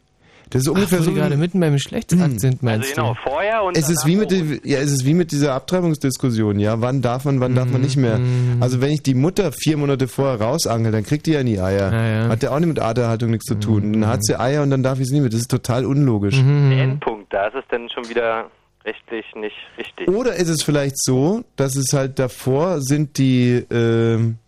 das 0.50 0.62
ist 0.62 0.68
ungefähr 0.68 1.00
Ach, 1.00 1.04
so. 1.04 1.12
gerade 1.12 1.36
mitten 1.36 1.60
beim 1.60 1.74
Geschlechtsakt 1.74 2.40
sind, 2.40 2.62
meinst 2.62 2.88
Also 2.90 2.94
genau, 3.02 3.14
du? 3.14 3.30
vorher 3.30 3.62
und 3.64 3.76
Es 3.76 3.90
ist 3.90 4.06
wie 4.06 4.16
mit 4.16 4.30
die, 4.30 4.60
ja, 4.64 4.78
es 4.78 4.92
ist 4.92 5.04
wie 5.04 5.12
mit 5.12 5.30
dieser 5.32 5.52
Abtreibungsdiskussion, 5.54 6.58
ja. 6.58 6.80
Wann 6.80 7.02
darf 7.02 7.24
man, 7.26 7.40
wann 7.40 7.54
darf 7.54 7.70
man 7.70 7.80
nicht 7.82 7.96
mehr? 7.96 8.18
Also 8.60 8.80
wenn 8.80 8.90
ich 8.90 9.02
die 9.02 9.14
Mutter 9.14 9.52
vier 9.52 9.76
Monate 9.76 10.08
vorher 10.08 10.40
rausangel, 10.40 10.92
dann 10.92 11.04
kriegt 11.04 11.26
die 11.26 11.32
ja 11.32 11.42
nie 11.42 11.58
Eier. 11.58 12.28
Hat 12.30 12.42
ja 12.42 12.50
auch 12.50 12.58
nicht 12.60 12.68
mit 12.68 12.78
Arterhaltung 12.78 13.30
nichts 13.30 13.46
zu 13.46 13.56
tun. 13.56 13.92
Dann 13.94 14.06
hat 14.06 14.24
sie 14.24 14.38
Eier 14.40 14.62
und 14.62 14.70
dann 14.70 14.82
darf 14.82 15.00
ich 15.00 15.08
sie 15.08 15.14
nicht 15.14 15.22
mehr. 15.22 15.30
Das 15.30 15.40
ist 15.40 15.50
total 15.50 15.84
unlogisch. 15.84 16.36
Der 16.36 16.82
Endpunkt, 16.82 17.32
da 17.32 17.48
ist 17.48 17.54
es 17.56 17.64
dann 17.70 17.88
schon 17.90 18.08
wieder 18.08 18.46
rechtlich 18.84 19.24
nicht 19.34 19.56
richtig. 19.76 20.08
Oder 20.08 20.34
ist 20.36 20.48
es 20.48 20.62
vielleicht 20.62 20.96
so, 21.02 21.44
dass 21.56 21.76
es 21.76 21.92
halt 21.92 22.18
davor 22.18 22.80
sind 22.80 23.18
die, 23.18 23.64
ähm, 23.70 24.38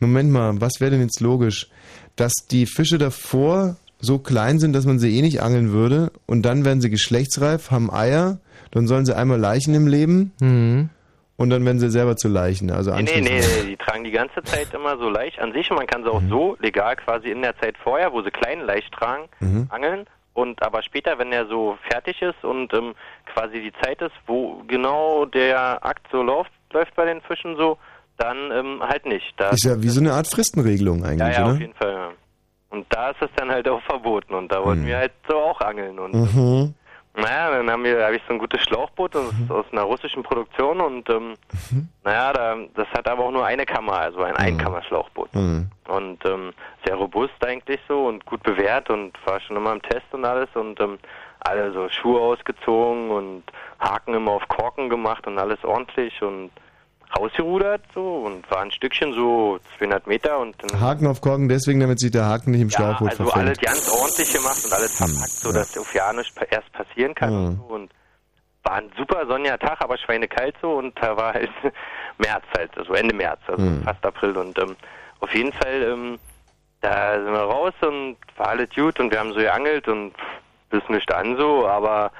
Moment 0.00 0.30
mal, 0.30 0.60
was 0.60 0.80
wäre 0.80 0.90
denn 0.90 1.00
jetzt 1.00 1.20
logisch? 1.20 1.68
Dass 2.16 2.32
die 2.50 2.66
Fische 2.66 2.98
davor 2.98 3.76
so 3.98 4.18
klein 4.18 4.58
sind, 4.58 4.74
dass 4.74 4.84
man 4.84 4.98
sie 4.98 5.16
eh 5.18 5.22
nicht 5.22 5.40
angeln 5.40 5.72
würde. 5.72 6.12
Und 6.26 6.42
dann 6.42 6.64
werden 6.66 6.80
sie 6.82 6.90
geschlechtsreif, 6.90 7.70
haben 7.70 7.90
Eier, 7.90 8.38
dann 8.72 8.86
sollen 8.86 9.06
sie 9.06 9.16
einmal 9.16 9.38
Leichen 9.40 9.74
im 9.74 9.86
Leben 9.86 10.32
Mhm. 10.40 10.90
und 11.38 11.48
dann 11.50 11.64
werden 11.64 11.78
sie 11.78 11.90
selber 11.90 12.16
zu 12.16 12.28
Leichen. 12.28 12.70
Also 12.70 12.90
Nee, 12.94 13.02
nee, 13.04 13.20
nee, 13.22 13.40
nee, 13.40 13.68
die 13.70 13.76
tragen 13.78 14.04
die 14.04 14.10
ganze 14.10 14.42
Zeit 14.44 14.74
immer 14.74 14.98
so 14.98 15.08
leicht 15.08 15.38
an 15.38 15.52
sich 15.54 15.70
und 15.70 15.78
man 15.78 15.86
kann 15.86 16.02
sie 16.02 16.10
auch 16.10 16.20
Mhm. 16.20 16.28
so 16.28 16.56
legal 16.60 16.96
quasi 16.96 17.30
in 17.30 17.40
der 17.40 17.56
Zeit 17.58 17.76
vorher, 17.82 18.12
wo 18.12 18.20
sie 18.20 18.30
klein 18.30 18.60
leicht 18.60 18.92
tragen, 18.92 19.24
Mhm. 19.40 19.66
angeln. 19.70 20.06
Und 20.36 20.62
aber 20.62 20.82
später, 20.82 21.18
wenn 21.18 21.32
er 21.32 21.46
so 21.46 21.78
fertig 21.88 22.20
ist 22.20 22.44
und 22.44 22.70
ähm, 22.74 22.94
quasi 23.32 23.58
die 23.58 23.72
Zeit 23.82 24.02
ist, 24.02 24.12
wo 24.26 24.62
genau 24.66 25.24
der 25.24 25.82
Akt 25.82 26.06
so 26.12 26.22
läuft, 26.22 26.50
läuft 26.74 26.94
bei 26.94 27.06
den 27.06 27.22
Fischen 27.22 27.56
so, 27.56 27.78
dann 28.18 28.50
ähm, 28.52 28.82
halt 28.82 29.06
nicht. 29.06 29.32
Da, 29.38 29.48
Ist 29.48 29.64
ja 29.64 29.82
wie 29.82 29.88
so 29.88 29.98
eine 29.98 30.12
Art 30.12 30.28
Fristenregelung 30.28 30.98
ja, 31.00 31.06
eigentlich, 31.06 31.38
ja, 31.38 31.44
auf 31.44 31.50
oder? 31.52 31.60
jeden 31.60 31.72
Fall. 31.72 31.92
Ja. 31.94 32.10
Und 32.68 32.84
da 32.90 33.10
ist 33.12 33.22
es 33.22 33.30
dann 33.36 33.50
halt 33.50 33.66
auch 33.66 33.80
verboten 33.84 34.34
und 34.34 34.52
da 34.52 34.62
wollten 34.62 34.84
wir 34.84 34.98
halt 34.98 35.12
so 35.26 35.36
auch 35.38 35.58
angeln 35.62 35.98
und 35.98 36.12
Mhm. 36.12 36.74
Naja, 37.16 37.50
dann 37.50 37.70
haben 37.70 37.84
wir, 37.84 38.04
habe 38.04 38.16
ich 38.16 38.22
so 38.28 38.34
ein 38.34 38.38
gutes 38.38 38.60
Schlauchboot 38.62 39.14
das 39.14 39.26
ist 39.26 39.50
aus 39.50 39.64
einer 39.72 39.82
russischen 39.82 40.22
Produktion 40.22 40.80
und 40.80 41.08
ähm, 41.08 41.34
naja, 42.04 42.32
da, 42.32 42.56
das 42.74 42.88
hat 42.88 43.08
aber 43.08 43.24
auch 43.24 43.30
nur 43.30 43.44
eine 43.44 43.64
Kammer, 43.64 43.94
also 43.94 44.22
ein 44.22 44.36
Einkammerschlauchboot. 44.36 45.34
Mhm. 45.34 45.70
Und 45.88 46.24
ähm, 46.26 46.52
sehr 46.84 46.96
robust 46.96 47.34
eigentlich 47.44 47.80
so 47.88 48.06
und 48.06 48.24
gut 48.26 48.42
bewährt 48.42 48.90
und 48.90 49.12
war 49.24 49.40
schon 49.40 49.56
immer 49.56 49.72
im 49.72 49.82
Test 49.82 50.06
und 50.12 50.24
alles 50.24 50.48
und 50.54 50.78
ähm, 50.80 50.98
alle 51.40 51.72
so 51.72 51.88
Schuhe 51.88 52.20
ausgezogen 52.20 53.10
und 53.10 53.44
Haken 53.80 54.14
immer 54.14 54.32
auf 54.32 54.46
Korken 54.48 54.90
gemacht 54.90 55.26
und 55.26 55.38
alles 55.38 55.62
ordentlich 55.64 56.20
und 56.22 56.50
rausgerudert 57.18 57.82
so 57.94 58.24
und 58.26 58.50
war 58.50 58.60
ein 58.62 58.70
Stückchen 58.70 59.12
so 59.14 59.58
200 59.78 60.06
Meter 60.06 60.38
und 60.38 60.56
dann 60.62 60.80
Haken 60.80 61.06
auf 61.06 61.20
Korken 61.20 61.48
deswegen, 61.48 61.80
damit 61.80 62.00
sich 62.00 62.10
der 62.10 62.26
Haken 62.26 62.50
nicht 62.52 62.60
im 62.62 62.68
ja, 62.68 62.76
Schlauchboot 62.78 63.10
also 63.10 63.30
alles 63.32 63.58
verfängt. 63.58 63.62
ganz 63.62 63.88
ordentlich 63.90 64.32
gemacht 64.32 64.64
und 64.64 64.72
alles 64.72 64.96
verpackt, 64.96 65.30
so 65.30 65.52
dass 65.52 65.78
auf 65.78 65.94
ja 65.94 66.12
nicht 66.12 66.32
erst 66.50 66.72
passieren 66.72 67.14
kann 67.14 67.32
Mhm. 67.32 67.46
und 67.46 67.56
so. 67.56 67.74
Und 67.74 67.90
war 68.64 68.74
ein 68.76 68.90
super 68.96 69.26
sonniger 69.26 69.58
Tag, 69.58 69.80
aber 69.80 69.96
schweinekalt 69.96 70.56
so 70.60 70.72
und 70.74 71.00
da 71.00 71.16
war 71.16 71.34
halt 71.34 71.50
März 72.18 72.44
halt, 72.56 72.76
also 72.76 72.94
Ende 72.94 73.14
März, 73.14 73.40
also 73.46 73.62
Mhm. 73.62 73.82
fast 73.84 74.04
April 74.04 74.36
und 74.36 74.58
ähm, 74.58 74.74
auf 75.20 75.32
jeden 75.34 75.52
Fall 75.52 75.82
ähm, 75.82 76.18
da 76.80 77.14
sind 77.14 77.32
wir 77.32 77.38
raus 77.40 77.72
und 77.80 78.16
war 78.36 78.48
alles 78.48 78.68
gut 78.74 78.98
und 79.00 79.10
wir 79.10 79.18
haben 79.18 79.32
so 79.32 79.38
geangelt 79.40 79.88
und 79.88 80.12
bis 80.70 80.82
nicht 80.88 81.10
an 81.12 81.36
so, 81.36 81.66
aber 81.66 82.10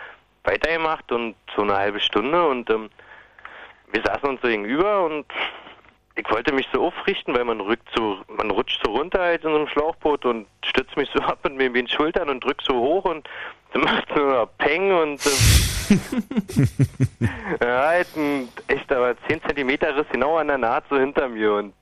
weitergemacht 0.45 1.11
und 1.13 1.35
so 1.55 1.63
eine 1.63 1.77
halbe 1.77 2.01
Stunde 2.01 2.47
und 2.47 2.71
ähm, 2.71 2.89
wir 3.93 4.03
saßen 4.03 4.29
uns 4.29 4.41
so 4.43 4.49
gegenüber 4.49 5.05
und 5.05 5.27
ich 6.17 6.31
wollte 6.31 6.53
mich 6.53 6.67
so 6.73 6.87
aufrichten, 6.87 7.35
weil 7.35 7.45
man 7.45 7.61
rückt 7.61 7.89
so, 7.95 8.19
man 8.29 8.51
rutscht 8.51 8.81
so 8.85 8.93
runter 8.93 9.21
halt 9.21 9.45
in 9.45 9.51
so 9.51 9.57
einem 9.57 9.69
Schlauchboot 9.69 10.25
und 10.25 10.47
stützt 10.65 10.97
mich 10.97 11.11
so 11.15 11.21
ab 11.21 11.39
mit 11.45 11.57
mir 11.57 11.71
den 11.71 11.89
Schultern 11.89 12.31
und 12.31 12.43
drückt 12.43 12.63
so 12.63 12.75
hoch 12.75 13.05
und 13.05 13.29
dann 13.73 13.83
macht 13.83 14.09
so 14.15 14.21
noch 14.25 14.49
Peng 14.59 14.93
und 14.93 15.21
ähm, 15.27 15.63
ja, 17.61 17.87
halt 17.89 18.09
ein 18.17 18.49
echt 18.69 18.91
aber 18.91 19.15
10 19.29 19.43
Zentimeter 19.43 19.95
Riss 19.97 20.07
genau 20.11 20.37
an 20.37 20.49
der 20.49 20.59
Naht 20.59 20.85
so 20.89 20.99
hinter 20.99 21.29
mir 21.29 21.55
und 21.55 21.75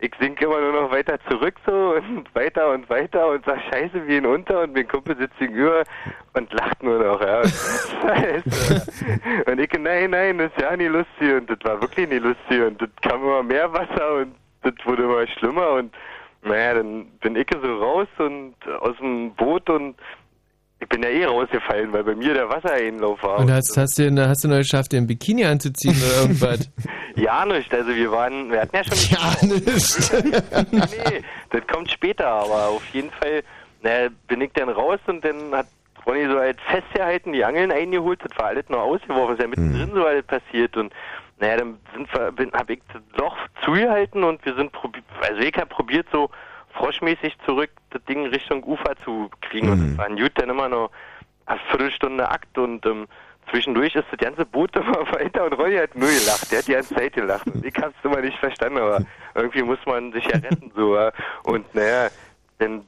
ich 0.00 0.12
sink 0.20 0.40
immer 0.40 0.60
nur 0.60 0.72
noch 0.72 0.90
weiter 0.90 1.18
zurück 1.28 1.54
so 1.66 1.94
und 1.96 2.32
weiter 2.34 2.70
und 2.70 2.88
weiter 2.88 3.28
und 3.30 3.44
sag 3.44 3.60
Scheiße 3.70 4.06
wie 4.06 4.18
ihn 4.18 4.26
unter 4.26 4.62
und 4.62 4.74
mein 4.74 4.86
Kumpel 4.86 5.16
sitzt 5.16 5.38
gegenüber 5.38 5.82
und 6.34 6.52
lacht 6.52 6.82
nur 6.82 7.02
noch, 7.02 7.20
ja. 7.20 7.40
Und, 7.40 7.48
Scheiße. 7.48 8.86
Und 9.50 9.58
ich, 9.60 9.72
nein, 9.78 10.10
nein, 10.10 10.38
das 10.38 10.52
ist 10.52 10.62
ja 10.62 10.76
nicht 10.76 10.90
lustig 10.90 11.34
und 11.34 11.50
das 11.50 11.58
war 11.64 11.80
wirklich 11.80 12.08
nicht 12.08 12.22
lustig 12.22 12.62
und 12.62 12.80
das 12.80 12.90
kam 13.02 13.22
immer 13.22 13.42
mehr 13.42 13.72
Wasser 13.72 14.16
und 14.16 14.34
das 14.62 14.74
wurde 14.84 15.02
immer 15.02 15.26
schlimmer 15.26 15.72
und 15.72 15.94
naja, 16.42 16.74
dann 16.74 17.06
bin 17.20 17.34
ich 17.34 17.48
so 17.50 17.78
raus 17.78 18.08
und 18.18 18.54
aus 18.80 18.96
dem 18.98 19.34
Boot 19.34 19.68
und 19.68 19.96
ich 20.80 20.88
bin 20.88 21.02
ja 21.02 21.08
eh 21.08 21.24
rausgefallen, 21.24 21.92
weil 21.92 22.04
bei 22.04 22.14
mir 22.14 22.34
der 22.34 22.48
Wassereinlauf 22.48 23.22
war. 23.22 23.40
Und 23.40 23.50
hast, 23.50 23.76
hast, 23.76 23.98
du, 23.98 24.28
hast 24.28 24.44
du 24.44 24.48
noch 24.48 24.58
geschafft, 24.58 24.92
dir 24.92 24.98
ein 24.98 25.06
Bikini 25.06 25.44
anzuziehen 25.44 25.96
oder 25.96 26.22
irgendwas? 26.22 26.70
Ja, 27.16 27.44
nicht. 27.44 27.74
Also 27.74 27.88
wir 27.96 28.12
waren, 28.12 28.48
wir 28.48 28.60
hatten 28.60 28.76
ja 28.76 28.84
schon. 28.84 28.96
Ja, 29.10 29.34
nicht. 29.42 30.12
nee, 30.72 31.22
das 31.50 31.66
kommt 31.66 31.90
später, 31.90 32.28
aber 32.28 32.68
auf 32.68 32.86
jeden 32.92 33.10
Fall 33.10 33.42
na, 33.82 34.08
bin 34.28 34.40
ich 34.40 34.52
dann 34.52 34.68
raus 34.68 35.00
und 35.06 35.24
dann 35.24 35.52
hat 35.52 35.66
Ronny 36.06 36.26
so 36.26 36.38
halt 36.38 36.60
festgehalten, 36.60 37.32
die 37.32 37.44
Angeln 37.44 37.70
eingeholt, 37.70 38.20
das 38.22 38.36
war 38.38 38.46
alles 38.46 38.68
noch 38.68 38.78
ausgeworfen, 38.78 39.34
ist 39.34 39.42
ja 39.42 39.48
mittendrin 39.48 39.90
so 39.94 40.06
alles 40.06 40.24
passiert 40.24 40.76
und 40.76 40.92
naja, 41.40 41.58
dann 41.58 41.78
sind 41.94 42.12
wir, 42.12 42.32
bin, 42.32 42.52
hab 42.52 42.70
ich 42.70 42.80
das 42.92 43.02
Loch 43.16 43.36
zugehalten 43.64 44.24
und 44.24 44.44
wir 44.44 44.54
sind 44.54 44.72
probiert, 44.72 45.04
also 45.20 45.40
ich 45.40 45.54
hab 45.56 45.68
probiert 45.68 46.06
so 46.12 46.30
froschmäßig 46.78 47.36
zurück 47.44 47.70
das 47.90 48.02
Ding 48.04 48.26
Richtung 48.26 48.64
Ufer 48.64 48.96
zu 49.04 49.30
kriegen. 49.40 49.68
Und 49.68 49.90
das 49.90 49.98
war 49.98 50.06
ein 50.06 50.16
gut 50.16 50.32
dann 50.36 50.48
immer 50.48 50.68
noch 50.68 50.90
eine 51.46 51.60
Viertelstunde 51.70 52.28
Akt 52.28 52.56
und 52.58 52.84
ähm, 52.86 53.06
zwischendurch 53.50 53.94
ist 53.94 54.06
das 54.10 54.18
ganze 54.18 54.44
Boot 54.44 54.74
immer 54.76 55.10
weiter 55.12 55.44
und 55.44 55.54
Ronny 55.54 55.76
hat 55.76 55.94
nur 55.94 56.08
gelacht, 56.08 56.50
der 56.50 56.58
hat 56.58 56.68
die 56.68 56.72
ganze 56.72 56.94
Zeit 56.94 57.12
gelacht. 57.14 57.46
Ich 57.62 57.74
hab's 57.82 57.96
immer 58.02 58.20
nicht 58.20 58.38
verstanden, 58.38 58.78
aber 58.78 59.02
irgendwie 59.34 59.62
muss 59.62 59.78
man 59.86 60.12
sich 60.12 60.24
ja 60.26 60.38
retten 60.38 60.70
so 60.74 60.98
und 61.44 61.74
naja, 61.74 62.08
dann 62.58 62.86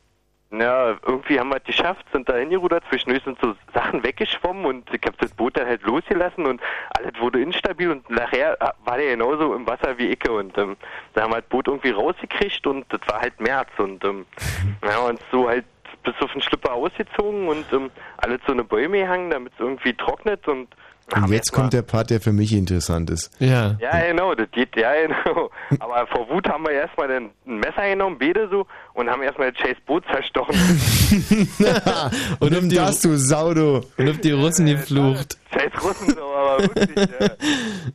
ja, 0.53 0.97
irgendwie 1.07 1.39
haben 1.39 1.51
wir 1.51 1.59
es 1.59 1.65
geschafft, 1.65 2.05
sind 2.13 2.29
da 2.29 2.35
hingerudert, 2.35 2.83
zwischendurch 2.89 3.23
sind 3.23 3.39
so 3.41 3.55
Sachen 3.73 4.03
weggeschwommen 4.03 4.65
und 4.65 4.89
ich 4.93 5.01
habe 5.07 5.17
das 5.19 5.31
Boot 5.33 5.57
dann 5.57 5.67
halt 5.67 5.83
losgelassen 5.83 6.47
und 6.47 6.61
alles 6.91 7.13
wurde 7.21 7.41
instabil 7.41 7.91
und 7.91 8.11
nachher 8.11 8.61
äh, 8.61 8.71
war 8.85 8.97
der 8.97 9.13
genauso 9.13 9.55
im 9.55 9.67
Wasser 9.67 9.97
wie 9.99 10.09
ich 10.09 10.29
und 10.29 10.57
ähm, 10.59 10.77
da 11.15 11.23
haben 11.23 11.33
wir 11.33 11.41
das 11.41 11.49
Boot 11.49 11.69
irgendwie 11.69 11.91
rausgekriegt 11.91 12.67
und 12.67 12.85
das 12.89 13.01
war 13.07 13.21
halt 13.21 13.41
März 13.41 13.71
und 13.79 14.05
ähm, 14.05 14.27
wir 14.83 14.93
haben 14.93 15.11
uns 15.11 15.21
so 15.31 15.49
halt 15.49 15.65
bis 16.03 16.15
auf 16.21 16.33
den 16.33 16.43
Schlipper 16.43 16.73
ausgezogen 16.73 17.47
und 17.47 17.73
ähm, 17.73 17.91
alles 18.17 18.41
so 18.47 18.53
eine 18.53 18.65
Bäume 18.65 18.99
gehangen, 18.99 19.31
damit 19.31 19.53
es 19.53 19.61
irgendwie 19.61 19.95
trocknet 19.95 20.49
und 20.49 20.69
Und 21.17 21.31
jetzt 21.31 21.53
kommt 21.53 21.73
der 21.73 21.83
Part, 21.83 22.11
der 22.11 22.21
für 22.21 22.33
mich 22.33 22.53
interessant 22.53 23.11
ist. 23.11 23.31
Ja. 23.41 23.77
ja, 23.81 24.01
genau, 24.07 24.35
das 24.35 24.51
geht, 24.53 24.77
ja, 24.77 24.93
genau. 25.03 25.51
Aber 25.81 26.07
vor 26.07 26.29
Wut 26.29 26.49
haben 26.49 26.65
wir 26.65 26.73
erstmal 26.73 27.11
ein 27.11 27.31
Messer 27.45 27.89
genommen, 27.89 28.17
beide 28.19 28.49
so, 28.49 28.67
und 28.95 29.11
haben 29.11 29.23
erstmal 29.23 29.53
das 29.53 29.61
Chase 29.61 29.81
Boot 29.87 30.05
zerstochen. 30.13 30.55
und 32.41 32.53
nimm 32.53 32.71
das, 32.71 33.01
du 33.01 33.17
Sau, 33.17 33.55
du. 33.55 33.81
Und 33.97 34.09
auf 34.09 34.19
die 34.19 34.33
Russen 34.33 34.67
geflucht. 34.67 35.39
Scheiß 35.53 35.73
Russen, 35.83 36.15
so, 36.15 36.35
aber 36.35 36.63
wirklich, 36.63 36.97
ja. 36.97 37.29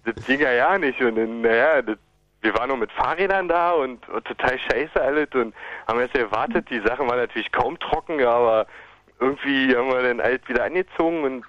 Das 0.03 0.25
ging 0.25 0.39
ja 0.41 0.51
ja 0.51 0.77
nicht. 0.77 1.01
Und 1.01 1.15
dann, 1.15 1.41
naja, 1.41 1.81
das, 1.81 1.97
wir 2.41 2.53
waren 2.55 2.67
nur 2.67 2.77
mit 2.77 2.91
Fahrrädern 2.91 3.47
da 3.47 3.71
und, 3.71 4.07
und 4.09 4.25
total 4.25 4.59
scheiße 4.59 5.01
alles 5.01 5.29
und 5.33 5.53
haben 5.87 5.99
erst 5.99 6.13
gewartet. 6.13 6.67
Die 6.69 6.81
Sachen 6.81 7.07
waren 7.07 7.17
natürlich 7.17 7.51
kaum 7.51 7.79
trocken, 7.79 8.23
aber 8.23 8.67
irgendwie 9.19 9.75
haben 9.75 9.87
wir 9.87 10.03
dann 10.03 10.19
alt 10.19 10.47
wieder 10.49 10.65
angezogen 10.65 11.23
und 11.23 11.45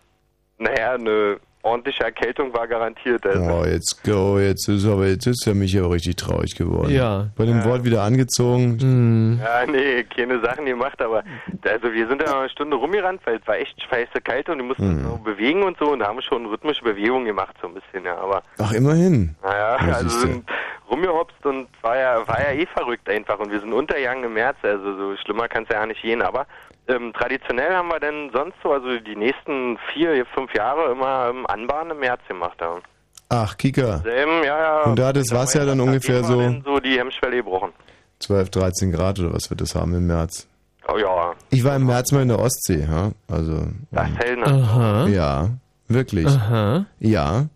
naja, 0.58 0.94
eine 0.94 1.38
ordentliche 1.66 2.04
Erkältung 2.04 2.52
war 2.54 2.66
garantiert. 2.68 3.26
Also. 3.26 3.40
Oh, 3.42 3.64
jetzt, 3.64 4.08
oh, 4.08 4.38
jetzt 4.38 4.68
ist 4.68 4.86
aber 4.86 5.06
jetzt 5.06 5.26
ist 5.26 5.46
er 5.46 5.54
mich 5.54 5.76
aber 5.78 5.90
richtig 5.90 6.16
traurig 6.16 6.54
geworden. 6.54 6.90
Ja. 6.90 7.26
Bei 7.36 7.44
dem 7.44 7.58
Ja. 7.58 7.64
Wort 7.64 7.84
wieder 7.84 8.02
angezogen. 8.02 9.40
Ja, 9.42 9.66
nee, 9.70 10.04
keine 10.04 10.40
Sachen 10.40 10.66
gemacht, 10.66 11.00
aber 11.02 11.22
also 11.68 11.92
wir 11.92 12.08
sind 12.08 12.22
da 12.22 12.30
noch 12.30 12.40
eine 12.40 12.48
Stunde 12.50 12.76
rumgerannt, 12.76 13.20
weil 13.24 13.36
es 13.36 13.46
war 13.46 13.56
echt 13.58 13.76
scheiße 13.82 14.20
kalt 14.22 14.48
und 14.48 14.58
wir 14.58 14.64
mussten 14.64 14.88
uns 14.88 15.02
Mhm. 15.02 15.08
so 15.08 15.16
bewegen 15.18 15.62
und 15.62 15.76
so 15.78 15.92
und 15.92 15.98
da 16.00 16.06
haben 16.06 16.16
wir 16.16 16.22
schon 16.22 16.46
rhythmische 16.46 16.82
Bewegungen 16.84 17.26
gemacht, 17.26 17.54
so 17.60 17.68
ein 17.68 17.74
bisschen, 17.74 18.04
ja, 18.04 18.16
aber 18.16 18.42
Ach, 18.58 18.72
immerhin. 18.72 19.34
naja, 19.42 19.76
Ja, 19.86 19.94
also 19.94 20.08
sind 20.08 20.44
rumgehopst 20.90 21.44
und 21.44 21.66
war 21.82 21.96
ja, 21.96 22.26
war 22.28 22.40
ja 22.40 22.52
eh 22.58 22.66
verrückt 22.66 23.08
einfach 23.08 23.38
und 23.38 23.50
wir 23.50 23.60
sind 23.60 23.72
untergegangen 23.72 24.24
im 24.24 24.34
März, 24.34 24.56
also 24.62 24.96
so 24.96 25.16
schlimmer 25.16 25.48
kann 25.48 25.64
es 25.64 25.68
ja 25.70 25.84
nicht 25.84 26.02
gehen, 26.02 26.22
aber 26.22 26.46
ähm, 26.88 27.12
traditionell 27.12 27.74
haben 27.74 27.88
wir 27.88 28.00
dann 28.00 28.30
sonst 28.32 28.56
so, 28.62 28.72
also 28.72 28.98
die 29.00 29.16
nächsten 29.16 29.78
vier, 29.92 30.24
fünf 30.34 30.54
Jahre 30.54 30.92
immer 30.92 31.28
ähm, 31.30 31.46
Anbahn 31.46 31.90
im 31.90 32.00
März 32.00 32.20
gemacht 32.28 32.60
haben. 32.60 32.82
Ach, 33.28 33.56
Kika. 33.56 33.98
Selben, 33.98 34.44
ja, 34.44 34.58
ja. 34.58 34.82
Und 34.82 34.98
da 34.98 35.08
hat 35.08 35.16
das 35.16 35.32
Wasser 35.32 35.66
dann 35.66 35.80
ungefähr 35.80 36.22
so 36.22 36.60
so 36.64 36.78
die 36.78 36.98
Hemmschwelle 36.98 37.38
gebrochen. 37.38 37.72
12, 38.20 38.50
13 38.50 38.92
Grad 38.92 39.18
oder 39.18 39.32
was 39.34 39.50
wird 39.50 39.60
das 39.60 39.74
haben 39.74 39.94
im 39.94 40.06
März? 40.06 40.46
Oh 40.88 40.96
ja, 40.98 41.34
Ich 41.50 41.64
war 41.64 41.74
im 41.76 41.86
März 41.86 42.12
mal 42.12 42.22
in 42.22 42.28
der 42.28 42.38
Ostsee, 42.38 42.86
ja? 42.88 43.10
Also. 43.28 43.66
das 43.90 44.08
hält 44.18 44.38
noch. 44.38 44.46
Aha. 44.46 45.06
Ja, 45.08 45.50
wirklich. 45.88 46.28
Aha. 46.28 46.86
Ja. 47.00 47.46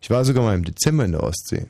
Ich 0.00 0.10
war 0.10 0.24
sogar 0.24 0.42
mal 0.44 0.54
im 0.54 0.64
Dezember 0.64 1.04
in 1.04 1.12
der 1.12 1.22
Ostsee. 1.22 1.66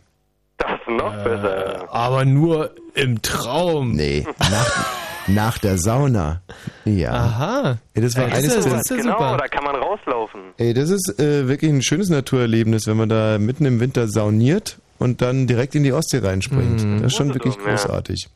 Das 0.59 0.70
ist 0.73 0.89
noch 0.89 1.12
besser. 1.24 1.89
Aber 1.90 2.24
nur 2.24 2.74
im 2.95 3.20
Traum. 3.23 3.93
Nee, 3.93 4.24
nach, 4.39 4.86
nach 5.28 5.59
der 5.59 5.78
Sauna. 5.78 6.40
Ja. 6.84 7.12
Aha. 7.12 7.78
Ey, 7.94 8.02
das 8.02 8.16
war 8.16 8.28
Ja, 8.28 8.34
eines 8.34 8.55
das 8.55 8.64
der, 8.64 8.80
ist 8.80 8.90
ja 8.90 8.96
Genau, 8.96 9.12
super. 9.12 9.36
da 9.38 9.48
kann 9.48 9.64
man 9.64 9.76
rauslaufen. 9.76 10.40
Ey, 10.56 10.74
das 10.74 10.90
ist 10.90 11.18
äh, 11.18 11.48
wirklich 11.48 11.70
ein 11.70 11.82
schönes 11.82 12.09
Naturerlebnis, 12.10 12.86
wenn 12.86 12.96
man 12.96 13.09
da 13.09 13.38
mitten 13.38 13.64
im 13.64 13.80
Winter 13.80 14.09
sauniert 14.09 14.78
und 14.98 15.22
dann 15.22 15.46
direkt 15.46 15.74
in 15.74 15.84
die 15.84 15.92
Ostsee 15.92 16.18
reinspringt. 16.18 16.82
Mhm. 16.84 17.02
Das 17.02 17.12
ist 17.12 17.16
schon 17.16 17.32
wirklich 17.34 17.55
ja. 17.56 17.62
großartig. 17.70 18.28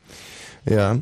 Ja. 0.65 0.97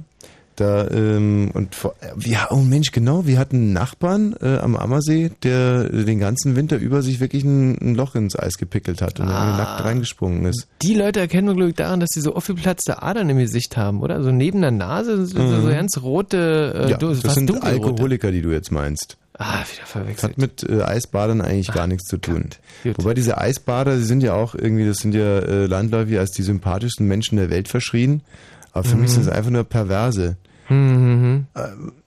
Da, 0.62 0.88
ähm, 0.92 1.50
und 1.56 1.74
vor, 1.74 1.96
ja, 2.20 2.48
oh 2.52 2.58
Mensch, 2.58 2.92
genau, 2.92 3.26
wir 3.26 3.40
hatten 3.40 3.56
einen 3.56 3.74
Nachbarn 3.74 4.36
äh, 4.42 4.58
am 4.60 4.76
Ammersee, 4.76 5.32
der 5.44 5.90
den 5.90 6.20
ganzen 6.20 6.56
Winter 6.56 6.78
über 6.78 7.02
sich 7.02 7.20
wirklich 7.20 7.44
ein, 7.44 7.78
ein 7.82 7.96
Loch 7.96 8.14
ins 8.16 8.38
Eis 8.38 8.58
gepickelt 8.60 9.02
hat 9.02 9.20
und 9.20 9.28
Ah. 9.28 9.40
irgendwie 9.44 9.58
nackt 9.58 9.84
reingesprungen 9.84 10.46
ist. 10.46 10.68
Die 10.84 10.94
Leute 10.94 11.20
erkennen 11.20 11.48
wir, 11.48 11.56
glaube 11.56 11.70
ich, 11.70 11.76
daran, 11.76 12.00
dass 12.00 12.10
sie 12.14 12.22
so 12.22 12.36
aufgeplatzte 12.36 13.02
Adern 13.02 13.30
im 13.30 13.40
Gesicht 13.40 13.76
haben, 13.76 14.02
oder? 14.02 14.22
So 14.22 14.32
neben 14.32 14.62
der 14.62 14.70
Nase, 14.72 15.26
so, 15.26 15.36
so 15.36 15.58
Mhm. 15.68 15.70
ganz 15.72 15.98
rote, 16.02 16.86
äh, 16.88 16.92
ja, 16.92 16.98
das 16.98 17.22
sind 17.34 17.50
dunkelrote. 17.50 17.66
Alkoholiker, 17.88 18.32
die 18.32 18.42
du 18.44 18.52
jetzt 18.52 18.72
meinst. 18.72 19.18
Ah, 19.40 19.64
wieder 19.74 19.86
verwechselt. 19.88 20.34
Hat 20.34 20.38
mit 20.38 20.64
äh, 20.70 20.84
Eisbadern 20.84 21.42
eigentlich 21.42 21.72
gar 21.74 21.88
nichts 21.88 22.08
zu 22.08 22.18
tun. 22.18 22.50
Wobei 22.84 23.16
diese 23.16 23.40
Eisbader, 23.40 23.96
die 23.98 24.04
sind 24.04 24.22
ja 24.22 24.34
auch 24.36 24.54
irgendwie, 24.54 24.86
das 24.86 24.98
sind 24.98 25.16
ja 25.16 25.40
äh, 25.40 25.66
landläufig 25.66 26.20
als 26.20 26.30
die 26.32 26.44
sympathischsten 26.44 27.08
Menschen 27.08 27.38
der 27.38 27.50
Welt 27.50 27.68
verschrien. 27.68 28.22
Aber 28.74 28.86
für 28.86 28.96
mich 28.96 29.10
Mhm. 29.10 29.14
sind 29.16 29.22
es 29.24 29.30
einfach 29.30 29.50
nur 29.52 29.64
Perverse. 29.66 30.38
Mhm. 30.72 31.46
Äh, 31.54 31.62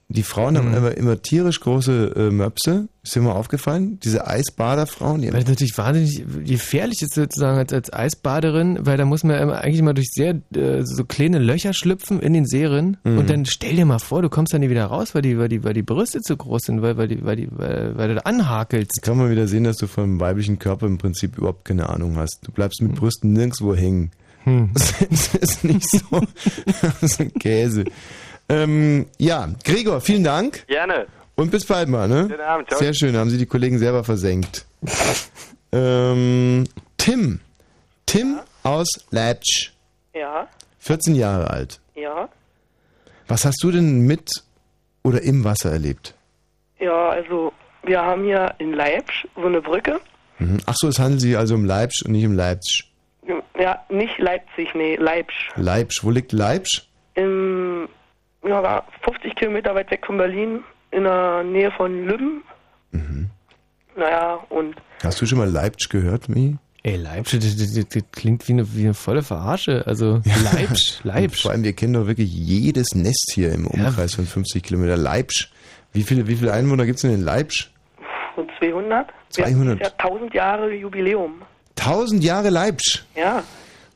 Die 0.08 0.22
Frauen 0.22 0.56
haben 0.56 0.72
immer, 0.74 0.96
immer 0.96 1.20
tierisch 1.22 1.60
große 1.60 2.12
äh, 2.16 2.30
Möpse. 2.30 2.88
Ist 3.02 3.14
dir 3.16 3.20
mal 3.22 3.32
aufgefallen? 3.32 3.98
Diese 4.00 4.26
Eisbaderfrauen. 4.26 5.22
Die 5.22 5.32
Weil 5.32 5.42
es 5.42 5.48
natürlich 5.48 5.76
wahnsinnig 5.76 6.24
gefährlich 6.46 7.02
ist 7.02 7.14
sozusagen 7.14 7.58
als, 7.58 7.72
als 7.72 7.92
Eisbaderin, 7.92 8.78
weil 8.82 8.96
da 8.96 9.04
muss 9.06 9.24
man 9.24 9.40
immer, 9.40 9.58
eigentlich 9.60 9.80
immer 9.80 9.92
durch 9.94 10.08
sehr 10.12 10.40
äh, 10.54 10.82
so 10.84 11.04
kleine 11.04 11.38
Löcher 11.38 11.72
schlüpfen 11.74 12.20
in 12.20 12.32
den 12.32 12.46
Serien 12.46 12.96
Mhm. 13.04 13.18
und 13.18 13.30
dann 13.30 13.44
stell 13.46 13.76
dir 13.76 13.86
mal 13.86 13.98
vor, 13.98 14.22
du 14.22 14.28
kommst 14.30 14.52
dann 14.54 14.60
nie 14.60 14.70
wieder 14.70 14.86
raus, 14.86 15.14
weil 15.14 15.22
die, 15.22 15.38
weil 15.38 15.48
die, 15.48 15.64
weil 15.64 15.74
die 15.74 15.82
Brüste 15.82 16.20
zu 16.20 16.36
groß 16.36 16.62
sind, 16.62 16.82
weil, 16.82 16.96
weil, 16.96 17.08
die, 17.08 17.24
weil, 17.24 17.36
die, 17.36 17.48
weil, 17.50 17.96
weil 17.96 18.08
du 18.08 18.14
da 18.16 18.20
anhakelst. 18.22 19.02
kann 19.02 19.16
man 19.16 19.30
wieder 19.30 19.48
sehen, 19.48 19.64
dass 19.64 19.76
du 19.78 19.86
vom 19.86 20.20
weiblichen 20.20 20.58
Körper 20.58 20.86
im 20.86 20.98
Prinzip 20.98 21.36
überhaupt 21.38 21.64
keine 21.64 21.88
Ahnung 21.88 22.16
hast. 22.16 22.38
Du 22.42 22.52
bleibst 22.52 22.80
mit 22.82 22.94
Brüsten 22.94 23.32
nirgendwo 23.32 23.74
hängen. 23.74 24.10
Hm. 24.44 24.70
Das 25.10 25.34
ist 25.34 25.64
nicht 25.64 25.88
so. 25.90 26.20
Das 26.82 27.02
ist 27.02 27.20
ein 27.20 27.32
Käse. 27.34 27.84
Ähm, 28.48 29.06
ja, 29.18 29.48
Gregor, 29.64 30.00
vielen 30.00 30.24
Dank. 30.24 30.66
Gerne. 30.66 31.06
Und 31.36 31.50
bis 31.50 31.64
bald 31.66 31.88
mal, 31.88 32.06
ne? 32.08 32.26
Schönen 32.28 32.40
Abend, 32.42 32.68
ciao. 32.68 32.78
Sehr 32.78 32.94
schön, 32.94 33.16
haben 33.16 33.30
Sie 33.30 33.38
die 33.38 33.46
Kollegen 33.46 33.78
selber 33.78 34.04
versenkt. 34.04 34.66
ähm, 35.72 36.64
Tim. 36.96 37.40
Tim 38.06 38.38
aus 38.62 38.88
Leipzig, 39.10 39.72
Ja, 40.14 40.46
14 40.78 41.14
Jahre 41.14 41.50
alt. 41.50 41.80
ja. 41.94 42.28
Was 43.26 43.46
hast 43.46 43.62
du 43.62 43.72
denn 43.72 44.00
mit 44.02 44.30
oder 45.02 45.22
im 45.22 45.44
Wasser 45.44 45.72
erlebt? 45.72 46.14
Ja, 46.78 47.08
also 47.08 47.54
wir 47.82 48.02
haben 48.02 48.24
hier 48.24 48.54
in 48.58 48.74
Leipzig 48.74 49.26
so 49.34 49.46
eine 49.46 49.62
Brücke. 49.62 49.98
Mhm. 50.38 50.58
Ach 50.66 50.74
so, 50.76 50.88
es 50.88 50.98
handelt 50.98 51.22
sich 51.22 51.34
also 51.38 51.54
um 51.54 51.64
Leipzig 51.64 52.04
und 52.04 52.12
nicht 52.12 52.26
um 52.26 52.34
Leipzig. 52.34 52.92
Ja, 53.58 53.82
nicht 53.88 54.18
Leipzig, 54.18 54.68
nee, 54.74 54.96
Leipzig. 54.96 55.38
Leipzig, 55.56 56.04
wo 56.04 56.10
liegt 56.10 56.32
Leipzig? 56.32 56.86
Im, 57.14 57.88
ja, 58.46 58.62
war 58.62 58.86
50 59.02 59.34
Kilometer 59.36 59.74
weit 59.74 59.90
weg 59.90 60.04
von 60.06 60.18
Berlin, 60.18 60.62
in 60.90 61.04
der 61.04 61.42
Nähe 61.42 61.70
von 61.72 62.06
Lübben. 62.06 62.42
Mhm. 62.92 63.30
Naja, 63.96 64.40
und 64.48 64.76
Hast 65.02 65.20
du 65.20 65.26
schon 65.26 65.38
mal 65.38 65.48
Leipzig 65.48 65.90
gehört, 65.90 66.28
Mi? 66.28 66.56
Ey, 66.82 66.96
Leipzig, 66.96 67.40
das, 67.40 67.56
das, 67.56 67.88
das, 67.88 68.02
klingt 68.12 68.46
wie 68.46 68.52
eine, 68.52 68.74
wie 68.74 68.84
eine 68.84 68.94
volle 68.94 69.22
Verarsche. 69.22 69.84
Also 69.86 70.20
Leipzig, 70.54 71.00
Leipzig. 71.02 71.42
Vor 71.42 71.52
allem, 71.52 71.64
wir 71.64 71.72
kennen 71.72 71.94
doch 71.94 72.06
wirklich 72.06 72.32
jedes 72.32 72.94
Nest 72.94 73.32
hier 73.32 73.52
im 73.52 73.66
Umkreis 73.66 74.14
von 74.14 74.26
50 74.26 74.62
Kilometer. 74.62 74.96
Leipzig. 74.96 75.50
Wie 75.92 76.02
viele, 76.02 76.26
wie 76.26 76.36
viele 76.36 76.52
Einwohner 76.52 76.84
gibt 76.84 76.96
es 76.96 77.02
denn 77.02 77.14
in 77.14 77.22
Leipzig? 77.22 77.70
und 78.36 78.50
200. 78.58 79.08
Wir 79.08 79.44
200. 79.44 79.46
hatten 79.46 79.78
dieses 79.78 79.80
Jahr 79.80 80.10
1000 80.10 80.34
Jahre 80.34 80.74
Jubiläum. 80.74 81.42
1000 81.78 82.24
Jahre 82.24 82.50
Leipzig. 82.50 83.04
Ja, 83.16 83.42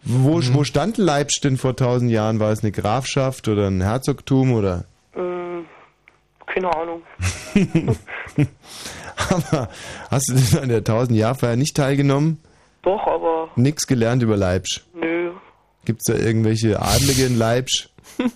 Wo, 0.05 0.41
wo 0.53 0.65
stand 0.65 0.97
Leipzig 0.97 1.41
denn 1.43 1.57
vor 1.57 1.71
1000 1.71 2.11
Jahren? 2.11 2.41
War 2.41 2.51
es 2.53 2.63
eine 2.63 2.73
Grafschaft 2.73 3.49
oder 3.49 3.67
ein 3.69 3.81
Herzogtum 3.83 4.53
oder? 4.53 4.85
ähm, 5.15 5.67
keine 6.47 6.75
Ahnung. 6.75 7.03
Aber 9.31 9.69
hast 10.11 10.29
du 10.31 10.35
denn 10.35 10.63
an 10.63 10.69
der 10.69 10.79
1000 10.79 11.19
Jahrfeier 11.19 11.57
nicht 11.57 11.77
teilgenommen? 11.77 12.41
Doch, 12.83 13.05
aber 13.07 13.49
Nix 13.57 13.87
gelernt 13.87 14.23
über 14.23 14.37
Leipzig. 14.37 14.83
nö. 14.95 15.33
Gibt 15.85 16.01
es 16.07 16.15
da 16.15 16.21
irgendwelche 16.23 16.81
Adlige 16.81 17.27
in 17.27 17.37
Leipzig? 17.39 17.89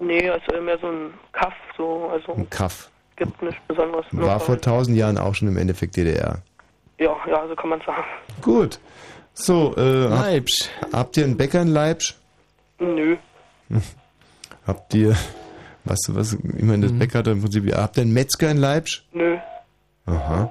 Nee, 0.00 0.30
also 0.30 0.62
mehr 0.62 0.78
so 0.80 0.86
ein 0.86 1.12
Kaff, 1.32 1.52
so, 1.76 2.08
also 2.12 2.32
Ein 2.34 2.48
Kaff. 2.48 2.88
gibt 3.16 3.42
nichts 3.42 3.60
Besonderes. 3.66 4.06
War 4.12 4.38
vor 4.38 4.54
1000 4.54 4.96
Jahren 4.96 5.18
auch 5.18 5.34
schon 5.34 5.48
im 5.48 5.56
Endeffekt 5.56 5.96
DDR. 5.96 6.40
Ja, 7.00 7.16
ja, 7.28 7.48
so 7.48 7.56
kann 7.56 7.70
man 7.70 7.80
sagen. 7.84 8.04
Gut. 8.40 8.78
So, 9.38 9.72
äh, 9.76 10.08
Leipzig. 10.08 10.68
Habt 10.92 11.16
ihr 11.16 11.24
einen 11.24 11.36
Bäcker 11.36 11.62
in 11.62 11.68
Leipzig? 11.68 12.16
Nö. 12.80 13.16
Habt 14.66 14.92
ihr, 14.94 15.16
was, 15.84 16.00
was, 16.08 16.32
ich 16.34 16.62
meine, 16.62 16.88
das 16.88 16.98
Bäcker 16.98 17.20
hat 17.20 17.28
im 17.28 17.40
Prinzip, 17.40 17.72
habt 17.74 17.96
ihr 17.96 18.02
einen 18.02 18.12
Metzger 18.12 18.50
in 18.50 18.56
Leipzig? 18.56 19.06
Nö. 19.12 19.38
Aha. 20.06 20.50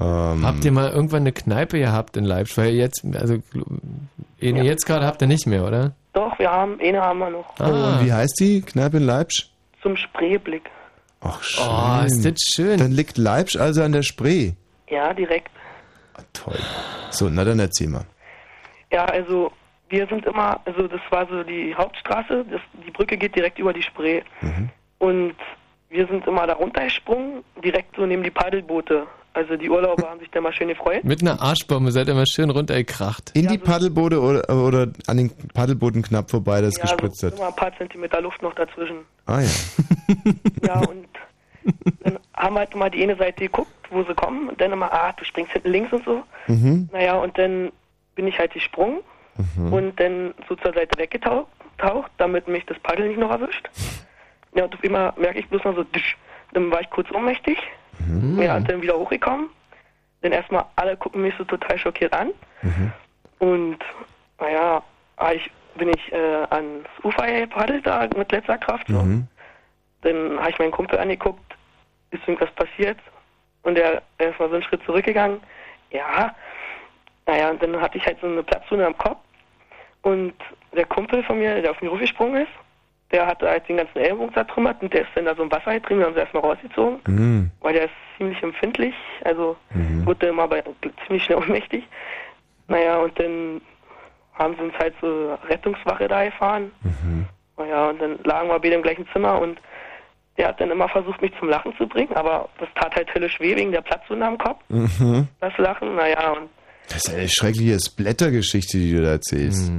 Ähm, 0.00 0.46
Habt 0.46 0.64
ihr 0.64 0.70
mal 0.70 0.90
irgendwann 0.90 1.22
eine 1.22 1.32
Kneipe 1.32 1.78
gehabt 1.78 2.16
in 2.18 2.24
Leipzig? 2.24 2.58
Weil 2.58 2.74
jetzt, 2.74 3.04
also 3.14 3.38
eine 4.40 4.62
jetzt 4.64 4.84
gerade 4.84 5.06
habt 5.06 5.22
ihr 5.22 5.28
nicht 5.28 5.46
mehr, 5.46 5.64
oder? 5.66 5.92
Doch, 6.12 6.38
wir 6.38 6.50
haben, 6.50 6.78
eine 6.80 7.00
haben 7.00 7.18
wir 7.18 7.30
noch. 7.30 7.54
Oh, 7.58 7.64
und 7.64 8.04
wie 8.04 8.12
heißt 8.12 8.38
die 8.38 8.60
Kneipe 8.60 8.98
in 8.98 9.04
Leipzig? 9.04 9.50
Zum 9.82 9.96
Spreeblick. 9.96 10.70
Ach, 11.20 11.42
schön. 11.42 11.64
Oh, 11.66 12.04
ist 12.04 12.24
das 12.24 12.34
schön. 12.52 12.78
Dann 12.78 12.92
liegt 12.92 13.16
Leipzig 13.16 13.60
also 13.60 13.82
an 13.82 13.92
der 13.92 14.02
Spree. 14.02 14.52
Ja, 14.88 15.14
direkt. 15.14 15.50
Toll. 16.32 16.58
So, 17.10 17.28
na 17.28 17.44
dann 17.44 17.58
erzähl 17.58 17.88
mal. 17.88 18.04
Ja, 18.90 19.04
also 19.04 19.52
wir 19.88 20.06
sind 20.06 20.26
immer, 20.26 20.60
also 20.64 20.88
das 20.88 21.00
war 21.10 21.26
so 21.28 21.42
die 21.42 21.74
Hauptstraße, 21.74 22.44
das, 22.50 22.60
die 22.86 22.90
Brücke 22.90 23.16
geht 23.16 23.34
direkt 23.34 23.58
über 23.58 23.72
die 23.72 23.82
Spree. 23.82 24.22
Mhm. 24.40 24.70
Und 24.98 25.34
wir 25.90 26.06
sind 26.06 26.26
immer 26.26 26.46
da 26.46 26.54
runtergesprungen, 26.54 27.42
direkt 27.64 27.96
so 27.96 28.04
neben 28.04 28.22
die 28.22 28.30
Paddelboote. 28.30 29.06
Also 29.34 29.56
die 29.56 29.70
Urlauber 29.70 30.08
haben 30.10 30.20
sich 30.20 30.30
da 30.30 30.40
mal 30.40 30.52
schön 30.52 30.68
gefreut. 30.68 31.04
Mit 31.04 31.22
einer 31.22 31.40
Arschbombe 31.40 31.92
seid 31.92 32.08
ihr 32.08 32.14
mal 32.14 32.26
schön 32.26 32.50
runtergekracht. 32.50 33.30
In 33.34 33.48
die 33.48 33.58
Paddelboote 33.58 34.20
oder, 34.20 34.48
oder 34.48 34.88
an 35.06 35.16
den 35.16 35.30
Paddelbooten 35.54 36.02
knapp 36.02 36.30
vorbei, 36.30 36.60
das 36.60 36.76
ja, 36.76 36.82
gespritzt 36.82 37.20
so 37.20 37.28
hat? 37.28 37.36
immer 37.36 37.48
ein 37.48 37.56
paar 37.56 37.76
Zentimeter 37.76 38.20
Luft 38.20 38.42
noch 38.42 38.54
dazwischen. 38.54 38.98
Ah 39.26 39.40
ja. 39.40 39.48
Ja, 40.66 40.80
und 40.80 41.06
dann 42.00 42.17
haben 42.38 42.56
halt 42.56 42.74
mal 42.74 42.90
die 42.90 43.02
eine 43.02 43.16
Seite 43.16 43.44
geguckt, 43.44 43.72
wo 43.90 44.02
sie 44.04 44.14
kommen. 44.14 44.48
Und 44.48 44.60
dann 44.60 44.72
immer, 44.72 44.92
ah, 44.92 45.12
du 45.12 45.24
springst 45.24 45.52
hinten 45.52 45.70
links 45.70 45.92
und 45.92 46.04
so. 46.04 46.22
Mhm. 46.46 46.88
Naja, 46.92 47.14
und 47.16 47.36
dann 47.38 47.72
bin 48.14 48.26
ich 48.26 48.38
halt 48.38 48.52
gesprungen 48.52 49.00
Mhm. 49.56 49.72
und 49.72 50.00
dann 50.00 50.34
so 50.48 50.56
zur 50.56 50.72
Seite 50.74 50.98
weggetaucht, 50.98 51.46
taucht, 51.78 52.10
damit 52.18 52.48
mich 52.48 52.66
das 52.66 52.76
Paddel 52.80 53.06
nicht 53.08 53.18
noch 53.20 53.30
erwischt. 53.30 53.68
Ja, 54.54 54.64
und 54.64 54.74
auf 54.74 54.82
einmal 54.82 55.12
merke 55.18 55.38
ich 55.40 55.48
bloß 55.48 55.62
noch 55.64 55.76
so, 55.76 55.84
tsch, 55.84 56.16
dann 56.54 56.70
war 56.70 56.80
ich 56.80 56.88
kurz 56.88 57.08
ohnmächtig. 57.12 57.58
Mhm. 57.98 58.40
Ja, 58.40 58.56
und 58.56 58.68
dann 58.68 58.80
wieder 58.80 58.98
hochgekommen. 58.98 59.50
Dann 60.22 60.32
erstmal 60.32 60.64
alle 60.74 60.96
gucken 60.96 61.20
mich 61.20 61.34
so 61.36 61.44
total 61.44 61.78
schockiert 61.78 62.14
an. 62.14 62.30
Mhm. 62.62 62.92
Und 63.40 63.78
naja, 64.40 64.82
ah, 65.18 65.32
ich, 65.32 65.48
bin 65.76 65.90
ich 65.90 66.12
äh, 66.12 66.46
ans 66.50 66.88
Ufer 67.04 67.26
gepaddelt 67.30 67.86
da 67.86 68.08
mit 68.16 68.32
letzter 68.32 68.56
Kraft. 68.56 68.88
So. 68.88 69.00
Mhm. 69.02 69.28
Dann 70.00 70.38
habe 70.40 70.50
ich 70.50 70.58
meinen 70.58 70.70
Kumpel 70.72 70.98
angeguckt, 70.98 71.47
ist 72.10 72.26
irgendwas 72.26 72.50
passiert? 72.54 72.98
Und 73.62 73.78
er, 73.78 74.02
er 74.18 74.30
ist 74.30 74.38
mal 74.38 74.48
so 74.48 74.54
einen 74.54 74.62
Schritt 74.64 74.82
zurückgegangen. 74.84 75.40
Ja, 75.90 76.34
naja, 77.26 77.50
und 77.50 77.62
dann 77.62 77.80
hatte 77.80 77.98
ich 77.98 78.06
halt 78.06 78.18
so 78.20 78.26
eine 78.26 78.42
Platzwunde 78.42 78.86
am 78.86 78.96
Kopf. 78.98 79.18
Und 80.02 80.34
der 80.74 80.86
Kumpel 80.86 81.22
von 81.24 81.38
mir, 81.38 81.60
der 81.60 81.72
auf 81.72 81.80
mich 81.82 81.90
hochgesprungen 81.90 82.42
ist, 82.42 82.52
der 83.10 83.26
hatte 83.26 83.48
halt 83.48 83.68
den 83.68 83.78
ganzen 83.78 83.98
Ellbogen 83.98 84.32
zertrümmert 84.34 84.80
und 84.82 84.92
der 84.92 85.02
ist 85.02 85.10
dann 85.14 85.24
da 85.24 85.34
so 85.34 85.42
im 85.42 85.50
Wasser 85.50 85.72
getrieben, 85.74 86.00
wir 86.00 86.06
haben 86.06 86.14
sie 86.14 86.20
erstmal 86.20 86.42
rausgezogen, 86.42 87.00
Mhm. 87.06 87.50
weil 87.60 87.72
der 87.72 87.84
ist 87.86 87.94
ziemlich 88.18 88.42
empfindlich, 88.42 88.94
also 89.24 89.56
Mhm. 89.70 90.04
wurde 90.06 90.26
immer 90.28 90.46
bei, 90.46 90.62
ziemlich 91.06 91.24
schnell 91.24 91.38
ohnmächtig. 91.42 91.86
Naja, 92.68 92.98
und 92.98 93.18
dann 93.18 93.62
haben 94.34 94.54
sie 94.56 94.62
uns 94.62 94.74
halt 94.78 94.94
zur 95.00 95.38
Rettungswache 95.48 96.06
da 96.06 96.24
gefahren. 96.26 96.70
Mhm. 96.82 97.26
Naja, 97.56 97.88
und 97.88 98.00
dann 98.00 98.18
lagen 98.24 98.48
wir 98.48 98.58
beide 98.58 98.74
im 98.74 98.82
gleichen 98.82 99.08
Zimmer 99.12 99.40
und 99.40 99.58
der 100.38 100.48
hat 100.48 100.60
dann 100.60 100.70
immer 100.70 100.88
versucht, 100.88 101.20
mich 101.20 101.32
zum 101.38 101.48
Lachen 101.48 101.74
zu 101.76 101.86
bringen, 101.86 102.12
aber 102.14 102.48
das 102.58 102.68
tat 102.76 102.94
halt 102.94 103.12
höllisch 103.14 103.38
weh 103.40 103.54
wegen 103.56 103.72
der 103.72 103.82
Platzwunde 103.82 104.24
am 104.26 104.38
Kopf, 104.38 104.60
Mhm. 104.68 105.28
das 105.40 105.52
Lachen. 105.58 105.96
Naja, 105.96 106.30
und 106.32 106.48
Das 106.88 106.98
ist 107.06 107.14
eine 107.14 107.28
schreckliche 107.28 107.78
Splatter-Geschichte, 107.78 108.78
die 108.78 108.94
du 108.94 109.02
da 109.02 109.10
erzählst. 109.10 109.70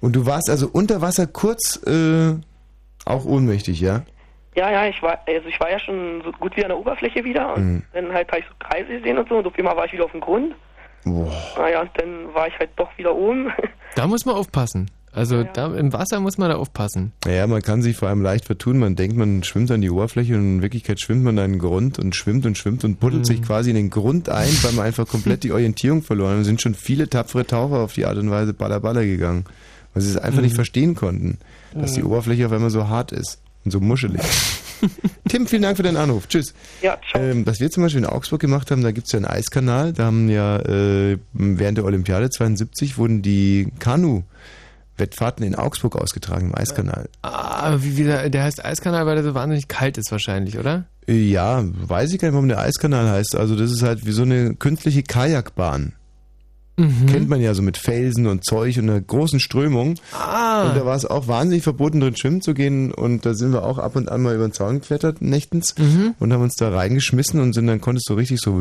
Und 0.00 0.14
du 0.14 0.26
warst 0.26 0.48
also 0.50 0.68
unter 0.72 1.00
Wasser 1.00 1.26
kurz 1.26 1.82
äh, 1.86 2.34
auch 3.06 3.24
ohnmächtig, 3.24 3.80
ja? 3.80 4.02
ja, 4.54 4.70
ja, 4.70 4.86
ich 4.86 5.02
war, 5.02 5.18
also 5.26 5.48
ich 5.48 5.58
war 5.60 5.70
ja 5.70 5.78
schon 5.78 6.22
so 6.24 6.32
gut 6.32 6.56
wie 6.56 6.62
an 6.62 6.68
der 6.68 6.78
Oberfläche 6.78 7.24
wieder 7.24 7.54
und 7.54 7.64
Mhm. 7.64 7.82
dann 7.94 8.12
halt 8.12 8.28
habe 8.30 8.40
ich 8.40 8.46
so 8.46 8.54
Kreise 8.58 8.88
gesehen 8.98 9.18
und 9.18 9.28
so 9.28 9.36
und 9.38 9.46
auf 9.46 9.58
einmal 9.58 9.76
war 9.76 9.86
ich 9.86 9.92
wieder 9.92 10.04
auf 10.04 10.12
dem 10.12 10.20
Grund. 10.20 10.54
Boah. 11.04 11.32
Naja, 11.56 11.82
und 11.82 11.90
dann 11.96 12.32
war 12.34 12.48
ich 12.48 12.58
halt 12.58 12.70
doch 12.76 12.88
wieder 12.98 13.14
oben. 13.14 13.52
Da 13.96 14.06
muss 14.06 14.26
man 14.26 14.34
aufpassen. 14.34 14.90
Also 15.16 15.44
da 15.44 15.74
im 15.74 15.92
Wasser 15.92 16.20
muss 16.20 16.36
man 16.38 16.50
da 16.50 16.56
aufpassen. 16.56 17.12
Naja, 17.24 17.46
man 17.46 17.62
kann 17.62 17.82
sich 17.82 17.96
vor 17.96 18.08
allem 18.08 18.22
leicht 18.22 18.44
vertun. 18.44 18.78
Man 18.78 18.96
denkt, 18.96 19.16
man 19.16 19.42
schwimmt 19.42 19.70
an 19.70 19.80
die 19.80 19.90
Oberfläche 19.90 20.34
und 20.34 20.40
in 20.56 20.62
Wirklichkeit 20.62 21.00
schwimmt 21.00 21.24
man 21.24 21.38
an 21.38 21.52
den 21.52 21.58
Grund 21.58 21.98
und 21.98 22.14
schwimmt 22.14 22.44
und 22.46 22.56
schwimmt 22.58 22.84
und 22.84 23.00
buddelt 23.00 23.24
sich 23.26 23.42
quasi 23.42 23.70
in 23.70 23.76
den 23.76 23.90
Grund 23.90 24.28
ein, 24.28 24.48
weil 24.62 24.72
man 24.72 24.84
einfach 24.86 25.08
komplett 25.08 25.42
die 25.42 25.52
Orientierung 25.52 26.02
verloren 26.02 26.32
hat. 26.34 26.40
Es 26.42 26.46
sind 26.46 26.60
schon 26.60 26.74
viele 26.74 27.08
tapfere 27.08 27.46
Taucher 27.46 27.78
auf 27.80 27.94
die 27.94 28.04
Art 28.04 28.18
und 28.18 28.30
Weise 28.30 28.52
baller 28.52 28.78
baller 28.80 29.04
gegangen, 29.04 29.44
weil 29.94 30.02
sie 30.02 30.10
es 30.10 30.16
einfach 30.18 30.38
Mhm. 30.38 30.44
nicht 30.44 30.54
verstehen 30.54 30.94
konnten, 30.94 31.38
dass 31.74 31.94
die 31.94 32.00
Mhm. 32.02 32.08
Oberfläche 32.08 32.46
auf 32.46 32.52
einmal 32.52 32.70
so 32.70 32.88
hart 32.88 33.10
ist. 33.12 33.38
und 33.64 33.72
so 33.72 33.80
muschelig. 33.80 34.20
Tim, 35.28 35.46
vielen 35.48 35.62
Dank 35.62 35.76
für 35.76 35.82
deinen 35.82 35.96
Anruf. 35.96 36.28
Tschüss. 36.28 36.54
Ja, 36.82 36.98
Ähm, 37.14 37.44
was 37.46 37.58
wir 37.58 37.68
zum 37.70 37.82
Beispiel 37.82 38.00
in 38.02 38.06
Augsburg 38.06 38.40
gemacht 38.40 38.70
haben, 38.70 38.82
da 38.82 38.92
gibt's 38.92 39.10
ja 39.10 39.16
einen 39.16 39.26
Eiskanal. 39.26 39.92
Da 39.92 40.04
haben 40.04 40.28
ja 40.28 40.58
äh, 40.60 41.18
während 41.32 41.78
der 41.78 41.84
Olympiade 41.84 42.30
72 42.30 42.96
wurden 42.96 43.22
die 43.22 43.66
Kanu-Wettfahrten 44.96 45.44
in 45.44 45.54
Augsburg 45.54 45.96
ausgetragen 45.96 46.46
im 46.48 46.54
Eiskanal. 46.54 47.08
Ah, 47.22 47.76
wie, 47.78 47.96
wie 47.96 48.04
der, 48.04 48.30
der 48.30 48.44
heißt 48.44 48.64
Eiskanal, 48.64 49.06
weil 49.06 49.16
der 49.16 49.24
so 49.24 49.34
wahnsinnig 49.34 49.68
kalt 49.68 49.98
ist 49.98 50.10
wahrscheinlich, 50.10 50.58
oder? 50.58 50.84
Ja, 51.06 51.62
weiß 51.64 52.12
ich 52.12 52.18
gar 52.18 52.28
nicht, 52.28 52.34
warum 52.34 52.48
der 52.48 52.60
Eiskanal 52.60 53.08
heißt. 53.08 53.36
Also 53.36 53.56
das 53.56 53.70
ist 53.70 53.82
halt 53.82 54.06
wie 54.06 54.12
so 54.12 54.22
eine 54.22 54.54
künstliche 54.54 55.02
Kajakbahn. 55.02 55.92
Mhm. 56.76 57.06
Kennt 57.06 57.28
man 57.28 57.40
ja 57.40 57.54
so 57.54 57.62
mit 57.62 57.78
Felsen 57.78 58.26
und 58.26 58.44
Zeug 58.44 58.76
und 58.78 58.90
einer 58.90 59.00
großen 59.00 59.40
Strömung. 59.40 59.94
Ah. 60.12 60.68
Und 60.68 60.76
da 60.76 60.84
war 60.84 60.94
es 60.94 61.06
auch 61.06 61.26
wahnsinnig 61.26 61.62
verboten, 61.62 62.00
drin 62.00 62.16
schwimmen 62.16 62.42
zu 62.42 62.52
gehen. 62.52 62.92
Und 62.92 63.24
da 63.24 63.34
sind 63.34 63.52
wir 63.52 63.64
auch 63.64 63.78
ab 63.78 63.96
und 63.96 64.10
an 64.10 64.22
mal 64.22 64.34
über 64.34 64.46
den 64.46 64.52
Zaun 64.52 64.80
geklettert, 64.80 65.22
nächtens. 65.22 65.74
Mhm. 65.78 66.14
Und 66.18 66.32
haben 66.32 66.42
uns 66.42 66.56
da 66.56 66.68
reingeschmissen 66.68 67.40
und 67.40 67.54
sind 67.54 67.66
dann 67.66 67.80
konntest 67.80 68.08
du 68.10 68.14
richtig 68.14 68.40
so 68.40 68.60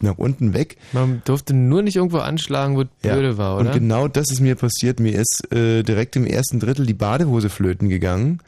nach 0.00 0.18
unten 0.18 0.54
weg. 0.54 0.76
Man 0.92 1.22
durfte 1.24 1.54
nur 1.54 1.82
nicht 1.82 1.96
irgendwo 1.96 2.18
anschlagen, 2.18 2.76
wo 2.76 2.82
Ja. 3.06 3.14
blöde 3.14 3.38
war, 3.38 3.56
oder? 3.58 3.66
Und 3.70 3.72
genau 3.78 4.08
das 4.08 4.30
ist 4.30 4.40
mir 4.40 4.54
passiert. 4.56 5.00
Mir 5.00 5.18
ist 5.20 5.52
äh, 5.52 5.82
direkt 5.82 6.16
im 6.16 6.26
ersten 6.26 6.58
Drittel 6.60 6.86
die 6.86 6.94
Badehose 6.94 7.48
flöten 7.48 7.88
gegangen. 7.88 8.40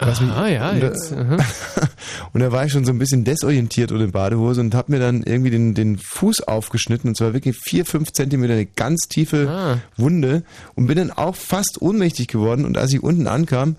Was 0.00 0.20
Aha, 0.20 0.44
mich- 0.44 0.54
ja, 0.54 0.70
und 0.70 0.80
da- 0.80 0.86
jetzt. 0.86 1.12
aha. 1.12 1.36
Und 2.32 2.40
da 2.40 2.52
war 2.52 2.64
ich 2.64 2.72
schon 2.72 2.84
so 2.84 2.92
ein 2.92 2.98
bisschen 2.98 3.24
desorientiert 3.24 3.90
ohne 3.90 4.08
Badehose 4.08 4.60
und 4.60 4.74
habe 4.74 4.92
mir 4.92 4.98
dann 5.00 5.22
irgendwie 5.22 5.50
den, 5.50 5.74
den 5.74 5.98
Fuß 5.98 6.42
aufgeschnitten 6.42 7.08
und 7.08 7.16
zwar 7.16 7.32
wirklich 7.32 7.56
vier, 7.56 7.84
fünf 7.86 8.12
Zentimeter 8.12 8.52
eine 8.52 8.66
ganz 8.66 9.08
tiefe 9.08 9.48
Ah. 9.48 9.78
Wunde 9.96 10.42
und 10.74 10.86
bin 10.86 10.98
dann 10.98 11.10
auch 11.10 11.34
fast 11.34 11.80
ohnmächtig 11.82 12.28
geworden 12.28 12.64
und 12.64 12.76
als 12.78 12.92
ich 12.92 13.02
unten 13.02 13.26
ankam, 13.26 13.76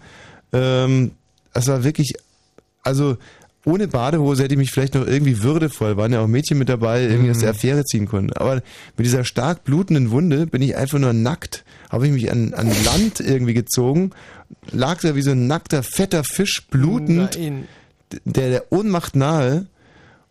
ähm, 0.51 1.11
das 1.53 1.67
war 1.67 1.83
wirklich, 1.83 2.13
also 2.83 3.17
ohne 3.65 3.87
Badehose 3.87 4.43
hätte 4.43 4.55
ich 4.55 4.59
mich 4.59 4.71
vielleicht 4.71 4.95
noch 4.95 5.05
irgendwie 5.05 5.43
würdevoll, 5.43 5.95
waren 5.95 6.11
ja 6.11 6.21
auch 6.21 6.27
Mädchen 6.27 6.57
mit 6.57 6.69
dabei, 6.69 7.03
irgendwie 7.03 7.31
aus 7.31 7.39
der 7.39 7.51
Affäre 7.51 7.83
ziehen 7.85 8.07
konnten. 8.07 8.33
Aber 8.33 8.55
mit 8.55 9.05
dieser 9.05 9.25
stark 9.25 9.63
blutenden 9.63 10.11
Wunde 10.11 10.47
bin 10.47 10.61
ich 10.61 10.75
einfach 10.75 10.97
nur 10.97 11.13
nackt, 11.13 11.63
habe 11.89 12.07
ich 12.07 12.13
mich 12.13 12.31
an, 12.31 12.53
an 12.55 12.71
Land 12.85 13.19
irgendwie 13.19 13.53
gezogen, 13.53 14.11
lag 14.71 14.99
da 15.01 15.15
wie 15.15 15.21
so 15.21 15.31
ein 15.31 15.47
nackter, 15.47 15.83
fetter 15.83 16.23
Fisch, 16.23 16.67
blutend, 16.69 17.37
Nein. 17.37 17.67
der 18.25 18.49
der 18.49 18.71
Ohnmacht 18.71 19.15
nahe 19.15 19.67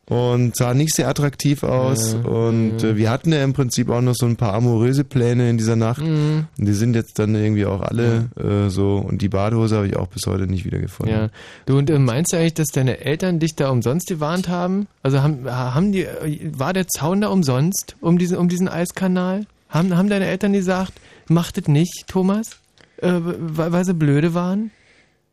und 0.09 0.57
sah 0.57 0.73
nicht 0.73 0.95
sehr 0.95 1.07
attraktiv 1.09 1.63
aus. 1.63 2.15
Ja, 2.15 2.31
und 2.31 2.83
Äh, 2.83 2.97
wir 2.97 3.11
hatten 3.11 3.31
ja 3.31 3.45
im 3.45 3.53
Prinzip 3.53 3.91
auch 3.91 4.01
noch 4.01 4.15
so 4.17 4.25
ein 4.25 4.37
paar 4.37 4.55
amoröse 4.55 5.05
Pläne 5.05 5.51
in 5.51 5.59
dieser 5.59 5.77
Nacht. 5.77 6.01
Mhm. 6.03 6.47
Und 6.59 6.65
die 6.65 6.73
sind 6.73 6.95
jetzt 6.95 7.19
dann 7.19 7.35
irgendwie 7.35 7.67
auch 7.67 7.83
alle 7.83 8.31
äh, 8.37 8.71
so. 8.71 8.97
Und 8.97 9.21
die 9.21 9.29
Badehose 9.29 9.77
habe 9.77 9.87
ich 9.87 9.97
auch 9.97 10.07
bis 10.07 10.23
heute 10.27 10.47
nicht 10.47 10.65
wiedergefunden. 10.65 11.15
Ja. 11.15 11.29
Du, 11.67 11.77
und 11.77 11.91
äh, 11.91 11.99
meinst 11.99 12.33
du 12.33 12.39
eigentlich, 12.39 12.55
dass 12.55 12.69
deine 12.69 13.01
Eltern 13.05 13.39
dich 13.39 13.55
da 13.55 13.69
umsonst 13.69 14.07
gewarnt 14.07 14.49
haben? 14.49 14.87
Also 15.03 15.23
haben, 15.23 15.45
haben 15.45 15.93
die, 15.93 16.05
äh, 16.05 16.53
war 16.57 16.73
der 16.73 16.89
Zaun 16.89 17.21
da 17.21 17.29
umsonst 17.29 17.97
um 18.01 18.17
diesen, 18.17 18.39
um 18.39 18.49
diesen 18.49 18.69
Eiskanal? 18.69 19.45
Haben, 19.69 19.95
haben 19.95 20.09
deine 20.09 20.25
Eltern 20.25 20.55
gesagt, 20.55 20.95
macht 21.29 21.59
es 21.59 21.69
nicht, 21.69 22.05
Thomas? 22.07 22.57
Äh, 23.01 23.21
weil, 23.23 23.85
sie 23.85 23.95
blöde 23.95 24.35
waren? 24.35 24.71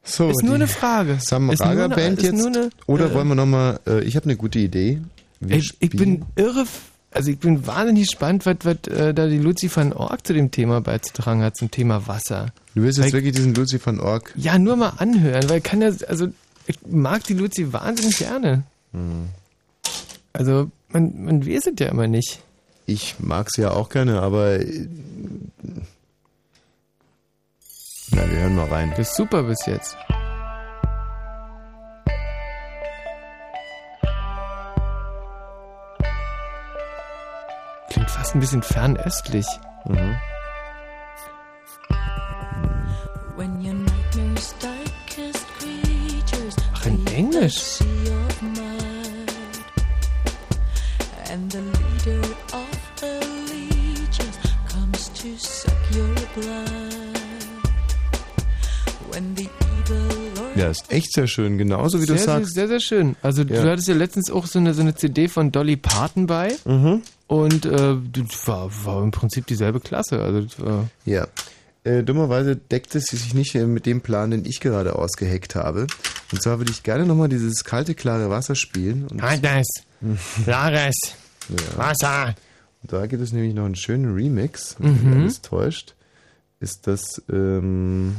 So, 0.04 0.30
ist 0.30 0.44
nur 0.44 0.56
eine 0.56 0.68
Frage. 0.68 1.18
Sam 1.20 1.50
Ist 1.50 1.60
nur 1.60 1.70
Raga 1.70 1.86
eine- 1.86 1.96
Band 1.96 2.22
jetzt? 2.22 2.38
nur 2.38 2.48
eine, 2.48 2.70
Oder 2.86 3.10
äh, 3.10 3.14
wollen 3.16 3.28
wir 3.28 3.36
nochmal, 3.36 3.80
äh, 3.88 4.04
ich 4.04 4.16
habe 4.16 4.26
eine 4.26 4.36
gute 4.36 4.60
Idee. 4.60 5.02
Wir 5.40 5.58
Ich, 5.58 5.74
ich 5.80 5.90
bin 5.90 6.24
irre, 6.36 6.66
also 7.12 7.32
ich 7.32 7.40
bin 7.40 7.66
wahnsinnig 7.66 8.08
gespannt, 8.10 8.46
was, 8.46 8.58
was 8.64 8.78
äh, 8.88 9.14
da 9.16 9.26
die 9.28 9.40
Luzi 9.40 9.70
van 9.74 9.94
Org 9.94 10.26
zu 10.28 10.34
dem 10.34 10.52
Thema 10.52 10.80
beizutragen 10.82 11.42
hat, 11.42 11.58
zum 11.58 11.72
Thema 11.72 12.06
Wasser. 12.08 12.48
Du 12.76 12.84
willst 12.84 12.98
jetzt 13.00 13.08
Weil- 13.08 13.14
wirklich 13.14 13.36
diesen 13.36 13.56
Lucy 13.56 13.80
van 13.84 14.00
Org. 14.00 14.32
Ja, 14.38 14.60
nur 14.60 14.76
mal 14.76 14.94
anhören, 14.98 15.50
weil 15.50 15.62
kann 15.62 15.82
ja, 15.82 15.90
also 16.08 16.28
ich 16.68 16.78
mag 16.88 17.24
die 17.24 17.34
Luzi 17.34 17.74
wahnsinnig 17.74 18.18
gerne. 18.20 18.64
Hm. 18.94 19.30
Also 20.34 20.70
man, 20.90 21.24
man 21.26 21.48
weiß 21.48 21.66
es 21.68 21.74
ja 21.80 21.88
immer 21.88 22.08
nicht. 22.08 22.42
Ich 22.86 23.16
mag 23.20 23.50
sie 23.50 23.62
ja 23.64 23.72
auch 23.72 23.90
gerne, 23.90 24.22
aber. 24.22 24.60
Na, 28.16 28.22
wir 28.32 28.40
hören 28.40 28.56
mal 28.56 28.68
rein. 28.68 28.90
Das 28.92 29.10
ist 29.10 29.16
super 29.16 29.44
bis 29.44 29.66
jetzt. 29.66 29.98
Klingt 37.90 38.10
fast 38.10 38.34
ein 38.36 38.40
bisschen 38.40 38.64
fernöstlich. 38.64 39.48
Mhm. 39.84 40.16
Ach, 46.74 46.86
in 46.86 47.08
Englisch. 47.08 47.80
and 51.36 51.52
the 51.52 51.60
leader 51.60 52.22
of 52.54 53.04
allegiance 53.04 54.38
comes 54.70 55.10
to 55.10 55.38
suck 55.38 55.74
your 55.92 56.16
blood. 56.34 56.85
Ja, 60.56 60.70
ist 60.70 60.90
echt 60.92 61.12
sehr 61.14 61.28
schön, 61.28 61.58
genauso 61.58 62.02
wie 62.02 62.06
du 62.06 62.14
sehr, 62.14 62.18
sehr, 62.18 62.26
sagst. 62.40 62.54
sehr, 62.54 62.68
sehr 62.68 62.80
schön. 62.80 63.16
Also 63.22 63.42
Ja. 63.44 63.62
du 63.64 63.72
hattest 63.72 63.88
ja 63.88 63.94
letztens 63.96 64.32
auch 64.32 64.46
so 64.48 64.60
eine, 64.60 64.74
so 64.74 64.82
eine 64.82 64.96
CD 64.96 65.28
von 65.28 65.52
Dolly 65.52 65.76
Parton 65.76 66.28
bei. 66.28 66.56
Mhm. 66.66 67.02
Und 67.28 67.66
äh, 67.66 67.96
das 68.14 68.48
war, 68.48 68.70
war 68.86 69.04
im 69.04 69.12
Prinzip 69.12 69.48
dieselbe 69.48 69.80
Klasse. 69.80 70.22
Also 70.22 70.46
Ja. 71.06 71.28
Äh, 71.84 72.04
dummerweise 72.04 72.56
deckt 72.56 72.96
es 72.96 73.06
sich 73.06 73.34
nicht 73.36 73.54
äh, 73.54 73.66
mit 73.68 73.86
dem 73.86 74.02
Plan, 74.02 74.32
den 74.32 74.44
ich 74.46 74.60
gerade 74.60 74.96
ausgeheckt 74.96 75.56
habe. 75.56 75.86
Und 76.32 76.42
zwar 76.42 76.58
würde 76.58 76.72
ich 76.72 76.82
gerne 76.84 77.06
nochmal 77.06 77.30
dieses 77.30 77.64
kalte, 77.64 77.94
klare 77.94 78.30
Wasser 78.32 78.56
spielen. 78.56 79.08
Und 79.08 79.18
Kaltes, 79.20 79.68
klares 80.46 80.96
ja. 81.50 81.78
Wasser. 81.78 82.36
Und 82.82 82.92
da 82.94 83.06
gibt 83.08 83.22
es 83.22 83.34
nämlich 83.34 83.54
noch 83.54 83.66
einen 83.66 83.76
schönen 83.76 84.14
Remix, 84.16 84.78
wenn 84.80 84.94
mich 84.94 85.02
Mhm. 85.04 85.22
alles 85.22 85.42
täuscht. 85.42 85.94
Ist 86.60 86.88
das, 86.88 87.22
ähm, 87.32 88.16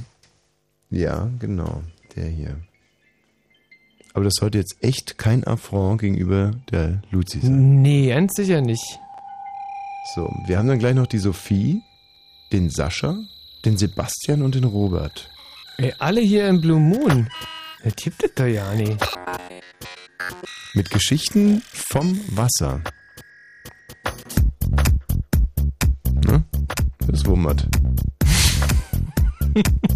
ja, 0.90 1.31
genau, 1.39 1.82
der 2.15 2.28
hier. 2.28 2.56
Aber 4.15 4.24
das 4.24 4.34
sollte 4.40 4.58
jetzt 4.58 4.76
echt 4.81 5.18
kein 5.18 5.44
Affront 5.44 6.00
gegenüber 6.00 6.52
der 6.70 7.02
Luzi 7.10 7.40
sein. 7.40 7.82
Nee, 7.82 8.08
ganz 8.08 8.32
sicher 8.34 8.62
nicht. 8.62 8.98
So, 10.15 10.32
wir 10.47 10.56
haben 10.56 10.68
dann 10.68 10.78
gleich 10.78 10.94
noch 10.94 11.06
die 11.06 11.18
Sophie, 11.18 11.82
den 12.52 12.70
Sascha, 12.70 13.18
den 13.65 13.76
Sebastian 13.76 14.42
und 14.42 14.55
den 14.55 14.65
Robert. 14.65 15.28
Ey, 15.78 15.92
alle 15.98 16.20
hier 16.20 16.48
im 16.48 16.60
Blue 16.60 16.81
Moon. 16.81 17.28
Das 17.82 17.94
gibt 17.97 18.23
es 18.24 18.34
doch 18.34 18.47
ja 18.47 18.73
nicht. 18.74 18.97
Mit 20.74 20.90
Geschichten 20.90 21.62
vom 21.73 22.18
Wasser. 22.28 22.81
Ne? 26.26 26.44
Das 27.06 27.26
wummert. 27.26 27.68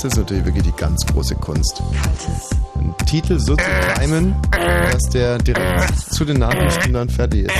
Das 0.00 0.12
ist 0.12 0.16
natürlich 0.16 0.44
wirklich 0.44 0.62
die 0.62 0.80
ganz 0.80 1.04
große 1.06 1.34
Kunst. 1.34 1.82
Einen 2.76 2.96
Titel 2.98 3.36
so 3.40 3.56
zu 3.56 3.64
reimen, 3.96 4.32
dass 4.92 5.02
der 5.10 5.38
direkt 5.38 5.98
zu 6.14 6.24
den 6.24 6.38
Nachrichten 6.38 6.92
dann 6.92 7.10
fertig 7.10 7.46
ist. 7.46 7.54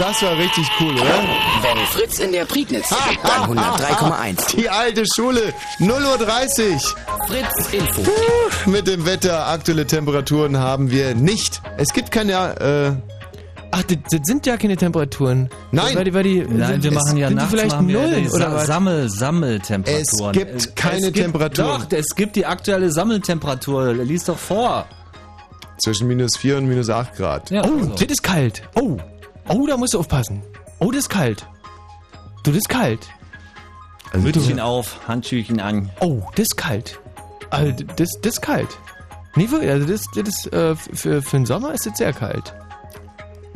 Das 0.00 0.22
war 0.22 0.36
richtig 0.36 0.68
cool, 0.80 0.92
oder? 0.94 1.24
Wenn 1.62 1.86
Fritz 1.86 2.18
in 2.18 2.32
der 2.32 2.46
Prignitz 2.46 2.92
beim 3.22 3.56
103,1. 3.56 4.56
Die 4.56 4.68
alte 4.68 5.04
Schule, 5.14 5.54
0.30 5.78 6.74
Uhr. 6.74 6.80
Fritz 7.28 7.72
Info. 7.72 8.02
Puh, 8.02 8.70
Mit 8.70 8.88
dem 8.88 9.06
Wetter, 9.06 9.46
aktuelle 9.46 9.86
Temperaturen 9.86 10.58
haben 10.58 10.90
wir 10.90 11.14
nicht. 11.14 11.62
Es 11.76 11.92
gibt 11.92 12.10
keine, 12.10 12.98
äh, 13.00 13.15
Ach, 13.78 13.82
das, 13.82 13.96
das 14.10 14.20
sind 14.24 14.46
ja 14.46 14.56
keine 14.56 14.76
Temperaturen. 14.76 15.48
Nein. 15.72 15.94
Weil 15.96 16.04
die, 16.04 16.14
weil 16.14 16.22
die, 16.22 16.40
Nein, 16.48 16.82
wir 16.82 16.90
es- 16.90 16.94
machen 16.96 17.16
ja 17.16 17.30
nachts 17.30 17.50
vielleicht 17.50 17.70
machen 17.72 17.86
Nullen 17.86 18.24
die 18.24 18.30
oder? 18.30 18.58
Sammel, 18.60 19.08
Sammeltemperaturen. 19.10 20.34
Es 20.34 20.38
gibt 20.62 20.76
keine 20.76 20.96
es 20.98 21.04
gibt, 21.12 21.16
Temperaturen. 21.16 21.82
Doch, 21.88 21.96
es 21.98 22.14
gibt 22.14 22.36
die 22.36 22.46
aktuelle 22.46 22.90
Sammeltemperatur. 22.90 23.92
Lies 23.94 24.24
doch 24.24 24.38
vor. 24.38 24.86
zwischen 25.82 26.08
minus 26.08 26.36
4 26.38 26.58
und 26.58 26.66
minus 26.66 26.88
8 26.90 27.16
Grad. 27.16 27.50
Ja, 27.50 27.62
Oh, 27.64 27.76
also. 27.78 27.90
das 27.94 28.08
ist 28.08 28.22
kalt. 28.22 28.62
Oh, 28.74 28.96
oh, 29.48 29.66
da 29.66 29.76
musst 29.76 29.94
du 29.94 29.98
aufpassen. 29.98 30.42
Oh, 30.78 30.90
das 30.90 31.00
ist 31.00 31.08
kalt. 31.10 31.46
Du, 32.44 32.50
das 32.50 32.58
ist 32.58 32.68
kalt. 32.68 33.06
Also, 34.12 34.24
Mützchen 34.26 34.60
auf, 34.60 35.00
Handschüchen 35.08 35.60
an. 35.60 35.90
Oh, 36.00 36.22
das 36.36 36.44
ist 36.44 36.56
kalt. 36.56 36.98
Also, 37.50 37.72
das, 37.96 38.08
das 38.22 38.34
ist 38.34 38.40
kalt. 38.42 38.68
Nee, 39.34 39.48
also 39.68 39.86
das, 39.86 40.06
das 40.14 40.46
äh, 40.46 40.74
für, 40.76 41.20
für 41.20 41.36
den 41.36 41.44
Sommer 41.44 41.74
ist 41.74 41.84
das 41.84 41.98
sehr 41.98 42.12
kalt. 42.14 42.54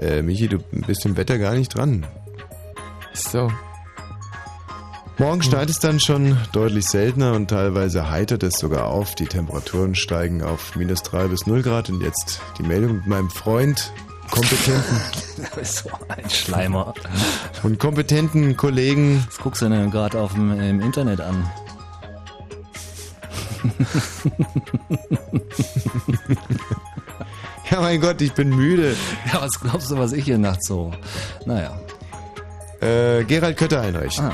Äh, 0.00 0.22
Michi, 0.22 0.48
du 0.48 0.58
bist 0.86 1.04
im 1.04 1.16
Wetter 1.16 1.38
gar 1.38 1.54
nicht 1.54 1.74
dran. 1.74 2.06
So. 3.12 3.52
Morgen 5.18 5.42
schneit 5.42 5.68
es 5.68 5.78
dann 5.78 6.00
schon 6.00 6.38
deutlich 6.52 6.86
seltener 6.86 7.34
und 7.34 7.48
teilweise 7.48 8.10
heitert 8.10 8.42
es 8.42 8.54
sogar 8.54 8.86
auf. 8.86 9.14
Die 9.14 9.26
Temperaturen 9.26 9.94
steigen 9.94 10.42
auf 10.42 10.74
minus 10.74 11.02
3 11.02 11.28
bis 11.28 11.46
0 11.46 11.62
Grad. 11.62 11.90
Und 11.90 12.00
jetzt 12.00 12.40
die 12.56 12.62
Meldung 12.62 12.96
mit 12.96 13.06
meinem 13.06 13.28
Freund, 13.28 13.92
kompetenten 14.30 14.82
so 15.62 15.90
ein 16.08 16.30
Schleimer. 16.30 16.94
und 17.62 17.78
kompetenten 17.78 18.56
Kollegen. 18.56 19.22
Was 19.26 19.36
guckst 19.36 19.60
du 19.60 19.68
denn 19.68 19.90
gerade 19.90 20.18
auf 20.18 20.32
dem 20.32 20.58
im 20.58 20.80
Internet 20.80 21.20
an? 21.20 21.50
Ja, 27.70 27.80
mein 27.80 28.00
Gott, 28.00 28.20
ich 28.20 28.32
bin 28.32 28.50
müde. 28.50 28.96
Ja, 29.32 29.40
was 29.40 29.60
glaubst 29.60 29.90
du, 29.90 29.98
was 29.98 30.12
ich 30.12 30.24
hier 30.24 30.38
nachts 30.38 30.66
so? 30.66 30.92
Naja. 31.46 31.78
Äh, 32.80 33.24
Gerald 33.24 33.56
Kötter-Heinrich. 33.56 34.18
Ah. 34.20 34.32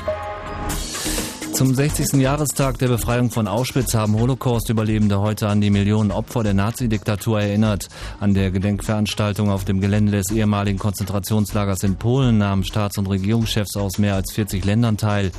Zum 1.57 1.73
60. 1.73 2.21
Jahrestag 2.21 2.77
der 2.77 2.87
Befreiung 2.87 3.31
von 3.31 3.47
Auschwitz 3.47 3.95
haben 3.95 4.13
Holocaust-Überlebende 4.13 5.19
heute 5.19 5.47
an 5.47 5.59
die 5.59 5.71
Millionen 5.71 6.11
Opfer 6.11 6.43
der 6.43 6.53
Nazidiktatur 6.53 7.41
erinnert. 7.41 7.89
An 8.19 8.35
der 8.35 8.51
Gedenkveranstaltung 8.51 9.49
auf 9.49 9.65
dem 9.65 9.81
Gelände 9.81 10.11
des 10.11 10.29
ehemaligen 10.29 10.77
Konzentrationslagers 10.77 11.81
in 11.81 11.95
Polen 11.95 12.37
nahmen 12.37 12.63
Staats- 12.63 12.99
und 12.99 13.07
Regierungschefs 13.07 13.75
aus 13.75 13.97
mehr 13.97 14.13
als 14.13 14.33
40 14.33 14.65
Ländern 14.65 14.97
teil. 14.97 15.31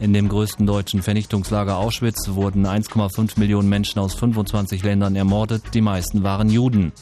In 0.00 0.14
dem 0.14 0.30
größten 0.30 0.66
deutschen 0.66 1.02
Vernichtungslager 1.02 1.76
Auschwitz 1.76 2.30
wurden 2.30 2.66
1,5 2.66 3.38
Millionen 3.38 3.68
Menschen 3.68 3.98
aus 3.98 4.14
25 4.14 4.82
Ländern 4.82 5.14
ermordet. 5.14 5.62
Die 5.74 5.82
meisten 5.82 6.22
waren 6.22 6.48
Juden. 6.48 6.92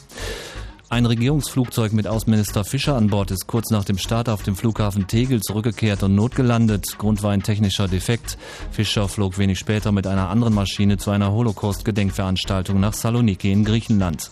Ein 0.87 1.07
Regierungsflugzeug 1.07 1.93
mit 1.93 2.07
Außenminister 2.07 2.63
Fischer 2.63 2.95
an 2.95 3.07
Bord 3.07 3.31
ist 3.31 3.47
kurz 3.47 3.71
nach 3.71 3.85
dem 3.85 3.97
Start 3.97 4.29
auf 4.29 4.43
dem 4.43 4.55
Flughafen 4.55 5.07
Tegel 5.07 5.41
zurückgekehrt 5.41 6.03
und 6.03 6.13
notgelandet. 6.13 6.99
Grund 6.99 7.23
war 7.23 7.31
ein 7.31 7.41
technischer 7.41 7.87
Defekt. 7.87 8.37
Fischer 8.71 9.09
flog 9.09 9.39
wenig 9.39 9.57
später 9.57 9.91
mit 9.91 10.05
einer 10.05 10.29
anderen 10.29 10.53
Maschine 10.53 10.97
zu 10.97 11.09
einer 11.09 11.31
Holocaust-Gedenkveranstaltung 11.31 12.79
nach 12.79 12.93
Saloniki 12.93 13.51
in 13.51 13.65
Griechenland. 13.65 14.29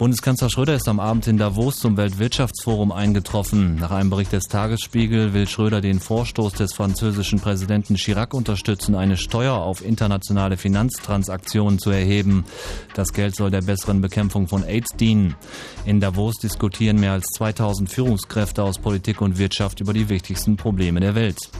Bundeskanzler 0.00 0.48
Schröder 0.48 0.76
ist 0.76 0.88
am 0.88 0.98
Abend 0.98 1.26
in 1.26 1.36
Davos 1.36 1.76
zum 1.76 1.98
Weltwirtschaftsforum 1.98 2.90
eingetroffen. 2.90 3.74
Nach 3.74 3.90
einem 3.90 4.08
Bericht 4.08 4.32
des 4.32 4.44
Tagesspiegel 4.44 5.34
will 5.34 5.46
Schröder 5.46 5.82
den 5.82 6.00
Vorstoß 6.00 6.54
des 6.54 6.72
französischen 6.72 7.38
Präsidenten 7.38 7.96
Chirac 7.96 8.32
unterstützen, 8.32 8.94
eine 8.94 9.18
Steuer 9.18 9.56
auf 9.56 9.84
internationale 9.84 10.56
Finanztransaktionen 10.56 11.78
zu 11.78 11.90
erheben. 11.90 12.46
Das 12.94 13.12
Geld 13.12 13.36
soll 13.36 13.50
der 13.50 13.60
besseren 13.60 14.00
Bekämpfung 14.00 14.48
von 14.48 14.64
AIDS 14.64 14.96
dienen. 14.96 15.34
In 15.84 16.00
Davos 16.00 16.36
diskutieren 16.36 16.98
mehr 16.98 17.12
als 17.12 17.26
2000 17.36 17.90
Führungskräfte 17.90 18.62
aus 18.62 18.78
Politik 18.78 19.20
und 19.20 19.36
Wirtschaft 19.36 19.80
über 19.80 19.92
die 19.92 20.08
wichtigsten 20.08 20.56
Probleme 20.56 21.00
der 21.00 21.14
Welt. 21.14 21.50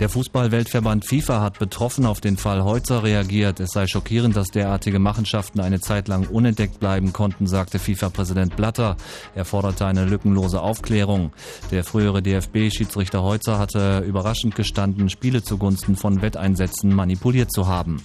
Der 0.00 0.08
Fußball-Weltverband 0.08 1.04
FIFA 1.04 1.40
hat 1.40 1.58
betroffen 1.58 2.06
auf 2.06 2.20
den 2.20 2.36
Fall 2.36 2.62
Heutzer 2.62 3.02
reagiert. 3.02 3.60
Es 3.60 3.70
sei 3.70 3.86
schockierend, 3.86 4.36
dass 4.36 4.48
derartige 4.48 4.98
Machenschaften 4.98 5.60
eine 5.60 5.80
Zeit 5.80 6.08
lang 6.08 6.26
unentdeckt 6.26 6.78
bleiben 6.78 7.12
konnten, 7.12 7.46
sagte 7.46 7.78
FIFA-Präsident 7.78 8.56
Blatter. 8.56 8.96
Er 9.34 9.44
forderte 9.44 9.86
eine 9.86 10.04
lückenlose 10.04 10.60
Aufklärung. 10.60 11.32
Der 11.70 11.84
frühere 11.84 12.22
DFB-Schiedsrichter 12.22 13.22
Heutzer 13.22 13.58
hatte 13.58 14.04
überraschend 14.06 14.54
gestanden, 14.54 15.08
Spiele 15.08 15.42
zugunsten 15.42 15.96
von 15.96 16.22
Wetteinsätzen 16.22 16.94
manipuliert 16.94 17.52
zu 17.52 17.66
haben. 17.66 18.02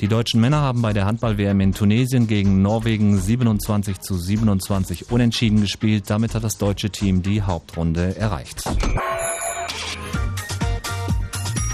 Die 0.00 0.08
deutschen 0.08 0.40
Männer 0.40 0.62
haben 0.62 0.80
bei 0.80 0.94
der 0.94 1.04
Handball-WM 1.04 1.60
in 1.60 1.72
Tunesien 1.74 2.26
gegen 2.26 2.62
Norwegen 2.62 3.18
27 3.18 4.00
zu 4.00 4.16
27 4.16 5.10
unentschieden 5.10 5.60
gespielt. 5.60 6.04
Damit 6.08 6.34
hat 6.34 6.42
das 6.42 6.56
deutsche 6.56 6.88
Team 6.88 7.20
die 7.22 7.42
Hauptrunde 7.42 8.16
erreicht. 8.16 8.62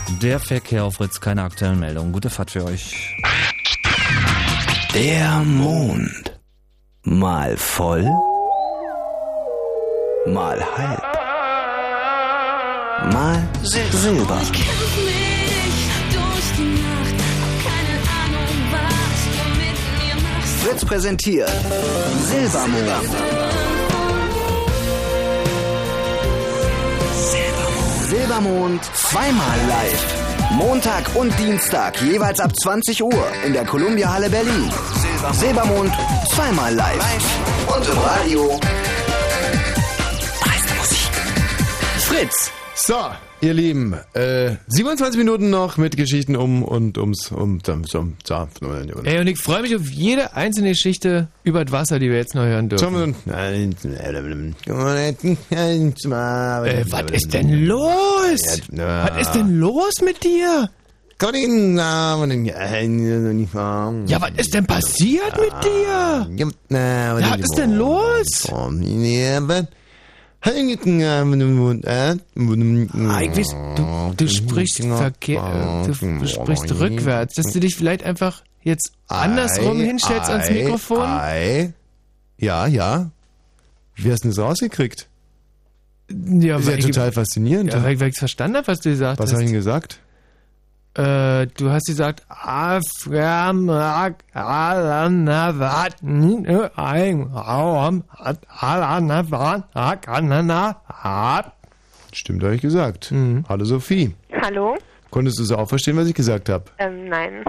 Der 0.08 0.40
Verkehr 0.40 0.84
auf 0.84 0.94
Fritz, 0.96 1.20
keine 1.20 1.42
aktuellen 1.42 1.78
Meldungen. 1.78 2.12
Gute 2.12 2.30
Fahrt 2.30 2.50
für 2.50 2.64
euch. 2.64 3.16
Der 4.94 5.40
Mond. 5.40 6.32
Mal 7.08 7.56
voll, 7.56 8.02
mal 10.26 10.60
halb, 10.76 11.02
mal 13.12 13.48
silber. 13.62 14.40
Fritz 20.64 20.84
präsentiert 20.84 21.52
Silbermond. 22.24 23.46
Silbermond 28.08 28.84
zweimal 28.94 29.58
live. 29.68 30.04
Montag 30.52 31.16
und 31.16 31.36
Dienstag 31.40 32.00
jeweils 32.02 32.38
ab 32.38 32.52
20 32.56 33.02
Uhr 33.02 33.32
in 33.44 33.52
der 33.52 33.64
Columbia 33.64 34.12
Halle 34.12 34.30
Berlin. 34.30 34.70
Silbermond 35.32 35.92
zweimal 36.32 36.72
live. 36.72 37.04
Und 37.66 37.88
im 37.88 37.98
Radio. 37.98 38.60
Preis 40.40 40.66
der 40.68 40.76
Musik. 40.76 41.10
Fritz. 41.98 42.50
So, 42.76 43.10
ihr 43.46 43.54
Lieben, 43.54 43.94
äh, 44.14 44.56
27 44.66 45.18
Minuten 45.18 45.50
noch 45.50 45.76
mit 45.76 45.96
Geschichten 45.96 46.34
um 46.36 46.62
und 46.64 46.98
ums 46.98 47.30
um 47.30 47.60
um, 47.66 47.82
um, 47.94 48.16
um, 48.96 49.04
Ey, 49.06 49.20
und 49.20 49.26
ich 49.28 49.38
freue 49.38 49.62
mich 49.62 49.74
auf 49.76 49.88
jede 49.88 50.34
einzelne 50.34 50.70
Geschichte 50.70 51.28
über 51.44 51.64
das 51.64 51.72
Wasser, 51.72 51.98
die 52.00 52.10
wir 52.10 52.16
jetzt 52.16 52.34
noch 52.34 52.42
hören 52.42 52.68
dürfen. 52.68 52.84
Äh, 56.66 56.84
was 56.90 57.02
ist 57.12 57.32
denn 57.34 57.64
los? 57.66 58.40
Was 59.10 59.20
ist 59.22 59.32
denn 59.34 59.58
los 59.60 59.92
mit 60.04 60.24
dir? 60.24 60.68
Ja, 64.08 64.20
was 64.20 64.32
ist 64.36 64.52
denn 64.54 64.66
passiert 64.66 65.38
mit 65.40 65.64
dir? 65.64 66.28
Ja, 67.20 67.26
was 67.30 67.40
ist 67.40 67.58
denn 67.58 67.76
los? 67.76 68.48
Ah, 72.94 73.20
ich 73.22 73.36
weiß, 73.36 73.56
du, 73.76 74.14
du 74.16 74.28
sprichst 74.28 74.84
verkehrt, 74.84 75.86
du, 75.86 76.18
du 76.18 76.26
sprichst 76.26 76.72
rückwärts, 76.78 77.34
dass 77.34 77.52
du 77.52 77.60
dich 77.60 77.74
vielleicht 77.74 78.04
einfach 78.04 78.42
jetzt 78.62 78.92
andersrum 79.08 79.80
hinstellst 79.80 80.30
ans 80.30 80.46
Ei, 80.46 80.52
Mikrofon. 80.52 81.02
Ei. 81.02 81.72
Ja, 82.38 82.66
ja. 82.66 83.10
Wie 83.96 84.12
hast 84.12 84.24
du 84.24 84.28
das 84.28 84.38
rausgekriegt? 84.38 85.08
Ja, 86.10 86.58
ist 86.58 86.68
ja 86.68 86.74
ich- 86.76 86.86
total 86.86 87.10
faszinierend. 87.12 87.72
Ja, 87.72 87.82
weil, 87.82 88.00
ich 88.00 88.16
verstanden 88.18 88.58
habe, 88.58 88.68
was 88.68 88.80
du 88.80 88.90
gesagt 88.90 89.18
Was 89.18 89.26
hast. 89.26 89.32
habe 89.32 89.42
ich 89.42 89.48
denn 89.48 89.56
gesagt? 89.56 90.00
Äh, 90.96 91.48
du 91.58 91.70
hast 91.70 91.86
gesagt, 91.86 92.24
Stimmt, 102.12 102.42
habe 102.42 102.54
ich 102.54 102.62
gesagt. 102.62 103.12
Mhm. 103.12 103.44
Hallo 103.46 103.66
Sophie. 103.66 104.14
Hallo? 104.40 104.78
Konntest 105.10 105.38
du 105.38 105.42
es 105.42 105.52
auch 105.52 105.68
verstehen, 105.68 105.98
was 105.98 106.08
ich 106.08 106.14
gesagt 106.14 106.48
habe? 106.48 106.64
Ähm, 106.78 107.08
nein. 107.08 107.44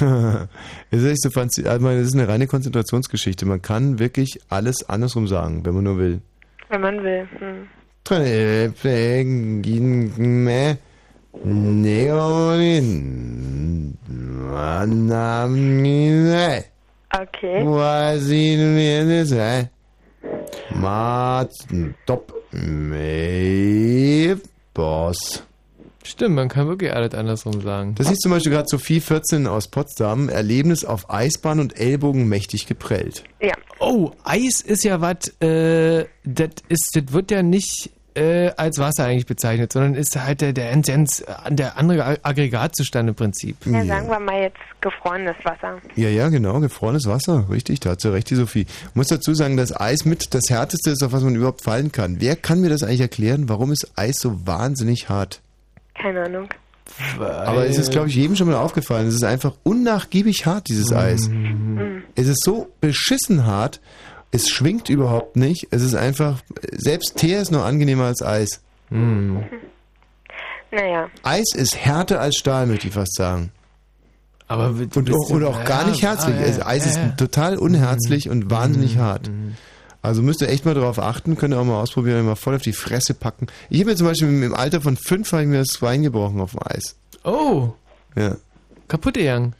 Es 0.90 1.02
ist 1.02 1.06
echt 1.06 1.22
so 1.22 1.40
also 1.40 1.88
das 1.88 2.06
ist 2.06 2.14
eine 2.14 2.28
reine 2.28 2.46
Konzentrationsgeschichte. 2.46 3.46
Man 3.46 3.60
kann 3.60 3.98
wirklich 3.98 4.38
alles 4.48 4.88
andersrum 4.88 5.26
sagen, 5.26 5.66
wenn 5.66 5.74
man 5.74 5.84
nur 5.84 5.98
will. 5.98 6.20
Wenn 6.68 6.80
man 6.80 7.02
will. 7.02 7.28
Hm. 7.38 7.68
Okay. 17.14 17.62
Top 22.06 22.32
Boss. 24.74 25.42
Stimmt, 26.04 26.34
man 26.34 26.48
kann 26.48 26.66
wirklich 26.66 26.92
alles 26.92 27.14
andersrum 27.14 27.60
sagen. 27.60 27.94
Das 27.94 28.10
ist 28.10 28.22
zum 28.22 28.32
Beispiel 28.32 28.52
gerade 28.52 28.68
Sophie 28.68 29.00
14 29.00 29.46
aus 29.46 29.68
Potsdam. 29.68 30.28
Erlebnis 30.28 30.84
auf 30.84 31.08
Eisbahn 31.10 31.60
und 31.60 31.78
Ellbogen 31.78 32.28
mächtig 32.28 32.66
geprellt. 32.66 33.22
Ja. 33.40 33.54
Oh, 33.78 34.10
Eis 34.24 34.60
ist 34.60 34.84
ja 34.84 35.00
was, 35.00 35.28
äh, 35.40 36.06
das 36.24 36.50
ist, 36.68 36.90
das 36.94 37.12
wird 37.12 37.30
ja 37.30 37.42
nicht 37.42 37.90
äh, 38.14 38.50
als 38.56 38.78
Wasser 38.78 39.04
eigentlich 39.04 39.26
bezeichnet, 39.26 39.72
sondern 39.72 39.94
ist 39.94 40.16
halt 40.22 40.40
der, 40.40 40.52
der, 40.52 40.74
der, 40.76 41.06
der 41.50 41.78
andere 41.78 42.04
Ag- 42.04 42.20
Aggregatzustand 42.22 43.08
im 43.08 43.14
Prinzip. 43.14 43.56
Ja, 43.66 43.84
sagen 43.84 44.08
wir 44.08 44.20
mal 44.20 44.42
jetzt 44.42 44.58
gefrorenes 44.80 45.36
Wasser. 45.44 45.78
Ja, 45.96 46.08
ja, 46.08 46.28
genau, 46.28 46.60
gefrorenes 46.60 47.06
Wasser. 47.06 47.46
Richtig, 47.50 47.80
da 47.80 47.90
hat 47.90 48.00
sie 48.00 48.12
recht, 48.12 48.28
die 48.30 48.34
Sophie. 48.34 48.62
Ich 48.62 48.94
muss 48.94 49.08
dazu 49.08 49.34
sagen, 49.34 49.56
dass 49.56 49.78
Eis 49.78 50.04
mit 50.04 50.34
das 50.34 50.42
Härteste 50.48 50.90
ist, 50.90 51.02
auf 51.02 51.12
was 51.12 51.22
man 51.22 51.34
überhaupt 51.34 51.62
fallen 51.62 51.92
kann. 51.92 52.16
Wer 52.20 52.36
kann 52.36 52.60
mir 52.60 52.68
das 52.68 52.82
eigentlich 52.82 53.00
erklären? 53.00 53.48
Warum 53.48 53.72
ist 53.72 53.92
Eis 53.96 54.16
so 54.18 54.46
wahnsinnig 54.46 55.08
hart? 55.08 55.40
Keine 55.94 56.24
Ahnung. 56.24 56.48
Aber 57.18 57.66
es 57.66 57.78
ist, 57.78 57.90
glaube 57.90 58.08
ich, 58.08 58.16
jedem 58.16 58.36
schon 58.36 58.48
mal 58.48 58.56
aufgefallen. 58.56 59.06
Es 59.06 59.14
ist 59.14 59.24
einfach 59.24 59.54
unnachgiebig 59.62 60.44
hart, 60.44 60.68
dieses 60.68 60.92
Eis. 60.92 61.30
Es 62.16 62.26
ist 62.26 62.42
so 62.44 62.68
beschissen 62.80 63.46
hart. 63.46 63.80
Es 64.32 64.48
schwingt 64.48 64.88
überhaupt 64.88 65.36
nicht. 65.36 65.68
Es 65.70 65.82
ist 65.82 65.94
einfach, 65.94 66.40
selbst 66.72 67.16
Tee 67.16 67.34
ist 67.34 67.52
noch 67.52 67.64
angenehmer 67.64 68.04
als 68.06 68.22
Eis. 68.22 68.60
Naja. 70.70 71.10
Eis 71.22 71.54
ist 71.54 71.76
härter 71.76 72.20
als 72.20 72.36
Stahl, 72.36 72.66
möchte 72.66 72.88
ich 72.88 72.94
fast 72.94 73.14
sagen. 73.14 73.52
Aber 74.48 74.68
und, 74.68 75.10
auch- 75.12 75.30
oder 75.30 75.48
auch 75.48 75.64
gar 75.64 75.86
nicht 75.86 76.02
herzlich. 76.02 76.34
ja, 76.36 76.42
Also 76.46 76.62
Eis 76.62 76.84
ja, 76.84 76.90
ist 76.90 76.96
ja. 76.96 77.08
total 77.10 77.58
unherzlich 77.58 78.28
und 78.30 78.50
wahnsinnig 78.50 78.96
hart. 78.98 79.30
Also 80.00 80.22
müsst 80.22 80.40
ihr 80.40 80.48
echt 80.48 80.64
mal 80.64 80.74
darauf 80.74 80.98
achten, 80.98 81.36
könnt 81.36 81.54
ihr 81.54 81.60
auch 81.60 81.64
mal 81.64 81.80
ausprobieren, 81.80 82.24
mal 82.26 82.34
voll 82.36 82.54
auf 82.56 82.62
die 82.62 82.72
Fresse 82.72 83.14
packen. 83.14 83.46
Ich 83.70 83.80
habe 83.80 83.90
mir 83.90 83.96
zum 83.96 84.06
Beispiel 84.06 84.28
im 84.42 84.54
Alter 84.54 84.80
von 84.80 84.96
fünf 84.96 85.30
habe 85.32 85.42
ich 85.42 85.48
mir 85.48 85.58
das 85.58 85.78
Bein 85.78 86.02
gebrochen 86.02 86.40
auf 86.40 86.52
dem 86.52 86.60
Eis. 86.64 86.96
Oh, 87.24 87.70
Ja. 88.16 88.36
kaputt 88.88 89.14
gegangen. 89.14 89.54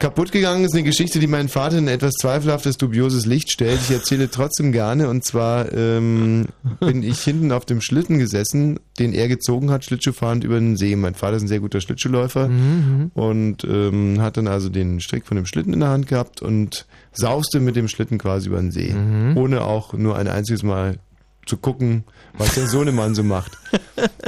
Kaputt 0.00 0.32
gegangen 0.32 0.64
ist 0.64 0.74
eine 0.74 0.82
Geschichte, 0.82 1.18
die 1.18 1.26
meinen 1.28 1.48
Vater 1.48 1.78
in 1.78 1.88
etwas 1.88 2.12
zweifelhaftes, 2.14 2.76
dubioses 2.76 3.26
Licht 3.26 3.50
stellt. 3.50 3.80
Ich 3.80 3.90
erzähle 3.90 4.28
trotzdem 4.30 4.72
gerne. 4.72 5.08
Und 5.08 5.24
zwar 5.24 5.72
ähm, 5.72 6.46
bin 6.80 7.02
ich 7.02 7.20
hinten 7.22 7.52
auf 7.52 7.64
dem 7.64 7.80
Schlitten 7.80 8.18
gesessen, 8.18 8.80
den 8.98 9.12
er 9.14 9.28
gezogen 9.28 9.70
hat, 9.70 9.84
Schlittschuhfahrend 9.84 10.44
über 10.44 10.58
den 10.58 10.76
See. 10.76 10.96
Mein 10.96 11.14
Vater 11.14 11.36
ist 11.36 11.42
ein 11.44 11.48
sehr 11.48 11.60
guter 11.60 11.80
Schlittschuhläufer 11.80 12.48
Mhm. 12.48 13.12
und 13.14 13.64
ähm, 13.64 14.20
hat 14.20 14.36
dann 14.36 14.48
also 14.48 14.68
den 14.68 15.00
Strick 15.00 15.26
von 15.26 15.36
dem 15.36 15.46
Schlitten 15.46 15.72
in 15.72 15.80
der 15.80 15.88
Hand 15.90 16.08
gehabt 16.08 16.42
und 16.42 16.86
sauste 17.12 17.60
mit 17.60 17.76
dem 17.76 17.88
Schlitten 17.88 18.18
quasi 18.18 18.48
über 18.48 18.58
den 18.58 18.72
See. 18.72 18.92
Mhm. 18.92 19.36
Ohne 19.38 19.62
auch 19.62 19.92
nur 19.94 20.16
ein 20.16 20.28
einziges 20.28 20.62
Mal 20.64 20.98
zu 21.46 21.56
gucken, 21.56 22.04
was 22.36 22.54
der 22.54 22.66
Sohnemann 22.66 23.14
so 23.14 23.22
macht. 23.22 23.52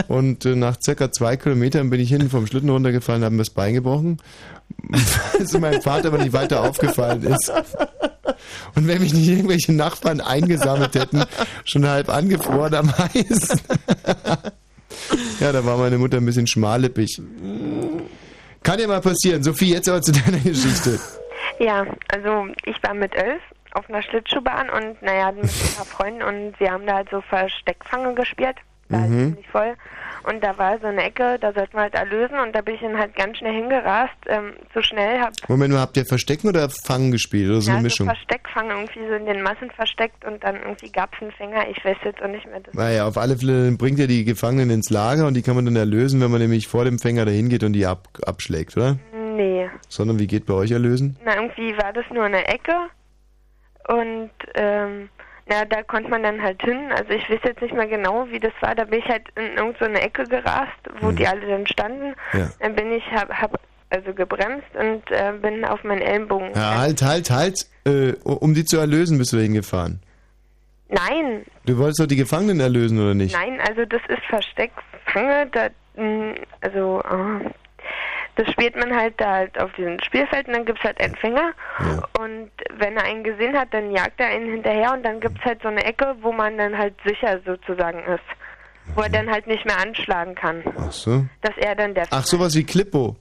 Und 0.08 0.44
äh, 0.44 0.54
nach 0.54 0.76
circa 0.80 1.10
zwei 1.10 1.36
Kilometern 1.36 1.90
bin 1.90 2.00
ich 2.00 2.08
hinten 2.08 2.30
vom 2.30 2.46
Schlitten 2.46 2.70
runtergefallen, 2.70 3.24
habe 3.24 3.34
mir 3.34 3.42
das 3.42 3.50
Bein 3.50 3.74
gebrochen, 3.74 4.18
was 5.38 5.52
meinem 5.58 5.82
Vater 5.82 6.08
aber 6.08 6.18
nicht 6.18 6.32
weiter 6.32 6.62
aufgefallen 6.62 7.22
ist. 7.24 7.52
Und 8.74 8.86
wenn 8.86 9.00
mich 9.00 9.14
nicht 9.14 9.28
irgendwelche 9.28 9.72
Nachbarn 9.72 10.20
eingesammelt 10.20 10.94
hätten, 10.94 11.24
schon 11.64 11.88
halb 11.88 12.08
angefroren 12.08 12.74
am 12.74 12.92
Eis. 12.96 13.62
ja, 15.40 15.52
da 15.52 15.64
war 15.64 15.78
meine 15.78 15.98
Mutter 15.98 16.18
ein 16.18 16.26
bisschen 16.26 16.46
schmallippig. 16.46 17.20
Kann 18.62 18.80
ja 18.80 18.86
mal 18.86 19.00
passieren. 19.00 19.42
Sophie, 19.42 19.72
jetzt 19.72 19.88
aber 19.88 20.02
zu 20.02 20.12
deiner 20.12 20.38
Geschichte. 20.38 20.98
Ja, 21.58 21.86
also 22.08 22.48
ich 22.64 22.82
war 22.82 22.94
mit 22.94 23.14
elf 23.14 23.40
auf 23.76 23.88
einer 23.88 24.02
Schlittschuhbahn 24.02 24.70
und 24.70 25.00
naja, 25.02 25.32
mit 25.32 25.44
ein 25.44 25.76
paar 25.76 25.84
Freunden 25.86 26.22
und 26.22 26.58
wir 26.58 26.70
haben 26.72 26.86
da 26.86 26.94
halt 26.96 27.08
so 27.10 27.20
Versteckfange 27.20 28.14
gespielt. 28.14 28.56
Da 28.88 28.98
ist 29.04 29.10
Mhm. 29.10 29.18
ziemlich 29.30 29.48
voll. 29.48 29.74
Und 30.22 30.42
da 30.44 30.56
war 30.58 30.78
so 30.78 30.86
eine 30.86 31.02
Ecke, 31.02 31.38
da 31.40 31.52
sollten 31.52 31.74
wir 31.74 31.82
halt 31.82 31.94
erlösen 31.94 32.38
und 32.38 32.54
da 32.54 32.60
bin 32.60 32.76
ich 32.76 32.80
dann 32.80 32.96
halt 32.96 33.14
ganz 33.16 33.38
schnell 33.38 33.52
hingerast, 33.54 34.14
ähm, 34.28 34.52
zu 34.72 34.80
schnell, 34.82 35.20
hab 35.20 35.32
Moment 35.48 35.72
mal, 35.74 35.80
habt 35.80 35.96
ihr 35.96 36.04
Verstecken 36.06 36.48
oder 36.48 36.68
Fangen 36.70 37.10
gespielt? 37.10 37.50
Oder 37.50 37.60
so 37.60 37.70
eine 37.70 37.78
ja, 37.80 37.82
Mischung? 37.82 38.06
so 38.08 38.14
Versteckfange 38.14 38.74
irgendwie 38.74 39.06
so 39.08 39.14
in 39.14 39.26
den 39.26 39.42
Massen 39.42 39.70
versteckt 39.72 40.24
und 40.24 40.42
dann 40.44 40.56
irgendwie 40.56 40.90
gab's 40.90 41.18
einen 41.20 41.32
Fänger, 41.32 41.68
ich 41.68 41.84
weiß 41.84 41.96
jetzt 42.04 42.22
auch 42.22 42.28
nicht 42.28 42.46
mehr. 42.46 42.60
Das 42.60 42.74
Naja, 42.74 43.06
auf 43.08 43.18
alle 43.18 43.36
Fälle 43.36 43.72
bringt 43.72 43.98
ihr 43.98 44.06
die 44.06 44.24
Gefangenen 44.24 44.70
ins 44.70 44.90
Lager 44.90 45.26
und 45.26 45.34
die 45.34 45.42
kann 45.42 45.56
man 45.56 45.64
dann 45.64 45.76
erlösen, 45.76 46.20
wenn 46.20 46.30
man 46.30 46.40
nämlich 46.40 46.66
vor 46.68 46.84
dem 46.84 46.98
Fänger 47.00 47.24
dahin 47.24 47.48
geht 47.48 47.62
und 47.64 47.72
die 47.72 47.86
ab, 47.86 48.08
abschlägt, 48.24 48.76
oder? 48.76 48.96
nee. 49.36 49.68
Sondern 49.88 50.18
wie 50.18 50.26
geht 50.28 50.46
bei 50.46 50.54
euch 50.54 50.70
erlösen? 50.70 51.16
Na, 51.24 51.34
irgendwie 51.36 51.76
war 51.76 51.92
das 51.92 52.04
nur 52.12 52.24
eine 52.24 52.46
Ecke 52.46 52.72
und 53.88 54.30
ähm, 54.54 55.08
na, 55.48 55.64
da 55.64 55.82
konnte 55.82 56.10
man 56.10 56.22
dann 56.22 56.42
halt 56.42 56.60
hin. 56.62 56.90
Also 56.90 57.10
ich 57.10 57.28
weiß 57.30 57.40
jetzt 57.44 57.62
nicht 57.62 57.74
mehr 57.74 57.86
genau, 57.86 58.26
wie 58.30 58.40
das 58.40 58.52
war. 58.60 58.74
Da 58.74 58.84
bin 58.84 58.98
ich 58.98 59.06
halt 59.08 59.22
in 59.36 59.56
irgendeine 59.56 59.98
so 59.98 60.02
Ecke 60.04 60.24
gerast, 60.24 60.72
wo 61.00 61.12
die 61.12 61.26
alle 61.26 61.46
dann 61.46 61.66
standen. 61.66 62.14
Ja. 62.32 62.50
Dann 62.60 62.74
bin 62.74 62.90
ich, 62.92 63.04
hab, 63.12 63.30
hab 63.30 63.60
also 63.90 64.12
gebremst 64.12 64.66
und 64.74 65.02
äh, 65.10 65.32
bin 65.40 65.64
auf 65.64 65.84
meinen 65.84 66.02
Ellenbogen. 66.02 66.50
Ja, 66.54 66.78
halt, 66.78 67.00
halt, 67.02 67.30
halt. 67.30 67.66
Äh, 67.84 68.14
um 68.24 68.54
die 68.54 68.64
zu 68.64 68.78
erlösen 68.78 69.18
bist 69.18 69.32
du 69.32 69.36
dahin 69.36 69.54
gefahren. 69.54 70.00
Nein, 70.88 71.44
Du 71.64 71.78
wolltest 71.78 72.00
doch 72.00 72.06
die 72.06 72.16
Gefangenen 72.16 72.60
erlösen, 72.60 73.00
oder 73.00 73.14
nicht? 73.14 73.34
nein, 73.34 73.60
also 73.60 73.84
das 73.84 74.00
ist 74.08 74.22
Versteckfange. 74.28 75.48
Da, 75.52 75.68
mh, 76.00 76.34
also 76.60 77.00
äh, 77.02 77.50
das 78.36 78.48
spielt 78.52 78.76
man 78.76 78.94
halt 78.94 79.14
da 79.20 79.32
halt 79.36 79.58
auf 79.60 79.72
diesem 79.72 79.98
Spielfeld 80.00 80.46
und 80.46 80.54
dann 80.54 80.64
gibt's 80.64 80.82
halt 80.84 81.00
einen 81.00 81.16
Fänger 81.16 81.52
und 82.20 82.50
wenn 82.78 82.96
er 82.96 83.04
einen 83.04 83.24
gesehen 83.24 83.56
hat, 83.56 83.72
dann 83.72 83.90
jagt 83.90 84.20
er 84.20 84.28
einen 84.28 84.50
hinterher 84.50 84.92
und 84.92 85.02
dann 85.04 85.20
gibt's 85.20 85.44
halt 85.44 85.60
so 85.62 85.68
eine 85.68 85.84
Ecke, 85.84 86.14
wo 86.22 86.32
man 86.32 86.56
dann 86.58 86.76
halt 86.76 86.94
sicher 87.04 87.40
sozusagen 87.44 87.98
ist. 88.04 88.22
Wo 88.94 89.00
er 89.02 89.08
dann 89.10 89.28
halt 89.28 89.46
nicht 89.48 89.64
mehr 89.66 89.78
anschlagen 89.80 90.34
kann. 90.36 90.62
Ach 90.78 90.92
so. 90.92 91.24
Dass 91.42 91.56
er 91.56 91.74
dann 91.74 91.92
der 91.94 92.04
Ach, 92.10 92.24
sowas 92.24 92.54
wie 92.54 92.62
Klippo. 92.62 93.16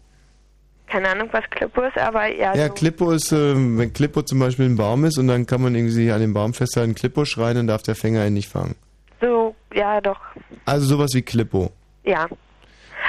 keine 0.88 1.10
Ahnung, 1.10 1.28
was 1.32 1.44
Klippo 1.50 1.82
ist, 1.82 1.98
aber 1.98 2.28
ja, 2.28 2.54
Ja, 2.56 2.68
so, 2.68 2.74
Klippo 2.74 3.12
ist, 3.12 3.32
äh, 3.32 3.56
wenn 3.56 3.92
Klippo 3.92 4.22
zum 4.22 4.40
Beispiel 4.40 4.66
ein 4.68 4.76
Baum 4.76 5.06
ist 5.06 5.18
und 5.18 5.28
dann 5.28 5.48
kann 5.48 5.62
man 5.64 5.74
irgendwie 5.74 6.12
an 6.12 6.22
dem 6.22 6.34
Baum 6.36 6.54
festhalten, 6.54 6.94
Klippo 6.94 7.26
schreien, 7.26 7.56
dann 7.56 7.68
darf 7.68 7.82
der 7.82 7.96
Fänger 7.96 8.28
ihn 8.28 8.36
nicht 8.36 8.48
fangen. 8.50 8.76
so, 9.22 9.56
ja 9.74 10.00
doch, 10.02 10.20
Also 10.66 10.86
sowas 10.86 11.12
wie 11.16 11.24
Klippo. 11.24 11.72
ja. 12.04 12.28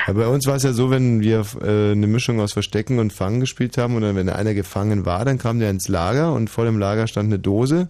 Ja, 0.07 0.13
bei 0.13 0.27
uns 0.29 0.47
war 0.47 0.55
es 0.57 0.63
ja 0.63 0.73
so, 0.73 0.91
wenn 0.91 1.21
wir 1.21 1.45
äh, 1.63 1.93
eine 1.93 2.07
Mischung 2.07 2.41
aus 2.41 2.53
Verstecken 2.53 2.99
und 2.99 3.13
Fangen 3.13 3.41
gespielt 3.41 3.77
haben 3.77 3.97
und 3.97 4.03
dann, 4.03 4.15
wenn 4.15 4.29
einer 4.29 4.55
gefangen 4.55 5.05
war, 5.05 5.25
dann 5.25 5.39
kam 5.39 5.59
der 5.59 5.71
ins 5.71 5.89
Lager 5.89 6.33
und 6.33 6.49
vor 6.49 6.65
dem 6.65 6.79
Lager 6.79 7.07
stand 7.09 7.27
eine 7.27 7.39
Dose. 7.39 7.89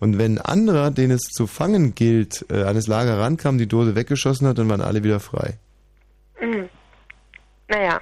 Und 0.00 0.18
wenn 0.18 0.38
ein 0.38 0.44
anderer, 0.44 0.90
den 0.90 1.10
es 1.10 1.22
zu 1.22 1.46
fangen 1.46 1.94
gilt, 1.94 2.44
äh, 2.50 2.64
an 2.64 2.74
das 2.74 2.86
Lager 2.86 3.18
rankam, 3.18 3.56
die 3.56 3.66
Dose 3.66 3.94
weggeschossen 3.96 4.46
hat, 4.46 4.58
dann 4.58 4.68
waren 4.68 4.82
alle 4.82 5.02
wieder 5.04 5.20
frei. 5.20 5.54
Mhm. 6.40 6.68
Naja, 7.68 8.00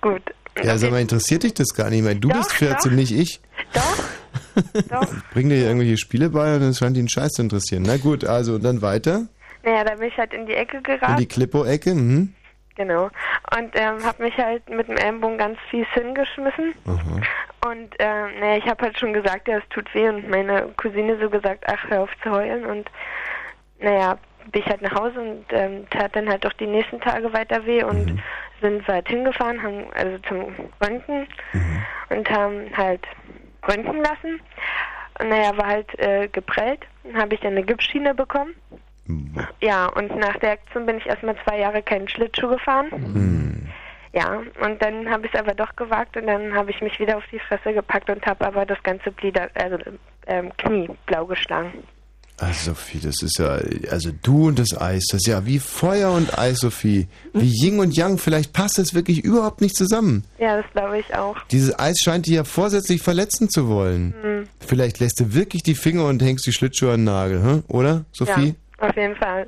gut. 0.00 0.22
Ja, 0.62 0.78
sag 0.78 0.90
mal, 0.90 1.00
interessiert 1.00 1.42
dich 1.42 1.54
das 1.54 1.74
gar 1.74 1.90
nicht 1.90 2.02
mehr? 2.02 2.14
Du 2.14 2.28
Doch, 2.28 2.36
bist 2.38 2.52
14, 2.52 2.90
doch. 2.90 2.96
nicht 2.96 3.12
ich. 3.12 3.40
Doch, 4.88 5.06
Bring 5.34 5.48
dir 5.48 5.56
hier 5.56 5.66
irgendwelche 5.66 5.96
Spiele 5.98 6.30
bei 6.30 6.56
und 6.56 6.62
es 6.62 6.78
scheint 6.78 6.96
ihn 6.96 7.08
scheiß 7.08 7.32
zu 7.32 7.42
interessieren. 7.42 7.82
Na 7.86 7.98
gut, 7.98 8.24
also 8.24 8.54
und 8.54 8.64
dann 8.64 8.80
weiter. 8.80 9.26
naja, 9.64 9.84
da 9.84 9.94
bin 9.96 10.08
ich 10.08 10.16
halt 10.16 10.32
in 10.32 10.46
die 10.46 10.54
Ecke 10.54 10.78
In 10.78 10.82
gerast. 10.82 11.20
die 11.20 11.26
Klippo-Ecke. 11.26 11.94
Mhm. 11.94 12.34
Genau. 12.80 13.10
Und 13.54 13.72
ähm, 13.74 14.02
habe 14.06 14.22
mich 14.22 14.38
halt 14.38 14.66
mit 14.70 14.88
dem 14.88 14.96
Ellenbogen 14.96 15.36
ganz 15.36 15.58
fies 15.68 15.86
hingeschmissen. 15.92 16.72
Und 17.62 17.94
ähm, 17.98 18.40
naja, 18.40 18.56
ich 18.56 18.66
habe 18.66 18.86
halt 18.86 18.98
schon 18.98 19.12
gesagt, 19.12 19.48
ja, 19.48 19.58
es 19.58 19.68
tut 19.68 19.94
weh. 19.94 20.08
Und 20.08 20.30
meine 20.30 20.72
Cousine 20.78 21.18
so 21.20 21.28
gesagt, 21.28 21.64
ach, 21.66 21.90
hör 21.90 22.04
auf 22.04 22.10
zu 22.22 22.30
heulen. 22.30 22.64
Und 22.64 22.90
naja, 23.80 24.16
bin 24.50 24.62
ich 24.62 24.66
halt 24.66 24.80
nach 24.80 24.94
Hause 24.94 25.20
und 25.20 25.44
ähm, 25.50 25.86
tat 25.90 26.16
dann 26.16 26.26
halt 26.26 26.46
auch 26.46 26.54
die 26.54 26.66
nächsten 26.66 27.02
Tage 27.02 27.30
weiter 27.34 27.66
weh. 27.66 27.84
Und 27.84 28.22
sind 28.62 28.88
wir 28.88 28.94
halt 28.94 29.08
hingefahren, 29.08 29.62
haben 29.62 29.84
also 29.92 30.16
zum 30.26 30.54
Röntgen 30.82 31.28
und 32.08 32.30
haben 32.30 32.74
halt 32.74 33.06
röntgen 33.68 34.02
lassen. 34.02 34.40
Und 35.20 35.28
naja, 35.28 35.54
war 35.58 35.66
halt 35.66 35.98
äh, 35.98 36.28
geprellt. 36.28 36.86
Dann 37.04 37.20
habe 37.20 37.34
ich 37.34 37.42
dann 37.42 37.52
eine 37.52 37.62
Gipsschiene 37.62 38.14
bekommen. 38.14 38.54
Ja, 39.60 39.86
und 39.86 40.16
nach 40.16 40.36
der 40.38 40.52
Aktion 40.52 40.86
bin 40.86 40.98
ich 40.98 41.06
erstmal 41.06 41.36
zwei 41.44 41.58
Jahre 41.58 41.82
keinen 41.82 42.08
Schlittschuh 42.08 42.48
gefahren. 42.48 43.70
Ja, 44.12 44.42
und 44.64 44.82
dann 44.82 45.08
habe 45.08 45.26
ich 45.26 45.34
es 45.34 45.38
aber 45.38 45.54
doch 45.54 45.74
gewagt 45.76 46.16
und 46.16 46.26
dann 46.26 46.52
habe 46.54 46.70
ich 46.70 46.80
mich 46.80 46.98
wieder 46.98 47.16
auf 47.16 47.24
die 47.30 47.38
Fresse 47.38 47.72
gepackt 47.72 48.10
und 48.10 48.24
habe 48.26 48.44
aber 48.44 48.66
das 48.66 48.82
ganze 48.82 49.12
Glieder, 49.12 49.48
also 49.54 49.78
ähm, 50.26 50.50
Knie 50.56 50.88
blau 51.06 51.26
geschlagen. 51.26 51.84
Also 52.40 52.70
Sophie, 52.70 52.98
das 52.98 53.22
ist 53.22 53.38
ja, 53.38 53.60
also 53.90 54.10
du 54.22 54.48
und 54.48 54.58
das 54.58 54.76
Eis, 54.80 55.04
das 55.10 55.20
ist 55.20 55.26
ja 55.26 55.44
wie 55.44 55.58
Feuer 55.58 56.10
und 56.12 56.38
Eis, 56.38 56.60
Sophie. 56.60 57.06
Wie 57.34 57.52
Yin 57.62 57.78
und 57.78 57.94
Yang, 57.94 58.16
vielleicht 58.16 58.54
passt 58.54 58.78
das 58.78 58.94
wirklich 58.94 59.22
überhaupt 59.22 59.60
nicht 59.60 59.76
zusammen. 59.76 60.24
Ja, 60.38 60.56
das 60.56 60.64
glaube 60.72 60.98
ich 60.98 61.14
auch. 61.14 61.36
Dieses 61.50 61.78
Eis 61.78 61.98
scheint 62.02 62.26
dich 62.26 62.34
ja 62.34 62.44
vorsätzlich 62.44 63.02
verletzen 63.02 63.50
zu 63.50 63.68
wollen. 63.68 64.14
Hm. 64.22 64.48
Vielleicht 64.58 65.00
lässt 65.00 65.20
du 65.20 65.34
wirklich 65.34 65.62
die 65.62 65.74
Finger 65.74 66.06
und 66.06 66.22
hängst 66.22 66.46
die 66.46 66.52
Schlittschuhe 66.52 66.92
an 66.92 67.00
den 67.00 67.04
Nagel, 67.04 67.42
hm? 67.42 67.64
oder, 67.68 68.06
Sophie? 68.10 68.48
Ja, 68.48 68.54
auf 68.80 68.96
jeden 68.96 69.16
Fall. 69.16 69.46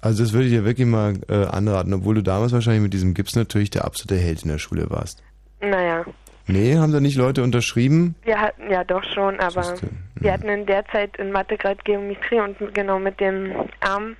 Also 0.00 0.22
das 0.22 0.32
würde 0.32 0.46
ich 0.46 0.52
dir 0.52 0.64
wirklich 0.64 0.86
mal 0.86 1.14
äh, 1.28 1.46
anraten, 1.46 1.94
obwohl 1.94 2.14
du 2.16 2.22
damals 2.22 2.52
wahrscheinlich 2.52 2.82
mit 2.82 2.92
diesem 2.92 3.14
Gips 3.14 3.34
natürlich 3.36 3.70
der 3.70 3.84
absolute 3.84 4.16
Held 4.16 4.42
in 4.42 4.50
der 4.50 4.58
Schule 4.58 4.90
warst. 4.90 5.22
Naja, 5.60 6.04
Nee, 6.46 6.76
haben 6.76 6.92
da 6.92 7.00
nicht 7.00 7.16
Leute 7.16 7.42
unterschrieben? 7.42 8.14
wir 8.24 8.38
hatten 8.38 8.70
ja 8.70 8.84
doch 8.84 9.02
schon, 9.14 9.40
aber 9.40 9.74
wir 10.16 10.32
hatten 10.32 10.48
in 10.48 10.66
der 10.66 10.84
Zeit 10.86 11.16
in 11.16 11.32
Mathe 11.32 11.56
gerade 11.56 11.78
Geometrie 11.84 12.40
und 12.40 12.74
genau 12.74 12.98
mit 12.98 13.18
dem 13.18 13.50
Arm 13.80 14.16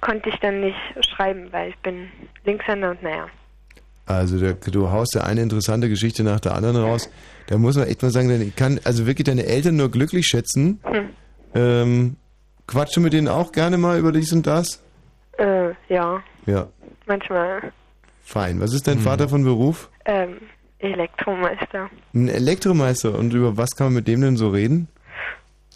konnte 0.00 0.28
ich 0.28 0.36
dann 0.36 0.60
nicht 0.60 0.78
schreiben, 1.00 1.48
weil 1.50 1.70
ich 1.70 1.78
bin 1.78 2.08
Linkshänder 2.44 2.92
und 2.92 3.02
naja. 3.02 3.26
Also 4.06 4.38
der, 4.38 4.54
du 4.54 4.90
haust 4.90 5.14
ja 5.14 5.22
eine 5.22 5.42
interessante 5.42 5.88
Geschichte 5.88 6.22
nach 6.22 6.40
der 6.40 6.54
anderen 6.54 6.76
raus. 6.76 7.10
Da 7.48 7.58
muss 7.58 7.76
man 7.76 7.88
echt 7.88 8.02
mal 8.02 8.10
sagen, 8.10 8.28
denn 8.28 8.42
ich 8.42 8.54
kann 8.56 8.80
also 8.84 9.06
wirklich 9.06 9.24
deine 9.24 9.46
Eltern 9.46 9.76
nur 9.76 9.90
glücklich 9.90 10.26
schätzen. 10.26 10.80
Hm. 10.84 11.08
Ähm, 11.54 12.16
quatschst 12.70 12.96
du 12.96 13.00
mit 13.00 13.12
denen 13.12 13.28
auch 13.28 13.52
gerne 13.52 13.76
mal 13.78 13.98
über 13.98 14.12
dies 14.12 14.32
und 14.32 14.46
das? 14.46 14.82
Äh, 15.38 15.70
ja, 15.88 16.22
Ja, 16.46 16.68
manchmal 17.06 17.72
fein. 18.22 18.60
Was 18.60 18.72
ist 18.74 18.86
dein 18.86 18.98
Vater 19.00 19.28
von 19.28 19.44
Beruf? 19.44 19.88
ähm, 20.04 20.36
Elektromeister. 20.78 21.90
Ein 22.14 22.28
Elektromeister. 22.28 23.14
Und 23.18 23.34
über 23.34 23.56
was 23.56 23.70
kann 23.76 23.88
man 23.88 23.94
mit 23.94 24.08
dem 24.08 24.20
denn 24.22 24.36
so 24.36 24.48
reden? 24.48 24.88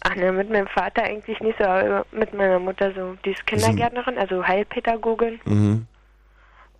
Ach 0.01 0.15
ne, 0.15 0.31
mit 0.31 0.49
meinem 0.49 0.67
Vater 0.67 1.03
eigentlich 1.03 1.39
nicht 1.41 1.57
so, 1.59 1.63
aber 1.65 2.05
mit 2.11 2.33
meiner 2.33 2.59
Mutter 2.59 2.91
so. 2.95 3.15
Die 3.25 3.31
ist 3.31 3.45
Kindergärtnerin, 3.45 4.17
also 4.17 4.43
Heilpädagogin. 4.47 5.39
Mhm. 5.45 5.85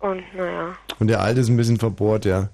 Und 0.00 0.22
naja, 0.36 0.74
Und 0.98 1.08
der 1.08 1.20
Alte 1.20 1.40
ist 1.40 1.48
ein 1.48 1.56
bisschen 1.56 1.78
verbohrt, 1.78 2.24
ja. 2.24 2.48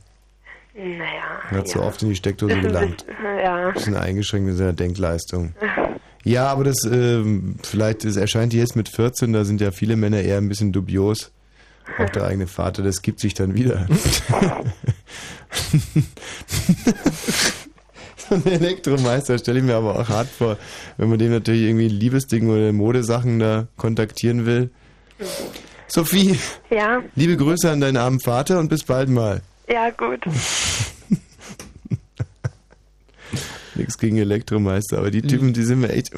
naja. 0.74 1.40
Er 1.50 1.58
hat 1.58 1.68
so 1.68 1.82
oft 1.82 2.02
in 2.02 2.08
die 2.10 2.16
Steckdose 2.16 2.54
ein 2.54 2.62
gelangt. 2.62 3.06
bisschen- 3.06 3.38
Ja. 3.38 3.70
Bisschen 3.70 3.96
eingeschränkt 3.96 4.48
in 4.50 4.56
seiner 4.56 4.72
Denkleistung. 4.72 5.54
Ja, 6.24 6.46
aber 6.46 6.64
das, 6.64 6.84
ähm, 6.84 7.56
vielleicht, 7.62 8.04
das 8.04 8.16
erscheint 8.16 8.54
jetzt 8.54 8.76
mit 8.76 8.88
14, 8.88 9.32
da 9.32 9.44
sind 9.44 9.60
ja 9.60 9.70
viele 9.72 9.96
Männer 9.96 10.20
eher 10.20 10.38
ein 10.38 10.48
bisschen 10.48 10.72
dubios. 10.72 11.32
Auch 11.98 12.08
der 12.10 12.24
eigene 12.24 12.46
Vater, 12.46 12.82
das 12.84 13.02
gibt 13.02 13.18
sich 13.20 13.34
dann 13.34 13.54
wieder. 13.54 13.86
so 18.16 18.34
ein 18.36 18.46
Elektromeister 18.46 19.36
stelle 19.38 19.58
ich 19.58 19.64
mir 19.64 19.74
aber 19.74 19.98
auch 19.98 20.08
hart 20.08 20.28
vor, 20.28 20.56
wenn 20.96 21.08
man 21.10 21.18
dem 21.18 21.32
natürlich 21.32 21.62
irgendwie 21.62 21.88
Liebesdingen 21.88 22.50
oder 22.50 22.72
Modesachen 22.72 23.40
da 23.40 23.66
kontaktieren 23.76 24.46
will. 24.46 24.70
Sophie, 25.88 26.38
Ja, 26.70 27.02
liebe 27.16 27.36
Grüße 27.36 27.70
an 27.70 27.80
deinen 27.80 27.96
armen 27.96 28.20
Vater 28.20 28.58
und 28.60 28.68
bis 28.68 28.84
bald 28.84 29.08
mal. 29.08 29.42
ja, 29.68 29.90
gut. 29.90 30.20
Nichts 33.74 33.98
gegen 33.98 34.16
Elektromeister, 34.16 34.98
aber 34.98 35.10
die 35.10 35.22
Typen, 35.22 35.52
die 35.52 35.62
sind 35.62 35.80
mir 35.80 35.90
echt. 35.90 36.12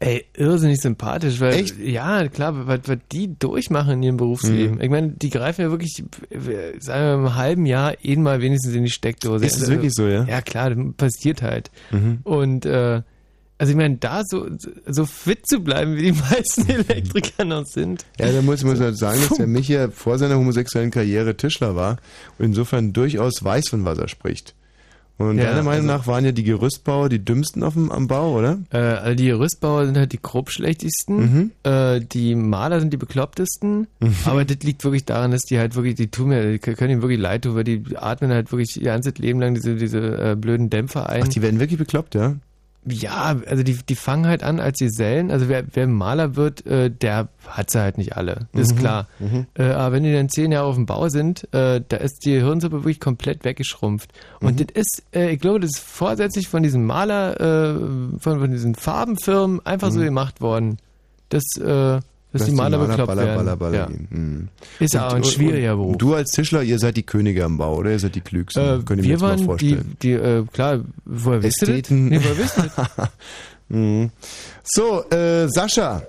Ey, 0.00 0.26
irrsinnig 0.34 0.80
sympathisch, 0.80 1.40
weil 1.40 1.54
Echt? 1.54 1.78
ja, 1.78 2.28
klar, 2.28 2.66
was, 2.66 2.80
was 2.86 2.98
die 3.12 3.38
durchmachen 3.38 3.94
in 3.94 4.02
ihrem 4.02 4.16
Berufsleben. 4.16 4.76
Mhm. 4.76 4.80
Ich 4.82 4.90
meine, 4.90 5.08
die 5.12 5.30
greifen 5.30 5.62
ja 5.62 5.70
wirklich, 5.70 6.02
sagen 6.80 7.06
wir 7.06 7.16
mal, 7.16 7.28
im 7.28 7.34
halben 7.36 7.66
Jahr 7.66 7.94
eh 8.02 8.16
mal 8.16 8.42
wenigstens 8.42 8.74
in 8.74 8.82
die 8.82 8.90
Steckdose. 8.90 9.46
Ist 9.46 9.62
das 9.62 9.70
wirklich 9.70 9.94
so, 9.94 10.06
ja? 10.06 10.24
Ja, 10.24 10.42
klar, 10.42 10.74
das 10.74 10.94
passiert 10.96 11.42
halt. 11.42 11.70
Mhm. 11.90 12.18
Und 12.24 12.66
äh, 12.66 13.02
also 13.56 13.70
ich 13.70 13.76
meine, 13.76 13.96
da 13.96 14.22
so, 14.24 14.48
so 14.86 15.06
fit 15.06 15.46
zu 15.46 15.60
bleiben, 15.60 15.96
wie 15.96 16.12
die 16.12 16.20
meisten 16.20 16.68
Elektriker 16.68 17.44
noch 17.44 17.64
sind. 17.64 18.04
Ja, 18.18 18.30
da 18.30 18.42
muss 18.42 18.64
man 18.64 18.78
halt 18.78 18.98
sagen, 18.98 19.20
dass 19.26 19.38
der 19.38 19.46
Micha 19.46 19.90
vor 19.90 20.18
seiner 20.18 20.36
homosexuellen 20.36 20.90
Karriere 20.90 21.36
Tischler 21.36 21.76
war 21.76 21.98
und 22.38 22.46
insofern 22.46 22.92
durchaus 22.92 23.42
weiß, 23.42 23.68
von 23.68 23.84
was 23.84 23.98
er 23.98 24.08
spricht. 24.08 24.54
Und 25.16 25.38
Ja, 25.38 25.44
deiner 25.44 25.62
Meinung 25.62 25.88
also- 25.88 25.98
nach 25.98 26.06
waren 26.08 26.24
ja 26.24 26.32
die 26.32 26.42
Gerüstbauer 26.42 27.08
die 27.08 27.24
dümmsten 27.24 27.62
auf 27.62 27.74
dem, 27.74 27.92
am 27.92 28.08
Bau, 28.08 28.36
oder? 28.36 28.58
Äh, 28.72 28.78
also 28.78 29.14
die 29.14 29.26
Gerüstbauer 29.26 29.86
sind 29.86 29.96
halt 29.96 30.12
die 30.12 30.20
grobschlechtesten, 30.20 31.16
Mhm. 31.16 31.50
äh, 31.62 32.00
die 32.00 32.34
Maler 32.34 32.80
sind 32.80 32.92
die 32.92 32.96
beklopptesten, 32.96 33.86
aber 34.24 34.44
das 34.44 34.58
liegt 34.64 34.82
wirklich 34.84 35.04
daran, 35.04 35.30
dass 35.30 35.42
die 35.42 35.58
halt 35.58 35.76
wirklich, 35.76 35.94
die 35.94 36.08
tun 36.08 36.28
mir, 36.30 36.52
die 36.52 36.58
können 36.58 36.90
ihnen 36.90 37.02
wirklich 37.02 37.20
leid 37.20 37.42
tun, 37.42 37.54
weil 37.54 37.64
die 37.64 37.82
atmen 37.96 38.30
halt 38.32 38.50
wirklich 38.50 38.76
ihr 38.76 38.84
ganzes 38.86 39.16
Leben 39.18 39.40
lang 39.40 39.54
diese, 39.54 39.76
diese 39.76 39.98
äh, 40.32 40.36
blöden 40.36 40.68
Dämpfer 40.70 41.08
ein. 41.08 41.22
Ach, 41.24 41.28
die 41.28 41.42
werden 41.42 41.60
wirklich 41.60 41.78
bekloppt, 41.78 42.14
ja? 42.16 42.34
Ja, 42.86 43.36
also 43.46 43.62
die, 43.62 43.74
die 43.88 43.94
fangen 43.94 44.26
halt 44.26 44.42
an 44.42 44.60
als 44.60 44.78
Gesellen. 44.78 45.30
Also 45.30 45.48
wer, 45.48 45.64
wer 45.72 45.86
Maler 45.86 46.36
wird, 46.36 46.66
äh, 46.66 46.90
der 46.90 47.28
hat 47.48 47.70
sie 47.70 47.80
halt 47.80 47.96
nicht 47.98 48.16
alle. 48.16 48.48
Das 48.52 48.62
ist 48.68 48.74
Mhm, 48.74 48.78
klar. 48.78 49.08
mhm. 49.18 49.46
Äh, 49.54 49.62
aber 49.70 49.94
wenn 49.94 50.02
die 50.02 50.12
dann 50.12 50.28
zehn 50.28 50.52
Jahre 50.52 50.66
auf 50.66 50.74
dem 50.74 50.84
Bau 50.86 51.08
sind, 51.08 51.44
äh, 51.54 51.80
da 51.88 51.96
ist 51.96 52.24
die 52.26 52.32
Hirnsuppe 52.40 52.76
wirklich 52.84 53.00
komplett 53.00 53.44
weggeschrumpft. 53.44 54.10
Und 54.40 54.60
Mhm. 54.60 54.66
das 54.66 54.76
ist, 54.82 55.02
äh, 55.14 55.30
ich 55.30 55.40
glaube, 55.40 55.60
das 55.60 55.70
ist 55.70 55.78
vorsätzlich 55.80 56.48
von 56.48 56.62
diesem 56.62 56.84
Maler, 56.84 57.40
äh, 57.40 58.18
von, 58.18 58.40
von 58.40 58.50
diesen 58.50 58.74
Farbenfirmen 58.74 59.64
einfach 59.64 59.90
so 59.90 60.00
Mhm. 60.00 60.04
gemacht 60.04 60.40
worden. 60.40 60.76
Dass, 61.30 61.44
äh, 61.58 62.00
dass, 62.34 62.48
die 62.48 62.52
Maler, 62.52 62.78
bekloppt 62.78 63.06
baller, 63.06 63.24
werden. 63.24 63.36
baller, 63.36 63.56
baller 63.56 63.78
ja. 63.78 63.86
gehen. 63.86 64.08
Mhm. 64.10 64.48
Ist 64.80 64.96
aber 64.96 65.14
ein 65.14 65.24
schwieriger 65.24 65.76
Beruf. 65.76 65.96
Du 65.98 66.14
als 66.14 66.32
Tischler, 66.32 66.62
ihr 66.62 66.78
seid 66.80 66.96
die 66.96 67.04
Könige 67.04 67.44
am 67.44 67.58
Bau, 67.58 67.76
oder? 67.76 67.92
Ihr 67.92 67.98
seid 68.00 68.16
die 68.16 68.20
Klügsten. 68.20 68.62
Äh, 68.62 68.82
Könnt 68.84 68.90
ihr 68.90 68.96
mir 68.96 69.02
wir 69.02 69.10
jetzt 69.10 69.20
mal 69.20 69.28
waren 69.28 69.38
die, 69.38 69.44
vorstellen. 69.44 69.96
die 70.02 70.12
äh, 70.12 70.44
klar, 70.52 70.80
woher 71.04 71.42
wisst 71.42 71.62
ihr 71.62 71.80
das? 71.80 71.90
Nee, 71.90 72.20
woher 72.20 72.38
wisst 72.38 72.58
ihr? 72.58 73.08
Mhm. 73.68 74.10
So, 74.64 75.04
äh, 75.10 75.46
Sascha. 75.48 76.02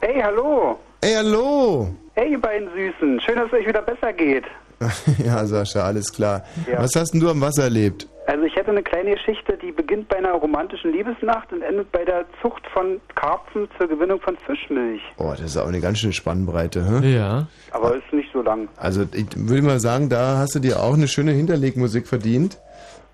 Hey, 0.00 0.20
hallo. 0.22 0.78
Ey, 1.00 1.14
hallo. 1.16 1.94
Hey, 2.14 2.32
ihr 2.32 2.40
beiden 2.40 2.68
Süßen. 2.72 3.20
Schön, 3.20 3.36
dass 3.36 3.48
es 3.48 3.52
euch 3.52 3.66
wieder 3.66 3.82
besser 3.82 4.12
geht. 4.12 4.44
ja, 5.24 5.44
Sascha, 5.46 5.84
alles 5.84 6.12
klar. 6.12 6.44
Ja. 6.70 6.80
Was 6.80 6.94
hast 6.94 7.12
denn 7.12 7.20
du 7.20 7.28
am 7.28 7.40
Wasser 7.40 7.64
erlebt? 7.64 8.08
Also 8.26 8.42
ich 8.42 8.56
hätte 8.56 8.72
eine 8.72 8.82
kleine 8.82 9.12
Geschichte, 9.14 9.56
die 9.56 9.70
beginnt 9.70 10.08
bei 10.08 10.16
einer 10.16 10.32
romantischen 10.32 10.92
Liebesnacht 10.92 11.52
und 11.52 11.62
endet 11.62 11.92
bei 11.92 12.04
der 12.04 12.24
Zucht 12.42 12.66
von 12.74 13.00
Karpfen 13.14 13.68
zur 13.78 13.86
Gewinnung 13.86 14.20
von 14.20 14.36
Fischmilch. 14.36 15.00
Oh, 15.16 15.30
das 15.30 15.42
ist 15.42 15.56
auch 15.56 15.68
eine 15.68 15.80
ganz 15.80 16.00
schöne 16.00 16.12
Spannbreite, 16.12 16.84
hä? 16.84 17.14
Ja. 17.14 17.46
Aber 17.70 17.94
ist 17.94 18.12
nicht 18.12 18.28
so 18.32 18.42
lang. 18.42 18.68
Also 18.76 19.04
ich 19.12 19.26
würde 19.36 19.62
mal 19.62 19.78
sagen, 19.78 20.08
da 20.08 20.38
hast 20.38 20.56
du 20.56 20.58
dir 20.58 20.82
auch 20.82 20.94
eine 20.94 21.06
schöne 21.06 21.32
Hinterlegmusik 21.32 22.08
verdient. 22.08 22.58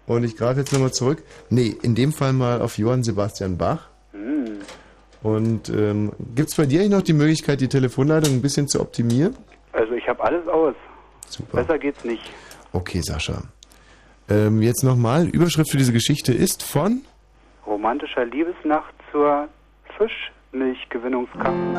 Und 0.06 0.24
ich 0.24 0.36
greife 0.36 0.60
jetzt 0.60 0.72
nochmal 0.72 0.92
zurück. 0.92 1.22
Nee, 1.50 1.76
in 1.82 1.94
dem 1.94 2.12
Fall 2.12 2.32
mal 2.32 2.62
auf 2.62 2.78
Johann 2.78 3.02
Sebastian 3.02 3.58
Bach. 3.58 3.88
Hm. 4.12 4.60
Und 5.22 5.68
ähm, 5.68 6.12
gibt 6.34 6.48
es 6.48 6.56
bei 6.56 6.64
dir 6.64 6.80
eigentlich 6.80 6.92
noch 6.92 7.02
die 7.02 7.12
Möglichkeit, 7.12 7.60
die 7.60 7.68
Telefonleitung 7.68 8.32
ein 8.32 8.42
bisschen 8.42 8.66
zu 8.66 8.80
optimieren? 8.80 9.36
Also 9.72 9.92
ich 9.92 10.08
habe 10.08 10.24
alles 10.24 10.48
aus. 10.48 10.74
Super. 11.28 11.58
Besser 11.58 11.78
geht's 11.78 12.02
nicht. 12.02 12.32
Okay, 12.72 13.02
Sascha. 13.02 13.42
Ähm, 14.32 14.62
jetzt 14.62 14.82
nochmal, 14.82 15.28
Überschrift 15.28 15.70
für 15.70 15.76
diese 15.76 15.92
Geschichte 15.92 16.32
ist 16.32 16.62
von... 16.62 17.02
Romantischer 17.66 18.24
Liebesnacht 18.24 18.94
zur 19.10 19.46
Fischmilchgewinnungskampf. 19.98 21.78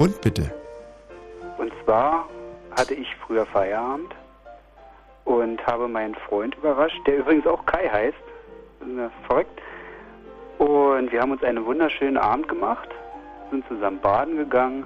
Und 0.00 0.20
bitte. 0.20 0.52
Und 1.58 1.72
zwar 1.84 2.28
hatte 2.76 2.94
ich 2.94 3.06
früher 3.24 3.46
Feierabend 3.46 4.12
und 5.24 5.64
habe 5.64 5.86
meinen 5.86 6.16
Freund 6.28 6.56
überrascht, 6.56 7.00
der 7.06 7.18
übrigens 7.18 7.46
auch 7.46 7.64
Kai 7.66 7.88
heißt. 7.88 8.16
Das 8.80 8.88
ist 8.88 8.96
ja 8.96 9.10
verrückt. 9.28 9.60
Und 10.58 11.12
wir 11.12 11.20
haben 11.20 11.30
uns 11.30 11.42
einen 11.44 11.64
wunderschönen 11.64 12.16
Abend 12.16 12.48
gemacht, 12.48 12.88
sind 13.52 13.64
zusammen 13.68 14.00
baden 14.00 14.36
gegangen. 14.36 14.84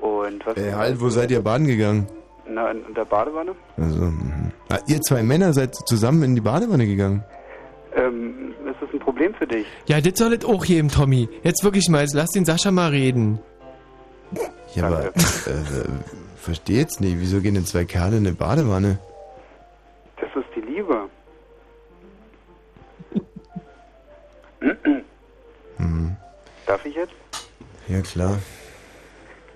Und 0.00 0.46
was 0.46 0.56
Äh, 0.56 0.74
halt, 0.74 1.00
wo 1.00 1.08
seid 1.08 1.32
ihr 1.32 1.42
baden 1.42 1.66
gegangen? 1.66 2.06
Na, 2.46 2.70
in, 2.70 2.84
in 2.86 2.94
der 2.94 3.04
Badewanne. 3.04 3.54
Also, 3.76 4.00
mhm. 4.00 4.52
ah, 4.68 4.78
ihr 4.86 5.00
zwei 5.00 5.22
Männer 5.22 5.52
seid 5.52 5.74
zusammen 5.74 6.22
in 6.22 6.34
die 6.34 6.40
Badewanne 6.40 6.86
gegangen. 6.86 7.24
Ähm, 7.96 8.54
ist 8.66 8.76
das 8.80 8.90
ein 8.92 8.98
Problem 8.98 9.34
für 9.34 9.46
dich? 9.46 9.66
Ja, 9.86 10.00
das 10.00 10.18
soll 10.18 10.32
es 10.34 10.44
auch 10.44 10.64
geben, 10.64 10.88
Tommy. 10.88 11.28
Jetzt 11.42 11.64
wirklich 11.64 11.88
mal, 11.88 12.00
jetzt 12.00 12.14
lass 12.14 12.30
den 12.30 12.44
Sascha 12.44 12.70
mal 12.70 12.90
reden. 12.90 13.38
Ja, 14.74 14.86
aber 14.86 15.04
äh, 15.04 15.08
äh, 15.08 15.12
verstehe 16.36 16.78
jetzt 16.78 17.00
nicht. 17.00 17.20
Wieso 17.20 17.40
gehen 17.40 17.54
denn 17.54 17.64
zwei 17.64 17.84
Kerle 17.84 18.16
in 18.16 18.26
eine 18.26 18.34
Badewanne? 18.34 18.98
Das 20.20 20.28
ist 20.34 20.48
die 20.56 20.60
Liebe. 20.60 21.08
Mhm. 25.78 26.16
Darf 26.66 26.84
ich 26.84 26.94
jetzt? 26.94 27.14
Ja, 27.88 28.00
klar. 28.00 28.38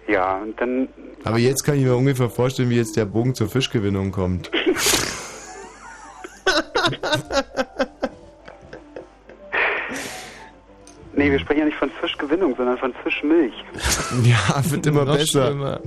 Ja, 0.09 0.39
und 0.39 0.59
dann 0.61 0.89
Aber 1.25 1.39
jetzt 1.39 1.62
kann 1.65 1.77
ich 1.77 1.85
mir 1.85 1.95
ungefähr 1.95 2.31
vorstellen, 2.31 2.70
wie 2.70 2.77
jetzt 2.77 2.97
der 2.97 3.05
Bogen 3.05 3.35
zur 3.35 3.49
Fischgewinnung 3.49 4.11
kommt. 4.11 4.51
Nee, 11.15 11.31
wir 11.33 11.39
sprechen 11.41 11.61
ja 11.61 11.65
nicht 11.65 11.78
von 11.78 11.91
Fischgewinnung, 11.91 12.55
sondern 12.57 12.78
von 12.78 12.93
Fischmilch. 13.03 13.55
Ja, 14.25 14.62
wird 14.70 14.87
immer 14.87 15.05
Noch 15.05 15.17
besser. 15.17 15.81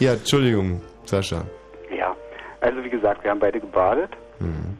ja, 0.00 0.12
Entschuldigung, 0.14 0.80
Sascha. 1.04 1.44
Ja, 1.96 2.14
also 2.60 2.82
wie 2.84 2.90
gesagt, 2.90 3.24
wir 3.24 3.30
haben 3.30 3.40
beide 3.40 3.60
gebadet 3.60 4.10
Mhm. 4.40 4.76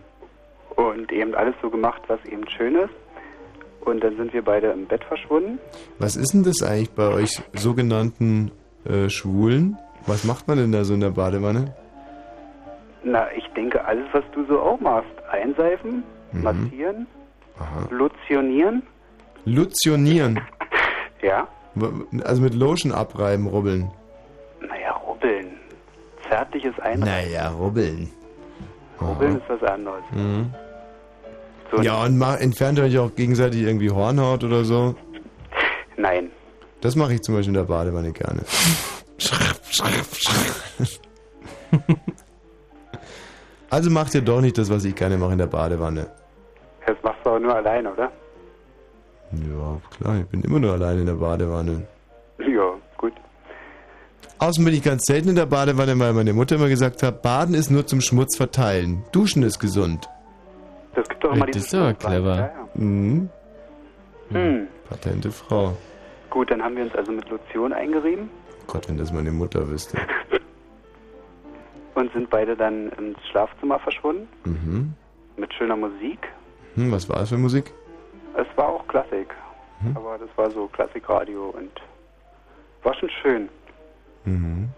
und 0.77 1.13
eben 1.13 1.35
alles 1.35 1.55
so 1.63 1.71
gemacht, 1.71 2.03
was 2.09 2.19
eben 2.27 2.49
schön 2.51 2.75
ist. 2.75 2.91
Und 3.85 4.02
dann 4.05 4.17
sind 4.17 4.33
wir 4.33 4.43
beide 4.43 4.69
im 4.69 4.86
Bett 4.86 5.02
verschwunden. 5.05 5.59
Was 5.99 6.17
ist 6.17 6.33
denn 6.35 6.44
das 6.44 6.62
eigentlich 6.62 6.91
bei 6.93 7.09
euch 7.09 7.43
sogenannten 7.55 8.51
äh, 8.85 9.09
Schwulen? 9.11 9.77
Was 10.07 10.25
macht 10.25 10.47
man 10.49 10.59
denn 10.59 10.73
da 10.73 10.85
so 10.85 10.94
in 10.94 11.01
der 11.01 11.11
Badewanne? 11.11 11.75
Na, 13.05 13.27
ich 13.36 13.44
denke, 13.57 13.85
alles, 13.85 14.07
was 14.12 14.23
du 14.33 14.44
so 14.47 14.61
auch 14.61 14.81
machst. 14.81 15.11
Einseifen, 15.31 16.05
Mhm. 16.33 16.43
massieren, 16.43 17.07
Aha. 17.59 17.86
lotionieren. 17.91 18.83
Lutionieren. 19.44 20.41
Ja, 21.23 21.47
Also 22.25 22.43
mit 22.43 22.52
Lotion 22.55 22.91
abreiben, 22.91 23.47
rubbeln. 23.47 23.91
naja, 24.61 24.91
rubbeln. 25.07 25.47
Zärtliches 26.28 26.77
Einreiben. 26.81 27.05
Naja, 27.31 27.49
rubbeln. 27.51 28.11
Rubbeln 29.01 29.36
ist 29.36 29.49
was 29.49 29.62
anderes. 29.70 30.02
Mhm. 30.12 30.52
So, 31.73 31.81
Ja, 31.81 32.05
und 32.05 32.18
ma 32.18 32.36
entfernt 32.36 32.78
euch 32.78 32.99
auch 32.99 33.15
gegenseitig 33.15 33.62
irgendwie 33.62 33.91
Hornhaut 33.91 34.44
oder 34.44 34.65
so? 34.65 34.94
Nein. 35.97 36.31
Das 36.83 36.97
mache 36.97 37.15
ich 37.15 37.23
zum 37.23 37.34
Beispiel 37.34 37.55
in 37.55 37.55
der 37.55 37.65
Badewanne 37.65 38.12
gerne. 38.12 38.42
also 43.70 43.91
macht 43.91 44.15
ihr 44.15 44.20
doch 44.20 44.42
nicht 44.42 44.59
das, 44.59 44.68
was 44.68 44.84
ich 44.84 44.94
gerne 44.94 45.17
mache 45.17 45.33
in 45.33 45.39
der 45.39 45.47
Badewanne. 45.47 46.09
Das 46.86 46.97
machst 47.02 47.25
du 47.25 47.31
aber 47.31 47.41
nur 47.41 47.55
allein, 47.55 47.86
oder? 47.86 48.12
Ja, 49.33 49.81
klar, 49.97 50.18
ich 50.18 50.26
bin 50.26 50.42
immer 50.42 50.59
nur 50.59 50.73
alleine 50.73 51.01
in 51.01 51.07
der 51.07 51.15
Badewanne. 51.15 51.86
Ja, 52.39 52.75
gut. 52.99 53.15
Außerdem 54.39 54.67
bin 54.67 54.75
ich 54.75 54.83
ganz 54.83 55.05
selten 55.07 55.31
in 55.31 55.36
der 55.36 55.47
Badewanne, 55.47 55.99
weil 55.99 56.12
meine 56.12 56.34
Mutter 56.34 56.57
immer 56.57 56.68
gesagt 56.68 57.02
hat, 57.02 57.23
Baden 57.23 57.55
ist 57.55 57.70
nur 57.70 57.86
zum 57.86 58.02
Schmutz 58.02 58.36
verteilen. 58.36 59.05
Duschen 59.12 59.42
ist 59.42 59.59
gesund. 59.59 60.07
Das 60.95 61.09
gibt 61.09 61.25
doch 61.25 61.33
immer 61.35 61.47
Das 61.47 61.53
diese 61.55 61.67
ist 61.67 61.75
aber 61.75 61.95
clever. 61.95 62.35
Ja, 62.37 62.47
ja. 62.47 62.69
Mhm. 62.75 63.31
Hm. 64.31 64.69
Patente 64.89 65.31
Frau. 65.31 65.77
Gut, 66.31 66.51
dann 66.51 66.62
haben 66.62 66.77
wir 66.77 66.85
uns 66.85 66.95
also 66.95 67.12
mit 67.12 67.29
Lotion 67.29 67.73
eingerieben 67.73 68.31
Gott, 68.67 68.89
wenn 68.89 68.97
das 68.97 69.12
meine 69.12 69.31
Mutter 69.33 69.69
wüsste. 69.69 69.99
und 71.95 72.12
sind 72.12 72.31
beide 72.31 72.57
dann 72.57 72.91
ins 72.93 73.19
Schlafzimmer 73.31 73.79
verschwunden 73.79 74.29
Mhm. 74.45 74.95
mit 75.37 75.53
schöner 75.55 75.77
Musik. 75.77 76.19
Hm, 76.75 76.91
was 76.93 77.09
war 77.09 77.17
das 77.19 77.29
für 77.29 77.37
Musik? 77.39 77.73
Es 78.35 78.47
war 78.57 78.69
auch 78.69 78.87
Klassik, 78.89 79.29
Mhm. 79.83 79.97
aber 79.97 80.17
das 80.19 80.29
war 80.37 80.51
so 80.51 80.69
Klassikradio 80.69 81.51
und 81.51 81.71
war 82.83 82.95
schon 82.95 83.11
schön. 83.23 83.49
Mhm. 84.25 84.69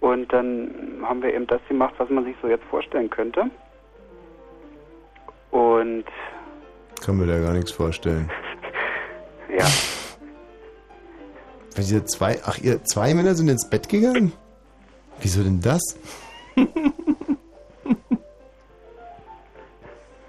Und 0.00 0.32
dann 0.32 0.70
haben 1.02 1.22
wir 1.22 1.34
eben 1.34 1.46
das 1.46 1.60
gemacht, 1.68 1.94
was 1.98 2.08
man 2.08 2.24
sich 2.24 2.36
so 2.40 2.48
jetzt 2.48 2.64
vorstellen 2.70 3.10
könnte. 3.10 3.46
Und 5.50 6.04
Kann 7.04 7.16
mir 7.16 7.26
da 7.26 7.38
gar 7.40 7.54
nichts 7.54 7.72
vorstellen. 7.72 8.30
ja, 9.58 9.66
Weil 11.74 11.84
ihr 11.84 12.04
zwei, 12.06 12.38
ach, 12.44 12.58
ihr 12.58 12.84
zwei 12.84 13.14
Männer 13.14 13.34
sind 13.34 13.48
ins 13.48 13.68
Bett 13.68 13.88
gegangen? 13.88 14.32
Wieso 15.20 15.42
denn 15.42 15.60
das? 15.60 15.82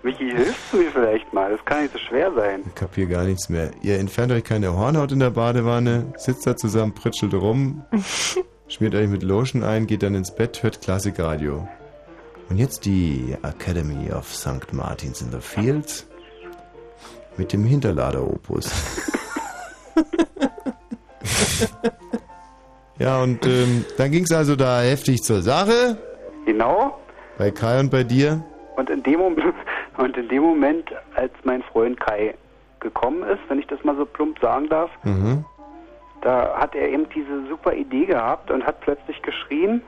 Michi, 0.04 0.32
hilfst 0.32 0.74
du 0.74 0.78
mir 0.78 0.92
vielleicht 0.92 1.32
mal? 1.32 1.52
Das 1.52 1.64
kann 1.64 1.84
nicht 1.84 1.94
so 1.94 2.00
schwer 2.00 2.34
sein. 2.34 2.64
Ich 2.66 2.76
kapier 2.76 3.06
gar 3.06 3.24
nichts 3.24 3.50
mehr. 3.50 3.70
Ihr 3.84 4.00
entfernt 4.00 4.32
euch 4.32 4.44
keine 4.44 4.76
Hornhaut 4.76 5.12
in 5.12 5.20
der 5.20 5.30
Badewanne, 5.30 6.12
sitzt 6.18 6.48
da 6.48 6.56
zusammen, 6.58 6.94
pritschelt 6.96 7.36
rum, 7.36 7.86
schmiert 8.68 8.96
euch 8.96 9.08
mit 9.08 9.22
Lotion 9.22 9.64
ein, 9.64 9.86
geht 9.86 10.02
dann 10.02 10.16
ins 10.16 10.34
Bett, 10.34 10.64
hört 10.64 10.82
Klassikradio. 10.82 11.68
Und 12.52 12.58
jetzt 12.58 12.86
die 12.86 13.34
Academy 13.44 14.12
of 14.12 14.28
St. 14.28 14.74
Martins 14.74 15.22
in 15.22 15.32
the 15.32 15.40
Fields 15.40 16.06
mit 17.38 17.54
dem 17.54 17.64
Hinterlader-Opus. 17.64 18.70
ja, 23.00 23.24
und 23.24 23.48
ähm, 23.48 23.86
dann 23.98 24.12
ging 24.12 24.26
es 24.26 24.34
also 24.34 24.58
da 24.58 24.82
heftig 24.82 25.24
zur 25.24 25.42
Sache. 25.42 25.98
Genau. 26.46 27.00
Bei 27.38 27.52
Kai 27.52 27.80
und 27.80 27.90
bei 27.90 28.04
dir. 28.04 28.44
Und 28.76 28.90
in 28.90 29.02
dem 29.04 29.20
Moment, 29.22 29.54
und 29.98 30.18
in 30.18 30.28
dem 30.28 30.44
Moment, 30.44 30.90
als 31.16 31.32
mein 31.46 31.64
Freund 31.64 31.98
Kai 32.02 32.36
gekommen 32.82 33.24
ist, 33.24 33.40
wenn 33.48 33.60
ich 33.60 33.68
das 33.68 33.82
mal 33.86 33.96
so 33.96 34.04
plump 34.04 34.38
sagen 34.42 34.68
darf, 34.68 34.92
Mhm. 35.06 35.46
da 36.22 36.54
hat 36.58 36.76
er 36.76 36.90
eben 36.90 37.08
diese 37.16 37.48
super 37.48 37.74
Idee 37.74 38.08
gehabt 38.08 38.52
und 38.52 38.66
hat 38.66 38.82
plötzlich 38.82 39.22
geschrien, 39.22 39.82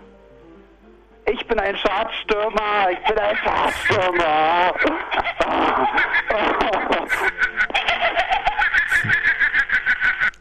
ich 1.26 1.48
bin 1.48 1.60
ein 1.60 1.76
Schadstürmer, 1.78 2.90
ich 2.92 3.00
bin 3.08 3.18
ein 3.18 3.36
Schadstürmer. 3.38 4.74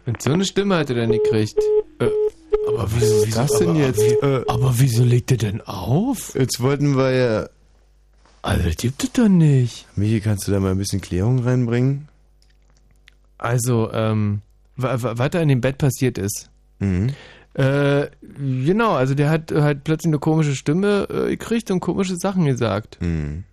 Und 0.06 0.20
so 0.20 0.32
eine 0.32 0.44
Stimme 0.44 0.76
hat 0.76 0.90
er 0.90 0.96
dann 0.96 1.12
gekriegt. 1.12 1.58
Äh, 2.00 2.08
aber 2.68 2.88
wieso, 2.92 3.26
wieso 3.26 3.40
das 3.40 3.50
denn 3.58 3.70
aber, 3.70 3.78
jetzt? 3.78 4.00
Äh, 4.22 4.44
aber 4.48 4.74
wieso 4.78 5.04
legt 5.04 5.30
er 5.30 5.36
denn 5.36 5.60
auf? 5.62 6.34
Jetzt 6.34 6.60
wollten 6.60 6.96
wir 6.96 7.10
ja. 7.12 7.48
Also, 8.42 8.64
das 8.64 8.76
gibt 8.76 9.04
es 9.04 9.12
doch 9.12 9.28
nicht. 9.28 9.86
Michi, 9.96 10.20
kannst 10.20 10.48
du 10.48 10.52
da 10.52 10.58
mal 10.58 10.72
ein 10.72 10.78
bisschen 10.78 11.00
Klärung 11.00 11.38
reinbringen? 11.44 12.08
Also, 13.38 13.92
ähm, 13.92 14.42
wa- 14.76 15.00
wa- 15.00 15.12
was 15.16 15.30
da 15.30 15.40
in 15.40 15.48
dem 15.48 15.60
Bett 15.60 15.78
passiert 15.78 16.18
ist. 16.18 16.50
Mhm. 16.80 17.14
Äh, 17.54 18.06
genau, 18.38 18.92
also 18.92 19.14
der 19.14 19.28
hat 19.30 19.52
halt 19.52 19.84
plötzlich 19.84 20.08
eine 20.08 20.18
komische 20.18 20.54
Stimme 20.54 21.06
äh, 21.10 21.30
gekriegt 21.30 21.70
und 21.70 21.80
komische 21.80 22.16
Sachen 22.16 22.46
gesagt. 22.46 22.98
Mhm. 23.00 23.44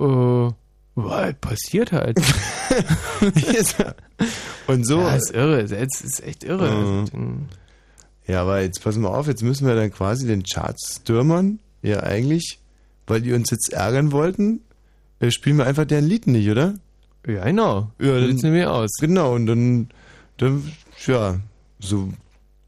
Äh, 0.00 0.50
was 0.96 1.34
passiert 1.40 1.92
halt. 1.92 2.20
Und 4.66 4.86
so. 4.86 5.00
Ja, 5.00 5.16
ist 5.16 5.34
irre, 5.34 5.60
ist, 5.60 5.72
ist 5.72 6.22
echt 6.22 6.44
irre. 6.44 6.70
Mhm. 7.12 7.46
Ja, 8.26 8.42
aber 8.42 8.62
jetzt 8.62 8.82
pass 8.82 8.96
mal 8.96 9.08
auf, 9.08 9.26
jetzt 9.26 9.42
müssen 9.42 9.66
wir 9.66 9.74
dann 9.74 9.90
quasi 9.92 10.26
den 10.26 10.44
Charts 10.44 11.00
stürmern. 11.02 11.58
Ja, 11.82 12.02
eigentlich, 12.02 12.60
weil 13.06 13.20
die 13.20 13.32
uns 13.32 13.50
jetzt 13.50 13.72
ärgern 13.72 14.12
wollten, 14.12 14.60
äh, 15.20 15.30
spielen 15.30 15.58
wir 15.58 15.66
einfach 15.66 15.84
deren 15.84 16.06
Lied 16.06 16.26
nicht, 16.26 16.48
oder? 16.48 16.74
Ja, 17.26 17.44
genau. 17.44 17.90
Ja, 17.98 18.20
So 18.20 18.26
sieht's 18.26 18.42
nämlich 18.42 18.66
aus. 18.66 18.90
Genau, 19.00 19.34
und 19.34 19.46
dann, 19.46 19.88
dann, 20.38 20.72
ja, 21.06 21.40
so, 21.80 22.08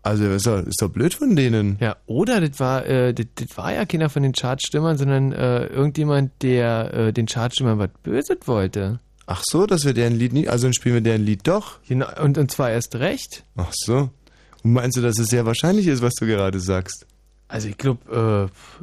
also 0.06 0.24
ist 0.24 0.46
doch, 0.46 0.64
ist 0.64 0.80
doch 0.80 0.88
blöd 0.88 1.14
von 1.14 1.36
denen. 1.36 1.76
Ja, 1.80 1.96
oder 2.06 2.40
das 2.40 2.58
war, 2.60 2.86
äh, 2.86 3.12
das, 3.12 3.26
das 3.34 3.56
war 3.56 3.74
ja 3.74 3.84
keiner 3.84 4.08
von 4.08 4.22
den 4.22 4.32
Chartstimmern, 4.32 4.96
sondern 4.96 5.32
äh, 5.32 5.66
irgendjemand, 5.66 6.30
der 6.42 6.94
äh, 6.94 7.12
den 7.12 7.26
Chartstimmern 7.26 7.78
was 7.78 7.90
Böses 8.02 8.38
wollte. 8.46 9.00
Ach 9.26 9.42
so, 9.44 9.66
dass 9.66 9.84
wir 9.84 9.92
deren 9.92 10.14
Lied 10.14 10.32
nicht, 10.32 10.48
also 10.48 10.66
dann 10.66 10.74
spielen 10.74 10.94
wir 10.94 11.00
deren 11.02 11.24
Lied 11.24 11.46
doch. 11.48 11.80
Genau, 11.88 12.06
und, 12.22 12.38
und 12.38 12.50
zwar 12.50 12.70
erst 12.70 12.94
recht. 12.94 13.44
Ach 13.56 13.72
so. 13.72 14.10
Und 14.62 14.72
meinst 14.72 14.96
du, 14.96 15.02
dass 15.02 15.18
es 15.18 15.28
sehr 15.28 15.44
wahrscheinlich 15.44 15.88
ist, 15.88 16.00
was 16.02 16.14
du 16.14 16.26
gerade 16.26 16.60
sagst? 16.60 17.06
Also 17.48 17.68
ich 17.68 17.76
glaube, 17.76 18.50
äh, 18.52 18.82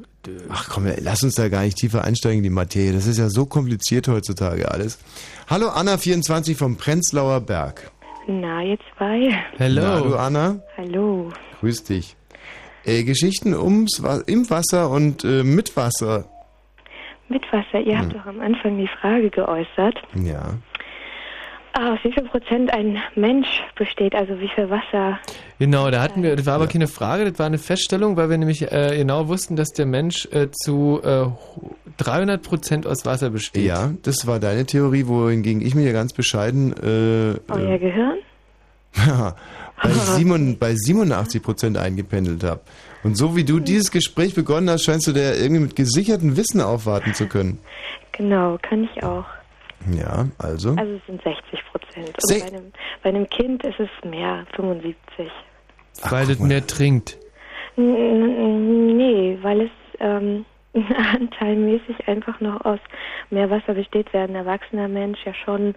Ach 0.50 0.70
komm, 0.70 0.88
lass 1.02 1.22
uns 1.24 1.36
da 1.36 1.50
gar 1.50 1.64
nicht 1.64 1.78
tiefer 1.78 2.04
einsteigen 2.06 2.38
in 2.38 2.44
die 2.44 2.50
Materie. 2.50 2.94
Das 2.94 3.08
ist 3.08 3.18
ja 3.18 3.30
so 3.30 3.46
kompliziert 3.46 4.08
heutzutage 4.08 4.72
alles. 4.72 4.98
Hallo 5.48 5.68
Anna24 5.70 6.56
vom 6.56 6.78
Prenzlauer 6.78 7.42
Berg. 7.42 7.92
Na, 8.28 8.64
ihr 8.64 8.78
zwei. 8.96 9.34
Na, 9.58 10.00
du 10.00 10.16
Anna, 10.16 10.60
Hallo. 10.78 11.32
grüß 11.60 11.84
dich. 11.84 12.16
Äh, 12.86 13.04
Geschichten 13.04 13.54
ums, 13.54 14.02
Wa- 14.04 14.22
im 14.28 14.50
Wasser 14.50 14.90
und 14.90 15.24
äh, 15.24 15.44
mit 15.44 15.76
Wasser. 15.76 16.26
Mit 17.30 17.44
Wasser, 17.52 17.80
ihr 17.82 17.98
habt 17.98 18.14
Hm. 18.14 18.20
doch 18.20 18.26
am 18.26 18.40
Anfang 18.42 18.78
die 18.78 18.88
Frage 18.88 19.30
geäußert, 19.30 19.96
Ja. 20.16 20.54
aus 21.74 22.00
wie 22.04 22.12
viel 22.14 22.24
Prozent 22.24 22.72
ein 22.74 23.02
Mensch 23.16 23.48
besteht, 23.76 24.14
also 24.16 24.40
wie 24.40 24.50
viel 24.50 24.70
Wasser. 24.70 25.20
Genau, 25.64 25.90
da 25.92 26.02
hatten 26.02 26.24
wir, 26.24 26.36
das 26.36 26.46
war 26.46 26.56
aber 26.56 26.68
keine 26.68 26.88
Frage, 26.90 27.24
das 27.24 27.40
war 27.40 27.46
eine 27.46 27.58
Feststellung, 27.58 28.18
weil 28.18 28.30
wir 28.30 28.38
nämlich 28.38 28.70
äh, 28.70 28.98
genau 28.98 29.30
wussten, 29.30 29.56
dass 29.56 29.70
der 29.70 29.86
Mensch 29.86 30.28
äh, 30.34 30.50
zu 30.52 31.00
äh, 31.02 31.28
300 32.04 32.44
Prozent 32.44 32.86
aus 32.86 33.06
Wasser 33.06 33.30
besteht. 33.30 33.64
Ja, 33.64 33.94
das 34.04 34.28
war 34.28 34.42
deine 34.42 34.66
Theorie, 34.66 35.08
wohingegen 35.08 35.62
ich 35.66 35.74
mir 35.74 35.84
ja 35.86 35.94
ganz 35.94 36.12
bescheiden 36.12 36.74
äh, 36.74 37.40
Euer 37.50 37.70
äh, 37.70 37.80
Gehirn? 37.80 38.18
bei, 39.82 39.90
Simon, 39.90 40.58
bei 40.60 40.76
87 40.76 41.42
Prozent 41.42 41.78
eingependelt 41.78 42.44
habe. 42.44 42.60
Und 43.04 43.16
so 43.18 43.38
wie 43.38 43.46
du 43.46 43.62
dieses 43.62 43.90
Gespräch 43.90 44.36
begonnen 44.36 44.70
hast, 44.70 44.84
scheinst 44.84 45.08
du 45.08 45.14
da 45.14 45.34
irgendwie 45.34 45.62
mit 45.62 45.78
gesichertem 45.78 46.36
Wissen 46.36 46.60
aufwarten 46.60 47.14
zu 47.14 47.28
können. 47.28 47.58
Genau, 48.12 48.58
kann 48.62 48.84
ich 48.94 49.02
auch. 49.02 49.24
Ja, 49.98 50.28
also. 50.40 50.72
Also 50.76 50.92
es 50.94 51.06
sind 51.08 51.22
60 51.24 51.60
Prozent. 51.72 52.12
Se- 52.20 52.34
Und 52.36 52.42
bei 52.42 52.48
einem, 52.48 52.72
bei 53.02 53.10
einem 53.12 53.30
Kind 53.30 53.64
ist 53.64 53.80
es 53.80 54.10
mehr, 54.10 54.46
75. 54.58 54.96
weil 56.10 56.28
das 56.28 56.40
mehr 56.40 56.66
trinkt. 56.66 57.18
Nee, 57.76 59.38
weil 59.42 59.62
es 59.62 59.72
ähm, 60.00 60.46
anteilmäßig 61.14 62.08
einfach 62.08 62.40
noch 62.40 62.64
aus 62.66 62.80
mehr 63.30 63.50
Wasser 63.50 63.74
besteht, 63.74 64.08
während 64.12 64.32
ein 64.32 64.46
erwachsener 64.46 64.88
Mensch 64.88 65.20
ja 65.26 65.34
schon 65.34 65.76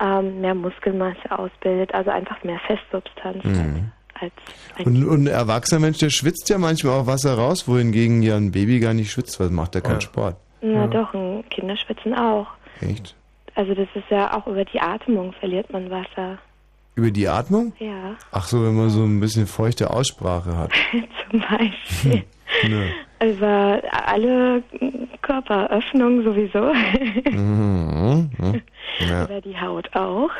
ähm, 0.00 0.40
mehr 0.40 0.54
Muskelmasse 0.54 1.30
ausbildet, 1.38 1.94
also 1.94 2.10
einfach 2.10 2.42
mehr 2.44 2.58
Festsubstanz 2.66 3.44
Mhm. 3.44 3.92
als 4.20 4.32
ein 4.76 4.86
Und, 4.86 5.04
und 5.08 5.24
ein 5.24 5.26
erwachsener 5.28 5.80
Mensch, 5.80 5.98
der 5.98 6.10
schwitzt 6.10 6.48
ja 6.48 6.58
manchmal 6.58 7.00
auch 7.00 7.06
Wasser 7.06 7.34
raus, 7.34 7.68
wohingegen 7.68 8.22
ja 8.22 8.36
ein 8.36 8.52
Baby 8.52 8.80
gar 8.80 8.94
nicht 8.94 9.10
schwitzt, 9.10 9.38
weil 9.40 9.50
macht 9.50 9.74
er 9.74 9.80
keinen 9.82 10.00
Sport. 10.00 10.36
Na 10.62 10.86
doch, 10.86 11.12
ein 11.14 11.44
Kinder 11.50 11.76
schwitzen 11.76 12.14
auch. 12.14 12.48
Echt? 12.80 13.14
Also 13.54 13.74
das 13.74 13.88
ist 13.94 14.10
ja 14.10 14.36
auch 14.36 14.46
über 14.46 14.64
die 14.64 14.80
Atmung 14.80 15.32
verliert 15.32 15.72
man 15.72 15.90
Wasser. 15.90 16.38
Über 16.96 17.10
die 17.10 17.28
Atmung? 17.28 17.74
Ja, 17.78 18.16
Ach 18.32 18.46
so, 18.46 18.64
wenn 18.64 18.74
man 18.74 18.88
so 18.88 19.04
ein 19.04 19.20
bisschen 19.20 19.46
feuchte 19.46 19.90
Aussprache 19.90 20.56
hat. 20.56 20.72
zum 21.30 21.40
Beispiel. 21.40 22.24
Ne. 22.68 22.90
Über 23.20 23.82
alle 23.90 24.62
Körperöffnungen 25.20 26.24
sowieso. 26.24 26.72
Mhm. 27.30 28.30
mhm. 28.38 28.62
Ja. 29.00 29.24
Über 29.24 29.40
die 29.42 29.58
Haut 29.60 29.94
auch. 29.94 30.30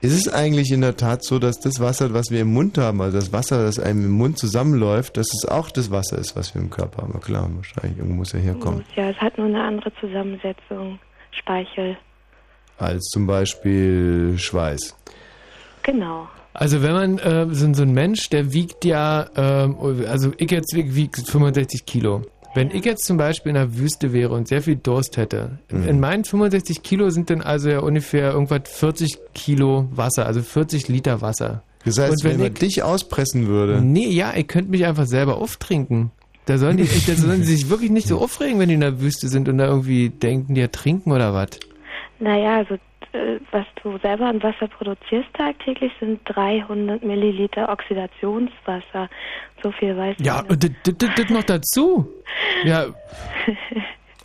Ist 0.00 0.14
es 0.14 0.32
eigentlich 0.32 0.72
in 0.72 0.80
der 0.80 0.96
Tat 0.96 1.22
so, 1.22 1.38
dass 1.38 1.60
das 1.60 1.78
Wasser, 1.78 2.12
was 2.12 2.30
wir 2.30 2.40
im 2.40 2.52
Mund 2.52 2.78
haben, 2.78 3.00
also 3.00 3.18
das 3.18 3.32
Wasser, 3.32 3.62
das 3.64 3.78
einem 3.78 4.06
im 4.06 4.12
Mund 4.12 4.38
zusammenläuft, 4.38 5.16
dass 5.16 5.28
es 5.32 5.46
auch 5.46 5.70
das 5.70 5.90
Wasser 5.90 6.18
ist, 6.18 6.34
was 6.34 6.54
wir 6.54 6.62
im 6.62 6.70
Körper 6.70 7.02
haben? 7.02 7.20
Klar, 7.20 7.48
wahrscheinlich. 7.54 7.98
Irgendwo 7.98 8.16
muss 8.16 8.32
ja 8.32 8.40
herkommen. 8.40 8.84
Ja, 8.96 9.10
es 9.10 9.16
hat 9.18 9.36
nur 9.38 9.46
eine 9.46 9.62
andere 9.62 9.92
Zusammensetzung. 10.00 10.98
Speichel. 11.32 11.96
Als 12.78 13.04
zum 13.12 13.26
Beispiel 13.26 14.38
Schweiß. 14.38 14.96
Genau. 15.82 16.28
Also 16.52 16.82
wenn 16.82 16.92
man, 16.92 17.18
äh, 17.18 17.46
so, 17.52 17.72
so 17.72 17.82
ein 17.82 17.92
Mensch, 17.92 18.28
der 18.28 18.52
wiegt 18.52 18.84
ja, 18.84 19.26
ähm, 19.36 19.76
also 20.08 20.32
ich 20.36 20.50
jetzt 20.50 20.74
wieg- 20.74 20.94
wieg 20.94 21.16
65 21.16 21.86
Kilo. 21.86 22.22
Wenn 22.54 22.72
ich 22.72 22.84
jetzt 22.84 23.04
zum 23.04 23.16
Beispiel 23.16 23.50
in 23.50 23.54
der 23.54 23.78
Wüste 23.78 24.12
wäre 24.12 24.34
und 24.34 24.48
sehr 24.48 24.60
viel 24.60 24.74
Durst 24.74 25.16
hätte, 25.16 25.58
Mhm. 25.70 25.86
in 25.88 26.00
meinen 26.00 26.24
65 26.24 26.82
Kilo 26.82 27.08
sind 27.10 27.30
dann 27.30 27.42
also 27.42 27.68
ja 27.70 27.78
ungefähr 27.78 28.32
irgendwas 28.32 28.62
40 28.64 29.18
Kilo 29.34 29.86
Wasser, 29.92 30.26
also 30.26 30.42
40 30.42 30.88
Liter 30.88 31.22
Wasser. 31.22 31.62
Das 31.84 31.96
heißt, 31.98 32.10
Und 32.10 32.24
wenn, 32.24 32.32
wenn 32.32 32.38
man 32.40 32.52
ich- 32.54 32.58
dich 32.58 32.82
auspressen 32.82 33.46
würde. 33.46 33.80
Nee, 33.80 34.08
ja, 34.08 34.32
ich 34.36 34.48
könnte 34.48 34.70
mich 34.72 34.84
einfach 34.84 35.06
selber 35.06 35.36
auftrinken. 35.36 36.10
Da 36.46 36.58
sollen 36.58 36.78
die, 36.78 36.88
da 37.06 37.14
sollen 37.14 37.44
sie 37.44 37.54
sich 37.54 37.70
wirklich 37.70 37.90
nicht 37.92 38.08
so 38.08 38.18
aufregen, 38.20 38.58
wenn 38.58 38.68
die 38.68 38.74
in 38.74 38.80
der 38.80 39.00
Wüste 39.00 39.28
sind 39.28 39.48
und 39.48 39.58
da 39.58 39.66
irgendwie 39.66 40.08
denken, 40.10 40.56
die 40.56 40.60
ertrinken 40.60 41.12
oder 41.12 41.32
was. 41.32 41.50
Naja, 42.18 42.56
also 42.58 42.74
äh, 42.74 42.78
was 43.50 43.66
du 43.82 43.98
selber 43.98 44.26
an 44.26 44.42
Wasser 44.42 44.68
produzierst 44.68 45.28
tagtäglich 45.34 45.92
sind 46.00 46.20
300 46.26 47.02
Milliliter 47.02 47.68
Oxidationswasser. 47.68 49.08
So 49.62 49.72
viel 49.72 49.96
weiß 49.96 50.16
Ja, 50.20 50.42
ich. 50.44 50.50
und 50.50 50.64
das, 50.64 51.12
das, 51.16 51.30
noch 51.30 51.42
dazu. 51.44 52.08
Ja, 52.64 52.86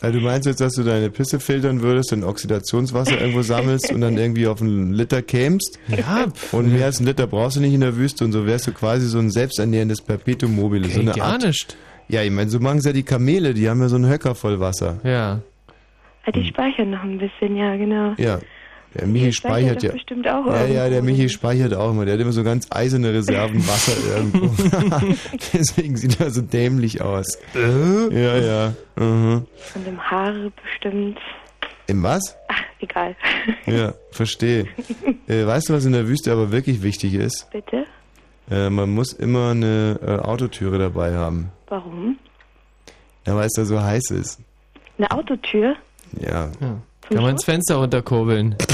Also 0.02 0.18
du 0.18 0.24
meinst 0.24 0.46
jetzt, 0.46 0.60
dass 0.60 0.74
du 0.74 0.82
deine 0.82 1.08
Pisse 1.08 1.40
filtern 1.40 1.80
würdest, 1.80 2.12
dann 2.12 2.22
Oxidationswasser 2.22 3.18
irgendwo 3.18 3.40
sammelst 3.40 3.90
und 3.90 4.02
dann 4.02 4.18
irgendwie 4.18 4.46
auf 4.46 4.60
einen 4.60 4.92
Liter 4.92 5.22
kämst? 5.22 5.78
Ja. 5.88 6.26
Und 6.52 6.70
mehr 6.70 6.84
als 6.84 6.98
einen 6.98 7.06
Liter 7.06 7.26
brauchst 7.26 7.56
du 7.56 7.60
nicht 7.60 7.72
in 7.72 7.80
der 7.80 7.96
Wüste 7.96 8.22
und 8.24 8.32
so 8.32 8.46
wärst 8.46 8.66
du 8.66 8.72
quasi 8.72 9.06
so 9.06 9.18
ein 9.18 9.30
selbsternährendes 9.30 10.02
Perpetuum 10.02 10.54
mobile. 10.54 10.86
so 10.90 11.00
eine 11.00 11.12
gar 11.12 11.32
Art. 11.32 11.46
nicht. 11.46 11.78
Ja, 12.08 12.22
ich 12.22 12.30
meine, 12.30 12.50
so 12.50 12.60
machen 12.60 12.78
es 12.78 12.84
ja 12.84 12.92
die 12.92 13.04
Kamele, 13.04 13.54
die 13.54 13.70
haben 13.70 13.80
ja 13.80 13.88
so 13.88 13.96
einen 13.96 14.06
Höcker 14.08 14.34
voll 14.34 14.60
Wasser. 14.60 15.00
Ja. 15.02 15.40
Ah, 16.26 16.30
die 16.30 16.44
speichern 16.46 16.90
noch 16.90 17.02
ein 17.02 17.16
bisschen, 17.18 17.56
ja, 17.56 17.74
genau. 17.76 18.12
Ja. 18.18 18.38
Der 18.98 19.06
Michi 19.06 19.26
ja 19.26 19.32
speichert 19.32 19.78
doch 19.78 19.82
ja. 19.84 19.92
bestimmt 19.92 20.26
auch 20.28 20.46
ja, 20.46 20.66
ja, 20.66 20.88
der 20.88 21.02
Michi 21.02 21.28
speichert 21.28 21.74
auch 21.74 21.90
immer. 21.90 22.04
Der 22.04 22.14
hat 22.14 22.20
immer 22.20 22.32
so 22.32 22.42
ganz 22.42 22.66
eiserne 22.70 23.12
Reserven 23.12 23.66
Wasser 23.66 23.92
irgendwo. 24.16 24.46
Deswegen 25.52 25.96
sieht 25.96 26.18
er 26.20 26.30
so 26.30 26.40
dämlich 26.40 27.02
aus. 27.02 27.38
Ja, 27.54 28.36
ja. 28.38 28.72
Mhm. 28.96 29.46
Und 29.74 29.86
im 29.86 30.00
Haare 30.00 30.50
bestimmt. 30.62 31.18
Im 31.88 32.02
was? 32.02 32.36
Ach, 32.48 32.62
egal. 32.80 33.14
Ja, 33.66 33.94
verstehe. 34.10 34.66
Äh, 35.28 35.46
weißt 35.46 35.68
du, 35.68 35.74
was 35.74 35.84
in 35.84 35.92
der 35.92 36.08
Wüste 36.08 36.32
aber 36.32 36.50
wirklich 36.52 36.82
wichtig 36.82 37.14
ist? 37.14 37.50
Bitte? 37.50 37.84
Äh, 38.50 38.70
man 38.70 38.90
muss 38.90 39.12
immer 39.12 39.50
eine 39.50 39.98
äh, 40.02 40.24
Autotüre 40.24 40.78
dabei 40.78 41.14
haben. 41.14 41.50
Warum? 41.68 42.18
Ja, 43.26 43.36
weil 43.36 43.46
es 43.46 43.54
da 43.54 43.64
so 43.64 43.80
heiß 43.80 44.10
ist. 44.12 44.40
Eine 44.98 45.10
Autotür? 45.10 45.76
Ja. 46.20 46.50
Kann 47.08 47.22
man 47.22 47.32
ins 47.32 47.44
Fenster 47.44 47.76
runterkurbeln. 47.76 48.56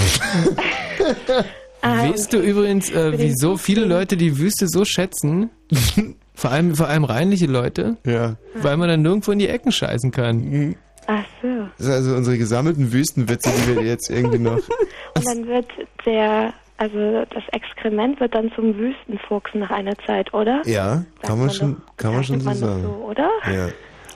Ah, 1.85 2.09
weißt 2.09 2.33
du 2.33 2.39
übrigens, 2.39 2.91
äh, 2.93 3.19
wieso 3.19 3.57
viele 3.57 3.85
Leute 3.85 4.17
die 4.17 4.39
Wüste 4.39 4.69
so 4.69 4.85
schätzen? 4.85 5.51
vor 6.35 6.52
allem, 6.52 6.77
vor 6.77 6.86
allem 6.86 7.02
reinliche 7.02 7.47
Leute? 7.47 7.97
Ja. 8.07 8.36
Weil 8.55 8.77
man 8.77 8.89
dann 8.89 9.02
nirgendwo 9.02 9.33
in 9.33 9.41
die 9.41 9.49
Ecken 9.49 9.73
scheißen 9.73 10.12
kann. 10.12 10.77
Ach 11.09 11.25
so. 11.43 11.49
Das 11.78 11.86
sind 11.86 11.94
also 11.94 12.15
unsere 12.15 12.39
gesammelten 12.39 12.93
Wüstenwitze, 12.93 13.51
die 13.51 13.75
wir 13.75 13.83
jetzt 13.83 14.11
irgendwie 14.11 14.39
noch. 14.39 14.59
Und 15.17 15.27
dann 15.27 15.47
wird 15.49 15.67
der, 16.07 16.55
also 16.77 17.25
das 17.31 17.43
Exkrement 17.51 18.20
wird 18.20 18.33
dann 18.33 18.52
zum 18.55 18.78
Wüstenfuchs 18.78 19.51
nach 19.55 19.70
einer 19.70 19.99
Zeit, 20.07 20.33
oder? 20.33 20.62
Ja, 20.65 21.05
kann 21.23 21.41
man 21.41 21.51
schon, 21.51 21.83
kann 21.97 22.15
man 22.15 22.23
schon 22.23 22.41
so 22.41 22.44
man 22.49 22.61
doch 22.61 22.67
sagen. 22.69 22.83
so, 22.85 23.05
oder? 23.09 23.28
Ja. 23.52 23.69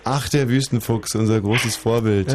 Ach, 0.05 0.29
der 0.29 0.49
Wüstenfuchs, 0.49 1.17
unser 1.17 1.41
großes 1.41 1.75
Vorbild. 1.75 2.33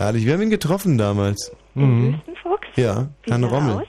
Herrlich. 0.00 0.24
Wir 0.24 0.32
haben 0.32 0.40
ihn 0.40 0.48
getroffen 0.50 0.96
damals. 0.96 1.52
Mhm. 1.74 2.14
Wüstenfuchs? 2.14 2.66
Ja, 2.76 3.08
Wie 3.24 3.30
Herrn 3.30 3.42
er 3.42 3.48
Rommel. 3.50 3.74
aus? 3.74 3.86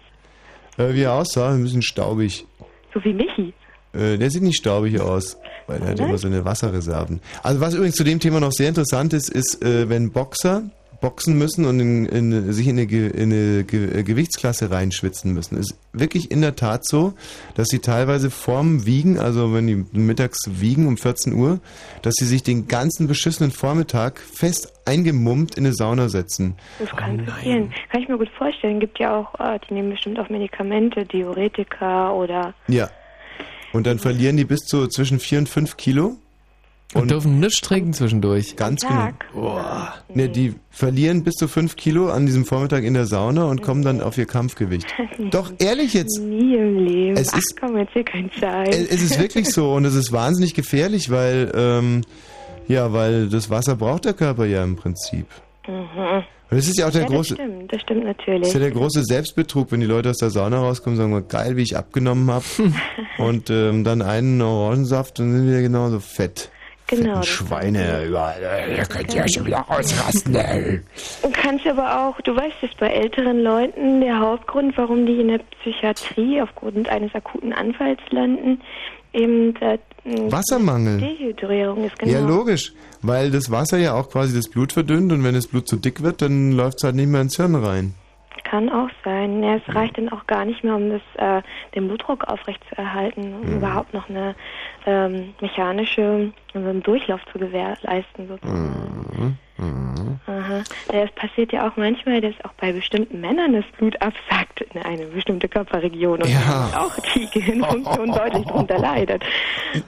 Äh, 0.78 0.94
wie 0.94 1.04
er 1.04 1.14
aussah, 1.14 1.54
ein 1.54 1.64
bisschen 1.64 1.82
staubig. 1.82 2.46
So 2.94 3.02
wie 3.06 3.14
Michi. 3.14 3.54
Äh, 3.94 4.18
der 4.18 4.30
sieht 4.30 4.44
nicht 4.44 4.58
staubig 4.58 5.00
aus, 5.00 5.38
weil 5.68 5.82
er 5.82 5.92
hat 5.92 6.00
immer 6.02 6.18
so 6.18 6.28
eine 6.28 6.44
Wasserreserven. 6.44 7.22
Also 7.44 7.62
was 7.62 7.76
übrigens 7.76 7.96
zu 7.96 8.04
dem 8.04 8.20
Thema 8.20 8.42
noch 8.42 8.52
sehr 8.52 8.68
interessant 8.68 9.14
ist, 9.14 9.30
ist, 9.30 9.64
äh, 9.64 9.88
wenn 9.88 10.12
Boxer 10.12 10.64
boxen 11.02 11.38
müssen 11.38 11.66
und 11.66 11.80
in, 11.80 12.06
in, 12.06 12.54
sich 12.54 12.68
in 12.68 12.80
eine, 12.80 12.90
in 12.90 13.34
eine 13.34 13.64
Ge 13.64 14.00
äh, 14.00 14.04
Gewichtsklasse 14.04 14.72
reinschwitzen 14.72 15.34
müssen. 15.34 15.58
Ist 15.58 15.76
wirklich 15.92 16.32
in 16.32 16.42
der 16.42 16.56
Tat 16.56 16.88
so, 16.88 17.14
dass 17.56 17.68
sie 17.68 17.80
teilweise 17.80 18.30
vorm 18.30 18.86
Wiegen, 18.86 19.20
also 19.20 19.54
wenn 19.54 19.68
die 19.68 19.86
mittags 19.92 20.40
wiegen 20.48 20.88
um 20.88 20.98
14 20.98 21.34
Uhr, 21.34 21.60
dass 22.04 22.14
sie 22.18 22.26
sich 22.26 22.44
den 22.44 22.68
ganzen 22.68 23.08
beschissenen 23.08 23.52
Vormittag 23.52 24.20
fest 24.20 24.74
eingemummt 24.86 25.58
in 25.58 25.66
eine 25.66 25.74
Sauna 25.74 26.08
setzen. 26.08 26.56
Das 26.80 26.90
kann 26.92 27.26
passieren. 27.26 27.74
Kann 27.90 28.02
ich 28.02 28.08
mir 28.08 28.18
gut 28.18 28.30
vorstellen. 28.38 28.80
Gibt 28.80 29.00
ja 29.00 29.16
auch, 29.16 29.40
äh, 29.40 29.60
die 29.68 29.74
nehmen 29.74 29.90
bestimmt 29.90 30.20
auch 30.20 30.30
Medikamente, 30.30 31.06
Diuretika 31.06 32.12
oder 32.12 32.54
Ja. 32.68 32.90
Und 33.74 33.88
dann 33.88 34.00
verlieren 34.00 34.36
die 34.36 34.44
bis 34.44 34.60
zu 34.62 34.88
zwischen 34.88 35.20
4 35.20 35.40
und 35.40 35.50
5 35.50 35.78
Kilo. 35.78 36.18
Und 36.94 37.12
dürfen 37.12 37.40
nichts 37.40 37.62
trinken 37.62 37.94
zwischendurch. 37.94 38.56
Ganz 38.58 38.82
genau. 38.86 39.10
Boah. 39.34 39.94
Ne, 40.14 40.28
die 40.30 40.56
verlieren 40.70 41.24
bis 41.24 41.36
zu 41.36 41.48
5 41.48 41.76
Kilo 41.76 42.10
an 42.10 42.26
diesem 42.26 42.46
Vormittag 42.46 42.84
in 42.84 42.94
der 42.94 43.06
Sauna 43.06 43.46
und 43.46 43.62
kommen 43.62 43.82
dann 43.82 44.02
auf 44.02 44.18
ihr 44.18 44.26
Kampfgewicht. 44.26 44.88
Doch, 45.32 45.52
ehrlich 45.60 45.94
jetzt. 45.94 46.20
Nie 46.20 46.56
im 46.56 46.86
Leben. 46.86 47.18
Es 47.18 47.30
Ach 47.34 47.38
ist- 47.38 47.60
komm, 47.60 47.78
erzähl 47.78 48.04
keinen 48.04 48.32
Scheiß. 48.32 48.76
Es 48.76 48.90
es 48.90 49.02
ist 49.04 49.20
wirklich 49.20 49.50
so 49.50 49.74
und 49.74 49.86
es 49.86 49.96
ist 49.96 50.12
wahnsinnig 50.12 50.54
gefährlich, 50.54 51.10
weil, 51.10 51.52
ähm, 51.56 52.02
ja, 52.68 52.92
weil 52.92 53.30
das 53.30 53.50
Wasser 53.50 53.76
braucht 53.76 54.06
der 54.06 54.14
Körper 54.14 54.46
ja 54.46 54.64
im 54.64 54.76
Prinzip. 54.76 55.28
Mhm. 55.68 56.24
Und 56.52 56.58
das 56.58 56.68
ist 56.68 56.78
ja 56.78 56.88
auch 56.88 56.92
der 56.92 57.04
ja, 57.04 57.08
große, 57.08 57.36
Das 57.36 57.46
stimmt, 57.46 57.72
das 57.74 57.82
stimmt 57.82 58.04
natürlich. 58.04 58.40
das 58.42 58.48
ist 58.50 58.54
ja 58.56 58.60
der 58.60 58.72
große 58.72 59.06
Selbstbetrug, 59.06 59.72
wenn 59.72 59.80
die 59.80 59.86
Leute 59.86 60.10
aus 60.10 60.18
der 60.18 60.32
Sauna 60.32 60.60
rauskommen 60.60 61.00
und 61.00 61.12
sagen, 61.14 61.28
geil, 61.30 61.56
wie 61.56 61.62
ich 61.62 61.78
abgenommen 61.78 62.30
habe. 62.30 62.44
und 63.18 63.50
ähm, 63.50 63.86
dann 63.86 64.02
einen 64.02 64.42
Orangensaft 64.42 65.22
und 65.22 65.32
sind 65.32 65.48
wieder 65.48 65.62
genauso 65.62 66.02
fett. 66.02 66.50
Genau, 66.92 67.22
Schweine. 67.24 68.04
Äh, 68.04 68.78
Ihr 68.78 68.86
könnt 68.86 69.14
ja 69.14 69.28
schon 69.28 69.46
wieder 69.46 69.66
ausrasten. 69.70 70.36
ey. 70.36 70.82
Du 71.24 71.30
kannst 71.32 71.66
aber 71.66 72.08
auch, 72.08 72.22
du 72.22 72.36
weißt 72.36 72.58
es, 72.62 72.70
bei 72.80 72.88
älteren 72.90 73.42
Leuten 73.42 74.02
der 74.02 74.20
Hauptgrund, 74.20 74.78
warum 74.78 75.06
die 75.06 75.20
in 75.22 75.30
der 75.30 75.40
Psychiatrie 75.62 76.42
aufgrund 76.42 76.88
eines 76.90 77.14
akuten 77.16 77.54
Anfalls 77.54 78.00
landen, 78.12 78.62
eben 79.14 79.56
äh, 79.62 79.78
Wassermangel. 80.04 81.00
Dehydrierung 81.00 81.86
ist 81.86 81.98
genau. 82.00 82.12
Ja, 82.14 82.20
logisch. 82.20 82.74
Weil 83.02 83.32
das 83.32 83.50
Wasser 83.52 83.78
ja 83.78 83.94
auch 83.94 84.10
quasi 84.10 84.36
das 84.36 84.50
Blut 84.50 84.74
verdünnt 84.74 85.12
und 85.12 85.24
wenn 85.24 85.34
das 85.34 85.48
Blut 85.48 85.68
zu 85.68 85.76
dick 85.78 86.04
wird, 86.04 86.22
dann 86.22 86.52
läuft 86.52 86.78
es 86.80 86.84
halt 86.84 86.96
nicht 86.96 87.08
mehr 87.10 87.22
ins 87.22 87.36
Hirn 87.38 87.56
rein. 87.56 87.96
Kann 88.44 88.70
auch 88.70 88.90
sein. 89.06 89.42
Ja, 89.44 89.56
es 89.66 89.76
reicht 89.76 89.98
dann 89.98 90.10
auch 90.10 90.26
gar 90.28 90.44
nicht 90.46 90.64
mehr, 90.64 90.76
um 90.76 90.90
das, 90.90 91.02
äh, 91.18 91.42
den 91.74 91.88
Blutdruck 91.88 92.26
aufrechtzuerhalten, 92.26 93.34
um 93.36 93.48
Mhm. 93.50 93.58
überhaupt 93.58 93.94
noch 93.94 94.10
eine 94.10 94.36
ähm, 94.86 95.34
mechanische, 95.42 96.32
also 96.54 96.70
einen 96.70 96.84
Durchlauf 96.84 97.22
zu 97.32 97.40
gewährleisten 97.40 98.28
sozusagen. 98.28 99.06
Mhm. 99.18 99.38
Aha. 99.62 100.64
Ja, 100.92 101.04
es 101.04 101.12
passiert 101.16 101.52
ja 101.54 101.68
auch 101.70 101.78
manchmal, 101.78 102.22
dass 102.22 102.34
auch 102.44 102.54
bei 102.60 102.72
bestimmten 102.72 103.22
Männern 103.22 103.54
das 103.54 103.66
Blut 103.78 103.96
absackt 104.02 104.62
in 104.74 104.82
eine 104.82 105.06
bestimmte 105.08 105.48
Körperregion 105.48 106.22
und 106.22 106.30
Ja. 106.30 106.72
auch 106.76 106.96
die 107.16 107.28
Gehirnfunktion 107.32 108.12
deutlich 108.16 108.46
darunter 108.46 108.78
leidet. 108.80 109.24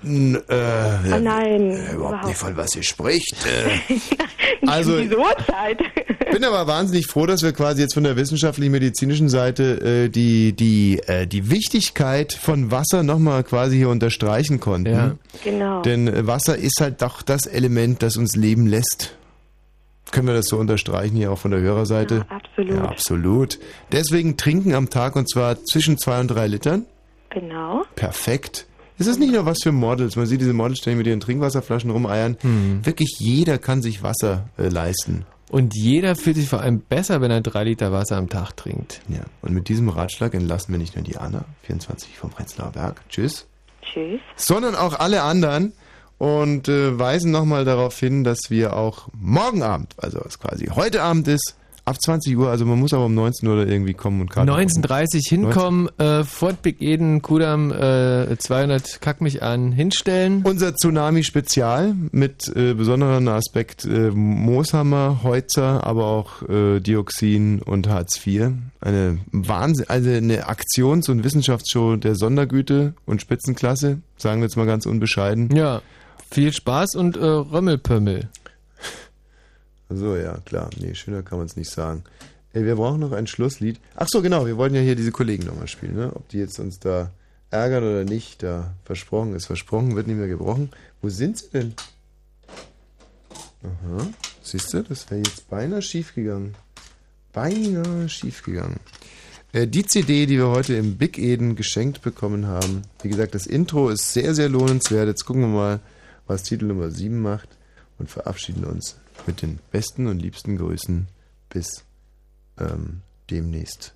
N 0.04 0.36
äh, 0.36 1.14
Oh 1.14 1.20
nein, 1.20 1.72
überhaupt 1.72 1.94
überhaupt 1.94 2.26
nicht, 2.28 2.38
von 2.38 2.58
was 2.58 2.76
ihr 2.76 2.84
spricht. 2.84 3.36
Äh, 3.46 3.94
Nicht 3.94 4.18
Also- 4.70 5.00
diese 5.00 5.18
Uhrzeit. 5.18 5.80
bin 6.32 6.44
aber 6.44 6.68
wahnsinnig 6.68 7.08
froh, 7.08 7.26
dass 7.26 7.42
wir 7.44 7.52
quasi 7.54 7.82
jetzt 7.82 7.94
von 7.96 8.04
der 8.04 8.16
wissenschaftlich-medizinischen 8.16 9.30
Seite 9.30 10.06
äh, 10.06 10.10
die, 10.10 10.54
die, 10.54 11.00
äh, 11.08 11.28
die 11.28 11.50
Wichtigkeit 11.50 12.34
von 12.34 12.72
Wasser 12.72 13.04
nochmal 13.04 13.44
quasi 13.44 13.78
hier 13.78 13.90
unterstreichen 13.90 14.60
konnten. 14.60 14.94
Ja. 14.94 15.16
Genau. 15.44 15.82
Denn 15.82 16.08
äh, 16.08 16.26
Wasser 16.28 16.58
ist 16.58 16.80
halt 16.80 17.02
doch 17.02 17.22
das 17.22 17.46
Element, 17.46 18.02
das 18.04 18.18
uns 18.18 18.36
leben 18.36 18.68
lässt. 18.68 19.16
Können 20.12 20.28
wir 20.28 20.34
das 20.36 20.46
so 20.48 20.58
unterstreichen 20.58 21.16
hier 21.16 21.32
auch 21.32 21.38
von 21.40 21.52
der 21.52 21.62
Hörerseite? 21.62 22.26
absolut. 22.30 22.76
Ja, 22.76 22.84
absolut. 22.84 23.60
Deswegen 23.92 24.38
trinken 24.38 24.74
am 24.76 24.90
Tag 24.90 25.16
und 25.16 25.30
zwar 25.30 25.64
zwischen 25.64 25.98
zwei 25.98 26.20
und 26.20 26.28
drei 26.28 26.48
Litern. 26.48 26.86
Genau. 27.30 27.84
Perfekt. 27.96 28.68
Es 29.00 29.08
ist 29.08 29.20
nicht 29.20 29.34
nur 29.34 29.46
was 29.48 29.58
für 29.64 29.72
Models. 29.72 30.16
Man 30.16 30.28
sieht 30.28 30.40
diese 30.42 30.54
Models 30.54 30.80
ständig 30.80 31.00
mit 31.00 31.08
ihren 31.08 31.20
Trinkwasserflaschen 31.20 31.90
rumeiern. 31.90 32.38
Wirklich 32.84 33.16
jeder 33.18 33.58
kann 33.58 33.82
sich 33.82 34.04
Wasser 34.04 34.50
äh, 34.58 34.68
leisten. 34.68 35.26
Und 35.50 35.76
jeder 35.76 36.16
fühlt 36.16 36.36
sich 36.36 36.48
vor 36.48 36.62
allem 36.62 36.80
besser, 36.80 37.20
wenn 37.22 37.32
er 37.32 37.42
drei 37.42 37.64
Liter 37.64 37.92
Wasser 37.92 38.18
am 38.18 38.30
Tag 38.30 38.56
trinkt. 38.56 39.02
Ja. 39.08 39.22
Und 39.42 39.54
mit 39.54 39.68
diesem 39.68 39.90
Ratschlag 39.90 40.34
entlassen 40.36 40.74
wir 40.74 40.80
nicht 40.80 40.96
nur 40.96 41.04
Diana, 41.04 41.46
24 41.64 42.18
vom 42.18 42.30
Prenzlauer 42.30 42.72
Berg, 42.72 43.02
tschüss, 43.10 43.48
Tschüss. 43.82 44.20
sondern 44.36 44.76
auch 44.76 45.00
alle 45.00 45.24
anderen 45.24 45.74
und 46.24 46.70
äh, 46.70 46.98
weisen 46.98 47.32
nochmal 47.32 47.66
darauf 47.66 48.00
hin, 48.00 48.24
dass 48.24 48.50
wir 48.50 48.78
auch 48.78 49.10
morgen 49.20 49.62
Abend, 49.62 49.94
also 49.98 50.22
was 50.24 50.40
quasi 50.40 50.68
heute 50.68 51.02
Abend 51.04 51.28
ist, 51.28 51.58
ab 51.84 52.02
20 52.02 52.38
Uhr, 52.38 52.50
also 52.50 52.66
man 52.66 52.80
muss 52.80 52.94
aber 52.94 53.08
um 53.08 53.14
19 53.14 53.50
Uhr 53.50 53.68
irgendwie 53.68 53.94
kommen 53.94 54.22
und 54.22 54.30
Karten 54.30 54.50
19.30 54.50 55.28
hinkommen, 55.28 55.90
äh, 56.00 56.24
Fort 56.24 56.62
Big 56.62 56.82
Eden, 56.82 57.22
Kudam, 57.22 57.74
äh, 57.74 58.38
200 58.38 59.02
Kack 59.02 59.20
mich 59.20 59.44
an, 59.44 59.74
hinstellen. 59.74 60.44
Unser 60.46 60.74
Tsunami-Spezial 60.74 61.94
mit 62.14 62.48
äh, 62.56 62.74
besonderen 62.74 63.28
Aspekt 63.28 63.84
äh, 63.84 64.12
Mooshammer, 64.12 65.24
Heutzer, 65.24 65.86
aber 65.86 66.06
auch 66.06 66.42
äh, 66.48 66.80
Dioxin 66.80 67.62
und 67.62 67.90
Hartz 67.90 68.26
IV. 68.26 68.52
Eine 68.80 69.18
Wahnsinn, 69.34 69.88
also 69.90 70.10
eine 70.10 70.48
Aktions- 70.48 71.10
und 71.10 71.26
Wissenschaftsshow 71.26 71.98
der 71.98 72.16
Sondergüte 72.16 72.94
und 73.06 73.22
Spitzenklasse, 73.22 74.00
sagen 74.16 74.40
wir 74.40 74.46
jetzt 74.46 74.56
mal 74.56 74.66
ganz 74.66 74.86
unbescheiden. 74.86 75.54
Ja, 75.54 75.82
viel 76.34 76.52
Spaß 76.52 76.96
und 76.96 77.16
äh, 77.16 77.24
Römmelpömmel. 77.24 78.28
So, 79.90 80.16
ja, 80.16 80.38
klar. 80.46 80.70
Nee, 80.80 80.96
schöner 80.96 81.22
kann 81.22 81.38
man 81.38 81.46
es 81.46 81.56
nicht 81.56 81.70
sagen. 81.70 82.04
Ey, 82.54 82.66
wir 82.66 82.76
brauchen 82.76 83.00
noch 83.00 83.12
ein 83.12 83.28
Schlusslied. 83.28 83.80
Ach 83.96 84.08
so, 84.10 84.22
genau, 84.22 84.46
wir 84.46 84.58
wollten 84.58 84.76
ja 84.76 84.82
hier 84.82 84.96
diese 84.96 85.12
Kollegen 85.12 85.46
nochmal 85.46 85.68
spielen, 85.68 85.96
ne? 85.96 86.12
Ob 86.14 86.28
die 86.30 86.40
jetzt 86.40 86.60
uns 86.60 86.80
da 86.80 87.12
ärgern 87.52 87.84
oder 87.84 88.04
nicht, 88.04 88.42
da 88.42 88.74
versprochen 88.86 89.36
ist 89.36 89.46
versprochen, 89.46 89.96
wird 89.96 90.08
nicht 90.08 90.18
mehr 90.18 90.28
gebrochen. 90.28 90.72
Wo 91.02 91.10
sind 91.10 91.38
sie 91.38 91.50
denn? 91.50 91.74
Aha, 93.64 94.08
siehst 94.42 94.74
du, 94.74 94.82
das 94.84 95.10
wäre 95.10 95.22
jetzt 95.22 95.50
beinahe 95.50 95.82
schief 95.82 96.16
gegangen. 96.16 96.56
Beinahe 97.32 98.10
schief 98.10 98.44
gegangen. 98.44 98.80
Äh, 99.52 99.68
die 99.68 99.86
CD, 99.86 100.26
die 100.26 100.38
wir 100.38 100.48
heute 100.48 100.74
im 100.74 100.98
Big 100.98 101.20
Eden 101.20 101.56
geschenkt 101.56 102.02
bekommen 102.02 102.48
haben, 102.48 102.82
wie 103.04 103.10
gesagt, 103.10 103.36
das 103.36 103.46
Intro 103.46 103.90
ist 103.90 104.14
sehr, 104.14 104.34
sehr 104.34 104.50
lohnenswert. 104.50 105.08
Jetzt 105.08 105.26
gucken 105.26 105.44
wir 105.44 105.48
mal, 105.48 105.80
was 106.28 106.44
Titel 106.44 106.66
Nummer 106.66 106.92
7 106.92 107.20
macht 107.20 107.50
und 107.98 108.10
verabschieden 108.10 108.64
uns 108.64 108.98
mit 109.28 109.42
den 109.42 109.60
besten 109.72 110.08
und 110.08 110.20
liebsten 110.20 110.58
Grüßen 110.58 111.08
bis 111.50 111.84
ähm, 112.58 113.02
demnächst. 113.30 113.94